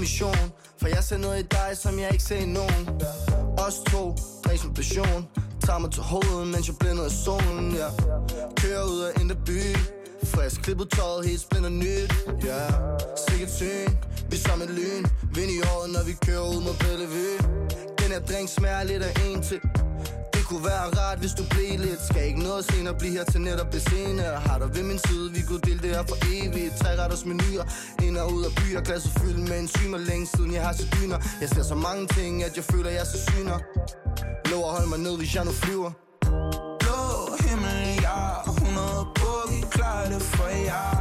mission. 0.00 0.52
For 0.80 0.88
jeg 0.88 1.04
ser 1.04 1.18
noget 1.18 1.38
i 1.44 1.46
dig, 1.58 1.70
som 1.74 1.98
jeg 1.98 2.08
ikke 2.12 2.24
ser 2.24 2.36
i 2.36 2.46
nogen. 2.46 2.82
Os 3.58 3.76
to, 3.90 4.02
drik 4.44 4.58
som 4.58 4.74
passion. 4.74 5.28
Tager 5.66 5.78
mig 5.78 5.90
til 5.90 6.02
hovedet, 6.02 6.46
mens 6.54 6.68
jeg 6.68 6.76
blænder 6.80 7.04
af 7.04 7.10
solen, 7.10 7.74
ja. 7.80 7.88
Kører 8.56 8.84
ud 8.92 9.00
af 9.00 9.20
indre 9.20 9.36
by. 9.46 9.60
Frisk 10.24 10.62
klippet 10.62 10.90
tøjet, 10.90 11.26
helt 11.28 11.40
splinter 11.40 11.70
nyt, 11.70 12.12
ja. 12.44 12.48
Yeah. 12.48 12.72
Sikkert 13.28 13.52
syn, 13.60 13.90
vi 14.30 14.36
er 14.36 14.42
som 14.48 14.62
et 14.62 14.70
lyn. 14.70 15.04
Vind 15.34 15.50
i 15.50 15.60
året, 15.72 15.90
når 15.96 16.02
vi 16.08 16.12
kører 16.26 16.44
ud 16.54 16.60
mod 16.66 16.76
Bellevue. 16.82 17.36
Den 18.00 18.08
her 18.14 18.20
drink 18.20 18.48
smager 18.48 18.82
lidt 18.82 19.02
af 19.02 19.12
en 19.26 19.42
til 19.42 19.60
kunne 20.50 20.64
være 20.64 20.86
rart, 20.98 21.18
hvis 21.18 21.34
du 21.38 21.44
blev 21.50 21.78
lidt. 21.86 22.00
Skal 22.10 22.22
ikke 22.30 22.42
noget 22.48 22.62
senere 22.70 22.94
blive 23.00 23.12
her 23.12 23.24
til 23.24 23.40
netop 23.40 23.72
det 23.72 23.82
senere 23.90 24.34
Har 24.46 24.58
dig 24.58 24.68
ved 24.76 24.82
min 24.90 25.00
side, 25.06 25.26
vi 25.36 25.42
kunne 25.48 25.60
dele 25.68 25.80
det 25.84 25.90
her 25.96 26.04
for 26.10 26.18
evigt. 26.34 26.74
Tre 26.80 26.90
retters 27.02 27.24
menuer, 27.24 27.64
ind 28.06 28.16
og 28.16 28.26
ud 28.34 28.42
af 28.48 28.52
byer. 28.58 28.80
Glasset 28.80 29.12
fyldt 29.20 29.38
med 29.48 29.58
enzymer, 29.58 29.98
længe 29.98 30.26
siden 30.34 30.52
jeg 30.54 30.62
har 30.66 30.72
set 30.72 30.90
dyner. 30.96 31.18
Jeg 31.40 31.48
ser 31.48 31.62
så 31.62 31.74
mange 31.74 32.06
ting, 32.06 32.44
at 32.44 32.52
jeg 32.56 32.64
føler, 32.64 32.90
jeg 32.90 33.00
er 33.00 33.10
så 33.14 33.18
syner. 33.28 33.58
Lov 34.50 34.62
at 34.68 34.70
holde 34.76 34.88
mig 34.88 34.98
ned, 34.98 35.16
hvis 35.16 35.34
jeg 35.34 35.44
nu 35.44 35.52
flyver. 35.64 35.90
Blå 36.82 37.00
himmel, 37.44 37.80
jeg 38.06 38.30
ja 38.46 38.52
100 38.52 39.06
boogie, 39.18 39.62
klar 39.70 40.04
det 40.12 40.22
for 40.22 40.48
jer. 40.68 40.99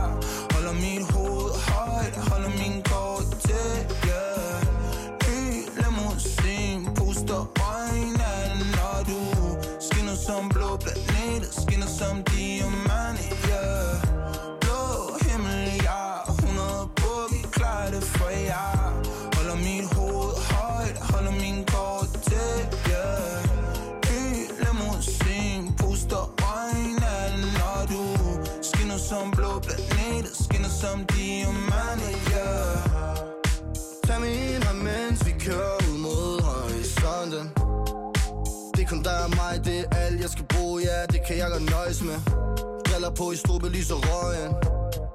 Briller 43.09 43.25
på 43.25 43.31
i 43.31 43.37
strube, 43.37 43.69
lys 43.69 43.91
og 43.91 44.01
røgen. 44.09 44.51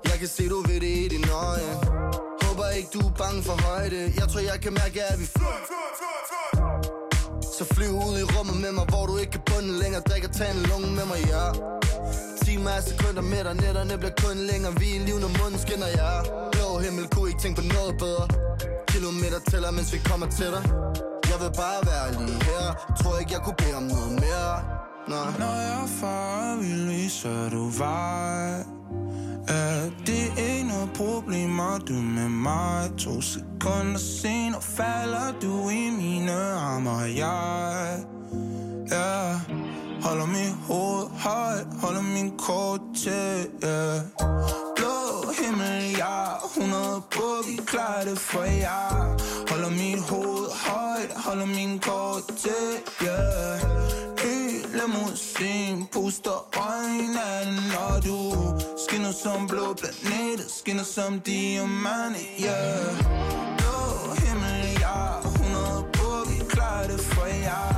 Jeg 0.09 0.17
kan 0.20 0.28
se, 0.28 0.48
du 0.48 0.59
ved 0.69 0.81
det 0.84 0.92
i 1.05 1.09
dine 1.09 1.31
øje. 1.48 1.70
Håber 2.42 2.69
ikke, 2.78 2.89
du 2.95 3.01
er 3.09 3.14
bange 3.23 3.42
for 3.48 3.56
højde. 3.67 4.01
Jeg 4.19 4.27
tror, 4.31 4.41
jeg 4.41 4.59
kan 4.64 4.73
mærke, 4.83 4.98
at 5.12 5.17
vi 5.20 5.27
flyver. 5.36 5.61
Så 7.59 7.64
flyv 7.75 7.92
ud 8.09 8.17
i 8.23 8.25
rummet 8.34 8.56
med 8.64 8.73
mig, 8.78 8.86
hvor 8.92 9.05
du 9.06 9.14
ikke 9.23 9.33
kan 9.36 9.42
bunde 9.51 9.73
længere. 9.83 10.03
Drik 10.09 10.25
og 10.28 10.33
tag 10.39 10.51
en 10.56 10.62
lunge 10.70 10.91
med 10.98 11.06
mig, 11.12 11.20
ja. 11.33 11.45
Timer 12.45 12.70
er 12.79 12.83
sekunder 12.91 13.24
med 13.33 13.42
dig, 13.46 13.55
nætterne 13.64 13.95
bliver 14.02 14.17
kun 14.24 14.36
længere. 14.51 14.73
Vi 14.80 14.89
er 14.96 15.01
liv, 15.08 15.17
når 15.24 15.33
munden 15.40 15.58
skinner, 15.64 15.90
ja. 16.01 16.13
Blå 16.55 16.69
himmel, 16.85 17.05
kunne 17.13 17.29
ikke 17.30 17.42
tænke 17.45 17.57
på 17.61 17.67
noget 17.77 17.95
bedre. 18.05 18.27
Kilometer 18.92 19.40
tæller, 19.51 19.70
mens 19.79 19.89
vi 19.95 19.98
kommer 20.11 20.29
til 20.39 20.48
dig 20.55 20.64
Jeg 21.30 21.39
vil 21.42 21.52
bare 21.63 21.80
være 21.90 22.07
lige 22.19 22.39
her. 22.48 22.64
Tror 23.01 23.14
ikke, 23.20 23.33
jeg 23.36 23.42
kunne 23.45 23.58
bede 23.63 23.77
om 23.83 23.86
noget 23.95 24.13
mere. 24.24 24.52
Nej 25.09 25.39
Når 25.39 25.57
jeg 25.61 25.89
farer 25.89 26.57
vild, 26.57 27.11
så 27.11 27.48
du 27.53 27.69
vej 27.69 28.65
øh, 29.51 29.57
Er 29.57 29.91
det 30.07 30.33
ikke 30.39 30.69
noget 30.69 30.91
problem, 30.95 31.61
du 31.89 31.92
med 31.92 32.29
mig. 32.29 32.91
To 32.98 33.20
sekunder 33.20 33.98
senere 33.98 34.63
falder 34.63 35.33
du 35.43 35.69
i 35.69 35.91
mine 35.91 36.33
arme 36.33 36.91
Og 36.91 37.17
jeg, 37.17 37.98
ja 38.91 39.41
Holder 40.03 40.27
mit 40.27 40.55
hoved 40.69 41.07
højt, 41.11 41.67
holder 41.83 42.03
min 42.03 42.39
kort 42.39 42.81
til, 42.97 43.47
yeah 43.64 44.01
Blå 44.77 45.33
himmel, 45.41 45.97
ja 45.98 46.25
100 46.57 47.03
boogie, 47.11 47.67
klar 47.67 48.03
det 48.05 48.19
for 48.19 48.43
jer. 48.43 49.17
Holder 49.51 49.70
mit 49.70 50.01
hoved 50.11 50.48
højt, 50.67 51.13
holder 51.25 51.47
min 51.47 51.79
kort 51.79 52.23
til, 52.37 52.64
yeah 53.03 54.04
limousin, 54.79 55.86
puster 55.92 56.39
øjnene, 56.57 57.70
når 57.73 58.01
du 58.07 58.18
Skinner 58.95 59.12
som 59.12 59.46
blå 59.46 59.74
planeter, 59.74 60.45
skinner 60.48 60.85
som 60.85 61.20
diamante, 61.20 62.20
yeah. 62.40 62.98
Blå 63.58 64.14
himmel, 64.23 64.80
ja 64.80 65.20
100 65.24 65.84
bukke, 65.92 66.51
klar 66.51 66.83
det 66.89 67.01
for 67.01 67.27
jer. 67.27 67.73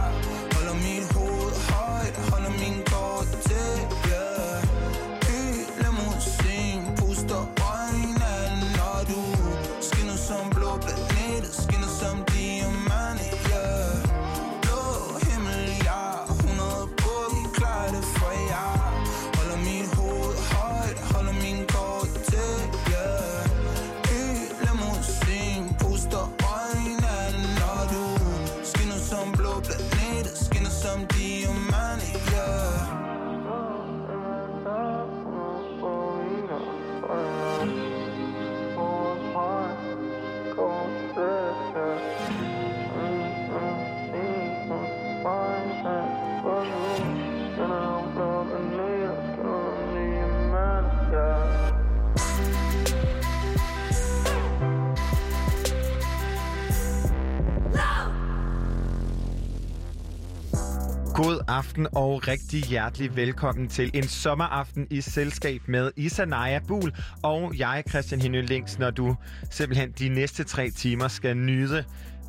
God 61.17 61.45
aften 61.49 61.87
og 61.93 62.29
rigtig 62.29 62.63
hjertelig 62.63 63.17
velkommen 63.17 63.69
til 63.69 63.91
en 63.95 64.03
sommeraften 64.09 64.87
i 64.91 65.01
selskab 65.01 65.61
med 65.69 65.91
Isanaya 65.97 66.59
Bul 66.69 66.93
og 67.23 67.59
jeg, 67.59 67.83
Christian 67.89 68.21
Henø 68.21 68.41
Links, 68.41 68.79
når 68.79 68.91
du 68.91 69.17
simpelthen 69.51 69.93
de 69.99 70.09
næste 70.09 70.45
tre 70.45 70.71
timer 70.71 71.09
skal 71.09 71.37
nyde 71.37 71.85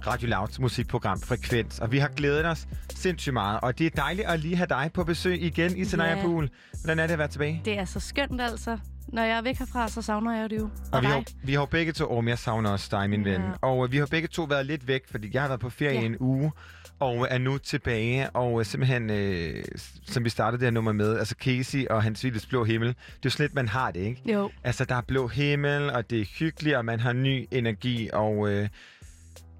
Radio 0.07 0.27
Louds 0.29 0.59
musikprogram 0.59 1.21
Frekvens. 1.21 1.79
Og 1.79 1.91
vi 1.91 1.97
har 1.97 2.07
glædet 2.07 2.45
os 2.45 2.67
sindssygt 2.95 3.33
meget, 3.33 3.59
og 3.61 3.79
det 3.79 3.85
er 3.85 3.89
dejligt 3.89 4.27
at 4.27 4.39
lige 4.39 4.55
have 4.55 4.67
dig 4.67 4.91
på 4.93 5.03
besøg 5.03 5.41
igen, 5.41 5.77
Isanaya 5.77 6.15
Ja. 6.17 6.21
Bul. 6.23 6.49
Hvordan 6.83 6.99
er 6.99 7.07
det 7.07 7.13
at 7.13 7.19
være 7.19 7.27
tilbage? 7.27 7.61
Det 7.65 7.79
er 7.79 7.85
så 7.85 7.99
skønt 7.99 8.41
altså. 8.41 8.77
Når 9.07 9.21
jeg 9.23 9.37
er 9.37 9.41
væk 9.41 9.57
herfra, 9.57 9.87
så 9.87 10.01
savner 10.01 10.39
jeg 10.39 10.49
det 10.49 10.57
jo. 10.57 10.69
Og 10.91 11.01
vi 11.01 11.05
dig. 11.07 11.13
har, 11.13 11.23
vi 11.43 11.53
har 11.53 11.65
begge 11.65 11.91
to, 11.91 12.05
og 12.09 12.27
jeg 12.27 12.39
savner 12.39 12.69
også 12.69 12.87
dig, 12.91 13.09
min 13.09 13.25
ven. 13.25 13.41
Ja. 13.41 13.47
Og 13.61 13.85
øh, 13.85 13.91
vi 13.91 13.97
har 13.97 14.05
begge 14.05 14.27
to 14.27 14.43
været 14.43 14.65
lidt 14.65 14.87
væk, 14.87 15.01
fordi 15.11 15.29
jeg 15.33 15.41
har 15.41 15.47
været 15.49 15.59
på 15.59 15.69
ferie 15.69 15.99
Ja. 15.99 16.05
en 16.05 16.15
uge, 16.19 16.51
og 16.99 17.27
er 17.29 17.37
nu 17.37 17.57
tilbage, 17.57 18.29
og 18.29 18.59
øh, 18.59 18.65
simpelthen, 18.65 19.09
øh, 19.09 19.63
som 20.05 20.25
vi 20.25 20.29
startede 20.29 20.59
det 20.59 20.65
her 20.65 20.71
nummer 20.71 20.91
med, 20.91 21.17
altså 21.17 21.35
Casey 21.39 21.87
og 21.87 22.03
hans 22.03 22.23
Vildes 22.23 22.45
Blå 22.45 22.63
Himmel, 22.63 22.87
det 22.87 22.95
er 23.25 23.35
jo 23.39 23.43
lidt, 23.43 23.53
man 23.53 23.67
har 23.67 23.91
det, 23.91 23.99
ikke? 23.99 24.31
Jo. 24.31 24.51
Altså, 24.63 24.85
der 24.85 24.95
er 24.95 25.01
blå 25.01 25.27
himmel, 25.27 25.89
og 25.89 26.09
det 26.09 26.21
er 26.21 26.25
hyggeligt, 26.39 26.75
og 26.75 26.85
man 26.85 26.99
har 26.99 27.13
ny 27.13 27.47
energi, 27.51 28.09
og... 28.13 28.49
Øh, 28.49 28.69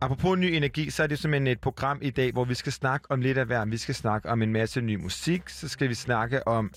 Apropos 0.02 0.38
ny 0.38 0.46
energi, 0.46 0.90
så 0.90 1.04
er 1.04 1.08
det 1.08 1.20
simpelthen 1.20 1.48
et 1.48 1.60
program 1.60 2.00
i 2.02 2.10
dag, 2.10 2.32
hvor 2.32 2.46
vi 2.46 2.54
skal 2.54 2.72
snakke 2.72 3.12
om 3.12 3.22
lidt 3.22 3.38
af 3.38 3.46
hver. 3.46 3.66
Vi 3.66 3.78
skal 3.78 3.96
snakke 3.96 4.30
om 4.30 4.42
en 4.42 4.54
masse 4.54 4.82
ny 4.82 4.96
musik, 4.96 5.50
så 5.50 5.68
skal 5.68 5.90
vi 5.90 5.94
snakke 5.94 6.48
om, 6.48 6.72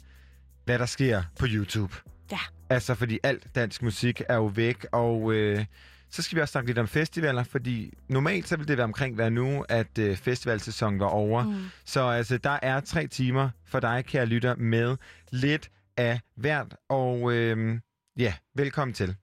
hvad 0.64 0.78
der 0.78 0.86
sker 0.86 1.22
på 1.38 1.46
YouTube. 1.48 1.94
Ja. 2.32 2.38
Altså, 2.70 2.94
fordi 2.94 3.18
alt 3.22 3.46
dansk 3.54 3.82
musik 3.82 4.22
er 4.28 4.34
jo 4.34 4.44
væk, 4.44 4.86
og 4.92 5.32
øh, 5.32 5.64
så 6.10 6.22
skal 6.22 6.36
vi 6.36 6.40
også 6.40 6.52
snakke 6.52 6.68
lidt 6.68 6.78
om 6.78 6.88
festivaler, 6.88 7.42
fordi 7.42 7.94
normalt 8.08 8.48
så 8.48 8.56
vil 8.56 8.68
det 8.68 8.76
være 8.76 8.84
omkring 8.84 9.14
hver 9.14 9.28
nu, 9.28 9.64
at 9.68 9.98
øh, 9.98 10.16
festivalsæsonen 10.16 11.00
var 11.00 11.06
over. 11.06 11.44
Mm. 11.44 11.64
Så 11.84 12.00
altså, 12.08 12.38
der 12.38 12.58
er 12.62 12.80
tre 12.80 13.06
timer 13.06 13.50
for 13.64 13.80
dig, 13.80 14.04
kære 14.04 14.26
lytter, 14.26 14.56
med 14.56 14.96
lidt 15.30 15.70
af 15.96 16.20
hvert, 16.36 16.76
og 16.88 17.32
øh, 17.32 17.78
ja, 18.18 18.34
velkommen 18.54 18.94
til. 18.94 19.16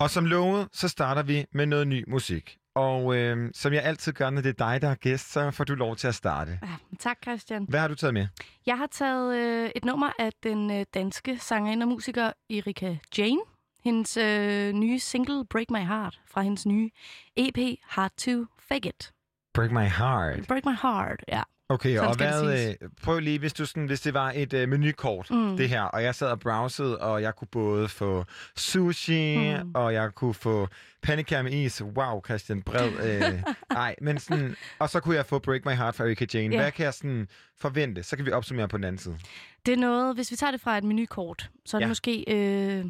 Og 0.00 0.10
som 0.10 0.26
lovet, 0.26 0.68
så 0.72 0.88
starter 0.88 1.22
vi 1.22 1.44
med 1.52 1.66
noget 1.66 1.88
ny 1.88 2.04
musik. 2.08 2.56
Og 2.74 3.16
øh, 3.16 3.50
som 3.54 3.72
jeg 3.72 3.82
altid 3.82 4.12
gør, 4.12 4.30
når 4.30 4.40
det 4.40 4.48
er 4.48 4.70
dig, 4.70 4.82
der 4.82 4.88
er 4.88 4.94
gæst, 4.94 5.32
så 5.32 5.50
får 5.50 5.64
du 5.64 5.74
lov 5.74 5.96
til 5.96 6.08
at 6.08 6.14
starte. 6.14 6.58
Ja, 6.62 6.96
tak, 6.98 7.16
Christian. 7.22 7.66
Hvad 7.68 7.80
har 7.80 7.88
du 7.88 7.94
taget 7.94 8.14
med? 8.14 8.26
Jeg 8.66 8.78
har 8.78 8.86
taget 8.86 9.36
øh, 9.36 9.70
et 9.76 9.84
nummer 9.84 10.10
af 10.18 10.30
den 10.42 10.70
øh, 10.70 10.84
danske 10.94 11.38
sangerinde 11.38 11.84
og 11.84 11.88
musiker 11.88 12.32
Erika 12.50 12.96
Jane. 13.18 13.40
Hendes 13.84 14.16
øh, 14.16 14.72
nye 14.72 14.98
single 14.98 15.44
Break 15.46 15.70
My 15.70 15.78
Heart 15.86 16.20
fra 16.26 16.42
hendes 16.42 16.66
nye 16.66 16.90
EP 17.36 17.58
Hard 17.82 18.10
to 18.16 18.44
Fake 18.68 18.88
It. 18.88 19.12
Break 19.54 19.70
My 19.70 19.86
Heart. 19.88 20.46
Break 20.48 20.64
My 20.64 20.74
Heart, 20.82 21.24
ja. 21.28 21.42
Okay, 21.68 21.96
Sådan 21.96 22.08
og 22.10 22.16
hvad, 22.16 22.68
øh, 22.82 22.88
prøv 23.02 23.18
lige, 23.18 23.38
hvis, 23.38 23.52
du 23.52 23.66
sådan, 23.66 23.86
hvis 23.86 24.00
det 24.00 24.14
var 24.14 24.32
et 24.34 24.52
øh, 24.52 24.68
menukort, 24.68 25.30
Mm. 25.30 25.56
det 25.56 25.68
her, 25.68 25.82
og 25.82 26.02
jeg 26.02 26.14
sad 26.14 26.28
og 26.30 26.40
browsede, 26.40 26.98
og 26.98 27.22
jeg 27.22 27.36
kunne 27.36 27.48
både 27.52 27.88
få 27.88 28.24
sushi, 28.56 29.38
Mm. 29.62 29.70
og 29.74 29.94
jeg 29.94 30.14
kunne 30.14 30.34
få 30.34 30.68
pandekær 31.02 31.42
med 31.42 31.52
is. 31.52 31.82
Wow, 31.82 32.22
Christian 32.24 32.62
Bred. 32.62 32.90
Øh, 33.22 33.42
ej, 33.70 33.94
men 34.02 34.18
sådan, 34.18 34.56
og 34.78 34.90
så 34.90 35.00
kunne 35.00 35.16
jeg 35.16 35.26
få 35.26 35.38
Break 35.38 35.64
My 35.64 35.72
Heart 35.72 35.94
fra 35.94 36.04
Erika 36.04 36.26
Jane. 36.34 36.54
Ja. 36.54 36.60
Hvad 36.62 36.72
kan 36.72 36.84
jeg 36.84 36.94
sådan 36.94 37.28
forvente? 37.60 38.02
Så 38.02 38.16
kan 38.16 38.26
vi 38.26 38.30
opsummere 38.32 38.68
på 38.68 38.76
den 38.76 38.84
anden 38.84 38.98
side. 38.98 39.18
Det 39.66 39.72
er 39.74 39.78
noget, 39.78 40.14
hvis 40.14 40.30
vi 40.30 40.36
tager 40.36 40.50
det 40.50 40.60
fra 40.60 40.78
et 40.78 40.84
menukort, 40.84 41.50
så 41.66 41.76
er 41.76 41.78
det 41.78 41.84
Ja. 41.84 41.88
måske 41.88 42.24
øh, 42.28 42.84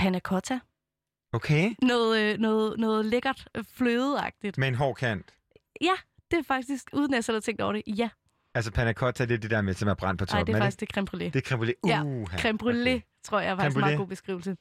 panna 0.00 0.18
cotta. 0.18 0.58
Okay. 1.32 1.74
Noget, 1.82 2.20
øh, 2.32 2.38
noget, 2.38 2.78
noget 2.80 3.04
lækkert 3.06 3.48
øh, 3.54 3.64
flødeagtigt. 3.74 4.58
Med 4.58 4.68
en 4.68 4.74
hård 4.74 4.96
kant. 4.96 5.34
Ja, 5.80 5.92
det 6.30 6.38
er 6.38 6.42
faktisk, 6.42 6.84
uden 6.92 7.14
at 7.14 7.16
jeg 7.16 7.24
selv 7.24 7.34
har 7.36 7.40
tænkt 7.40 7.60
over 7.60 7.72
det, 7.72 7.82
ja. 7.86 8.08
Altså 8.54 8.72
panna 8.72 8.92
cotta, 8.92 9.24
det 9.24 9.34
er 9.34 9.38
det 9.38 9.50
der 9.50 9.60
med, 9.60 9.74
som 9.74 9.88
er 9.88 9.94
brændt 9.94 10.18
på 10.18 10.24
Nej, 10.24 10.38
toppen. 10.38 10.54
det 10.54 10.60
er 10.60 10.64
faktisk 10.64 10.80
det 10.80 10.88
creme 10.88 11.06
brûlée. 11.14 11.30
det? 11.30 11.36
er 11.36 11.40
creme 11.40 11.62
brûlée. 11.64 11.88
Ja, 11.88 12.02
Uh, 12.02 12.26
Creme 12.26 12.58
brûlée, 12.62 12.90
okay. 12.96 13.00
tror 13.24 13.40
jeg 13.40 13.56
faktisk 13.56 13.76
en 13.76 13.80
meget 13.80 13.98
god 13.98 14.06
beskrivelse. 14.06 14.56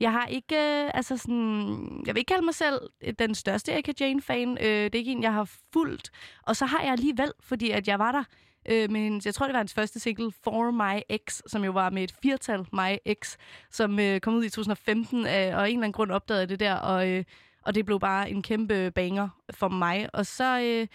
Jeg 0.00 0.12
har 0.12 0.26
ikke, 0.26 0.54
øh, 0.56 0.90
altså 0.94 1.16
sådan, 1.16 2.02
jeg 2.06 2.14
vil 2.14 2.20
ikke 2.20 2.28
kalde 2.28 2.44
mig 2.44 2.54
selv 2.54 2.80
øh, 3.04 3.14
den 3.18 3.34
største 3.34 3.72
Erika 3.72 3.92
Jane-fan. 4.00 4.58
Øh, 4.60 4.66
det 4.66 4.94
er 4.94 4.98
ikke 4.98 5.12
en, 5.12 5.22
jeg 5.22 5.32
har 5.32 5.50
fulgt. 5.72 6.10
Og 6.42 6.56
så 6.56 6.66
har 6.66 6.82
jeg 6.82 6.92
alligevel, 6.92 7.32
fordi 7.40 7.70
at 7.70 7.88
jeg 7.88 7.98
var 7.98 8.12
der 8.12 8.24
øh, 8.68 8.90
men 8.90 9.22
jeg 9.24 9.34
tror 9.34 9.46
det 9.46 9.52
var 9.52 9.58
hans 9.60 9.74
første 9.74 10.00
single, 10.00 10.32
For 10.44 10.70
My 10.70 11.00
Ex, 11.08 11.40
som 11.46 11.64
jo 11.64 11.72
var 11.72 11.90
med 11.90 12.02
et 12.02 12.14
firtal 12.22 12.66
My 12.72 12.96
Ex, 13.04 13.36
som 13.70 13.98
øh, 13.98 14.20
kom 14.20 14.34
ud 14.34 14.44
i 14.44 14.50
2015, 14.50 15.18
øh, 15.18 15.24
og 15.26 15.32
af 15.32 15.46
en 15.46 15.52
eller 15.52 15.68
anden 15.68 15.92
grund 15.92 16.10
opdagede 16.10 16.46
det 16.46 16.60
der, 16.60 16.74
og, 16.74 17.08
øh, 17.08 17.24
og 17.62 17.74
det 17.74 17.86
blev 17.86 18.00
bare 18.00 18.30
en 18.30 18.42
kæmpe 18.42 18.90
banger 18.90 19.28
for 19.50 19.68
mig. 19.68 20.08
Og 20.12 20.26
så... 20.26 20.60
Øh, 20.60 20.86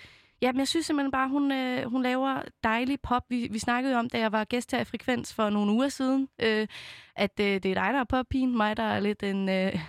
Jamen, 0.41 0.59
jeg 0.59 0.67
synes 0.67 0.85
simpelthen 0.85 1.11
bare, 1.11 1.29
hun, 1.29 1.51
øh, 1.51 1.89
hun 1.89 2.03
laver 2.03 2.41
dejlig 2.63 3.01
pop. 3.01 3.23
Vi, 3.29 3.47
vi 3.51 3.59
snakkede 3.59 3.93
jo 3.93 3.99
om, 3.99 4.09
da 4.09 4.19
jeg 4.19 4.31
var 4.31 4.43
gæst 4.43 4.71
her 4.71 4.79
i 4.79 4.83
Frekvens 4.83 5.33
for 5.33 5.49
nogle 5.49 5.71
uger 5.71 5.89
siden, 5.89 6.29
øh, 6.41 6.67
at 7.15 7.39
øh, 7.39 7.45
det 7.45 7.65
er 7.65 7.73
dig, 7.73 7.93
der 7.93 7.99
er 7.99 8.03
poppigen, 8.03 8.57
mig, 8.57 8.77
der 8.77 8.83
er 8.83 8.99
lidt 8.99 9.23
en 9.23 9.49
øh, 9.49 9.79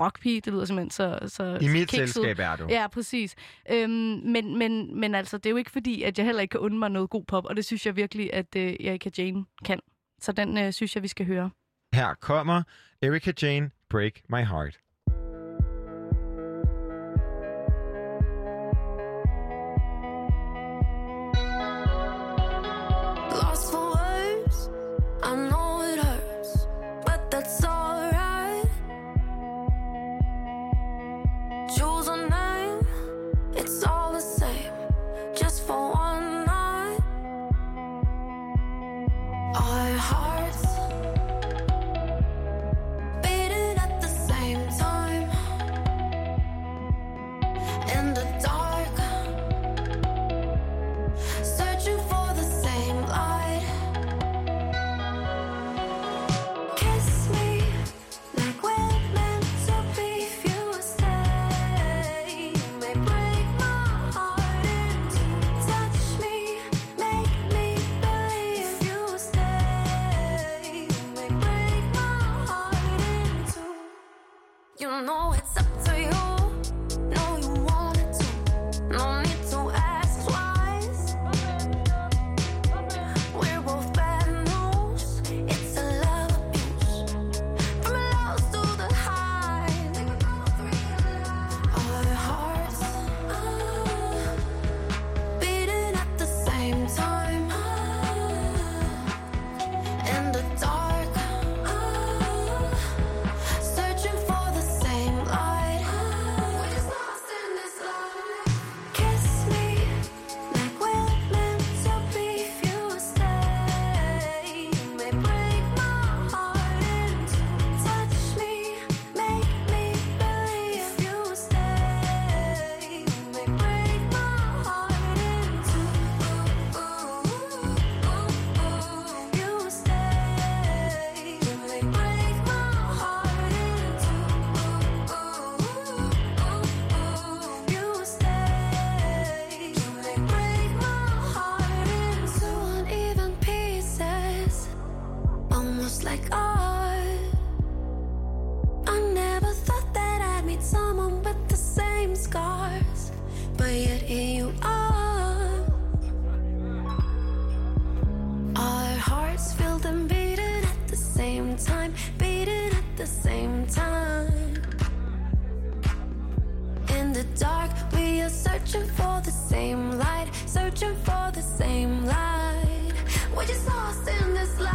rockpige. 0.00 0.40
Det 0.40 0.52
lyder 0.52 0.64
simpelthen 0.64 0.90
så, 0.90 1.18
så 1.26 1.58
I 1.60 1.68
mit 1.68 1.88
kikset. 1.88 2.08
selskab 2.14 2.38
er 2.38 2.56
du. 2.56 2.66
Ja, 2.70 2.86
præcis. 2.88 3.34
Øhm, 3.70 3.90
men, 4.24 4.58
men, 4.58 5.00
men 5.00 5.14
altså, 5.14 5.38
det 5.38 5.46
er 5.46 5.50
jo 5.50 5.56
ikke 5.56 5.70
fordi, 5.70 6.02
at 6.02 6.18
jeg 6.18 6.26
heller 6.26 6.42
ikke 6.42 6.52
kan 6.52 6.60
undre 6.60 6.78
mig 6.78 6.90
noget 6.90 7.10
god 7.10 7.24
pop, 7.24 7.44
og 7.44 7.56
det 7.56 7.64
synes 7.64 7.86
jeg 7.86 7.96
virkelig, 7.96 8.34
at 8.34 8.56
øh, 8.56 8.62
Erika 8.80 9.10
Jane 9.18 9.44
kan. 9.64 9.80
Så 10.20 10.32
den 10.32 10.58
øh, 10.58 10.72
synes 10.72 10.94
jeg, 10.94 11.02
vi 11.02 11.08
skal 11.08 11.26
høre. 11.26 11.50
Her 11.94 12.14
kommer 12.14 12.62
Erika 13.02 13.32
Jane, 13.42 13.70
Break 13.90 14.12
My 14.28 14.44
Heart. 14.44 14.78
You 74.96 75.02
know 75.02 75.35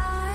in 0.09 0.30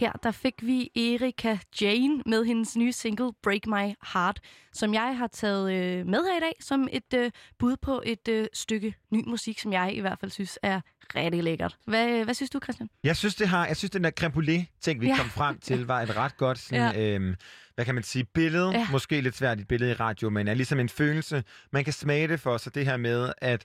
Her 0.00 0.12
der 0.12 0.30
fik 0.30 0.54
vi 0.62 0.90
Erika 0.96 1.58
Jane 1.80 2.22
med 2.26 2.44
hendes 2.44 2.76
nye 2.76 2.92
single 2.92 3.32
Break 3.42 3.66
My 3.66 3.94
Heart, 4.12 4.40
som 4.72 4.94
jeg 4.94 5.16
har 5.18 5.26
taget 5.26 5.72
øh, 5.72 6.06
med 6.06 6.18
her 6.18 6.36
i 6.36 6.40
dag 6.40 6.52
som 6.60 6.88
et 6.92 7.14
øh, 7.14 7.30
bud 7.58 7.76
på 7.76 8.02
et 8.06 8.28
øh, 8.28 8.46
stykke 8.52 8.94
ny 9.10 9.22
musik, 9.26 9.58
som 9.58 9.72
jeg 9.72 9.94
i 9.94 10.00
hvert 10.00 10.18
fald 10.20 10.30
synes 10.30 10.58
er 10.62 10.80
rigtig 11.16 11.44
lækkert. 11.44 11.76
Hvad, 11.86 12.24
hvad 12.24 12.34
synes 12.34 12.50
du, 12.50 12.60
Christian? 12.62 12.88
Jeg 13.04 13.16
synes, 13.16 13.34
det 13.34 13.48
har, 13.48 13.66
jeg 13.66 13.76
synes, 13.76 13.90
den 13.90 14.04
der 14.04 14.10
creme 14.10 14.34
brûlée-ting, 14.34 15.00
vi 15.00 15.06
ja. 15.06 15.16
Kom 15.16 15.30
frem 15.30 15.58
til, 15.58 15.86
var 15.86 16.00
et 16.00 16.16
ret 16.16 16.36
godt 16.36 16.58
sådan, 16.58 16.94
ja. 16.94 17.14
øhm, 17.14 17.34
hvad 17.74 17.84
kan 17.84 17.94
man 17.94 18.04
sige, 18.04 18.24
billede. 18.24 18.70
Ja. 18.70 18.86
Måske 18.92 19.20
lidt 19.20 19.36
svært 19.36 19.60
et 19.60 19.68
billede 19.68 19.90
i 19.90 19.94
radio, 19.94 20.30
men 20.30 20.48
er 20.48 20.54
ligesom 20.54 20.80
en 20.80 20.88
følelse. 20.88 21.44
Man 21.72 21.84
kan 21.84 21.92
smage 21.92 22.28
det 22.28 22.40
for 22.40 22.56
sig, 22.56 22.74
det 22.74 22.84
her 22.84 22.96
med, 22.96 23.32
at 23.38 23.64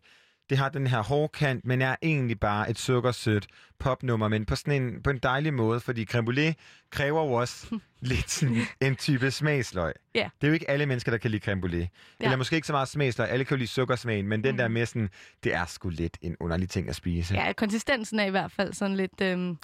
det 0.50 0.58
har 0.58 0.70
den 0.70 0.88
her 0.88 1.04
hårde 1.04 1.28
kant, 1.32 1.66
men 1.66 1.82
er 1.82 1.96
egentlig 2.02 2.40
bare 2.40 2.70
et 2.70 2.80
sukkersødt 2.80 3.48
popnummer, 3.80 4.28
men 4.28 4.46
på 4.46 4.56
sådan 4.56 4.82
en, 4.84 5.04
på 5.04 5.10
en 5.10 5.18
dejlig 5.18 5.54
måde, 5.54 5.80
fordi 5.80 6.06
creme 6.06 6.32
brûlée 6.32 6.54
kræver 6.90 7.24
jo 7.26 7.32
også 7.34 7.80
lidt 8.02 8.32
sådan 8.32 8.62
en 8.82 8.96
type 8.96 9.32
smagsløg. 9.32 9.94
Ja. 10.16 10.30
Det 10.42 10.48
er 10.48 10.48
jo 10.48 10.54
ikke 10.54 10.70
alle 10.70 10.86
mennesker, 10.86 11.12
der 11.12 11.18
kan 11.18 11.32
lide 11.32 11.44
creme 11.46 11.62
brûlée. 11.66 11.78
Ja. 11.78 11.88
Eller 12.20 12.38
måske 12.38 12.56
ikke 12.56 12.68
så 12.68 12.74
meget 12.74 12.88
smagsløg, 12.88 13.30
alle 13.30 13.46
kan 13.46 13.56
jo 13.56 13.60
lide 13.60 13.70
sukkersmagen, 13.70 14.28
men 14.28 14.44
den 14.44 14.52
Mhm. 14.52 14.58
der 14.58 14.68
med 14.68 14.86
sådan, 14.86 15.10
det 15.44 15.54
er 15.54 15.66
sgu 15.66 15.90
lidt 15.90 16.18
en 16.22 16.36
underlig 16.40 16.70
ting 16.70 16.90
at 16.90 16.96
spise. 16.96 17.34
Ja, 17.36 17.54
konsistensen 17.54 18.20
er 18.20 18.26
i 18.26 18.30
hvert 18.32 18.52
fald 18.52 18.74
sådan 18.74 18.96
lidt 18.96 19.22
øhm, 19.22 19.58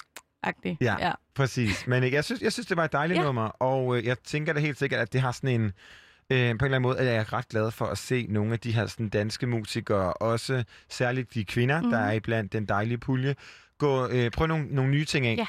agtig. 0.43 0.77
Ja. 0.81 0.95
ja. 0.99 1.11
Præcis, 1.35 1.87
men 1.87 2.13
jeg 2.13 2.23
synes, 2.23 2.41
jeg 2.41 2.53
synes, 2.53 2.67
det 2.67 2.77
var 2.77 2.85
et 2.85 2.91
dejligt. 2.91 3.17
Ja. 3.19 3.23
nummer, 3.23 3.43
og 3.43 3.97
øh, 3.97 4.05
jeg 4.05 4.19
tænker 4.19 4.53
da 4.53 4.59
helt 4.59 4.77
sikkert, 4.79 4.99
at 5.01 5.13
det 5.13 5.21
har 5.21 5.31
sådan 5.31 5.61
en... 5.61 5.71
Øh, 6.31 6.37
på 6.37 6.41
en 6.41 6.49
eller 6.49 6.65
anden 6.65 6.81
måde 6.81 6.97
er 6.97 7.13
jeg 7.13 7.33
ret 7.33 7.47
glad 7.47 7.71
for 7.71 7.85
at 7.85 7.97
se 7.97 8.25
nogle 8.29 8.53
af 8.53 8.59
de 8.59 8.71
her 8.71 8.85
sådan, 8.85 9.09
danske 9.09 9.47
musikere, 9.47 10.13
også 10.13 10.63
særligt 10.89 11.33
de 11.33 11.45
kvinder, 11.45 11.77
mm. 11.81 11.85
Mhm. 11.85 11.91
der 11.91 11.99
er 11.99 12.11
iblandt 12.11 12.53
den 12.53 12.65
dejlige 12.65 12.97
pulje, 12.97 13.35
gå, 13.77 14.07
øh, 14.07 14.31
prøve 14.31 14.47
nogle, 14.47 14.65
nogle 14.65 14.91
nye 14.91 15.05
ting 15.05 15.25
af. 15.27 15.37
Ja. 15.37 15.47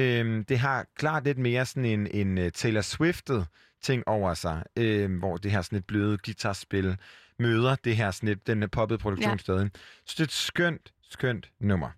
Øhm, 0.00 0.44
det 0.44 0.58
har 0.58 0.86
klart 0.96 1.24
lidt 1.24 1.38
mere 1.38 1.66
sådan 1.66 1.84
en, 1.84 2.06
en 2.06 2.38
uh, 2.38 2.48
Taylor 2.54 2.80
Swiftet 2.80 3.46
ting 3.82 4.02
over 4.08 4.34
sig, 4.34 4.62
øh, 4.76 5.18
hvor 5.18 5.36
det 5.36 5.50
her 5.50 5.62
sådan 5.62 5.78
et 5.78 5.84
bløde 5.86 6.18
guitarspil 6.24 6.96
møder 7.38 7.76
det 7.84 7.96
her 7.96 8.10
sådan 8.10 8.28
et, 8.28 8.46
den 8.46 8.68
poppede 8.68 8.98
produktion 8.98 9.32
Ja. 9.32 9.36
stadig. 9.36 9.70
Så 10.06 10.14
det 10.18 10.20
er 10.20 10.24
et 10.24 10.32
skønt, 10.32 10.92
skønt 11.10 11.50
nummer. 11.60 11.90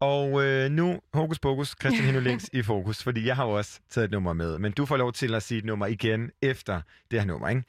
Og 0.00 0.44
øh, 0.44 0.70
nu, 0.70 1.00
hokus 1.14 1.38
pokus, 1.38 1.76
Christian 1.80 2.06
Hino 2.06 2.20
Links 2.20 2.50
i 2.52 2.62
fokus, 2.62 3.02
fordi 3.02 3.26
jeg 3.26 3.36
har 3.36 3.44
jo 3.44 3.50
også 3.50 3.80
taget 3.90 4.04
et 4.04 4.10
nummer 4.10 4.32
med, 4.32 4.58
men 4.58 4.72
du 4.72 4.86
får 4.86 4.96
lov 4.96 5.12
til 5.12 5.34
at 5.34 5.42
sige 5.42 5.58
et 5.58 5.64
nummer 5.64 5.86
igen 5.86 6.30
efter 6.42 6.80
det 7.10 7.20
her 7.20 7.26
nummer, 7.26 7.48
ikke? 7.48 7.62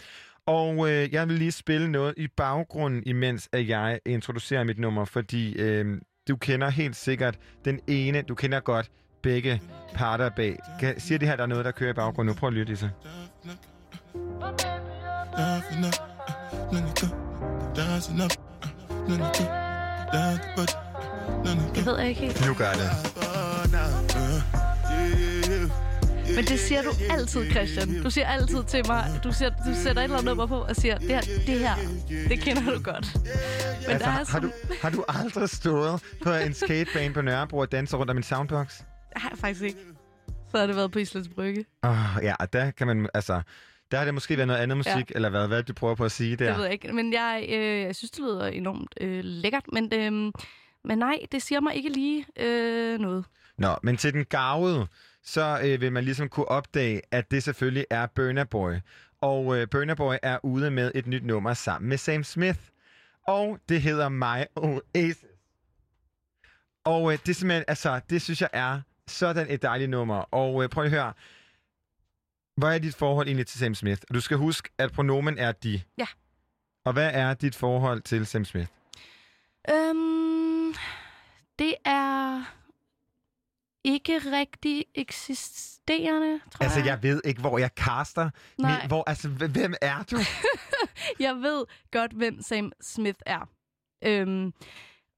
Og 0.45 0.89
øh, 0.89 1.13
jeg 1.13 1.27
vil 1.27 1.37
lige 1.37 1.51
spille 1.51 1.91
noget 1.91 2.13
i 2.17 2.27
baggrunden, 2.27 3.03
imens 3.05 3.49
at 3.51 3.67
jeg 3.67 3.99
introducerer 4.05 4.63
mit 4.63 4.79
nummer, 4.79 5.05
fordi 5.05 5.53
øh, 5.53 6.01
du 6.27 6.35
kender 6.35 6.69
helt 6.69 6.95
sikkert 6.95 7.37
den 7.65 7.79
ene, 7.87 8.21
du 8.21 8.35
kender 8.35 8.59
godt 8.59 8.91
begge 9.23 9.61
parter 9.93 10.29
bag. 10.29 10.59
Kan, 10.79 10.99
siger 10.99 11.19
det 11.19 11.27
her, 11.27 11.35
der 11.35 11.43
er 11.43 11.47
noget, 11.47 11.65
der 11.65 11.71
kører 11.71 11.89
i 11.89 11.93
baggrunden 11.93 12.35
nu? 12.35 12.39
Prøv 12.39 12.47
at 12.47 12.53
lytte, 12.53 12.71
Lisa. 12.71 12.89
Det 21.75 21.85
ved 21.85 21.99
jeg 21.99 22.09
ikke 22.09 22.21
helt. 22.21 22.47
Nu 22.47 22.53
gør 22.53 22.71
det. 22.71 22.89
Men 26.35 26.45
det 26.45 26.59
siger 26.59 26.81
du 26.81 26.89
altid, 27.09 27.51
Christian. 27.51 28.03
Du 28.03 28.09
siger 28.09 28.27
altid 28.27 28.63
til 28.63 28.87
mig, 28.87 29.19
du, 29.23 29.31
siger, 29.31 29.49
du 29.49 29.73
sætter 29.83 30.01
et 30.01 30.03
eller 30.03 30.17
andet 30.17 30.25
nummer 30.25 30.45
på 30.45 30.55
og 30.55 30.75
siger, 30.75 30.97
det 30.97 31.07
her, 31.07 31.21
det 31.21 31.59
her, 31.59 31.75
det 32.29 32.39
kender 32.39 32.61
du 32.73 32.81
godt. 32.83 33.07
Men 33.15 33.91
Altså, 33.91 34.05
der 34.05 34.05
er 34.05 34.09
har, 34.11 34.23
sådan, 34.23 34.49
du, 34.49 34.53
har 34.81 34.89
du 34.89 35.03
aldrig 35.07 35.49
stået 35.49 36.01
på 36.23 36.31
en 36.33 36.53
skatebane 36.53 37.13
på 37.13 37.21
Nørrebro 37.21 37.57
og 37.57 37.71
danset 37.71 37.99
rundt 37.99 38.11
om 38.11 38.17
en 38.17 38.23
soundbox? 38.23 38.81
har 39.15 39.29
jeg 39.29 39.37
faktisk 39.37 39.63
ikke. 39.63 39.79
Så 40.51 40.57
har 40.57 40.67
det 40.67 40.75
været 40.75 40.91
på 40.91 40.99
Islands 40.99 41.27
Brygge. 41.27 41.65
Oh, 41.83 41.95
ja, 42.21 42.35
og 42.39 42.53
der 42.53 42.71
kan 42.71 42.87
man, 42.87 43.09
altså, 43.13 43.41
der 43.91 43.97
har 43.97 44.05
det 44.05 44.13
måske 44.13 44.37
været 44.37 44.47
noget 44.47 44.59
andet 44.59 44.77
musik, 44.77 44.93
ja. 44.95 45.01
eller 45.15 45.29
hvad, 45.29 45.47
hvad 45.47 45.63
du 45.63 45.73
prøver 45.73 45.95
på 45.95 46.05
at 46.05 46.11
sige 46.11 46.35
der. 46.35 46.47
Det 46.47 46.55
ved 46.57 46.63
jeg 46.63 46.73
ikke. 46.73 46.93
Men 46.93 47.13
jeg, 47.13 47.45
øh, 47.49 47.81
jeg 47.81 47.95
synes, 47.95 48.11
det 48.11 48.19
lyder 48.19 48.47
enormt 48.47 48.93
øh, 49.01 49.19
lækkert. 49.23 49.63
Men, 49.73 49.93
øh, 49.93 50.31
men 50.83 50.97
nej, 50.97 51.19
det 51.31 51.41
siger 51.41 51.59
mig 51.59 51.75
ikke 51.75 51.89
lige 51.89 52.25
øh, 52.39 52.99
noget. 52.99 53.25
Nå, 53.57 53.75
men 53.83 53.97
til 53.97 54.13
den 54.13 54.25
gavede, 54.25 54.87
så 55.23 55.59
øh, 55.63 55.81
vil 55.81 55.91
man 55.91 56.03
ligesom 56.03 56.29
kunne 56.29 56.47
opdage, 56.47 57.01
at 57.11 57.31
det 57.31 57.43
selvfølgelig 57.43 57.85
er 57.89 58.07
Burna 58.15 58.43
Boy. 58.43 58.73
Og 59.21 59.57
øh, 59.57 59.67
Burna 59.69 59.93
Boy 59.93 60.15
er 60.21 60.37
ude 60.45 60.71
med 60.71 60.91
et 60.95 61.07
nyt 61.07 61.25
nummer 61.25 61.53
sammen 61.53 61.89
med 61.89 61.97
Sam 61.97 62.23
Smith. 62.23 62.59
Og 63.27 63.59
det 63.69 63.81
hedder 63.81 64.09
My 64.09 64.45
Oasis. 64.55 65.25
Og 66.83 67.13
øh, 67.13 67.19
det 67.25 67.29
er 67.29 67.33
simpelthen, 67.33 67.65
altså, 67.67 68.01
det 68.09 68.21
synes 68.21 68.41
jeg 68.41 68.49
er 68.53 68.81
sådan 69.07 69.47
et 69.49 69.61
dejligt 69.61 69.89
nummer. 69.89 70.15
Og 70.15 70.63
øh, 70.63 70.69
prøv 70.69 70.83
lige 70.83 70.97
at 70.97 71.03
høre, 71.03 71.13
hvad 72.57 72.75
er 72.75 72.79
dit 72.79 72.95
forhold 72.95 73.27
egentlig 73.27 73.47
til 73.47 73.59
Sam 73.59 73.75
Smith? 73.75 74.01
Du 74.13 74.21
skal 74.21 74.37
huske, 74.37 74.69
at 74.77 74.91
pronomen 74.91 75.37
er 75.37 75.51
de. 75.51 75.81
Ja. 75.97 76.07
Og 76.85 76.93
hvad 76.93 77.09
er 77.13 77.33
dit 77.33 77.55
forhold 77.55 78.01
til 78.01 78.25
Sam 78.25 78.45
Smith? 78.45 78.67
Øhm, 79.69 80.40
det 81.59 81.75
er 81.85 82.43
ikke 83.83 84.17
rigtig 84.17 84.85
eksisterende, 84.95 86.39
tror 86.51 86.63
Altså, 86.63 86.79
jeg. 86.79 86.85
jeg 86.87 87.03
ved 87.03 87.21
ikke, 87.25 87.41
hvor 87.41 87.57
jeg 87.57 87.69
caster. 87.75 88.29
Nej. 88.57 88.79
Men, 88.81 88.87
hvor, 88.87 89.03
altså, 89.07 89.29
hvem 89.29 89.73
er 89.81 90.03
du? 90.03 90.17
Jeg 91.19 91.35
ved 91.35 91.65
godt, 91.91 92.11
hvem 92.11 92.41
Sam 92.41 92.71
Smith 92.81 93.19
er. 93.25 93.49
Øhm, 94.03 94.53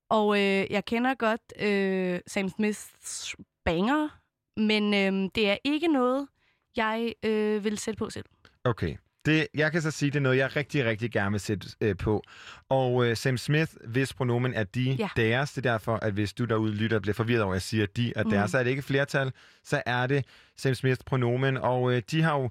og 0.09 0.35
øh, 0.37 0.71
jeg 0.71 0.85
kender 0.85 1.13
godt 1.13 1.41
øh, 1.59 2.19
Sam 2.27 2.49
Smiths 2.49 3.35
banger, 3.65 4.09
men 4.57 4.93
øh, 4.93 5.29
det 5.35 5.49
er 5.49 5.57
ikke 5.63 5.87
noget, 5.87 6.27
jeg 6.75 7.13
øh, 7.23 7.63
vil 7.63 7.77
sætte 7.77 7.97
på 7.97 8.09
selv. 8.09 8.25
Okay. 8.63 8.97
Det, 9.25 9.47
jeg 9.53 9.71
kan 9.71 9.81
så 9.81 9.91
sige, 9.91 10.11
det 10.11 10.15
er 10.17 10.21
noget, 10.21 10.37
jeg 10.37 10.55
rigtig, 10.55 10.85
rigtig 10.85 11.11
gerne 11.11 11.31
vil 11.31 11.39
sætte 11.39 11.67
øh, 11.81 11.97
på. 11.97 12.23
Og 12.69 13.05
øh, 13.05 13.17
Sam 13.17 13.37
Smith, 13.37 13.71
hvis 13.87 14.13
pronomen 14.13 14.53
er 14.53 14.63
de, 14.63 14.95
Ja. 14.99 15.09
deres, 15.15 15.51
det 15.53 15.65
er 15.65 15.71
derfor, 15.71 15.95
at 15.95 16.13
hvis 16.13 16.33
du 16.33 16.45
derude 16.45 16.73
lytter 16.73 16.99
bliver 16.99 17.13
forvirret 17.15 17.41
over, 17.43 17.53
at 17.53 17.55
jeg 17.55 17.61
siger 17.61 17.85
de 17.85 18.13
og 18.15 18.25
deres, 18.25 18.47
Mm. 18.49 18.51
så 18.51 18.57
er 18.57 18.63
det 18.63 18.69
ikke 18.69 18.81
flertal, 18.81 19.31
så 19.63 19.81
er 19.85 20.07
det 20.07 20.25
Sam 20.57 20.73
Smiths 20.73 21.03
pronomen. 21.03 21.57
Og 21.57 21.93
øh, 21.93 22.01
de 22.11 22.21
har 22.21 22.39
jo 22.39 22.49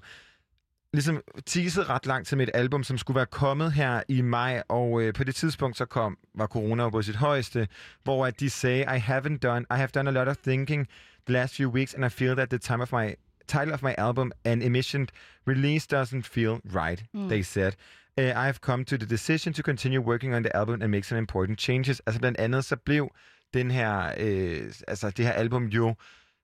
ligesom 0.93 1.21
teaset 1.45 1.89
ret 1.89 2.05
lang 2.05 2.25
tid 2.25 2.37
med 2.37 2.47
et 2.47 2.51
album, 2.53 2.83
som 2.83 2.97
skulle 2.97 3.15
være 3.15 3.25
kommet 3.25 3.73
her 3.73 4.01
i 4.07 4.21
maj, 4.21 4.63
og 4.69 5.01
øh, 5.01 5.13
på 5.13 5.23
det 5.23 5.35
tidspunkt 5.35 5.77
så 5.77 5.85
kom, 5.85 6.17
var 6.35 6.47
corona 6.47 6.89
på 6.89 7.01
sit 7.01 7.15
højeste, 7.15 7.67
hvor 8.03 8.25
at 8.25 8.39
de 8.39 8.49
sagde, 8.49 8.81
I 8.81 8.99
haven't 8.99 9.37
done, 9.37 9.65
I 9.71 9.75
have 9.75 9.87
done 9.95 10.09
a 10.09 10.13
lot 10.13 10.27
of 10.27 10.37
thinking 10.37 10.87
the 11.27 11.33
last 11.33 11.55
few 11.55 11.69
weeks, 11.71 11.93
and 11.93 12.05
I 12.05 12.09
feel 12.09 12.35
that 12.35 12.49
the 12.49 12.59
time 12.59 12.81
of 12.81 12.91
my 12.93 13.13
title 13.47 13.73
of 13.73 13.81
my 13.83 13.93
album 13.97 14.31
and 14.45 14.63
emission 14.63 15.07
release 15.47 15.87
doesn't 15.87 16.23
feel 16.23 16.59
right, 16.65 17.03
mm. 17.15 17.29
they 17.29 17.43
said. 17.43 17.75
Uh, 18.17 18.21
I 18.21 18.45
have 18.45 18.61
come 18.61 18.85
to 18.85 18.97
the 18.97 19.05
decision 19.05 19.53
to 19.53 19.63
continue 19.63 19.99
working 19.99 20.35
on 20.35 20.43
the 20.43 20.55
album 20.55 20.81
and 20.81 20.91
make 20.91 21.03
some 21.03 21.17
important 21.17 21.59
changes. 21.59 22.01
Altså 22.05 22.19
blandt 22.19 22.39
andet 22.39 22.65
så 22.65 22.75
blev 22.75 23.09
den 23.53 23.71
her, 23.71 24.13
øh, 24.17 24.73
altså 24.87 25.09
det 25.09 25.25
her 25.25 25.31
album 25.31 25.65
jo 25.65 25.95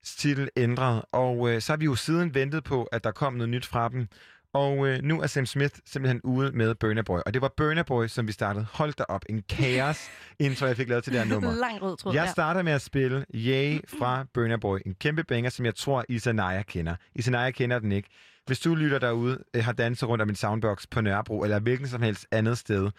titel 0.03 0.49
ændret, 0.57 1.01
og 1.11 1.49
øh, 1.49 1.61
så 1.61 1.71
har 1.71 1.77
vi 1.77 1.85
jo 1.85 1.95
siden 1.95 2.33
ventet 2.33 2.63
på, 2.63 2.83
at 2.83 3.03
der 3.03 3.11
kom 3.11 3.33
noget 3.33 3.49
nyt 3.49 3.65
fra 3.65 3.89
dem. 3.89 4.07
Og 4.53 4.87
øh, 4.87 4.99
nu 5.03 5.21
er 5.21 5.27
Sam 5.27 5.45
Smith 5.45 5.75
simpelthen 5.85 6.21
ude 6.23 6.51
med 6.51 6.75
Burna 6.75 7.01
Boy. 7.01 7.19
Og 7.25 7.33
det 7.33 7.41
var 7.41 7.53
Burna 7.57 7.83
Boy, 7.83 8.07
som 8.07 8.27
vi 8.27 8.31
startede. 8.31 8.65
Hold 8.73 8.93
da 8.93 9.03
op, 9.03 9.25
en 9.29 9.43
kaos 9.49 10.09
intro, 10.39 10.65
jeg 10.65 10.77
fik 10.77 10.89
lavet 10.89 11.03
til 11.03 11.13
det 11.13 11.21
her 11.21 11.27
nummer. 11.27 11.55
Lang 11.55 11.81
rød 11.81 11.97
tråd. 11.97 12.13
Jeg 12.13 12.25
ja. 12.25 12.31
starter 12.31 12.61
med 12.61 12.73
at 12.73 12.81
spille 12.81 13.25
Yay 13.35 13.79
fra 13.99 14.25
Burna 14.33 14.57
Boy. 14.57 14.79
En 14.85 14.93
kæmpe 14.93 15.23
banger, 15.23 15.49
som 15.49 15.65
jeg 15.65 15.75
tror, 15.75 16.05
Isanaya 16.09 16.61
kender. 16.61 16.95
Isanaya 17.15 17.51
kender 17.51 17.79
den 17.79 17.91
ikke. 17.91 18.09
Hvis 18.45 18.59
du 18.59 18.75
lytter 18.75 18.99
derude, 18.99 19.43
øh, 19.53 19.63
har 19.63 19.71
danset 19.71 20.09
rundt 20.09 20.21
om 20.21 20.29
en 20.29 20.35
soundbox 20.35 20.85
på 20.91 21.01
Nørrebro, 21.01 21.43
eller 21.43 21.59
hvilken 21.59 21.87
som 21.87 22.01
helst 22.01 22.27
andet 22.31 22.57
sted 22.57 22.91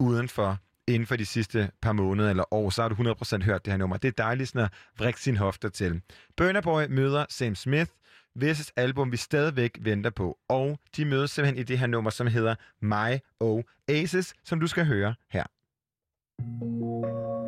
udenfor, 0.00 0.58
inden 0.88 1.06
for 1.06 1.16
de 1.16 1.26
sidste 1.26 1.70
par 1.82 1.92
måneder 1.92 2.30
eller 2.30 2.54
år, 2.54 2.70
så 2.70 2.82
har 2.82 2.88
du 2.88 2.94
100% 2.94 3.42
hørt 3.42 3.64
det 3.64 3.72
her 3.72 3.78
nummer. 3.78 3.96
Det 3.96 4.08
er 4.08 4.12
dejligt 4.24 4.48
sådan 4.48 4.64
at 4.64 4.72
vrikke 4.98 5.20
sine 5.20 5.38
hofter 5.38 5.68
til. 5.68 6.00
Burna 6.36 6.60
Boy 6.60 6.82
møder 6.88 7.26
Sam 7.28 7.54
Smith, 7.54 7.90
hvis 8.34 8.72
album 8.76 9.12
vi 9.12 9.16
stadigvæk 9.16 9.78
venter 9.80 10.10
på. 10.10 10.38
Og 10.48 10.78
de 10.96 11.04
mødes 11.04 11.30
simpelthen 11.30 11.60
i 11.60 11.62
det 11.62 11.78
her 11.78 11.86
nummer, 11.86 12.10
som 12.10 12.26
hedder 12.26 12.54
My 12.80 13.18
Oasis, 13.40 14.34
som 14.44 14.60
du 14.60 14.66
skal 14.66 14.86
høre 14.86 15.14
her. 15.28 15.44
Keep 16.38 17.41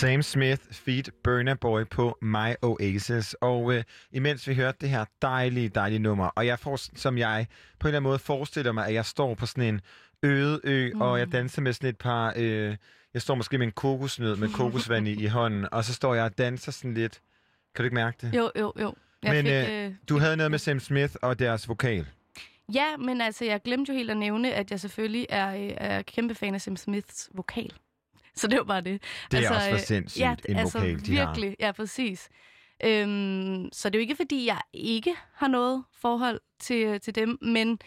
Sam 0.00 0.22
Smith 0.22 0.62
feat 0.72 1.10
Burner 1.24 1.54
Boy 1.54 1.84
på 1.90 2.18
My 2.22 2.54
Oasis. 2.62 3.34
Og 3.34 3.74
øh, 3.74 3.84
imens 4.12 4.48
vi 4.48 4.54
hørte 4.54 4.78
det 4.80 4.88
her 4.88 5.04
dejlige, 5.22 5.68
dejlige 5.68 5.98
nummer, 5.98 6.26
og 6.26 6.46
jeg 6.46 6.58
får, 6.58 6.98
som 6.98 7.18
jeg 7.18 7.46
på 7.78 7.88
en 7.88 7.88
eller 7.88 7.98
anden 7.98 8.08
måde 8.08 8.18
forestiller 8.18 8.72
mig, 8.72 8.86
at 8.86 8.94
jeg 8.94 9.04
står 9.04 9.34
på 9.34 9.46
sådan 9.46 9.64
en 9.64 9.80
øde 10.22 10.60
ø, 10.64 10.90
mm. 10.94 11.00
og 11.00 11.18
jeg 11.18 11.32
danser 11.32 11.62
med 11.62 11.72
sådan 11.72 11.90
et 11.90 11.98
par... 11.98 12.32
Øh, 12.36 12.76
jeg 13.14 13.22
står 13.22 13.34
måske 13.34 13.58
med 13.58 13.66
en 13.66 13.72
kokosnød 13.72 14.36
med 14.36 14.48
kokosvand 14.48 15.08
i, 15.08 15.24
i 15.24 15.26
hånden, 15.36 15.66
og 15.72 15.84
så 15.84 15.94
står 15.94 16.14
jeg 16.14 16.24
og 16.24 16.38
danser 16.38 16.72
sådan 16.72 16.94
lidt. 16.94 17.20
Kan 17.74 17.82
du 17.82 17.84
ikke 17.84 17.94
mærke 17.94 18.16
det? 18.20 18.34
Jo, 18.36 18.50
jo, 18.58 18.72
jo. 18.80 18.94
Jeg 19.22 19.34
Men 19.34 19.44
fik, 19.44 19.54
øh, 19.54 19.84
øh, 19.84 19.94
du 20.08 20.18
havde 20.18 20.36
noget 20.36 20.50
med 20.50 20.58
Sam 20.58 20.80
Smith 20.80 21.14
og 21.22 21.38
deres 21.38 21.68
vokal. 21.68 22.06
Ja, 22.74 22.96
men 22.96 23.20
altså, 23.20 23.44
jeg 23.44 23.60
glemte 23.62 23.92
jo 23.92 23.98
helt 23.98 24.10
at 24.10 24.16
nævne, 24.16 24.52
at 24.52 24.70
jeg 24.70 24.80
selvfølgelig 24.80 25.26
er, 25.28 25.54
øh, 25.54 25.70
er 25.76 26.02
kæmpe 26.02 26.34
fan 26.34 26.54
af 26.54 26.60
Sam 26.60 26.76
Smiths 26.76 27.30
vokal. 27.34 27.72
Så 28.34 28.46
det 28.46 28.58
var 28.58 28.64
bare 28.64 28.80
det. 28.80 29.02
Det 29.30 29.36
er 29.36 29.38
altså, 29.38 29.54
også 29.54 29.68
for 29.68 29.74
øh, 29.76 29.80
sindssygt, 29.80 30.20
ja, 30.20 30.34
en 30.48 30.56
altså, 30.56 30.78
vokal, 30.78 31.06
de 31.06 31.16
har. 31.16 31.26
virkelig, 31.26 31.56
ja, 31.60 31.72
præcis. 31.72 32.28
Øhm, 32.84 33.68
så 33.72 33.88
det 33.88 33.94
er 33.94 33.98
jo 33.98 34.02
ikke, 34.02 34.16
fordi 34.16 34.46
jeg 34.46 34.60
ikke 34.72 35.14
har 35.34 35.48
noget 35.48 35.84
forhold 36.00 36.40
til, 36.60 37.00
til 37.00 37.14
dem, 37.14 37.38
men, 37.42 37.78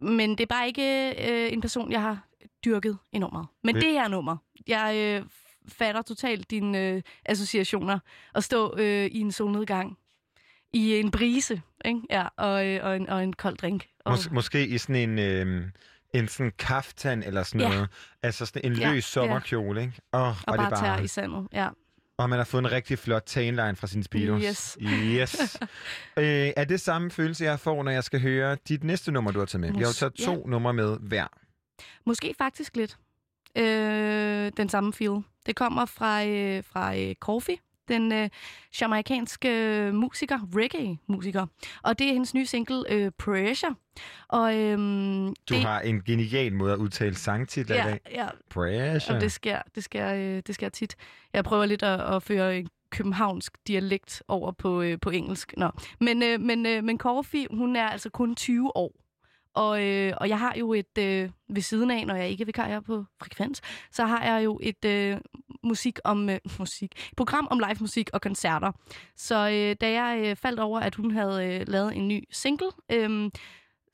men 0.00 0.30
det 0.30 0.40
er 0.40 0.46
bare 0.46 0.66
ikke 0.66 1.10
øh, 1.30 1.52
en 1.52 1.60
person, 1.60 1.92
jeg 1.92 2.02
har 2.02 2.28
dyrket 2.64 2.98
enormt 3.12 3.32
meget. 3.32 3.46
Men 3.64 3.74
Vil- 3.74 3.82
det 3.84 3.92
her 3.92 4.08
nummer, 4.08 4.36
jeg 4.66 4.96
øh, 4.96 5.26
fatter 5.68 6.02
totalt 6.02 6.50
dine 6.50 6.78
øh, 6.88 7.02
associationer. 7.24 7.98
At 8.34 8.44
stå 8.44 8.74
øh, 8.78 9.06
i 9.06 9.20
en 9.20 9.32
solnedgang, 9.32 9.98
i 10.72 10.96
en 11.00 11.10
brise, 11.10 11.62
ikke? 11.84 12.00
Ja, 12.10 12.26
og, 12.36 12.66
øh, 12.66 12.80
og, 12.84 12.96
en, 12.96 13.08
og 13.08 13.24
en 13.24 13.32
kold 13.32 13.56
drink. 13.56 13.86
Og, 14.04 14.14
Mås- 14.14 14.32
måske 14.34 14.66
i 14.66 14.78
sådan 14.78 15.10
en, 15.10 15.18
øh, 15.18 15.64
en 16.18 16.28
sådan 16.28 16.52
kaftan 16.58 17.22
eller 17.22 17.42
sådan 17.42 17.60
Ja. 17.60 17.68
noget. 17.68 17.88
Altså 18.22 18.46
sådan 18.46 18.72
en 18.72 18.78
Ja, 18.78 18.92
løs 18.92 19.04
sommerkjole, 19.04 19.80
ikke? 19.80 19.92
Oh, 20.12 20.20
og, 20.20 20.28
og 20.46 20.58
det 20.58 20.64
er 20.64 20.70
bare 20.70 20.80
tær 20.80 20.86
bare, 20.94 21.04
i 21.04 21.08
sandet, 21.08 21.48
ja. 21.52 21.68
og 22.18 22.30
man 22.30 22.38
har 22.38 22.44
fået 22.44 22.62
en 22.62 22.72
rigtig 22.72 22.98
flot 22.98 23.22
tanline 23.26 23.76
fra 23.76 23.86
sin 23.86 24.02
Speedos. 24.02 24.42
Yes. 24.42 24.78
yes. 24.82 25.56
øh, 26.18 26.50
er 26.56 26.64
det 26.64 26.80
samme 26.80 27.10
følelse, 27.10 27.44
jeg 27.44 27.60
får, 27.60 27.82
når 27.82 27.90
jeg 27.90 28.04
skal 28.04 28.20
høre 28.20 28.56
dit 28.68 28.84
næste 28.84 29.12
nummer, 29.12 29.30
du 29.30 29.38
har 29.38 29.46
taget 29.46 29.60
med? 29.60 29.68
Vi 29.72 29.76
har 29.78 29.82
jo 29.84 29.88
Mås- 29.90 29.98
taget 29.98 30.14
to 30.14 30.46
numre 30.46 30.72
med 30.74 30.96
hver. 31.00 31.26
Måske 32.06 32.34
faktisk 32.38 32.76
lidt 32.76 32.96
øh, 33.58 34.52
den 34.56 34.68
samme 34.68 34.92
feel. 34.92 35.20
Det 35.46 35.56
kommer 35.56 35.84
fra, 35.86 36.24
øh, 36.26 36.64
fra 36.64 36.96
øh, 36.98 37.14
Coffee, 37.14 37.56
den 37.88 38.12
øh, 38.12 38.28
jamaikanske 38.80 39.90
musiker, 39.94 40.38
reggae-musiker. 40.56 41.46
Og 41.82 41.98
det 41.98 42.08
er 42.08 42.12
hendes 42.12 42.34
nye 42.34 42.46
single, 42.46 42.84
øh, 42.92 43.10
Pressure. 43.18 43.74
Og, 44.28 44.56
øhm, 44.56 45.26
Du 45.26 45.34
det, 45.54 45.62
har 45.62 45.80
en 45.80 46.02
genial 46.02 46.54
måde 46.54 46.72
at 46.72 46.78
udtale 46.78 47.14
sangtitler 47.14 47.76
i 47.76 47.78
ja, 47.78 47.84
dag. 47.84 48.00
ja, 48.12 48.26
Pressure. 48.50 49.16
og 49.16 49.20
det 49.20 49.32
sker, 49.32 49.58
det, 49.74 49.84
sker, 49.84 50.12
øh, 50.14 50.42
det 50.46 50.54
sker 50.54 50.68
tit. 50.68 50.96
Jeg 51.32 51.44
prøver 51.44 51.66
lidt 51.66 51.82
at, 51.82 52.14
at 52.14 52.22
føre 52.22 52.58
en 52.58 52.68
københavnsk 52.90 53.52
dialekt 53.66 54.22
over 54.28 54.52
på, 54.52 54.82
øh, 54.82 54.98
på 55.02 55.10
engelsk. 55.10 55.54
Nå. 55.56 55.70
Men, 56.00 56.22
øh, 56.22 56.40
men, 56.40 56.66
øh, 56.66 56.84
men 56.84 56.98
Coffee, 56.98 57.46
hun 57.50 57.76
er 57.76 57.88
altså 57.88 58.10
kun 58.10 58.34
20 58.36 58.76
år. 58.76 58.92
Og, 59.56 59.84
øh, 59.84 60.12
og 60.16 60.28
jeg 60.28 60.38
har 60.38 60.54
jo 60.58 60.72
et, 60.72 60.98
øh, 60.98 61.30
ved 61.48 61.62
siden 61.62 61.90
af, 61.90 62.06
når 62.06 62.14
jeg 62.14 62.28
ikke 62.28 62.42
er 62.42 62.46
vikar 62.46 62.66
her 62.68 62.80
på 62.80 63.04
Frekvens, 63.20 63.60
så 63.92 64.06
har 64.06 64.24
jeg 64.24 64.44
jo 64.44 64.60
et 64.62 64.84
øh, 64.84 65.16
musik 65.62 65.98
om 66.04 66.30
øh, 66.30 66.38
musik, 66.58 67.10
program 67.16 67.48
om 67.50 67.58
live 67.58 67.76
musik 67.80 68.10
og 68.12 68.20
koncerter. 68.20 68.72
Så 69.16 69.34
øh, 69.34 69.76
da 69.80 70.02
jeg 70.02 70.20
øh, 70.24 70.36
faldt 70.36 70.60
over, 70.60 70.80
at 70.80 70.94
hun 70.94 71.10
havde 71.10 71.46
øh, 71.46 71.68
lavet 71.68 71.96
en 71.96 72.08
ny 72.08 72.24
single, 72.30 72.70
øh, 72.92 73.30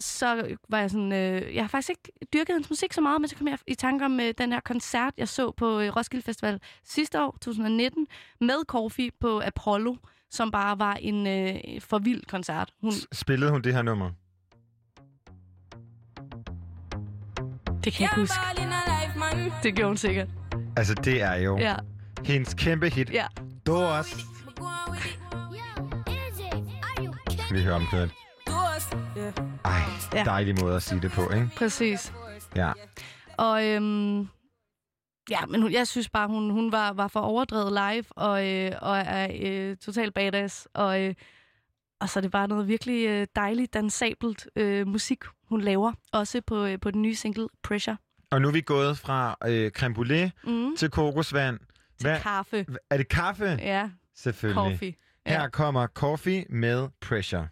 så 0.01 0.57
var 0.69 0.79
jeg 0.79 0.91
sådan, 0.91 1.13
øh, 1.13 1.55
jeg 1.55 1.63
har 1.63 1.69
faktisk 1.69 1.91
ikke 1.91 2.13
dyrket 2.33 2.55
hendes 2.55 2.71
musik 2.71 2.93
så 2.93 3.01
meget, 3.01 3.21
men 3.21 3.29
så 3.29 3.37
kom 3.37 3.49
jeg 3.49 3.59
i 3.67 3.75
tanke 3.75 4.05
om 4.05 4.21
øh, 4.21 4.35
den 4.39 4.53
her 4.53 4.61
koncert, 4.61 5.15
jeg 5.17 5.29
så 5.29 5.51
på 5.51 5.81
øh, 5.81 5.97
Roskilde 5.97 6.25
Festival 6.25 6.61
sidste 6.85 7.23
år, 7.23 7.31
2019, 7.41 8.07
med 8.41 8.65
Corfi 8.69 9.11
på 9.21 9.41
Apollo, 9.45 9.97
som 10.31 10.51
bare 10.51 10.79
var 10.79 10.95
en 10.95 11.27
øh, 11.27 11.81
for 11.81 11.99
vild 11.99 12.25
koncert. 12.27 12.73
Hun, 12.81 12.93
Spillede 13.13 13.51
hun 13.51 13.63
det 13.63 13.75
her 13.75 13.83
nummer? 13.83 14.11
Det 17.85 17.93
kan 17.93 18.03
jeg 18.03 18.11
ikke 18.19 18.21
huske. 18.21 18.35
Det 19.63 19.75
gjorde 19.75 19.89
hun 19.89 19.97
sikkert. 19.97 20.29
Altså, 20.77 20.95
det 20.95 21.23
er 21.23 21.35
jo 21.35 21.59
Ja, 21.59 21.75
hendes 22.25 22.55
kæmpe 22.55 22.89
hit. 22.89 23.11
ja. 23.11 23.27
Skal 27.39 27.57
vi 27.57 27.63
høre 27.63 27.75
om 27.75 27.87
det? 27.93 28.11
Ej, 29.65 29.81
Ja. 30.15 30.25
dejlig 30.25 30.61
måde 30.61 30.77
at 30.77 30.83
sige 30.83 31.01
det 31.01 31.13
på, 31.13 31.31
ikke? 31.31 31.51
Præcis. 31.57 32.13
Ja. 32.57 32.73
Og 33.39 33.67
øhm, 33.67 34.21
ja, 35.31 35.47
men 35.49 35.63
hun, 35.63 35.73
jeg 35.73 35.89
synes 35.89 36.09
bare, 36.11 36.29
hun, 36.29 36.51
hun 36.51 36.73
var, 36.73 36.93
var 36.93 37.09
for 37.09 37.21
overdrevet 37.21 37.73
live, 37.73 38.05
og, 38.11 38.49
øh, 38.49 38.73
og 38.83 38.99
er 38.99 39.29
øh, 39.43 39.77
totalt 39.77 40.15
badass. 40.15 40.69
Og, 40.75 41.01
øh, 41.03 41.15
og 42.03 42.09
så 42.09 42.19
er 42.19 42.21
det 42.21 42.31
bare 42.31 42.49
noget 42.49 42.69
virkelig 42.69 43.07
øh, 43.09 43.27
dejligt, 43.37 43.75
dansabelt 43.75 44.47
øh, 44.57 44.87
musik, 44.87 45.19
hun 45.49 45.61
laver. 45.61 45.93
Også 46.13 46.41
på, 46.47 46.65
øh, 46.65 46.81
på 46.81 46.91
den 46.91 47.03
nye 47.03 47.15
single, 47.15 47.49
Pressure. 47.63 47.97
Og 48.31 48.41
nu 48.43 48.49
er 48.49 48.53
vi 48.53 48.61
gået 48.61 48.99
fra 48.99 49.37
øh, 49.47 49.71
creme 49.71 49.95
brulee 49.95 50.33
Mm. 50.47 50.77
til 50.77 50.91
kokosvand 50.91 51.59
til 51.59 52.09
Hvad? 52.09 52.21
kaffe. 52.21 52.67
Er 52.91 52.97
det 52.97 53.09
kaffe? 53.09 53.45
Ja, 53.45 53.91
Selvfølgelig. 54.17 54.73
coffee. 54.73 54.95
Her 55.27 55.41
Ja. 55.43 55.49
kommer 55.49 55.87
Coffee 55.87 56.45
med 56.51 56.89
Pressure. 57.01 57.49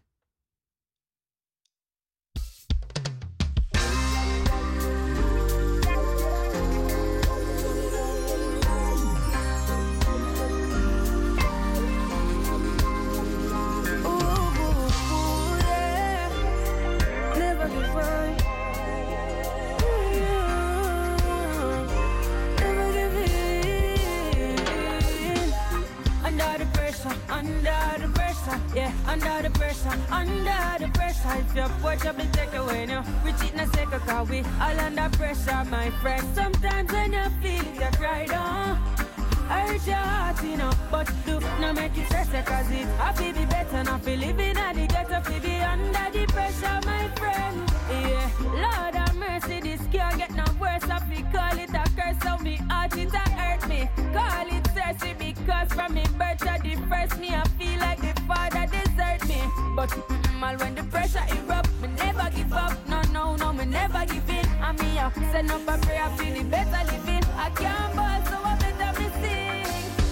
Under 27.40 28.06
the 28.06 28.08
pressure, 28.12 28.60
yeah, 28.74 28.92
under 29.06 29.48
the 29.48 29.50
pressure, 29.58 29.96
under 30.10 30.84
the 30.84 30.88
pressure. 30.92 31.34
If 31.38 31.56
your 31.56 31.68
poor 31.80 31.96
trouble 31.96 32.26
take 32.32 32.52
away 32.54 32.86
now, 32.86 33.02
we 33.24 33.32
cheat 33.32 33.54
in 33.54 33.60
a 33.60 33.66
second, 33.68 34.00
cause 34.00 34.28
we 34.28 34.40
all 34.60 34.80
under 34.80 35.08
pressure, 35.16 35.64
my 35.70 35.90
friend. 36.02 36.24
Sometimes 36.34 36.92
when 36.92 37.12
you 37.12 37.26
feel 37.40 37.66
it, 37.68 37.74
you 37.80 37.98
cry 37.98 38.26
down. 38.26 38.76
Hurt 39.48 39.86
your 39.86 39.96
heart, 39.96 40.44
you 40.44 40.56
know, 40.56 40.70
but 40.90 41.10
do 41.26 41.40
not 41.60 41.74
make 41.74 41.96
it 41.96 42.06
stress 42.06 42.28
cause 42.46 42.70
it 42.70 42.86
I 43.00 43.12
feel 43.14 43.32
be 43.32 43.44
better, 43.46 43.84
not 43.84 44.04
feel 44.04 44.18
living 44.18 44.56
at 44.56 44.74
the 44.74 44.86
ghetto, 44.86 45.20
feel 45.22 45.40
be 45.40 45.56
under 45.72 46.06
the 46.12 46.26
pressure, 46.26 46.80
my 46.84 47.08
friend. 47.16 47.56
Yeah, 47.90 48.30
Lord 48.64 48.94
have 48.94 49.16
mercy, 49.16 49.60
this 49.60 49.86
call 51.32 51.58
it 51.58 51.70
a 51.70 51.84
curse, 51.96 52.16
so 52.22 52.36
me 52.38 52.56
heart 52.68 52.96
it 52.96 53.12
a 53.14 53.18
hurt 53.18 53.68
me. 53.68 53.88
Call 54.12 54.48
it 54.48 54.66
thirsty 54.68 55.14
because 55.18 55.68
from 55.72 55.94
me 55.94 56.04
birth 56.18 56.38
to 56.38 56.58
the 56.62 56.76
first 56.88 57.18
me, 57.18 57.28
I 57.30 57.44
feel 57.58 57.78
like 57.80 58.00
the 58.00 58.20
father 58.22 58.66
desert 58.66 59.26
me. 59.28 59.40
But 59.76 59.92
all 60.42 60.56
when 60.56 60.74
the 60.74 60.84
pressure 60.84 61.24
erupt, 61.36 61.70
me 61.80 61.88
never 61.96 62.30
give 62.34 62.52
up. 62.52 62.76
No, 62.88 63.02
no, 63.12 63.36
no, 63.36 63.52
me 63.52 63.64
never 63.64 64.04
give 64.06 64.28
in. 64.28 64.46
I 64.60 64.72
mean, 64.72 64.98
I 64.98 65.10
send 65.32 65.50
up 65.50 65.62
a 65.68 65.78
prayer, 65.86 66.08
feel 66.16 66.34
the 66.34 66.44
better 66.44 66.82
living. 66.92 67.24
I 67.36 67.50
can't 67.50 67.94
ball, 67.94 68.20
so 68.30 68.36
I 68.42 68.56
better 68.62 69.00
me 69.00 69.08
sing. 69.20 69.66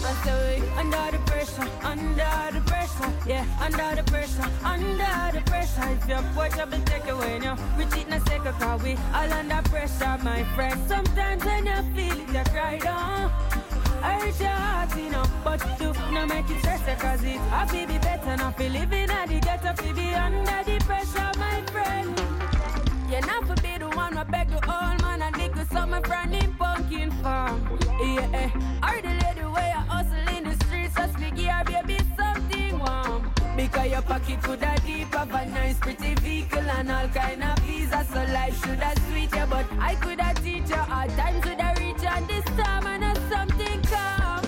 I 0.04 0.12
say, 0.24 0.62
under 0.76 1.16
the 1.16 1.18
pressure, 1.26 1.68
under 1.82 2.58
the 2.58 2.67
pressure, 2.98 3.28
yeah, 3.28 3.44
under 3.60 4.02
the 4.02 4.10
pressure, 4.10 4.50
under 4.64 5.30
the 5.32 5.42
pressure. 5.46 5.88
If 5.90 6.08
your 6.08 6.22
poor 6.34 6.48
trouble 6.48 6.78
take 6.84 7.08
away 7.08 7.38
now, 7.38 7.56
we 7.76 7.84
cheat 7.86 8.06
in 8.06 8.12
a 8.12 8.20
cause 8.20 8.82
we 8.82 8.96
all 9.14 9.32
under 9.32 9.62
pressure, 9.68 10.18
my 10.22 10.44
friend. 10.54 10.80
Sometimes 10.88 11.44
when 11.44 11.66
you 11.66 11.82
feel 11.94 12.20
it, 12.20 12.28
you 12.28 12.44
cry 12.52 12.78
down. 12.78 13.30
Hurt 14.02 14.40
your 14.40 14.48
heart, 14.48 14.96
you 14.96 15.10
know, 15.10 15.24
but 15.44 15.58
do 15.78 15.92
not 16.12 16.28
make 16.28 16.48
it 16.50 16.58
stress 16.60 17.00
cause 17.00 17.22
it 17.24 17.40
I 17.52 17.66
feel 17.66 17.86
be 17.86 17.98
better, 17.98 18.36
not 18.36 18.56
feel 18.56 18.72
living 18.72 19.10
at 19.10 19.28
the 19.28 19.40
ghetto, 19.40 19.74
feel 19.82 19.94
be 19.94 20.14
under 20.14 20.62
the 20.64 20.78
pressure, 20.84 21.30
my 21.38 21.62
friend. 21.72 22.20
You're 23.10 23.26
not 23.26 23.46
for 23.46 23.60
be 23.62 23.78
the 23.78 23.88
one 23.88 24.16
who 24.16 24.24
beg 24.24 24.48
the 24.48 24.56
old 24.56 25.02
man 25.02 25.22
and 25.22 25.34
dig 25.34 25.54
the 25.54 25.64
summer 25.66 26.00
from 26.02 26.30
him 26.30 26.54
pumpkin 26.56 27.10
farm. 27.22 27.78
Yeah. 28.00 28.28
Eh, 28.32 28.50
or 28.82 29.17
Because 33.70 33.90
your 33.90 34.02
pocket 34.02 34.42
could 34.42 34.62
have 34.62 34.86
deep 34.86 35.14
of 35.14 35.30
a 35.30 35.46
nice 35.46 35.78
pretty 35.78 36.14
vehicle 36.14 36.58
and 36.58 36.90
all 36.90 37.06
kind 37.08 37.42
of 37.44 37.58
visa, 37.58 38.02
so 38.10 38.24
life 38.32 38.58
should 38.64 38.78
have 38.78 38.98
sweet 39.10 39.30
you, 39.34 39.46
but 39.50 39.66
I 39.78 39.94
could 39.96 40.20
have 40.20 40.42
teach 40.42 40.70
you 40.70 40.76
hard 40.76 41.10
times 41.10 41.44
would 41.44 41.60
have 41.60 41.78
reach 41.78 42.02
you 42.02 42.26
this 42.26 42.44
time 42.56 42.86
and 42.86 43.04
have 43.04 43.20
something 43.30 43.82
calm. 43.82 44.40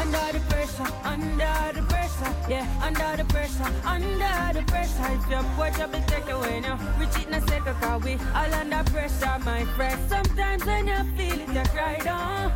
Under 0.00 0.38
the 0.38 0.42
pressure, 0.48 0.90
under 1.04 1.56
the 1.74 1.82
pressure, 1.82 2.34
yeah, 2.48 2.66
under 2.82 3.22
the 3.22 3.28
pressure, 3.30 3.70
under 3.84 4.58
the 4.58 4.64
pressure. 4.72 5.12
If 5.12 5.30
your 5.30 5.42
poor 5.56 5.70
trouble 5.70 6.00
take 6.06 6.28
away 6.30 6.60
now, 6.60 6.78
we 6.98 7.04
cheat 7.06 7.28
in 7.28 7.34
a 7.34 7.40
second, 7.46 7.74
cause 7.74 8.02
we 8.04 8.14
all 8.34 8.54
under 8.54 8.84
pressure, 8.90 9.38
my 9.44 9.64
friend. 9.76 10.00
Sometimes 10.08 10.64
when 10.64 10.86
you 10.86 11.04
feel 11.16 11.40
it, 11.40 11.48
you 11.48 11.62
cry 11.74 11.98
down. 12.02 12.52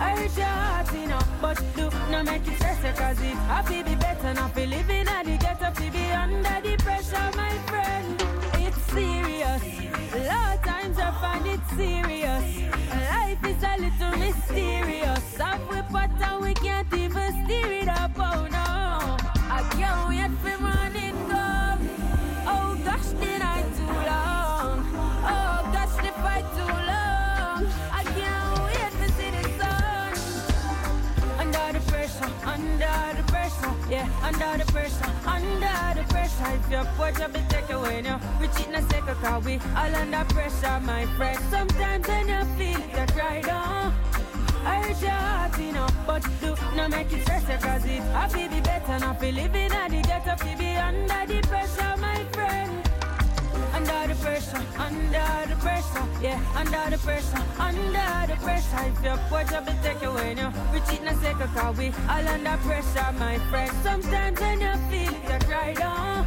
I 0.00 0.16
hurt 0.16 0.36
your 0.36 0.46
heart, 0.46 0.92
know, 1.06 1.20
but 1.42 1.62
do 1.76 1.90
not 2.10 2.24
make 2.24 2.48
it 2.48 2.56
stress 2.56 2.98
cause 2.98 3.20
it 3.20 3.36
I 3.36 3.62
feel 3.62 3.84
be 3.84 3.94
better, 3.96 4.32
not 4.32 4.54
feel 4.54 4.68
living 4.68 5.06
at 5.06 5.26
the 5.26 5.36
ghetto, 5.36 5.70
feel 5.72 5.92
be 5.92 6.10
under 6.10 6.60
the 6.64 6.76
pressure, 6.82 7.30
my 7.36 7.50
friend. 7.68 8.16
It's 8.54 8.82
serious. 8.92 9.62
A 10.14 10.26
lot 10.26 10.56
of 10.56 10.64
times 10.64 10.98
I 10.98 11.10
find 11.20 11.46
it 11.46 11.60
serious. 11.76 12.44
Life 13.12 13.44
is 13.44 13.62
a 13.62 13.76
little 13.78 14.18
mysterious. 14.18 15.40
Up 15.40 15.60
we 15.70 15.82
pot 15.82 16.10
and 16.22 16.42
we 16.42 16.54
can't 16.54 16.92
even 16.94 17.44
steer 17.44 17.70
it 17.70 17.88
up. 17.88 18.12
Oh 18.16 18.46
no, 18.50 19.16
I 19.56 19.60
can't 19.76 20.08
wait 20.08 20.32
for 20.42 20.62
morning 20.62 21.16
come. 21.28 21.88
Oh 22.46 22.78
gosh, 22.84 23.08
the 23.20 23.38
night 23.38 23.66
too 23.76 24.08
long. 24.08 24.29
Yeah, 33.90 34.08
under 34.22 34.64
the 34.64 34.72
pressure, 34.72 35.10
under 35.26 36.00
the 36.00 36.06
pressure. 36.08 36.54
If 36.54 36.70
your 36.70 36.84
poor 36.96 37.10
trouble 37.10 37.40
take 37.48 37.70
away 37.70 38.02
now, 38.02 38.20
we 38.40 38.46
cheat 38.48 38.68
in 38.68 38.76
a 38.76 38.82
second, 38.88 39.16
cause 39.16 39.44
we 39.44 39.54
all 39.76 39.94
under 39.94 40.24
pressure, 40.32 40.80
my 40.80 41.06
friend. 41.16 41.38
Sometimes 41.50 42.06
when 42.06 42.28
you 42.28 42.44
feel 42.56 42.80
you 42.80 43.06
cry 43.12 43.40
down. 43.42 43.92
Hurt 44.64 45.00
your 45.00 45.10
heart, 45.10 45.58
you 45.58 45.72
know, 45.72 45.88
but 46.06 46.22
do 46.40 46.54
not 46.76 46.90
make 46.90 47.12
it 47.12 47.22
stress 47.22 47.44
cause 47.62 47.84
it 47.84 48.00
I 48.14 48.28
feel 48.28 48.48
be 48.48 48.60
better, 48.60 48.98
not 48.98 49.18
feel 49.18 49.34
living 49.34 49.72
at 49.72 49.90
the 49.90 50.02
ghetto, 50.02 50.36
feel 50.36 50.58
be 50.58 50.76
under 50.76 51.26
the 51.26 51.40
pressure, 51.48 51.96
my 51.96 52.24
friend. 52.32 52.89
Under 53.72 54.08
the 54.08 54.14
pressure, 54.20 54.62
under 54.78 55.46
the 55.48 55.56
pressure, 55.60 56.06
yeah, 56.22 56.40
under 56.56 56.90
the 56.90 56.98
pressure, 56.98 57.42
under 57.58 58.26
the 58.28 58.36
pressure. 58.42 58.82
If 58.88 59.04
your 59.04 59.16
poor 59.28 59.44
trouble 59.44 59.74
take 59.82 60.02
away 60.02 60.34
now, 60.34 60.52
we 60.72 60.80
cheat 60.80 61.00
in 61.00 61.08
a 61.08 61.48
car, 61.54 61.72
we 61.72 61.86
all 62.08 62.28
under 62.28 62.56
pressure, 62.68 63.12
my 63.18 63.38
friend. 63.50 63.72
Sometimes 63.82 64.40
when 64.40 64.60
you 64.60 64.74
feel 64.90 65.14
it, 65.14 65.22
you 65.30 65.46
cry 65.48 65.74
down. 65.74 66.24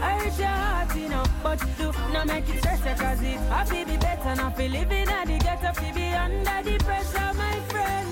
Hurt 0.00 0.38
your 0.38 0.48
heart, 0.48 0.96
you 0.96 1.08
know, 1.08 1.24
but 1.42 1.58
do 1.78 1.92
not 2.12 2.26
make 2.26 2.48
it 2.48 2.58
stress 2.58 2.80
you, 2.80 2.94
cause 3.02 3.22
it 3.22 3.38
happy 3.48 3.84
be 3.84 3.96
better, 3.96 4.34
not 4.34 4.56
feel 4.56 4.70
living 4.70 5.08
at 5.08 5.26
the 5.26 5.38
ghetto, 5.38 5.70
be 5.80 5.92
be 5.92 6.06
under 6.14 6.62
the 6.62 6.78
pressure, 6.84 7.32
my 7.34 7.56
friend. 7.70 8.08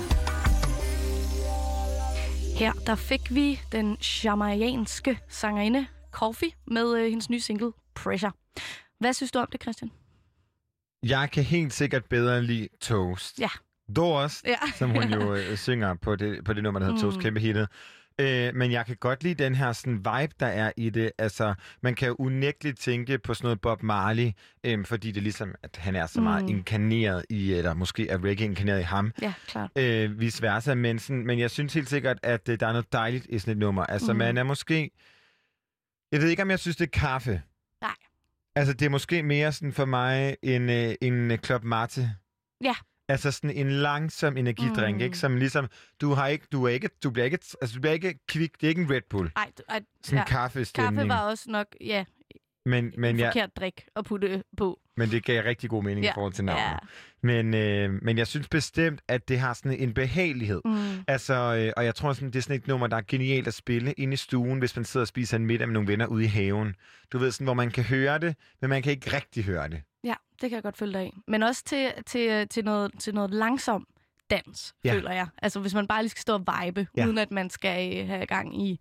Her 2.59 2.73
der 2.85 2.95
fik 2.95 3.21
vi 3.29 3.59
den 3.71 3.97
jamaianske 4.23 5.19
sangerinde 5.29 5.85
Coffee 6.11 6.51
med 6.65 6.93
øh, 6.93 7.09
hendes 7.09 7.29
nye 7.29 7.39
single 7.39 7.71
Pressure. 7.95 8.31
Hvad 8.99 9.13
synes 9.13 9.31
du 9.31 9.39
om 9.39 9.47
det, 9.51 9.61
Christian? 9.61 9.91
Jeg 11.03 11.29
kan 11.31 11.43
helt 11.43 11.73
sikkert 11.73 12.05
bedre 12.05 12.41
lide 12.43 12.67
Toast. 12.81 13.39
Ja. 13.39 13.49
Doors, 13.95 14.43
Ja. 14.45 14.55
som 14.75 14.89
hun 14.89 15.03
jo 15.13 15.33
øh, 15.35 15.57
synger 15.57 15.93
på 15.93 16.15
det, 16.15 16.43
på 16.43 16.53
det 16.53 16.63
nummer, 16.63 16.79
der 16.79 16.85
hedder 16.87 16.99
Mm. 17.05 17.11
Toast, 17.11 17.19
kæmpe 17.23 17.39
hittet. 17.39 17.67
Øh, 18.21 18.55
men 18.55 18.71
jeg 18.71 18.85
kan 18.85 18.95
godt 18.95 19.23
lide 19.23 19.43
den 19.43 19.55
her 19.55 19.71
sådan, 19.73 19.97
vibe, 19.97 20.33
der 20.39 20.45
er 20.47 20.71
i 20.77 20.89
det. 20.89 21.11
Altså, 21.17 21.53
man 21.81 21.95
kan 21.95 22.07
jo 22.07 22.15
unægteligt 22.19 22.79
tænke 22.79 23.17
på 23.19 23.33
sådan 23.33 23.45
noget 23.45 23.61
Bob 23.61 23.83
Marley, 23.83 24.31
øh, 24.63 24.85
fordi 24.85 25.07
det 25.11 25.17
er 25.17 25.21
ligesom, 25.21 25.55
at 25.63 25.75
han 25.77 25.95
er 25.95 26.05
så 26.07 26.21
meget 26.21 26.43
Mm. 26.43 26.49
inkarneret 26.49 27.25
i, 27.29 27.53
eller 27.53 27.73
måske 27.73 28.09
er 28.09 28.23
reggae 28.23 28.45
inkarneret 28.47 28.79
i 28.79 28.83
ham. 28.83 29.11
Ja, 29.21 29.33
klart. 29.47 29.71
Øh, 29.77 30.19
vice 30.19 30.41
versa, 30.41 30.75
men, 30.75 30.99
sådan, 30.99 31.25
men 31.25 31.39
jeg 31.39 31.51
synes 31.51 31.73
helt 31.73 31.89
sikkert, 31.89 32.19
at 32.23 32.49
øh, 32.49 32.59
der 32.59 32.67
er 32.67 32.71
noget 32.71 32.93
dejligt 32.93 33.25
i 33.29 33.39
sådan 33.39 33.51
et 33.51 33.57
nummer. 33.57 33.83
Altså, 33.85 34.13
mm. 34.13 34.19
man 34.19 34.37
er 34.37 34.43
måske... 34.43 34.91
Jeg 36.11 36.21
ved 36.21 36.29
ikke, 36.29 36.41
om 36.41 36.49
jeg 36.49 36.59
synes, 36.59 36.75
det 36.77 36.85
er 36.85 36.99
kaffe. 36.99 37.41
Nej. 38.55 38.61
Altså, 38.61 38.73
det 38.73 38.85
er 38.85 38.89
måske 38.89 39.23
mere 39.23 39.51
sådan 39.51 39.73
for 39.73 39.85
mig 39.85 40.35
en, 40.43 40.69
øh, 40.69 40.95
en 41.01 41.31
øh, 41.31 41.37
Club 41.37 41.63
Mate. 41.63 42.15
Ja. 42.63 42.75
Altså 43.09 43.31
sådan 43.31 43.49
en 43.49 43.69
langsom 43.71 44.37
energidrink, 44.37 44.97
Mm. 44.97 45.03
ikke? 45.03 45.17
Som 45.17 45.37
ligesom, 45.37 45.67
du 46.01 46.13
har 46.13 46.27
ikke, 46.27 46.45
du 46.51 46.63
er 46.63 46.69
ikke, 46.69 46.89
du 47.03 47.09
bliver 47.11 47.25
ikke, 47.25 47.39
altså 47.61 47.75
du 47.75 47.81
bliver 47.81 47.93
ikke 47.93 48.19
kvik, 48.27 48.51
det 48.61 48.63
er 48.63 48.69
ikke 48.69 48.81
en 48.81 48.91
Red 48.91 49.01
Bull. 49.09 49.31
Ej, 49.35 49.51
du- 49.57 49.63
ej, 49.69 49.81
Sådan 50.03 50.17
ja, 50.19 50.25
kaffestemning. 50.25 50.97
kaffe 50.97 51.09
var 51.09 51.29
også 51.29 51.43
nok, 51.51 51.67
ja, 51.81 52.05
men, 52.65 52.93
men 52.97 53.15
en 53.15 53.19
ja, 53.19 53.27
forkert 53.27 53.55
drik 53.57 53.85
at 53.95 54.05
putte 54.05 54.43
på. 54.57 54.79
men 54.97 55.11
det 55.11 55.25
gav 55.25 55.43
rigtig 55.43 55.69
god 55.69 55.83
mening 55.83 56.03
Ja. 56.03 56.11
i 56.11 56.13
forhold 56.13 56.33
til 56.33 56.45
navnet. 56.45 56.63
Ja. 56.63 56.77
Men, 57.21 57.53
øh, 57.53 58.03
men 58.03 58.17
jeg 58.17 58.27
synes 58.27 58.47
bestemt, 58.47 59.01
at 59.07 59.27
det 59.29 59.39
har 59.39 59.53
sådan 59.53 59.79
en 59.79 59.93
behagelighed. 59.93 60.61
Mm. 60.65 61.03
Altså, 61.07 61.33
øh, 61.33 61.73
og 61.77 61.85
jeg 61.85 61.95
tror, 61.95 62.13
sådan, 62.13 62.27
det 62.29 62.35
er 62.35 62.41
sådan 62.41 62.55
et 62.55 62.67
nummer, 62.67 62.87
der 62.87 62.97
er 62.97 63.01
genialt 63.07 63.47
at 63.47 63.53
spille 63.53 63.93
inde 63.93 64.13
i 64.13 64.17
stuen, 64.17 64.59
hvis 64.59 64.75
man 64.75 64.85
sidder 64.85 65.03
og 65.03 65.07
spiser 65.07 65.37
en 65.37 65.45
middag 65.45 65.67
med 65.67 65.73
nogle 65.73 65.87
venner 65.87 66.05
ude 66.07 66.23
i 66.23 66.27
haven. 66.27 66.75
Du 67.13 67.17
ved, 67.17 67.31
sådan, 67.31 67.45
hvor 67.45 67.53
man 67.53 67.71
kan 67.71 67.83
høre 67.83 68.19
det, 68.19 68.35
men 68.61 68.69
man 68.69 68.81
kan 68.81 68.91
ikke 68.91 69.15
rigtig 69.15 69.43
høre 69.43 69.69
det. 69.69 69.81
Ja, 70.03 70.13
det 70.41 70.49
kan 70.49 70.51
jeg 70.51 70.63
godt 70.63 70.77
følge 70.77 70.93
dig 70.93 71.01
af. 71.01 71.13
Men 71.27 71.43
også 71.43 71.63
til, 71.63 71.91
til, 72.05 72.47
til, 72.47 72.65
noget, 72.65 72.91
til 72.99 73.13
noget 73.13 73.31
langsom 73.31 73.87
dans, 74.29 74.73
Ja. 74.85 74.93
føler 74.93 75.11
jeg. 75.11 75.27
Altså 75.41 75.59
hvis 75.59 75.73
man 75.73 75.87
bare 75.87 76.01
lige 76.03 76.09
skal 76.09 76.21
stå 76.21 76.33
og 76.33 76.39
vibe, 76.65 76.87
ja. 76.97 77.05
uden 77.05 77.17
at 77.17 77.31
man 77.31 77.49
skal 77.49 77.97
øh, 78.01 78.07
have 78.07 78.25
gang 78.25 78.61
i 78.67 78.79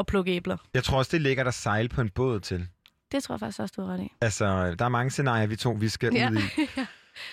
at 0.00 0.06
plukke 0.06 0.32
æbler. 0.32 0.56
Jeg 0.74 0.84
tror 0.84 0.98
også, 0.98 1.08
det 1.12 1.16
er 1.16 1.22
lækkert 1.22 1.46
at 1.46 1.54
sejle 1.54 1.88
på 1.88 2.00
en 2.00 2.08
båd 2.08 2.40
til. 2.40 2.66
Det 3.12 3.22
tror 3.22 3.34
jeg 3.34 3.40
faktisk 3.40 3.60
også, 3.60 3.74
du 3.76 3.82
har 3.82 3.94
ret 3.94 4.00
i. 4.00 4.12
Altså, 4.20 4.74
der 4.78 4.84
er 4.84 4.88
mange 4.88 5.10
scenarier, 5.10 5.46
vi 5.46 5.56
to 5.56 5.70
vi 5.70 5.88
skal 5.88 6.14
Ja. 6.14 6.30
ud 6.30 6.36
i. 6.36 6.40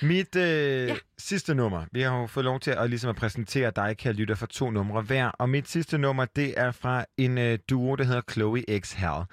Mit 0.05 0.35
øh, 0.35 0.87
Ja. 0.87 0.95
sidste 1.17 1.55
nummer, 1.55 1.85
vi 1.91 2.01
har 2.01 2.17
jo 2.19 2.27
fået 2.27 2.43
lov 2.43 2.59
til 2.59 2.71
at, 2.71 2.89
ligesom 2.89 3.09
at 3.09 3.15
præsentere 3.15 3.71
dig, 3.75 3.97
kære 3.97 4.13
lytter, 4.13 4.35
for 4.35 4.45
to 4.45 4.71
numre 4.71 5.01
hver. 5.01 5.27
Og 5.27 5.49
mit 5.49 5.69
sidste 5.69 5.97
nummer, 5.97 6.25
det 6.25 6.53
er 6.59 6.71
fra 6.71 7.05
en 7.17 7.37
øh, 7.37 7.59
duo, 7.69 7.95
der 7.95 8.03
hedder 8.03 8.21
Chloe 8.31 8.63
X 8.79 8.93
Hal. 8.93 9.23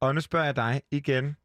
Og 0.00 0.14
nu 0.14 0.20
spørger 0.20 0.44
jeg 0.46 0.56
dig 0.56 0.82
igen, 0.90 1.36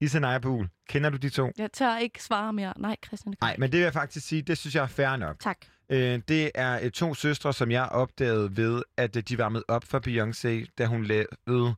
Isanaya 0.00 0.38
Buhl, 0.38 0.68
kender 0.88 1.10
du 1.10 1.16
de 1.16 1.28
to? 1.28 1.50
Jeg 1.58 1.72
tør 1.72 1.98
ikke 1.98 2.22
svare 2.22 2.52
mere. 2.52 2.72
Nej, 2.76 2.96
Christian. 3.06 3.34
Nej, 3.40 3.56
men 3.58 3.72
det 3.72 3.78
vil 3.78 3.84
jeg 3.84 3.92
faktisk 3.92 4.26
sige, 4.26 4.42
det 4.42 4.58
synes 4.58 4.74
jeg 4.74 4.82
er 4.82 4.86
fair 4.86 5.16
nok. 5.16 5.40
Tak. 5.40 5.58
Øh, 5.90 6.20
det 6.28 6.50
er 6.54 6.78
øh, 6.82 6.90
to 6.90 7.14
søstre, 7.14 7.52
som 7.52 7.70
jeg 7.70 7.88
opdagede 7.88 8.56
ved, 8.56 8.82
at 8.96 9.16
øh, 9.16 9.22
de 9.28 9.38
var 9.38 9.48
med 9.48 9.62
op 9.68 9.84
for 9.84 10.00
Beyoncé, 10.06 10.74
da 10.78 10.86
hun 10.86 11.04
lavede, 11.04 11.74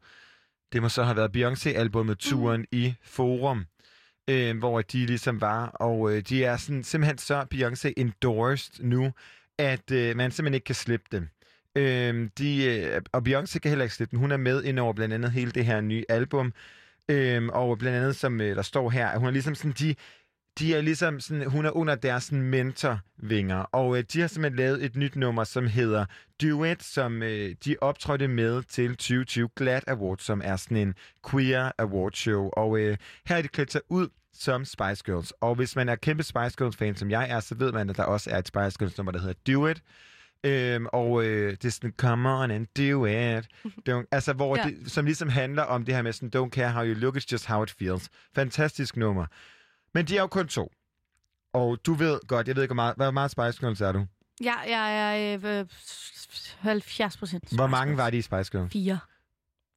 det 0.73 0.83
må 0.83 0.89
så 0.89 1.03
have 1.05 1.17
været 1.17 1.37
Beyoncé-albummet 1.37 2.17
Turen 2.19 2.61
mm. 2.61 2.67
i 2.73 2.95
Forum, 3.03 3.67
øh, 4.31 4.59
hvor 4.59 4.83
de 4.83 5.07
ligesom 5.07 5.41
var, 5.41 5.67
og 5.67 6.13
øh, 6.13 6.23
de 6.29 6.45
er 6.45 6.57
sådan, 6.57 6.85
simpelthen 6.85 7.19
så 7.19 7.47
Beyoncé 7.55 7.93
endorsed 7.97 8.85
nu, 8.85 9.13
at 9.59 9.91
øh, 9.91 10.17
man 10.17 10.31
simpelthen 10.31 10.55
ikke 10.55 10.65
kan 10.65 10.75
slippe 10.75 11.07
dem. 11.13 11.29
Øh, 11.77 12.31
de, 12.39 12.65
øh, 12.65 13.01
og 13.13 13.23
Beyoncé 13.29 13.59
kan 13.59 13.69
heller 13.69 13.83
ikke 13.85 13.95
slippe 13.95 14.11
dem. 14.11 14.19
Hun 14.21 14.31
er 14.33 14.37
med 14.37 14.65
ind 14.65 14.79
over 14.79 14.93
blandt 14.93 15.15
andet 15.15 15.33
hele 15.33 15.51
det 15.51 15.65
her 15.65 15.81
nye 15.81 16.05
album, 16.09 16.53
Øhm, 17.09 17.49
og 17.49 17.79
blandt 17.79 17.99
andet, 17.99 18.17
som 18.17 18.41
øh, 18.41 18.57
der 18.57 18.63
står 18.63 18.91
her, 18.91 19.09
at 19.09 19.19
hun 19.19 19.27
er 19.27 19.33
ligesom 19.33 19.55
sådan, 19.55 19.75
de, 19.79 19.95
de 20.59 20.75
er 20.75 20.81
ligesom 20.81 21.21
sådan, 21.21 21.51
hun 21.51 21.67
er 21.67 21.71
under 21.71 21.95
deres 21.95 22.25
sådan, 22.25 22.43
mentorvinger, 22.43 23.57
og 23.57 23.99
øh, 23.99 24.05
de 24.13 24.21
har 24.21 24.29
simpelthen 24.29 24.57
lavet 24.57 24.85
et 24.85 24.97
nyt 24.97 25.17
nummer, 25.17 25.45
som 25.45 25.67
hedder 25.67 26.05
Duet, 26.43 26.83
som 26.83 27.23
øh, 27.23 27.55
de 27.65 27.77
optrådte 27.81 28.29
med 28.29 28.63
til 28.63 28.91
2020 28.91 29.49
Glad 29.57 29.81
Awards, 29.87 30.23
som 30.23 30.41
er 30.45 30.57
sådan 30.57 30.77
en 30.77 30.95
queer 31.31 31.73
award 31.79 32.13
show, 32.13 32.51
og 32.53 32.79
øh, 32.79 32.97
her 33.27 33.37
er 33.37 33.43
de 33.43 33.49
klædt 33.49 33.73
sig 33.73 33.81
ud 33.89 34.09
som 34.33 34.65
Spice 34.65 35.05
Girls. 35.05 35.33
Og 35.41 35.55
hvis 35.55 35.77
man 35.77 35.89
er 35.89 35.97
kæmpe 35.97 36.23
Spice 36.23 36.57
Girls-fan, 36.59 36.97
som 36.97 37.11
jeg 37.11 37.31
er, 37.31 37.41
så 37.41 37.55
ved 37.55 37.73
man, 37.73 37.91
at 37.91 37.97
der 37.97 38.05
også 38.05 38.31
er 38.31 38.39
et 38.39 38.49
Spice 38.49 38.79
Girls-nummer, 38.79 39.13
der 39.13 39.21
hedder 39.21 39.35
Duet, 39.47 39.83
Øhm, 40.47 40.87
og 40.93 41.25
øh, 41.25 41.51
det 41.53 41.65
er 41.65 41.71
sådan, 41.71 41.95
come 41.97 42.29
on 42.29 42.51
and 42.51 42.67
do 42.67 43.05
it. 43.07 43.49
Don't, 43.91 44.07
altså, 44.11 44.33
hvor 44.33 44.57
Ja. 44.57 44.63
det, 44.65 44.93
som 44.93 45.05
ligesom 45.05 45.29
handler 45.29 45.63
om 45.63 45.85
det 45.85 45.95
her 45.95 46.03
med 46.03 46.13
sådan, 46.13 46.31
don't 46.37 46.51
care 46.51 46.73
how 46.73 46.85
you 46.85 46.95
look, 46.95 47.17
it's 47.17 47.27
just 47.33 47.47
how 47.47 47.63
it 47.63 47.71
feels. 47.71 48.09
Fantastisk 48.35 48.97
nummer. 48.97 49.27
Men 49.95 50.05
de 50.07 50.17
er 50.17 50.21
jo 50.21 50.27
kun 50.27 50.49
to. 50.49 50.73
Og 51.53 51.79
du 51.87 51.95
ved 51.95 52.21
godt, 52.29 52.49
jeg 52.49 52.57
ved 52.57 52.63
ikke, 52.63 52.75
hvor 52.75 52.83
meget, 52.83 52.97
hvor 52.97 53.11
meget 53.11 53.31
Spice 53.31 53.61
Girls 53.61 53.81
er 53.81 53.93
du? 53.93 54.07
Ja, 54.45 54.55
jeg 54.69 55.33
er 55.35 55.61
øh, 55.61 55.67
70 56.61 57.17
procent. 57.17 57.55
Hvor 57.55 57.67
mange 57.67 57.97
var 57.97 58.11
de 58.11 58.17
i 58.19 58.23
Spice 58.23 58.51
Girls? 58.53 58.73
Fire. 58.73 58.99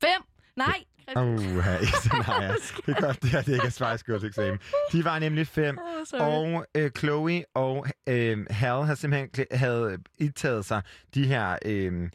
Fem? 0.01 0.21
Nej. 0.55 0.83
Åh, 1.15 1.23
uh, 1.23 1.39
nej, 1.55 2.43
ja. 2.43 2.53
Det 2.85 2.97
er 2.97 3.01
godt, 3.01 3.21
det 3.21 3.29
her 3.29 3.41
det 3.41 3.53
ikke 3.53 3.65
er 3.65 3.69
Spice 3.69 4.05
Girls 4.05 4.23
eksamen. 4.23 4.59
De 4.91 5.03
var 5.05 5.19
nemlig 5.19 5.47
fem. 5.47 5.77
Sorry. 6.05 6.21
Og 6.21 6.65
øh, 6.75 6.91
Chloe 6.97 7.43
og 7.55 7.87
øh, 8.09 8.45
Hal 8.49 8.83
havde 8.83 8.95
simpelthen 8.95 9.45
havde 9.51 9.97
indtaget 10.17 10.65
sig 10.65 10.81
de 11.13 11.27
her 11.27 11.57
øh, 11.65 12.09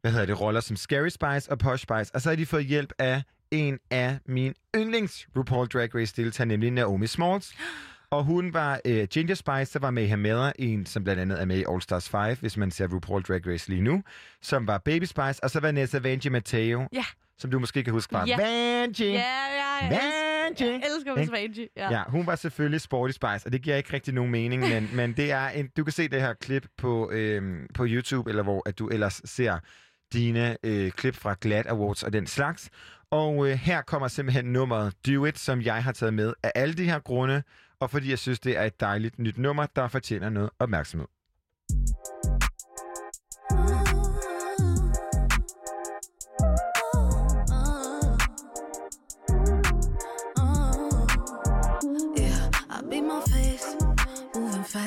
hvad 0.00 0.12
hedder 0.12 0.26
det, 0.26 0.40
roller 0.40 0.60
som 0.60 0.76
Scary 0.76 1.08
Spice 1.08 1.50
og 1.52 1.58
Posh 1.58 1.82
Spice. 1.82 2.14
Og 2.14 2.20
så 2.20 2.28
har 2.28 2.36
de 2.36 2.46
fået 2.46 2.64
hjælp 2.64 2.92
af 2.98 3.22
en 3.50 3.78
af 3.90 4.18
mine 4.26 4.54
yndlings 4.76 5.28
RuPaul 5.36 5.66
Drag 5.66 5.94
Race 5.94 6.14
deltagere, 6.16 6.48
nemlig 6.48 6.70
Naomi 6.70 7.06
Smalls. 7.06 7.54
Og 8.10 8.24
hun 8.24 8.54
var 8.54 8.80
øh, 8.84 9.08
Ginger 9.08 9.34
Spice, 9.34 9.72
der 9.72 9.78
var 9.78 9.90
med 9.90 10.02
i 10.02 10.06
Hamela, 10.06 10.52
en 10.58 10.86
som 10.86 11.04
blandt 11.04 11.20
andet 11.22 11.40
er 11.40 11.44
med 11.44 11.58
i 11.58 11.64
All 11.70 11.82
Stars 11.82 12.08
5, 12.08 12.36
hvis 12.40 12.56
man 12.56 12.70
ser 12.70 12.86
RuPaul 12.88 13.22
Drag 13.22 13.46
Race 13.46 13.68
lige 13.68 13.82
nu, 13.82 14.02
som 14.42 14.66
var 14.66 14.78
Baby 14.78 15.04
Spice, 15.04 15.44
og 15.44 15.50
så 15.50 15.60
var 15.60 15.70
Nessa 15.70 15.98
Vanjie 15.98 16.30
Matteo, 16.30 16.88
Ja. 16.92 17.04
Som 17.38 17.50
du 17.50 17.58
måske 17.58 17.84
kan 17.84 17.92
huske 17.92 18.12
fra 18.12 18.24
Ja. 18.26 18.36
Vanjie. 18.36 19.06
Ja, 19.12 19.20
ja, 19.20 19.86
elsker, 19.86 20.42
Vanjie. 20.44 20.72
jeg 20.72 20.82
elsker 20.96 21.16
Miss 21.16 21.32
Vanjie. 21.32 21.68
Ja. 21.76 21.90
Ja, 21.90 22.02
hun 22.08 22.26
var 22.26 22.36
selvfølgelig 22.36 22.80
Sporty 22.80 23.12
Spice, 23.12 23.46
og 23.46 23.52
det 23.52 23.62
giver 23.62 23.76
ikke 23.76 23.92
rigtig 23.92 24.14
nogen 24.14 24.30
mening, 24.30 24.62
men, 24.74 24.90
men 24.94 25.12
det 25.12 25.30
er 25.32 25.48
en, 25.48 25.68
du 25.76 25.84
kan 25.84 25.92
se 25.92 26.08
det 26.08 26.20
her 26.20 26.34
klip 26.34 26.66
på, 26.78 27.10
øhm, 27.10 27.66
på 27.74 27.84
YouTube, 27.88 28.30
eller 28.30 28.42
hvor 28.42 28.62
at 28.68 28.78
du 28.78 28.88
ellers 28.88 29.20
ser 29.24 29.58
dine 30.12 30.56
øh, 30.62 30.90
klip 30.90 31.14
fra 31.16 31.36
Glad 31.40 31.66
Awards 31.66 32.02
og 32.02 32.12
den 32.12 32.26
slags. 32.26 32.70
Og 33.10 33.48
øh, 33.48 33.52
her 33.54 33.82
kommer 33.82 34.08
simpelthen 34.08 34.44
nummeret 34.44 34.94
Do 35.06 35.24
It, 35.26 35.38
som 35.38 35.62
jeg 35.62 35.84
har 35.84 35.92
taget 35.92 36.14
med 36.14 36.32
af 36.42 36.52
alle 36.54 36.74
de 36.74 36.84
her 36.84 36.98
grunde, 36.98 37.42
og 37.80 37.90
fordi 37.90 38.10
jeg 38.10 38.18
synes, 38.18 38.40
det 38.40 38.58
er 38.58 38.62
et 38.62 38.80
dejligt 38.80 39.18
nyt 39.18 39.38
nummer, 39.38 39.66
der 39.76 39.88
fortjener 39.88 40.30
noget 40.30 40.50
opmærksomhed. 40.58 41.06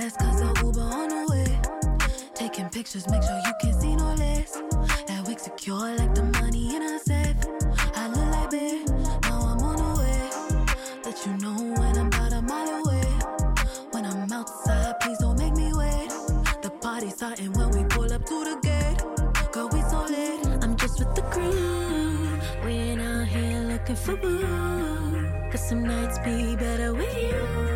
Fast 0.10 0.20
cause 0.20 0.39
the 0.39 0.65
Uber 0.65 0.82
on 0.82 1.10
the 1.10 1.24
way. 1.32 2.30
Taking 2.34 2.70
pictures, 2.70 3.08
make 3.10 3.24
sure 3.24 3.39
you 3.46 3.54
can 3.62 3.74
see 3.80 3.96
no 3.96 4.13
less. 4.13 4.52
That 5.08 5.26
wig 5.28 5.39
secure 5.39 5.96
like 5.96 6.13
the 6.13 6.24
money 6.39 6.76
in 6.76 6.82
a 6.84 7.00
safe. 7.00 7.36
I 7.96 8.08
look 8.08 8.30
like 8.36 8.52
babe, 8.52 8.88
now 9.24 9.39
I'm 9.52 9.63
on 9.70 9.78
the 9.84 9.91
way. 10.02 10.22
Let 11.06 11.26
you 11.26 11.34
know 11.38 11.58
when 11.80 11.98
I'm 11.98 12.08
about 12.08 12.34
a 12.34 12.41
mile 12.41 12.70
away. 12.82 13.08
When 13.91 14.06
I'm 14.06 14.32
outside, 14.32 15.00
please 15.02 15.18
don't 15.20 15.39
make 15.39 15.56
me 15.56 15.72
wait. 15.74 16.10
The 16.62 16.72
party's 16.82 17.15
starting 17.15 17.54
when 17.54 17.70
we 17.72 17.84
pull 17.86 18.12
up 18.12 18.26
to 18.26 18.38
the 18.50 18.56
gate. 18.62 19.02
Girl, 19.52 19.70
we 19.70 19.82
so 19.82 20.04
late. 20.06 20.63
I'm 20.63 20.76
just 20.76 21.00
with 21.00 21.15
the 21.15 21.24
crew. 21.34 22.39
We 22.63 22.72
ain't 22.72 23.02
out 23.02 23.28
here 23.28 23.62
looking 23.62 23.96
for 23.96 24.15
boo. 24.18 25.50
Cause 25.52 25.70
some 25.70 25.84
nights 25.84 26.20
be 26.20 26.56
better 26.56 26.94
with 26.94 27.18
you. 27.18 27.75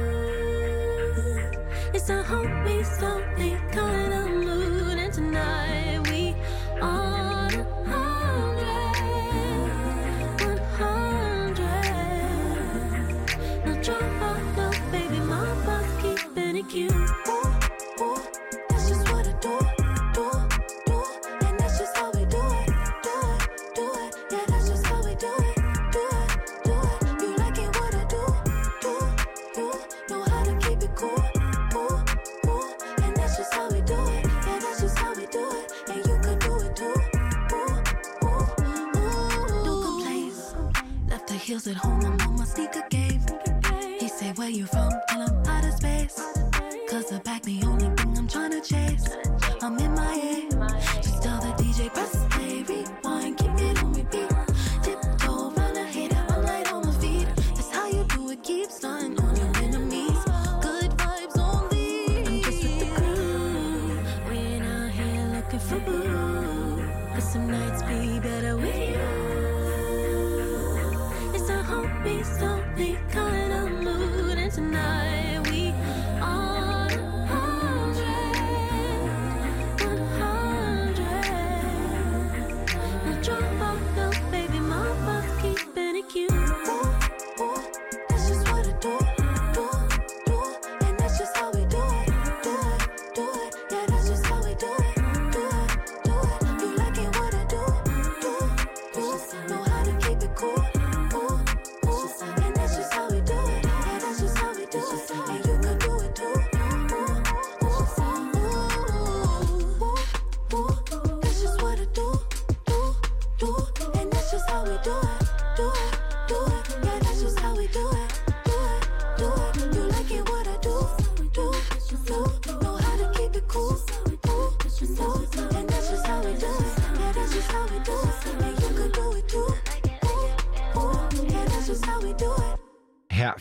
It's 2.09 2.17
a 2.17 2.33
homie, 2.33 2.83
slowly 2.83 3.68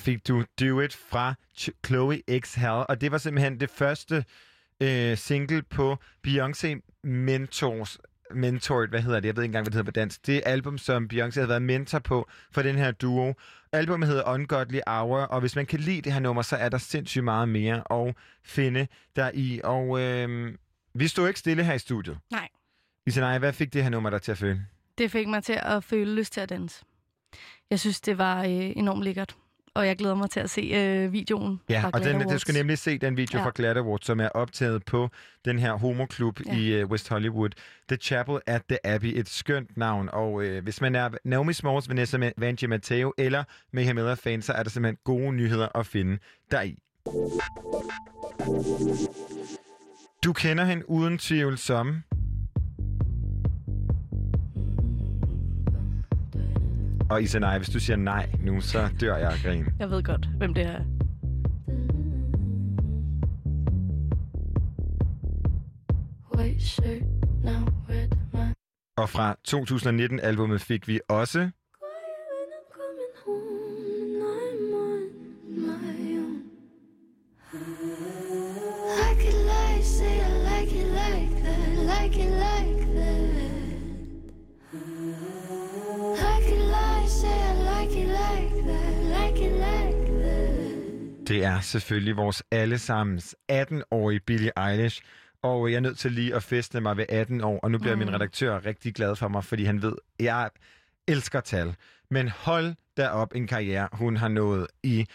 fik 0.09 0.29
du 0.29 0.45
Do 0.61 0.81
It 0.81 0.95
fra 0.95 1.35
Ch- 1.59 1.79
Chloe 1.87 2.23
X 2.41 2.55
Hell, 2.55 2.85
og 2.89 3.01
det 3.01 3.13
var 3.13 3.19
simpelthen 3.19 3.61
det 3.61 3.71
første 3.71 4.25
øh, 4.83 5.17
single 5.17 5.63
på 5.63 5.97
Beyoncé 6.27 6.99
Mentors 7.05 7.99
mentoret, 8.35 8.91
hvad 8.91 9.01
hedder 9.01 9.21
det? 9.21 9.27
Jeg 9.27 9.37
ved 9.37 9.43
ikke 9.43 9.49
engang, 9.49 9.65
hvad 9.65 9.71
det 9.71 9.75
hedder 9.75 9.91
på 9.91 9.91
dansk. 9.91 10.27
Det 10.27 10.43
album, 10.47 10.79
som 10.79 11.09
Beyoncé 11.13 11.35
havde 11.35 11.49
været 11.49 11.63
mentor 11.63 11.99
på 11.99 12.29
for 12.53 12.63
den 12.63 12.77
her 12.77 12.91
duo. 12.91 13.35
Albumet 13.73 14.09
hedder 14.09 14.35
Ungodly 14.35 14.79
Hour, 14.87 15.19
og 15.21 15.41
hvis 15.41 15.57
man 15.57 15.67
kan 15.67 15.81
lide 15.81 16.03
det 16.03 16.13
her 16.13 16.21
nummer, 16.21 16.43
så 16.43 16.57
er 16.57 16.69
der 16.69 16.79
sindssygt 16.79 17.25
meget 17.25 17.49
mere 17.49 17.93
at 17.93 18.15
finde 18.45 18.87
der 19.17 19.31
i. 19.35 19.61
Og 19.65 20.01
øh, 20.01 20.55
vi 20.95 21.09
stod 21.09 21.29
ikke 21.29 21.41
stille 21.41 21.65
her 21.65 21.75
i 21.75 21.79
studiet. 21.79 22.19
Nej. 22.31 22.49
Isanaya, 23.07 23.39
hvad 23.39 23.53
fik 23.53 23.73
det 23.73 23.83
her 23.83 23.91
nummer 23.91 24.11
der 24.11 24.19
til 24.19 24.33
at 24.33 24.39
føle? 24.39 24.67
Det 24.99 25.11
fik 25.11 25.29
mig 25.29 25.45
til 25.45 25.59
at 25.63 25.85
føle 25.85 26.15
lyst 26.15 26.33
til 26.33 26.41
at 26.41 26.49
danse. 26.49 26.85
Jeg 27.71 27.81
synes, 27.81 28.01
det 28.01 28.19
var 28.19 28.43
øh, 28.43 28.51
enormt 28.51 29.03
lækkert. 29.03 29.37
Og 29.79 29.87
jeg 29.87 29.97
glæder 29.97 30.15
mig 30.15 30.31
til 30.31 30.41
at 30.41 30.51
se 30.51 30.61
øh, 30.61 31.13
videoen 31.13 31.61
Ja, 31.69 31.81
fra 31.81 31.91
og 31.93 32.01
Glad 32.01 32.13
den, 32.13 32.21
du 32.21 32.27
Awards. 32.29 32.41
skal 32.41 32.55
nemlig 32.55 32.79
se 32.79 32.99
den 32.99 33.17
video 33.17 33.39
ja. 33.39 33.45
Fra 33.45 33.53
Glad 33.55 33.77
Awards, 33.77 34.07
som 34.07 34.21
er 34.21 34.29
optaget 34.29 34.85
på 34.85 35.09
den 35.45 35.59
her 35.59 35.73
homoklub 35.73 36.41
ja. 36.47 36.57
I 36.57 36.83
uh, 36.83 36.91
West 36.91 37.09
Hollywood. 37.09 37.51
The 37.89 37.97
Chapel 37.97 38.39
at 38.47 38.63
the 38.69 38.87
Abbey. 38.87 39.19
Et 39.19 39.29
skønt 39.29 39.77
navn. 39.77 40.09
Og 40.13 40.33
uh, 40.33 40.59
hvis 40.59 40.81
man 40.81 40.95
er 40.95 41.09
Naomi 41.25 41.53
Smalls, 41.53 41.89
Vanessa 41.89 42.31
Vanjie 42.37 42.69
Matteo 42.69 43.13
eller 43.19 43.45
Mayhem 43.73 43.97
Miller-fan, 43.97 44.43
så 44.43 44.53
er 44.53 44.63
der 44.63 44.71
simpelthen 44.71 44.99
gode 45.05 45.33
nyheder 45.33 45.69
at 45.79 45.87
finde 45.87 46.19
deri. 46.51 46.79
Du 50.25 50.33
kender 50.33 50.65
hende 50.65 50.91
uden 50.91 51.19
tvivl 51.19 51.59
som... 51.59 52.03
Og 57.11 57.23
Isanai, 57.23 57.57
hvis 57.59 57.69
du 57.69 57.81
siger 57.81 57.97
nej 57.97 58.31
nu, 58.41 58.61
så 58.61 58.89
dør 59.01 59.17
jeg 59.17 59.33
af 59.33 59.39
grin. 59.43 59.65
Jeg 59.79 59.91
ved 59.91 60.03
godt, 60.03 60.27
hvem 60.27 60.55
det 60.55 60.67
er. 60.67 60.81
Og 68.97 69.09
fra 69.09 69.37
2019-albummet 69.49 70.61
fik 70.61 70.89
vi 70.89 71.01
også... 71.09 71.51
Det 91.29 91.45
er 91.45 91.61
selvfølgelig 91.61 92.17
vores 92.17 92.43
allesammens 92.51 93.37
18-årige 93.53 94.21
Billie 94.21 94.69
Eilish. 94.69 95.03
Og 95.43 95.71
jeg 95.71 95.77
er 95.77 95.81
nødt 95.81 95.99
til 95.99 96.13
lige 96.13 96.35
at 96.35 96.43
feste 96.43 96.81
mig 96.81 96.97
ved 96.97 97.05
18 97.09 97.41
år, 97.41 97.59
og 97.63 97.71
nu 97.71 97.79
bliver 97.79 97.95
mm. 97.95 97.99
min 97.99 98.15
redaktør 98.15 98.65
rigtig 98.65 98.95
glad 98.95 99.17
for 99.17 99.29
mig, 99.29 99.45
fordi 99.45 99.65
han 99.65 99.83
ved, 99.83 99.93
at 100.19 100.25
jeg 100.25 100.51
elsker 101.09 101.41
tal. 101.41 101.77
Men 102.11 102.29
hold 102.29 102.75
da 102.97 103.09
op 103.09 103.35
en 103.35 103.47
karriere, 103.47 103.89
hun 103.93 104.17
har 104.17 104.29
nået 104.29 104.67
i 104.83 105.07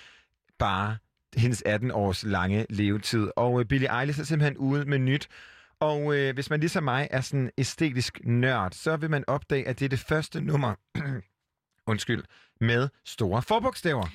bare 0.60 0.98
hendes 1.36 1.64
18 1.66 1.92
års 1.92 2.24
lange 2.24 2.66
levetid. 2.70 3.30
Og 3.36 3.60
øh, 3.60 3.66
Billie 3.66 4.00
Eilish 4.00 4.20
er 4.20 4.24
simpelthen 4.24 4.58
ude 4.58 4.86
med 4.86 5.00
nyt. 5.00 5.28
Og 5.80 6.18
øh, 6.18 6.34
hvis 6.34 6.50
man 6.50 6.60
ligesom 6.60 6.84
mig 6.84 7.08
er 7.12 7.22
sådan 7.22 7.52
æstetisk 7.58 8.20
nørd, 8.24 8.72
så 8.72 8.98
vil 8.98 9.10
man 9.10 9.24
opdage, 9.28 9.68
at 9.68 9.80
det 9.80 9.86
er 9.86 9.90
det 9.90 10.00
første 10.00 10.42
nummer, 10.42 10.76
undskyld, 11.92 12.24
med 12.62 12.90
store 13.06 13.42
forbogstaver. 13.42 14.08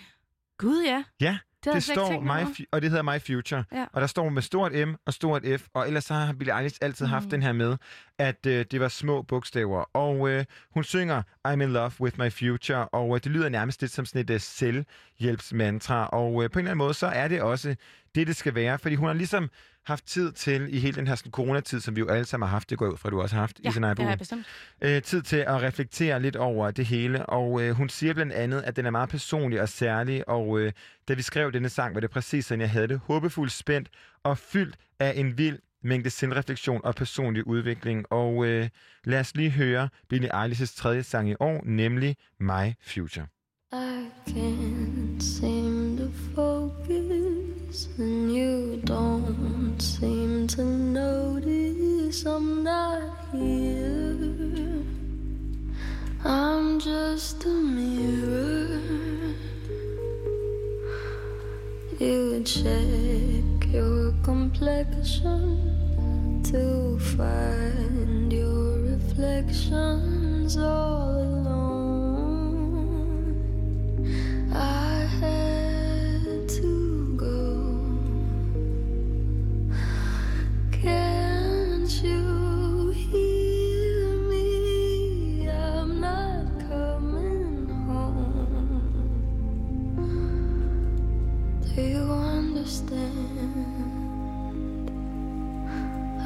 Gud, 0.58 0.84
ja. 0.84 1.04
Ja, 1.20 1.38
Det 1.64 1.74
det 1.74 1.82
står 1.82 2.20
My, 2.20 2.66
og 2.70 2.82
det 2.82 2.90
hedder 2.90 3.02
My 3.02 3.20
Future. 3.20 3.64
Ja. 3.72 3.86
Og 3.92 4.00
der 4.00 4.06
står 4.06 4.28
med 4.28 4.42
stort 4.42 4.72
M 4.88 4.94
og 5.06 5.14
stort 5.14 5.42
F, 5.60 5.66
og 5.74 5.86
ellers 5.86 6.04
så 6.04 6.14
har 6.14 6.32
Billie 6.32 6.58
Eilish 6.58 6.78
altid 6.82 7.06
mm. 7.06 7.10
haft 7.10 7.30
den 7.30 7.42
her 7.42 7.52
med, 7.52 7.76
at 8.18 8.46
øh, 8.46 8.64
det 8.70 8.80
var 8.80 8.88
små 8.88 9.22
bogstaver. 9.22 9.96
Og 9.96 10.28
øh, 10.28 10.44
hun 10.74 10.84
synger 10.84 11.22
I'm 11.48 11.62
in 11.62 11.72
love 11.72 11.92
with 12.00 12.20
my 12.20 12.32
future, 12.32 12.88
og 12.88 13.14
øh, 13.14 13.20
det 13.24 13.32
lyder 13.32 13.48
nærmest 13.48 13.80
lidt 13.80 13.92
som 13.92 14.06
sådan 14.06 14.20
et 14.20 14.30
øh, 14.30 14.40
selvhjælpsmantra. 14.40 16.06
Og 16.06 16.44
øh, 16.44 16.50
på 16.50 16.58
en 16.58 16.64
eller 16.64 16.70
anden 16.70 16.78
måde, 16.78 16.94
så 16.94 17.06
er 17.06 17.28
det 17.28 17.42
også 17.42 17.76
det, 18.14 18.26
det 18.26 18.36
skal 18.36 18.54
være, 18.54 18.78
fordi 18.78 18.94
hun 18.94 19.06
har 19.06 19.14
ligesom 19.14 19.50
haft 19.88 20.06
tid 20.06 20.32
til 20.32 20.74
i 20.74 20.78
hele 20.78 20.96
den 20.96 21.06
her 21.06 21.14
sådan, 21.14 21.32
coronatid, 21.32 21.80
som 21.80 21.96
vi 21.96 22.00
jo 22.00 22.08
alle 22.08 22.24
sammen 22.24 22.48
har 22.48 22.56
haft, 22.56 22.70
det 22.70 22.78
går 22.78 22.86
jeg 22.86 22.92
ud 22.92 22.98
fra, 22.98 23.08
at 23.08 23.12
du 23.12 23.20
også 23.22 23.34
har 23.34 23.42
haft, 23.42 23.60
Ja, 23.64 23.68
Isanai 23.68 23.90
det 23.94 23.98
har 23.98 24.08
jeg 24.10 24.18
bestemt. 24.18 24.46
øh, 24.82 25.02
tid 25.02 25.22
til 25.22 25.36
at 25.36 25.62
reflektere 25.62 26.22
lidt 26.22 26.36
over 26.36 26.70
det 26.70 26.86
hele, 26.86 27.26
og 27.26 27.62
øh, 27.62 27.70
hun 27.76 27.88
siger 27.88 28.14
blandt 28.14 28.32
andet, 28.32 28.62
at 28.62 28.76
den 28.76 28.86
er 28.86 28.90
meget 28.90 29.08
personlig 29.08 29.60
og 29.62 29.68
særlig, 29.68 30.28
og 30.28 30.58
øh, 30.60 30.72
da 31.08 31.14
vi 31.14 31.22
skrev 31.22 31.52
denne 31.52 31.68
sang, 31.68 31.94
var 31.94 32.00
det 32.00 32.10
præcis 32.10 32.46
sådan, 32.46 32.60
jeg 32.60 32.70
havde 32.70 32.88
det. 32.88 33.00
Håbefuldt 33.04 33.52
spændt 33.52 33.88
og 34.22 34.38
fyldt 34.38 34.76
af 34.98 35.12
en 35.16 35.38
vild 35.38 35.58
mængde 35.82 36.10
selvreflektion 36.10 36.80
og 36.84 36.94
personlig 36.94 37.46
udvikling. 37.46 38.04
Og 38.12 38.44
øh, 38.46 38.68
lad 39.04 39.20
os 39.20 39.34
lige 39.34 39.50
høre 39.50 39.88
Billie 40.08 40.44
Eilish's 40.44 40.76
tredje 40.76 41.02
sang 41.02 41.30
i 41.30 41.34
år, 41.40 41.62
nemlig 41.64 42.16
My 42.40 42.72
Future. 42.86 43.26
I 43.72 44.06
can't 44.28 45.20
seem 45.22 45.96
to 45.98 46.08
focus, 46.34 47.88
and 47.98 48.30
you 48.36 48.80
don't 48.86 49.27
seem 49.82 50.46
to 50.48 50.64
notice 50.64 52.26
I'm 52.26 52.64
not 52.64 53.02
here. 53.32 54.82
I'm 56.24 56.80
just 56.80 57.44
a 57.44 57.48
mirror. 57.48 58.80
You 61.98 62.42
check 62.44 63.72
your 63.72 64.12
complexion 64.22 66.42
to 66.44 66.98
find 67.16 68.32
your 68.32 68.78
reflections 68.80 70.56
all 70.56 71.22
alone. 71.22 72.46
I 74.52 75.06
had 75.20 75.47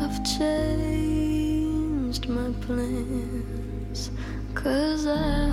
I've 0.00 0.22
changed 0.38 2.28
my 2.28 2.52
plans. 2.60 4.10
Cause 4.54 5.06
I 5.08 5.50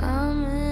I'm 0.00 0.44
in 0.44 0.65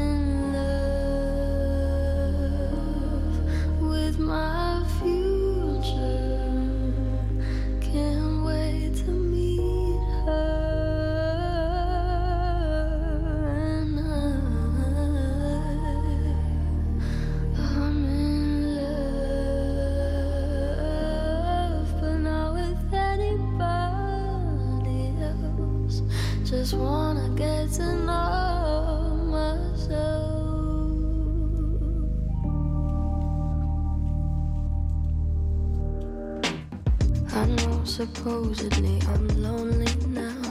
supposedly 37.94 39.00
I'm 39.06 39.28
lonely 39.40 39.94
now. 40.08 40.42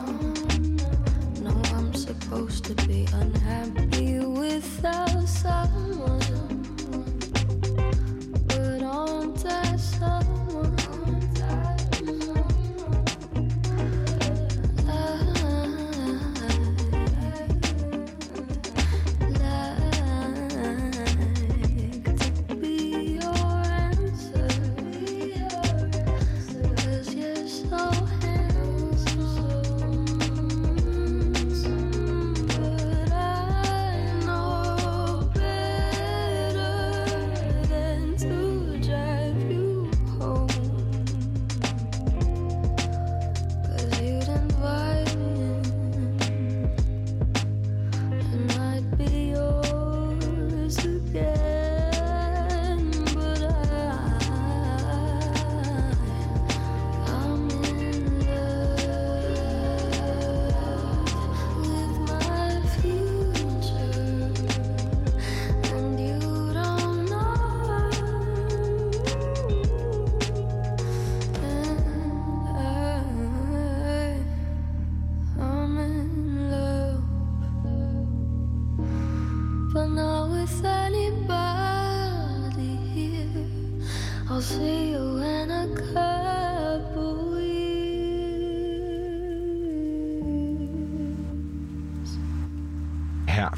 No, 1.41 1.51
I'm 1.75 1.93
supposed 1.93 2.63
to 2.63 2.87
be 2.87 3.05
unhappy 3.11 4.19
without 4.19 5.27
someone. 5.27 6.22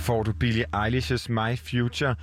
Får 0.05 0.23
du 0.23 0.33
Billie 0.33 0.65
Eilish's 0.75 1.29
My 1.29 1.57
Future. 1.57 2.15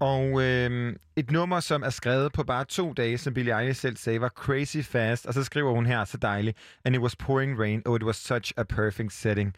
Og 0.00 0.42
øh, 0.42 0.96
et 1.16 1.30
nummer, 1.30 1.60
som 1.60 1.82
er 1.82 1.90
skrevet 1.90 2.32
på 2.32 2.44
bare 2.44 2.64
to 2.64 2.92
dage, 2.92 3.18
som 3.18 3.34
Billie 3.34 3.60
Eilish 3.60 3.80
selv 3.80 3.96
sagde, 3.96 4.20
var 4.20 4.28
crazy 4.28 4.76
fast. 4.82 5.26
Og 5.26 5.34
så 5.34 5.44
skriver 5.44 5.72
hun 5.72 5.86
her 5.86 6.04
så 6.04 6.16
dejligt, 6.16 6.58
and 6.84 6.94
it 6.94 7.00
was 7.00 7.16
pouring 7.16 7.60
rain, 7.60 7.82
oh 7.86 7.96
it 7.96 8.02
was 8.02 8.16
such 8.16 8.52
a 8.56 8.62
perfect 8.62 9.12
setting. 9.12 9.54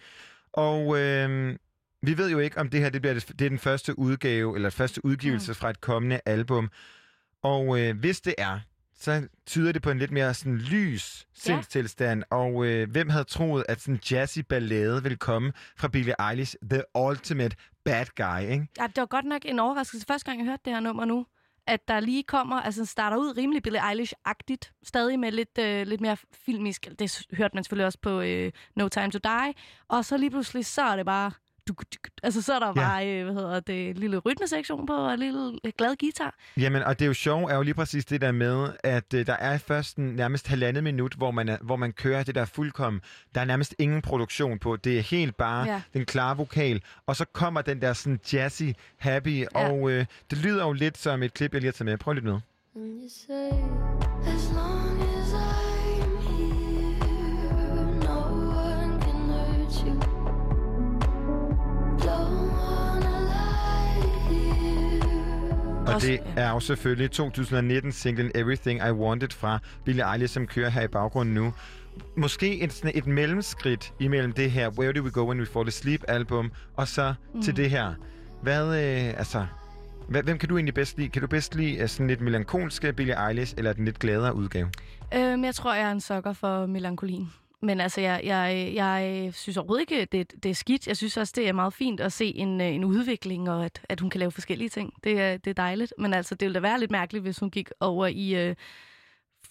Og 0.53 0.99
øh, 0.99 1.57
vi 2.03 2.19
ved 2.19 2.31
jo 2.31 2.39
ikke, 2.39 2.59
om 2.59 2.69
det 2.69 2.81
her 2.81 2.91
det 2.91 3.03
bliver 3.03 3.15
det, 3.15 3.29
det 3.29 3.45
er 3.45 3.49
den 3.49 3.59
første 3.59 3.99
udgave, 3.99 4.57
eller 4.57 4.71
første 4.71 5.05
udgivelse 5.05 5.51
mm. 5.51 5.55
fra 5.55 5.71
et 5.71 5.81
kommende 5.81 6.21
album. 6.27 6.71
Og 7.43 7.81
øh, 7.81 7.99
hvis 7.99 8.21
det 8.21 8.35
er, 8.39 8.61
så 9.03 9.29
tyder 9.47 9.73
det 9.73 9.83
på 9.83 9.91
en 9.91 9.99
lidt 9.99 10.11
mere 10.11 10.35
sådan 10.35 10.59
lys 10.59 11.27
sindstilstand. 11.35 12.23
Og 12.31 12.67
øh, 12.67 12.91
hvem 12.91 13.09
havde 13.09 13.25
troet, 13.25 13.65
at 13.69 13.81
sådan 13.81 14.01
jazzy 14.11 14.39
ballade 14.39 15.03
ville 15.03 15.17
komme 15.17 15.53
fra 15.77 15.89
Billie 15.89 16.15
Eilish, 16.31 16.57
The 16.71 16.83
Ultimate 16.95 17.57
Bad 17.85 18.07
Guy, 18.17 18.53
ikke? 18.53 18.67
Ja, 18.79 18.87
det 18.87 18.97
var 18.97 19.07
godt 19.07 19.25
nok 19.25 19.43
en 19.45 19.59
overraskelse. 19.59 20.07
Første 20.07 20.27
gang, 20.27 20.39
jeg 20.39 20.47
hørte 20.47 20.63
det 20.65 20.73
her 20.73 20.81
nummer 20.81 21.05
nu, 21.05 21.27
at 21.67 21.89
der 21.89 22.01
lige 22.01 22.23
kommer, 22.23 22.61
altså 22.61 22.85
starter 22.85 23.17
ud 23.17 23.37
rimelig 23.37 23.63
Billie 23.63 23.81
Eilish-agtigt, 23.81 24.73
stadig 24.83 25.19
med 25.19 25.33
lidt, 25.33 25.59
øh, 25.59 25.87
lidt 25.87 26.01
mere 26.01 26.17
filmisk, 26.47 26.89
det 26.99 27.27
hørte 27.33 27.55
man 27.55 27.65
selvfølgelig 27.65 27.87
også 27.87 27.99
på 28.03 28.21
øh, 28.21 28.53
No 28.77 28.89
Time 28.89 29.11
To 29.11 29.19
Die, 29.19 29.55
og 29.89 30.05
så 30.05 30.17
lige 30.17 30.31
pludselig, 30.31 30.67
så 30.67 30.83
er 30.83 30.97
det 30.97 31.07
bare, 31.07 31.33
altså 32.23 32.43
så 32.43 32.55
er 32.55 32.59
der 32.59 32.67
Ja. 32.67 32.73
bare, 32.73 33.09
øh, 33.19 33.25
hvad 33.25 33.35
hedder 33.35 33.61
det, 33.61 33.99
lille 33.99 34.19
rytmesektion 34.19 34.87
på, 34.87 34.93
og 34.95 35.19
lille 35.19 35.53
øh, 35.65 35.73
glad 35.79 35.97
guitar. 36.01 36.35
Jamen, 36.57 36.83
og 36.83 36.99
det 36.99 37.05
er 37.05 37.07
jo 37.07 37.15
sjovt, 37.15 37.53
er 37.53 37.57
jo 37.57 37.63
lige 37.63 37.75
præcis 37.75 38.05
det 38.05 38.21
der 38.21 38.33
med, 38.33 38.69
at 38.85 39.15
øh, 39.15 39.27
der 39.27 39.33
er 39.33 39.59
først 39.59 39.97
en, 39.97 40.05
nærmest 40.05 40.49
halvandet 40.49 40.85
minut, 40.85 41.15
hvor 41.15 41.31
man, 41.31 41.49
er, 41.49 41.57
hvor 41.63 41.77
man 41.77 41.93
kører 41.93 42.23
det 42.23 42.35
der 42.35 42.45
fuldkommen. 42.45 43.03
Der 43.35 43.41
er 43.41 43.45
nærmest 43.45 43.75
ingen 43.79 44.03
produktion 44.03 44.59
på. 44.59 44.77
Det 44.77 44.99
er 44.99 45.03
helt 45.03 45.37
bare 45.37 45.65
ja. 45.67 45.73
Ja. 45.73 45.83
den 45.95 46.05
klare 46.07 46.37
vokal. 46.37 46.83
Og 47.07 47.17
så 47.17 47.25
kommer 47.25 47.63
den 47.63 47.81
der 47.83 47.93
sådan 47.93 48.21
jazzy, 48.33 48.63
happy, 48.99 49.41
ja. 49.41 49.47
og 49.71 49.91
øh, 49.91 50.07
det 50.31 50.39
lyder 50.39 50.65
jo 50.67 50.73
lidt 50.73 50.99
som 50.99 51.23
et 51.23 51.35
klip, 51.35 51.53
jeg 51.53 51.61
lige 51.61 51.69
har 51.69 51.73
taget 51.73 51.87
med. 51.87 51.99
Prøv 51.99 52.13
lidt 52.15 52.25
med. 52.25 52.39
You 52.77 53.09
say, 53.09 53.51
as 54.27 54.51
long 54.55 55.03
as 55.03 55.33
I'm 55.35 56.17
here, 56.23 57.85
no 58.05 58.19
one 58.47 59.01
can 59.03 59.29
hurt 59.31 59.75
you. 59.87 60.12
Og 65.87 65.95
Også- 65.95 66.07
det 66.07 66.21
er 66.37 66.51
jo 66.51 66.61
selvfølgelig 66.61 67.11
2019-singlen 67.21 68.31
Everything 68.35 68.81
I 68.89 68.91
Wanted 68.91 69.29
fra 69.31 69.59
Billie 69.85 70.13
Eilish, 70.13 70.35
som 70.35 70.47
kører 70.47 70.69
her 70.71 70.83
i 70.83 70.89
baggrunden 70.89 71.35
nu. 71.35 71.53
Måske 72.17 72.61
et, 72.61 72.73
sådan 72.73 72.93
et 72.95 73.07
mellemskridt 73.07 73.93
imellem 74.01 74.33
det 74.33 74.51
her 74.51 74.69
Where 74.79 74.93
Do 74.93 75.03
We 75.03 75.11
Go 75.11 75.27
When 75.27 75.41
We 75.41 75.47
Fall 75.47 75.69
Asleep 75.69 76.01
album, 76.09 76.53
og 76.77 76.89
så 76.89 77.15
mm. 77.35 77.43
til 77.43 77.57
det 77.57 77.71
her. 77.71 77.95
Hvad, 78.43 78.67
øh, 78.67 79.19
altså, 79.19 79.47
hvem 80.09 80.39
kan 80.39 80.49
du 80.49 80.57
egentlig 80.57 80.75
bedst 80.75 80.99
lide? 80.99 81.09
Kan 81.09 81.23
du 81.23 81.29
bedst 81.29 81.55
lide 81.55 81.77
øh, 81.77 81.89
sådan 81.89 82.07
lidt 82.07 82.21
melankolske 82.21 82.93
Billie 82.93 83.29
Eilish, 83.29 83.55
eller 83.59 83.73
den 83.73 83.85
lidt 83.85 83.99
gladere 83.99 84.35
udgave? 84.35 84.71
Øhm, 85.15 85.45
jeg 85.45 85.55
tror, 85.55 85.75
jeg 85.75 85.83
er 85.89 85.93
en 85.93 86.01
sokker 86.01 86.33
for 86.33 86.67
melankolien. 86.67 87.33
Men 87.63 87.81
altså, 87.81 88.01
jeg, 88.01 88.21
jeg, 88.25 88.73
jeg 88.75 89.31
synes 89.35 89.57
overhovedet 89.57 89.91
ikke, 89.91 90.05
det, 90.13 90.33
det 90.43 90.51
er 90.51 90.55
skidt. 90.55 90.87
Jeg 90.87 90.97
synes 90.97 91.17
også, 91.17 91.33
det 91.37 91.49
er 91.49 91.53
meget 91.53 91.75
fint 91.75 92.01
at 92.01 92.13
se 92.13 92.35
en, 92.35 92.61
øh, 92.61 92.67
en 92.67 92.85
udvikling, 92.85 93.51
og 93.51 93.65
at, 93.65 93.81
at 93.89 94.01
hun 94.01 94.11
kan 94.11 94.19
lave 94.19 94.31
forskellige 94.31 94.69
ting. 94.69 94.93
Det 95.05 95.21
er, 95.21 95.37
det 95.37 95.51
er 95.51 95.55
dejligt. 95.55 95.95
Men 95.99 96.15
altså, 96.15 96.35
det 96.35 96.47
ville 96.47 96.55
da 96.55 96.61
være 96.61 96.81
lidt 96.81 96.91
mærkeligt, 96.91 97.23
hvis 97.23 97.39
hun 97.39 97.51
gik 97.51 97.69
over 97.81 98.07
i 98.07 98.49
øh, 98.49 98.57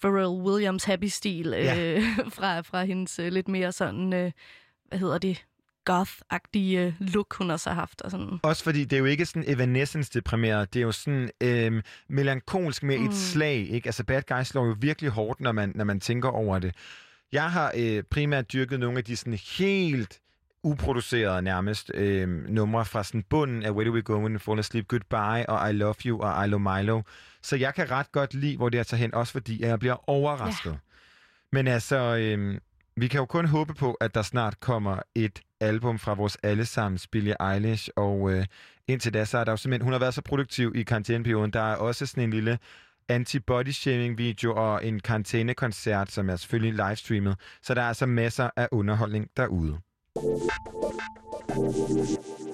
Pharrell 0.00 0.42
Williams 0.42 0.84
happy-stil 0.84 1.54
øh, 1.54 1.64
Ja. 1.64 2.00
fra, 2.36 2.60
fra 2.60 2.84
hendes 2.84 3.18
øh, 3.18 3.32
lidt 3.32 3.48
mere 3.48 3.72
sådan, 3.72 4.12
øh, 4.12 4.32
hvad 4.88 4.98
hedder 4.98 5.18
det, 5.18 5.44
goth-agtige 5.90 6.78
øh, 6.78 6.92
look, 7.00 7.34
hun 7.34 7.50
også 7.50 7.70
har 7.70 7.74
haft. 7.74 8.02
Og 8.02 8.10
sådan. 8.10 8.38
Også 8.42 8.64
fordi 8.64 8.84
det 8.84 8.96
er 8.96 9.00
jo 9.00 9.04
ikke 9.04 9.26
sådan 9.26 9.44
Evanescence-deprimeret, 9.48 10.74
det 10.74 10.80
er 10.80 10.84
jo 10.84 10.92
sådan 10.92 11.30
øhm, 11.40 11.80
melankolsk 12.08 12.82
med 12.82 12.98
mm. 12.98 13.04
et 13.04 13.14
slag, 13.14 13.68
ikke? 13.70 13.88
Altså 13.88 14.04
Bad 14.04 14.22
Guy 14.22 14.42
slår 14.42 14.66
jo 14.66 14.76
virkelig 14.80 15.10
hårdt, 15.10 15.40
når 15.40 15.52
man, 15.52 15.72
når 15.74 15.84
man 15.84 16.00
tænker 16.00 16.28
over 16.28 16.58
det. 16.58 16.74
Jeg 17.32 17.50
har 17.52 17.72
øh, 17.76 18.02
primært 18.10 18.52
dyrket 18.52 18.80
nogle 18.80 18.98
af 18.98 19.04
de 19.04 19.16
sådan 19.16 19.38
helt 19.58 20.20
uproducerede 20.62 21.42
nærmest 21.42 21.90
øh, 21.94 22.28
numre 22.28 22.84
fra 22.84 23.04
sådan 23.04 23.22
bunden 23.22 23.62
af 23.62 23.70
Where 23.70 23.88
Do 23.88 23.94
We 23.94 24.02
Go 24.02 24.14
When 24.14 24.32
We 24.32 24.38
Fall 24.38 24.58
Asleep, 24.58 24.88
Goodbye 24.88 25.50
og 25.50 25.70
I 25.70 25.72
Love 25.72 25.94
You 26.06 26.20
og 26.20 26.44
I 26.44 26.48
Love 26.48 26.60
Milo. 26.60 27.02
Så 27.42 27.56
jeg 27.56 27.74
kan 27.74 27.90
ret 27.90 28.12
godt 28.12 28.34
lide, 28.34 28.56
hvor 28.56 28.68
det 28.68 28.80
er 28.80 28.82
tager 28.82 28.98
hen, 28.98 29.14
også 29.14 29.32
fordi 29.32 29.62
jeg 29.62 29.78
bliver 29.78 30.10
overrasket. 30.10 30.70
Ja. 30.70 30.76
Men 31.52 31.68
altså, 31.68 32.16
øh, 32.16 32.58
vi 32.96 33.08
kan 33.08 33.18
jo 33.18 33.26
kun 33.26 33.46
håbe 33.46 33.74
på, 33.74 33.92
at 33.92 34.14
der 34.14 34.22
snart 34.22 34.60
kommer 34.60 34.98
et 35.14 35.40
album 35.60 35.98
fra 35.98 36.14
vores 36.14 36.36
allesammens 36.42 37.06
Billie 37.06 37.52
Eilish, 37.52 37.88
og 37.96 38.32
øh, 38.32 38.46
indtil 38.88 39.14
da, 39.14 39.24
så 39.24 39.38
er 39.38 39.44
der 39.44 39.52
jo 39.52 39.56
simpelthen, 39.56 39.84
hun 39.84 39.92
har 39.92 40.00
været 40.00 40.14
så 40.14 40.22
produktiv 40.22 40.72
i 40.74 40.82
karantæneperioden. 40.82 41.50
Der 41.50 41.60
er 41.60 41.76
også 41.76 42.06
sådan 42.06 42.24
en 42.24 42.30
lille 42.30 42.58
anti-body-shaming-video 43.14 44.54
og 44.54 44.86
en 44.86 45.00
karantænekoncert, 45.00 46.10
som 46.10 46.30
er 46.30 46.36
selvfølgelig 46.36 46.86
livestreamet. 46.86 47.36
Så 47.62 47.74
der 47.74 47.82
er 47.82 47.88
altså 47.88 48.06
masser 48.06 48.50
af 48.56 48.68
underholdning 48.72 49.28
derude. 49.36 49.78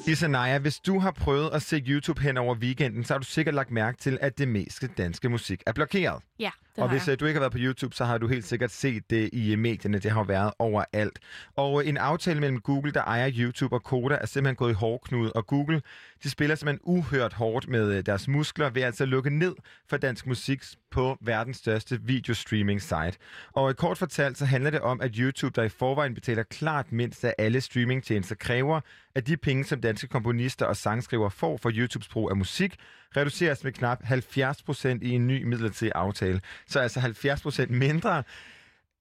Isanaya, 0.07 0.59
hvis 0.59 0.79
du 0.79 0.99
har 0.99 1.11
prøvet 1.11 1.51
at 1.53 1.63
se 1.63 1.83
YouTube 1.89 2.23
hen 2.23 2.37
over 2.37 2.55
weekenden, 2.55 3.05
så 3.05 3.15
har 3.15 3.19
du 3.19 3.25
sikkert 3.25 3.55
lagt 3.55 3.71
mærke 3.71 3.99
til, 3.99 4.19
at 4.21 4.39
det 4.39 4.49
meste 4.49 4.89
danske 4.99 5.29
musik 5.29 5.63
er 5.67 5.73
blokeret. 5.73 6.23
Ja, 6.39 6.51
det 6.79 6.85
Og 6.85 6.91
hvis 6.91 7.07
jeg. 7.07 7.13
øh, 7.13 7.21
du 7.21 7.27
ikke 7.27 7.39
har 7.39 7.43
været 7.43 7.53
på 7.53 7.59
YouTube, 7.61 7.95
så 7.95 8.05
har 8.05 8.19
du 8.19 8.27
helt 8.27 8.45
sikkert 8.45 8.71
set 8.71 9.11
det 9.11 9.31
i 9.33 9.53
øh, 9.53 9.59
medierne. 9.59 9.99
Det 9.99 10.11
har 10.11 10.25
været 10.25 10.53
overalt. 10.59 11.19
Og 11.57 11.83
øh, 11.83 11.89
en 11.89 11.97
aftale 11.97 12.41
mellem 12.41 12.61
Google, 12.61 12.93
der 12.93 13.03
ejer 13.03 13.31
YouTube 13.39 13.77
og 13.77 13.83
Koda, 13.83 14.15
er 14.21 14.27
simpelthen 14.27 14.57
gået 14.57 14.71
i 14.71 14.75
hårdknud. 14.75 15.31
Og 15.35 15.47
Google, 15.47 15.83
de 16.23 16.31
spiller 16.31 16.57
simpelthen 16.57 16.81
uhørt 16.85 17.33
hårdt 17.33 17.69
med 17.69 18.03
deres 18.03 18.29
muskler 18.29 18.71
ved 18.71 18.83
altså 18.83 19.05
at 19.05 19.09
lukke 19.09 19.31
ned 19.31 19.55
for 19.89 19.97
dansk 19.97 20.27
musik 20.27 20.63
på 20.91 21.17
verdens 21.21 21.57
største 21.57 22.01
videostreaming 22.03 22.83
site. 22.83 23.13
Og 23.53 23.77
kort 23.77 23.99
fortalt, 23.99 24.39
så 24.39 24.45
handler 24.45 24.71
det 24.71 24.81
om, 24.81 25.01
at 25.01 25.17
YouTube, 25.17 25.61
der 25.61 25.63
i 25.63 25.69
forvejen 25.69 26.15
betaler 26.15 26.43
klart 26.43 26.93
mindst 26.93 27.25
af 27.25 27.35
alle 27.39 27.61
streamingtjenester, 27.61 28.35
kræver, 28.35 28.81
at 29.15 29.27
de 29.27 29.37
penge, 29.37 29.65
som 29.65 29.81
danske 29.81 30.07
komponister 30.07 30.67
og 30.67 30.77
sangskrivere 30.77 31.31
får 31.31 31.57
for 31.57 31.71
YouTubes 31.75 32.09
brug 32.09 32.31
af 32.31 32.37
musik, 32.37 32.77
reduceres 33.17 33.65
med 33.65 33.73
knap 33.73 34.03
70% 34.03 34.99
i 35.03 35.11
en 35.11 35.27
ny 35.27 35.43
midlertidig 35.43 35.93
aftale. 35.95 36.41
Så 36.67 36.81
altså 36.81 37.01
70% 37.01 37.67
mindre 37.73 38.23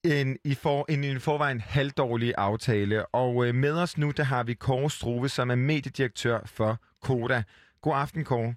end 0.04 0.36
i, 0.44 0.54
for, 0.54 0.86
end 0.88 1.04
i 1.04 1.08
en 1.08 1.20
forvejen 1.20 1.60
halvdårlig 1.60 2.34
aftale. 2.38 3.06
Og 3.06 3.46
øh, 3.46 3.54
med 3.54 3.72
os 3.72 3.98
nu, 3.98 4.10
der 4.10 4.22
har 4.22 4.42
vi 4.42 4.54
Kåre 4.54 4.90
Struve, 4.90 5.28
som 5.28 5.50
er 5.50 5.54
mediedirektør 5.54 6.40
for 6.46 6.78
Koda. 7.02 7.42
God 7.82 7.94
aften, 7.96 8.24
Kåre. 8.24 8.54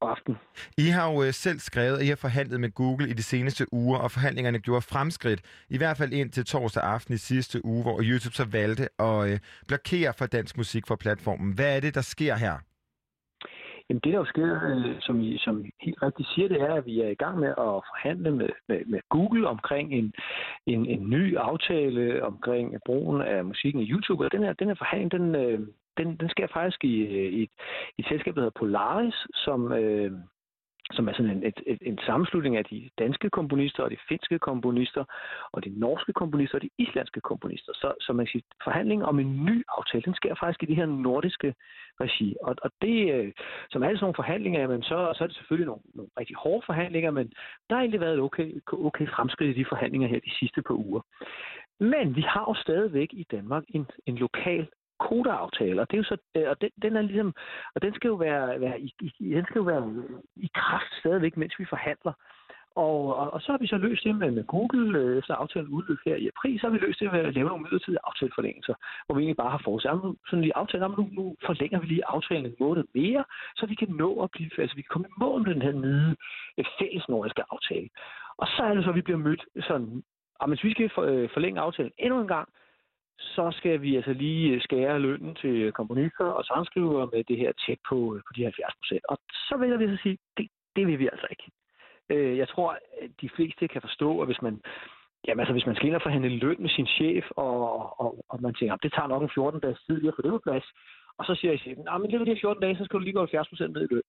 God 0.00 0.10
aften. 0.10 0.36
I 0.78 0.88
har 0.88 1.12
jo 1.12 1.22
øh, 1.22 1.34
selv 1.34 1.60
skrevet, 1.60 1.98
at 1.98 2.04
I 2.04 2.08
har 2.08 2.16
forhandlet 2.16 2.60
med 2.60 2.70
Google 2.70 3.08
i 3.08 3.12
de 3.12 3.22
seneste 3.22 3.72
uger, 3.72 3.98
og 3.98 4.10
forhandlingerne 4.10 4.58
gjorde 4.58 4.82
fremskridt, 4.82 5.40
i 5.68 5.76
hvert 5.76 5.96
fald 5.96 6.12
ind 6.12 6.30
til 6.30 6.44
torsdag 6.44 6.82
aften 6.82 7.14
i 7.14 7.18
sidste 7.18 7.64
uge, 7.64 7.82
hvor 7.82 8.00
YouTube 8.02 8.34
så 8.34 8.44
valgte 8.44 8.88
at 9.02 9.30
øh, 9.30 9.38
blokere 9.68 10.14
for 10.18 10.26
dansk 10.26 10.56
musik 10.56 10.86
fra 10.86 10.96
platformen. 10.96 11.52
Hvad 11.52 11.76
er 11.76 11.80
det, 11.80 11.94
der 11.94 12.00
sker 12.00 12.34
her? 12.36 12.58
Jamen 13.88 14.00
det, 14.04 14.12
der 14.12 14.18
jo 14.18 14.24
sker, 14.24 14.60
øh, 14.70 15.00
som, 15.00 15.20
I, 15.20 15.38
som 15.38 15.64
helt 15.80 16.02
rigtigt 16.02 16.28
siger, 16.28 16.48
det 16.48 16.60
er, 16.60 16.74
at 16.74 16.86
vi 16.86 17.00
er 17.00 17.08
i 17.08 17.14
gang 17.14 17.38
med 17.38 17.48
at 17.48 17.54
forhandle 17.90 18.30
med, 18.30 18.48
med, 18.68 18.80
med 18.86 19.00
Google 19.08 19.48
omkring 19.48 19.92
en, 19.92 20.12
en, 20.66 20.86
en 20.86 21.10
ny 21.10 21.36
aftale 21.36 22.24
omkring 22.24 22.74
brugen 22.86 23.22
af 23.22 23.44
musikken 23.44 23.80
i 23.80 23.90
YouTube. 23.90 24.24
Og 24.24 24.32
den 24.32 24.42
her, 24.42 24.52
den 24.52 24.68
her 24.68 24.74
forhandling, 24.74 25.12
den, 25.12 25.34
øh, 25.34 25.60
den, 25.98 26.16
den 26.16 26.28
sker 26.28 26.46
faktisk 26.46 26.84
i, 26.84 27.00
øh, 27.00 27.32
i, 27.32 27.42
i 27.42 27.48
et 27.98 28.06
selskab, 28.08 28.34
der 28.34 28.40
hedder 28.40 28.60
Polaris, 28.60 29.26
som, 29.34 29.72
øh, 29.72 30.12
som 30.94 31.08
er 31.08 31.12
sådan 31.12 31.30
en, 31.30 31.46
et, 31.46 31.60
et, 31.66 31.78
en 31.80 31.98
sammenslutning 32.06 32.56
af 32.56 32.64
de 32.64 32.90
danske 32.98 33.30
komponister 33.30 33.82
og 33.82 33.90
de 33.90 33.96
finske 34.08 34.38
komponister 34.38 35.04
og 35.52 35.64
de 35.64 35.80
norske 35.80 36.12
komponister 36.12 36.58
og 36.58 36.62
de 36.62 36.70
islandske 36.78 37.20
komponister. 37.20 37.72
Så, 37.74 37.94
så 38.00 38.12
man 38.12 38.26
kan 38.26 38.32
sige, 38.32 38.42
forhandling 38.64 39.04
om 39.04 39.18
en 39.18 39.44
ny 39.44 39.64
aftale, 39.78 40.02
den 40.02 40.14
sker 40.14 40.34
faktisk 40.34 40.62
i 40.62 40.66
det 40.66 40.76
her 40.76 40.86
nordiske 40.86 41.54
regi. 42.00 42.36
Og, 42.42 42.56
og 42.62 42.70
det, 42.82 43.14
øh, 43.14 43.32
som 43.70 43.82
alle 43.82 43.96
sådan 43.96 44.04
nogle 44.04 44.22
forhandlinger, 44.22 44.60
jamen, 44.60 44.82
så, 44.82 45.12
så 45.16 45.24
er 45.24 45.28
det 45.28 45.36
selvfølgelig 45.36 45.66
nogle, 45.66 45.82
nogle 45.94 46.10
rigtig 46.18 46.36
hårde 46.36 46.66
forhandlinger, 46.66 47.10
men 47.10 47.32
der 47.68 47.74
har 47.74 47.82
egentlig 47.82 48.00
været 48.00 48.14
et 48.14 48.20
okay, 48.20 48.62
okay 48.72 49.06
fremskridt 49.08 49.56
i 49.56 49.60
de 49.60 49.68
forhandlinger 49.68 50.08
her 50.08 50.20
de 50.20 50.38
sidste 50.38 50.62
par 50.62 50.74
uger. 50.74 51.00
Men 51.80 52.16
vi 52.16 52.20
har 52.20 52.44
jo 52.48 52.54
stadigvæk 52.54 53.08
i 53.12 53.26
Danmark 53.30 53.64
en, 53.68 53.86
en 54.06 54.16
lokal 54.16 54.66
kodeaftale, 55.08 55.80
og 55.80 55.90
det 55.90 55.96
er 55.96 56.02
jo 56.02 56.10
så, 56.12 56.16
øh, 56.36 56.50
og 56.50 56.60
den, 56.60 56.70
den 56.82 56.96
er 56.96 57.02
ligesom, 57.02 57.34
og 57.74 57.82
den 57.82 57.94
skal 57.94 58.08
jo 58.08 58.14
være, 58.14 58.60
være 58.60 58.80
i, 58.80 58.94
i, 59.00 59.34
den 59.38 59.44
skal 59.44 59.58
jo 59.58 59.64
være 59.72 59.84
i 60.36 60.50
kraft 60.54 60.92
stadigvæk, 61.00 61.36
mens 61.36 61.58
vi 61.58 61.64
forhandler. 61.64 62.12
Og, 62.76 63.16
og, 63.16 63.32
og 63.34 63.40
så 63.40 63.52
har 63.52 63.58
vi 63.58 63.66
så 63.66 63.76
løst 63.76 64.04
det 64.04 64.16
med, 64.16 64.30
med 64.30 64.44
Google, 64.44 64.98
øh, 64.98 65.14
så 65.14 65.18
efter 65.18 65.34
aftalen 65.34 65.68
udløb 65.68 65.98
her 66.06 66.16
i 66.16 66.28
april, 66.32 66.60
så 66.60 66.66
har 66.66 66.72
vi 66.72 66.78
løst 66.78 67.00
det 67.00 67.12
ved 67.12 67.18
at 67.20 67.34
lave 67.34 67.48
nogle 67.48 67.62
midlertidige 67.62 68.04
aftaleforlængelser, 68.04 68.74
hvor 69.06 69.14
vi 69.14 69.20
egentlig 69.20 69.36
bare 69.36 69.50
har 69.50 69.62
forudsat, 69.64 69.90
sådan 70.28 70.42
lige 70.42 70.56
aftale, 70.56 70.88
nu, 70.88 71.08
nu 71.12 71.36
forlænger 71.46 71.80
vi 71.80 71.86
lige 71.86 72.06
aftalen 72.06 72.46
en 72.46 72.56
måned 72.60 72.84
mere, 72.94 73.24
så 73.56 73.66
vi 73.66 73.74
kan 73.74 73.88
nå 73.88 74.22
at 74.22 74.30
blive, 74.30 74.50
altså 74.58 74.76
vi 74.76 74.82
kan 74.82 74.92
komme 74.94 75.08
i 75.08 75.18
mål 75.18 75.42
med 75.42 75.54
den 75.54 75.62
her 75.62 75.72
nye 75.72 76.16
øh, 76.58 76.64
fælles 76.78 77.08
nordiske 77.08 77.42
aftale. 77.50 77.88
Og 78.36 78.46
så 78.46 78.62
er 78.62 78.74
det 78.74 78.84
så, 78.84 78.90
at 78.90 78.96
vi 78.96 79.06
bliver 79.06 79.18
mødt 79.18 79.44
sådan, 79.68 80.02
og 80.40 80.48
hvis 80.48 80.64
vi 80.64 80.70
skal 80.70 80.90
forlænge 81.34 81.60
aftalen 81.60 81.92
endnu 81.98 82.20
en 82.20 82.28
gang, 82.28 82.48
så 83.18 83.54
skal 83.58 83.82
vi 83.82 83.96
altså 83.96 84.12
lige 84.12 84.60
skære 84.60 84.98
lønnen 85.00 85.34
til 85.34 85.72
komponister 85.72 86.24
og 86.24 86.44
sangskrivere 86.44 87.08
med 87.12 87.24
det 87.24 87.36
her 87.36 87.52
tjek 87.52 87.78
på, 87.88 88.20
på 88.26 88.32
de 88.36 88.42
70 88.42 88.74
procent. 88.80 89.04
Og 89.08 89.18
så 89.48 89.56
vil 89.56 89.68
jeg 89.70 89.96
så 89.96 90.02
sige, 90.02 90.18
det, 90.36 90.48
det 90.76 90.86
vil 90.86 90.98
vi 90.98 91.08
altså 91.12 91.26
ikke. 91.30 91.46
Øh, 92.10 92.38
jeg 92.38 92.48
tror, 92.48 92.70
at 93.02 93.10
de 93.20 93.28
fleste 93.36 93.68
kan 93.68 93.80
forstå, 93.80 94.20
at 94.20 94.26
hvis 94.28 94.42
man, 94.42 94.62
jamen 95.26 95.40
altså, 95.40 95.52
hvis 95.52 95.66
man 95.66 95.76
skal 95.76 95.86
ind 95.86 95.94
og 95.96 96.02
forhandle 96.02 96.38
løn 96.44 96.62
med 96.62 96.70
sin 96.70 96.86
chef, 96.86 97.24
og, 97.30 97.54
og, 98.00 98.24
og 98.28 98.42
man 98.42 98.54
tænker, 98.54 98.76
det 98.76 98.92
tager 98.92 99.08
nok 99.08 99.22
en 99.22 99.34
14 99.34 99.60
dages 99.60 99.80
tid 99.86 100.08
at 100.08 100.14
få 100.16 100.22
det 100.22 100.30
på 100.30 100.42
plads, 100.46 100.66
og 101.18 101.24
så 101.24 101.34
siger 101.34 101.52
jeg 101.52 101.60
chefen, 101.60 101.84
men 102.00 102.10
det 102.10 102.20
er 102.20 102.24
de 102.24 102.40
14 102.40 102.62
dage, 102.62 102.76
så 102.76 102.84
skal 102.84 102.98
du 102.98 103.04
lige 103.04 103.12
gå 103.12 103.20
70 103.20 103.48
procent 103.48 103.72
ned 103.72 103.82
i 103.82 103.94
løn. 103.94 104.02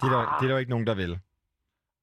Det 0.00 0.06
er, 0.08 0.12
der, 0.16 0.22
det 0.38 0.44
er 0.44 0.48
der 0.48 0.56
jo 0.56 0.64
ikke 0.64 0.74
nogen, 0.74 0.86
der 0.86 0.94
vil. 0.94 1.12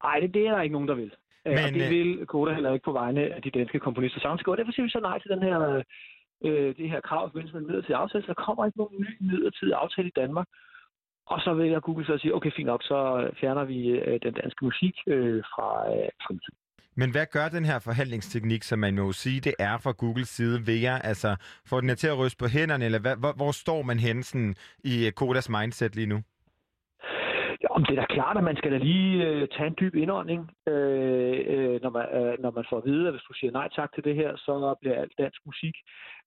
Nej, 0.03 0.19
det, 0.19 0.33
det 0.33 0.47
er 0.47 0.51
der 0.51 0.61
ikke 0.61 0.73
nogen, 0.77 0.87
der 0.87 0.95
vil. 0.95 1.11
Men, 1.47 1.55
Men, 1.55 1.65
og 1.65 1.73
det 1.73 1.85
øh, 1.85 1.91
vil 1.95 2.25
Koda 2.25 2.53
heller 2.53 2.73
ikke 2.73 2.89
på 2.89 2.97
vegne 3.01 3.21
af 3.35 3.41
de 3.41 3.51
danske 3.59 3.79
komponister 3.79 4.19
sangskrivere. 4.19 4.59
Derfor 4.59 4.71
siger 4.71 4.85
vi 4.87 4.95
så 4.97 4.99
nej 4.99 5.17
til 5.19 5.31
den 5.31 5.43
her, 5.47 5.59
øh, 6.45 6.75
det 6.79 6.89
her 6.93 7.01
krav 7.01 7.21
i 7.27 7.29
forbindelse 7.29 7.53
med 7.53 7.61
en 7.61 7.67
midlertidig 7.67 7.99
aftale. 8.03 8.23
Så 8.23 8.27
der 8.33 8.43
kommer 8.45 8.65
ikke 8.65 8.77
nogen 8.77 9.01
ny 9.05 9.11
midlertidig 9.19 9.73
aftale 9.83 10.07
i 10.07 10.17
Danmark. 10.21 10.47
Og 11.33 11.39
så 11.45 11.53
vælger 11.53 11.79
Google 11.79 12.05
så 12.05 12.13
at 12.13 12.21
sige, 12.21 12.35
okay, 12.35 12.51
fint 12.55 12.65
nok, 12.65 12.83
så 12.83 13.29
fjerner 13.39 13.63
vi 13.63 13.79
øh, 13.89 14.19
den 14.23 14.33
danske 14.33 14.65
musik 14.65 14.95
øh, 15.07 15.43
fra, 15.53 15.67
øh. 15.93 16.39
Men 16.95 17.11
hvad 17.11 17.25
gør 17.31 17.49
den 17.49 17.65
her 17.65 17.79
forhandlingsteknik, 17.79 18.63
som 18.63 18.79
man 18.79 18.95
må 18.95 19.11
sige, 19.11 19.39
det 19.39 19.53
er 19.59 19.77
fra 19.77 19.91
Googles 19.91 20.29
side 20.29 20.67
ved 20.67 20.73
jer? 20.73 20.97
Altså, 20.99 21.35
får 21.65 21.81
den 21.81 21.95
til 21.95 22.07
at 22.07 22.17
ryste 22.17 22.37
på 22.37 22.47
hænderne, 22.47 22.85
eller 22.85 22.99
hvad, 22.99 23.15
hvor, 23.15 23.33
hvor 23.35 23.51
står 23.51 23.81
man 23.81 23.99
henne 23.99 24.23
sådan, 24.23 24.55
i 24.83 25.05
øh, 25.05 25.11
Kodas 25.11 25.49
mindset 25.49 25.95
lige 25.95 26.07
nu? 26.07 26.21
Ja, 27.63 27.67
om 27.69 27.85
det 27.85 27.97
er 27.97 28.01
da 28.01 28.13
klart, 28.13 28.37
at 28.37 28.43
man 28.43 28.57
skal 28.57 28.71
da 28.71 28.77
lige 28.77 29.25
øh, 29.25 29.47
tage 29.47 29.67
en 29.67 29.75
dyb 29.79 29.95
indånding, 29.95 30.51
øh, 30.67 31.39
øh, 31.47 31.81
når, 31.81 31.89
man, 31.89 32.05
øh, 32.17 32.35
når 32.39 32.51
man 32.51 32.65
får 32.69 32.77
at 32.77 32.85
vide, 32.85 33.07
at 33.07 33.13
hvis 33.13 33.27
du 33.29 33.33
siger 33.33 33.51
nej 33.51 33.67
tak 33.75 33.93
til 33.93 34.03
det 34.03 34.15
her, 34.15 34.35
så 34.35 34.75
bliver 34.81 35.01
alt 35.01 35.17
dansk 35.17 35.41
musik 35.45 35.75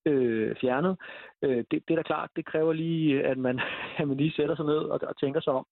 øh, 0.07 0.57
fjernet. 0.61 0.97
Øh, 1.43 1.65
det, 1.71 1.79
det 1.89 1.91
er 1.91 1.97
da 1.97 2.03
klart, 2.03 2.31
det 2.37 2.47
kræver 2.47 2.73
lige, 2.73 3.23
at 3.23 3.39
man, 3.39 3.61
at 3.99 4.09
man 4.09 4.17
lige 4.17 4.33
sætter 4.37 4.57
sig 4.57 4.65
ned 4.65 4.83
og, 4.93 5.01
og 5.03 5.21
tænker 5.21 5.41
sig 5.41 5.53
om. 5.53 5.67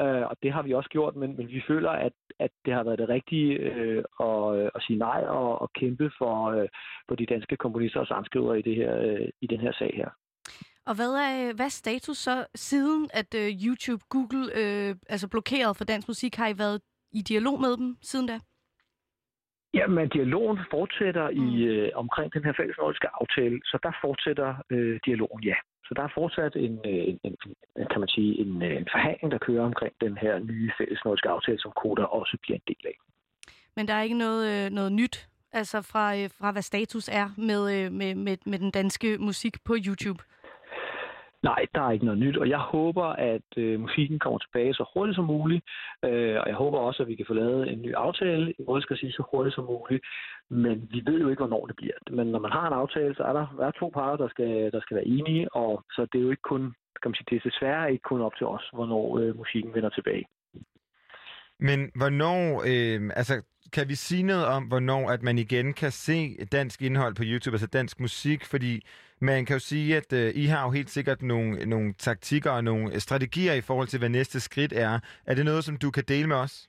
Øh, 0.00 0.26
og 0.30 0.36
det 0.42 0.52
har 0.52 0.62
vi 0.62 0.74
også 0.74 0.90
gjort, 0.90 1.16
men, 1.16 1.36
men 1.36 1.48
vi 1.48 1.62
føler, 1.68 1.90
at, 1.90 2.12
at 2.38 2.50
det 2.64 2.74
har 2.74 2.84
været 2.84 2.98
det 2.98 3.08
rigtige 3.08 3.54
øh, 3.54 4.04
at, 4.20 4.56
øh, 4.58 4.70
at 4.74 4.82
sige 4.82 4.98
nej 4.98 5.24
og, 5.28 5.62
at 5.62 5.72
kæmpe 5.72 6.10
for, 6.18 6.50
øh, 6.50 6.68
for 7.08 7.14
de 7.14 7.26
danske 7.26 7.56
komponister 7.56 8.00
og 8.00 8.06
sangskrivere 8.06 8.58
i, 8.58 8.62
det 8.62 8.76
her, 8.76 8.98
øh, 8.98 9.28
i 9.40 9.46
den 9.46 9.60
her 9.60 9.72
sag 9.72 9.92
her. 9.96 10.10
Og 10.88 10.94
hvad 10.94 11.12
er, 11.26 11.54
hvad 11.54 11.66
er 11.66 11.78
status 11.84 12.18
så 12.18 12.46
siden, 12.54 13.10
at 13.20 13.34
uh, 13.34 13.48
YouTube, 13.64 14.02
Google 14.08 14.44
øh, 14.60 14.96
altså 15.08 15.28
blokeret 15.28 15.76
for 15.76 15.84
dansk 15.84 16.08
musik? 16.08 16.34
Har 16.36 16.48
I 16.48 16.58
været 16.58 16.80
i 17.12 17.22
dialog 17.22 17.60
med 17.60 17.76
dem 17.76 17.96
siden 18.02 18.26
da? 18.26 18.38
Jamen, 19.74 20.08
dialogen 20.08 20.58
fortsætter 20.70 21.30
mm. 21.30 21.36
i 21.36 21.62
øh, 21.62 21.90
omkring 21.94 22.32
den 22.32 22.44
her 22.44 22.52
fællesnordiske 22.56 23.08
aftale, 23.20 23.60
så 23.64 23.78
der 23.82 23.92
fortsætter 24.04 24.54
øh, 24.70 25.00
dialogen, 25.06 25.44
ja. 25.44 25.54
Så 25.86 25.94
der 25.96 26.02
er 26.02 26.12
fortsat 26.14 26.56
en, 26.56 26.74
øh, 26.90 27.02
en, 27.10 27.18
en, 27.24 27.36
en 27.76 27.86
kan 27.90 28.00
man 28.00 28.08
sige, 28.08 28.40
en, 28.42 28.62
øh, 28.62 28.76
en 28.76 28.88
forhandling, 28.94 29.32
der 29.32 29.38
kører 29.38 29.64
omkring 29.64 29.94
den 30.00 30.18
her 30.18 30.38
nye 30.38 30.70
fællesnordiske 30.78 31.28
aftale, 31.28 31.58
som 31.60 31.72
Koda 31.82 32.02
også 32.02 32.36
bliver 32.42 32.56
en 32.56 32.68
del 32.68 32.84
af. 32.86 32.96
Men 33.76 33.88
der 33.88 33.94
er 33.94 34.02
ikke 34.02 34.18
noget, 34.18 34.42
øh, 34.52 34.70
noget 34.70 34.92
nyt, 34.92 35.28
altså 35.52 35.82
fra, 35.82 36.16
øh, 36.16 36.30
fra 36.38 36.52
hvad 36.52 36.62
status 36.62 37.08
er 37.08 37.28
med, 37.36 37.62
øh, 37.76 37.92
med, 37.92 38.14
med, 38.14 38.36
med 38.46 38.58
den 38.58 38.70
danske 38.70 39.18
musik 39.18 39.64
på 39.64 39.74
YouTube? 39.86 40.22
Nej, 41.42 41.66
der 41.74 41.80
er 41.80 41.90
ikke 41.90 42.04
noget 42.04 42.20
nyt, 42.20 42.36
og 42.36 42.48
jeg 42.48 42.58
håber, 42.58 43.04
at 43.04 43.48
øh, 43.56 43.80
musikken 43.80 44.18
kommer 44.18 44.38
tilbage 44.38 44.74
så 44.74 44.84
hurtigt 44.94 45.16
som 45.16 45.24
muligt, 45.24 45.64
øh, 46.04 46.36
og 46.40 46.46
jeg 46.48 46.54
håber 46.54 46.78
også, 46.78 47.02
at 47.02 47.08
vi 47.08 47.14
kan 47.14 47.26
få 47.28 47.34
lavet 47.34 47.72
en 47.72 47.82
ny 47.82 47.94
aftale, 47.94 48.50
i 48.50 48.80
skal 48.80 48.98
sige 48.98 49.12
så 49.12 49.22
hurtigt 49.30 49.54
som 49.54 49.64
muligt, 49.64 50.04
men 50.50 50.88
vi 50.92 51.02
ved 51.06 51.20
jo 51.20 51.28
ikke, 51.28 51.40
hvornår 51.40 51.66
det 51.66 51.76
bliver. 51.76 51.98
Men 52.10 52.26
når 52.26 52.38
man 52.38 52.52
har 52.52 52.66
en 52.66 52.80
aftale, 52.82 53.14
så 53.14 53.22
er 53.22 53.32
der, 53.32 53.46
der 53.58 53.66
er 53.66 53.70
to 53.70 53.88
parter, 53.94 54.16
der 54.24 54.28
skal, 54.28 54.72
der 54.72 54.80
skal 54.80 54.94
være 54.96 55.06
enige, 55.06 55.54
og 55.54 55.84
så 55.92 56.06
det 56.12 56.18
er 56.18 56.22
jo 56.22 56.30
ikke 56.30 56.48
kun, 56.52 56.62
kan 57.02 57.08
man 57.10 57.14
sige, 57.14 57.26
det 57.30 57.36
er 57.36 57.50
desværre 57.50 57.92
ikke 57.92 58.08
kun 58.10 58.20
op 58.20 58.36
til 58.38 58.46
os, 58.46 58.70
hvornår 58.72 59.18
øh, 59.18 59.36
musikken 59.36 59.74
vender 59.74 59.90
tilbage. 59.90 60.24
Men 61.60 61.90
hvornår, 61.94 62.42
øh, 62.72 63.10
altså 63.16 63.42
kan 63.72 63.88
vi 63.88 63.94
sige 63.94 64.22
noget 64.22 64.46
om, 64.46 64.62
hvornår 64.64 65.10
at 65.10 65.22
man 65.22 65.38
igen 65.38 65.74
kan 65.74 65.92
se 65.92 66.36
dansk 66.52 66.82
indhold 66.82 67.14
på 67.14 67.22
YouTube, 67.26 67.54
altså 67.54 67.66
dansk 67.66 68.00
musik? 68.00 68.44
Fordi 68.44 68.82
man 69.20 69.44
kan 69.44 69.54
jo 69.54 69.60
sige, 69.60 69.96
at 69.96 70.12
øh, 70.12 70.32
I 70.34 70.44
har 70.44 70.64
jo 70.64 70.70
helt 70.70 70.90
sikkert 70.90 71.22
nogle, 71.22 71.66
nogle 71.66 71.92
taktikker 71.92 72.50
og 72.50 72.64
nogle 72.64 73.00
strategier 73.00 73.54
i 73.54 73.60
forhold 73.60 73.88
til, 73.88 73.98
hvad 73.98 74.08
næste 74.08 74.40
skridt 74.40 74.72
er. 74.72 75.00
Er 75.26 75.34
det 75.34 75.44
noget, 75.44 75.64
som 75.64 75.76
du 75.76 75.90
kan 75.90 76.04
dele 76.08 76.28
med 76.28 76.36
os? 76.36 76.68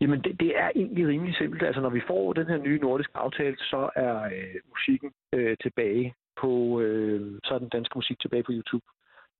Jamen, 0.00 0.22
det, 0.22 0.40
det 0.40 0.58
er 0.58 0.70
egentlig 0.76 1.08
rimelig 1.08 1.34
simpelt. 1.36 1.62
Altså, 1.62 1.80
når 1.80 1.90
vi 1.90 2.02
får 2.06 2.32
den 2.32 2.46
her 2.46 2.56
nye 2.56 2.78
nordiske 2.78 3.16
aftale, 3.16 3.56
så 3.56 3.90
er 3.96 4.22
øh, 4.24 4.54
musikken 4.68 5.10
øh, 5.34 5.56
tilbage 5.62 6.14
på, 6.40 6.80
øh, 6.80 7.38
så 7.44 7.54
er 7.54 7.58
den 7.58 7.68
danske 7.68 7.92
musik 7.98 8.20
tilbage 8.20 8.42
på 8.42 8.52
YouTube. 8.52 8.84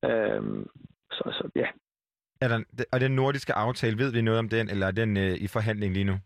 Øh, 0.05 0.43
så, 1.11 1.23
så 1.39 1.51
ja, 1.57 1.67
Er 2.41 2.49
der, 2.49 2.59
og 2.93 3.01
den 3.01 3.13
nordiske 3.13 3.53
aftale, 3.53 3.99
ved 3.99 4.13
vi 4.13 4.21
noget 4.23 4.39
om 4.39 4.49
den, 4.49 4.71
eller 4.71 4.87
er 4.87 4.91
den 4.91 5.17
øh, 5.17 5.35
i 5.35 5.47
forhandling 5.47 5.95
lige 5.95 6.05
nu? 6.05 6.17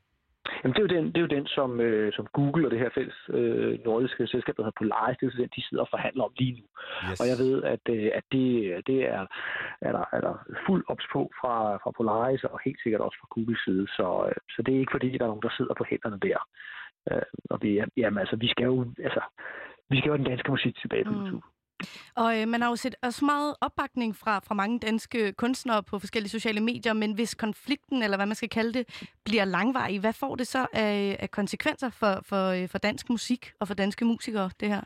Jamen, 0.62 0.74
det 0.74 0.80
er 0.80 0.86
jo 0.88 0.94
den, 0.96 1.06
det 1.06 1.16
er 1.16 1.26
jo 1.26 1.36
den 1.36 1.46
som, 1.46 1.80
øh, 1.80 2.12
som 2.12 2.26
Google 2.32 2.66
og 2.66 2.70
det 2.70 2.78
her 2.78 2.90
fælles 2.94 3.18
øh, 3.28 3.78
nordiske 3.84 4.26
selskab, 4.26 4.56
der 4.56 4.62
hedder 4.62 4.80
Polaris, 4.80 5.16
det 5.18 5.26
er 5.26 5.30
jo 5.30 5.42
den, 5.42 5.50
de 5.56 5.66
sidder 5.68 5.84
og 5.84 5.88
forhandler 5.90 6.24
om 6.24 6.32
lige 6.38 6.52
nu. 6.58 6.64
Yes. 7.10 7.20
Og 7.20 7.26
jeg 7.30 7.38
ved, 7.44 7.62
at, 7.74 7.84
øh, 7.96 8.10
at 8.18 8.24
det, 8.32 8.46
det 8.86 8.98
er, 9.14 9.26
er, 9.80 9.92
der, 9.92 10.04
er 10.12 10.20
der 10.20 10.34
fuld 10.66 10.84
ops 10.88 11.06
på 11.12 11.30
fra, 11.40 11.54
fra 11.82 11.90
Polaris, 11.98 12.44
og 12.44 12.60
helt 12.64 12.80
sikkert 12.82 13.00
også 13.00 13.18
fra 13.20 13.28
Googles 13.34 13.60
side. 13.66 13.86
Så, 13.96 14.06
øh, 14.28 14.36
så 14.54 14.62
det 14.62 14.74
er 14.74 14.80
ikke 14.80 14.96
fordi, 14.96 15.08
der 15.18 15.24
er 15.24 15.32
nogen, 15.32 15.46
der 15.46 15.54
sidder 15.58 15.74
på 15.74 15.84
hænderne 15.90 16.18
der. 16.28 16.38
Øh, 17.10 17.22
og 17.50 17.58
vi, 17.62 17.82
jamen, 17.96 18.18
altså, 18.18 18.36
vi 18.36 18.48
skal 18.48 18.64
jo, 18.64 18.76
altså, 19.06 19.22
vi 19.90 19.96
skal 19.96 20.08
jo 20.08 20.12
have 20.14 20.22
den 20.24 20.30
danske 20.32 20.50
musik 20.50 20.74
tilbage 20.82 21.04
på 21.04 21.10
Mm. 21.10 21.20
YouTube. 21.20 21.46
Og 22.14 22.40
øh, 22.40 22.48
man 22.48 22.62
har 22.62 22.68
jo 22.68 22.76
set 22.76 22.94
også 23.02 23.24
meget 23.24 23.54
opbakning 23.60 24.16
fra, 24.16 24.38
fra 24.38 24.54
mange 24.54 24.78
danske 24.78 25.32
kunstnere 25.32 25.82
på 25.82 25.98
forskellige 25.98 26.30
sociale 26.30 26.60
medier, 26.60 26.92
men 26.92 27.12
hvis 27.12 27.34
konflikten, 27.34 28.02
eller 28.02 28.16
hvad 28.16 28.26
man 28.26 28.36
skal 28.36 28.48
kalde 28.48 28.72
det, 28.72 29.08
bliver 29.24 29.44
langvarig, 29.44 30.00
hvad 30.00 30.12
får 30.12 30.36
det 30.36 30.46
så 30.46 30.66
af, 30.72 31.16
af 31.20 31.30
konsekvenser 31.30 31.90
for, 31.90 32.20
for, 32.24 32.48
øh, 32.48 32.68
for 32.68 32.78
dansk 32.78 33.10
musik 33.10 33.52
og 33.60 33.68
for 33.68 33.74
danske 33.74 34.04
musikere, 34.04 34.50
det 34.60 34.68
her? 34.68 34.80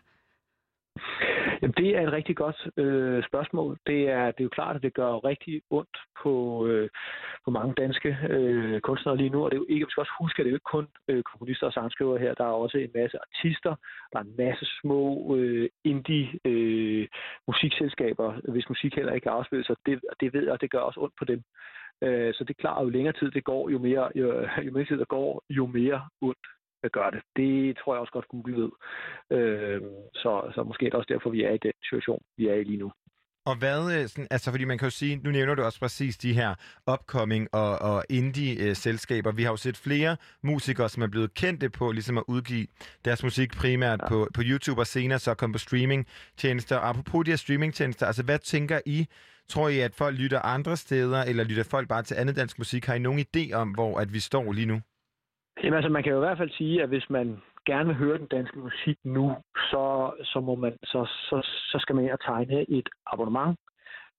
Jamen, 1.63 1.75
det 1.77 1.97
er 1.97 2.03
et 2.07 2.13
rigtig 2.13 2.37
godt 2.37 2.69
øh, 2.77 3.25
spørgsmål. 3.25 3.79
Det 3.87 4.01
er, 4.09 4.25
det 4.27 4.41
er 4.41 4.45
jo 4.45 4.57
klart, 4.59 4.77
at 4.77 4.83
det 4.83 4.95
gør 4.95 5.25
rigtig 5.25 5.63
ondt 5.71 5.97
på, 6.23 6.67
øh, 6.67 6.89
på 7.45 7.51
mange 7.51 7.75
danske 7.75 8.19
øh, 8.31 8.81
kunstnere 8.81 9.17
lige 9.17 9.31
nu, 9.31 9.45
og 9.45 9.51
det 9.51 9.57
er 9.57 9.61
jo 9.61 9.67
ikke, 9.69 9.87
vi 9.87 9.91
skal 9.91 10.01
også 10.01 10.17
huske, 10.21 10.41
at 10.41 10.45
det 10.45 10.51
er 10.51 10.55
jo 10.55 10.61
ikke 10.61 10.75
kun 10.77 10.87
øh, 11.09 11.23
komponister 11.23 11.67
og 11.67 11.73
sangskrivere 11.73 12.19
her. 12.19 12.35
Der 12.35 12.45
er 12.45 12.63
også 12.65 12.79
en 12.79 12.91
masse 12.95 13.19
artister, 13.27 13.75
der 14.13 14.19
er 14.19 14.23
en 14.23 14.37
masse 14.37 14.67
små 14.81 15.37
øh, 15.37 15.69
indie 15.85 16.29
øh, 16.45 17.09
musikselskaber, 17.47 18.29
hvis 18.53 18.69
musik 18.69 18.95
heller 18.95 19.13
ikke 19.13 19.25
kan 19.25 19.39
afspille 19.39 19.65
sig. 19.65 19.77
Det, 19.87 20.01
det 20.21 20.33
ved 20.33 20.45
jeg, 20.47 20.61
det 20.61 20.71
gør 20.71 20.79
også 20.79 21.01
ondt 21.01 21.15
på 21.19 21.25
dem. 21.25 21.43
Øh, 22.03 22.35
så 22.35 22.45
det 22.45 22.51
er 22.51 22.63
klart, 22.65 22.79
at 22.79 22.85
jo 22.85 22.89
længere 22.89 23.19
tid 23.21 23.31
det 23.31 23.45
går, 23.45 23.71
jo 23.71 23.79
mere, 23.79 24.09
jo, 24.15 24.27
jo 24.67 24.73
mere 24.73 24.85
tid 24.85 24.99
der 24.99 25.05
går, 25.05 25.43
jo 25.51 25.67
mere 25.67 26.01
ondt 26.21 26.47
gør 26.93 27.11
det. 27.11 27.23
Det 27.37 27.79
tror 27.79 27.95
jeg 27.95 28.01
også 28.01 28.13
godt, 28.13 28.29
Google 28.29 28.57
ved. 28.63 28.71
Øh, 29.31 29.81
så, 30.15 30.53
så 30.55 30.63
måske 30.63 30.87
er 30.87 30.91
det 30.91 30.99
også 30.99 31.13
derfor, 31.15 31.31
vi 31.31 31.43
er 31.43 31.53
i 31.53 31.59
den 31.67 31.73
situation, 31.89 32.23
vi 32.37 32.49
er 32.49 32.55
i 32.55 32.65
lige 32.65 32.79
nu. 32.79 32.93
Og 33.47 33.57
hvad, 33.57 33.81
øh, 33.95 34.09
sådan, 34.09 34.27
altså 34.31 34.51
fordi 34.51 34.65
man 34.65 34.79
kan 34.79 34.87
jo 34.87 34.91
sige, 34.91 35.17
nu 35.17 35.31
nævner 35.31 35.55
du 35.55 35.63
også 35.63 35.81
præcis 35.81 36.17
de 36.17 36.33
her 36.33 36.55
upcoming 36.93 37.49
og, 37.53 37.79
og 37.79 38.05
indie-selskaber. 38.09 39.33
Vi 39.33 39.43
har 39.43 39.51
jo 39.51 39.57
set 39.57 39.77
flere 39.77 40.17
musikere, 40.43 40.89
som 40.89 41.03
er 41.03 41.07
blevet 41.07 41.35
kendte 41.35 41.71
på 41.71 41.93
ligesom 41.93 42.19
at 42.19 42.25
udgive 42.29 42.67
deres 43.05 43.23
musik 43.23 43.57
primært 43.57 44.01
ja. 44.03 44.09
på, 44.09 44.29
på 44.35 44.43
YouTube 44.45 44.81
og 44.81 44.87
senere 44.87 45.19
så 45.19 45.35
komme 45.35 45.55
på 45.55 45.59
streamingtjenester. 45.59 46.77
Og 46.77 46.89
apropos 46.89 47.25
de 47.25 47.31
her 47.31 47.37
streamingtjenester, 47.37 48.07
altså 48.07 48.23
hvad 48.23 48.39
tænker 48.39 48.81
I? 48.87 49.07
Tror 49.49 49.69
I, 49.69 49.79
at 49.79 49.95
folk 49.95 50.19
lytter 50.19 50.41
andre 50.41 50.77
steder, 50.77 51.23
eller 51.23 51.45
lytter 51.45 51.65
folk 51.65 51.89
bare 51.89 52.03
til 52.03 52.15
andet 52.15 52.37
dansk 52.37 52.59
musik? 52.59 52.85
Har 52.85 52.95
I 52.95 52.99
nogen 52.99 53.21
idé 53.21 53.53
om, 53.53 53.69
hvor 53.71 53.99
at 53.99 54.13
vi 54.13 54.21
står 54.21 54.53
lige 54.53 54.67
nu? 54.67 54.81
Jamen 55.63 55.77
altså, 55.77 55.91
man 55.91 56.03
kan 56.03 56.13
jo 56.13 56.19
i 56.19 56.27
hvert 56.27 56.39
fald 56.39 56.51
sige, 56.51 56.83
at 56.83 56.89
hvis 56.89 57.11
man 57.11 57.43
gerne 57.67 57.87
vil 57.87 57.97
høre 57.97 58.19
den 58.19 58.27
danske 58.27 58.59
musik 58.59 58.99
nu, 59.05 59.37
så, 59.57 60.13
så, 60.25 60.41
må 60.41 60.55
man, 60.55 60.77
så, 60.85 61.05
så, 61.29 61.37
så 61.71 61.79
skal 61.81 61.95
man 61.95 62.05
ind 62.05 62.13
og 62.13 62.21
tegne 62.21 62.71
et 62.71 62.89
abonnement 63.07 63.59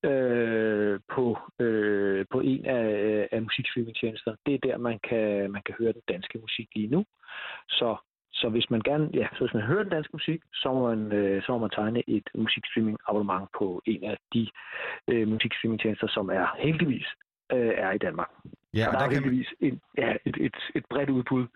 øh, 0.03 0.99
på, 1.13 1.37
øh, 1.59 2.25
på 2.31 2.39
en 2.39 2.65
af, 2.65 3.27
af 3.31 3.41
musikstreamingtjenesterne. 3.41 4.37
Det 4.45 4.53
er 4.53 4.59
der, 4.63 4.77
man 4.77 4.99
kan, 5.09 5.51
man 5.51 5.61
kan 5.65 5.75
høre 5.79 5.93
den 5.93 6.01
danske 6.07 6.39
musik 6.39 6.67
lige 6.75 6.87
nu. 6.87 7.05
Så, 7.69 7.95
så 8.33 8.49
hvis 8.49 8.69
man 8.69 8.81
gerne, 8.81 9.09
ja, 9.13 9.27
så 9.33 9.39
hvis 9.39 9.53
man 9.53 9.63
hører 9.63 9.83
den 9.83 9.91
danske 9.91 10.13
musik, 10.13 10.41
så 10.53 10.73
må 10.73 10.87
man, 10.87 11.11
øh, 11.11 11.43
så 11.43 11.51
må 11.51 11.57
man 11.57 11.69
tegne 11.69 12.03
et 12.09 12.29
musikstreaming 12.35 12.97
abonnement 13.07 13.49
på 13.57 13.81
en 13.85 14.03
af 14.03 14.17
de 14.33 14.47
øh, 15.07 15.27
musikstreamingtjenester, 15.27 16.07
som 16.07 16.29
er 16.29 16.55
heldigvis 16.57 17.07
øh, 17.51 17.73
er 17.77 17.91
i 17.91 17.97
Danmark. 17.97 18.29
Ja, 18.73 18.87
og 18.87 18.93
der, 18.93 18.99
der 18.99 19.05
er 19.05 19.09
kan 19.09 19.45
en, 19.61 19.81
ja, 19.97 20.11
et, 20.25 20.35
et, 20.39 20.55
et 20.75 20.85
bredt 20.89 21.09
udbud. 21.09 21.47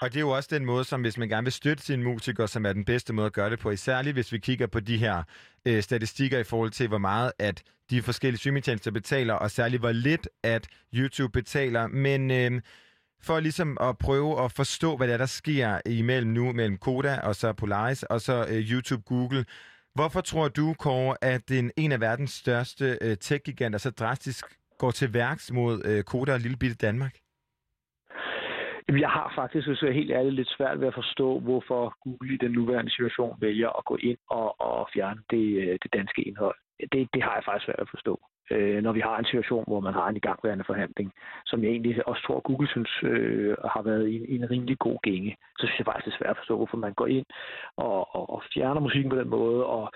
og 0.00 0.08
det 0.08 0.16
er 0.16 0.20
jo 0.20 0.30
også 0.30 0.48
den 0.52 0.64
måde, 0.64 0.84
som 0.84 1.00
hvis 1.00 1.18
man 1.18 1.28
gerne 1.28 1.44
vil 1.44 1.52
støtte 1.52 1.82
sine 1.84 2.04
musikere, 2.04 2.48
som 2.48 2.66
er 2.66 2.72
den 2.72 2.84
bedste 2.84 3.12
måde 3.12 3.26
at 3.26 3.32
gøre 3.32 3.50
det 3.50 3.58
på. 3.58 3.70
Isærligt 3.70 4.16
hvis 4.16 4.32
vi 4.32 4.38
kigger 4.38 4.66
på 4.66 4.80
de 4.80 4.96
her 4.98 5.22
øh, 5.66 5.82
statistikker 5.82 6.38
i 6.38 6.44
forhold 6.44 6.70
til, 6.70 6.88
hvor 6.88 6.98
meget 6.98 7.32
at 7.38 7.62
de 7.90 8.02
forskellige 8.02 8.38
streamingtjenester 8.38 8.90
betaler, 8.90 9.34
og 9.34 9.50
særligt 9.50 9.82
hvor 9.82 9.92
lidt 9.92 10.28
at 10.42 10.68
YouTube 10.94 11.32
betaler. 11.32 11.86
Men 11.86 12.30
øh, 12.30 12.60
for 13.22 13.40
ligesom 13.40 13.78
at 13.80 13.98
prøve 13.98 14.44
at 14.44 14.52
forstå, 14.52 14.96
hvad 14.96 15.06
det 15.06 15.14
er, 15.14 15.18
der 15.18 15.26
sker 15.26 15.80
imellem 15.86 16.30
nu, 16.30 16.52
mellem 16.52 16.78
Koda 16.78 17.20
og 17.22 17.36
så 17.36 17.52
Polaris, 17.52 18.02
og 18.02 18.20
så 18.20 18.46
øh, 18.50 18.72
YouTube, 18.72 19.02
Google. 19.06 19.44
Hvorfor 19.94 20.20
tror 20.20 20.48
du, 20.48 20.74
Kåre, 20.78 21.16
at 21.20 21.48
den, 21.48 21.70
en 21.76 21.92
af 21.92 22.00
verdens 22.00 22.30
største 22.30 22.98
øh, 23.00 23.16
tech-giganter 23.16 23.78
så 23.78 23.90
drastisk 23.90 24.44
går 24.78 24.90
til 24.90 25.14
værks 25.14 25.52
mod 25.52 25.74
øh, 25.84 26.04
Koda 26.04 26.32
og 26.32 26.40
lille 26.40 26.56
bitte 26.56 26.76
Danmark? 26.86 27.14
Jeg 28.88 29.10
har 29.10 29.32
faktisk, 29.34 29.66
hvis 29.68 29.82
jeg 29.82 29.88
er 29.88 30.00
helt 30.00 30.12
ærligt, 30.12 30.34
lidt 30.34 30.54
svært 30.56 30.80
ved 30.80 30.88
at 30.88 30.94
forstå, 30.94 31.40
hvorfor 31.40 31.94
Google 32.02 32.34
i 32.34 32.36
den 32.36 32.52
nuværende 32.52 32.90
situation 32.90 33.40
vælger 33.40 33.70
at 33.78 33.84
gå 33.84 33.96
ind 33.96 34.18
og, 34.30 34.60
og 34.60 34.88
fjerne 34.94 35.20
det, 35.30 35.46
øh, 35.62 35.78
det 35.82 35.92
danske 35.92 36.22
indhold. 36.22 36.56
Det, 36.92 37.08
det 37.14 37.22
har 37.22 37.34
jeg 37.34 37.44
faktisk 37.44 37.64
svært 37.64 37.78
ved 37.78 37.86
at 37.88 37.94
forstå. 37.96 38.14
Øh, 38.50 38.82
når 38.82 38.92
vi 38.92 39.00
har 39.00 39.18
en 39.18 39.24
situation, 39.24 39.64
hvor 39.66 39.80
man 39.80 39.94
har 39.94 40.08
en 40.08 40.16
igangværende 40.16 40.64
forhandling, 40.64 41.12
som 41.46 41.62
jeg 41.62 41.70
egentlig 41.70 42.08
også 42.08 42.22
tror, 42.22 42.40
Google 42.40 42.68
synes 42.68 42.90
øh, 43.02 43.56
har 43.74 43.82
været 43.82 44.08
i 44.08 44.14
en, 44.16 44.42
en 44.42 44.50
rimelig 44.50 44.78
god 44.78 44.98
gænge, 45.02 45.36
så 45.58 45.66
synes 45.66 45.78
jeg 45.78 45.86
faktisk, 45.86 46.06
det 46.06 46.12
er 46.12 46.18
svært 46.18 46.30
at 46.30 46.36
forstå, 46.36 46.56
hvorfor 46.56 46.76
man 46.76 46.94
går 46.94 47.06
ind 47.06 47.26
og, 47.76 48.14
og, 48.16 48.30
og 48.30 48.42
fjerner 48.54 48.80
musikken 48.80 49.10
på 49.10 49.16
den 49.16 49.28
måde. 49.28 49.66
Og 49.66 49.92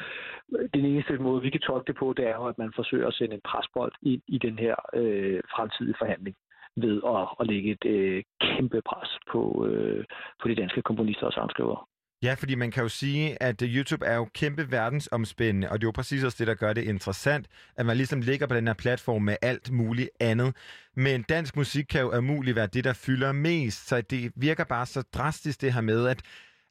den 0.74 0.84
eneste 0.84 1.18
måde, 1.18 1.42
vi 1.42 1.50
kan 1.50 1.60
tolke 1.60 1.86
det 1.86 1.96
på, 1.96 2.14
det 2.16 2.26
er 2.26 2.34
jo, 2.34 2.46
at 2.46 2.58
man 2.58 2.72
forsøger 2.76 3.08
at 3.08 3.14
sende 3.14 3.34
en 3.34 3.48
presbold 3.50 3.92
ind 4.02 4.22
i 4.28 4.38
den 4.38 4.58
her 4.58 4.74
øh, 4.94 5.40
fremtidige 5.54 5.98
forhandling 5.98 6.36
ved 6.76 7.00
at, 7.06 7.28
at 7.40 7.46
lægge 7.46 7.70
et 7.70 7.84
øh, 7.86 8.22
kæmpe 8.40 8.82
pres 8.82 9.18
på, 9.32 9.66
øh, 9.66 10.04
på 10.42 10.48
de 10.48 10.54
danske 10.54 10.82
komponister 10.82 11.26
og 11.26 11.32
sangskrivere. 11.32 11.84
Ja, 12.22 12.34
fordi 12.34 12.54
man 12.54 12.70
kan 12.70 12.82
jo 12.82 12.88
sige, 12.88 13.42
at 13.42 13.62
øh, 13.62 13.76
YouTube 13.76 14.06
er 14.06 14.14
jo 14.14 14.28
kæmpe 14.34 14.70
verdensomspændende, 14.70 15.70
og 15.70 15.80
det 15.80 15.84
er 15.84 15.88
jo 15.88 15.92
præcis 15.92 16.24
også 16.24 16.36
det, 16.38 16.46
der 16.46 16.54
gør 16.54 16.72
det 16.72 16.82
interessant, 16.84 17.46
at 17.76 17.86
man 17.86 17.96
ligesom 17.96 18.20
ligger 18.20 18.46
på 18.46 18.54
den 18.54 18.66
her 18.66 18.74
platform 18.74 19.22
med 19.22 19.36
alt 19.42 19.70
muligt 19.70 20.10
andet. 20.20 20.56
Men 20.96 21.22
dansk 21.22 21.56
musik 21.56 21.84
kan 21.84 22.00
jo 22.00 22.18
umuligt 22.18 22.56
være 22.56 22.66
det, 22.66 22.84
der 22.84 22.92
fylder 22.92 23.32
mest, 23.32 23.88
så 23.88 24.00
det 24.00 24.32
virker 24.36 24.64
bare 24.64 24.86
så 24.86 25.02
drastisk 25.02 25.60
det 25.60 25.72
her 25.72 25.80
med, 25.80 26.06
at 26.06 26.22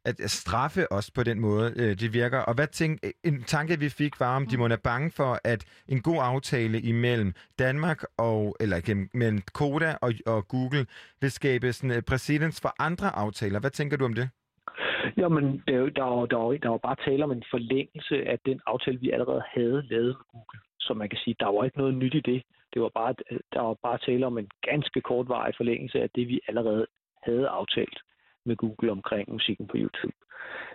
at 0.06 0.32
straffe 0.32 0.92
os 0.92 1.12
på 1.12 1.24
den 1.24 1.40
måde, 1.40 1.74
øh, 1.76 2.00
det 2.00 2.14
virker. 2.14 2.40
Og 2.40 2.54
hvad 2.54 2.68
tænk, 2.68 3.00
en 3.24 3.44
tanke, 3.44 3.80
vi 3.80 3.90
fik, 3.90 4.20
var, 4.20 4.36
om 4.36 4.48
de 4.48 4.58
må 4.58 4.68
er 4.68 4.76
bange 4.76 5.12
for, 5.12 5.40
at 5.44 5.66
en 5.88 6.02
god 6.02 6.18
aftale 6.22 6.82
imellem 6.82 7.34
Danmark 7.60 8.04
og, 8.18 8.56
eller 8.60 8.80
gennem, 8.82 9.10
mellem 9.14 9.42
Koda 9.54 9.98
og, 10.02 10.14
og 10.26 10.48
Google 10.48 10.86
vil 11.22 11.32
skabe 11.32 11.74
sådan 11.74 11.92
et 11.92 12.06
præcedens 12.06 12.62
for 12.62 12.76
andre 12.80 13.16
aftaler. 13.16 13.60
Hvad 13.60 13.72
tænker 13.72 13.98
du 13.98 14.06
om 14.06 14.14
det? 14.14 14.30
Jamen, 15.18 15.64
der, 15.68 15.74
er 15.74 15.78
jo- 15.78 15.90
der, 15.90 16.04
er 16.06 16.20
jo- 16.20 16.26
der, 16.26 16.38
er 16.38 16.44
jo- 16.44 16.58
der 16.58 16.70
var 16.70 16.78
bare 16.78 16.96
tale 16.96 17.24
om 17.24 17.32
en 17.32 17.44
forlængelse 17.52 18.26
af 18.26 18.40
den 18.46 18.62
aftale, 18.66 19.00
vi 19.00 19.12
allerede 19.12 19.44
havde 19.48 19.82
lavet 19.90 20.16
med 20.18 20.26
Google. 20.32 20.60
Så 20.80 20.94
man 20.94 21.10
kan 21.10 21.20
sige, 21.24 21.36
der 21.40 21.46
var 21.48 21.64
ikke 21.64 21.78
noget 21.78 21.94
nyt 21.94 22.14
i 22.14 22.20
det. 22.20 22.44
Det 22.74 22.82
var 22.82 22.90
bare, 22.90 23.14
der 23.54 23.62
var 23.62 23.74
bare 23.74 23.98
tale 23.98 24.26
om 24.26 24.38
en 24.38 24.50
ganske 24.62 25.02
kortvarig 25.02 25.54
forlængelse 25.58 26.02
af 26.02 26.10
det, 26.10 26.28
vi 26.28 26.40
allerede 26.48 26.88
havde 27.24 27.48
aftalt 27.48 28.00
med 28.46 28.56
Google 28.56 28.92
omkring 28.92 29.32
musikken 29.32 29.68
på 29.68 29.78
YouTube. 29.78 30.16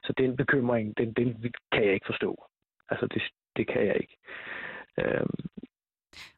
Så 0.05 0.12
den 0.18 0.37
bekymring, 0.37 0.99
den, 0.99 1.12
den 1.12 1.53
kan 1.72 1.85
jeg 1.85 1.95
ikke 1.95 2.07
forstå. 2.07 2.45
Altså, 2.89 3.07
det, 3.07 3.22
det 3.57 3.66
kan 3.66 3.87
jeg 3.87 3.97
ikke. 4.01 4.16
Øhm, 4.99 5.30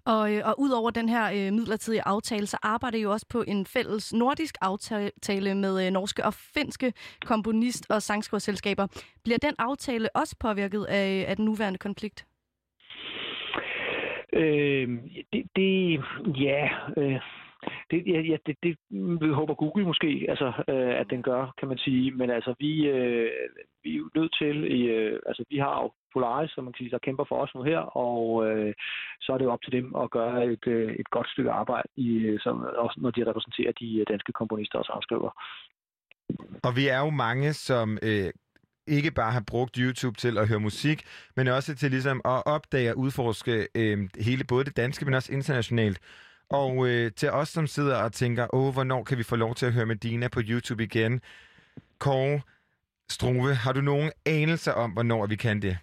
og, 0.04 0.34
øh, 0.34 0.42
og 0.44 0.60
ud 0.60 0.70
over 0.70 0.90
den 0.90 1.08
her 1.08 1.24
øh, 1.30 1.52
midlertidige 1.52 2.02
aftale, 2.06 2.46
så 2.46 2.56
arbejder 2.62 2.98
I 2.98 3.02
jo 3.02 3.12
også 3.12 3.26
på 3.28 3.44
en 3.46 3.66
fælles 3.66 4.12
nordisk 4.12 4.54
aftale 4.60 5.54
med 5.54 5.86
øh, 5.86 5.92
norske 5.92 6.24
og 6.24 6.34
finske 6.34 6.92
komponist- 7.24 7.86
og 7.90 8.02
sangskriverselskaber. 8.02 8.86
Bliver 9.24 9.38
den 9.38 9.54
aftale 9.58 10.16
også 10.16 10.36
påvirket 10.40 10.84
af, 10.84 11.24
af 11.28 11.36
den 11.36 11.44
nuværende 11.44 11.78
konflikt? 11.78 12.26
Øh, 14.32 14.88
det, 15.32 15.42
det, 15.56 16.00
ja, 16.40 16.68
øh, 16.96 17.20
det, 17.90 17.98
ja, 18.06 18.20
ja 18.20 18.36
det, 18.46 18.56
det 18.62 18.76
vi 19.22 19.28
håber 19.40 19.54
Google 19.54 19.84
måske, 19.84 20.26
altså, 20.28 20.48
øh, 20.68 20.94
at 21.00 21.06
den 21.10 21.22
gør, 21.22 21.54
kan 21.58 21.68
man 21.68 21.78
sige. 21.78 22.10
Men 22.10 22.30
altså, 22.30 22.54
vi, 22.58 22.86
øh, 22.86 23.30
vi 23.82 23.90
er 23.94 23.98
jo 23.98 24.10
nødt 24.16 24.34
til, 24.40 24.56
i, 24.78 24.80
øh, 24.82 25.20
altså, 25.26 25.44
vi 25.50 25.58
har 25.58 25.82
jo 25.82 25.92
Polaris, 26.12 26.50
som 26.50 26.64
man 26.64 26.72
kan 26.72 26.82
sige, 26.82 26.90
der 26.90 27.06
kæmper 27.06 27.24
for 27.28 27.38
os 27.42 27.54
nu 27.54 27.62
her, 27.62 27.78
og 28.04 28.20
øh, 28.46 28.74
så 29.20 29.32
er 29.32 29.38
det 29.38 29.44
jo 29.44 29.52
op 29.52 29.62
til 29.62 29.72
dem 29.72 29.86
at 30.02 30.10
gøre 30.10 30.46
et, 30.52 30.66
øh, 30.66 30.92
et 31.00 31.10
godt 31.10 31.28
stykke 31.28 31.50
arbejde, 31.50 31.88
i, 31.96 32.08
øh, 32.28 32.40
som, 32.40 32.54
også 32.84 32.98
når 33.02 33.10
de 33.10 33.26
repræsenterer 33.28 33.72
de 33.72 33.88
øh, 34.00 34.06
danske 34.12 34.32
komponister 34.32 34.78
og 34.78 34.84
sangskrivere. 34.84 35.32
Og 36.66 36.72
vi 36.76 36.88
er 36.88 37.00
jo 37.04 37.10
mange, 37.10 37.52
som 37.52 37.98
øh, 38.02 38.30
ikke 38.86 39.10
bare 39.10 39.32
har 39.32 39.44
brugt 39.46 39.76
YouTube 39.76 40.16
til 40.16 40.38
at 40.38 40.48
høre 40.48 40.60
musik, 40.60 41.02
men 41.36 41.48
også 41.48 41.74
til 41.76 41.90
ligesom 41.90 42.20
at 42.24 42.42
opdage 42.46 42.90
og 42.92 42.98
udforske 42.98 43.68
øh, 43.74 43.98
hele 44.18 44.44
både 44.48 44.64
det 44.64 44.76
danske, 44.76 45.04
men 45.04 45.14
også 45.14 45.32
internationalt. 45.32 45.98
Og 46.50 46.88
øh, 46.88 47.12
til 47.12 47.30
os, 47.30 47.48
som 47.48 47.66
sidder 47.66 48.04
og 48.04 48.12
tænker, 48.12 48.54
åh, 48.54 48.72
hvornår 48.72 49.04
kan 49.04 49.18
vi 49.18 49.22
få 49.22 49.36
lov 49.36 49.54
til 49.54 49.66
at 49.66 49.72
høre 49.72 49.86
Medina 49.86 50.28
på 50.28 50.40
YouTube 50.50 50.82
igen? 50.82 51.20
Kåre 51.98 52.40
Struve, 53.08 53.54
har 53.54 53.72
du 53.72 53.80
nogen 53.80 54.10
anelse 54.26 54.74
om, 54.74 54.90
hvornår 54.90 55.26
vi 55.26 55.36
kan 55.36 55.62
det? 55.62 55.76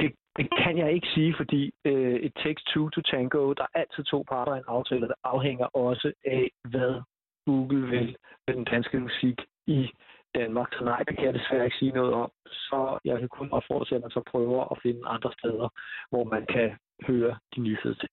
Det, 0.00 0.12
det 0.36 0.48
kan 0.62 0.78
jeg 0.78 0.92
ikke 0.92 1.08
sige, 1.14 1.34
fordi 1.36 1.72
øh, 1.84 2.14
it 2.20 2.32
takes 2.44 2.62
two 2.64 2.88
to 2.90 3.00
tango. 3.00 3.52
Der 3.52 3.62
er 3.62 3.80
altid 3.80 4.04
to 4.04 4.24
parter 4.28 4.54
i 4.54 4.58
en 4.58 4.64
aftale, 4.68 5.08
der 5.08 5.14
afhænger 5.24 5.66
også 5.66 6.12
af, 6.24 6.50
hvad 6.64 7.02
Google 7.46 7.88
vil 7.88 8.16
med 8.46 8.54
den 8.54 8.64
danske 8.64 9.00
musik 9.00 9.36
i 9.66 9.90
Danmark. 10.34 10.68
Så 10.72 10.84
nej, 10.84 11.02
det 11.08 11.16
kan 11.16 11.26
jeg 11.26 11.34
desværre 11.34 11.64
ikke 11.64 11.76
sige 11.76 11.92
noget 11.92 12.12
om. 12.14 12.30
Så 12.46 12.98
jeg 13.04 13.18
kan 13.18 13.28
kun 13.28 13.50
opfordre 13.50 13.84
til, 13.86 13.94
at 13.94 14.00
man 14.00 14.10
så 14.10 14.22
prøver 14.30 14.72
at 14.72 14.78
finde 14.82 15.00
andre 15.06 15.32
steder, 15.38 15.68
hvor 16.10 16.24
man 16.24 16.46
kan 16.46 16.68
høre 17.06 17.38
de 17.54 17.60
nye 17.60 17.78
fede 17.82 17.94
ting. 17.94 18.12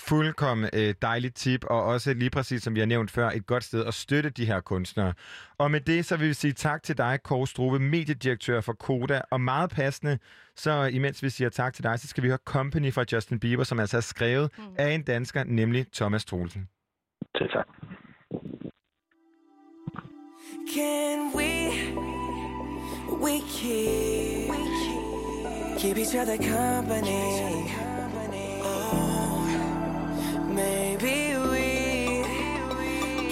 Fuldkommen 0.00 0.70
øh, 0.72 0.94
dejligt 1.02 1.36
tip, 1.36 1.64
og 1.64 1.84
også 1.84 2.14
lige 2.14 2.30
præcis 2.30 2.62
som 2.62 2.74
vi 2.74 2.80
har 2.80 2.86
nævnt 2.86 3.10
før, 3.10 3.30
et 3.30 3.46
godt 3.46 3.64
sted 3.64 3.84
at 3.84 3.94
støtte 3.94 4.30
de 4.30 4.46
her 4.46 4.60
kunstnere. 4.60 5.12
Og 5.58 5.70
med 5.70 5.80
det, 5.80 6.04
så 6.04 6.16
vil 6.16 6.28
vi 6.28 6.34
sige 6.34 6.52
tak 6.52 6.82
til 6.82 6.98
dig, 6.98 7.18
Kåre 7.24 7.46
Struve, 7.46 7.78
mediedirektør 7.78 8.60
for 8.60 8.72
Koda, 8.72 9.20
og 9.30 9.40
meget 9.40 9.70
passende, 9.70 10.18
så 10.56 10.84
imens 10.84 11.22
vi 11.22 11.30
siger 11.30 11.48
tak 11.48 11.74
til 11.74 11.84
dig, 11.84 11.98
så 11.98 12.08
skal 12.08 12.22
vi 12.22 12.28
høre 12.28 12.38
Company 12.44 12.92
fra 12.92 13.04
Justin 13.12 13.40
Bieber, 13.40 13.64
som 13.64 13.80
altså 13.80 13.96
er 13.96 14.00
skrevet 14.00 14.50
mm. 14.58 14.64
af 14.78 14.90
en 14.90 15.02
dansker, 15.02 15.44
nemlig 15.44 15.86
Thomas 15.92 16.24
Troelsen. 16.24 16.68
Selv 17.38 17.50
tak. 17.50 17.66
Can 20.74 21.32
we, 21.34 21.52
we 23.24 23.40
keep, 23.58 24.50
keep 25.78 25.96
each 25.96 26.14
other 26.14 26.36
company? 26.36 27.10
Oh, 27.10 27.89
maybe 30.60 31.16
we 31.52 31.68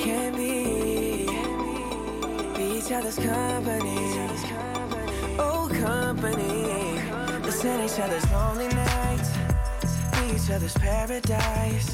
can 0.05 0.31
be, 0.35 1.29
each 2.77 2.91
other's 2.97 3.19
company. 3.31 3.99
Oh, 5.39 5.69
company. 5.73 6.55
Listen 7.47 7.81
each 7.87 7.99
other's 8.05 8.29
lonely 8.33 8.69
nights, 8.69 9.31
be 10.13 10.23
each 10.37 10.51
other's 10.51 10.75
paradise. 10.75 11.91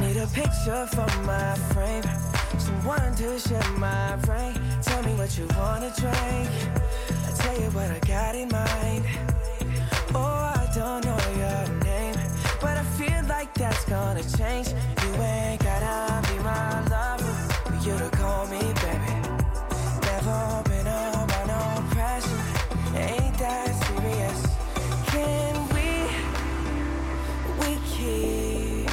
Need 0.00 0.16
a 0.16 0.26
picture 0.26 0.86
for 0.94 1.10
my 1.22 1.54
frame. 1.72 2.04
Someone 2.58 3.14
to 3.16 3.38
share 3.38 3.70
my 3.78 4.16
brain. 4.26 4.54
Tell 4.82 5.02
me 5.02 5.12
what 5.20 5.30
you 5.38 5.46
wanna 5.56 5.92
drink. 6.02 6.50
I 7.26 7.30
tell 7.42 7.56
you 7.62 7.70
what 7.76 7.90
I 7.90 8.00
got 8.14 8.34
in 8.34 8.48
mind. 8.48 9.04
Oh, 10.14 10.40
I 10.60 10.64
don't 10.74 11.04
know 11.06 11.20
your 11.42 11.60
name, 11.68 11.83
but 12.60 12.76
I 12.76 12.82
feel 12.98 13.22
like 13.28 13.52
that's 13.54 13.84
gonna 13.84 14.22
change. 14.36 14.68
You 15.02 15.12
ain't 15.22 15.62
gotta 15.62 16.28
be 16.28 16.38
my 16.42 16.80
lover 16.88 17.32
for 17.64 17.74
you 17.86 17.98
to 17.98 18.08
call 18.16 18.46
me 18.46 18.60
baby. 18.82 19.14
Never 20.02 20.62
been 20.68 20.86
about 20.86 21.46
no 21.46 21.62
pressure. 21.90 22.42
Ain't 22.96 23.38
that 23.38 23.70
serious? 23.84 24.40
Can 25.12 25.54
we? 25.74 25.88
We 27.60 27.70
keep 27.92 28.88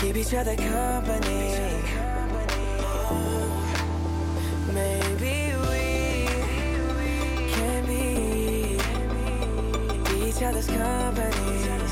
keep 0.00 0.16
each 0.16 0.34
other 0.34 0.56
company. 0.56 1.44
Maybe 4.74 5.34
we 5.68 5.84
can 7.54 7.86
be 7.86 8.78
each 10.28 10.42
other's 10.42 10.66
company. 10.66 11.85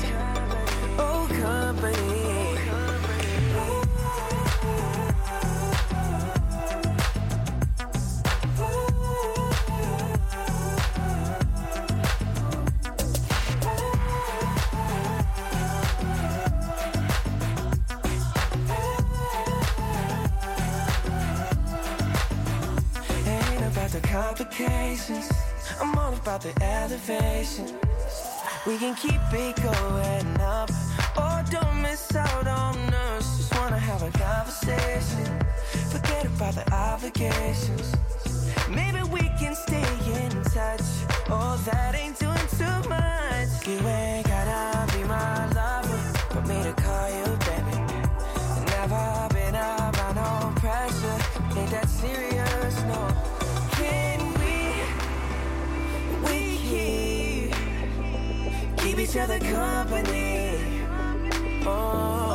We 28.65 28.79
can 28.79 28.95
keep 28.95 29.21
it 29.31 29.55
going 29.57 30.41
up. 30.41 30.64
Oh, 34.05 34.11
don't 34.11 34.45
miss 34.45 34.63
out 34.67 34.79
on 34.79 35.41
us. 35.41 35.65
Just 35.73 36.39
wanna 36.39 36.53
have 36.53 36.57
a 36.57 36.69
complications. 36.69 37.87
Maybe 38.69 39.01
we 39.09 39.21
can 39.39 39.55
stay 39.55 39.87
in 40.21 40.31
touch. 40.43 40.81
Oh, 41.29 41.59
that 41.65 41.95
ain't 41.95 42.19
doing 42.19 42.47
too 42.59 42.89
much. 42.89 43.67
You 43.67 43.79
ain't 43.87 44.27
gotta 44.27 44.93
be 44.93 45.03
my 45.05 45.47
lover 45.53 45.97
for 46.29 46.41
me 46.41 46.61
to 46.63 46.73
call 46.73 47.09
you 47.09 47.25
baby. 47.47 47.77
Never 48.69 49.27
been 49.33 49.55
around 49.55 50.15
no 50.15 50.53
pressure. 50.61 51.19
Ain't 51.57 51.71
that 51.71 51.89
serious? 51.89 52.75
No. 52.83 53.01
Can 53.71 54.19
we? 54.39 54.55
We 56.25 56.37
keep 56.69 57.53
keep 58.77 58.99
each 58.99 59.17
other 59.17 59.39
company. 59.39 60.59
Oh, 61.65 62.34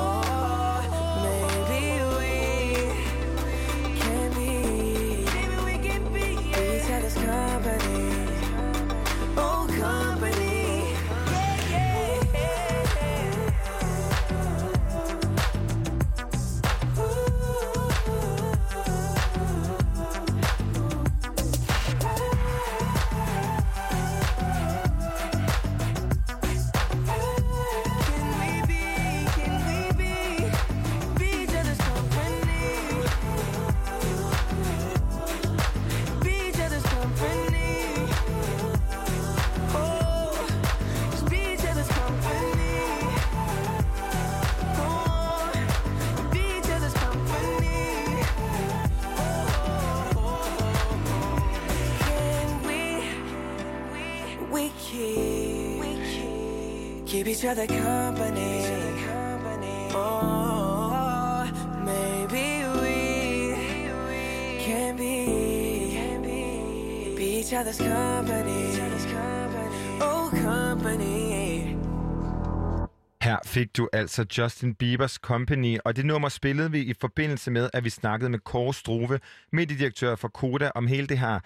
fik 73.61 73.77
du 73.77 73.89
altså 73.93 74.27
Justin 74.39 74.75
Biebers 74.75 75.15
Company, 75.15 75.79
og 75.85 75.97
det 75.97 76.07
nummer 76.07 76.29
spillede 76.29 76.71
vi 76.71 76.81
i 76.81 76.95
forbindelse 77.01 77.51
med, 77.51 77.71
at 77.73 77.85
vi 77.85 77.91
snakkede 77.91 78.31
med 78.31 78.39
Kåre 78.39 78.75
Struve, 78.75 79.21
mediedirektør 79.53 80.17
for 80.17 80.29
Koda, 80.29 80.71
om 80.75 80.87
hele 80.87 81.07
det 81.07 81.19
her 81.19 81.41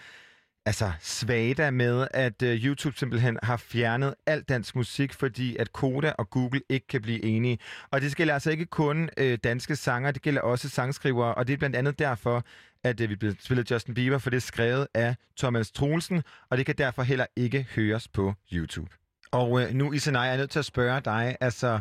altså 0.66 0.92
svada 1.00 1.70
med, 1.70 2.08
at 2.10 2.42
uh, 2.42 2.48
YouTube 2.48 2.98
simpelthen 2.98 3.38
har 3.42 3.56
fjernet 3.56 4.14
al 4.26 4.42
dansk 4.42 4.76
musik, 4.76 5.12
fordi 5.12 5.56
at 5.56 5.72
Koda 5.72 6.12
og 6.18 6.30
Google 6.30 6.60
ikke 6.68 6.86
kan 6.86 7.02
blive 7.02 7.24
enige. 7.24 7.58
Og 7.90 8.00
det 8.00 8.16
gælder 8.16 8.34
altså 8.34 8.50
ikke 8.50 8.66
kun 8.66 9.10
uh, 9.20 9.34
danske 9.44 9.76
sanger, 9.76 10.10
det 10.10 10.22
gælder 10.22 10.40
også 10.40 10.68
sangskrivere, 10.68 11.34
og 11.34 11.46
det 11.46 11.52
er 11.52 11.56
blandt 11.56 11.76
andet 11.76 11.98
derfor, 11.98 12.44
at 12.84 13.00
uh, 13.00 13.10
vi 13.10 13.16
blev 13.16 13.34
spillet 13.40 13.70
Justin 13.70 13.94
Bieber, 13.94 14.18
for 14.18 14.30
det 14.30 14.36
er 14.36 14.40
skrevet 14.40 14.86
af 14.94 15.16
Thomas 15.38 15.70
Troelsen, 15.70 16.22
og 16.50 16.58
det 16.58 16.66
kan 16.66 16.74
derfor 16.78 17.02
heller 17.02 17.26
ikke 17.36 17.66
høres 17.74 18.08
på 18.08 18.34
YouTube. 18.52 19.03
Og 19.34 19.50
uh, 19.50 19.62
nu, 19.72 19.92
Isenaj, 19.92 20.24
er 20.24 20.28
jeg 20.28 20.36
nødt 20.36 20.50
til 20.50 20.58
at 20.58 20.64
spørge 20.64 21.00
dig, 21.00 21.36
altså, 21.40 21.80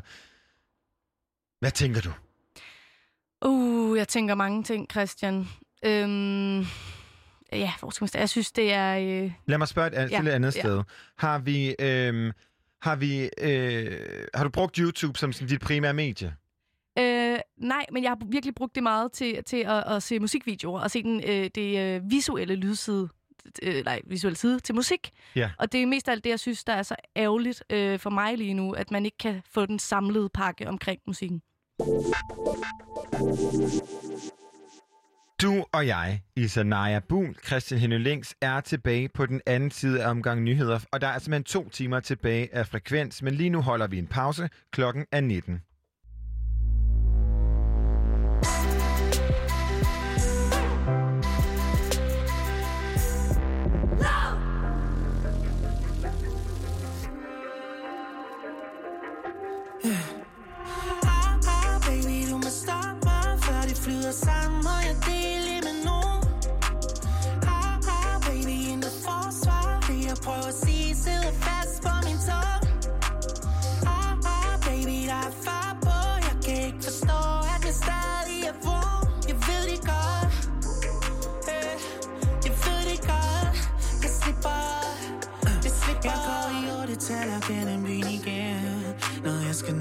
hvad 1.60 1.72
tænker 1.72 2.01
du? 2.01 2.12
Uh, 3.45 3.97
jeg 3.97 4.08
tænker 4.08 4.36
mange 4.36 4.64
ting, 4.64 4.88
Christian. 4.91 5.47
Øhm, 5.86 6.60
ja, 7.51 7.74
hvor 7.80 7.89
skal 7.89 8.04
man 8.04 8.08
starte? 8.08 8.22
Jeg 8.22 8.30
synes, 8.30 8.51
det 8.51 8.74
er... 8.74 8.97
Øh, 8.97 9.32
Lad 9.45 9.58
mig 9.58 9.68
spørge 9.68 9.88
et, 9.88 9.93
an- 9.93 10.10
Ja, 10.10 10.22
et 10.22 10.28
andet 10.28 10.56
ja. 10.56 10.62
sted. 10.62 10.84
Har 11.18 11.39
vi, 11.39 11.76
øhm, 11.80 12.32
har 12.82 12.95
vi, 12.95 13.30
øh, 13.41 13.99
har 14.34 14.43
du 14.43 14.49
brugt 14.49 14.76
YouTube 14.78 15.20
som 15.20 15.34
sådan 15.34 15.47
dit 15.47 15.62
primære 15.62 15.93
medie? 15.93 16.36
Øh, 16.99 17.39
nej, 17.58 17.86
men 17.91 18.04
jeg 18.04 18.12
har 18.12 18.18
virkelig 18.26 18.56
brugt 18.56 18.76
det 18.76 18.84
meget 18.84 19.12
til, 19.12 19.43
til 19.43 19.58
at, 19.58 19.84
at 19.95 20.04
se 20.04 20.20
musikvideoer 20.20 20.82
og 20.82 20.91
se 20.91 21.04
den, 21.04 21.22
øh, 21.28 21.49
det 21.56 21.80
øh, 21.80 22.12
visuelle 22.12 22.56
lydside, 22.56 23.10
øh, 23.64 23.86
nej, 23.86 24.02
visuelle 24.08 24.38
side 24.38 24.60
til 24.60 24.76
musik. 24.76 25.12
Ja. 25.36 25.52
Og 25.60 25.72
det 25.72 25.82
er 25.82 25.86
mest 25.86 26.08
af 26.08 26.12
alt 26.12 26.24
det, 26.24 26.30
jeg 26.30 26.39
synes, 26.39 26.64
der 26.64 26.74
er 26.74 26.84
så 26.84 26.96
ærgerligt 27.16 27.64
øh, 27.70 28.00
for 28.00 28.10
mig 28.10 28.38
lige 28.38 28.54
nu, 28.54 28.72
at 28.72 28.91
man 28.91 29.06
ikke 29.06 29.18
kan 29.18 29.41
få 29.52 29.66
den 29.66 29.80
samlede 29.80 30.30
pakke 30.30 30.68
omkring 30.68 31.00
musikken. 31.08 31.41
Du 35.41 35.66
og 35.72 35.88
jeg, 35.88 36.22
Isanaya 36.36 37.00
Buhl, 37.00 37.36
Christian 37.46 37.80
Henning 37.80 38.02
Links, 38.02 38.36
er 38.41 38.62
tilbage 38.62 39.10
på 39.10 39.26
den 39.26 39.41
anden 39.46 39.72
side 39.72 40.04
af 40.04 40.10
omgang 40.10 40.41
nyheder, 40.41 40.80
og 40.91 41.02
der 41.02 41.08
er 41.08 41.20
simpelthen 41.20 41.44
to 41.44 41.70
timer 41.70 42.00
tilbage 42.00 42.56
af 42.56 42.68
frekvens, 42.68 43.22
men 43.22 43.34
lige 43.34 43.50
nu 43.50 43.62
holder 43.62 43.88
vi 43.88 43.98
en 43.98 44.08
pause. 44.08 44.50
Klokken 44.72 45.06
er 45.12 45.22
19. 45.22 45.62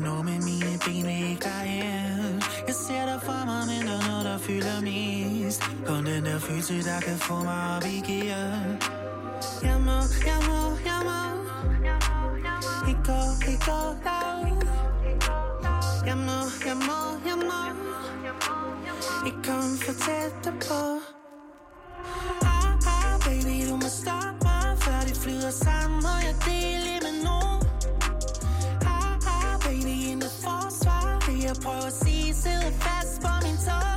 Når 0.03 0.23
med 0.23 0.41
mine 0.49 0.79
ben 0.85 1.09
ikke 1.09 1.41
derhen 1.45 2.43
Jeg 2.67 2.75
ser 2.75 3.07
dig 3.07 3.21
for 3.23 3.45
mig, 3.47 3.63
men 3.67 3.87
der 3.87 3.99
er 3.99 4.09
noget, 4.11 4.25
der 4.25 4.39
fylder 4.39 4.81
mest 4.81 5.63
Kun 5.87 6.07
den 6.07 6.25
der 6.25 6.39
følelse, 6.39 6.83
der 6.83 7.01
kan 7.01 7.19
få 7.19 7.37
mig 7.45 7.77
op 7.77 7.85
i 7.85 7.99
gear 8.09 8.51
Jeg 9.69 9.79
må, 9.87 9.99
jeg 10.31 10.41
må, 10.49 10.61
jeg 10.91 11.01
må 11.09 11.21
Ikke 12.89 13.03
gå, 13.11 13.21
ikke 13.51 13.65
gå 13.71 13.81
down 14.09 14.55
Jeg 16.09 16.17
må, 16.27 16.39
jeg 16.69 16.77
må, 16.89 17.01
jeg 17.29 17.37
må 17.51 17.61
Ikke 19.27 19.43
komme 19.49 19.73
for 19.85 19.95
tæt 20.05 20.55
på 20.69 20.83
Ah, 22.43 22.93
ah, 22.95 23.21
baby, 23.25 23.71
du 23.71 23.77
må 23.77 23.89
stoppe 24.01 24.39
mig, 24.43 24.79
før 24.79 25.01
det 25.09 25.17
flyder 25.17 25.51
sammen, 25.51 26.05
og 26.05 26.19
jeg 26.27 26.35
deler 26.47 26.92
Prøv 31.65 31.87
at 31.87 31.93
sige, 32.05 32.35
sidde 32.35 32.73
fast 32.85 33.21
på 33.25 33.33
min 33.45 33.57
tog. 33.67 33.95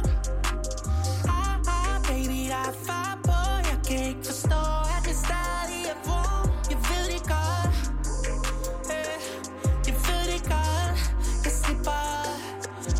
Ah, 1.37 1.75
ah, 1.75 1.95
baby, 2.07 2.39
der 2.51 2.61
er 2.71 2.75
far 2.87 3.19
på, 3.23 3.39
jeg 3.69 3.79
kan 3.87 4.07
ikke 4.09 4.25
forstå, 4.25 4.61
at 4.95 5.01
det 5.07 5.15
stadig 5.25 5.81
er 5.93 5.97
vågen. 6.07 6.49
Jeg 6.71 6.79
ved 6.89 7.05
det 7.13 7.23
godt, 7.33 7.75
øh, 8.95 9.17
jeg 9.87 9.95
ved 10.07 10.23
det 10.31 10.41
godt, 10.53 10.99
jeg 11.45 11.53
slipper, 11.61 12.05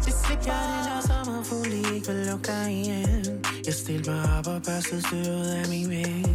jeg 0.06 0.14
slipper. 0.24 0.52
Jeg 0.52 0.58
er 0.64 0.74
den 0.76 0.86
der 0.92 1.02
sommerfugl, 1.10 1.72
I 1.74 1.96
ikke 1.96 2.08
vil 2.08 2.26
lukke 2.30 2.48
dig 2.52 2.72
igen. 2.82 3.46
Jeg 3.66 3.74
stiller 3.74 4.14
mig 4.14 4.38
op 4.38 4.48
og 4.48 4.62
børster 4.68 5.00
støvet 5.08 5.52
af 5.62 5.66
min 5.70 5.90
væg. 5.90 6.26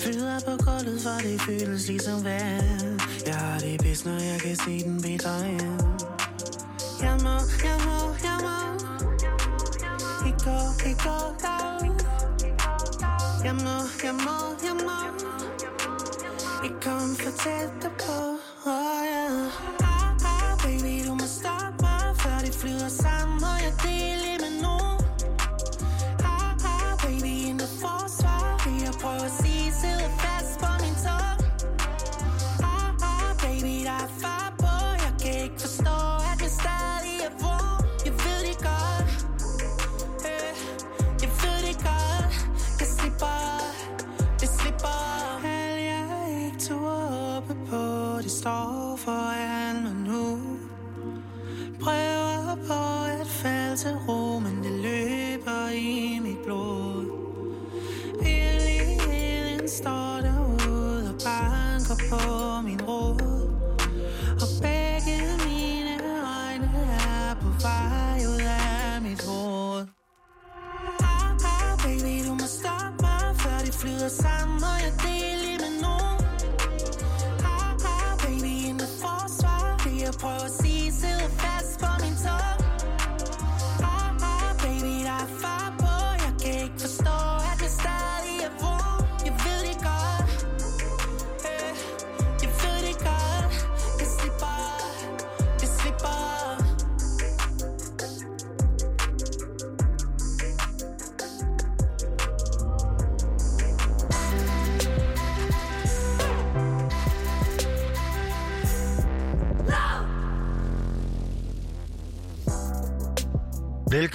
Flyder 0.00 0.40
på 0.46 0.52
gulvet, 0.64 1.00
for 1.04 1.16
det 1.26 1.40
føles 1.40 1.88
ligesom 1.88 2.24
vand. 2.24 3.00
Jeg 3.26 3.36
har 3.36 3.58
det 3.58 3.80
bedst, 3.80 4.06
når 4.06 4.18
jeg 4.30 4.40
kan 4.40 4.56
se 4.56 4.84
den 4.84 5.02
bedre 5.02 5.52
ind. 5.52 5.89
Jeg 7.40 7.76
må, 7.86 7.98
jeg 8.22 8.36
må, 8.44 8.56
jeg 9.22 9.34
må 9.42 9.66
Ikke 10.26 10.44
gå, 10.44 10.58
ikke 10.88 11.02
gå 11.04 11.16
down 11.42 12.00
Jeg 13.44 13.54
må, 13.54 13.76
jeg 14.04 14.14
må, 14.14 14.36
jeg 14.64 14.70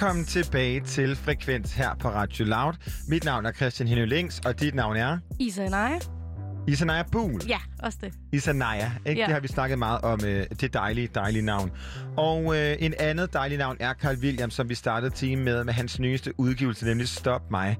Velkommen 0.06 0.24
tilbage 0.24 0.80
til 0.80 1.16
Frekvens 1.16 1.72
her 1.72 1.94
på 1.94 2.08
Radio 2.08 2.44
Loud. 2.44 2.72
Mit 3.08 3.24
navn 3.24 3.46
er 3.46 3.52
Christian 3.52 3.88
Henning 3.88 4.08
Links, 4.08 4.40
og 4.44 4.60
dit 4.60 4.74
navn 4.74 4.96
er 4.96 5.18
Isa 5.40 5.64
og 5.64 5.70
Naja. 5.70 5.98
Isanaya 6.68 7.02
Buhl. 7.12 7.42
Ja, 7.48 7.58
også 7.82 7.98
det. 8.00 8.12
Isanaya, 8.32 8.90
ikke? 9.06 9.20
Ja. 9.20 9.26
Det 9.26 9.34
har 9.34 9.40
vi 9.40 9.48
snakket 9.48 9.78
meget 9.78 10.00
om, 10.00 10.20
øh, 10.24 10.46
det 10.60 10.74
dejlige, 10.74 11.08
dejlige 11.14 11.42
navn. 11.42 11.70
Og 12.16 12.56
øh, 12.56 12.76
en 12.78 12.94
andet 12.98 13.32
dejlig 13.32 13.58
navn 13.58 13.76
er 13.80 13.94
Carl 13.94 14.16
Williams, 14.16 14.54
som 14.54 14.68
vi 14.68 14.74
startede 14.74 15.14
team 15.14 15.38
med, 15.38 15.64
med 15.64 15.72
hans 15.72 15.98
nyeste 15.98 16.40
udgivelse, 16.40 16.84
nemlig 16.84 17.08
Stop 17.08 17.50
Mig. 17.50 17.76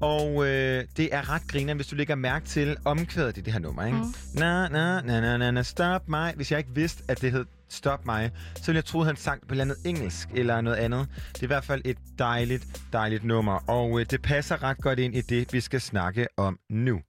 Og 0.00 0.46
øh, 0.46 0.84
det 0.96 1.14
er 1.14 1.30
ret 1.30 1.42
griner, 1.48 1.74
hvis 1.74 1.86
du 1.86 1.96
lægger 1.96 2.14
mærke 2.14 2.46
til 2.46 2.76
omkvædet 2.84 3.38
i 3.38 3.40
det 3.40 3.52
her 3.52 3.60
nummer, 3.60 3.84
ikke? 3.86 3.98
Mm. 3.98 4.04
Na, 4.34 4.68
na, 4.68 5.00
na, 5.00 5.20
na, 5.20 5.36
na, 5.36 5.50
na, 5.50 5.62
stop 5.62 6.08
mig. 6.08 6.32
Hvis 6.36 6.50
jeg 6.50 6.58
ikke 6.58 6.74
vidste, 6.74 7.04
at 7.08 7.20
det 7.20 7.32
hed 7.32 7.44
Stop 7.70 8.06
mig, 8.06 8.30
så 8.54 8.66
ville 8.66 8.76
jeg 8.76 8.84
tro, 8.84 9.00
at 9.00 9.06
han 9.06 9.16
sang 9.16 9.40
på 9.40 9.46
et 9.46 9.50
eller 9.50 9.64
andet 9.64 9.76
engelsk 9.84 10.28
eller 10.34 10.60
noget 10.60 10.76
andet. 10.76 11.08
Det 11.32 11.38
er 11.38 11.42
i 11.42 11.46
hvert 11.46 11.64
fald 11.64 11.82
et 11.84 11.98
dejligt, 12.18 12.82
dejligt 12.92 13.24
nummer, 13.24 13.70
og 13.70 14.00
øh, 14.00 14.06
det 14.10 14.22
passer 14.22 14.62
ret 14.62 14.78
godt 14.78 14.98
ind 14.98 15.14
i 15.14 15.20
det, 15.20 15.52
vi 15.52 15.60
skal 15.60 15.80
snakke 15.80 16.26
om 16.36 16.58
nu. 16.70 17.00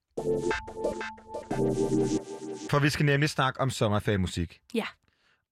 For 2.70 2.80
vi 2.80 2.90
skal 2.90 3.06
nemlig 3.06 3.30
snakke 3.30 3.62
om 3.62 3.70
sommerferiemusik. 3.70 4.60
Ja. 4.74 4.86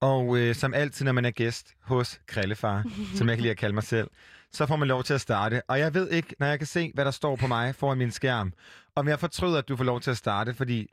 Og 0.01 0.38
øh, 0.38 0.55
som 0.55 0.73
altid, 0.73 1.05
når 1.05 1.11
man 1.11 1.25
er 1.25 1.31
gæst 1.31 1.73
hos 1.81 2.19
Krillefar, 2.27 2.83
som 3.15 3.29
jeg 3.29 3.38
kan 3.38 3.41
lide 3.41 3.51
at 3.51 3.57
kalde 3.57 3.73
mig 3.73 3.83
selv, 3.83 4.07
så 4.57 4.65
får 4.65 4.75
man 4.75 4.87
lov 4.87 5.03
til 5.03 5.13
at 5.13 5.21
starte. 5.21 5.61
Og 5.67 5.79
jeg 5.79 5.93
ved 5.93 6.09
ikke, 6.11 6.35
når 6.39 6.47
jeg 6.47 6.57
kan 6.59 6.67
se, 6.67 6.91
hvad 6.93 7.05
der 7.05 7.11
står 7.11 7.35
på 7.35 7.47
mig 7.47 7.75
foran 7.75 7.97
min 7.97 8.11
skærm, 8.11 8.53
om 8.95 9.07
jeg 9.07 9.19
fortryder, 9.19 9.57
at 9.57 9.67
du 9.67 9.75
får 9.75 9.83
lov 9.83 9.99
til 10.01 10.11
at 10.11 10.17
starte, 10.17 10.53
fordi 10.53 10.87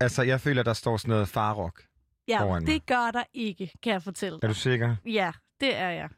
altså, 0.00 0.22
jeg 0.22 0.40
føler, 0.40 0.62
der 0.62 0.72
står 0.72 0.96
sådan 0.96 1.10
noget 1.10 1.28
farrock. 1.28 1.82
Ja, 2.28 2.42
Foran 2.42 2.62
mig. 2.62 2.72
det 2.72 2.86
gør 2.86 3.10
der 3.10 3.22
ikke, 3.34 3.70
kan 3.82 3.92
jeg 3.92 4.02
fortælle 4.02 4.36
Er 4.36 4.40
dig. 4.40 4.48
du 4.48 4.54
sikker? 4.54 4.96
Ja, 5.06 5.32
det 5.60 5.76
er 5.76 5.88
jeg. 5.88 6.08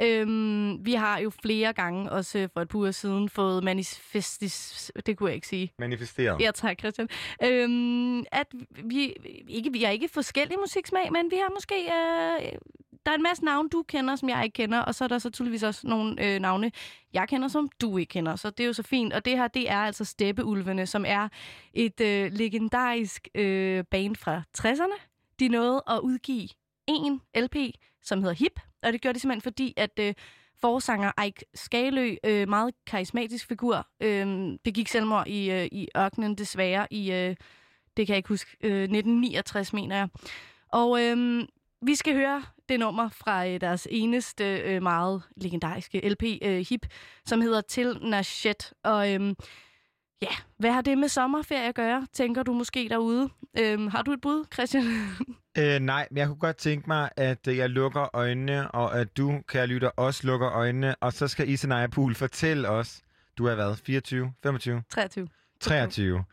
Øhm, 0.00 0.86
vi 0.86 0.92
har 0.92 1.18
jo 1.18 1.30
flere 1.30 1.72
gange, 1.72 2.12
også 2.12 2.48
for 2.52 2.60
et 2.60 2.68
par 2.68 2.78
uger 2.78 2.90
siden, 2.90 3.28
fået 3.28 3.64
manifestis... 3.64 4.90
Det 5.06 5.16
kunne 5.16 5.28
jeg 5.28 5.34
ikke 5.34 5.48
sige. 5.48 5.72
Manifesteret. 5.78 6.40
Ja, 6.40 6.50
tak, 6.54 6.78
Christian. 6.78 7.08
Øhm, 7.44 8.18
at 8.32 8.46
vi, 8.84 9.14
ikke, 9.48 9.72
vi 9.72 9.82
har 9.82 9.90
ikke 9.90 10.08
forskellige 10.08 10.58
musiksmag, 10.58 11.12
men 11.12 11.30
vi 11.30 11.36
har 11.36 11.50
måske... 11.54 11.74
Øh, 11.74 12.58
der 13.06 13.12
er 13.12 13.16
en 13.16 13.22
masse 13.22 13.44
navne, 13.44 13.68
du 13.68 13.82
kender, 13.82 14.16
som 14.16 14.28
jeg 14.28 14.44
ikke 14.44 14.54
kender, 14.54 14.78
og 14.78 14.94
så 14.94 15.04
er 15.04 15.08
der 15.08 15.18
så 15.18 15.30
tydeligvis 15.30 15.62
også 15.62 15.86
nogle 15.86 16.24
øh, 16.24 16.40
navne, 16.40 16.70
jeg 17.12 17.28
kender, 17.28 17.48
som 17.48 17.68
du 17.80 17.98
ikke 17.98 18.10
kender. 18.10 18.36
Så 18.36 18.50
det 18.50 18.60
er 18.60 18.66
jo 18.66 18.72
så 18.72 18.82
fint. 18.82 19.12
Og 19.12 19.24
det 19.24 19.36
her, 19.36 19.48
det 19.48 19.70
er 19.70 19.78
altså 19.78 20.04
Steppeulvene, 20.04 20.86
som 20.86 21.04
er 21.06 21.28
et 21.74 22.00
øh, 22.00 22.32
legendarisk 22.32 23.28
øh, 23.34 23.84
band 23.90 24.16
fra 24.16 24.42
60'erne. 24.58 25.00
De 25.40 25.48
nåede 25.48 25.82
at 25.86 25.98
udgive 25.98 26.48
en 26.88 27.20
LP, 27.36 27.56
som 28.02 28.22
hedder 28.22 28.34
Hip, 28.34 28.60
og 28.82 28.92
det 28.92 29.00
gjorde 29.00 29.14
de 29.14 29.20
simpelthen 29.20 29.42
fordi, 29.42 29.74
at 29.76 29.90
øh, 30.00 30.14
forsanger 30.60 31.24
Ike 31.24 31.44
Skalø, 31.54 32.14
øh, 32.24 32.48
meget 32.48 32.74
karismatisk 32.86 33.48
figur, 33.48 33.86
øh, 34.00 34.52
begik 34.64 34.88
selvmord 34.88 35.26
i, 35.26 35.50
øh, 35.50 35.68
i 35.72 35.88
ørkenen 35.96 36.34
desværre 36.34 36.86
i, 36.90 37.12
øh, 37.12 37.36
det 37.96 38.06
kan 38.06 38.08
jeg 38.08 38.16
ikke 38.16 38.28
huske, 38.28 38.56
øh, 38.60 38.82
1969 38.82 39.72
mener 39.72 39.96
jeg. 39.96 40.08
Og 40.72 41.04
øh, 41.04 41.44
vi 41.82 41.94
skal 41.94 42.14
høre 42.14 42.42
det 42.68 42.80
nummer 42.80 43.08
fra 43.08 43.48
øh, 43.48 43.60
deres 43.60 43.88
eneste 43.90 44.56
øh, 44.58 44.82
meget 44.82 45.22
legendariske 45.36 46.08
LP, 46.08 46.22
øh, 46.42 46.66
Hip, 46.68 46.86
som 47.26 47.40
hedder 47.40 47.60
Til 47.60 47.98
Nashet. 48.02 48.72
Og 48.84 49.14
øh, 49.14 49.34
ja, 50.22 50.32
hvad 50.58 50.72
har 50.72 50.80
det 50.80 50.98
med 50.98 51.08
sommerferie 51.08 51.68
at 51.68 51.74
gøre, 51.74 52.06
tænker 52.12 52.42
du 52.42 52.52
måske 52.52 52.88
derude? 52.88 53.28
Øh, 53.58 53.90
har 53.90 54.02
du 54.02 54.12
et 54.12 54.20
bud, 54.20 54.44
Christian? 54.52 54.84
Øh, 55.58 55.78
nej, 55.80 56.08
men 56.10 56.18
jeg 56.18 56.26
kunne 56.26 56.38
godt 56.38 56.56
tænke 56.56 56.86
mig, 56.86 57.10
at 57.16 57.48
øh, 57.48 57.56
jeg 57.56 57.70
lukker 57.70 58.16
øjnene, 58.16 58.70
og 58.70 59.00
at 59.00 59.16
du, 59.16 59.40
kære 59.48 59.66
lytter, 59.66 59.88
også 59.88 60.26
lukker 60.26 60.50
øjnene, 60.50 60.94
og 60.96 61.12
så 61.12 61.28
skal 61.28 61.48
Isanaya 61.48 61.86
Pool 61.86 62.14
fortælle 62.14 62.68
os, 62.68 63.00
du 63.38 63.46
er 63.46 63.54
hvad, 63.54 63.76
24, 63.76 64.32
25, 64.42 64.82
23. 64.90 65.28
23, 65.60 66.24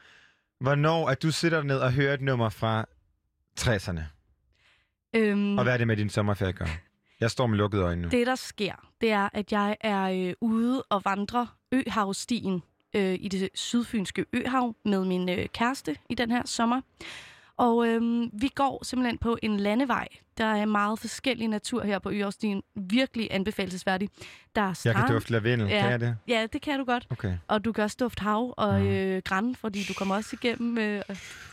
hvornår 0.60 1.08
at 1.10 1.24
du 1.24 1.32
sidder 1.32 1.64
ned 1.64 1.80
og 1.80 1.94
hører 1.94 2.14
et 2.14 2.22
nummer 2.22 2.50
fra 2.50 2.86
60'erne, 3.60 4.02
Øhm, 5.16 5.58
og 5.58 5.64
hvad 5.64 5.74
er 5.74 5.78
det 5.78 5.88
med 5.88 5.98
din 5.98 6.10
sommerferie 6.10 6.50
at 6.50 6.56
gøre? 6.56 6.68
Jeg 7.20 7.32
står 7.32 7.48
med 7.48 7.58
lukkede 7.58 7.84
øjne 7.84 8.02
nu. 8.02 8.08
Det, 8.10 8.28
der 8.28 8.36
sker, 8.36 8.90
det 9.02 9.12
er, 9.12 9.30
at 9.34 9.52
jeg 9.52 9.78
er 9.82 10.28
øh, 10.30 10.34
ude 10.42 10.84
og 10.84 11.06
vandre 11.06 11.48
Øhavstien 11.72 12.64
øh, 12.96 13.18
i 13.20 13.28
det 13.28 13.50
sydfynske 13.54 14.26
Øhav 14.34 14.76
med 14.86 15.06
min 15.06 15.30
øh, 15.30 15.46
kæreste 15.54 15.96
i 16.10 16.16
den 16.16 16.32
her 16.32 16.42
sommer. 16.46 16.82
Og 17.58 17.88
øh, 17.88 18.02
vi 18.34 18.48
går 18.56 18.84
simpelthen 18.84 19.18
på 19.18 19.38
en 19.44 19.58
landevej. 19.58 20.08
Der 20.38 20.46
er 20.46 20.66
meget 20.66 21.00
forskellig 21.00 21.48
natur 21.48 21.84
her 21.84 22.00
på 22.00 22.12
Øhavstien. 22.12 22.62
Virkelig 22.76 23.28
anbefalesværdig. 23.32 24.10
Der 24.56 24.62
er 24.62 24.66
Jeg 24.68 24.76
strand. 24.76 24.98
kan 24.98 25.14
dufte 25.14 25.32
lavendel, 25.32 25.68
Ja. 25.68 25.82
kan 25.82 25.92
jeg 25.92 26.00
det? 26.00 26.18
Ja, 26.28 26.48
det 26.54 26.62
kan 26.62 26.80
du 26.80 26.86
godt. 26.86 27.08
Okay. 27.12 27.38
Og 27.48 27.66
du 27.66 27.72
kan 27.72 27.84
også 27.84 27.98
dufte 28.00 28.22
hav 28.24 28.54
og 28.58 28.80
Mhm. 28.80 28.88
øh, 28.90 29.22
græn, 29.26 29.56
fordi 29.56 29.84
du 29.84 29.94
kommer 29.94 30.16
også 30.16 30.38
igennem, 30.42 30.78
øh, 30.78 31.02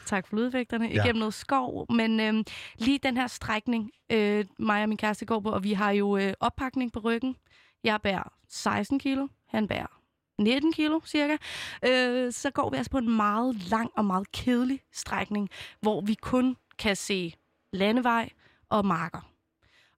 tak 0.07 0.27
for 0.27 0.37
lydeffekterne, 0.37 0.87
Ja. 0.87 1.03
igennem 1.05 1.19
noget 1.19 1.35
skov. 1.35 1.87
Men 1.93 2.21
øh, 2.21 2.45
lige 2.79 2.99
den 3.03 3.17
her 3.17 3.27
strækning, 3.27 3.91
øh, 4.13 4.45
mig 4.59 4.83
og 4.83 4.89
min 4.89 4.99
kæreste 4.99 5.27
går 5.27 5.41
på, 5.41 5.51
og 5.51 5.65
vi 5.65 5.73
har 5.73 5.91
jo 5.91 6.17
øh, 6.17 6.33
oppakning 6.41 6.93
på 6.93 7.01
ryggen. 7.01 7.37
Jeg 7.85 8.01
bærer 8.03 8.33
16 8.49 8.99
kilo, 8.99 9.27
han 9.49 9.69
bærer 9.69 10.02
19 10.43 10.73
kilo 10.73 11.01
cirka. 11.07 11.37
Øh, 11.85 12.33
så 12.33 12.51
går 12.51 12.71
vi 12.71 12.77
altså 12.77 12.91
på 12.91 12.99
en 12.99 13.17
meget 13.17 13.71
lang 13.71 13.91
og 13.97 14.05
meget 14.05 14.33
kedelig 14.33 14.81
strækning, 14.93 15.49
hvor 15.81 16.01
vi 16.01 16.15
kun 16.15 16.57
kan 16.79 16.97
se 16.97 17.35
landevej 17.73 18.31
og 18.71 18.87
marker. 18.87 19.29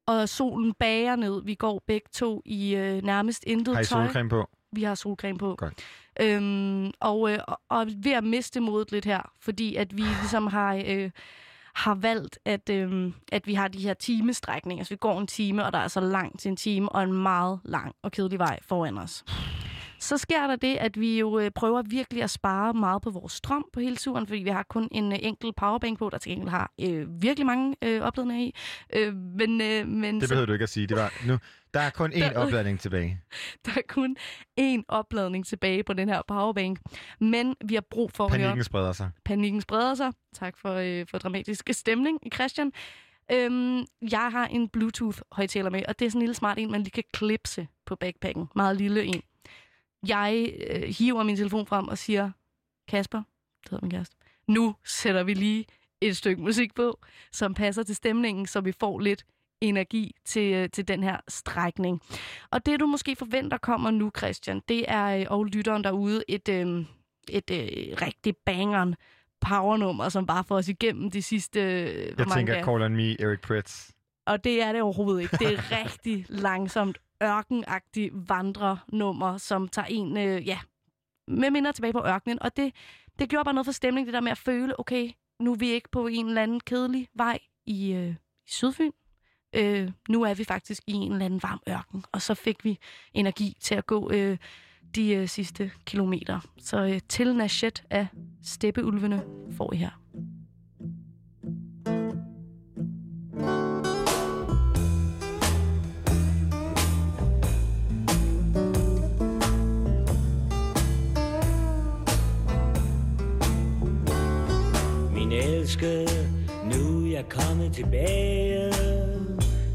Og 0.07 0.29
solen 0.29 0.75
bager 0.75 1.17
ned. 1.17 1.43
Vi 1.45 1.55
går 1.55 1.83
begge 1.87 2.09
to 2.13 2.43
i 2.45 2.75
øh, 2.75 3.03
nærmest 3.03 3.45
intet 3.47 3.75
Har 3.75 3.83
I 3.83 3.85
tøj. 3.85 4.05
solcreme 4.05 4.29
på? 4.31 4.51
Vi 4.73 4.83
har 4.83 4.95
solcreme 4.95 5.39
på. 5.39 5.55
Godt. 5.59 5.75
Øhm, 6.21 6.91
og, 7.01 7.33
øh, 7.33 7.39
og, 7.49 7.61
og 7.69 7.87
ved 7.97 8.13
at 8.13 8.25
miste 8.25 8.61
modet 8.61 8.93
lidt 8.93 9.05
her, 9.05 9.33
fordi 9.41 9.77
at 9.77 9.97
vi 9.97 10.03
ligesom 10.03 10.47
har, 10.47 10.83
øh, 10.87 11.11
har 11.75 11.95
valgt, 11.95 12.39
at, 12.45 12.71
øh, 12.71 13.13
at 13.33 13.47
vi 13.47 13.55
har 13.55 13.69
de 13.69 13.79
her 13.79 13.95
timestrækninger. 13.95 14.85
Så 14.85 14.91
vi 14.91 14.97
går 14.97 15.21
en 15.21 15.27
time, 15.27 15.65
og 15.65 15.73
der 15.73 15.79
er 15.79 15.89
så 15.89 16.01
langt 16.01 16.41
til 16.41 16.49
en 16.49 16.57
time, 16.57 16.89
og 16.89 17.03
en 17.03 17.13
meget 17.13 17.61
lang 17.65 17.95
og 18.03 18.13
kedelig 18.13 18.39
vej 18.39 18.59
foran 18.63 18.99
os. 18.99 19.25
Så 20.05 20.19
sker 20.19 20.47
der 20.47 20.57
det, 20.57 20.77
at 20.77 21.01
vi 21.01 21.19
jo 21.19 21.39
øh, 21.39 21.51
prøver 21.51 21.83
virkelig 21.83 22.23
at 22.23 22.31
spare 22.31 22.75
meget 22.75 23.03
på 23.03 23.11
vores 23.11 23.33
strøm 23.33 23.65
på 23.73 23.81
hele 23.81 23.97
turen, 23.97 24.27
fordi 24.27 24.41
vi 24.43 24.51
har 24.51 24.63
kun 24.63 24.89
en 24.93 25.13
øh, 25.13 25.19
enkelt 25.23 25.57
powerbank 25.57 25.99
på, 25.99 26.11
der 26.11 26.19
til 26.19 26.31
gengæld 26.33 26.49
har 26.51 26.73
øh, 26.81 27.23
virkelig 27.23 27.47
mange 27.47 27.77
øh, 27.83 28.03
opladninger 28.03 28.45
i. 28.45 28.55
Øh, 28.95 29.15
men, 29.15 29.61
øh, 29.61 29.89
men 29.89 30.15
Det 30.21 30.23
så- 30.29 30.35
behøver 30.35 30.47
du 30.47 30.53
ikke 30.53 30.63
at 30.63 30.69
sige. 30.69 30.87
Det 30.87 30.97
var 30.97 31.13
nu. 31.27 31.39
Der 31.75 31.81
er 31.81 31.91
kun 31.91 32.13
én 32.15 32.19
Der- 32.19 32.39
opladning 32.39 32.81
tilbage. 32.81 33.21
der 33.67 33.73
er 33.77 33.81
kun 33.89 34.17
én 34.61 34.83
opladning 34.89 35.47
tilbage 35.47 35.83
på 35.85 35.93
den 35.93 36.09
her 36.09 36.23
powerbank. 36.29 36.79
Men 37.21 37.55
vi 37.65 37.75
har 37.75 37.85
brug 37.91 38.13
for 38.13 38.25
at. 38.25 38.31
Panikken 38.33 38.65
spreder 38.65 38.93
sig. 38.93 39.11
Panikken 39.25 39.61
spreder 39.61 39.95
sig. 39.95 40.13
Tak 40.35 40.59
for, 40.59 40.75
øh, 40.75 41.07
for 41.11 41.19
dramatisk 41.19 41.69
stemning, 41.73 42.19
Christian. 42.35 42.73
Øhm, 43.33 43.79
jeg 44.11 44.29
har 44.33 44.47
en 44.47 44.69
Bluetooth-højtaler 44.69 45.71
med, 45.71 45.83
og 45.89 45.99
det 45.99 46.07
er 46.07 46.11
sådan 46.11 46.19
en 46.19 46.23
lille 46.23 46.35
smart 46.35 46.59
en, 46.59 46.71
man 46.71 46.81
lige 46.81 46.91
kan 46.91 47.05
klipse 47.13 47.67
på 47.87 47.95
backpacken. 47.97 48.47
Meget 48.57 48.77
lille 48.77 49.05
en. 49.05 49.23
Jeg 50.09 50.55
øh, 50.71 50.83
hiver 50.83 51.23
min 51.23 51.37
telefon 51.37 51.67
frem 51.67 51.89
og 51.89 51.99
siger, 51.99 52.31
Kasper, 52.89 53.23
det 53.63 53.71
hedder 53.71 53.85
min 53.85 53.91
kæreste, 53.91 54.17
nu 54.49 54.75
sætter 54.85 55.23
vi 55.23 55.35
lige 55.35 55.65
et 56.01 56.17
stykke 56.17 56.43
musik 56.43 56.75
på, 56.75 56.99
som 57.33 57.55
passer 57.55 57.83
til 57.83 57.97
stemningen, 57.97 58.47
så 58.47 58.61
vi 58.61 58.73
får 58.81 58.99
lidt 59.01 59.25
energi 59.61 60.15
til, 60.25 60.53
øh, 60.55 60.69
til 60.71 60.89
den 60.89 61.03
her 61.03 61.17
strækning. 61.29 62.01
Og 62.51 62.67
det, 62.67 62.81
du 62.81 62.87
måske 62.87 63.17
forventer 63.17 63.59
kommer 63.59 63.91
nu, 63.91 64.11
Christian, 64.17 64.63
det 64.69 64.85
er, 64.89 65.17
øh, 65.19 65.27
og 65.29 65.45
lytteren 65.45 65.85
derude, 65.85 66.25
et, 66.29 66.49
øh, 66.49 66.85
et 67.29 67.51
øh, 67.51 67.97
rigtig 68.03 68.37
bangeren 68.47 68.95
powernummer, 69.41 70.09
som 70.09 70.27
bare 70.27 70.45
får 70.45 70.57
os 70.57 70.69
igennem 70.69 71.11
de 71.11 71.23
sidste... 71.23 71.61
øh, 71.61 72.15
Jeg 72.19 72.27
tænker 72.35 72.53
dage? 72.53 72.65
Call 72.65 72.83
on 72.83 72.97
Me, 72.97 73.21
Eric 73.23 73.41
Pritz. 73.41 73.91
Og 74.27 74.45
det 74.45 74.63
er 74.63 74.73
det 74.73 74.83
overhovedet 74.83 75.23
ikke. 75.23 75.37
Det 75.37 75.55
er 75.55 75.73
rigtig 75.85 76.27
langsomt, 76.29 76.99
ørkenagtig 77.23 78.11
vandrenummer, 78.13 79.37
som 79.37 79.69
tager 79.69 79.87
en, 79.87 80.17
øh, 80.17 80.47
ja, 80.47 80.59
med 81.29 81.51
minder 81.51 81.73
tilbage 81.73 81.93
på 81.93 82.07
ørkenen. 82.07 82.43
Og 82.43 82.57
det, 82.57 82.75
det 83.19 83.29
gjorde 83.29 83.45
bare 83.45 83.55
noget 83.55 83.67
for 83.67 83.73
stemningen, 83.73 84.07
det 84.07 84.15
der 84.15 84.21
med 84.21 84.31
at 84.31 84.39
føle, 84.39 84.81
okay, 84.81 85.11
nu 85.41 85.53
er 85.53 85.57
vi 85.57 85.71
ikke 85.71 85.89
på 85.91 86.07
en 86.07 86.29
eller 86.29 86.43
anden 86.43 86.61
kedelig 86.61 87.09
vej 87.15 87.39
i, 87.67 87.93
øh, 87.93 88.15
i 88.47 88.51
Sydfyn. 88.51 88.91
Øh, 89.55 89.91
nu 90.09 90.23
er 90.23 90.35
vi 90.35 90.45
faktisk 90.45 90.83
i 90.87 90.93
en 90.93 91.13
eller 91.13 91.25
anden 91.25 91.43
varm 91.43 91.61
ørken. 91.69 92.05
Og 92.13 92.23
så 92.23 92.35
fik 92.35 92.65
vi 92.65 92.79
energi 93.13 93.57
til 93.61 93.75
at 93.75 93.87
gå 93.87 94.11
øh, 94.11 94.39
de 94.95 95.15
øh, 95.15 95.29
sidste 95.29 95.71
kilometer. 95.87 96.41
Så 96.59 96.85
øh, 96.85 97.01
til 97.09 97.37
Nashet 97.37 97.85
af 97.91 98.07
Steppeulvene 98.43 99.25
får 99.57 99.73
I 99.73 99.77
her. 99.77 100.01
Elskede, 115.35 116.29
nu 116.65 117.07
er 117.07 117.11
jeg 117.11 117.25
kommet 117.29 117.73
tilbage. 117.73 118.73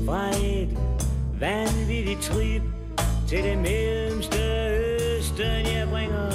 Fra 0.05 0.29
et 0.29 0.77
vanvittigt 1.39 2.21
trip 2.21 2.61
Til 3.27 3.43
det 3.43 3.57
mellemste 3.57 4.37
østen 5.17 5.45
Jeg 5.45 5.87
bringer 5.91 6.31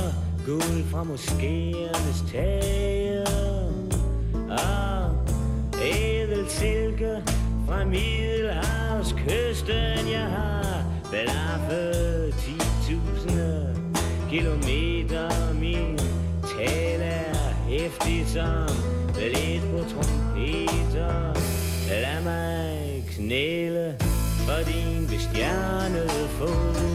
guld 0.47 0.85
fra 0.91 1.03
moskéernes 1.03 2.31
tage. 2.33 3.25
Og 4.51 5.11
ædel 5.83 6.45
silke 6.49 7.23
fra 7.69 7.85
Middelhavskysten 7.85 10.11
Jeg 10.11 10.27
har 10.37 10.85
belaffet 11.11 12.33
10.000 12.33 13.31
kilometer. 14.31 15.55
Min 15.61 15.99
tale 16.59 17.05
er 17.05 17.55
hæftig 17.69 18.27
som 18.27 18.69
lidt 19.29 19.63
på 19.71 19.79
trompeter. 19.79 21.35
Lad 21.89 22.23
mig 22.25 23.05
knæle 23.11 23.97
for 24.47 24.71
din 24.71 25.07
bestjernede 25.07 26.29
fod. 26.29 26.94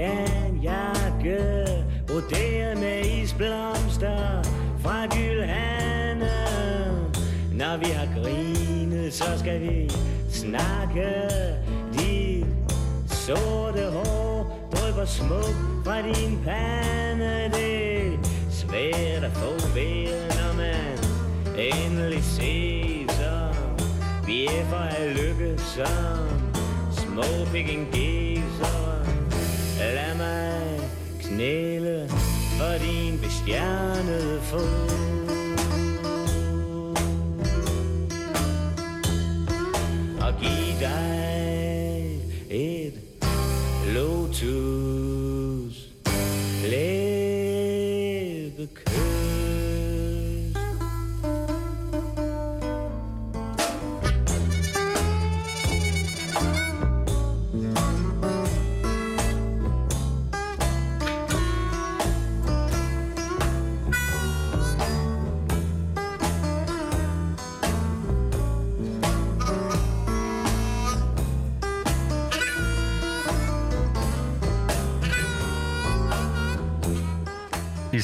Afghanjakke 0.00 1.66
Broderet 2.06 2.78
med 2.78 3.04
isblomster 3.04 4.42
fra 4.82 5.06
Gylhane. 5.06 6.30
Når 7.52 7.76
vi 7.76 7.90
har 7.90 8.08
grinet, 8.22 9.12
så 9.14 9.38
skal 9.38 9.60
vi 9.60 9.90
snakke. 10.30 11.28
Dit 11.92 12.46
sorte 13.06 13.90
hår 13.90 14.70
drypper 14.72 15.04
smuk 15.04 15.84
fra 15.84 16.02
din 16.02 16.38
pande. 16.44 17.50
Det 17.52 18.06
er 18.06 18.18
svært 18.50 19.24
at 19.24 19.32
få 19.32 19.68
ved, 19.74 20.28
når 20.28 20.56
man 20.56 20.98
endelig 21.58 22.24
ses 22.24 23.20
og 23.20 23.54
vi 24.26 24.46
er 24.46 24.64
for 24.64 24.76
at 24.76 25.08
lykke 25.16 25.58
som 25.58 26.28
små 26.92 27.44
pekingeser 27.52 28.29
Lad 29.80 30.14
mig 30.16 30.80
knæle 31.20 32.08
for 32.58 32.78
din 32.84 33.18
bestjernede 33.18 34.40
fod. 34.40 34.90
Og 40.20 40.32
giv 40.40 40.80
dig 40.80 42.20
et 42.50 42.94
lotus 43.94 44.89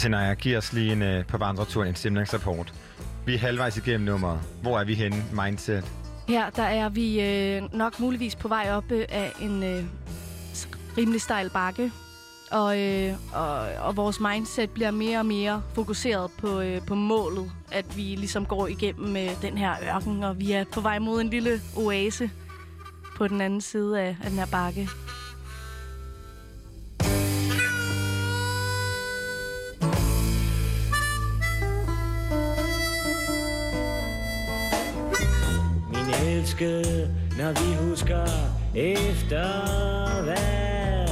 Isenaya, 0.06 0.34
giv 0.34 0.56
os 0.58 0.72
lige 0.72 0.92
en, 0.92 1.02
øh, 1.02 1.26
på 1.26 1.38
vandretur 1.38 1.84
en 1.84 1.94
stemningsrapport. 1.94 2.74
Vi 3.24 3.34
er 3.34 3.38
halvvejs 3.38 3.76
igennem 3.76 4.06
nummeret. 4.06 4.40
Hvor 4.62 4.78
er 4.78 4.84
vi 4.84 4.94
henne? 4.94 5.24
Mindset. 5.44 5.84
Her 6.28 6.50
der 6.50 6.62
er 6.62 6.88
vi 6.88 7.20
øh, 7.20 7.74
nok 7.74 8.00
muligvis 8.00 8.36
på 8.36 8.48
vej 8.48 8.68
op 8.70 8.92
øh, 8.92 9.04
af 9.08 9.32
en 9.40 9.62
øh, 9.62 9.84
rimelig 10.98 11.20
stejl 11.20 11.50
bakke. 11.50 11.92
Og, 12.50 12.80
øh, 12.80 13.14
og, 13.32 13.58
og 13.58 13.96
vores 13.96 14.20
mindset 14.20 14.70
bliver 14.70 14.90
mere 14.90 15.18
og 15.18 15.26
mere 15.26 15.62
fokuseret 15.74 16.30
på, 16.38 16.60
øh, 16.60 16.86
på 16.86 16.94
målet. 16.94 17.50
At 17.72 17.96
vi 17.96 18.02
ligesom 18.02 18.46
går 18.46 18.66
igennem 18.66 19.16
øh, 19.16 19.42
den 19.42 19.58
her 19.58 19.74
ørken, 19.94 20.24
og 20.24 20.38
vi 20.40 20.52
er 20.52 20.64
på 20.72 20.80
vej 20.80 20.98
mod 20.98 21.20
en 21.20 21.30
lille 21.30 21.60
oase 21.76 22.30
på 23.16 23.28
den 23.28 23.40
anden 23.40 23.60
side 23.60 24.00
af, 24.00 24.16
af 24.24 24.30
den 24.30 24.38
her 24.38 24.46
bakke. 24.46 24.88
Elskede, 36.46 37.10
når 37.38 37.50
vi 37.50 37.88
husker 37.88 38.24
efter 38.74 40.22
hvad 40.22 41.08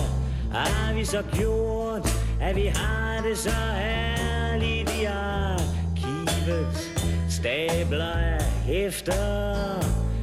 Har 0.52 0.94
vi 0.94 1.04
så 1.04 1.22
gjort, 1.32 2.08
at 2.40 2.56
vi 2.56 2.66
har 2.74 3.22
det 3.28 3.38
så 3.38 3.50
herligt 3.50 4.90
i 5.00 5.04
arkivet? 5.04 6.90
stabler 7.28 8.12
af 8.12 8.42
hæfter 8.42 9.54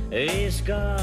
Visker 0.10 0.98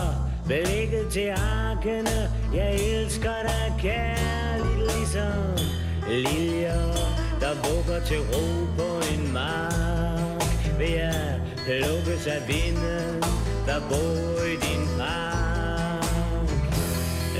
blikket 0.46 1.09
til 1.11 1.28
arkene 1.28 2.30
Jeg 2.54 2.74
elsker 2.74 3.34
dig 3.42 3.74
kærligt 3.78 4.96
ligesom 4.96 5.66
liljer 6.09 6.92
Der 7.40 7.54
vugger 7.54 8.04
til 8.04 8.18
ro 8.18 8.66
på 8.76 9.00
en 9.14 9.32
mark 9.32 10.78
Vil 10.78 10.90
jeg 10.90 11.40
plukkes 11.66 12.26
af 12.26 12.48
vinden 12.48 13.22
der 13.69 13.81
bor 13.81 14.45
i 14.45 14.57
din 14.57 15.01
arm. 15.01 16.49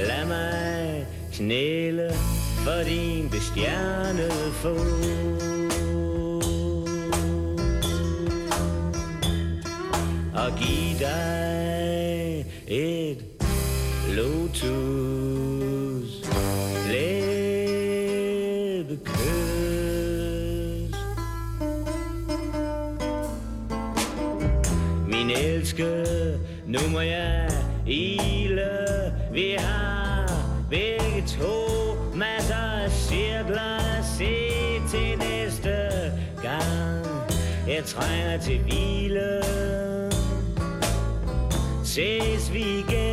Lad 0.07 0.27
mig 0.27 1.07
knæle 1.33 2.11
for 2.65 2.83
din 2.85 3.31
bestjernede 3.31 4.53
fod 4.53 4.79
Og 10.35 10.59
giv 10.59 10.99
dig 10.99 12.47
et 12.67 13.25
lotus 14.09 15.08
nu 26.69 26.79
må 26.93 27.01
jeg 27.01 27.49
ile. 27.87 28.69
Vi 29.33 29.57
har 29.59 30.31
begge 30.71 31.25
to 31.27 31.57
masser 32.15 32.55
af 32.55 32.91
cirkler 32.91 34.03
se 34.19 34.35
til 34.91 35.19
næste 35.19 35.89
gang, 36.43 37.07
Jeg 37.69 37.85
trænger 37.85 38.39
til 38.39 38.59
hvile. 38.59 39.43
Ses 41.85 42.53
vi 42.53 42.61
igen 42.61 43.08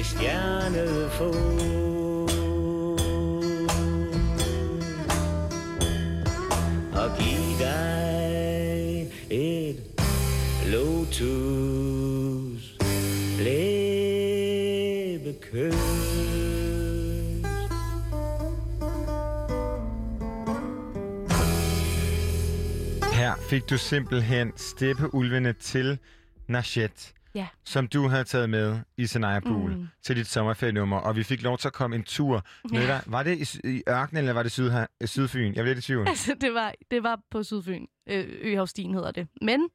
din 0.00 0.04
bestjernede 0.04 1.10
Og 6.92 7.10
giv 7.18 7.58
dig 7.58 9.12
et 9.30 9.76
lotus 10.66 11.80
læbekød. 13.38 13.72
Her 23.12 23.34
fik 23.50 23.70
du 23.70 23.78
simpelthen 23.78 24.52
steppeulvene 24.56 25.52
til 25.52 25.98
Nashet. 26.48 27.14
Ja. 27.34 27.46
som 27.64 27.88
du 27.88 28.08
havde 28.08 28.24
taget 28.24 28.50
med 28.50 28.78
i 28.96 29.06
Pool 29.46 29.76
mm. 29.76 29.88
til 30.02 30.16
dit 30.16 30.26
sommerferienummer, 30.26 30.96
og 30.96 31.16
vi 31.16 31.22
fik 31.22 31.42
lov 31.42 31.58
til 31.58 31.68
at 31.68 31.72
komme 31.74 31.96
en 31.96 32.02
tur 32.02 32.44
med 32.64 32.80
Ja. 32.80 32.86
dig. 32.86 33.02
Var 33.06 33.22
det 33.22 33.38
i, 33.64 33.68
i 33.76 33.82
ørkenen, 33.88 34.18
eller 34.18 34.32
var 34.32 34.42
det 34.42 34.52
syd, 34.52 34.70
Sydfyn? 35.04 35.54
Jeg 35.54 35.64
blev 35.64 35.74
lidt 35.74 35.78
i 35.78 35.82
tvivl. 35.86 36.08
Altså, 36.08 36.36
det 36.40 36.54
var, 36.54 36.74
det 36.90 37.02
var 37.02 37.20
på 37.30 37.42
Sydfyn. 37.42 37.86
Øh, 38.08 38.24
Øhavstien 38.40 38.94
hedder 38.94 39.10
det. 39.10 39.28
Men 39.42 39.68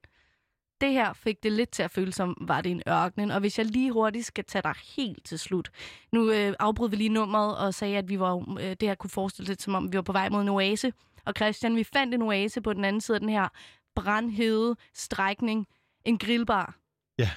det 0.81 0.91
her 0.91 1.13
fik 1.13 1.43
det 1.43 1.51
lidt 1.51 1.69
til 1.69 1.83
at 1.83 1.91
føles 1.91 2.15
som, 2.15 2.37
var 2.41 2.61
det 2.61 2.71
en 2.71 2.81
ørken. 2.89 3.31
Og 3.31 3.39
hvis 3.39 3.57
jeg 3.57 3.65
lige 3.65 3.91
hurtigt 3.91 4.25
skal 4.25 4.43
tage 4.43 4.61
dig 4.61 4.73
helt 4.97 5.25
til 5.25 5.39
slut. 5.39 5.69
Nu 6.11 6.31
øh, 6.31 6.53
afbrød 6.59 6.89
vi 6.89 6.95
lige 6.95 7.09
nummeret 7.09 7.57
og 7.57 7.73
sagde, 7.73 7.97
at 7.97 8.09
vi 8.09 8.19
var, 8.19 8.37
øh, 8.59 8.69
det 8.69 8.81
her 8.81 8.95
kunne 8.95 9.09
forestille 9.09 9.47
sig, 9.47 9.55
som 9.59 9.75
om 9.75 9.91
vi 9.91 9.97
var 9.97 10.03
på 10.03 10.11
vej 10.11 10.29
mod 10.29 10.41
en 10.41 10.49
oase. 10.49 10.93
Og 11.25 11.33
Christian, 11.37 11.75
vi 11.75 11.83
fandt 11.83 12.13
en 12.13 12.21
oase 12.21 12.61
på 12.61 12.73
den 12.73 12.85
anden 12.85 13.01
side 13.01 13.15
af 13.15 13.19
den 13.21 13.29
her 13.29 13.47
brandhede 13.95 14.75
strækning. 14.93 15.67
En 16.05 16.17
grillbar. 16.17 16.75
Ja. 17.19 17.29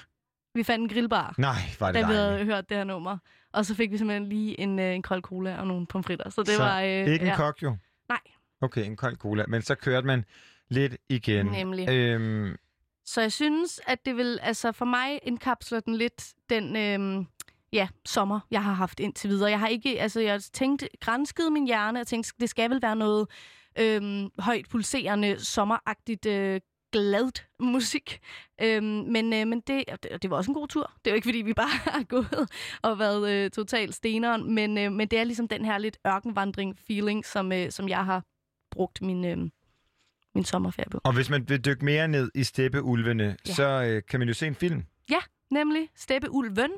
Vi 0.59 0.63
fandt 0.63 0.83
en 0.83 0.89
grillbar, 0.89 1.33
Nej, 1.37 1.55
var 1.79 1.87
det 1.91 1.93
da 2.01 2.07
vi 2.07 2.13
dejligt. 2.13 2.19
havde 2.39 2.45
hørt 2.45 2.69
det 2.69 2.77
her 2.77 2.83
nummer. 2.83 3.17
Og 3.53 3.65
så 3.65 3.75
fik 3.75 3.91
vi 3.91 3.97
simpelthen 3.97 4.29
lige 4.29 4.59
en, 4.59 4.79
øh, 4.79 4.95
en 4.95 5.01
kold 5.01 5.21
cola 5.21 5.57
og 5.59 5.67
nogle 5.67 5.87
pomfritter. 5.87 6.29
Så 6.29 6.41
det 6.43 6.49
Så 6.55 6.63
var... 6.63 6.81
Øh, 6.81 6.87
Ikke 6.87 7.19
en 7.19 7.25
ja. 7.25 7.35
kok, 7.35 7.63
jo? 7.63 7.75
Nej. 8.09 8.19
Okay, 8.61 8.85
en 8.85 8.95
kold 8.95 9.15
cola. 9.17 9.45
Men 9.47 9.61
så 9.61 9.75
kørte 9.75 10.07
man 10.07 10.25
lidt 10.69 10.97
igen. 11.09 11.45
Nemlig. 11.45 11.89
Øhm, 11.89 12.55
Så 13.05 13.21
jeg 13.21 13.31
synes, 13.31 13.81
at 13.87 14.05
det 14.05 14.15
vil, 14.17 14.39
altså 14.41 14.71
for 14.71 14.85
mig 14.85 15.19
indkapsler 15.23 15.79
den 15.79 15.95
lidt 15.95 16.33
den, 16.49 16.75
øhm, 16.75 17.27
ja, 17.73 17.87
sommer, 18.05 18.39
jeg 18.51 18.63
har 18.63 18.73
haft 18.73 18.99
indtil 18.99 19.29
videre. 19.29 19.49
Jeg 19.49 19.59
har 19.59 19.67
ikke, 19.67 20.01
altså 20.01 20.19
jeg 20.21 20.41
tænkte, 20.41 20.87
grænskede 21.01 21.51
min 21.51 21.67
hjerne 21.67 22.01
og 22.01 22.07
tænkte, 22.07 22.33
det 22.39 22.49
skal 22.49 22.69
vel 22.69 22.81
være 22.81 22.95
noget 22.95 23.27
øhm, 23.79 24.29
højt 24.39 24.65
pulserende, 24.69 25.39
sommeragtigt, 25.45 26.25
øh, 26.25 26.61
gladt 26.91 27.47
musik. 27.59 28.19
Øhm, 28.61 28.83
men 28.85 29.33
øh, 29.33 29.47
men 29.47 29.59
det, 29.59 29.83
det, 30.03 30.21
det 30.21 30.29
var 30.29 30.37
også 30.37 30.51
en 30.51 30.55
god 30.55 30.67
tur. 30.67 30.91
Det 31.05 31.11
er 31.11 31.11
jo 31.11 31.15
ikke, 31.15 31.27
fordi 31.27 31.41
vi 31.41 31.53
bare 31.53 31.69
har 31.95 32.03
gået 32.03 32.49
og 32.81 32.99
været 32.99 33.29
øh, 33.31 33.51
totalt 33.51 33.95
steneren, 33.95 34.53
men, 34.55 34.77
øh, 34.77 34.91
men 34.91 35.07
det 35.07 35.19
er 35.19 35.23
ligesom 35.23 35.47
den 35.47 35.65
her 35.65 35.77
lidt 35.77 35.97
ørkenvandring-feeling, 36.07 37.23
som, 37.31 37.51
øh, 37.51 37.71
som 37.71 37.89
jeg 37.89 38.05
har 38.05 38.23
brugt 38.71 39.01
min, 39.01 39.25
øh, 39.25 39.37
min 40.35 40.45
sommerferie 40.45 40.89
på. 40.89 41.01
og 41.03 41.13
hvis 41.13 41.29
man 41.29 41.49
vil 41.49 41.65
dykke 41.65 41.85
mere 41.85 42.07
ned 42.07 42.31
i 42.35 42.43
steppeulvene. 42.43 43.37
Ja. 43.47 43.53
så 43.53 43.67
øh, 43.67 44.01
kan 44.09 44.19
man 44.19 44.27
jo 44.27 44.33
se 44.33 44.47
en 44.47 44.55
film. 44.55 44.83
Ja, 45.09 45.19
nemlig 45.51 45.89
Steppeulven. 45.95 46.71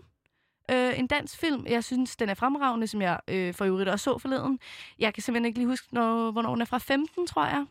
Øh, 0.71 0.99
en 0.99 1.07
dansk 1.07 1.37
film. 1.39 1.65
Jeg 1.67 1.83
synes, 1.83 2.15
den 2.15 2.29
er 2.29 2.33
fremragende, 2.33 2.87
som 2.87 3.01
jeg 3.01 3.19
øh, 3.27 3.53
for 3.53 3.65
øvrigt 3.65 3.89
også 3.89 4.03
så 4.03 4.17
forleden. 4.17 4.59
Jeg 4.99 5.13
kan 5.13 5.23
simpelthen 5.23 5.45
ikke 5.45 5.59
lige 5.59 5.67
huske, 5.67 5.87
når, 5.91 6.31
hvornår 6.31 6.51
den 6.55 6.61
er 6.61 6.65
fra 6.65 6.77
15, 6.77 7.27
tror 7.27 7.45
jeg. 7.45 7.65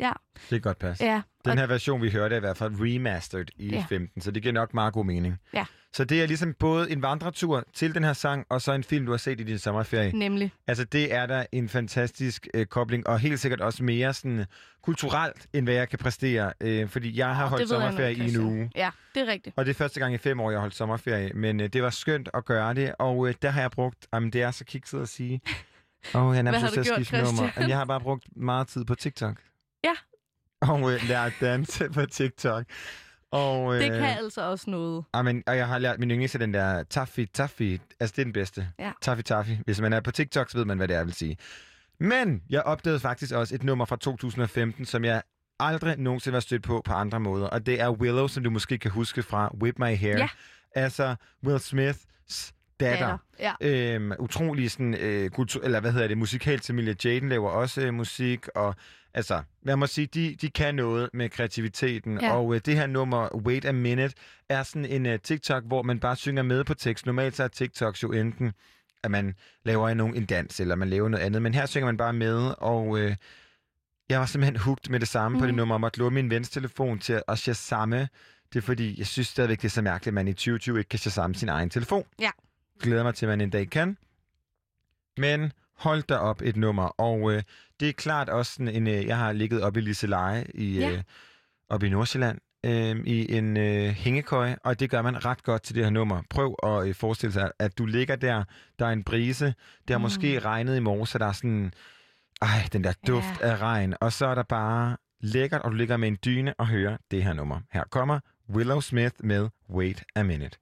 Ja, 0.00 0.12
Det 0.34 0.48
kan 0.48 0.60
godt 0.60 0.78
passe. 0.78 1.04
ja. 1.04 1.22
Den 1.44 1.58
her 1.58 1.66
version, 1.66 2.02
vi 2.02 2.10
hørte, 2.10 2.34
er 2.34 2.36
i 2.36 2.40
hvert 2.40 2.56
fald 2.56 2.72
remastered 2.80 3.46
i 3.56 3.68
Ja. 3.68 3.84
15, 3.88 4.22
så 4.22 4.30
det 4.30 4.42
giver 4.42 4.52
nok 4.52 4.74
meget 4.74 4.92
god 4.94 5.04
mening. 5.04 5.36
Ja. 5.54 5.64
Så 5.92 6.04
det 6.04 6.22
er 6.22 6.26
ligesom 6.26 6.54
både 6.54 6.90
en 6.90 7.02
vandretur 7.02 7.64
til 7.74 7.94
den 7.94 8.04
her 8.04 8.12
sang, 8.12 8.46
og 8.50 8.62
så 8.62 8.72
en 8.72 8.84
film, 8.84 9.04
du 9.06 9.10
har 9.12 9.18
set 9.18 9.40
i 9.40 9.44
din 9.44 9.58
sommerferie. 9.58 10.12
Nemlig. 10.12 10.52
Altså, 10.66 10.84
det 10.84 11.14
er 11.14 11.26
da 11.26 11.46
en 11.52 11.68
fantastisk 11.68 12.48
øh, 12.54 12.66
kobling, 12.66 13.06
og 13.06 13.18
helt 13.18 13.40
sikkert 13.40 13.60
også 13.60 13.84
mere 13.84 14.14
sådan 14.14 14.44
kulturelt, 14.82 15.46
end 15.52 15.66
hvad 15.66 15.74
jeg 15.74 15.88
kan 15.88 15.98
præstere. 15.98 16.52
Øh, 16.60 16.88
fordi 16.88 17.18
jeg 17.18 17.36
har 17.36 17.46
holdt 17.46 17.70
jeg 17.70 17.78
nok, 17.78 17.82
sommerferie 17.82 18.14
i 18.26 18.34
en 18.34 18.40
uge. 18.40 18.70
Ja, 18.76 18.90
det 19.14 19.22
er 19.22 19.26
rigtigt. 19.32 19.58
Og 19.58 19.64
det 19.66 19.70
er 19.70 19.74
første 19.74 20.00
gang 20.00 20.14
i 20.14 20.18
fem 20.18 20.40
år, 20.40 20.50
jeg 20.50 20.56
har 20.58 20.60
holdt 20.60 20.74
sommerferie. 20.74 21.32
Men 21.34 21.60
øh, 21.60 21.68
det 21.68 21.82
var 21.82 21.90
skønt 21.90 22.28
at 22.34 22.44
gøre 22.44 22.74
det, 22.74 22.94
og 22.98 23.28
øh, 23.28 23.34
der 23.42 23.50
har 23.50 23.60
jeg 23.60 23.70
brugt... 23.70 24.06
Jamen, 24.14 24.30
det 24.30 24.42
er 24.42 24.50
så 24.50 24.64
kikset 24.64 25.00
at 25.02 25.08
sige. 25.08 25.40
Åh, 26.14 26.22
oh, 26.26 26.32
jeg 26.34 26.38
er 26.38 26.42
nærmest 26.42 26.72
til 26.72 26.80
at 26.80 26.86
skifte 26.86 27.22
nummer. 27.22 27.50
Jeg 27.68 27.76
har 27.78 27.84
bare 27.84 28.00
brugt 28.00 28.24
meget 28.36 28.68
tid 28.68 28.84
på 28.84 28.94
TikTok. 28.94 29.36
Og 30.62 30.92
øh, 30.92 31.08
lært 31.08 31.26
at 31.26 31.32
danse 31.40 31.88
på 31.90 32.06
TikTok. 32.06 32.64
Og, 33.30 33.74
øh, 33.74 33.80
Det 33.80 33.90
kan 33.90 34.04
altså 34.18 34.40
også 34.40 34.70
noget. 34.70 35.04
Amen, 35.12 35.42
og 35.46 35.56
jeg 35.56 35.68
har 35.68 35.78
lært 35.78 35.98
min 35.98 36.10
yndlingste, 36.10 36.38
den 36.38 36.54
der 36.54 36.82
Taffy 36.82 37.20
Taffy. 37.34 37.78
Altså, 38.00 38.12
det 38.16 38.18
er 38.18 38.24
den 38.24 38.32
bedste. 38.32 38.68
Ja. 38.78 38.92
Taffy 39.02 39.22
Taffy. 39.22 39.50
Hvis 39.64 39.80
man 39.80 39.92
er 39.92 40.00
på 40.00 40.10
TikTok, 40.10 40.50
så 40.50 40.58
ved 40.58 40.64
man, 40.64 40.76
hvad 40.76 40.88
det 40.88 40.94
er, 40.94 40.98
jeg 40.98 41.06
vil 41.06 41.14
sige. 41.14 41.36
Men 42.00 42.42
jeg 42.50 42.62
opdagede 42.62 43.00
faktisk 43.00 43.34
også 43.34 43.54
et 43.54 43.62
nummer 43.62 43.84
fra 43.84 43.96
2015, 43.96 44.84
som 44.84 45.04
jeg 45.04 45.22
aldrig 45.60 45.98
nogensinde 45.98 46.36
har 46.36 46.40
stødt 46.40 46.62
på 46.62 46.82
på 46.84 46.92
andre 46.92 47.20
måder. 47.20 47.46
Og 47.46 47.66
det 47.66 47.80
er 47.80 47.90
Willow, 47.90 48.26
som 48.26 48.44
du 48.44 48.50
måske 48.50 48.78
kan 48.78 48.90
huske 48.90 49.22
fra 49.22 49.54
Whip 49.62 49.78
My 49.78 49.96
Hair. 49.96 50.18
Ja. 50.18 50.28
Altså 50.74 51.14
Will 51.46 51.60
Smiths 51.60 52.52
datter. 52.80 53.18
Ja. 53.38 53.52
Øhm, 53.60 54.12
utrolig 54.18 54.70
sådan, 54.70 54.94
øh, 54.94 55.30
kultur, 55.30 55.62
eller 55.64 55.80
hvad 55.80 55.92
hedder 55.92 56.08
det, 56.08 56.18
musikalt 56.18 56.70
Emilia 56.70 56.94
Jaden 57.04 57.28
laver 57.28 57.50
også 57.50 57.80
øh, 57.80 57.94
musik, 57.94 58.48
og 58.54 58.74
altså, 59.14 59.42
lad 59.62 59.76
mig 59.76 59.88
sige, 59.88 60.06
de, 60.06 60.36
de 60.40 60.50
kan 60.50 60.74
noget 60.74 61.10
med 61.14 61.28
kreativiteten, 61.28 62.20
Ja. 62.20 62.32
og 62.36 62.54
øh, 62.54 62.60
det 62.66 62.76
her 62.76 62.86
nummer, 62.86 63.36
Wait 63.36 63.64
a 63.64 63.72
Minute, 63.72 64.14
er 64.48 64.62
sådan 64.62 64.84
en 64.84 65.06
øh, 65.06 65.18
TikTok, 65.20 65.64
hvor 65.64 65.82
man 65.82 66.00
bare 66.00 66.16
synger 66.16 66.42
med 66.42 66.64
på 66.64 66.74
tekst. 66.74 67.06
Normalt 67.06 67.36
så 67.36 67.44
er 67.44 67.48
TikToks 67.48 68.02
jo 68.02 68.12
enten, 68.12 68.52
at 69.02 69.10
man 69.10 69.34
laver 69.64 69.88
en, 69.88 70.00
en 70.00 70.26
dans, 70.26 70.60
eller 70.60 70.74
man 70.74 70.88
laver 70.90 71.08
noget 71.08 71.24
andet, 71.24 71.42
men 71.42 71.54
her 71.54 71.66
synger 71.66 71.86
man 71.86 71.96
bare 71.96 72.12
med, 72.12 72.54
og 72.58 72.98
øh, 72.98 73.16
jeg 74.08 74.20
var 74.20 74.26
simpelthen 74.26 74.56
hooked 74.56 74.90
med 74.90 75.00
det 75.00 75.08
samme 75.08 75.36
mm. 75.36 75.40
på 75.40 75.46
det 75.46 75.54
Mhm. 75.54 75.56
nummer, 75.58 75.74
og 75.74 75.80
måtte 75.80 75.98
låne 75.98 76.14
min 76.14 76.30
vens 76.30 76.50
telefon 76.50 76.98
til 76.98 77.22
at 77.28 77.38
shazamme. 77.38 78.08
Det 78.52 78.58
er 78.58 78.62
fordi, 78.62 78.98
jeg 78.98 79.06
synes 79.06 79.28
stadigvæk, 79.28 79.58
det 79.58 79.64
er 79.64 79.70
så 79.70 79.82
mærkeligt, 79.82 80.08
at 80.08 80.14
man 80.14 80.28
i 80.28 80.32
2020 80.32 80.78
ikke 80.78 80.88
kan 80.88 80.98
shazamme 80.98 81.34
sin 81.34 81.48
egen 81.48 81.70
telefon. 81.70 82.04
Ja. 82.20 82.30
Glæder 82.80 83.02
mig 83.02 83.14
til, 83.14 83.26
at 83.26 83.30
man 83.30 83.40
en 83.40 83.50
dag 83.50 83.70
kan. 83.70 83.96
Men 85.18 85.52
hold 85.76 86.02
da 86.02 86.16
op 86.16 86.42
et 86.42 86.56
nummer, 86.56 86.82
og 86.84 87.32
øh, 87.32 87.42
det 87.80 87.88
er 87.88 87.92
klart 87.92 88.28
også 88.28 88.52
sådan 88.52 88.68
en, 88.68 88.86
øh, 88.86 89.06
jeg 89.06 89.16
har 89.18 89.32
ligget 89.32 89.62
op 89.62 89.76
i 89.76 89.80
Liseleje 89.80 90.46
i, 90.54 90.78
Ja. 90.78 90.90
øh, 90.90 91.02
op 91.68 91.82
i 91.82 91.88
Nordsjælland, 91.88 92.38
øh, 92.64 92.96
i 93.06 93.36
en 93.36 93.56
øh, 93.56 93.88
hængekøj, 93.90 94.54
og 94.64 94.80
det 94.80 94.90
gør 94.90 95.02
man 95.02 95.24
ret 95.24 95.42
godt 95.42 95.62
til 95.62 95.74
det 95.74 95.84
her 95.84 95.90
nummer. 95.90 96.22
Prøv 96.30 96.56
at 96.62 96.88
øh, 96.88 96.94
forestille 96.94 97.32
sig, 97.32 97.50
at 97.58 97.78
du 97.78 97.86
ligger 97.86 98.16
der, 98.16 98.44
der 98.78 98.86
er 98.86 98.90
en 98.90 99.04
brise, 99.04 99.46
det 99.46 99.54
har 99.90 99.98
mm. 99.98 100.00
Mm. 100.00 100.02
måske 100.02 100.38
regnet 100.38 100.76
i 100.76 100.80
morges, 100.80 101.08
så 101.10 101.18
der 101.18 101.26
er 101.26 101.32
sådan, 101.32 101.72
ej, 102.42 102.68
den 102.72 102.84
der 102.84 102.92
duft 103.06 103.40
Ja. 103.40 103.46
af 103.50 103.56
regn, 103.56 103.94
og 104.00 104.12
så 104.12 104.26
er 104.26 104.34
der 104.34 104.42
bare 104.42 104.96
lækkert, 105.20 105.62
og 105.62 105.70
du 105.70 105.76
ligger 105.76 105.96
med 105.96 106.08
en 106.08 106.18
dyne 106.24 106.54
og 106.58 106.66
hører 106.66 106.96
det 107.10 107.24
her 107.24 107.32
nummer. 107.32 107.60
Her 107.72 107.84
kommer 107.90 108.20
Willow 108.50 108.80
Smith 108.80 109.14
med 109.24 109.48
Wait 109.70 110.04
a 110.16 110.22
Minute. 110.22 110.58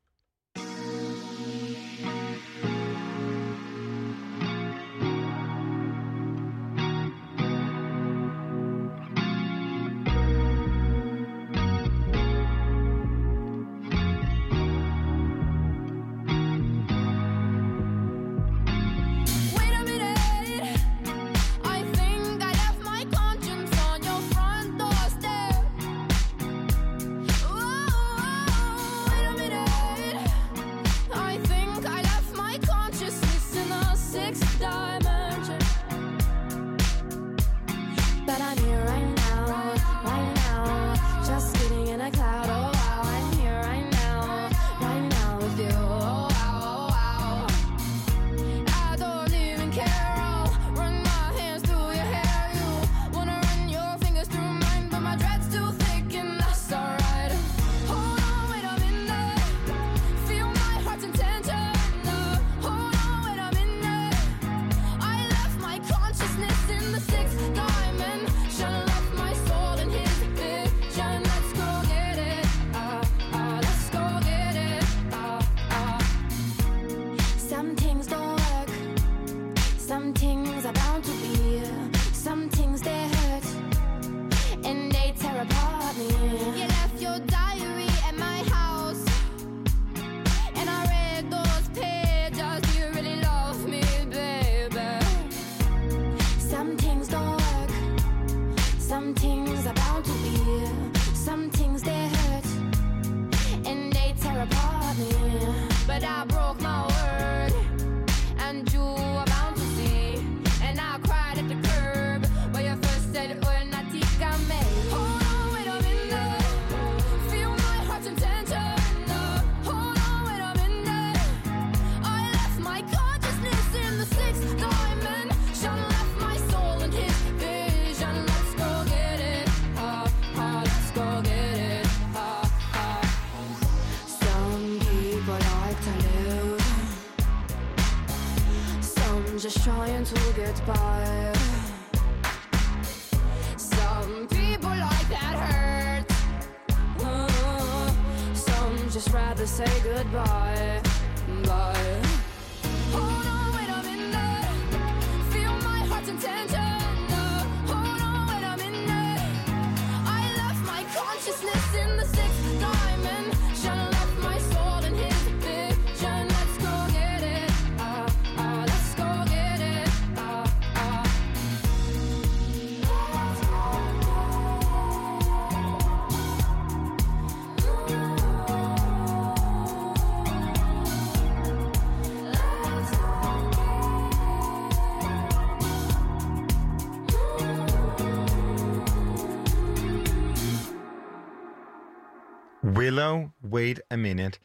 Wait 193.52 193.80
a 193.90 193.96
minute. 193.96 194.38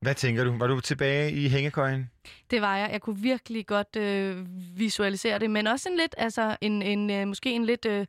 Hvad 0.00 0.14
tænker 0.14 0.44
du? 0.44 0.58
Var 0.58 0.66
du 0.66 0.80
tilbage 0.80 1.32
i 1.32 1.48
hængekøjen? 1.48 2.10
Det 2.50 2.60
var 2.60 2.76
jeg. 2.76 2.88
Jeg 2.92 3.00
kunne 3.00 3.18
virkelig 3.18 3.66
godt 3.66 3.96
øh, 3.96 4.46
visualisere 4.78 5.38
det, 5.38 5.50
men 5.50 5.66
også 5.66 5.88
en 5.88 5.96
lidt, 5.96 6.14
altså 6.18 6.56
en, 6.60 6.82
en 6.82 7.10
øh, 7.10 7.28
måske 7.28 7.50
en 7.52 7.64
lidt, 7.64 7.86
øh, 7.86 8.06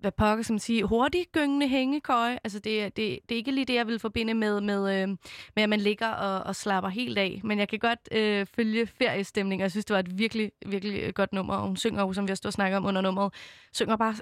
hvad 0.00 0.12
pokker 0.12 0.44
som 0.44 0.58
sige, 0.58 0.84
hurtig 0.84 1.26
gyngende 1.32 1.68
hængekøje. 1.68 2.38
Altså 2.44 2.58
det, 2.58 2.82
er- 2.82 2.88
det, 2.88 3.18
det 3.28 3.34
er 3.34 3.36
ikke 3.36 3.50
lige 3.52 3.64
det, 3.64 3.74
jeg 3.74 3.86
vil 3.86 3.98
forbinde 3.98 4.34
med, 4.34 4.60
med, 4.60 5.02
øh, 5.02 5.08
med 5.56 5.62
at 5.62 5.68
man 5.68 5.80
ligger 5.80 6.08
og, 6.08 6.42
og 6.46 6.56
slapper 6.56 6.90
helt 6.90 7.18
af. 7.18 7.40
Men 7.44 7.58
jeg 7.58 7.68
kan 7.68 7.78
godt 7.78 7.98
øh, 8.12 8.46
følge 8.56 8.86
feriestemning, 8.86 9.60
og 9.60 9.62
jeg 9.62 9.70
synes, 9.70 9.84
det 9.84 9.94
var 9.94 10.00
et 10.00 10.18
virkelig, 10.18 10.52
virkelig 10.66 11.14
godt 11.14 11.32
nummer. 11.32 11.54
Og 11.54 11.66
hun 11.66 11.76
synger 11.76 12.02
jo, 12.02 12.12
som 12.12 12.26
vi 12.26 12.30
har 12.30 12.34
stået 12.36 12.46
og 12.50 12.52
snakket 12.52 12.76
om 12.76 12.84
under 12.86 13.00
nummeret, 13.00 13.34
synger 13.72 13.96
bare 13.96 14.14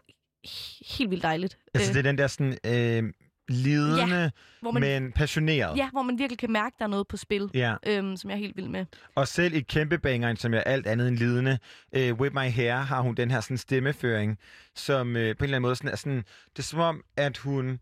he- 0.46 0.96
helt 0.98 1.10
vildt 1.10 1.22
dejligt. 1.22 1.58
Altså 1.74 1.90
Øh, 1.90 1.94
det 1.94 1.98
er 1.98 2.10
den 2.10 2.18
der 2.18 2.26
sådan 2.26 2.58
øh, 2.66 3.12
lidende, 3.48 4.30
hvor 4.60 4.70
man- 4.70 4.82
men 4.82 5.12
passioneret. 5.12 5.76
Ja, 5.76 5.90
hvor 5.90 6.02
man 6.02 6.18
virkelig 6.18 6.38
kan 6.38 6.52
mærke, 6.52 6.76
der 6.78 6.84
er 6.84 6.88
noget 6.88 7.08
på 7.08 7.16
spil, 7.16 7.50
Ja. 7.54 7.74
øhm, 7.86 8.16
som 8.16 8.30
jeg 8.30 8.36
er 8.36 8.40
helt 8.40 8.56
vild 8.56 8.68
med. 8.68 8.86
Og 9.14 9.28
selv 9.28 9.54
i 9.54 9.60
kæmpe 9.60 9.98
bangeren, 9.98 10.36
som 10.36 10.54
er 10.54 10.60
alt 10.60 10.86
andet 10.86 11.08
end 11.08 11.16
lidende, 11.16 11.58
øh, 11.92 12.14
With 12.14 12.34
My 12.34 12.50
Hair, 12.50 12.76
har 12.76 13.00
hun 13.00 13.14
den 13.14 13.30
her 13.30 13.40
sådan 13.40 13.58
stemmeføring, 13.58 14.38
som 14.76 15.16
øh, 15.16 15.36
på 15.36 15.44
en 15.44 15.44
eller 15.44 15.56
anden 15.56 15.62
måde 15.62 15.76
sådan, 15.76 15.90
er 15.92 15.96
sådan, 15.96 16.16
det 16.50 16.58
er 16.58 16.62
som 16.62 16.78
om, 16.80 17.02
at 17.16 17.36
hun 17.38 17.80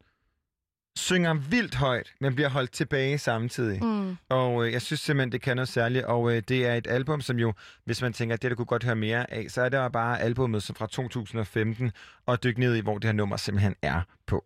synger 0.99 1.35
vildt 1.35 1.75
højt, 1.75 2.13
men 2.21 2.35
bliver 2.35 2.49
holdt 2.49 2.73
tilbage 2.73 3.19
samtidig. 3.19 3.85
Mm. 3.85 4.17
Og 4.29 4.67
øh, 4.67 4.73
jeg 4.73 4.83
synes 4.83 5.01
simpelthen, 5.01 5.33
det 5.33 5.43
kan 5.43 5.57
noget 5.57 5.69
særligt, 5.69 6.05
og 6.05 6.37
øh, 6.37 6.43
det 6.49 6.67
er 6.67 6.75
et 6.75 6.87
album, 6.87 7.21
som 7.21 7.39
jo, 7.39 7.53
hvis 7.85 8.03
man 8.03 8.13
tænker, 8.13 8.35
at 8.35 8.43
det 8.43 8.51
der 8.51 8.55
kunne 8.57 8.67
godt 8.67 8.85
høre 8.85 8.97
mere 8.97 9.33
af, 9.33 9.47
så 9.51 9.63
er 9.63 9.69
det 9.69 9.93
bare 9.93 10.21
albumet 10.21 10.63
som 10.63 10.77
fra 10.77 10.87
2015, 10.87 11.93
og 12.27 12.43
dykke 12.43 12.61
ned 12.61 12.75
i, 12.77 12.81
hvor 12.81 12.95
det 12.99 13.05
her 13.05 13.13
nummer 13.13 13.37
simpelthen 13.37 13.75
er 13.83 14.01
på. 14.27 14.45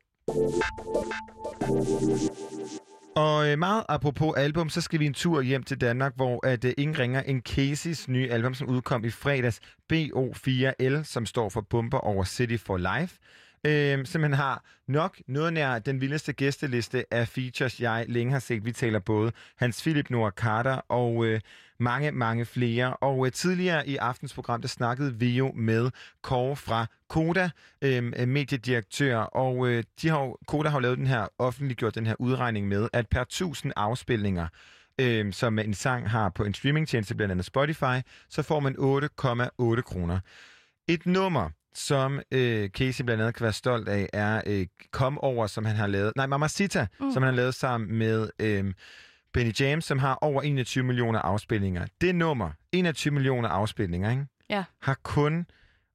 Og 3.16 3.48
øh, 3.48 3.58
meget 3.58 3.84
apropos 3.88 4.34
album, 4.36 4.68
så 4.68 4.80
skal 4.80 5.00
vi 5.00 5.06
en 5.06 5.14
tur 5.14 5.42
hjem 5.42 5.62
til 5.62 5.80
Danmark, 5.80 6.16
hvor 6.16 6.46
at, 6.46 6.64
øh, 6.64 6.72
ingen 6.78 6.98
ringer 6.98 7.22
en 7.22 7.42
Casey's 7.48 8.04
nye 8.08 8.30
album, 8.30 8.54
som 8.54 8.68
udkom 8.68 9.04
i 9.04 9.10
fredags, 9.10 9.60
BO4L, 9.92 11.02
som 11.02 11.26
står 11.26 11.48
for 11.48 11.60
Bumper 11.60 11.98
over 11.98 12.24
City 12.24 12.56
for 12.56 12.76
Life. 12.76 13.18
Øh, 13.66 14.06
simpelthen 14.06 14.32
har 14.32 14.64
nok 14.88 15.20
noget 15.26 15.52
nær 15.52 15.78
den 15.78 16.00
vildeste 16.00 16.32
gæsteliste 16.32 17.14
af 17.14 17.28
features, 17.28 17.80
jeg 17.80 18.04
længe 18.08 18.32
har 18.32 18.38
set. 18.38 18.64
Vi 18.64 18.72
taler 18.72 18.98
både 18.98 19.32
Hans 19.56 19.82
Philip 19.82 20.10
Noah 20.10 20.32
Carter 20.32 20.74
og 20.88 21.24
øh, 21.24 21.40
mange, 21.78 22.12
mange 22.12 22.44
flere. 22.44 22.96
Og 22.96 23.26
øh, 23.26 23.32
tidligere 23.32 23.88
i 23.88 23.96
aftens 23.96 24.34
program, 24.34 24.60
der 24.60 24.68
snakkede 24.68 25.14
vi 25.14 25.30
jo 25.30 25.52
med 25.52 25.90
Kåre 26.22 26.56
fra 26.56 26.86
Koda, 27.08 27.50
øhm, 27.82 28.12
øh, 28.16 28.28
mediedirektør, 28.28 29.16
og 29.16 29.68
øh, 29.68 29.84
de 30.02 30.08
har, 30.08 30.36
Koda 30.46 30.68
har 30.68 30.78
jo 30.78 30.82
lavet 30.82 30.98
den 30.98 31.06
her, 31.06 31.26
offentliggjort 31.38 31.94
den 31.94 32.06
her 32.06 32.14
udregning 32.18 32.68
med, 32.68 32.88
at 32.92 33.08
per 33.08 33.20
1000 33.20 33.72
afspilninger, 33.76 34.48
øh, 35.00 35.32
som 35.32 35.58
en 35.58 35.74
sang 35.74 36.10
har 36.10 36.28
på 36.28 36.44
en 36.44 36.54
streamingtjeneste, 36.54 37.14
blandt 37.14 37.32
andet 37.32 37.46
Spotify, 37.46 38.00
så 38.28 38.42
får 38.42 38.60
man 38.60 38.76
8,8 38.78 39.80
kroner. 39.80 40.20
Et 40.88 41.06
nummer, 41.06 41.50
som 41.74 42.20
øh, 42.32 42.68
Casey 42.68 43.04
blandt 43.04 43.22
andet 43.22 43.34
kan 43.34 43.44
være 43.44 43.52
stolt 43.52 43.88
af, 43.88 44.08
er 44.12 44.42
øh, 44.46 44.66
Kom 44.92 45.18
Over, 45.18 45.46
som 45.46 45.64
han 45.64 45.76
har 45.76 45.86
lavet. 45.86 46.12
Nej, 46.16 46.26
Mamacita, 46.26 46.86
mm. 47.00 47.12
som 47.12 47.22
han 47.22 47.32
har 47.32 47.36
lavet 47.36 47.54
sammen 47.54 47.98
med 47.98 48.28
øh, 48.38 48.64
Benny 49.32 49.52
James, 49.60 49.84
som 49.84 49.98
har 49.98 50.14
over 50.14 50.42
21 50.42 50.84
millioner 50.84 51.18
afspilninger. 51.18 51.86
Det 52.00 52.14
nummer, 52.14 52.50
21 52.72 53.14
millioner 53.14 53.48
afspilninger, 53.48 54.10
ikke? 54.10 54.26
Ja. 54.50 54.64
har 54.82 54.98
kun, 55.02 55.46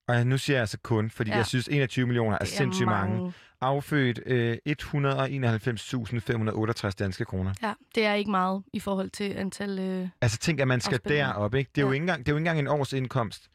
og 0.07 0.27
nu 0.27 0.37
siger 0.37 0.57
jeg 0.57 0.61
altså 0.61 0.77
kun, 0.83 1.09
fordi 1.09 1.29
Ja. 1.31 1.37
jeg 1.37 1.45
synes 1.45 1.67
21 1.67 2.05
millioner 2.07 2.35
er, 2.35 2.39
er 2.41 2.45
sindssygt 2.45 2.85
mange, 2.87 3.15
mange. 3.17 3.33
affødt 3.61 4.19
øh, 4.25 4.57
191.568 4.69 6.91
danske 6.99 7.25
kroner. 7.25 7.53
Ja, 7.63 7.73
det 7.95 8.05
er 8.05 8.13
ikke 8.13 8.31
meget 8.31 8.63
i 8.73 8.79
forhold 8.79 9.09
til 9.09 9.33
antal... 9.37 9.79
Øh... 9.79 10.07
Altså 10.21 10.37
tænk, 10.37 10.59
at 10.59 10.67
man 10.67 10.81
skal 10.81 10.99
derop, 11.07 11.55
ikke? 11.55 11.71
Det 11.75 11.81
er, 11.81 11.85
jo 11.85 11.89
Ja. 11.89 11.93
ikke 11.93 12.03
engang, 12.03 12.19
det 12.25 12.31
er 12.31 12.33
jo 12.33 12.37
ikke 12.37 12.41
engang 12.49 12.59
en 12.59 12.67
års 12.67 12.93
indkomst 12.93 13.49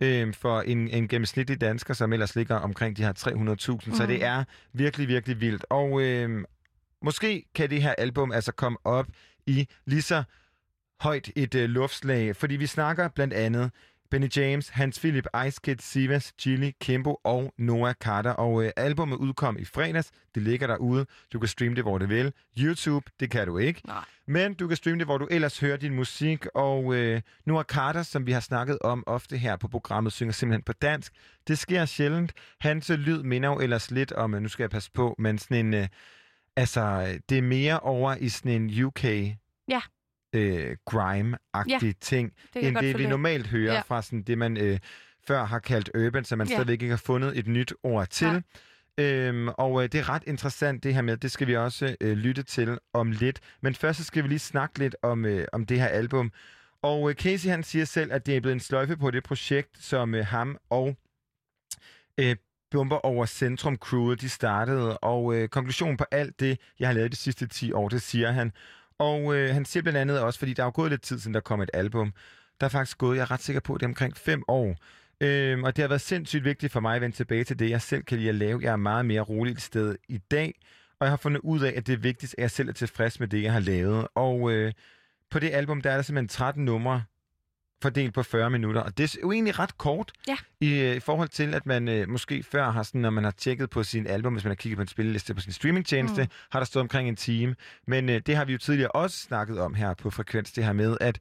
øh, 0.00 0.34
for 0.34 0.60
en, 0.60 0.88
en 0.88 1.08
gennemsnitlig 1.08 1.60
dansker, 1.60 1.94
som 1.94 2.12
ellers 2.12 2.36
ligger 2.36 2.56
omkring 2.56 2.96
de 2.96 3.02
her 3.02 3.12
300.000. 3.12 3.90
Mm. 3.90 3.94
Så 3.94 4.06
det 4.06 4.24
er 4.24 4.44
virkelig, 4.72 5.08
virkelig 5.08 5.40
vildt. 5.40 5.66
Og 5.70 6.02
øh, 6.02 6.44
måske 7.02 7.44
kan 7.54 7.70
det 7.70 7.82
her 7.82 7.94
album 7.98 8.32
altså 8.32 8.52
komme 8.52 8.78
op 8.84 9.06
i 9.46 9.68
lige 9.84 10.02
så 10.02 10.22
højt 11.00 11.30
et 11.36 11.54
øh, 11.54 11.68
luftslag, 11.68 12.36
fordi 12.36 12.56
vi 12.56 12.66
snakker 12.66 13.08
blandt 13.08 13.34
andet 13.34 13.70
Benny 14.10 14.28
James, 14.36 14.68
Hans 14.68 14.98
Philip, 14.98 15.26
Ice 15.46 15.60
Kid, 15.64 15.76
Sivas, 15.80 16.32
Chili, 16.38 16.72
Kimbo 16.80 17.16
og 17.24 17.52
Noah 17.58 17.94
Carter. 17.94 18.30
Og 18.30 18.64
øh, 18.64 18.70
albumet 18.76 19.16
udkom 19.16 19.56
i 19.58 19.64
fredags. 19.64 20.10
Det 20.34 20.42
ligger 20.42 20.66
derude. 20.66 21.06
Du 21.32 21.38
kan 21.38 21.48
streame 21.48 21.76
det, 21.76 21.84
hvor 21.84 21.98
du 21.98 22.06
vil. 22.06 22.32
YouTube, 22.58 23.10
det 23.20 23.30
kan 23.30 23.46
du 23.46 23.58
ikke. 23.58 23.80
Nej. 23.86 24.04
Men 24.26 24.54
du 24.54 24.68
kan 24.68 24.76
streame 24.76 24.98
det, 24.98 25.06
hvor 25.06 25.18
du 25.18 25.28
ellers 25.30 25.60
hører 25.60 25.76
din 25.76 25.94
musik. 25.94 26.46
Og 26.54 26.94
øh, 26.94 27.22
Noah 27.46 27.64
Carter, 27.64 28.02
som 28.02 28.26
vi 28.26 28.32
har 28.32 28.40
snakket 28.40 28.78
om 28.78 29.04
ofte 29.06 29.36
her 29.36 29.56
på 29.56 29.68
programmet, 29.68 30.12
synger 30.12 30.32
simpelthen 30.32 30.62
på 30.62 30.72
dansk. 30.72 31.12
Det 31.48 31.58
sker 31.58 31.84
sjældent. 31.84 32.32
Hans 32.60 32.90
øh, 32.90 32.98
lyd 32.98 33.22
minder 33.22 33.48
jo 33.48 33.58
ellers 33.60 33.90
lidt 33.90 34.12
om, 34.12 34.34
øh, 34.34 34.42
nu 34.42 34.48
skal 34.48 34.62
jeg 34.62 34.70
passe 34.70 34.90
på, 34.94 35.14
men 35.18 35.38
sådan 35.38 35.66
en... 35.66 35.74
Øh, 35.74 35.88
altså, 36.56 36.80
øh, 36.80 37.20
det 37.28 37.38
er 37.38 37.42
mere 37.42 37.80
over 37.80 38.14
i 38.14 38.28
sådan 38.28 38.52
en 38.52 38.84
UK... 38.84 39.04
Ja. 39.68 39.80
Øh, 40.36 40.76
grime-agtig 40.90 41.82
Ja, 41.86 41.92
ting, 42.00 42.32
end 42.56 42.76
det, 42.76 42.98
vi 42.98 43.06
normalt 43.06 43.46
hører 43.46 43.64
Ja. 43.64 43.74
ja. 43.74 43.80
fra 43.80 44.02
sådan 44.02 44.22
det, 44.22 44.38
man 44.38 44.56
øh, 44.56 44.78
før 45.26 45.44
har 45.44 45.58
kaldt 45.58 45.90
urban, 45.94 46.24
som 46.24 46.38
man 46.38 46.46
Ja. 46.46 46.52
ja. 46.52 46.56
stadigvæk 46.56 46.82
ikke 46.82 46.90
har 46.92 47.02
fundet 47.06 47.38
et 47.38 47.46
nyt 47.46 47.72
ord 47.82 48.06
til. 48.08 48.42
Øhm, 49.00 49.48
og 49.48 49.82
øh, 49.82 49.88
det 49.92 50.00
er 50.00 50.08
ret 50.08 50.22
interessant 50.26 50.82
det 50.84 50.94
her 50.94 51.02
med, 51.02 51.16
det 51.16 51.30
skal 51.30 51.46
vi 51.46 51.56
også 51.56 51.96
øh, 52.00 52.16
lytte 52.16 52.42
til 52.42 52.78
om 52.92 53.10
lidt. 53.12 53.40
Men 53.60 53.74
først 53.74 53.98
så 53.98 54.04
skal 54.04 54.22
vi 54.22 54.28
lige 54.28 54.38
snakke 54.38 54.78
lidt 54.78 54.96
om, 55.02 55.24
øh, 55.24 55.46
om 55.52 55.66
det 55.66 55.80
her 55.80 55.86
album. 55.88 56.32
Og 56.82 57.10
øh, 57.10 57.16
Casey 57.16 57.48
han 57.50 57.62
siger 57.62 57.84
selv, 57.84 58.12
at 58.12 58.26
det 58.26 58.36
er 58.36 58.40
blevet 58.40 58.52
en 58.54 58.60
sløjfe 58.60 58.96
på 58.96 59.10
det 59.10 59.22
projekt, 59.24 59.84
som 59.84 60.14
øh, 60.14 60.26
ham 60.26 60.56
og 60.70 60.96
øh, 62.20 62.36
Bomber 62.70 62.96
over 63.06 63.26
Centrum 63.26 63.76
Crewet, 63.76 64.20
de 64.20 64.28
startede. 64.28 64.98
Og 64.98 65.34
øh, 65.36 65.48
konklusionen 65.48 65.96
på 65.96 66.04
alt 66.10 66.40
det, 66.40 66.58
jeg 66.78 66.88
har 66.88 66.92
lavet 66.94 67.12
de 67.12 67.16
sidste 67.16 67.46
10 67.46 67.72
år, 67.72 67.88
det 67.88 68.02
siger 68.02 68.30
han. 68.30 68.52
Og 68.98 69.36
øh, 69.36 69.54
han 69.54 69.64
siger 69.64 69.82
blandt 69.82 69.98
andet 69.98 70.20
også, 70.20 70.38
fordi 70.38 70.52
der 70.52 70.62
er 70.62 70.66
jo 70.66 70.72
gået 70.74 70.90
lidt 70.90 71.02
tid, 71.02 71.18
siden 71.18 71.34
der 71.34 71.40
kom 71.40 71.60
et 71.60 71.70
album. 71.74 72.12
Der 72.60 72.66
er 72.66 72.70
faktisk 72.70 72.98
gået, 72.98 73.16
jeg 73.16 73.22
er 73.22 73.30
ret 73.30 73.42
sikker 73.42 73.60
på, 73.60 73.74
det 73.74 73.82
er 73.82 73.86
omkring 73.86 74.16
5 74.16 74.42
år. 74.48 74.76
Øhm, 75.20 75.64
og 75.64 75.76
det 75.76 75.82
har 75.82 75.88
været 75.88 76.00
sindssygt 76.00 76.44
vigtigt 76.44 76.72
for 76.72 76.80
mig 76.80 76.96
at 76.96 77.00
vende 77.00 77.16
tilbage 77.16 77.44
til 77.44 77.58
det, 77.58 77.70
jeg 77.70 77.82
selv 77.82 78.02
kan 78.02 78.18
lide 78.18 78.28
at 78.28 78.34
lave. 78.34 78.60
Jeg 78.62 78.72
er 78.72 78.76
meget 78.76 79.06
mere 79.06 79.20
rolig 79.20 79.52
et 79.52 79.62
sted 79.62 79.96
i 80.08 80.18
dag, 80.18 80.60
og 81.00 81.04
jeg 81.04 81.12
har 81.12 81.16
fundet 81.16 81.40
ud 81.40 81.60
af, 81.60 81.72
at 81.76 81.86
det 81.86 81.92
er 81.92 81.96
vigtigt, 81.96 82.34
at 82.38 82.42
jeg 82.42 82.50
selv 82.50 82.68
er 82.68 82.72
tilfreds 82.72 83.20
med 83.20 83.28
det, 83.28 83.42
jeg 83.42 83.52
har 83.52 83.60
lavet. 83.60 84.08
Og 84.14 84.52
øh, 84.52 84.72
på 85.30 85.38
det 85.38 85.50
album, 85.50 85.82
der 85.82 85.90
er 85.90 85.94
der 85.94 86.02
simpelthen 86.02 86.28
13 86.28 86.64
numre 86.64 87.02
fordelt 87.82 88.14
på 88.14 88.22
40 88.22 88.50
minutter, 88.50 88.80
og 88.80 88.98
det 88.98 89.14
er 89.14 89.18
jo 89.22 89.32
egentlig 89.32 89.58
ret 89.58 89.78
kort 89.78 90.12
Ja. 90.28 90.36
i, 90.60 90.80
øh, 90.80 90.96
i 90.96 91.00
forhold 91.00 91.28
til, 91.28 91.54
at 91.54 91.66
man 91.66 91.88
øh, 91.88 92.08
måske 92.08 92.42
før 92.42 92.70
har 92.70 92.82
sådan, 92.82 93.00
når 93.00 93.10
man 93.10 93.24
har 93.24 93.30
tjekket 93.30 93.70
på 93.70 93.82
sin 93.82 94.06
album, 94.06 94.32
hvis 94.32 94.44
man 94.44 94.50
har 94.50 94.54
kigget 94.56 94.76
på 94.76 94.82
en 94.82 94.88
spilleliste 94.88 95.34
på 95.34 95.40
sin 95.40 95.52
streamingtjeneste, 95.52 96.22
Mm. 96.22 96.28
har 96.50 96.60
der 96.60 96.64
stået 96.64 96.80
omkring 96.80 97.08
en 97.08 97.16
time. 97.16 97.56
Men 97.86 98.08
øh, 98.08 98.20
det 98.26 98.36
har 98.36 98.44
vi 98.44 98.52
jo 98.52 98.58
tidligere 98.58 98.90
også 98.90 99.18
snakket 99.18 99.58
om 99.60 99.74
her 99.74 99.94
på 99.94 100.10
Frekvens, 100.10 100.52
det 100.52 100.64
her 100.64 100.72
med, 100.72 100.96
at 101.00 101.18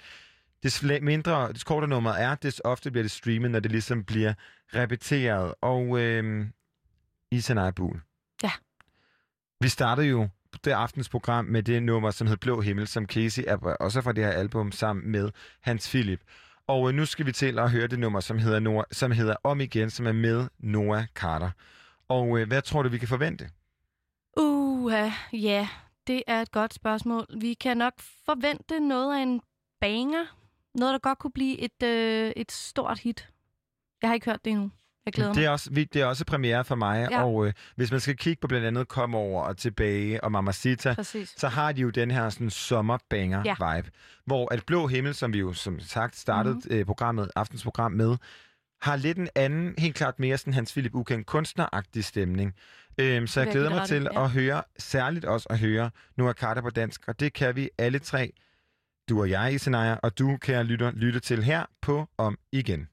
des 0.63 0.83
mindre, 1.01 1.53
des 1.53 1.63
kortere 1.63 1.89
nummeret 1.89 2.21
er, 2.21 2.35
des 2.35 2.61
ofte 2.63 2.91
bliver 2.91 3.03
det 3.03 3.11
streamet, 3.11 3.51
når 3.51 3.59
det 3.59 3.71
ligesom 3.71 4.03
bliver 4.03 4.33
repeteret. 4.75 5.53
Og 5.61 5.99
øh, 5.99 6.45
Isanaj 7.31 7.71
Buhl. 7.71 8.01
Ja. 8.43 8.51
Vi 9.61 9.67
startede 9.67 10.07
jo 10.07 10.27
det 10.65 10.71
aftens 10.71 11.09
program 11.09 11.45
med 11.45 11.63
det 11.63 11.83
nummer, 11.83 12.11
som 12.11 12.27
hed 12.27 12.37
Blå 12.37 12.61
Himmel, 12.61 12.87
som 12.87 13.05
Casey 13.05 13.43
er 13.47 13.55
også 13.79 14.01
fra 14.01 14.11
det 14.11 14.23
her 14.23 14.31
album 14.31 14.71
sammen 14.71 15.11
med 15.11 15.29
Hans 15.61 15.89
Philip. 15.89 16.19
Og 16.67 16.89
øh, 16.89 16.95
nu 16.95 17.05
skal 17.05 17.25
vi 17.25 17.31
til 17.31 17.59
at 17.59 17.71
høre 17.71 17.87
det 17.87 17.99
nummer, 17.99 18.19
som 18.19 18.37
hedder, 18.39 18.59
Noah, 18.59 18.85
som 18.91 19.11
hedder 19.11 19.35
Om 19.43 19.61
igen, 19.61 19.89
som 19.89 20.07
er 20.07 20.11
med 20.11 20.47
Noah 20.59 21.05
Carter. 21.07 21.51
Og 22.07 22.39
øh, 22.39 22.47
hvad 22.47 22.61
tror 22.61 22.83
du, 22.83 22.89
vi 22.89 22.97
kan 22.97 23.07
forvente? 23.07 23.49
Uha, 24.37 25.09
ja, 25.33 25.67
det 26.07 26.23
er 26.27 26.41
et 26.41 26.51
godt 26.51 26.73
spørgsmål. 26.73 27.25
Vi 27.39 27.53
kan 27.53 27.77
nok 27.77 27.93
forvente 28.25 28.79
noget 28.79 29.17
af 29.17 29.21
en 29.23 29.41
banger. 29.81 30.25
Noget, 30.73 30.93
der 30.93 30.99
godt 30.99 31.19
kunne 31.19 31.31
blive 31.31 31.59
et, 31.59 31.83
øh, 31.83 32.33
et 32.35 32.51
stort 32.51 32.99
hit. 32.99 33.29
Jeg 34.01 34.09
har 34.09 34.13
ikke 34.13 34.25
hørt 34.25 34.45
det 34.45 34.51
endnu. 34.51 34.71
Jeg 35.05 35.13
glæder 35.13 35.29
mig. 35.29 35.35
Det 35.35 35.45
er 35.45 35.49
også, 35.49 35.69
det 35.73 35.95
er 35.95 36.05
også 36.05 36.25
premiere 36.25 36.65
for 36.65 36.75
mig, 36.75 37.07
Ja. 37.11 37.23
og 37.23 37.47
øh, 37.47 37.53
hvis 37.75 37.91
man 37.91 37.99
skal 37.99 38.17
kigge 38.17 38.41
på 38.41 38.47
blandt 38.47 38.67
andet 38.67 38.87
Kom 38.87 39.15
over 39.15 39.43
og 39.43 39.57
tilbage 39.57 40.23
og 40.23 40.31
Mamacita, 40.31 40.93
Præcis. 40.93 41.33
så 41.37 41.47
har 41.47 41.71
de 41.71 41.81
jo 41.81 41.89
den 41.89 42.11
her 42.11 42.29
sådan 42.29 42.49
sommerbanger-vibe, 42.49 43.89
hvor 44.25 44.53
at 44.53 44.63
Blå 44.67 44.87
Himmel, 44.87 45.13
som 45.15 45.33
vi 45.33 45.39
jo 45.39 45.53
som 45.53 45.79
sagt 45.79 46.15
startede 46.17 46.53
Mhm. 46.55 46.61
mm-hmm. 46.65 46.79
øh, 46.79 46.85
programmet, 46.85 47.31
aftensprogram 47.35 47.91
med, 47.91 48.17
har 48.81 48.95
lidt 48.95 49.17
en 49.17 49.29
anden, 49.35 49.73
helt 49.77 49.95
klart 49.95 50.19
mere 50.19 50.37
sådan 50.37 50.53
Hans 50.53 50.71
Philip 50.71 50.95
Ukendt 50.95 51.27
kunstneragtig 51.27 52.05
stemning. 52.05 52.53
Øhm, 52.97 53.27
så 53.27 53.41
jeg 53.41 53.51
glæder 53.51 53.69
mig 53.69 53.87
til 53.87 54.07
ja. 54.13 54.23
at 54.23 54.29
høre, 54.31 54.63
særligt 54.79 55.25
også 55.25 55.47
at 55.49 55.59
høre 55.59 55.89
Noah 56.17 56.33
Carter 56.33 56.61
på 56.61 56.69
dansk, 56.69 57.01
og 57.07 57.19
det 57.19 57.33
kan 57.33 57.55
vi 57.55 57.69
alle 57.77 57.99
tre, 57.99 58.31
du 59.09 59.19
og 59.19 59.29
jeg, 59.29 59.53
Isenaya, 59.53 59.95
og 60.03 60.19
du, 60.19 60.37
kære 60.37 60.63
lytter, 60.63 60.91
lytte 60.91 61.19
til 61.19 61.43
her 61.43 61.65
på 61.81 62.09
Om 62.17 62.37
Igen. 62.51 62.87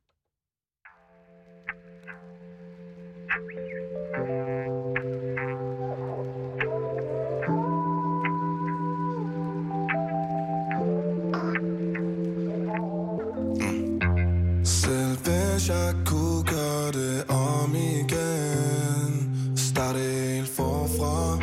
Hvis 15.63 15.71
jeg 15.71 15.95
kunne 16.07 16.45
gøre 16.45 16.93
det 16.93 17.25
om 17.29 17.75
igen. 17.75 19.37
Starte 19.57 19.99
helt 19.99 20.49
forfra. 20.49 21.39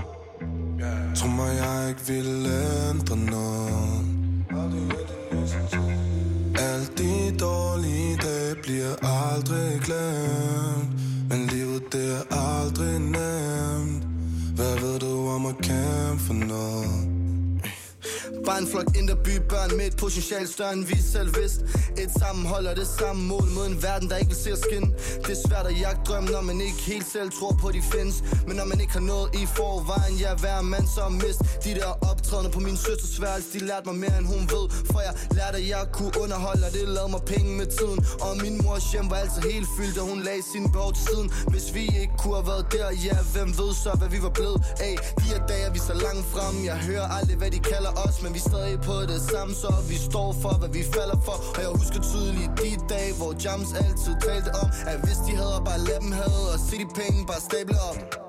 Tror 1.15 1.29
mig 1.29 1.55
jeg 1.57 1.89
ikke 1.89 2.01
ville 2.07 2.49
ændre 2.89 3.17
noget. 3.17 3.69
En 18.59 18.67
flok 18.67 18.97
indre 18.97 19.15
børn 19.49 19.77
med 19.77 19.85
et 19.87 19.95
potentiale 19.97 20.47
større 20.47 20.73
end 20.73 20.85
vi 20.85 20.97
selv 21.13 21.35
vidste. 21.39 21.61
Et 22.03 22.11
sammenhold 22.19 22.65
og 22.67 22.75
det 22.75 22.87
samme 22.99 23.21
mål 23.23 23.47
mod 23.55 23.67
en 23.67 23.83
verden, 23.83 24.09
der 24.09 24.17
ikke 24.17 24.31
vil 24.33 24.41
se 24.45 24.51
os 24.53 24.59
skinne 24.59 24.89
Det 25.25 25.31
er 25.37 25.41
svært 25.47 25.65
at 25.65 25.79
jagte 25.79 26.01
drømmen, 26.07 26.31
når 26.31 26.41
man 26.41 26.61
ikke 26.61 26.81
helt 26.91 27.07
selv 27.15 27.31
tror 27.31 27.53
på, 27.61 27.71
de 27.71 27.81
findes. 27.81 28.23
Men 28.47 28.55
når 28.55 28.65
man 28.65 28.79
ikke 28.81 28.93
har 28.93 29.05
noget 29.13 29.27
i 29.41 29.45
forvejen, 29.45 30.15
ja, 30.23 30.31
hver 30.35 30.61
mand 30.61 30.87
så 30.95 31.09
mist. 31.09 31.39
De 31.63 31.69
der 31.79 31.91
optrædende 32.29 32.51
på 32.57 32.59
min 32.59 32.77
søsters 32.77 33.21
værelse, 33.21 33.47
de 33.53 33.59
lærte 33.69 33.85
mig 33.89 33.97
mere 34.03 34.17
end 34.19 34.27
hun 34.33 34.43
ved. 34.53 34.65
For 34.91 34.99
jeg 35.07 35.13
lærte, 35.37 35.57
at 35.61 35.67
jeg 35.75 35.83
kunne 35.97 36.13
underholde, 36.23 36.63
og 36.67 36.71
det 36.77 36.83
lavede 36.97 37.11
mig 37.15 37.23
penge 37.33 37.51
med 37.59 37.67
tiden. 37.77 37.99
Og 38.25 38.31
min 38.43 38.55
mors 38.63 38.85
hjem 38.93 39.07
var 39.11 39.19
altså 39.25 39.41
helt 39.51 39.67
fyldt, 39.77 39.97
og 40.01 40.05
hun 40.11 40.19
lagde 40.27 40.43
sin 40.53 40.65
behov 40.73 40.91
til 40.97 41.03
siden. 41.11 41.27
Hvis 41.53 41.67
vi 41.75 41.83
ikke 42.01 42.15
kunne 42.21 42.35
have 42.39 42.47
været 42.51 42.65
der, 42.75 42.87
ja, 43.07 43.17
hvem 43.33 43.49
ved 43.59 43.71
så, 43.83 43.91
hvad 43.99 44.09
vi 44.15 44.19
var 44.27 44.33
blevet. 44.39 44.59
Af 44.87 44.95
De 45.19 45.25
her 45.31 45.41
dage 45.49 45.63
er 45.69 45.73
vi 45.77 45.81
så 45.89 45.95
langt 46.05 46.25
frem, 46.33 46.53
jeg 46.69 46.77
hører 46.89 47.07
aldrig, 47.17 47.37
hvad 47.41 47.51
de 47.55 47.59
kalder 47.73 47.91
os 48.05 48.15
Men 48.23 48.31
vi 48.35 48.41
er 48.43 48.47
stadig 48.51 48.77
på 48.89 48.95
det 49.11 49.21
samme, 49.31 49.53
så 49.63 49.71
vi 49.91 49.97
står 50.09 50.29
for, 50.43 50.53
hvad 50.61 50.71
vi 50.77 50.83
falder 50.97 51.19
for. 51.27 51.37
Og 51.55 51.59
jeg 51.65 51.71
husker 51.81 51.99
tydeligt 52.11 52.51
de 52.61 52.69
dage, 52.93 53.11
hvor 53.19 53.31
Jams 53.43 53.71
altid 53.83 54.13
talte 54.27 54.49
om 54.61 54.67
At 54.91 54.97
hvis 55.05 55.19
de 55.27 55.31
havde, 55.41 55.59
bare 55.69 55.79
lad 55.89 55.99
dem 56.05 56.11
have, 56.21 56.41
og 56.53 56.59
se 56.67 56.75
de 56.83 56.87
penge 56.99 57.17
bare 57.29 57.41
stable 57.49 57.77
op. 57.89 58.28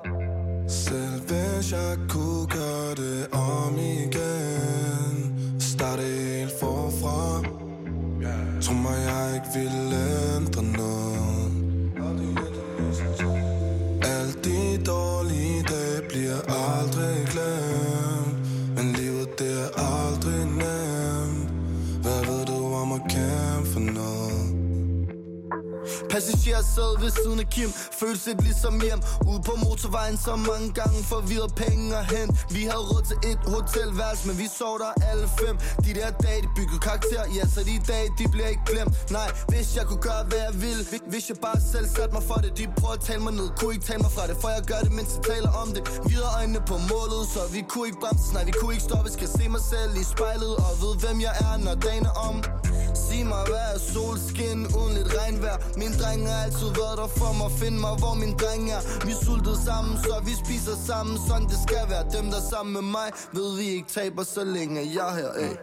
Selv 0.71 1.21
hvis 1.27 1.73
jeg 1.73 1.97
kunne 2.09 2.47
gøre 2.47 2.95
det 2.95 3.29
om 3.33 3.79
igen 3.79 5.35
Starte 5.59 6.03
helt 6.03 6.53
forfra. 6.61 7.43
Tror 8.61 8.75
mig 8.75 8.99
jeg 9.09 9.35
ikke 9.35 9.47
ville 9.55 9.97
ændre 10.37 10.63
noget. 10.63 11.51
Alle 14.03 14.33
de 14.45 14.85
dårlige 14.87 15.63
dage 15.69 16.01
bliver 16.09 16.41
aldrig 16.49 17.00
Passager 26.21 26.63
sad 26.77 26.93
ved 27.03 27.11
siden 27.23 27.39
af 27.45 27.49
Kim. 27.55 27.71
Følte 28.01 28.23
lidt 28.27 28.41
ligesom 28.49 28.75
hjem. 28.87 29.01
Ude 29.31 29.41
på 29.49 29.55
motorvejen 29.65 30.17
så 30.27 30.37
mange 30.51 30.69
gange 30.81 30.99
Forvirret 31.13 31.53
penge 31.55 31.97
at 32.01 32.05
hente 32.15 32.35
Vi 32.57 32.63
havde 32.71 32.85
råd 32.93 33.03
til 33.11 33.19
et 33.31 33.41
hotelværelse 33.55 34.23
Men 34.29 34.39
vi 34.43 34.47
sov 34.59 34.75
der 34.83 34.93
alle 35.11 35.27
fem. 35.41 35.55
De 35.85 35.91
der 35.99 36.11
dage 36.27 36.41
de 36.43 36.49
byggede 36.57 36.81
karakter. 36.89 37.23
Ja 37.37 37.45
så 37.55 37.61
de 37.71 37.75
dage 37.93 38.09
de 38.19 38.25
bliver 38.35 38.49
ikke 38.55 38.67
glemt. 38.73 38.93
Nej 39.11 39.29
hvis 39.49 39.69
jeg 39.77 39.85
kunne 39.89 40.03
gøre 40.11 40.23
hvad 40.31 40.39
jeg 40.49 40.55
ville 40.65 40.83
Hvis- 41.13 41.29
jeg 41.31 41.39
bare 41.49 41.61
selv 41.73 41.87
satte 41.97 42.13
mig 42.17 42.25
for 42.31 42.39
det. 42.45 42.51
De 42.59 42.65
prøver 42.79 42.95
at 43.01 43.03
tale 43.09 43.23
mig 43.27 43.33
ned. 43.41 43.49
Kunne 43.59 43.73
ikke 43.75 43.87
tale 43.91 44.03
mig 44.07 44.13
fra 44.17 44.25
det 44.31 44.37
For 44.43 44.49
jeg 44.57 44.63
gør 44.71 44.81
det 44.87 44.93
mens 44.99 45.11
jeg 45.17 45.23
taler 45.33 45.53
om 45.63 45.69
det. 45.77 45.83
Videre 46.11 46.31
øjnene 46.39 46.61
på 46.71 46.77
målet 46.93 47.23
Så 47.35 47.41
vi 47.55 47.61
kunne 47.73 47.87
ikke 47.91 48.01
bremse. 48.05 48.27
Nej 48.35 48.45
vi 48.51 48.53
kunne 48.61 48.73
ikke 48.77 48.87
stoppe. 48.91 49.09
Skal 49.17 49.29
se 49.39 49.45
mig 49.55 49.63
selv 49.73 49.93
i 50.03 50.05
spejlet 50.15 50.53
Og 50.67 50.73
ved 50.83 50.93
hvem 51.03 51.17
jeg 51.27 51.35
er 51.49 51.55
når 51.67 51.75
dagen 51.87 52.05
er 52.13 52.17
om. 52.29 52.37
Sig 53.09 53.27
mig 53.27 53.43
hvad 53.51 53.67
er 53.75 53.79
solskin 53.93 54.59
uden 54.79 54.95
lidt 54.99 55.11
regnvejr? 55.19 55.57
Min 55.77 55.93
dreng 56.11 56.29
har 56.29 56.45
altid 56.45 56.71
været 56.81 56.97
der 56.99 57.07
for 57.21 57.33
mig 57.41 57.51
Find 57.61 57.79
mig 57.85 57.95
hvor 58.03 58.15
min 58.15 58.35
dreng 58.43 58.71
er 58.77 58.81
Vi 59.07 59.13
sultede 59.25 59.59
sammen 59.69 59.95
så 60.05 60.15
vi 60.29 60.35
spiser 60.45 60.77
sammen 60.87 61.19
Sådan 61.29 61.47
det 61.53 61.59
skal 61.67 61.85
være 61.93 62.05
Dem 62.17 62.27
der 62.33 62.41
er 62.43 62.49
sammen 62.55 62.73
med 62.79 62.87
mig 62.97 63.09
Ved 63.33 63.51
vi 63.59 63.67
ikke 63.77 63.89
taber 63.89 64.23
så 64.23 64.45
længe 64.45 64.81
jeg 64.97 65.09
er 65.11 65.15
her 65.21 65.33
ey. 65.47 65.55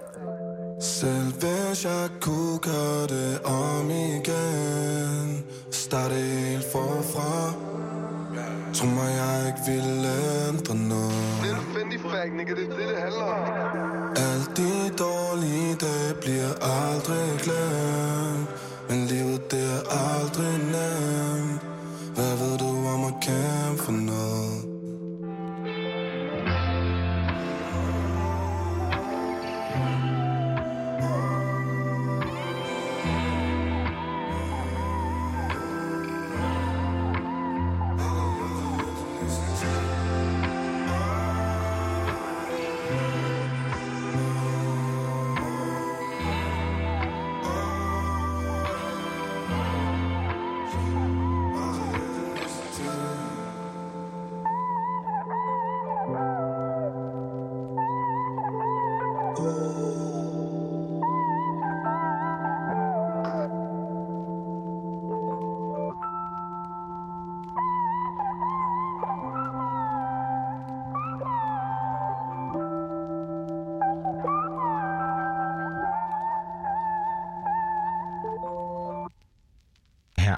Selv 0.82 1.32
hvis 1.42 1.86
jeg 1.86 2.10
kunne 2.22 2.58
gøre 2.70 3.04
det 3.16 3.40
om 3.44 3.90
igen 3.90 5.46
Starte 5.72 6.16
helt 6.16 6.66
forfra 6.72 7.54
Tror 8.74 8.88
mig 8.88 9.12
jeg 9.22 9.38
ikke 9.50 9.64
ville 9.72 10.10
ændre 10.50 10.76
noget 10.76 11.24
Det 11.44 11.52
er 11.52 11.68
Fendi 11.76 11.98
fact, 11.98 12.34
nigga. 12.38 12.54
Det 12.56 12.64
er 12.64 12.78
det, 12.78 12.88
det 12.92 12.98
handler 13.06 13.24
om. 13.24 13.42
Alt 14.30 14.58
de 14.58 14.72
dårlige 15.06 15.76
dage 15.86 16.14
bliver 16.22 16.52
aldrig 16.62 17.28
aldrig 19.98 20.58
nemt. 20.74 21.62
Hvad 22.16 22.34
ved 22.42 22.58
du 22.58 22.88
om 22.94 23.04
at 23.06 23.14
kæmpe 23.22 23.84
for 23.84 23.92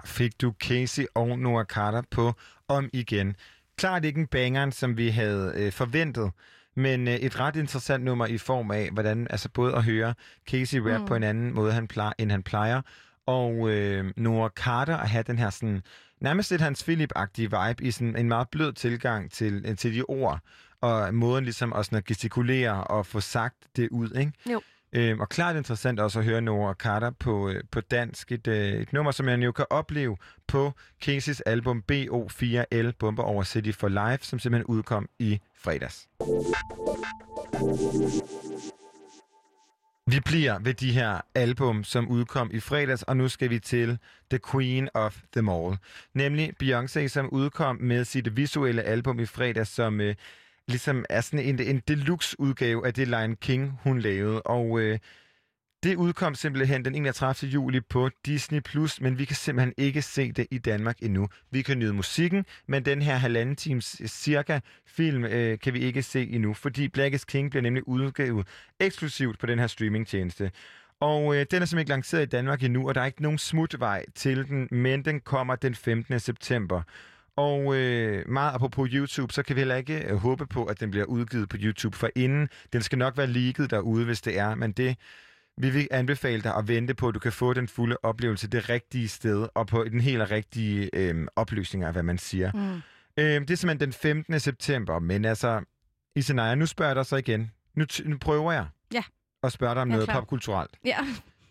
fik 0.10 0.42
du 0.42 0.54
Casey 0.60 1.06
og 1.16 1.40
Noah 1.40 1.66
Carter 1.66 2.02
på 2.12 2.34
Om 2.68 2.90
Igen. 2.94 3.36
Klart 3.78 4.06
ikke 4.06 4.20
en 4.20 4.28
bangeren, 4.28 4.72
som 4.72 4.98
vi 4.98 5.10
havde 5.10 5.54
øh, 5.56 5.72
forventet, 5.72 6.32
men 6.76 7.08
øh, 7.08 7.14
et 7.14 7.40
ret 7.40 7.56
interessant 7.56 8.04
nummer 8.04 8.26
i 8.26 8.38
form 8.38 8.72
af, 8.72 8.90
hvordan 8.92 9.28
altså 9.30 9.50
både 9.50 9.76
at 9.76 9.84
høre 9.84 10.14
Casey 10.50 10.80
rap 10.80 11.00
mm. 11.00 11.02
Mm. 11.02 11.08
på 11.08 11.16
en 11.16 11.24
anden 11.24 11.54
måde, 11.54 11.74
han 11.74 11.88
plejer, 11.88 12.14
end 12.18 12.32
han 12.32 12.44
plejer, 12.44 12.82
og 13.26 13.70
øh, 13.70 14.14
Noah 14.18 14.50
Carter 14.50 14.98
at 14.98 15.10
have 15.10 15.24
den 15.24 15.38
her 15.38 15.50
sådan, 15.50 15.82
nærmest 16.22 16.52
lidt 16.52 16.62
Hans 16.62 16.84
Philip-agtige 16.84 17.42
vibe 17.42 17.84
i 17.84 17.92
sådan 17.92 18.16
en 18.16 18.28
meget 18.28 18.50
blød 18.50 18.74
tilgang 18.74 19.32
til, 19.32 19.64
øh, 19.66 19.78
til 19.78 19.96
de 19.96 20.04
ord, 20.04 20.40
og 20.82 21.14
måden 21.14 21.44
ligesom 21.44 21.74
også 21.74 21.96
at 21.96 22.06
gestikulere 22.06 22.84
og 22.84 23.06
få 23.06 23.20
sagt 23.20 23.56
det 23.76 23.90
ud, 23.90 24.12
ikke? 24.12 24.32
Jo. 24.52 24.62
Øhm, 24.94 25.20
og 25.20 25.30
klart 25.30 25.56
interessant 25.56 26.00
også 26.00 26.20
at 26.20 26.26
høre 26.26 26.42
Nora 26.42 26.74
Carter 26.74 27.10
på, 27.10 27.50
øh, 27.50 27.64
på 27.72 27.82
dansk. 27.82 28.32
Et, 28.32 28.48
øh, 28.48 28.74
et 28.74 28.94
nummer, 28.94 29.12
som 29.12 29.26
man 29.26 29.44
jo 29.44 29.52
kan 29.52 29.66
opleve 29.70 30.18
på 30.48 30.74
Casey's 31.06 31.40
album 31.46 31.84
BO4L, 31.92 32.92
Bomber 33.00 33.24
over 33.24 33.44
City 33.44 33.72
for 33.72 33.88
Life, 33.88 34.26
som 34.26 34.40
simpelthen 34.40 34.66
udkom 34.66 35.10
i 35.20 35.40
fredags. 35.56 36.08
Vi 40.08 40.20
bliver 40.26 40.60
ved 40.60 40.74
de 40.74 40.92
her 40.92 41.22
album, 41.36 41.84
som 41.84 42.10
udkom 42.10 42.50
i 42.54 42.60
fredags, 42.60 43.04
og 43.04 43.18
nu 43.18 43.28
skal 43.28 43.50
vi 43.50 43.60
til 43.60 43.98
The 44.30 44.40
Queen 44.52 44.90
of 44.94 45.18
Them 45.34 45.50
All. 45.50 45.78
Nemlig 46.14 46.54
Beyoncé, 46.64 47.08
som 47.08 47.30
udkom 47.30 47.76
med 47.76 48.06
sit 48.06 48.38
visuelle 48.38 48.84
album 48.84 49.20
i 49.20 49.26
fredags, 49.26 49.70
som 49.70 50.02
øh, 50.02 50.16
ligesom 50.70 51.06
er 51.10 51.22
sådan 51.22 51.46
en, 51.46 51.60
en 51.60 51.82
deluxe 51.88 52.40
udgave 52.40 52.88
af 52.88 52.94
det 52.94 53.08
Lion 53.08 53.36
King, 53.36 53.80
hun 53.84 54.00
lavede. 54.00 54.42
Og 54.42 54.80
øh, 54.80 55.00
det 55.84 55.96
udkom 55.96 56.36
simpelthen 56.36 56.86
den 56.86 56.96
31. 56.96 57.52
juli 57.52 57.82
på 57.82 58.10
Disney+, 58.26 58.60
Plus, 58.60 59.02
men 59.02 59.20
vi 59.20 59.26
kan 59.26 59.36
simpelthen 59.36 59.74
ikke 59.78 60.02
se 60.02 60.32
det 60.32 60.48
i 60.52 60.58
Danmark 60.58 60.98
endnu. 61.02 61.28
Vi 61.52 61.62
kan 61.62 61.80
nyde 61.80 61.94
musikken, 61.94 62.46
men 62.68 62.86
den 62.86 63.02
her 63.02 63.16
halvanden 63.16 63.56
times 63.56 64.02
øh, 64.02 64.08
cirka 64.08 64.60
film 64.88 65.24
øh, 65.26 65.60
kan 65.60 65.74
vi 65.74 65.80
ikke 65.80 66.04
se 66.04 66.28
endnu, 66.28 66.54
fordi 66.54 66.88
Black 66.88 67.14
is 67.14 67.26
King 67.26 67.50
bliver 67.50 67.62
nemlig 67.62 67.88
udgivet 67.88 68.48
eksklusivt 68.80 69.40
på 69.40 69.46
den 69.46 69.60
her 69.60 69.68
streamingtjeneste. 69.68 70.52
Og 71.00 71.36
øh, 71.36 71.46
den 71.52 71.62
er 71.62 71.66
simpelthen 71.66 71.80
ikke 71.80 71.90
lanceret 71.90 72.22
i 72.22 72.26
Danmark 72.26 72.64
endnu, 72.64 72.88
og 72.88 72.96
der 72.96 73.02
er 73.02 73.06
ikke 73.06 73.22
nogen 73.22 73.38
smutvej 73.38 74.06
til 74.16 74.48
den, 74.48 74.68
men 74.72 75.06
den 75.06 75.20
kommer 75.20 75.56
den 75.56 75.76
15. 75.76 76.20
september. 76.20 76.82
Og 77.36 77.76
øh, 77.76 78.30
meget 78.30 78.54
apropos 78.56 78.90
YouTube, 78.94 79.34
så 79.34 79.44
kan 79.44 79.56
vi 79.56 79.60
heller 79.62 79.76
ikke 79.76 80.04
øh, 80.08 80.16
håbe 80.16 80.46
på, 80.48 80.66
at 80.66 80.80
den 80.80 80.92
bliver 80.92 81.06
udgivet 81.06 81.50
på 81.50 81.58
YouTube 81.60 81.98
for 81.98 82.10
inden. 82.16 82.50
Den 82.74 82.82
skal 82.82 82.98
nok 82.98 83.18
være 83.18 83.28
leaget 83.28 83.72
derude, 83.72 84.06
hvis 84.06 84.22
det 84.22 84.40
er, 84.40 84.56
men 84.56 84.72
det 84.72 84.98
vi 85.58 85.70
vil 85.70 85.88
anbefale 85.92 86.42
dig 86.42 86.56
at 86.56 86.68
vente 86.68 86.94
på, 86.94 87.08
at 87.08 87.14
du 87.16 87.20
kan 87.20 87.32
få 87.32 87.54
den 87.54 87.68
fulde 87.68 87.98
oplevelse 88.04 88.48
det 88.48 88.70
rigtige 88.70 89.08
sted, 89.08 89.48
og 89.56 89.68
på 89.68 89.84
den 89.84 90.02
helt 90.02 90.32
rigtige 90.32 90.90
øh, 90.94 91.28
opløsning 91.36 91.84
af, 91.84 91.92
hvad 91.92 92.04
man 92.04 92.18
siger. 92.18 92.52
Mm. 92.54 92.82
Øh, 93.24 93.42
det 93.42 93.52
er 93.52 93.56
simpelthen 93.56 93.80
den 93.80 93.94
15. 93.94 94.40
september, 94.40 95.00
men 95.00 95.26
altså, 95.26 95.62
Isenaya, 96.16 96.56
nu 96.56 96.66
spørger 96.66 96.90
jeg 96.90 96.96
dig 96.96 97.06
så 97.06 97.16
igen. 97.16 97.52
Nu, 97.76 97.86
nu 98.06 98.18
prøver 98.18 98.52
jeg 98.52 98.66
Ja. 98.94 99.04
at 99.44 99.52
spørge 99.52 99.74
dig 99.76 99.82
om 99.82 99.90
Jeg 99.90 99.98
noget 99.98 100.10
popkulturelt. 100.10 100.72
Ja. 100.86 100.98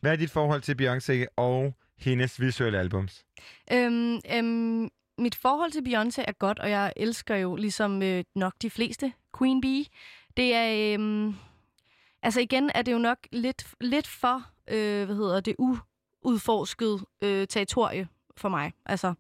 Hvad 0.00 0.12
er 0.12 0.16
dit 0.16 0.30
forhold 0.30 0.60
til 0.62 0.74
Beyoncé 0.82 1.26
og 1.36 1.74
hendes 1.98 2.40
visuelle 2.40 2.78
albums? 2.78 3.24
Øhm, 3.72 4.20
øhm, 4.34 4.88
mit 5.18 5.34
forhold 5.34 5.72
til 5.72 5.82
Beyoncé 5.88 6.24
er 6.28 6.32
godt, 6.32 6.58
og 6.58 6.70
jeg 6.70 6.92
elsker 6.96 7.36
jo 7.36 7.56
ligesom 7.56 8.02
øh, 8.02 8.24
nok 8.34 8.52
de 8.62 8.70
fleste 8.70 9.12
Queen 9.38 9.60
Bee. 9.60 9.84
Det 10.36 10.54
er... 10.54 10.98
Øh, 10.98 11.34
altså 12.22 12.40
igen 12.40 12.70
er 12.74 12.82
det 12.82 12.92
jo 12.92 12.98
nok 12.98 13.18
lidt, 13.32 13.66
lidt 13.80 14.06
for, 14.06 14.42
øh, 14.68 15.04
hvad 15.04 15.16
hedder 15.16 15.40
det, 15.40 15.56
uudforsket 16.24 17.04
øh, 17.22 17.46
territorie 17.46 18.08
for 18.36 18.48
mig. 18.48 18.72
Altså, 18.86 19.14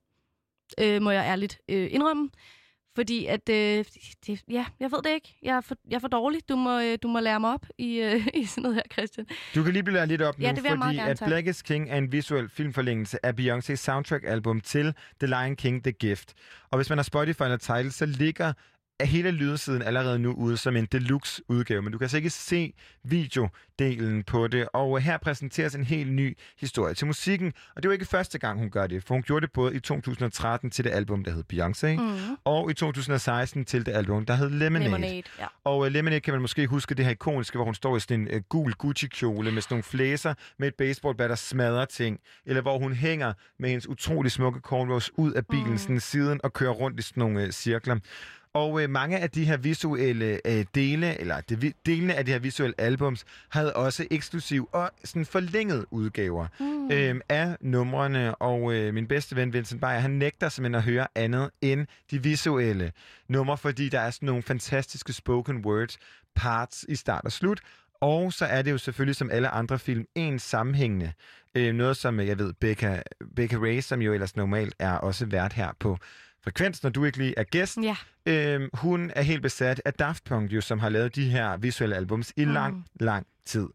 øh, 0.80 1.02
må 1.02 1.10
jeg 1.10 1.24
ærligt 1.24 1.60
øh, 1.68 1.88
indrømme. 1.92 2.30
Fordi 2.98 3.26
at, 3.26 3.48
øh, 3.48 3.84
det, 4.26 4.42
ja, 4.50 4.64
jeg 4.80 4.92
ved 4.92 5.02
det 5.02 5.10
ikke. 5.10 5.38
Jeg 5.42 5.56
er 5.56 5.60
for, 5.60 5.74
jeg 5.90 5.96
er 5.96 6.00
for 6.00 6.08
dårlig. 6.08 6.40
Du 6.48 6.56
må, 6.56 6.80
øh, 6.80 6.98
du 7.02 7.08
må 7.08 7.20
lære 7.20 7.40
mig 7.40 7.52
op 7.52 7.66
i, 7.78 7.98
øh, 8.00 8.26
i 8.42 8.44
sådan 8.44 8.62
noget 8.62 8.74
her, 8.74 8.82
Christian. 8.92 9.26
Du 9.54 9.62
kan 9.62 9.72
lige 9.72 9.82
blive 9.82 9.94
lært 9.94 10.08
lidt 10.08 10.22
op 10.22 10.40
Ja, 10.40 10.52
nu, 10.52 10.56
det 10.56 10.70
fordi 10.70 10.96
gerne, 10.96 11.10
at 11.10 11.18
tak. 11.18 11.28
Black 11.28 11.46
is 11.46 11.62
King 11.62 11.90
er 11.90 11.96
en 11.96 12.12
visuel 12.12 12.48
filmforlængelse 12.48 13.26
af 13.26 13.32
Beyoncé's 13.40 13.74
soundtrack-album 13.74 14.60
til 14.60 14.94
The 15.20 15.26
Lion 15.26 15.56
King 15.56 15.82
The 15.82 15.92
Gift. 15.92 16.34
Og 16.70 16.78
hvis 16.78 16.88
man 16.88 16.98
har 16.98 17.02
Spotify 17.02 17.42
eller 17.42 17.56
Tidal, 17.56 17.92
så 17.92 18.06
ligger 18.06 18.52
er 19.00 19.04
hele 19.04 19.30
lydsiden 19.30 19.82
allerede 19.82 20.18
nu 20.18 20.32
ude 20.32 20.56
som 20.56 20.76
en 20.76 20.86
deluxe 20.86 21.42
udgave, 21.48 21.82
men 21.82 21.92
du 21.92 21.98
kan 21.98 22.04
altså 22.04 22.16
ikke 22.16 22.30
se 22.30 22.74
videodelen 23.04 24.22
på 24.22 24.46
det. 24.46 24.68
Og 24.72 25.00
her 25.00 25.18
præsenteres 25.18 25.74
en 25.74 25.84
helt 25.84 26.12
ny 26.12 26.38
historie 26.60 26.94
til 26.94 27.06
musikken, 27.06 27.52
og 27.76 27.82
det 27.82 27.88
er 27.88 27.90
jo 27.90 27.92
ikke 27.92 28.04
første 28.04 28.38
gang, 28.38 28.58
hun 28.58 28.70
gør 28.70 28.86
det, 28.86 29.04
for 29.04 29.14
hun 29.14 29.22
gjorde 29.22 29.46
det 29.46 29.52
både 29.52 29.74
i 29.74 29.80
2013 29.80 30.70
til 30.70 30.84
det 30.84 30.90
album, 30.90 31.24
der 31.24 31.30
hed 31.32 31.44
Beyoncé, 31.52 31.88
Mm. 32.00 32.36
og 32.44 32.70
i 32.70 32.74
2016 32.74 33.64
til 33.64 33.86
det 33.86 33.92
album, 33.92 34.26
der 34.26 34.34
hed 34.34 34.50
Lemonade. 34.50 34.84
Lemonade, 34.90 35.22
ja. 35.38 35.46
Og 35.64 35.78
uh, 35.78 35.86
Lemonade 35.86 36.20
kan 36.20 36.34
man 36.34 36.40
måske 36.40 36.66
huske 36.66 36.94
det 36.94 37.04
her 37.04 37.12
ikoniske, 37.12 37.58
hvor 37.58 37.64
hun 37.64 37.74
står 37.74 37.96
i 37.96 38.00
sådan 38.00 38.20
en 38.20 38.34
uh, 38.34 38.40
gul 38.48 38.72
Gucci-kjole 38.72 39.50
med 39.52 39.62
sådan 39.62 39.74
nogle 39.74 39.82
flæser 39.82 40.34
med 40.58 40.68
et 40.68 40.74
baseballbat, 40.74 41.30
der 41.30 41.36
smadrer 41.36 41.84
ting. 41.84 42.18
Eller 42.46 42.62
hvor 42.62 42.78
hun 42.78 42.92
hænger 42.92 43.32
med 43.58 43.68
hendes 43.68 43.88
utrolig 43.88 44.32
smukke 44.32 44.60
cornrows 44.60 45.10
ud 45.16 45.32
af 45.32 45.46
bilen 45.46 45.70
mm. 45.70 45.78
sådan 45.78 46.00
siden 46.00 46.40
og 46.44 46.52
kører 46.52 46.72
rundt 46.72 46.98
i 47.00 47.02
sådan 47.02 47.20
nogle 47.20 47.44
uh, 47.44 47.50
cirkler. 47.50 47.98
Og 48.58 48.82
øh, 48.82 48.90
mange 48.90 49.18
af 49.18 49.30
de 49.30 49.44
her 49.44 49.56
visuelle 49.56 50.40
øh, 50.44 50.64
dele, 50.74 51.20
eller 51.20 51.40
de, 51.40 51.72
delene 51.86 52.14
af 52.14 52.24
de 52.24 52.32
her 52.32 52.38
visuelle 52.38 52.74
albums, 52.80 53.24
havde 53.48 53.72
også 53.76 54.06
eksklusiv 54.10 54.68
og 54.72 54.90
sådan 55.04 55.26
forlænget 55.26 55.84
udgaver 55.90 56.46
Mm. 56.60 56.90
øh, 56.92 57.20
af 57.28 57.56
numrene. 57.60 58.34
Og 58.34 58.74
øh, 58.74 58.94
min 58.94 59.06
bedste 59.06 59.36
ven 59.36 59.52
Vincent 59.52 59.80
Bayer, 59.80 59.98
han 59.98 60.10
nægter 60.10 60.48
simpelthen 60.48 60.74
at 60.74 60.82
høre 60.82 61.06
andet 61.14 61.50
end 61.60 61.86
de 62.10 62.22
visuelle 62.22 62.92
numre, 63.28 63.58
fordi 63.58 63.88
der 63.88 64.00
er 64.00 64.10
sådan 64.10 64.26
nogle 64.26 64.42
fantastiske 64.42 65.12
spoken 65.12 65.56
word 65.64 65.96
parts 66.34 66.84
i 66.88 66.94
start 66.94 67.24
og 67.24 67.32
slut. 67.32 67.60
Og 68.00 68.32
så 68.32 68.44
er 68.44 68.62
det 68.62 68.70
jo 68.70 68.78
selvfølgelig 68.78 69.16
som 69.16 69.30
alle 69.30 69.48
andre 69.48 69.78
film 69.78 70.04
en 70.14 70.38
sammenhængende. 70.38 71.12
Øh, 71.54 71.74
noget 71.74 71.96
som 71.96 72.20
øh, 72.20 72.26
jeg 72.26 72.38
ved, 72.38 72.52
Becca, 72.52 73.02
Becca 73.36 73.56
Ray, 73.56 73.80
som 73.80 74.02
jo 74.02 74.12
ellers 74.12 74.36
normalt 74.36 74.74
er 74.78 74.92
også 74.92 75.26
vært 75.26 75.52
her 75.52 75.70
på 75.80 75.98
Frekvens, 76.48 76.82
når 76.82 76.90
du 76.90 77.04
ikke 77.04 77.18
lige 77.18 77.34
er 77.36 77.44
gæst. 77.44 77.78
Ja. 77.82 77.96
Øhm, 78.26 78.68
hun 78.72 79.12
er 79.16 79.22
helt 79.22 79.42
besat 79.42 79.82
af 79.84 79.92
Daft 79.94 80.24
Punk, 80.24 80.52
jo, 80.52 80.60
som 80.60 80.78
har 80.78 80.88
lavet 80.88 81.16
de 81.16 81.28
her 81.30 81.56
visuelle 81.56 81.96
albums 81.96 82.32
i 82.36 82.44
lang, 82.44 82.74
Mm. 82.74 82.82
lang 83.00 83.26
tid. 83.46 83.66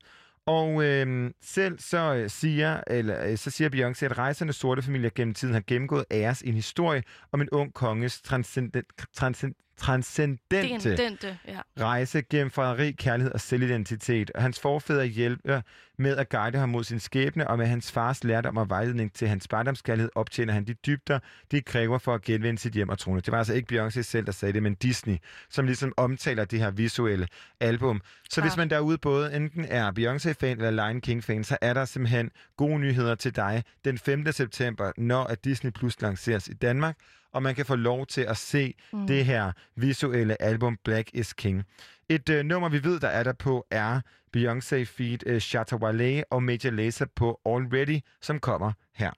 Og 0.45 0.83
øhm, 0.83 1.33
selv 1.41 1.79
så 1.79 2.13
øh, 2.15 2.29
siger, 2.29 2.81
eller, 2.87 3.25
øh, 3.25 3.37
så 3.37 3.51
siger 3.51 3.69
Beyoncé, 3.69 4.05
at 4.05 4.17
rejserne 4.17 4.53
sorte 4.53 4.81
familier 4.81 5.09
gennem 5.15 5.33
tiden 5.33 5.53
har 5.53 5.63
gennemgået 5.67 6.05
æres 6.11 6.41
i 6.41 6.47
en 6.49 6.53
historie 6.55 7.03
om 7.31 7.41
en 7.41 7.49
ung 7.51 7.73
konges 7.73 8.21
transcendent, 8.21 8.87
transcendent, 9.13 9.57
transcendente 9.77 10.89
Den, 10.89 10.97
den, 10.97 11.17
den, 11.21 11.37
ja. 11.47 11.59
rejse 11.79 12.21
gennem 12.21 12.51
forræderi, 12.51 12.91
kærlighed 12.91 13.33
og 13.33 13.41
selvidentitet. 13.41 14.31
Og 14.31 14.41
hans 14.41 14.59
forfædre 14.59 15.05
hjælper 15.05 15.61
med 15.97 16.17
at 16.17 16.29
guide 16.29 16.57
ham 16.57 16.69
mod 16.69 16.83
sin 16.83 16.99
skæbne, 16.99 17.47
og 17.47 17.57
med 17.57 17.65
hans 17.65 17.91
fars 17.91 18.23
lærdom 18.23 18.57
og 18.57 18.69
vejledning 18.69 19.13
til 19.13 19.27
hans 19.27 19.47
barndomskærlighed 19.47 20.11
optjener 20.15 20.53
han 20.53 20.67
de 20.67 20.73
dybder, 20.73 21.19
det 21.51 21.65
kræver 21.65 21.97
for 21.97 22.13
at 22.13 22.21
genvinde 22.21 22.59
sit 22.59 22.73
hjem 22.73 22.89
og 22.89 22.99
trone. 22.99 23.21
Det 23.21 23.31
var 23.31 23.37
altså 23.37 23.53
ikke 23.53 23.81
Beyoncé 23.81 24.01
selv, 24.01 24.25
der 24.25 24.31
sagde 24.31 24.53
det, 24.53 24.63
men 24.63 24.75
Disney, 24.75 25.17
som 25.49 25.65
ligesom 25.65 25.93
omtaler 25.97 26.45
det 26.45 26.59
her 26.59 26.71
visuelle 26.71 27.27
album. 27.59 28.01
Så 28.29 28.41
hvis 28.41 28.49
Klart. 28.49 28.57
man 28.57 28.69
derude 28.69 28.97
både 28.97 29.35
enten 29.35 29.65
er 29.65 29.91
Beyoncé-fan 29.91 30.57
eller 30.57 30.71
Lion 30.71 31.01
King-fan, 31.01 31.43
så 31.43 31.57
er 31.61 31.73
der 31.73 31.85
simpelthen 31.85 32.31
gode 32.57 32.79
nyheder 32.79 33.15
til 33.15 33.35
dig 33.35 33.63
den 33.85 33.97
5. 33.97 34.31
september, 34.31 34.91
når 34.97 35.23
at 35.23 35.45
Disney 35.45 35.71
Plus 35.71 36.01
lanceres 36.01 36.47
i 36.47 36.53
Danmark, 36.53 36.97
og 37.33 37.43
man 37.43 37.55
kan 37.55 37.65
få 37.65 37.75
lov 37.75 38.05
til 38.05 38.21
at 38.21 38.37
se 38.37 38.73
mm. 38.93 39.07
det 39.07 39.25
her 39.25 39.51
visuelle 39.75 40.41
album 40.41 40.77
Black 40.83 41.09
is 41.13 41.33
King. 41.33 41.63
Et 42.09 42.29
øh, 42.29 42.45
nummer, 42.45 42.69
vi 42.69 42.83
ved, 42.83 42.99
der 42.99 43.07
er 43.07 43.23
der 43.23 43.33
på, 43.33 43.67
er 43.71 44.01
Beyoncé 44.37 44.83
feat. 44.83 45.23
Øh, 45.25 45.41
Shatta 45.41 45.75
Wale 45.75 46.23
og 46.29 46.43
Major 46.43 46.71
Lazer 46.71 47.05
på 47.15 47.39
Already, 47.45 47.99
som 48.21 48.39
kommer 48.39 48.71
her. 48.95 49.11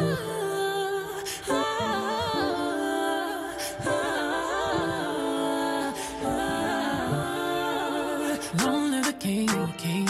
Long 0.00 0.37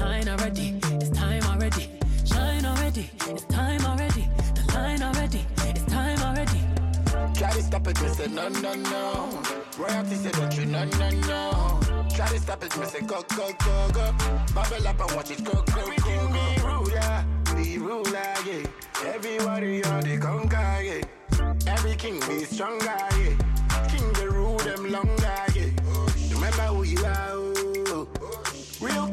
Align 0.00 0.28
already, 0.28 0.78
it's 0.92 1.10
time 1.10 1.42
already. 1.44 1.88
Shine 2.24 2.64
already, 2.64 3.10
it's 3.28 3.44
time 3.44 3.84
already. 3.84 4.28
The 4.54 4.72
line 4.74 5.02
already, 5.02 5.44
it's 5.64 5.84
time 5.84 6.18
already. 6.20 6.60
Try 7.34 7.50
to 7.52 7.62
stop 7.62 7.86
it, 7.88 8.00
me 8.02 8.08
say 8.08 8.26
no, 8.28 8.48
no, 8.48 8.74
no. 8.74 9.42
Royalty 9.78 10.14
say 10.16 10.30
don't 10.32 10.56
you, 10.56 10.66
no, 10.66 10.84
no, 10.84 11.10
no. 11.10 11.80
Try 12.14 12.28
to 12.28 12.38
stop 12.38 12.62
it, 12.64 12.76
me 12.78 12.86
say 12.86 13.00
go, 13.00 13.22
go, 13.36 13.50
go, 13.64 13.90
go. 13.92 14.14
Bubble 14.54 14.86
up 14.88 15.00
and 15.00 15.12
watch 15.16 15.30
it 15.30 15.44
go, 15.44 15.52
go, 15.52 15.86
go, 15.86 16.28
go. 16.28 16.68
Rude, 16.68 16.92
yeah. 16.92 17.24
Be 17.54 17.78
ruler, 17.78 18.34
yeah. 18.46 18.66
Everybody 19.06 19.84
are 19.84 20.02
the 20.02 20.18
conquer, 20.18 20.80
yeah. 20.82 21.72
Every 21.72 21.94
king 21.96 22.20
be 22.28 22.44
stronger, 22.44 22.84
yeah. 22.86 23.36
King 23.88 24.12
the 24.14 24.28
rule 24.30 24.58
them 24.58 24.90
longer, 24.90 25.38
yeah. 25.54 25.70
Remember 26.32 26.62
who 26.74 26.82
you 26.82 27.04
are, 27.04 27.30
oh. 27.30 28.08
Real 28.80 29.06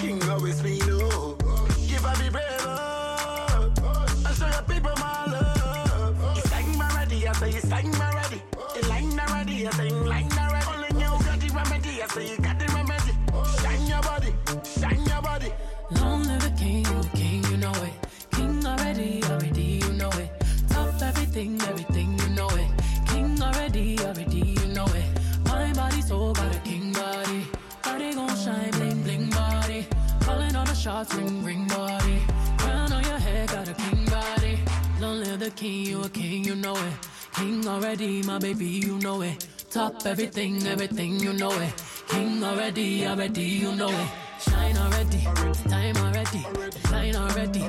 already, 9.68 9.68
I 9.68 9.90
say 9.90 9.90
line 10.06 10.32
already. 10.38 10.66
Only 10.68 10.88
you 11.02 11.24
got 11.26 11.40
the 11.40 11.48
remedy, 11.54 12.02
I 12.02 12.08
say 12.08 12.32
you 12.32 12.38
got 12.38 12.60
the 12.60 12.66
remedy. 12.74 13.14
Shine 13.62 13.88
your 13.88 14.02
body, 14.02 14.34
shine 14.80 15.06
your 15.06 15.22
body. 15.22 15.52
Long 15.92 16.24
live 16.24 16.42
the 16.42 16.50
king, 16.52 16.86
you 16.86 17.02
king, 17.14 17.44
you 17.52 17.58
know 17.58 17.72
it. 17.72 17.94
King 18.32 18.66
already, 18.66 19.24
already, 19.26 19.62
you 19.84 19.94
know 19.94 20.10
it. 20.10 20.30
Top 20.70 21.02
everything, 21.02 21.62
everything, 21.64 22.18
you 22.20 22.30
know 22.30 22.50
it. 22.50 22.70
King 23.08 23.42
already, 23.42 24.00
already, 24.00 24.40
you 24.40 24.68
know 24.68 24.86
it. 24.86 25.06
My 25.46 25.74
body, 25.74 26.02
soul, 26.02 26.34
got 26.34 26.56
a 26.56 26.60
king 26.60 26.94
body. 26.94 27.46
Body 27.84 28.14
gon' 28.14 28.36
shine, 28.38 28.72
bling, 28.72 29.04
bling 29.04 29.30
body. 29.30 29.88
Calling 30.22 30.56
all 30.56 30.66
the 30.66 30.76
shots, 30.76 31.14
ring, 31.16 31.44
ring 31.44 31.68
body. 31.68 32.22
Crown 32.58 32.92
on 32.94 33.04
your 33.04 33.20
head, 33.20 33.50
got 33.50 33.68
a 33.68 33.74
king 33.74 34.06
body. 34.06 34.60
Long 35.00 35.20
live 35.20 35.40
the 35.40 35.52
king, 35.52 35.86
you 35.86 36.02
a 36.04 36.10
king, 36.10 36.44
you 36.46 36.56
know 36.56 36.76
it. 36.76 36.94
King 37.34 37.68
already, 37.68 38.22
my 38.24 38.38
baby, 38.38 38.66
you 38.66 39.00
know 39.00 39.22
it. 39.22 39.48
Top 39.72 40.06
everything, 40.06 40.68
everything, 40.68 41.18
you 41.22 41.32
know 41.32 41.52
it. 41.52 41.74
King 42.10 42.44
already, 42.44 43.08
already, 43.08 43.42
you 43.42 43.74
know 43.74 43.88
it. 43.88 44.08
Shine 44.42 44.76
already, 44.76 45.22
time 45.70 45.96
already. 45.96 46.46
Shine 46.90 47.16
already, 47.16 47.60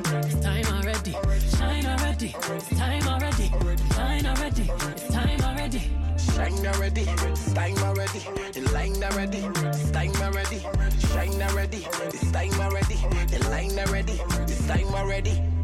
time 0.43 0.67
already. 0.67 1.13
Shine 1.57 1.87
already, 1.87 2.35
time 2.77 3.07
already. 3.07 3.47
Shine 3.95 4.27
already, 4.27 4.67
time 5.13 5.41
already. 5.43 5.83
Shine 6.35 6.67
already, 6.67 7.05
time 7.55 7.79
already. 7.79 8.21
The 8.53 8.71
line 8.75 9.05
already, 9.05 9.41
time 9.93 10.23
already. 10.23 10.61
Shine 11.07 11.43
already, 11.43 11.87
it's 12.03 12.33
time 12.33 12.61
already. 12.61 12.97
The 13.31 13.49
line 13.49 13.79
already, 13.79 14.21
it's 14.49 14.67
time 14.67 14.93
already. 14.93 15.62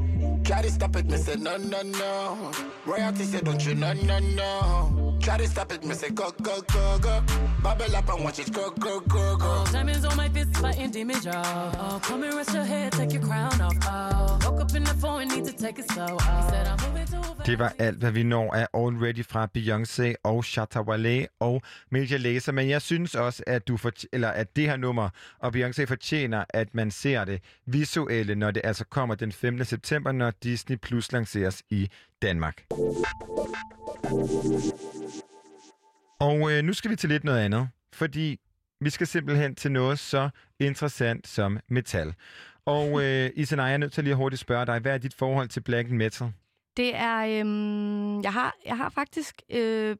Try 0.49 0.63
to 0.63 0.71
stop 0.71 0.97
it, 0.97 1.05
me 1.05 1.19
say 1.19 1.37
no, 1.37 1.59
no, 1.59 1.83
no. 1.83 2.51
Royalty 2.87 3.25
say 3.25 3.41
don't 3.41 3.63
you, 3.67 3.75
no, 3.75 3.93
no, 3.93 4.19
no. 4.19 5.19
Try 5.21 5.37
to 5.37 5.47
stop 5.47 5.71
it, 5.75 5.85
me 5.85 5.95
say 5.95 6.09
go, 6.09 6.31
go, 6.41 6.63
go, 6.73 6.99
go. 6.99 7.23
Bubble 7.63 7.95
up 7.95 8.09
and 8.09 8.25
watch 8.25 8.39
it 8.39 8.51
go, 8.51 8.71
go, 8.71 9.01
go, 9.01 9.37
go. 9.37 9.67
Diamonds 9.71 10.07
on 10.07 10.17
my 10.17 10.31
fist, 10.31 10.57
fighting 10.57 10.91
demons, 10.91 11.27
y'all. 11.27 11.77
Oh, 11.79 12.01
come 12.03 12.23
and 12.23 12.33
rest 12.33 12.55
your 12.55 12.65
head, 12.65 12.93
take 12.93 13.13
your 13.13 13.23
crown 13.23 13.61
off. 13.61 13.77
Oh, 13.83 14.39
woke 14.51 14.63
up 14.63 14.75
in 14.75 14.85
the 14.85 14.95
phone, 14.95 15.29
need 15.29 15.45
to 15.45 15.53
take 15.53 15.79
it 15.81 15.91
slow. 15.91 16.17
Oh, 16.19 16.43
he 16.43 16.51
said 16.51 16.67
I'm 16.67 16.81
moving 16.81 17.07
fast. 17.07 17.29
Det 17.49 17.59
var 17.59 17.73
alt, 17.79 17.99
hvad 17.99 18.11
vi 18.11 18.23
når 18.23 18.55
af 18.55 18.67
Already 18.75 19.25
fra 19.25 19.49
Beyoncé 19.59 20.15
og 20.25 20.45
Shatta 20.45 20.81
Wale 20.81 21.27
og 21.41 21.63
Major 21.91 22.19
Lazer. 22.19 22.53
Men 22.53 22.69
jeg 22.69 22.83
synes 22.83 23.15
også, 23.15 23.43
at, 23.47 23.69
du 23.69 23.77
for, 23.77 23.91
eller 24.13 24.29
at 24.29 24.57
det 24.57 24.65
her 24.65 24.77
nummer 24.77 25.09
og 25.39 25.53
Beyoncé 25.57 25.85
fortjener, 25.85 26.45
at 26.49 26.75
man 26.75 26.91
ser 26.91 27.25
det 27.25 27.41
visuelle, 27.67 28.35
når 28.35 28.51
det 28.51 28.61
altså 28.65 28.85
kommer 28.85 29.15
den 29.15 29.33
15. 29.33 29.65
september, 29.65 30.13
når 30.13 30.31
Disney 30.43 30.77
Plus 30.77 31.13
lanceres 31.13 31.63
i 31.71 31.89
Danmark. 32.23 32.65
Og 36.21 36.53
øh, 36.53 36.65
nu 36.65 36.73
skal 36.73 36.91
vi 36.91 36.97
til 36.97 37.09
lidt 37.09 37.25
noget 37.25 37.39
andet, 37.39 37.69
fordi 37.93 38.41
vi 38.81 38.91
skal 38.91 39.07
simpelthen 39.07 39.55
til 39.55 39.73
noget 39.73 39.99
så 39.99 40.29
interessant 40.61 41.29
som 41.29 41.59
metal. 41.69 42.15
Og 42.65 42.89
øh, 43.03 43.31
Isanaya, 43.37 43.67
jeg 43.67 43.75
er 43.75 43.79
nødt 43.79 43.93
til 43.93 44.05
lige 44.05 44.13
at 44.13 44.17
hurtigt 44.17 44.41
spørge 44.41 44.67
dig, 44.67 44.79
hvad 44.79 44.95
er 44.95 44.99
dit 44.99 45.15
forhold 45.15 45.49
til 45.49 45.61
black 45.61 45.91
metal? 45.91 46.33
Det 46.77 46.95
er... 46.95 47.41
Øhm, 47.41 48.23
jeg, 48.23 48.33
har, 48.33 48.57
jeg 48.67 48.77
har 48.77 48.89
faktisk 48.89 49.43
øh, 49.51 49.97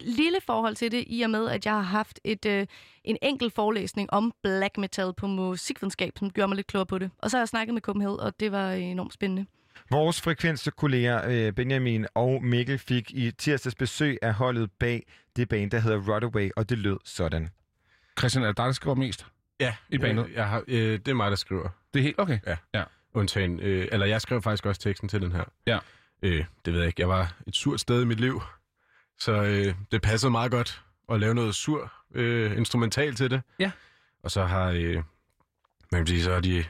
lille 0.00 0.40
forhold 0.40 0.76
til 0.76 0.92
det, 0.92 1.04
i 1.06 1.22
og 1.22 1.30
med, 1.30 1.48
at 1.48 1.66
jeg 1.66 1.74
har 1.74 1.80
haft 1.80 2.20
et, 2.24 2.46
øh, 2.46 2.66
en 3.04 3.16
enkelt 3.22 3.54
forelæsning 3.54 4.12
om 4.12 4.32
black 4.42 4.78
metal 4.78 5.12
på 5.16 5.26
musikvidenskab, 5.26 6.18
som 6.18 6.30
gjorde 6.30 6.48
mig 6.48 6.56
lidt 6.56 6.66
klogere 6.66 6.86
på 6.86 6.98
det. 6.98 7.10
Og 7.18 7.30
så 7.30 7.36
har 7.36 7.40
jeg 7.40 7.48
snakket 7.48 7.74
med 7.74 7.82
Copenhagen, 7.82 8.20
og 8.20 8.40
det 8.40 8.52
var 8.52 8.72
enormt 8.72 9.12
spændende. 9.12 9.46
Vores 9.90 10.20
frekvenskolleger 10.20 11.28
øh, 11.28 11.52
Benjamin 11.52 12.06
og 12.14 12.44
Mikkel 12.44 12.78
fik 12.78 13.10
i 13.10 13.30
tirsdags 13.30 13.74
besøg 13.74 14.18
af 14.22 14.34
holdet 14.34 14.70
bag 14.72 15.06
det 15.36 15.48
band, 15.48 15.70
der 15.70 15.78
hedder 15.78 16.14
Rodaway, 16.14 16.50
og 16.56 16.68
det 16.68 16.78
lød 16.78 16.98
sådan. 17.04 17.48
Christian, 18.18 18.42
er 18.44 18.48
det 18.48 18.56
dig, 18.56 18.66
der 18.66 18.72
skriver 18.72 18.96
mest? 18.96 19.26
Ja, 19.60 19.74
I 19.88 19.98
bandet? 19.98 20.26
Jeg, 20.28 20.34
jeg 20.36 20.48
har, 20.48 20.64
øh, 20.68 20.98
det 20.98 21.08
er 21.08 21.14
mig, 21.14 21.30
der 21.30 21.36
skriver. 21.36 21.68
Det 21.94 22.00
er 22.00 22.04
helt 22.04 22.18
okay. 22.18 22.38
Ja. 22.46 22.56
ja. 22.74 22.84
Undtagen, 23.14 23.60
øh, 23.60 23.88
eller 23.92 24.06
jeg 24.06 24.20
skrev 24.20 24.42
faktisk 24.42 24.66
også 24.66 24.80
teksten 24.80 25.08
til 25.08 25.20
den 25.20 25.32
her. 25.32 25.44
Ja. 25.66 25.78
Øh, 26.22 26.44
det 26.64 26.72
ved 26.72 26.80
jeg 26.80 26.86
ikke. 26.86 27.00
Jeg 27.00 27.08
var 27.08 27.34
et 27.46 27.56
surt 27.56 27.80
sted 27.80 28.02
i 28.02 28.04
mit 28.04 28.20
liv, 28.20 28.42
så 29.18 29.32
øh, 29.32 29.74
det 29.92 30.02
passede 30.02 30.30
meget 30.30 30.50
godt 30.50 30.82
at 31.12 31.20
lave 31.20 31.34
noget 31.34 31.54
sur 31.54 31.92
øh, 32.14 32.56
instrumental 32.56 33.14
til 33.14 33.30
det. 33.30 33.42
Ja. 33.58 33.70
Og 34.22 34.30
så 34.30 34.44
har, 34.44 34.70
øh, 34.70 34.94
man 35.92 36.00
kan 36.00 36.06
sige, 36.06 36.22
så 36.22 36.32
har 36.32 36.40
de, 36.40 36.64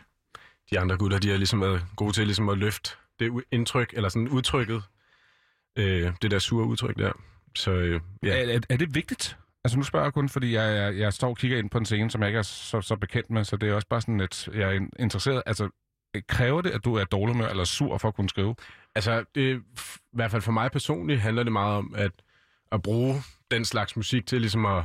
de 0.73 0.81
andre 0.81 0.97
gutter, 0.97 1.19
de 1.19 1.29
har 1.29 1.37
ligesom 1.37 1.61
været 1.61 1.85
gode 1.97 2.13
til 2.13 2.27
ligesom 2.27 2.49
at 2.49 2.59
løfte 2.59 2.91
det 3.19 3.45
indtryk, 3.51 3.93
eller 3.97 4.09
sådan 4.09 4.29
udtrykket, 4.29 4.83
øh, 5.79 6.13
det 6.23 6.31
der 6.31 6.39
sure 6.39 6.67
udtryk 6.67 6.99
der. 6.99 7.13
Så 7.57 7.71
øh, 7.71 8.01
ja. 8.23 8.45
Er, 8.45 8.57
er, 8.57 8.61
er 8.69 8.77
det 8.77 8.95
vigtigt? 8.95 9.37
Altså 9.65 9.79
nu 9.79 9.85
spørger 9.85 10.07
jeg 10.07 10.13
kun, 10.13 10.29
fordi 10.29 10.55
jeg, 10.55 10.77
jeg, 10.77 10.99
jeg 10.99 11.13
står 11.13 11.29
og 11.29 11.37
kigger 11.37 11.59
ind 11.59 11.71
på 11.71 11.79
en 11.79 11.85
scene, 11.85 12.11
som 12.11 12.21
jeg 12.21 12.29
ikke 12.29 12.39
er 12.39 12.43
så, 12.43 12.81
så 12.81 12.97
bekendt 12.97 13.31
med, 13.31 13.45
så 13.45 13.57
det 13.57 13.69
er 13.69 13.75
også 13.75 13.89
bare 13.89 14.01
sådan, 14.01 14.21
at 14.21 14.49
jeg 14.55 14.77
er 14.77 14.81
interesseret. 14.99 15.43
Altså, 15.47 15.69
kræver 16.29 16.61
det, 16.61 16.71
at 16.71 16.85
du 16.85 16.95
er 16.95 17.05
dårlig 17.05 17.37
med 17.37 17.51
eller 17.51 17.65
sur 17.65 17.99
for 17.99 18.09
at 18.09 18.15
kunne 18.15 18.29
skrive? 18.29 18.55
Altså, 18.95 19.25
det, 19.35 19.57
i 19.57 19.93
hvert 20.13 20.31
fald 20.31 20.43
for 20.43 20.53
mig 20.53 20.71
personligt 20.71 21.21
handler 21.21 21.43
det 21.43 21.53
meget 21.53 21.77
om 21.77 21.95
at, 21.97 22.13
at 22.73 22.83
bruge 22.83 23.23
den 23.51 23.65
slags 23.65 23.97
musik 23.97 24.27
til 24.27 24.41
ligesom 24.41 24.67
at 24.67 24.85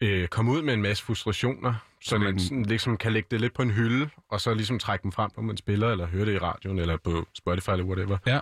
øh, 0.00 0.28
komme 0.28 0.52
ud 0.52 0.62
med 0.62 0.74
en 0.74 0.82
masse 0.82 1.04
frustrationer, 1.04 1.74
så, 2.02 2.18
man 2.18 2.28
en- 2.34 2.38
sådan, 2.40 2.62
ligesom 2.66 2.96
kan 2.96 3.12
lægge 3.12 3.28
det 3.30 3.40
lidt 3.40 3.54
på 3.54 3.62
en 3.62 3.70
hylde, 3.70 4.10
og 4.28 4.40
så 4.40 4.54
ligesom 4.54 4.78
trække 4.78 5.02
dem 5.02 5.12
frem, 5.12 5.30
når 5.36 5.42
man 5.42 5.56
spiller, 5.56 5.88
eller 5.90 6.06
hører 6.06 6.24
det 6.24 6.32
i 6.34 6.38
radioen, 6.38 6.78
eller 6.78 6.96
på 6.96 7.26
Spotify, 7.34 7.70
eller 7.70 7.84
whatever. 7.84 8.18
Ja. 8.26 8.40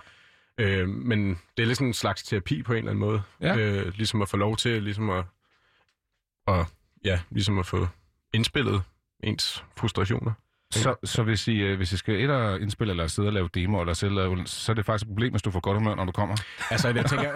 Øh, 0.57 0.89
men 0.89 1.29
det 1.57 1.63
er 1.63 1.67
lidt 1.67 1.77
sådan 1.77 1.87
en 1.87 1.93
slags 1.93 2.23
terapi 2.23 2.63
på 2.63 2.73
en 2.73 2.77
eller 2.77 2.91
anden 2.91 2.99
måde. 3.05 3.21
Ja. 3.41 3.57
Øh, 3.57 3.93
ligesom 3.95 4.21
at 4.21 4.29
få 4.29 4.37
lov 4.37 4.57
til 4.57 4.83
ligesom 4.83 5.09
at, 5.09 5.23
og, 6.47 6.65
ja, 7.05 7.19
ligesom 7.29 7.59
at 7.59 7.65
få 7.65 7.87
indspillet 8.33 8.81
ens 9.23 9.63
frustrationer. 9.77 10.31
Så, 10.71 10.95
så 11.03 11.23
hvis, 11.23 11.47
I, 11.47 11.55
øh, 11.55 11.77
hvis 11.77 11.91
I 11.93 11.97
skal 11.97 12.23
et 12.23 12.29
og 12.29 12.61
indspille, 12.61 12.91
eller 12.91 13.07
sidde 13.07 13.27
og 13.29 13.33
lave 13.33 13.49
demo, 13.53 13.81
eller 13.81 13.93
selv 13.93 14.45
så 14.45 14.71
er 14.71 14.73
det 14.73 14.85
faktisk 14.85 15.03
et 15.03 15.07
problem, 15.07 15.31
hvis 15.31 15.41
du 15.41 15.51
får 15.51 15.59
godt 15.59 15.77
humør, 15.77 15.95
når 15.95 16.05
du 16.05 16.11
kommer. 16.11 16.35
Altså, 16.71 16.87
jeg 16.89 17.05
tænker, 17.05 17.31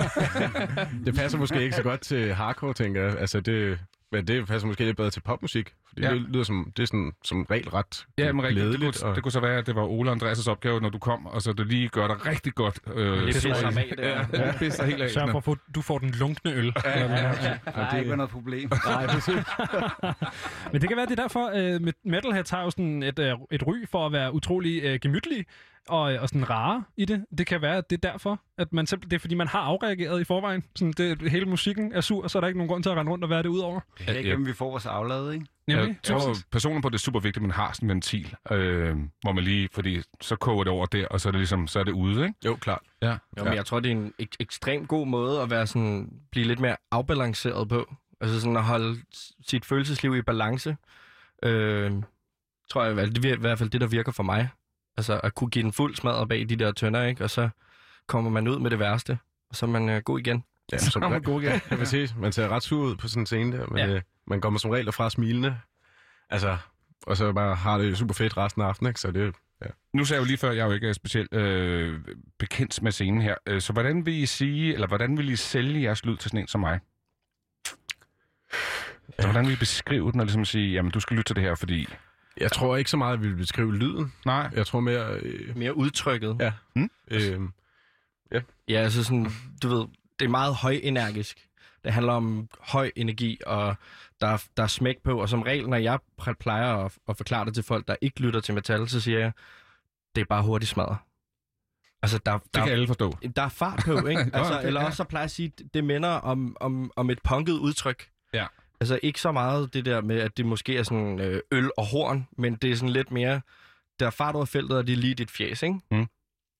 det 1.05 1.15
passer 1.15 1.37
måske 1.37 1.63
ikke 1.63 1.75
så 1.75 1.83
godt 1.83 2.01
til 2.01 2.33
hardcore, 2.33 2.73
tænker 2.73 3.01
jeg. 3.03 3.17
Altså, 3.19 3.39
det, 3.39 3.79
men 4.11 4.27
det 4.27 4.47
passer 4.47 4.67
måske 4.67 4.83
lidt 4.85 4.97
bedre 4.97 5.09
til 5.09 5.19
popmusik. 5.21 5.73
Fordi 5.87 6.01
Ja. 6.01 6.07
ja. 6.09 6.13
det 6.13 6.21
lyder 6.29 6.43
som, 6.43 6.71
det 6.77 6.83
er 6.83 6.87
sådan, 6.87 7.11
som 7.23 7.43
regel 7.51 7.69
ret 7.69 8.05
Ja, 8.17 8.31
men 8.33 8.43
rigtigt. 8.43 8.63
Det, 8.63 8.69
glædeligt. 8.79 9.01
kunne, 9.03 9.15
det 9.15 9.23
kunne 9.23 9.31
så 9.31 9.39
være, 9.39 9.57
at 9.57 9.65
det 9.67 9.75
var 9.75 9.83
Ole 9.83 10.11
Andreas' 10.11 10.49
opgave, 10.49 10.81
når 10.81 10.89
du 10.89 10.99
kom, 10.99 11.25
og 11.25 11.41
så 11.41 11.53
det 11.53 11.67
lige 11.67 11.87
gør 11.89 12.07
dig 12.07 12.25
rigtig 12.25 12.53
godt. 12.55 12.79
Øh, 12.93 13.17
Det 13.17 13.25
pisser 13.25 13.53
så- 13.53 13.65
ham 13.65 13.77
af, 13.77 13.93
det 13.97 14.05
er. 14.07 14.25
Ja, 14.33 14.47
det 14.51 14.55
pisser 14.59 14.83
helt 14.85 15.01
af. 15.01 15.09
Sørg 15.09 15.29
for, 15.31 15.37
at 15.37 15.43
få- 15.43 15.57
du 15.75 15.81
får 15.81 15.97
den 15.97 16.09
lunkne 16.11 16.53
øl. 16.53 16.73
Ja, 16.85 16.99
ja, 16.99 17.27
ja. 17.27 17.57
Der 17.65 17.71
er 17.71 17.97
ikke 17.97 18.15
noget 18.15 18.31
problem. 18.31 18.69
Nej, 18.85 19.07
præcis. 19.07 19.35
Men 20.71 20.81
det 20.81 20.87
kan 20.89 20.97
være, 20.97 21.05
det 21.05 21.19
er 21.19 21.21
derfor, 21.21 21.47
at 21.47 21.81
uh, 21.81 21.87
Metalheads 22.05 22.49
har 22.49 22.63
jo 22.63 22.69
sådan 22.69 23.03
et, 23.03 23.19
uh, 23.19 23.25
et 23.51 23.67
ry 23.67 23.75
for 23.91 24.05
at 24.05 24.11
være 24.11 24.33
utrolig 24.33 24.93
uh, 24.93 24.99
gemytlige 25.01 25.45
og, 25.89 26.01
og 26.01 26.29
sådan 26.29 26.49
rare 26.49 26.83
i 26.97 27.05
det. 27.05 27.25
Det 27.37 27.47
kan 27.47 27.61
være, 27.61 27.77
at 27.77 27.89
det 27.89 28.05
er 28.05 28.11
derfor, 28.11 28.41
at 28.57 28.73
man 28.73 28.87
simpelthen, 28.87 29.11
det 29.11 29.15
er 29.15 29.19
fordi, 29.19 29.35
man 29.35 29.47
har 29.47 29.59
afreageret 29.59 30.21
i 30.21 30.23
forvejen. 30.23 30.63
Sådan, 30.75 30.91
det, 30.97 31.31
hele 31.31 31.45
musikken 31.45 31.93
er 31.93 32.01
sur, 32.01 32.27
så 32.27 32.37
er 32.37 32.39
der 32.39 32.47
ikke 32.47 32.57
nogen 32.57 32.69
grund 32.69 32.83
til 32.83 32.89
at 32.89 32.95
rende 32.95 33.11
rundt 33.11 33.23
og 33.23 33.29
være 33.29 33.43
det 33.43 33.49
ud 33.49 33.59
over. 33.59 33.79
Det 33.97 34.29
er 34.29 34.37
vi 34.37 34.53
får 34.53 34.69
vores 34.69 34.85
aflad, 34.85 35.31
ikke? 35.31 35.45
Nemlig. 35.67 35.87
Jeg 35.87 35.95
tror 36.03 36.35
personligt 36.51 36.83
på, 36.83 36.89
det 36.89 36.95
er 36.95 36.99
super 36.99 37.19
vigtigt, 37.19 37.37
at 37.37 37.41
man 37.41 37.51
har 37.51 37.71
sådan 37.73 37.85
en 37.85 37.89
ventil, 37.89 38.35
øh, 38.51 38.97
hvor 39.21 39.31
man 39.31 39.43
lige, 39.43 39.69
fordi 39.73 40.01
så 40.21 40.35
koger 40.35 40.63
det 40.63 40.73
over 40.73 40.85
der, 40.85 41.07
og 41.07 41.21
så 41.21 41.29
er 41.29 41.31
det 41.31 41.39
ligesom, 41.39 41.67
så 41.67 41.79
er 41.79 41.83
det 41.83 41.91
ude, 41.91 42.23
ikke? 42.23 42.33
Jo, 42.45 42.55
klart. 42.55 42.81
Ja. 43.01 43.11
Jo, 43.37 43.43
men 43.43 43.53
jeg 43.53 43.65
tror, 43.65 43.79
det 43.79 43.91
er 43.91 43.95
en 43.95 44.13
ek- 44.21 44.35
ekstremt 44.39 44.87
god 44.87 45.07
måde 45.07 45.41
at 45.41 45.49
være 45.49 45.67
sådan, 45.67 46.09
blive 46.31 46.47
lidt 46.47 46.59
mere 46.59 46.75
afbalanceret 46.91 47.69
på. 47.69 47.95
Altså 48.21 48.41
sådan 48.41 48.57
at 48.57 48.63
holde 48.63 48.97
sit 49.47 49.65
følelsesliv 49.65 50.15
i 50.15 50.21
balance. 50.21 50.77
Øh, 51.43 51.91
tror 52.69 52.83
jeg, 52.83 52.95
det 52.97 53.25
er 53.25 53.33
i 53.33 53.39
hvert 53.39 53.57
fald 53.57 53.69
det, 53.69 53.81
der 53.81 53.87
virker 53.87 54.11
for 54.11 54.23
mig. 54.23 54.49
Altså 54.97 55.19
at 55.23 55.35
kunne 55.35 55.49
give 55.49 55.63
den 55.63 55.73
fuld 55.73 55.95
smadret 55.95 56.29
bag 56.29 56.49
de 56.49 56.55
der 56.55 56.71
tønder, 56.71 57.03
ikke? 57.03 57.23
Og 57.23 57.29
så 57.29 57.49
kommer 58.07 58.31
man 58.31 58.47
ud 58.47 58.59
med 58.59 58.71
det 58.71 58.79
værste, 58.79 59.19
og 59.49 59.55
så 59.55 59.65
er 59.65 59.69
man 59.69 59.89
øh, 59.89 60.01
god 60.01 60.19
igen. 60.19 60.43
Ja, 60.71 60.77
som 60.77 61.11
man 61.11 61.21
god 61.21 61.41
igen. 61.41 61.61
Vil 61.77 61.87
sige, 61.87 62.09
man 62.17 62.31
ser 62.31 62.47
ret 62.47 62.63
sur 62.63 62.83
ud 62.85 62.95
på 62.95 63.07
sådan 63.07 63.21
en 63.21 63.25
scene 63.25 63.57
der, 63.57 63.67
men 63.67 63.77
Ja. 63.77 63.85
ja. 63.85 63.93
øh, 63.95 64.01
man 64.27 64.41
kommer 64.41 64.59
som 64.59 64.71
regel 64.71 64.85
derfra 64.85 65.09
smilende. 65.09 65.57
Altså, 66.29 66.57
og 67.07 67.17
så 67.17 67.33
bare 67.33 67.55
har 67.55 67.77
det 67.77 67.97
super 67.97 68.13
fedt 68.13 68.37
resten 68.37 68.61
af 68.61 68.65
aftenen, 68.65 68.89
ikke? 68.89 68.99
Så 68.99 69.11
det, 69.11 69.35
ja. 69.61 69.67
Nu 69.93 70.05
sagde 70.05 70.17
jeg 70.19 70.25
jo 70.25 70.27
lige 70.27 70.37
før, 70.37 70.51
jeg 70.51 70.61
er 70.61 70.65
jo 70.65 70.71
ikke 70.71 70.89
er 70.89 70.93
specielt 70.93 71.33
øh, 71.33 71.99
bekendt 72.39 72.81
med 72.81 72.91
scenen 72.91 73.21
her. 73.21 73.35
Øh, 73.47 73.61
Så 73.61 73.73
hvordan 73.73 74.05
vil 74.05 74.13
I 74.13 74.25
sige, 74.25 74.73
eller 74.73 74.87
hvordan 74.87 75.17
vil 75.17 75.29
I 75.29 75.35
sælge 75.35 75.81
jeres 75.81 76.05
lyd 76.05 76.17
til 76.17 76.29
sådan 76.29 76.39
en 76.39 76.47
som 76.47 76.59
mig? 76.61 76.79
Så 79.19 79.27
hvordan 79.27 79.45
vil 79.45 79.53
I 79.53 79.57
beskrive 79.59 80.11
den 80.11 80.19
og 80.19 80.25
ligesom 80.25 80.45
sige, 80.45 80.73
jamen 80.73 80.91
du 80.91 80.99
skal 80.99 81.17
lytte 81.17 81.29
til 81.29 81.35
det 81.35 81.43
her, 81.43 81.55
fordi 81.55 81.87
Jeg 82.37 82.51
tror 82.51 82.75
ikke 82.77 82.89
så 82.89 82.97
meget, 82.97 83.13
at 83.13 83.21
vi 83.23 83.27
vil 83.27 83.35
beskrive 83.35 83.75
lyden. 83.77 84.13
Nej. 84.25 84.49
Jeg 84.53 84.67
tror 84.67 84.79
mere... 84.79 85.13
Øh, 85.13 85.57
Mere 85.57 85.77
udtrykket. 85.77 86.37
ja. 86.39 86.53
Hmm? 86.75 86.91
Øh, 87.07 87.39
Ja, 88.67 88.75
altså 88.77 89.03
sådan, 89.03 89.27
du 89.63 89.67
ved, 89.69 89.87
det 90.19 90.25
er 90.25 90.29
meget 90.29 90.55
højenergisk. 90.55 91.47
Det 91.83 91.93
handler 91.93 92.13
om 92.13 92.49
høj 92.59 92.91
energi, 92.95 93.39
og 93.45 93.75
der, 94.21 94.27
er- 94.27 94.45
der 94.57 94.63
er 94.63 94.67
smæk 94.67 94.97
på. 95.03 95.21
Og 95.21 95.29
som 95.29 95.41
regel, 95.41 95.69
når 95.69 95.77
jeg 95.77 95.99
plejer 96.39 96.75
at, 96.85 96.97
at 97.09 97.17
forklare 97.17 97.45
det 97.45 97.53
til 97.53 97.63
folk, 97.63 97.87
der 97.87 97.95
ikke 98.01 98.19
lytter 98.19 98.39
til 98.39 98.53
metal, 98.53 98.89
så 98.89 98.99
siger 99.01 99.19
jeg, 99.19 99.31
det 100.15 100.21
er 100.21 100.25
bare 100.25 100.43
hurtigt 100.43 100.69
smadret. 100.69 100.97
Altså, 102.01 102.17
der, 102.25 102.37
Det 102.37 102.53
der, 102.55 102.63
kan 102.63 102.71
alle 102.71 102.87
forstå. 102.87 103.17
der 103.35 103.41
er 103.41 103.49
fart 103.49 103.81
på, 103.85 104.07
ikke? 104.07 104.21
Altså, 104.33 104.53
okay, 104.57 104.67
eller 104.67 104.81
ja. 104.81 104.85
også 104.87 104.97
så 104.97 105.03
plejer 105.03 105.21
jeg 105.21 105.25
at 105.25 105.31
sige, 105.31 105.51
det 105.73 105.83
minder 105.83 106.09
om, 106.09 106.57
om, 106.59 106.91
om 106.95 107.09
et 107.09 107.19
punket 107.23 107.53
udtryk. 107.53 108.09
Ja. 108.33 108.45
Altså 108.81 108.99
ikke 109.03 109.21
så 109.21 109.31
meget 109.31 109.73
det 109.73 109.85
der 109.85 110.01
med, 110.01 110.19
at 110.19 110.37
det 110.37 110.45
måske 110.45 110.77
er 110.77 110.83
sådan 110.83 111.19
øh, 111.19 111.41
øl 111.51 111.71
og 111.77 111.85
horn, 111.85 112.27
men 112.37 112.55
det 112.55 112.71
er 112.71 112.75
sådan 112.75 112.89
lidt 112.93 113.11
mere, 113.11 113.41
der 113.99 114.05
er 114.05 114.09
fart 114.09 114.35
over 114.35 114.45
feltet, 114.45 114.77
og 114.77 114.87
det 114.87 114.93
er 114.93 114.97
lige 114.97 115.15
dit 115.15 115.31
fjes, 115.31 115.63
ikke? 115.63 115.79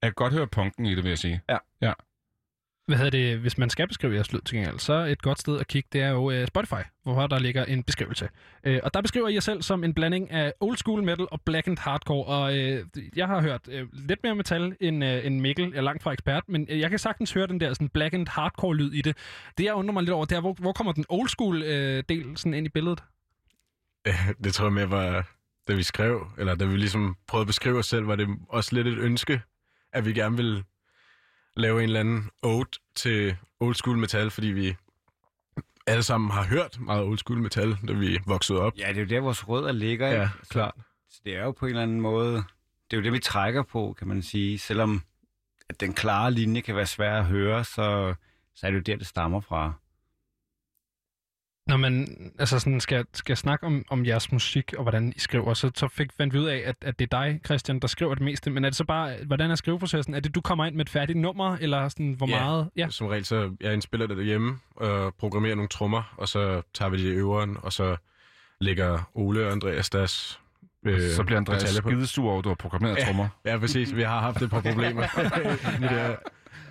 Jeg 0.01 0.07
kan 0.07 0.13
godt 0.13 0.33
høre 0.33 0.47
punken 0.47 0.85
i 0.85 0.95
det, 0.95 1.03
vil 1.03 1.09
jeg 1.09 1.17
sige. 1.17 1.41
Ja. 1.49 1.57
Ja. 1.81 1.93
Hvad 2.91 2.97
hedder 2.97 3.11
det, 3.11 3.37
hvis 3.37 3.57
man 3.57 3.69
skal 3.69 3.87
beskrive 3.87 4.13
jeres 4.13 4.33
lyd 4.33 4.39
til 4.39 4.57
gengæld, 4.57 4.79
så 4.79 4.93
et 4.93 5.21
godt 5.21 5.39
sted 5.39 5.59
at 5.59 5.67
kigge, 5.67 5.89
det 5.93 6.01
er 6.01 6.09
jo 6.09 6.41
uh, 6.41 6.47
Spotify, 6.47 6.81
hvor 7.03 7.27
der 7.27 7.39
ligger 7.39 7.65
en 7.65 7.83
beskrivelse. 7.83 8.29
Uh, 8.67 8.75
og 8.83 8.93
der 8.93 9.01
beskriver 9.01 9.27
I 9.27 9.33
jer 9.33 9.39
selv 9.39 9.61
som 9.61 9.83
en 9.83 9.93
blanding 9.93 10.31
af 10.31 10.53
old 10.59 10.77
school 10.77 11.03
metal 11.03 11.27
og 11.31 11.41
black 11.41 11.67
and 11.67 11.77
hardcore, 11.77 12.25
og 12.25 12.53
uh, 12.53 13.17
jeg 13.17 13.27
har 13.27 13.41
hørt 13.41 13.67
uh, 13.67 13.73
lidt 13.93 14.23
mere 14.23 14.35
metal 14.35 14.75
end, 14.79 15.03
uh, 15.03 15.25
end 15.25 15.39
Mikkel, 15.39 15.69
jeg 15.69 15.77
er 15.77 15.81
langt 15.81 16.03
fra 16.03 16.11
ekspert, 16.11 16.43
men 16.47 16.67
uh, 16.71 16.79
jeg 16.79 16.89
kan 16.89 16.99
sagtens 16.99 17.33
høre 17.33 17.47
den 17.47 17.59
der 17.59 17.73
sådan 17.73 17.89
black 17.89 18.13
and 18.13 18.27
hardcore 18.27 18.75
lyd 18.75 18.91
i 18.91 19.01
det. 19.01 19.17
Det 19.57 19.63
jeg 19.63 19.73
undrer 19.73 19.93
mig 19.93 20.03
lidt 20.03 20.13
over, 20.13 20.25
det 20.25 20.35
er, 20.35 20.41
hvor, 20.41 20.53
hvor 20.53 20.71
kommer 20.71 20.93
den 20.93 21.05
old 21.09 21.29
school 21.29 21.55
uh, 21.61 22.03
del 22.09 22.37
sådan 22.37 22.53
ind 22.53 22.65
i 22.65 22.69
billedet? 22.69 23.03
det 24.43 24.53
tror 24.53 24.65
jeg 24.65 24.73
mere 24.73 24.91
var, 24.91 25.27
da 25.67 25.73
vi 25.73 25.83
skrev, 25.83 26.27
eller 26.37 26.55
da 26.55 26.65
vi 26.65 26.77
ligesom 26.77 27.15
prøvede 27.27 27.43
at 27.43 27.47
beskrive 27.47 27.79
os 27.79 27.85
selv, 27.85 28.07
var 28.07 28.15
det 28.15 28.27
også 28.49 28.75
lidt 28.75 28.87
et 28.87 28.97
ønske, 28.97 29.41
at 29.93 30.05
vi 30.05 30.13
gerne 30.13 30.37
ville 30.37 30.63
lave 31.55 31.77
en 31.77 31.83
eller 31.83 31.99
anden 31.99 32.29
ode 32.43 32.69
til 32.95 33.37
old 33.59 33.75
school 33.75 33.97
metal, 33.97 34.31
fordi 34.31 34.47
vi 34.47 34.75
alle 35.87 36.03
sammen 36.03 36.31
har 36.31 36.43
hørt 36.43 36.79
meget 36.79 37.03
old 37.03 37.17
school 37.17 37.39
metal, 37.39 37.77
da 37.87 37.93
vi 37.93 38.19
voksede 38.27 38.59
op. 38.59 38.77
Ja, 38.77 38.87
det 38.87 38.97
er 38.97 39.01
jo 39.01 39.07
der, 39.07 39.19
vores 39.19 39.47
rødder 39.47 39.71
ligger. 39.71 40.07
Ja, 40.07 40.21
ikke? 40.21 40.49
klart. 40.49 40.73
Så 41.09 41.21
det 41.25 41.35
er 41.35 41.43
jo 41.43 41.51
på 41.51 41.65
en 41.65 41.69
eller 41.69 41.81
anden 41.81 42.01
måde, 42.01 42.33
det 42.91 42.97
er 42.97 42.97
jo 42.97 43.03
det, 43.03 43.13
vi 43.13 43.19
trækker 43.19 43.63
på, 43.63 43.95
kan 43.99 44.07
man 44.07 44.21
sige. 44.21 44.59
Selvom 44.59 45.03
at 45.69 45.79
den 45.79 45.93
klare 45.93 46.31
linje 46.31 46.61
kan 46.61 46.75
være 46.75 46.85
svær 46.85 47.19
at 47.19 47.25
høre, 47.25 47.63
så, 47.63 48.15
så 48.55 48.67
er 48.67 48.71
det 48.71 48.77
jo 48.77 48.81
der, 48.81 48.95
det 48.95 49.07
stammer 49.07 49.41
fra. 49.41 49.73
Når 51.67 51.77
man 51.77 52.07
altså 52.39 52.59
sådan 52.59 52.79
skal, 52.79 53.05
skal 53.13 53.37
snakke 53.37 53.65
om, 53.65 53.85
om 53.89 54.05
jeres 54.05 54.31
musik 54.31 54.73
og 54.77 54.81
hvordan 54.83 55.13
I 55.15 55.19
skriver, 55.19 55.53
så, 55.53 55.71
så 55.75 55.87
fik, 55.87 56.07
fandt 56.17 56.33
vi 56.33 56.39
ud 56.39 56.45
af, 56.45 56.61
at, 56.65 56.75
at 56.81 56.99
det 56.99 57.13
er 57.13 57.19
dig, 57.19 57.39
Christian, 57.45 57.79
der 57.79 57.87
skriver 57.87 58.13
det 58.15 58.23
meste. 58.23 58.49
Men 58.49 58.65
er 58.65 58.69
det 58.69 58.77
så 58.77 58.83
bare, 58.83 59.13
hvordan 59.25 59.51
er 59.51 59.55
skriveprocessen? 59.55 60.13
Er 60.13 60.19
det, 60.19 60.35
du 60.35 60.41
kommer 60.41 60.65
ind 60.65 60.75
med 60.75 60.85
et 60.85 60.89
færdigt 60.89 61.19
nummer, 61.19 61.57
eller 61.61 61.89
sådan, 61.89 62.13
hvor 62.13 62.27
Ja. 62.27 62.39
meget? 62.43 62.69
Ja. 62.77 62.87
Som 62.89 63.07
regel, 63.07 63.25
så 63.25 63.51
jeg 63.61 63.73
indspiller 63.73 64.07
det 64.07 64.17
derhjemme 64.17 64.59
og 64.75 65.13
programmerer 65.19 65.55
nogle 65.55 65.69
trommer, 65.69 66.13
og 66.17 66.27
så 66.27 66.61
tager 66.73 66.89
vi 66.89 66.97
det 66.97 67.03
i 67.03 67.15
øveren, 67.15 67.57
og 67.61 67.73
så 67.73 67.95
lægger 68.61 69.09
Ole 69.13 69.45
og 69.45 69.51
Andreas 69.51 69.89
deres 69.89 70.37
Øh, 70.85 71.11
så 71.11 71.23
bliver 71.23 71.37
Andreas 71.39 71.69
skidesur 71.69 72.29
over, 72.29 72.37
at 72.39 72.43
du 72.43 72.49
har 72.49 72.55
programmeret 72.55 72.97
Ja. 72.97 73.05
trommer. 73.05 73.27
Ja, 73.45 73.57
præcis. 73.57 73.95
Vi 73.95 74.01
har 74.03 74.19
haft 74.19 74.41
et 74.41 74.49
par 74.49 74.61
problemer. 74.61 75.01
med 75.79 76.15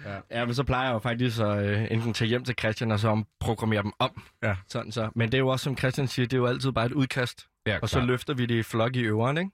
her. 0.05 0.21
Ja, 0.31 0.45
men 0.45 0.55
så 0.55 0.65
plejer 0.65 0.85
jeg 0.87 0.95
jo 0.95 0.99
faktisk 0.99 1.41
at 1.41 1.65
øh, 1.65 1.87
enten 1.91 2.13
tage 2.15 2.29
hjem 2.29 2.45
til 2.45 2.55
Christian, 2.59 2.91
og 2.91 3.01
så 3.01 3.09
om- 3.09 3.27
programmere 3.41 3.83
dem 3.83 3.93
om. 3.99 4.23
Ja. 4.43 4.57
Sådan 4.69 4.93
så. 4.93 5.11
Men 5.15 5.29
det 5.33 5.35
er 5.35 5.39
jo 5.39 5.49
også, 5.49 5.65
som 5.65 5.77
Christian 5.79 6.09
siger, 6.09 6.27
det 6.27 6.33
er 6.37 6.39
jo 6.39 6.47
altid 6.47 6.73
bare 6.73 6.87
et 6.87 6.93
udkast. 6.93 7.47
Ja, 7.67 7.79
og 7.83 7.89
så 7.89 8.01
løfter 8.01 8.35
vi 8.35 8.47
det 8.47 8.55
i 8.55 8.63
flok 8.63 8.97
i 8.97 9.01
øveren, 9.03 9.39
ikke? 9.39 9.51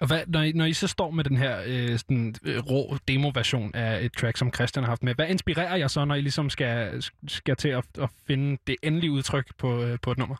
Og 0.00 0.06
hvad, 0.06 0.22
når, 0.26 0.42
I, 0.42 0.52
når 0.52 0.64
I 0.64 0.72
så 0.72 0.86
står 0.88 1.10
med 1.10 1.24
den 1.24 1.36
her 1.36 1.62
øh, 1.66 1.98
sådan, 1.98 2.34
øh, 2.44 2.58
rå 2.58 2.96
demo-version 3.08 3.74
af 3.74 4.04
et 4.04 4.12
track, 4.12 4.36
som 4.36 4.52
Christian 4.54 4.84
har 4.84 4.90
haft 4.90 5.02
med, 5.02 5.14
hvad 5.14 5.28
inspirerer 5.28 5.76
jer 5.76 5.88
så, 5.88 6.04
når 6.04 6.14
I 6.14 6.20
ligesom 6.20 6.50
skal, 6.50 7.02
skal 7.28 7.56
til 7.56 7.68
at, 7.68 7.84
at 7.98 8.10
finde 8.26 8.58
det 8.66 8.76
endelige 8.82 9.10
udtryk 9.12 9.46
på, 9.58 9.82
øh, 9.82 9.98
på 10.02 10.10
et 10.12 10.18
nummer? 10.18 10.36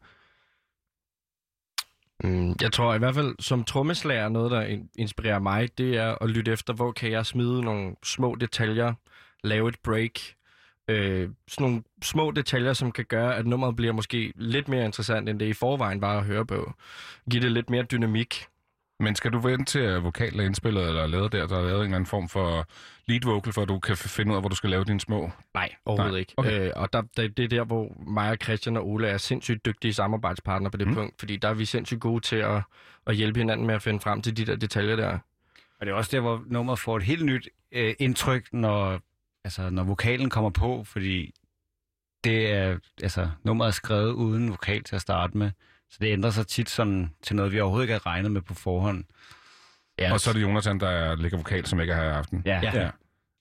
Mm, 2.25 2.55
jeg 2.61 2.73
tror 2.73 2.95
i 2.95 2.99
hvert 2.99 3.15
fald, 3.15 3.35
som 3.41 3.65
trommeslager, 3.65 4.29
noget, 4.29 4.51
der 4.51 4.63
in- 4.63 4.91
inspirerer 4.99 5.39
mig, 5.39 5.79
det 5.79 5.97
er 5.97 6.15
at 6.23 6.31
lytte 6.31 6.53
efter, 6.53 6.73
hvor 6.75 6.93
kan 6.93 7.11
jeg 7.11 7.27
smide 7.27 7.63
nogle 7.63 7.97
små 8.05 8.35
detaljer, 8.35 8.95
lave 9.45 9.69
et 9.69 9.77
break, 9.85 10.21
øh, 10.89 11.31
sådan 11.49 11.67
nogle 11.67 11.83
små 12.03 12.31
detaljer, 12.31 12.73
som 12.73 12.93
kan 12.93 13.05
gøre, 13.05 13.37
at 13.37 13.47
nummeret 13.47 13.77
bliver 13.77 13.93
måske 13.93 14.33
lidt 14.37 14.69
mere 14.69 14.85
interessant, 14.85 15.29
end 15.29 15.41
det 15.41 15.47
i 15.47 15.53
forvejen 15.53 16.01
var 16.01 16.19
at 16.19 16.25
høre 16.25 16.47
på. 16.47 16.73
Giv 17.31 17.41
det 17.41 17.53
lidt 17.53 17.71
mere 17.71 17.83
dynamik. 17.83 18.47
Men 19.01 19.15
skal 19.17 19.33
du 19.33 19.39
vente 19.39 19.65
til, 19.65 19.79
at 19.79 20.05
vokalen 20.05 20.41
er 20.41 20.45
indspillet, 20.45 20.89
eller 20.89 21.07
lavet 21.07 21.33
der, 21.33 21.47
der 21.47 21.59
er 21.59 21.63
lavet 21.63 21.79
en 21.79 21.85
eller 21.85 21.97
anden 21.97 22.07
form 22.07 22.29
for 22.29 22.67
lead 23.07 23.21
vocal, 23.25 23.53
for 23.53 23.63
at 23.63 23.69
du 23.69 23.79
kan 23.79 23.97
finde 23.97 24.31
ud 24.31 24.37
af, 24.37 24.43
hvor 24.43 24.49
du 24.49 24.55
skal 24.55 24.71
lave 24.71 24.85
dine 24.85 25.01
små? 25.01 25.31
Nej, 25.55 25.75
overhovedet 25.85 26.13
Nej. 26.13 26.21
ikke. 26.21 26.35
Okay. 26.37 26.67
Øh, 26.67 26.73
og 26.77 26.93
der, 26.93 27.03
der, 27.17 27.29
det 27.29 27.45
er 27.45 27.49
der, 27.49 27.65
hvor 27.65 27.97
mig 28.07 28.31
og 28.31 28.37
Christian 28.43 28.77
og 28.77 28.89
Ole 28.89 29.09
er 29.09 29.19
sindssygt 29.19 29.67
dygtige 29.67 29.95
samarbejdspartnere 29.95 30.71
på 30.71 30.77
det 30.77 30.89
mm. 30.89 30.95
punkt, 30.95 31.15
fordi 31.19 31.37
der 31.37 31.49
er 31.49 31.55
vi 31.55 31.65
sindssygt 31.65 32.01
gode 32.01 32.21
til 32.21 32.37
at, 32.37 32.63
at 33.07 33.17
hjælpe 33.17 33.39
hinanden 33.39 33.67
med 33.67 33.75
at 33.75 33.83
finde 33.83 34.01
frem 34.01 34.23
til 34.23 34.37
de 34.37 34.47
der 34.47 34.57
detaljer 34.57 34.97
der. 34.97 35.19
Og 35.81 35.87
det 35.87 35.93
er 35.93 35.97
også 35.97 36.11
der, 36.13 36.21
hvor 36.21 36.43
nummeret 36.47 36.79
får 36.79 36.97
et 36.97 37.03
helt 37.03 37.25
nyt 37.25 37.49
øh, 37.73 37.95
indtryk, 37.99 38.53
når, 38.53 39.01
altså, 39.45 39.71
når 39.71 39.85
vokalen 39.85 40.31
kommer 40.31 40.51
på, 40.51 40.85
fordi 40.85 41.35
det 42.25 42.51
er, 42.51 42.79
altså, 43.03 43.31
nummeret 43.45 43.69
er 43.69 43.73
skrevet 43.73 44.13
uden 44.13 44.51
vokal 44.51 44.85
til 44.85 44.95
at 44.97 45.03
starte 45.03 45.39
med. 45.39 45.51
Så 45.91 45.99
det 46.01 46.13
ændrer 46.13 46.31
sig 46.31 46.47
tit 46.47 46.71
sådan 46.71 47.15
til 47.23 47.37
noget, 47.37 47.53
vi 47.53 47.61
overhovedet 47.61 47.85
ikke 47.85 47.93
har 47.93 48.07
regnet 48.07 48.31
med 48.31 48.43
på 48.43 48.55
forhånd. 48.55 49.05
Ja, 49.99 50.13
Og 50.13 50.21
så 50.21 50.31
er 50.31 50.35
det 50.35 50.43
Jonathan, 50.43 50.81
der 50.81 51.17
lægger 51.17 51.39
vokal, 51.39 51.67
som 51.67 51.81
ikke 51.81 51.93
er 51.93 51.97
her 51.97 52.05
i 52.05 52.13
aften. 52.13 52.43
Ja. 52.47 52.61
Ja. 52.75 52.91